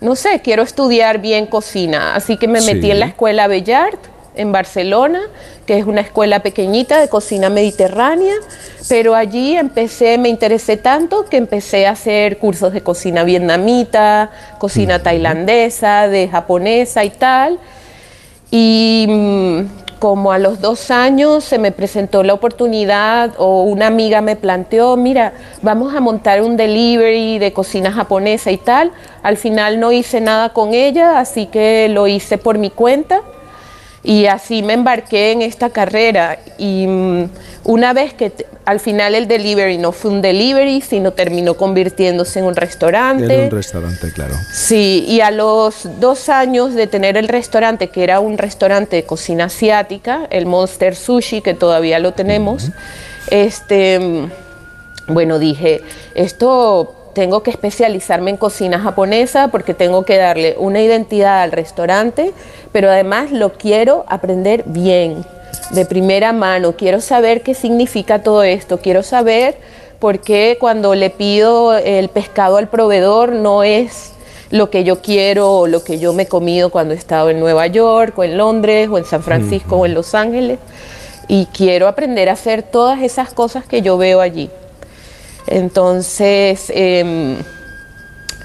no 0.00 0.16
sé, 0.16 0.40
quiero 0.42 0.62
estudiar 0.62 1.20
bien 1.20 1.46
cocina. 1.46 2.14
Así 2.14 2.36
que 2.36 2.48
me 2.48 2.60
metí 2.60 2.90
en 2.90 3.00
la 3.00 3.06
escuela 3.06 3.46
Bellart 3.46 3.98
en 4.34 4.52
Barcelona, 4.52 5.22
que 5.66 5.78
es 5.78 5.86
una 5.86 6.00
escuela 6.00 6.40
pequeñita 6.40 7.00
de 7.00 7.08
cocina 7.08 7.48
mediterránea, 7.48 8.34
pero 8.88 9.14
allí 9.14 9.56
empecé, 9.56 10.18
me 10.18 10.28
interesé 10.28 10.76
tanto 10.76 11.24
que 11.24 11.36
empecé 11.36 11.86
a 11.86 11.92
hacer 11.92 12.38
cursos 12.38 12.72
de 12.72 12.82
cocina 12.82 13.24
vietnamita, 13.24 14.30
cocina 14.58 15.02
tailandesa, 15.02 16.08
de 16.08 16.28
japonesa 16.28 17.04
y 17.04 17.10
tal. 17.10 17.58
Y 18.50 19.06
mm, 19.08 19.83
como 19.98 20.32
a 20.32 20.38
los 20.38 20.60
dos 20.60 20.90
años 20.90 21.44
se 21.44 21.58
me 21.58 21.72
presentó 21.72 22.22
la 22.22 22.34
oportunidad 22.34 23.32
o 23.38 23.62
una 23.62 23.86
amiga 23.86 24.20
me 24.20 24.36
planteó, 24.36 24.96
mira, 24.96 25.32
vamos 25.62 25.94
a 25.94 26.00
montar 26.00 26.42
un 26.42 26.56
delivery 26.56 27.38
de 27.38 27.52
cocina 27.52 27.92
japonesa 27.92 28.50
y 28.50 28.58
tal. 28.58 28.92
Al 29.22 29.36
final 29.36 29.80
no 29.80 29.92
hice 29.92 30.20
nada 30.20 30.50
con 30.50 30.74
ella, 30.74 31.18
así 31.18 31.46
que 31.46 31.88
lo 31.88 32.06
hice 32.06 32.38
por 32.38 32.58
mi 32.58 32.70
cuenta 32.70 33.22
y 34.04 34.26
así 34.26 34.62
me 34.62 34.74
embarqué 34.74 35.32
en 35.32 35.40
esta 35.42 35.70
carrera. 35.70 36.38
Y 36.58 36.86
mm, 36.86 37.30
una 37.64 37.94
vez 37.94 38.12
que 38.12 38.30
al 38.66 38.78
final 38.78 39.14
el 39.14 39.26
delivery 39.26 39.78
no 39.78 39.92
fue 39.92 40.10
un 40.10 40.20
delivery, 40.20 40.82
sino 40.82 41.12
terminó 41.12 41.54
convirtiéndose 41.54 42.40
en 42.40 42.44
un 42.44 42.54
restaurante. 42.54 43.34
En 43.34 43.44
un 43.44 43.50
restaurante, 43.50 44.12
claro. 44.12 44.34
Sí, 44.52 45.06
y 45.08 45.20
a 45.22 45.30
los 45.30 45.88
dos 46.00 46.28
años 46.28 46.74
de 46.74 46.86
tener 46.86 47.16
el 47.16 47.28
restaurante, 47.28 47.88
que 47.88 48.04
era 48.04 48.20
un 48.20 48.36
restaurante 48.36 48.96
de 48.96 49.04
cocina 49.04 49.46
asiática, 49.46 50.26
el 50.30 50.44
Monster 50.44 50.94
Sushi, 50.94 51.40
que 51.40 51.54
todavía 51.54 51.98
lo 51.98 52.12
tenemos, 52.12 52.70
este, 53.30 53.98
mm, 53.98 55.12
bueno, 55.14 55.38
dije, 55.38 55.82
esto 56.14 57.03
tengo 57.14 57.42
que 57.42 57.50
especializarme 57.50 58.30
en 58.30 58.36
cocina 58.36 58.78
japonesa 58.80 59.48
porque 59.48 59.72
tengo 59.72 60.04
que 60.04 60.18
darle 60.18 60.56
una 60.58 60.82
identidad 60.82 61.42
al 61.42 61.52
restaurante, 61.52 62.32
pero 62.72 62.90
además 62.90 63.30
lo 63.30 63.52
quiero 63.52 64.04
aprender 64.08 64.64
bien, 64.66 65.24
de 65.70 65.86
primera 65.86 66.32
mano. 66.32 66.72
Quiero 66.76 67.00
saber 67.00 67.42
qué 67.42 67.54
significa 67.54 68.22
todo 68.22 68.42
esto, 68.42 68.78
quiero 68.78 69.02
saber 69.02 69.56
por 69.98 70.18
qué 70.20 70.58
cuando 70.60 70.94
le 70.94 71.08
pido 71.08 71.76
el 71.78 72.08
pescado 72.08 72.58
al 72.58 72.68
proveedor 72.68 73.32
no 73.32 73.62
es 73.62 74.12
lo 74.50 74.68
que 74.68 74.84
yo 74.84 75.00
quiero 75.00 75.50
o 75.50 75.66
lo 75.66 75.82
que 75.82 75.98
yo 75.98 76.12
me 76.12 76.24
he 76.24 76.26
comido 76.26 76.70
cuando 76.70 76.94
he 76.94 76.96
estado 76.96 77.30
en 77.30 77.40
Nueva 77.40 77.66
York 77.68 78.18
o 78.18 78.24
en 78.24 78.36
Londres 78.36 78.88
o 78.90 78.98
en 78.98 79.04
San 79.04 79.22
Francisco 79.22 79.76
o 79.76 79.86
en 79.86 79.94
Los 79.94 80.14
Ángeles. 80.14 80.58
Y 81.26 81.46
quiero 81.46 81.88
aprender 81.88 82.28
a 82.28 82.32
hacer 82.32 82.62
todas 82.62 83.00
esas 83.02 83.32
cosas 83.32 83.64
que 83.64 83.80
yo 83.80 83.96
veo 83.96 84.20
allí. 84.20 84.50
Entonces, 85.46 86.70
em, 86.74 87.36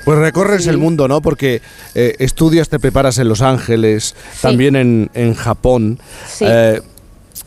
Pues 0.06 0.18
recorres 0.20 0.66
el 0.68 0.78
mundo, 0.78 1.08
¿no? 1.08 1.22
Porque 1.22 1.62
eh, 1.96 2.16
estudias, 2.20 2.70
te 2.70 2.80
preparas 2.80 3.18
en 3.20 3.28
Los 3.30 3.42
Ángeles, 3.42 4.16
también 4.42 4.76
en, 4.76 5.10
en 5.14 5.34
Japón. 5.36 6.00
Sí. 6.28 6.46
Eh, 6.48 6.82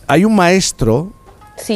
hay 0.06 0.24
un 0.24 0.34
maestro, 0.34 1.12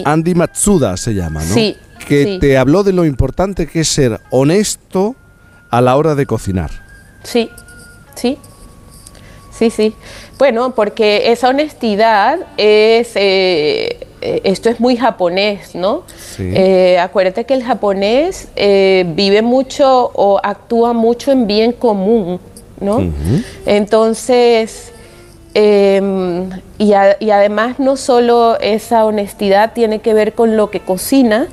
Andy 0.05 0.35
Matsuda 0.35 0.97
se 0.97 1.15
llama, 1.15 1.43
¿no? 1.45 1.55
Sí, 1.55 1.77
Que 2.07 2.39
te 2.41 2.57
habló 2.59 2.83
de 2.83 2.93
lo 2.93 3.05
importante 3.05 3.67
que 3.67 3.81
es 3.81 3.89
ser 3.89 4.21
honesto 4.31 5.17
a 5.71 5.81
la 5.81 5.97
hora 5.97 6.15
de 6.15 6.27
cocinar. 6.27 6.71
sí, 7.25 7.51
sí, 8.15 8.39
sí, 9.53 9.71
sí. 9.71 9.95
Bueno, 10.39 10.75
porque 10.75 11.33
esa 11.33 11.49
honestidad 11.49 12.39
es, 12.59 13.11
eh, 13.15 14.07
esto 14.23 14.69
es 14.71 14.81
muy 14.81 14.97
japonés, 14.97 15.75
¿no? 15.75 16.03
Sí. 16.19 16.51
Eh, 16.55 16.99
acuérdate 16.99 17.45
que 17.45 17.55
el 17.55 17.63
japonés 17.63 18.49
eh, 18.57 19.05
vive 19.15 19.43
mucho 19.43 20.11
o 20.15 20.41
actúa 20.43 20.93
mucho 20.93 21.33
en 21.33 21.47
bien 21.47 21.73
común, 21.73 22.41
¿no? 22.81 22.99
Entonces, 23.67 24.93
em, 25.55 26.51
y, 26.79 26.93
a- 26.93 27.17
y 27.21 27.31
además 27.31 27.79
no 27.79 27.97
solo 27.97 28.59
esa 28.61 29.05
honestidad 29.05 29.73
tiene 29.75 30.01
que 30.01 30.13
ver 30.15 30.33
con 30.35 30.57
lo 30.57 30.71
que 30.71 30.81
cocinas, 30.81 31.49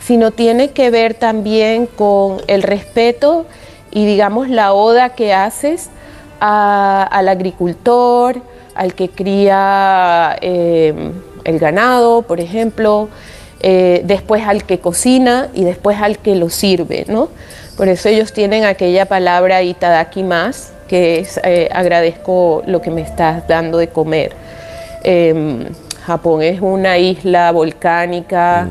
sino 0.00 0.30
tiene 0.30 0.70
que 0.70 0.90
ver 0.90 1.14
también 1.14 1.86
con 1.86 2.38
el 2.46 2.62
respeto 2.62 3.46
y 3.90 4.04
digamos 4.06 4.48
la 4.50 4.72
oda 4.74 5.10
que 5.10 5.32
haces 5.32 5.88
a- 6.40 7.02
al 7.10 7.28
agricultor, 7.28 8.36
al 8.74 8.94
que 8.94 9.08
cría 9.08 10.36
em, 10.40 11.12
el 11.44 11.58
ganado, 11.58 12.22
por 12.22 12.40
ejemplo, 12.40 13.08
eh, 13.60 14.02
después 14.04 14.42
al 14.46 14.64
que 14.64 14.78
cocina 14.78 15.48
y 15.54 15.64
después 15.64 16.00
al 16.00 16.18
que 16.18 16.34
lo 16.34 16.50
sirve, 16.50 17.04
¿no? 17.08 17.28
Por 17.76 17.88
eso 17.88 18.08
ellos 18.08 18.32
tienen 18.32 18.64
aquella 18.64 19.06
palabra 19.06 19.62
itadakimasu, 19.62 20.72
que 20.88 21.18
es 21.20 21.40
eh, 21.44 21.68
agradezco 21.72 22.62
lo 22.66 22.80
que 22.82 22.90
me 22.90 23.00
estás 23.00 23.48
dando 23.48 23.78
de 23.78 23.88
comer. 23.88 24.32
Em, 25.02 25.66
Japón 26.06 26.42
es 26.42 26.60
una 26.60 26.98
isla 26.98 27.50
volcánica 27.52 28.68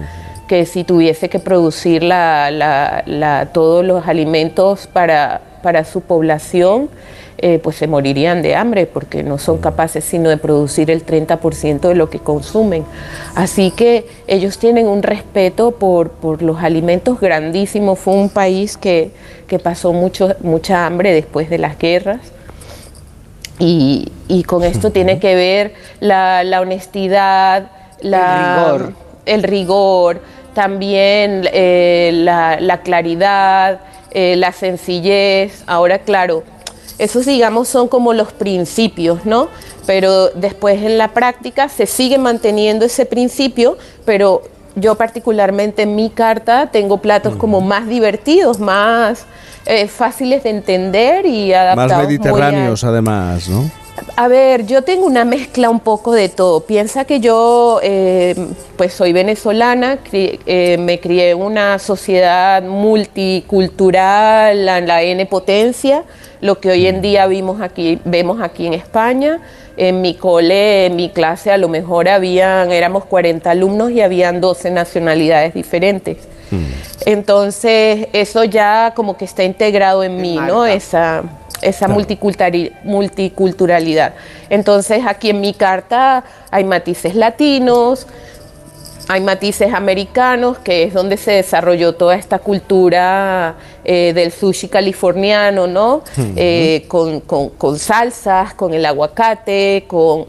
que 0.48 0.66
si 0.66 0.84
tuviese 0.84 1.30
que 1.30 1.40
producir 1.40 2.04
la- 2.04 2.52
la- 2.52 3.04
la- 3.08 3.48
todos 3.52 3.84
los 3.84 4.08
alimentos 4.08 4.88
para, 4.88 5.42
para 5.64 5.84
su 5.86 6.02
población, 6.02 6.90
eh, 7.38 7.60
pues 7.62 7.76
se 7.76 7.88
morirían 7.88 8.42
de 8.42 8.56
hambre 8.56 8.86
porque 8.86 9.24
no 9.24 9.38
son 9.38 9.58
capaces 9.58 10.04
sino 10.04 10.30
de 10.30 10.38
producir 10.38 10.90
el 10.92 11.06
30% 11.06 11.80
de 11.90 11.96
lo 11.96 12.10
que 12.10 12.20
consumen. 12.20 12.86
Así 13.36 13.72
que 13.72 14.06
ellos 14.28 14.58
tienen 14.58 14.88
un 14.88 15.04
respeto 15.04 15.72
por, 15.72 16.12
por 16.12 16.42
los 16.42 16.62
alimentos 16.64 17.20
grandísimo. 17.20 17.96
Fue 17.96 18.14
un 18.14 18.30
país 18.30 18.78
que, 18.78 19.12
que 19.48 19.60
pasó 19.60 19.94
mucho, 19.94 20.36
mucha 20.42 20.86
hambre 20.86 21.14
después 21.14 21.50
de 21.50 21.58
las 21.58 21.78
guerras. 21.78 22.20
Y, 23.60 24.12
y 24.28 24.44
con 24.44 24.64
esto 24.64 24.92
tiene 24.92 25.20
que 25.20 25.36
ver 25.36 25.74
la, 26.00 26.44
la 26.44 26.62
honestidad, 26.62 27.70
la- 28.02 28.72
rigor. 28.78 28.94
el 29.26 29.44
rigor, 29.44 30.22
también 30.54 31.48
eh, 31.54 32.12
la, 32.14 32.60
la 32.60 32.82
claridad, 32.82 33.80
eh, 34.12 34.36
la 34.38 34.52
sencillez. 34.52 35.64
Ahora, 35.68 36.00
claro, 36.00 36.44
esos 36.98 37.26
digamos 37.26 37.68
son 37.68 37.88
como 37.88 38.14
los 38.14 38.32
principios, 38.34 39.26
¿no? 39.26 39.48
Pero 39.86 40.30
después 40.30 40.82
en 40.82 40.98
la 40.98 41.10
práctica 41.10 41.68
se 41.70 41.86
sigue 41.88 42.18
manteniendo 42.18 42.86
ese 42.86 43.06
principio, 43.06 43.78
pero 44.06 44.42
yo 44.76 44.96
particularmente 44.96 45.84
en 45.84 45.96
mi 45.96 46.10
carta 46.10 46.70
tengo 46.72 46.98
platos 46.98 47.36
como 47.36 47.62
más 47.62 47.88
divertidos, 47.88 48.60
más 48.60 49.26
eh, 49.66 49.88
fáciles 49.88 50.44
de 50.44 50.50
entender 50.50 51.26
y 51.26 51.54
adaptados 51.54 51.92
Más 51.92 51.98
muy 51.98 52.06
a- 52.06 52.08
mediterráneos, 52.08 52.84
además, 52.84 53.50
¿no? 53.50 53.70
A 54.16 54.28
ver, 54.28 54.66
yo 54.66 54.84
tengo 54.84 55.06
una 55.06 55.26
mezcla 55.26 55.70
un 55.70 55.80
poco 55.80 56.12
de 56.14 56.30
todo. 56.30 56.62
Piensa 56.62 57.06
que 57.06 57.20
yo, 57.20 57.80
eh, 57.84 58.36
pues 58.76 58.94
soy 58.94 59.14
venezolana, 59.14 60.00
cri- 60.04 60.40
eh, 60.46 60.78
me 60.80 61.00
crié 61.00 61.32
en 61.32 61.42
una 61.42 61.78
sociedad 61.80 62.64
multicultural, 62.64 64.68
en 64.68 64.88
la 64.88 65.02
N 65.04 65.26
potencia, 65.26 66.04
lo 66.42 66.60
que 66.60 66.70
hoy 66.72 66.88
en 66.88 67.02
día 67.02 67.28
vimos 67.28 67.62
aquí, 67.62 68.00
vemos 68.06 68.42
aquí 68.42 68.68
en 68.68 68.74
España. 68.74 69.40
En 69.76 70.02
mi 70.02 70.14
cole, 70.14 70.86
en 70.86 70.96
mi 70.96 71.10
clase, 71.10 71.52
a 71.52 71.58
lo 71.58 71.68
mejor 71.68 72.08
habían, 72.08 72.72
éramos 72.72 73.06
40 73.06 73.50
alumnos 73.50 73.90
y 73.90 74.02
habían 74.02 74.40
12 74.40 74.70
nacionalidades 74.70 75.56
diferentes. 75.56 76.18
Entonces, 77.08 78.08
eso 78.14 78.44
ya 78.44 78.94
como 78.96 79.18
que 79.18 79.26
está 79.26 79.44
integrado 79.44 80.04
en 80.04 80.22
mí, 80.22 80.38
¿no? 80.48 80.68
Esa, 80.68 81.24
esa 81.64 81.88
multiculturalidad. 82.84 84.14
Entonces, 84.50 85.02
aquí 85.06 85.30
en 85.30 85.42
mi 85.42 85.54
carta 85.54 86.24
hay 86.52 86.64
matices 86.64 87.16
latinos, 87.16 88.08
hay 89.10 89.20
matices 89.22 89.74
americanos, 89.74 90.58
que 90.60 90.84
es 90.84 90.94
donde 90.94 91.18
se 91.18 91.32
desarrolló 91.34 91.94
toda 91.96 92.16
esta 92.16 92.40
cultura 92.40 93.56
eh, 93.84 94.14
del 94.16 94.32
sushi 94.32 94.70
californiano, 94.70 95.68
¿no? 95.68 96.04
Eh, 96.38 96.86
con, 96.88 97.20
con- 97.22 97.50
con 97.50 97.78
salsas, 97.80 98.54
con 98.54 98.74
el 98.74 98.86
aguacate, 98.86 99.84
con, 99.88 100.26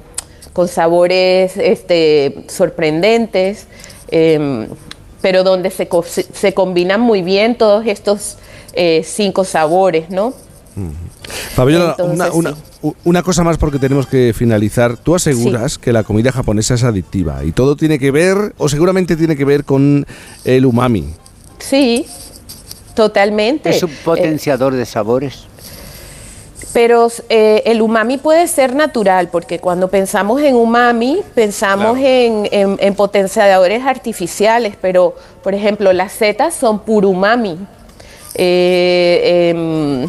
con 0.52 0.66
sabores 0.68 1.56
este, 1.56 2.44
sorprendentes, 2.48 3.66
em, 4.10 4.66
pero 5.22 5.44
donde 5.44 5.70
se- 5.70 5.88
se 6.04 6.52
combinan 6.52 7.00
muy 7.00 7.22
bien 7.22 7.54
todos 7.56 7.86
estos 7.86 8.36
eh, 8.74 9.02
cinco 9.04 9.44
sabores, 9.44 10.10
¿no? 10.10 10.34
Fabiola, 11.54 11.90
Entonces, 11.98 12.14
una, 12.32 12.32
una- 12.50 12.56
u- 12.82 12.94
una 13.04 13.22
cosa 13.22 13.44
más 13.44 13.58
porque 13.58 13.78
tenemos 13.78 14.06
que 14.06 14.32
finalizar. 14.34 14.96
Tú 14.96 15.14
aseguras 15.14 15.78
que 15.78 15.92
la 15.92 16.02
comida 16.02 16.32
japonesa 16.32 16.74
es 16.74 16.82
adictiva 16.84 17.44
y 17.44 17.52
todo 17.52 17.76
tiene 17.76 17.98
que 17.98 18.10
ver, 18.10 18.54
o 18.58 18.68
seguramente 18.68 19.16
tiene 19.16 19.36
que 19.36 19.44
ver 19.44 19.64
con 19.64 20.06
el 20.44 20.66
umami. 20.66 21.14
Sí, 21.58 22.06
totalmente. 22.94 23.70
Es 23.70 23.82
un 23.82 23.90
potenciador 24.04 24.74
de 24.74 24.84
sabores. 24.84 25.44
Pero 26.72 27.08
eh, 27.28 27.62
el 27.66 27.80
umami 27.80 28.18
puede 28.18 28.48
ser 28.48 28.74
natural, 28.74 29.28
porque 29.30 29.60
cuando 29.60 29.86
pensamos 29.88 30.42
en 30.42 30.56
umami, 30.56 31.20
pensamos 31.32 31.96
en, 31.98 32.48
en- 32.50 32.76
en 32.80 32.94
potenciadores 32.96 33.84
artificiales, 33.84 34.74
pero 34.80 35.14
por 35.44 35.54
ejemplo, 35.54 35.92
las 35.92 36.12
setas 36.12 36.52
son 36.54 36.80
puro 36.80 37.10
umami. 37.10 37.56
Eh, 38.34 39.50
em, 39.54 40.08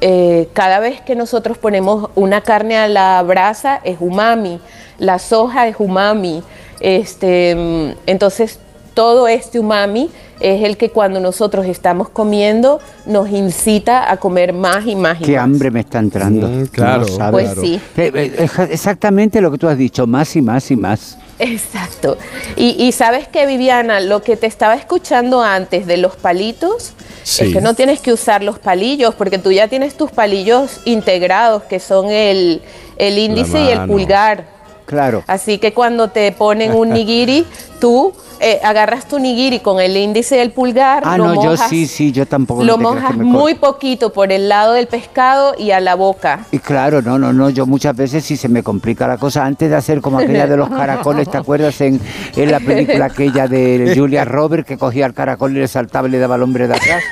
eh, 0.00 0.48
cada 0.52 0.78
vez 0.80 1.00
que 1.00 1.14
nosotros 1.14 1.58
ponemos 1.58 2.10
una 2.14 2.40
carne 2.42 2.76
a 2.76 2.88
la 2.88 3.22
brasa 3.22 3.80
es 3.84 3.96
umami, 4.00 4.60
la 4.98 5.18
soja 5.18 5.68
es 5.68 5.76
umami. 5.78 6.42
Este, 6.80 7.54
mm, 7.56 7.98
entonces, 8.06 8.58
todo 8.94 9.28
este 9.28 9.58
umami 9.58 10.10
es 10.40 10.62
el 10.64 10.76
que 10.76 10.90
cuando 10.90 11.18
nosotros 11.20 11.66
estamos 11.66 12.08
comiendo 12.10 12.78
nos 13.06 13.30
incita 13.30 14.10
a 14.10 14.18
comer 14.18 14.52
más 14.52 14.86
y 14.86 14.94
más 14.94 15.20
y 15.20 15.24
Qué 15.24 15.36
más. 15.36 15.44
hambre 15.44 15.70
me 15.70 15.80
está 15.80 15.98
entrando. 15.98 16.48
Claro, 16.70 17.06
sabes. 17.08 17.54
Pues 17.54 17.58
sí. 17.60 17.80
Eh, 17.96 18.10
eh, 18.14 18.48
Exactamente 18.70 19.40
lo 19.40 19.50
que 19.50 19.58
tú 19.58 19.68
has 19.68 19.78
dicho, 19.78 20.06
más 20.06 20.36
y 20.36 20.42
más 20.42 20.70
y 20.70 20.76
más. 20.76 21.18
Exacto. 21.38 22.16
Y, 22.56 22.76
y 22.82 22.92
sabes 22.92 23.28
que, 23.28 23.46
Viviana, 23.46 24.00
lo 24.00 24.22
que 24.22 24.36
te 24.36 24.46
estaba 24.46 24.74
escuchando 24.74 25.42
antes 25.42 25.86
de 25.86 25.96
los 25.98 26.16
palitos, 26.16 26.92
Sí. 27.22 27.46
es 27.46 27.52
que 27.54 27.60
no 27.60 27.74
tienes 27.74 28.00
que 28.00 28.12
usar 28.12 28.44
los 28.44 28.58
palillos, 28.60 29.14
porque 29.16 29.38
tú 29.38 29.50
ya 29.50 29.66
tienes 29.66 29.96
tus 29.96 30.12
palillos 30.12 30.80
integrados, 30.84 31.64
que 31.64 31.80
son 31.80 32.08
el, 32.10 32.62
el 32.98 33.18
índice 33.18 33.60
y 33.64 33.68
el 33.68 33.86
pulgar. 33.86 34.55
Claro. 34.86 35.22
Así 35.26 35.58
que 35.58 35.72
cuando 35.74 36.08
te 36.08 36.32
ponen 36.32 36.72
un 36.72 36.90
nigiri, 36.90 37.44
tú 37.80 38.12
eh, 38.40 38.60
agarras 38.62 39.06
tu 39.08 39.18
nigiri 39.18 39.60
con 39.60 39.80
el 39.80 39.96
índice 39.96 40.36
y 40.36 40.38
el 40.40 40.50
pulgar, 40.52 41.02
Ah, 41.06 41.16
lo 41.18 41.24
no, 41.26 41.34
yo 41.42 41.50
mojas, 41.50 41.68
sí, 41.70 41.86
sí, 41.86 42.12
yo 42.12 42.26
tampoco. 42.26 42.62
lo 42.64 42.76
no 42.76 42.92
mojas 42.94 43.12
que 43.12 43.16
me 43.18 43.24
muy 43.24 43.54
poquito 43.54 44.12
por 44.12 44.30
el 44.30 44.48
lado 44.48 44.74
del 44.74 44.86
pescado 44.88 45.54
y 45.58 45.70
a 45.70 45.80
la 45.80 45.94
boca. 45.94 46.46
Y 46.52 46.58
claro, 46.58 47.00
no, 47.02 47.18
no, 47.18 47.32
no, 47.32 47.48
yo 47.50 47.66
muchas 47.66 47.96
veces 47.96 48.24
sí 48.24 48.36
se 48.36 48.48
me 48.48 48.62
complica 48.62 49.06
la 49.08 49.16
cosa. 49.18 49.44
Antes 49.44 49.70
de 49.70 49.76
hacer 49.76 50.00
como 50.00 50.18
aquella 50.18 50.46
de 50.46 50.56
los 50.56 50.68
caracoles, 50.76 51.30
¿te 51.30 51.38
acuerdas 51.38 51.80
en, 51.80 52.00
en 52.36 52.50
la 52.50 52.60
película 52.60 53.06
aquella 53.06 53.48
de 53.48 53.94
Julia 53.96 54.24
Roberts 54.24 54.66
que 54.66 54.76
cogía 54.78 55.06
el 55.06 55.14
caracol 55.14 55.56
y 55.56 55.60
le 55.60 55.68
saltaba 55.68 56.06
y 56.08 56.10
le 56.10 56.18
daba 56.18 56.34
al 56.36 56.42
hombre 56.42 56.68
de 56.68 56.74
atrás? 56.74 57.02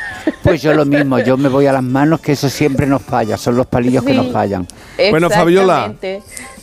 Pues 0.42 0.60
yo 0.60 0.74
lo 0.74 0.84
mismo, 0.84 1.18
yo 1.20 1.38
me 1.38 1.48
voy 1.48 1.66
a 1.66 1.72
las 1.72 1.82
manos 1.82 2.20
que 2.20 2.32
eso 2.32 2.50
siempre 2.50 2.86
nos 2.86 3.00
falla, 3.00 3.38
son 3.38 3.56
los 3.56 3.66
palillos 3.66 4.04
que 4.04 4.10
Sí. 4.10 4.16
nos 4.18 4.30
fallan. 4.30 4.66
Bueno, 5.10 5.30
Fabiola, 5.30 5.94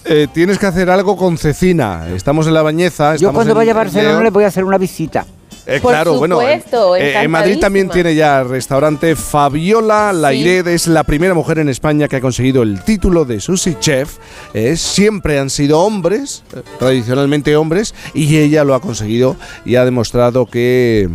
eh, 0.05 0.27
tienes 0.31 0.59
que 0.59 0.67
hacer 0.67 0.87
algo 0.91 1.00
con 1.03 1.37
cecina. 1.37 2.07
Estamos 2.15 2.47
en 2.47 2.53
la 2.53 2.61
bañeza. 2.61 3.15
Yo 3.15 3.31
cuando 3.33 3.53
vaya 3.55 3.71
a 3.71 3.75
Barcelona 3.75 4.21
le 4.21 4.29
voy 4.29 4.43
a 4.43 4.47
hacer 4.47 4.63
una 4.63 4.77
visita. 4.77 5.25
Eh, 5.67 5.79
Por 5.79 5.91
claro, 5.91 6.15
bueno, 6.17 6.41
en- 6.41 6.59
supuesto, 6.59 6.95
eh, 6.95 7.21
en 7.21 7.29
Madrid 7.29 7.59
también 7.59 7.87
tiene 7.87 8.15
ya 8.15 8.43
restaurante 8.43 9.15
Fabiola 9.15 10.11
Laired, 10.11 10.67
es 10.67 10.87
la 10.87 11.03
primera 11.03 11.35
mujer 11.35 11.59
en 11.59 11.69
España 11.69 12.07
que 12.07 12.15
ha 12.15 12.21
conseguido 12.21 12.63
el 12.63 12.83
título 12.83 13.25
de 13.25 13.39
sushi 13.39 13.75
chef. 13.79 14.17
Eh, 14.55 14.75
siempre 14.75 15.37
han 15.39 15.51
sido 15.51 15.79
hombres, 15.81 16.43
tradicionalmente 16.79 17.55
hombres, 17.55 17.93
y 18.15 18.37
ella 18.37 18.63
lo 18.63 18.73
ha 18.73 18.81
conseguido 18.81 19.35
y 19.63 19.75
ha 19.75 19.85
demostrado 19.85 20.47
que 20.47 21.07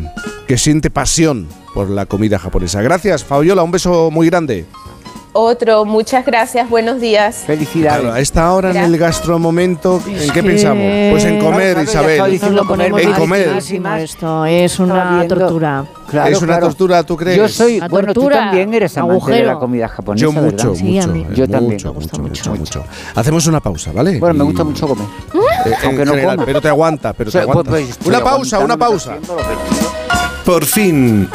que 0.47 0.59
siente 0.59 0.91
pasión 0.91 1.49
por 1.75 1.91
la 1.91 2.07
comida 2.07 2.39
japonesa. 2.39 2.81
Gracias, 2.81 3.25
Fabiola, 3.25 3.65
un 3.65 3.73
beso 3.73 4.13
muy 4.13 4.29
grande. 4.31 4.65
Otro, 5.41 5.85
muchas 5.85 6.25
gracias, 6.25 6.67
buenos 6.71 6.99
días. 6.99 7.45
Felicidades. 7.47 8.01
Claro, 8.01 8.15
a 8.15 8.21
esta 8.21 8.51
hora 8.53 8.71
en 8.71 8.77
el 8.79 8.97
gastromomento, 8.97 10.01
¿en 10.07 10.31
qué 10.31 10.43
pensamos? 10.43 10.83
Pues 11.11 11.25
en 11.27 11.39
comer, 11.39 11.77
Isabel. 11.83 12.41
En 13.01 13.13
comer. 13.13 13.49
esto, 14.01 14.47
es 14.47 14.79
una 14.79 15.27
tortura. 15.29 15.85
Claro, 16.09 16.31
es 16.33 16.39
una 16.41 16.53
claro. 16.55 16.67
tortura, 16.69 17.03
¿tú 17.03 17.17
crees? 17.19 17.37
Yo 17.37 17.49
soy, 17.49 17.81
La 17.81 17.89
bueno, 17.89 18.15
tú 18.15 18.21
tortura, 18.23 18.37
también 18.47 18.73
eres 18.73 18.97
amante 18.97 19.13
de 19.15 19.21
agujero. 19.21 19.47
la 19.53 19.59
comida 19.59 19.89
japonesa, 19.89 20.25
Yo 20.25 20.33
¿verdad? 20.33 20.51
mucho, 20.53 20.75
Sí, 20.75 20.85
mucho. 20.85 21.15
eh, 21.15 21.27
Yo 21.35 21.49
también. 21.49 21.73
Mucho, 21.75 21.93
Me 21.93 22.01
mucho, 22.01 22.23
mucho, 22.23 22.55
mucho. 22.55 22.85
Hacemos 23.15 23.47
una 23.47 23.61
pausa, 23.61 23.93
¿vale? 23.93 24.19
Bueno, 24.19 24.35
me 24.37 24.45
gusta 24.45 24.65
mucho 24.65 24.89
comer. 24.89 25.07
eh, 25.67 25.73
aunque 25.85 26.05
no 26.07 26.13
general, 26.13 26.37
coma. 26.37 26.47
pero 26.47 26.61
te 26.63 26.69
aguanta, 26.69 27.13
pero 27.13 27.31
te 27.31 27.37
O 27.39 27.43
sea, 27.43 27.51
aguanta. 27.51 27.71
pues, 27.71 27.97
pues, 27.99 28.07
una 28.09 28.25
pausa, 28.25 28.59
una 28.61 28.77
pausa. 28.79 29.17
Por 30.47 30.65
fin, 30.65 31.29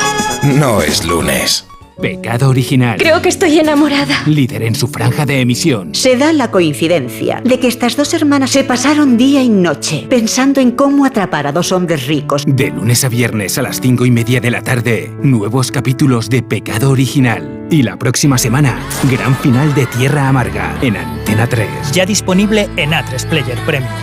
no 0.43 0.81
es 0.81 1.05
lunes. 1.05 1.65
Pecado 2.01 2.49
original. 2.49 2.97
Creo 2.99 3.21
que 3.21 3.29
estoy 3.29 3.59
enamorada. 3.59 4.23
Líder 4.25 4.63
en 4.63 4.75
su 4.75 4.87
franja 4.87 5.25
de 5.25 5.39
emisión. 5.39 5.93
Se 5.93 6.17
da 6.17 6.33
la 6.33 6.49
coincidencia 6.49 7.41
de 7.45 7.59
que 7.59 7.67
estas 7.67 7.95
dos 7.95 8.13
hermanas 8.13 8.49
se 8.49 8.63
pasaron 8.63 9.17
día 9.17 9.43
y 9.43 9.49
noche 9.49 10.07
pensando 10.09 10.59
en 10.59 10.71
cómo 10.71 11.05
atrapar 11.05 11.47
a 11.47 11.51
dos 11.51 11.71
hombres 11.71 12.07
ricos. 12.07 12.43
De 12.47 12.69
lunes 12.69 13.03
a 13.03 13.09
viernes 13.09 13.57
a 13.57 13.61
las 13.61 13.79
cinco 13.79 14.05
y 14.05 14.11
media 14.11 14.41
de 14.41 14.51
la 14.51 14.61
tarde, 14.61 15.11
nuevos 15.21 15.71
capítulos 15.71 16.29
de 16.29 16.41
Pecado 16.41 16.89
Original. 16.89 17.67
Y 17.69 17.83
la 17.83 17.97
próxima 17.97 18.37
semana, 18.37 18.79
gran 19.09 19.35
final 19.37 19.73
de 19.75 19.85
Tierra 19.85 20.27
Amarga 20.27 20.75
en 20.81 20.97
Antena 20.97 21.47
3. 21.47 21.91
Ya 21.93 22.05
disponible 22.05 22.67
en 22.75 22.91
A3 22.91 23.27
Player 23.27 23.57
Premium. 23.65 23.93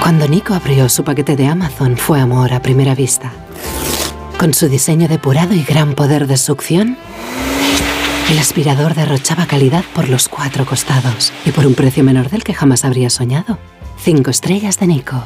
Cuando 0.00 0.28
Nico 0.28 0.54
abrió 0.54 0.88
su 0.88 1.02
paquete 1.02 1.34
de 1.34 1.48
Amazon 1.48 1.96
fue 1.96 2.20
amor 2.20 2.52
a 2.52 2.62
primera 2.62 2.94
vista. 2.94 3.32
Con 4.38 4.52
su 4.52 4.68
diseño 4.68 5.08
depurado 5.08 5.54
y 5.54 5.62
gran 5.62 5.94
poder 5.94 6.26
de 6.26 6.36
succión, 6.36 6.98
el 8.30 8.38
aspirador 8.38 8.94
derrochaba 8.94 9.46
calidad 9.46 9.82
por 9.94 10.10
los 10.10 10.28
cuatro 10.28 10.66
costados 10.66 11.32
y 11.46 11.52
por 11.52 11.66
un 11.66 11.74
precio 11.74 12.04
menor 12.04 12.28
del 12.28 12.44
que 12.44 12.52
jamás 12.52 12.84
habría 12.84 13.08
soñado. 13.08 13.58
Cinco 13.98 14.30
estrellas 14.30 14.78
de 14.78 14.88
Nico. 14.88 15.24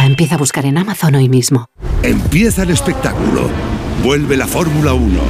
Empieza 0.00 0.34
a 0.34 0.38
buscar 0.38 0.66
en 0.66 0.78
Amazon 0.78 1.14
hoy 1.14 1.28
mismo. 1.28 1.66
Empieza 2.02 2.64
el 2.64 2.70
espectáculo. 2.70 3.48
Vuelve 4.02 4.36
la 4.36 4.48
Fórmula 4.48 4.92
1. 4.92 5.20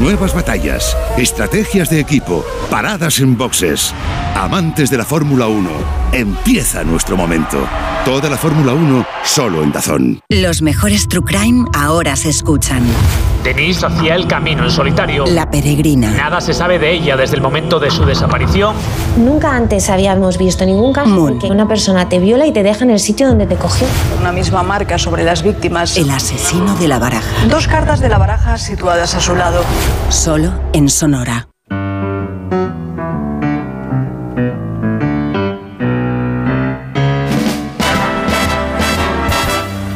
Nuevas 0.00 0.32
batallas, 0.32 0.96
estrategias 1.16 1.90
de 1.90 1.98
equipo, 1.98 2.44
paradas 2.70 3.18
en 3.18 3.36
boxes. 3.36 3.92
Amantes 4.36 4.90
de 4.90 4.96
la 4.96 5.04
Fórmula 5.04 5.48
1, 5.48 5.68
empieza 6.12 6.84
nuestro 6.84 7.16
momento. 7.16 7.58
Toda 8.04 8.30
la 8.30 8.36
Fórmula 8.36 8.74
1 8.74 9.04
solo 9.24 9.62
en 9.62 9.72
Dazón. 9.72 10.20
Los 10.28 10.62
mejores 10.62 11.08
True 11.08 11.24
Crime 11.26 11.66
ahora 11.74 12.14
se 12.14 12.28
escuchan. 12.30 12.84
Denise 13.42 13.86
hacía 13.86 14.14
el 14.14 14.26
camino 14.26 14.64
en 14.64 14.70
solitario. 14.70 15.26
La 15.26 15.50
Peregrina. 15.50 16.10
Nada 16.10 16.40
se 16.40 16.54
sabe 16.54 16.78
de 16.78 16.92
ella 16.92 17.16
desde 17.16 17.36
el 17.36 17.42
momento 17.42 17.78
de 17.80 17.90
su 17.90 18.04
desaparición. 18.04 18.76
Nunca 19.16 19.54
antes 19.54 19.90
habíamos 19.90 20.38
visto 20.38 20.64
ningún 20.64 20.92
caso 20.92 21.28
en 21.28 21.38
que 21.38 21.46
una 21.46 21.66
persona 21.66 22.08
te 22.08 22.18
viola 22.18 22.46
y 22.46 22.52
te 22.52 22.62
deja 22.62 22.84
en 22.84 22.90
el 22.90 23.00
sitio 23.00 23.28
donde 23.28 23.46
te 23.46 23.56
cogió. 23.56 23.86
Una 24.18 24.32
misma 24.32 24.62
marca 24.62 24.98
sobre 24.98 25.24
las 25.24 25.42
víctimas. 25.42 25.96
El 25.96 26.10
asesino 26.10 26.74
de 26.76 26.88
la 26.88 26.98
baraja. 26.98 27.46
Dos 27.48 27.68
cartas 27.68 28.00
de 28.00 28.08
la 28.08 28.18
baraja 28.18 28.58
situadas 28.58 29.14
a 29.14 29.20
su 29.20 29.34
lado. 29.34 29.62
Solo 30.10 30.52
en 30.72 30.88
Sonora. 30.88 31.46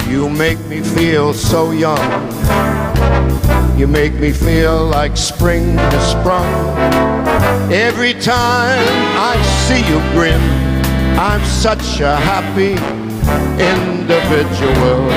You 0.08 0.28
make 0.28 0.58
me 0.68 0.80
feel 0.80 1.32
so 1.32 1.72
young. 1.72 1.98
You 3.78 3.86
make 3.86 4.14
me 4.14 4.32
feel 4.32 4.84
like 4.86 5.16
spring 5.16 5.76
has 5.76 6.12
sprung. 6.12 6.46
Every 7.72 8.12
time 8.14 8.84
I 9.16 9.34
see 9.66 9.80
you 9.88 9.98
grin, 10.12 10.40
I'm 11.18 11.42
such 11.44 12.00
a 12.00 12.16
happy 12.16 12.72
individual. 13.58 15.08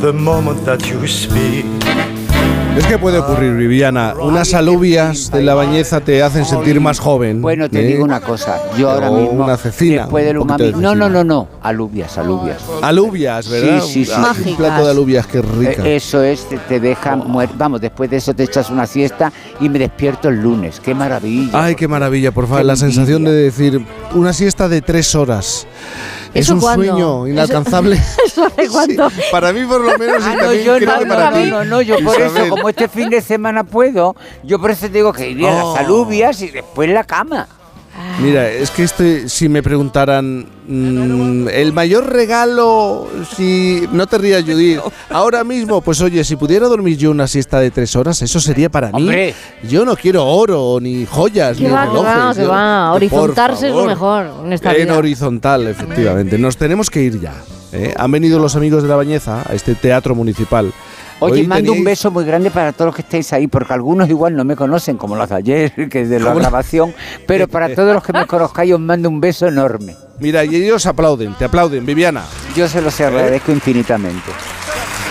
The 0.00 0.12
moment 0.12 0.64
that 0.64 0.88
you 0.88 1.06
speak. 1.06 1.66
Es 2.76 2.86
que 2.86 2.98
puede 2.98 3.18
ocurrir, 3.18 3.52
Viviana. 3.54 4.14
Unas 4.18 4.54
alubias 4.54 5.30
de 5.30 5.42
la 5.42 5.54
bañeza 5.54 6.00
te 6.00 6.22
hacen 6.22 6.44
sentir 6.46 6.80
más 6.80 6.98
joven. 6.98 7.42
Bueno, 7.42 7.68
te 7.68 7.80
¿eh? 7.80 7.86
digo 7.86 8.02
una 8.04 8.20
cosa. 8.20 8.58
Yo 8.78 8.90
ahora 8.90 9.10
O 9.10 9.16
mismo. 9.20 9.44
una 9.44 9.56
cecina. 9.58 10.02
Después 10.02 10.24
del 10.24 10.36
poquito 10.38 10.56
de 10.64 10.68
umami. 10.70 10.82
No, 10.82 10.94
no, 10.94 11.08
no, 11.10 11.22
no. 11.22 11.48
Alubias, 11.62 12.16
alubias. 12.16 12.62
Alubias, 12.80 13.48
¿verdad? 13.50 13.82
Sí, 13.82 13.92
sí, 13.92 14.04
sí. 14.06 14.12
Ah, 14.14 14.34
Un 14.46 14.56
plato 14.56 14.84
de 14.86 14.90
alubias, 14.90 15.26
qué 15.26 15.42
rica. 15.42 15.84
Eh, 15.86 15.96
Eso 15.96 16.22
es, 16.22 16.48
te, 16.48 16.56
te 16.56 16.80
deja 16.80 17.14
muerto. 17.16 17.54
Vamos, 17.58 17.80
después 17.82 18.08
de 18.08 18.16
eso 18.16 18.32
te 18.32 18.44
echas 18.44 18.70
una 18.70 18.86
siesta 18.86 19.30
y 19.60 19.68
me 19.68 19.78
despierto 19.78 20.30
el 20.30 20.40
lunes. 20.40 20.80
¡Qué 20.80 20.94
maravilla! 20.94 21.50
Ay, 21.64 21.74
qué 21.74 21.86
maravilla, 21.86 22.32
por 22.32 22.44
favor. 22.46 22.60
Qué 22.62 22.66
La 22.66 22.76
sensación 22.76 23.24
de 23.24 23.32
decir 23.32 23.84
una 24.14 24.32
siesta 24.32 24.68
de 24.68 24.80
tres 24.80 25.14
horas. 25.14 25.66
Es 26.34 26.46
¿Eso 26.46 26.54
un 26.54 26.60
sueño 26.62 27.26
inalcanzable. 27.28 27.96
¿Eso 28.26 28.44
hace 28.46 28.68
cuánto? 28.68 29.08
Para 29.30 29.52
mí, 29.52 29.64
por 29.66 29.80
lo 29.82 29.98
menos, 29.98 30.22
y 30.22 30.26
Ah, 30.28 30.34
no, 30.34 30.40
también 30.40 30.64
yo 30.64 30.76
creo 30.76 30.92
no, 30.92 30.98
que 30.98 31.04
no, 31.06 31.14
para 31.14 31.30
no, 31.30 31.36
ti. 31.36 31.50
no, 31.50 31.64
no, 31.64 31.82
yo 31.82 31.96
por 32.04 32.20
eso, 32.20 32.48
como 32.48 32.68
este 32.68 32.88
fin 32.88 33.10
de 33.10 33.20
semana 33.20 33.64
puedo, 33.64 34.16
yo 34.42 34.58
por 34.58 34.70
eso 34.70 34.86
te 34.86 34.92
digo 34.92 35.12
que 35.12 35.28
iría 35.30 35.60
a 35.60 35.64
Oh. 35.64 35.74
las 35.76 35.84
alubias 35.84 36.40
y 36.42 36.48
después 36.48 36.88
la 36.90 37.04
cama. 37.04 37.46
Mira, 38.22 38.48
es 38.50 38.70
que 38.70 38.84
este, 38.84 39.28
si 39.28 39.48
me 39.48 39.62
preguntaran, 39.62 40.46
mm, 40.66 41.48
el 41.48 41.72
mayor 41.72 42.10
regalo, 42.12 43.08
si 43.36 43.86
no 43.92 44.06
te 44.06 44.18
rías, 44.18 44.44
Judith, 44.44 44.80
ahora 45.10 45.44
mismo, 45.44 45.80
pues 45.82 46.00
oye, 46.00 46.24
si 46.24 46.36
pudiera 46.36 46.68
dormir 46.68 46.96
yo 46.96 47.10
una 47.10 47.26
siesta 47.26 47.60
de 47.60 47.70
tres 47.70 47.94
horas, 47.96 48.20
eso 48.22 48.40
sería 48.40 48.70
para 48.70 48.88
mí. 48.88 48.92
Hombre. 48.94 49.34
Yo 49.68 49.84
no 49.84 49.94
quiero 49.96 50.24
oro, 50.26 50.78
ni 50.80 51.04
joyas, 51.06 51.56
Que 51.58 51.64
ni 51.64 51.70
va, 51.70 51.82
que 51.82 51.88
relojes. 51.88 52.08
va, 52.16 52.34
que 52.34 52.42
yo- 52.42 52.48
va. 52.48 52.86
por 52.90 52.96
Horizontarse 52.96 53.68
es 53.68 53.74
lo 53.74 53.84
mejor 53.84 54.26
en 54.44 54.52
esta 54.52 54.72
En 54.74 54.84
vida. 54.86 54.96
horizontal, 54.98 55.66
efectivamente. 55.66 56.38
Nos 56.38 56.56
tenemos 56.56 56.88
que 56.90 57.02
ir 57.02 57.20
ya. 57.20 57.34
¿eh? 57.72 57.92
Han 57.96 58.10
venido 58.10 58.38
los 58.38 58.56
amigos 58.56 58.82
de 58.82 58.88
la 58.88 58.96
Bañeza 58.96 59.42
a 59.48 59.54
este 59.54 59.74
teatro 59.74 60.14
municipal. 60.14 60.72
Oye, 61.22 61.40
Hoy 61.42 61.46
mando 61.46 61.72
un 61.72 61.84
beso 61.84 62.10
muy 62.10 62.24
grande 62.24 62.50
para 62.50 62.72
todos 62.72 62.86
los 62.88 62.94
que 62.96 63.02
estéis 63.02 63.32
ahí, 63.32 63.46
porque 63.46 63.72
algunos 63.72 64.08
igual 64.08 64.34
no 64.36 64.44
me 64.44 64.56
conocen, 64.56 64.96
como 64.96 65.14
los 65.16 65.28
de 65.28 65.34
ayer, 65.36 65.72
que 65.90 66.02
es 66.02 66.08
de 66.08 66.18
la 66.18 66.26
¿Cómo 66.26 66.36
la- 66.40 66.48
grabación, 66.48 66.94
pero 67.26 67.48
para 67.48 67.68
todos 67.74 67.94
los 67.94 68.02
que 68.02 68.12
me 68.12 68.26
conozcáis 68.26 68.72
os 68.72 68.80
mando 68.80 69.08
un 69.08 69.20
beso 69.20 69.46
enorme. 69.46 69.96
Mira, 70.18 70.44
y 70.44 70.54
ellos 70.54 70.86
aplauden, 70.86 71.34
te 71.34 71.44
aplauden, 71.46 71.84
Viviana. 71.86 72.24
Yo 72.54 72.68
se 72.68 72.80
los 72.82 73.00
agradezco 73.00 73.50
infinitamente. 73.52 74.30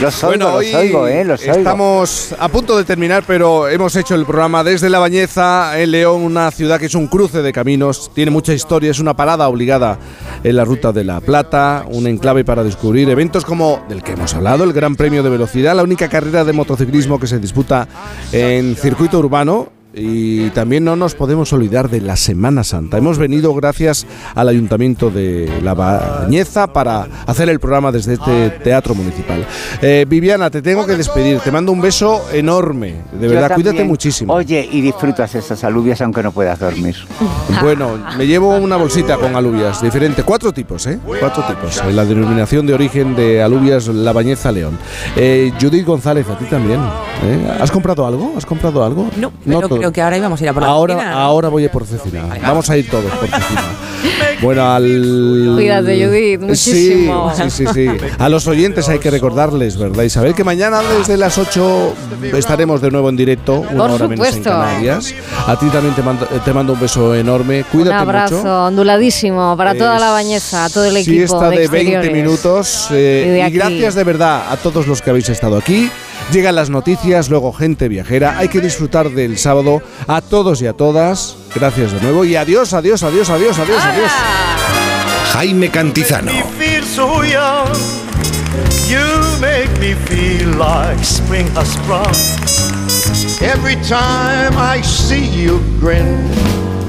Los 0.02 0.24
oigo, 0.24 0.30
Bueno, 0.30 0.46
los 0.46 0.56
hoy 0.56 0.74
oigo, 0.74 1.08
¿eh? 1.08 1.24
Los 1.24 1.42
oigo. 1.44 1.54
estamos 1.54 2.36
a 2.40 2.48
punto 2.48 2.76
de 2.76 2.84
terminar, 2.84 3.24
pero 3.28 3.68
hemos 3.68 3.96
hecho 3.96 4.16
el 4.16 4.26
programa 4.26 4.64
desde 4.64 4.90
La 4.90 4.98
Bañeza, 4.98 5.80
en 5.80 5.92
León, 5.92 6.24
una 6.24 6.50
ciudad 6.50 6.80
que 6.80 6.88
es 6.88 6.96
un 6.96 7.08
cruce 7.08 7.44
de 7.44 7.54
caminos, 7.54 8.10
tiene 8.16 8.32
mucha 8.32 8.52
historia, 8.52 8.90
es 8.90 9.00
una 9.00 9.16
parada 9.16 9.48
obligada 9.48 10.00
en 10.44 10.56
la 10.56 10.66
Ruta 10.66 10.92
de 10.92 11.04
la 11.04 11.20
Plata, 11.20 11.86
un 11.88 12.08
enclave 12.08 12.44
para 12.44 12.64
descubrir 12.64 13.10
eventos 13.10 13.46
como 13.46 13.86
del 13.90 14.02
que 14.02 14.14
hemos 14.14 14.34
hablado, 14.34 14.64
el 14.64 14.74
Gran 14.74 14.96
Premio 14.96 15.22
de 15.22 15.30
Velocidad, 15.30 15.76
la 15.76 15.84
única 15.84 16.10
carrera 16.10 16.44
de 16.44 16.54
motociclismo 16.54 17.20
que 17.20 17.28
se 17.28 17.38
disputa 17.38 17.88
en 18.32 18.76
circuito 18.76 19.20
urbano. 19.20 19.81
Y 19.94 20.50
también 20.52 20.86
no 20.86 20.96
nos 20.96 21.16
podemos 21.16 21.52
olvidar 21.52 21.90
de 21.90 22.00
la 22.00 22.16
Semana 22.16 22.64
Santa. 22.64 22.98
Hemos 22.98 23.18
venido 23.18 23.54
gracias 23.54 24.08
al 24.36 24.48
Ayuntamiento 24.48 25.10
de 25.10 25.52
La 25.62 25.74
Bañeza 25.74 26.68
para 26.68 27.08
hacer 27.26 27.50
el 27.50 27.60
programa 27.60 27.92
desde 27.92 28.14
este 28.14 28.52
teatro 28.64 28.96
municipal. 28.96 29.46
Eh, 29.82 30.06
Viviana, 30.08 30.50
te 30.50 30.62
tengo 30.62 30.86
que 30.86 30.96
despedir. 30.96 31.40
Te 31.40 31.52
mando 31.52 31.74
un 31.74 31.82
beso 31.82 32.22
enorme. 32.32 33.02
De 33.12 33.28
Yo 33.28 33.34
verdad, 33.34 33.54
cuídate 33.54 33.84
muchísimo. 33.84 34.34
Oye, 34.34 34.68
y 34.72 34.80
disfrutas 34.80 35.36
esas 35.36 35.62
alubias 35.66 36.00
aunque 36.02 36.24
no 36.24 36.32
puedas 36.32 36.60
dormir. 36.60 36.96
Bueno, 37.62 38.00
me 38.18 38.26
llevo 38.26 38.56
una 38.56 38.76
bolsita 38.78 39.18
con 39.18 39.36
alubias, 39.36 39.82
diferente, 39.84 40.24
cuatro 40.24 40.52
tipos, 40.52 40.88
¿eh? 40.88 41.00
Cuatro 41.06 41.44
tipos. 41.44 41.84
La 41.94 42.06
denominación 42.06 42.66
de 42.66 42.74
origen 42.74 43.16
de 43.16 43.44
alubias 43.44 43.88
La 43.88 44.14
Bañeza 44.14 44.52
León. 44.52 44.78
Eh, 45.16 45.52
Judith 45.62 45.86
González, 45.86 46.28
a 46.28 46.38
ti 46.38 46.46
también. 46.46 46.80
¿eh? 46.80 47.58
¿Has 47.60 47.70
comprado 47.70 48.08
algo? 48.08 48.34
¿Has 48.36 48.46
comprado 48.46 48.84
algo? 48.84 49.10
No, 49.18 49.32
pero 49.46 49.68
todo. 49.68 49.81
Creo 49.82 49.92
que 49.94 50.02
ahora 50.02 50.18
íbamos 50.18 50.40
a 50.40 50.44
ir 50.44 50.50
a 50.50 50.54
por 50.54 50.64
la 50.64 50.70
Ahora, 50.70 50.94
cocina. 50.96 51.14
ahora 51.22 51.50
voy 51.50 51.66
a 51.66 51.72
por 51.72 51.86
cecina. 51.86 52.24
Vamos 52.42 52.70
a 52.70 52.78
ir 52.78 52.90
todos 52.90 53.12
por 53.12 53.28
cecina. 53.30 53.64
Bueno, 54.42 54.68
al. 54.74 55.52
Cuídate, 55.56 56.04
Judith, 56.04 56.42
muchísimo. 56.42 57.32
Sí, 57.36 57.44
sí, 57.52 57.66
sí, 57.68 57.74
sí. 57.74 57.88
A 58.18 58.28
los 58.30 58.48
oyentes 58.48 58.90
hay 58.90 58.98
que 58.98 59.12
recordarles, 59.12 59.78
¿verdad, 59.78 60.02
Isabel? 60.02 60.34
Que 60.34 60.44
mañana 60.44 60.82
desde 60.98 61.16
las 61.18 61.38
8 61.38 61.94
estaremos 62.36 62.82
de 62.82 62.90
nuevo 62.90 63.10
en 63.10 63.16
directo, 63.18 63.60
una 63.60 63.70
Por 63.84 63.92
hora 63.92 64.08
menos 64.08 64.26
en 64.28 64.34
supuesto. 64.34 64.50
Canarias. 64.50 65.14
A 65.46 65.60
ti 65.60 65.68
también 65.68 65.94
te 65.94 66.02
mando, 66.02 66.26
te 66.26 66.54
mando 66.54 66.74
un 66.74 66.80
beso 66.80 67.14
enorme. 67.14 67.60
Un 67.60 67.64
Cuídate 67.66 67.96
abrazo 67.98 68.38
mucho. 68.38 68.64
onduladísimo 68.66 69.56
para 69.56 69.76
toda 69.76 70.00
la 70.00 70.10
bañeza, 70.10 70.66
a 70.66 70.70
todo 70.72 70.86
el 70.86 70.98
equipo. 70.98 71.18
Siesta 71.18 71.50
de, 71.52 71.58
de 71.60 71.68
20 71.68 71.78
exteriores. 71.78 72.12
minutos. 72.14 72.88
eh, 72.92 73.26
Y 73.28 73.30
de 73.30 73.48
y 73.48 73.52
gracias 73.52 73.94
de 73.94 74.04
verdad 74.04 74.52
a 74.52 74.58
todos 74.58 74.88
los 74.88 75.04
que 75.04 75.12
habéis 75.12 75.30
estado 75.30 75.56
aquí. 75.58 75.92
Llegan 76.32 76.56
las 76.56 76.70
noticias, 76.70 77.30
luego 77.30 77.52
gente 77.52 77.90
viajera. 77.90 78.38
Hay 78.38 78.48
que 78.48 78.62
disfrutar 78.62 79.10
del 79.10 79.38
sábado. 79.38 79.82
A 80.08 80.22
todos 80.22 80.62
y 80.62 80.68
a 80.68 80.74
todas. 80.74 81.36
Gracias 81.54 81.92
de 81.92 82.00
nuevo. 82.00 82.24
Y 82.24 82.38
adiós, 82.38 82.74
adiós, 82.74 83.04
adiós, 83.04 83.30
adiós, 83.30 83.60
adiós, 83.60 83.84
adiós. 83.84 84.12
Jaime 85.34 85.70
Cantizano. 85.70 86.32
feel 86.58 86.84
so 86.84 87.24
young. 87.24 87.68
You 88.88 89.06
make 89.42 89.72
me 89.80 89.94
feel 90.06 90.50
like 90.58 91.04
spring 91.04 91.48
has 91.56 91.74
sprung. 91.74 92.16
Every 93.42 93.76
time 93.88 94.58
I 94.58 94.82
see 94.84 95.26
you 95.26 95.60
grin, 95.82 96.30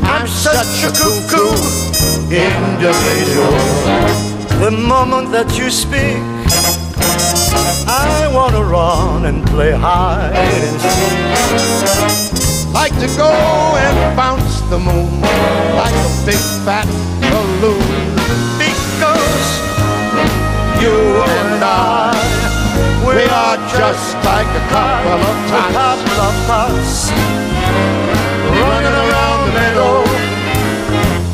I'm 0.04 0.28
such 0.28 0.84
a 0.84 0.90
cuckoo 0.92 1.54
individual. 2.30 3.52
The 4.60 4.70
moment 4.70 5.32
that 5.32 5.58
you 5.58 5.70
speak, 5.70 6.22
I 7.86 8.28
wanna 8.32 8.62
run 8.62 9.26
and 9.26 9.44
play 9.46 9.72
hide 9.72 10.32
and 10.34 10.80
seek. 10.80 12.72
Like 12.72 12.92
to 13.00 13.08
go 13.16 13.28
and 13.28 14.16
bounce 14.16 14.60
the 14.70 14.78
moon 14.78 15.20
like 15.76 15.94
a 15.94 16.10
big 16.24 16.42
fat 16.64 16.86
balloon. 17.30 17.82
Because 18.58 19.48
you 20.80 20.96
and 21.22 21.62
I, 21.62 22.16
we 23.06 23.24
are 23.28 23.58
just 23.78 24.14
like 24.24 24.46
a 24.46 24.64
couple 24.72 25.20
of 25.30 25.36
tots, 25.50 25.74
couple 25.74 26.20
of 26.28 26.34
tots 26.46 27.10
running 28.62 28.96
around 29.04 29.38
the 29.46 29.52
meadow, 29.58 30.04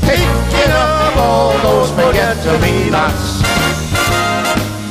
picking 0.04 0.72
up 0.72 1.16
all 1.16 1.52
those 1.62 1.90
forget-to-me-nots. 1.92 3.47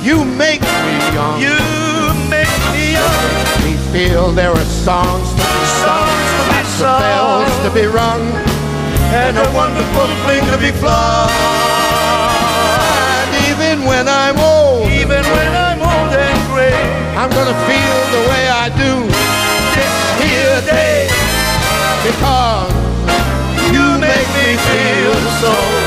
You 0.08 0.24
make 0.24 0.61
me 0.61 0.95
young. 1.11 1.36
You 1.36 1.60
make 2.32 2.48
me 2.72 2.95
young. 2.95 3.27
We 3.68 3.76
feel 3.92 4.32
there 4.32 4.52
are 4.52 4.69
songs 4.88 5.27
to 5.36 5.44
be 5.44 5.64
sung, 5.84 6.08
lots 6.48 6.80
of 6.80 6.95
bells 7.03 7.52
to 7.68 7.69
be 7.76 7.86
rung, 7.88 8.24
and 9.11 9.36
a 9.38 9.44
wonderful 9.52 10.08
thing 10.24 10.48
to 10.48 10.58
be 10.64 10.72
flung. 10.80 11.27
And 13.19 13.32
even 13.52 13.84
when 13.84 14.08
I'm 14.08 14.40
old, 14.40 14.88
even 14.95 15.27
when 15.27 15.52
I'm 15.52 15.82
old 15.84 16.14
and 16.16 16.40
gray, 16.56 16.80
I'm 17.19 17.30
gonna 17.30 17.60
feel 17.68 18.00
the 18.16 18.24
way 18.32 18.48
I 18.48 18.72
do 18.80 18.94
this 19.76 19.95
here 20.24 20.61
day 20.72 21.11
because 22.08 22.72
you 23.76 23.84
make 24.00 24.30
me 24.40 24.56
feel 24.56 25.19
so. 25.44 25.86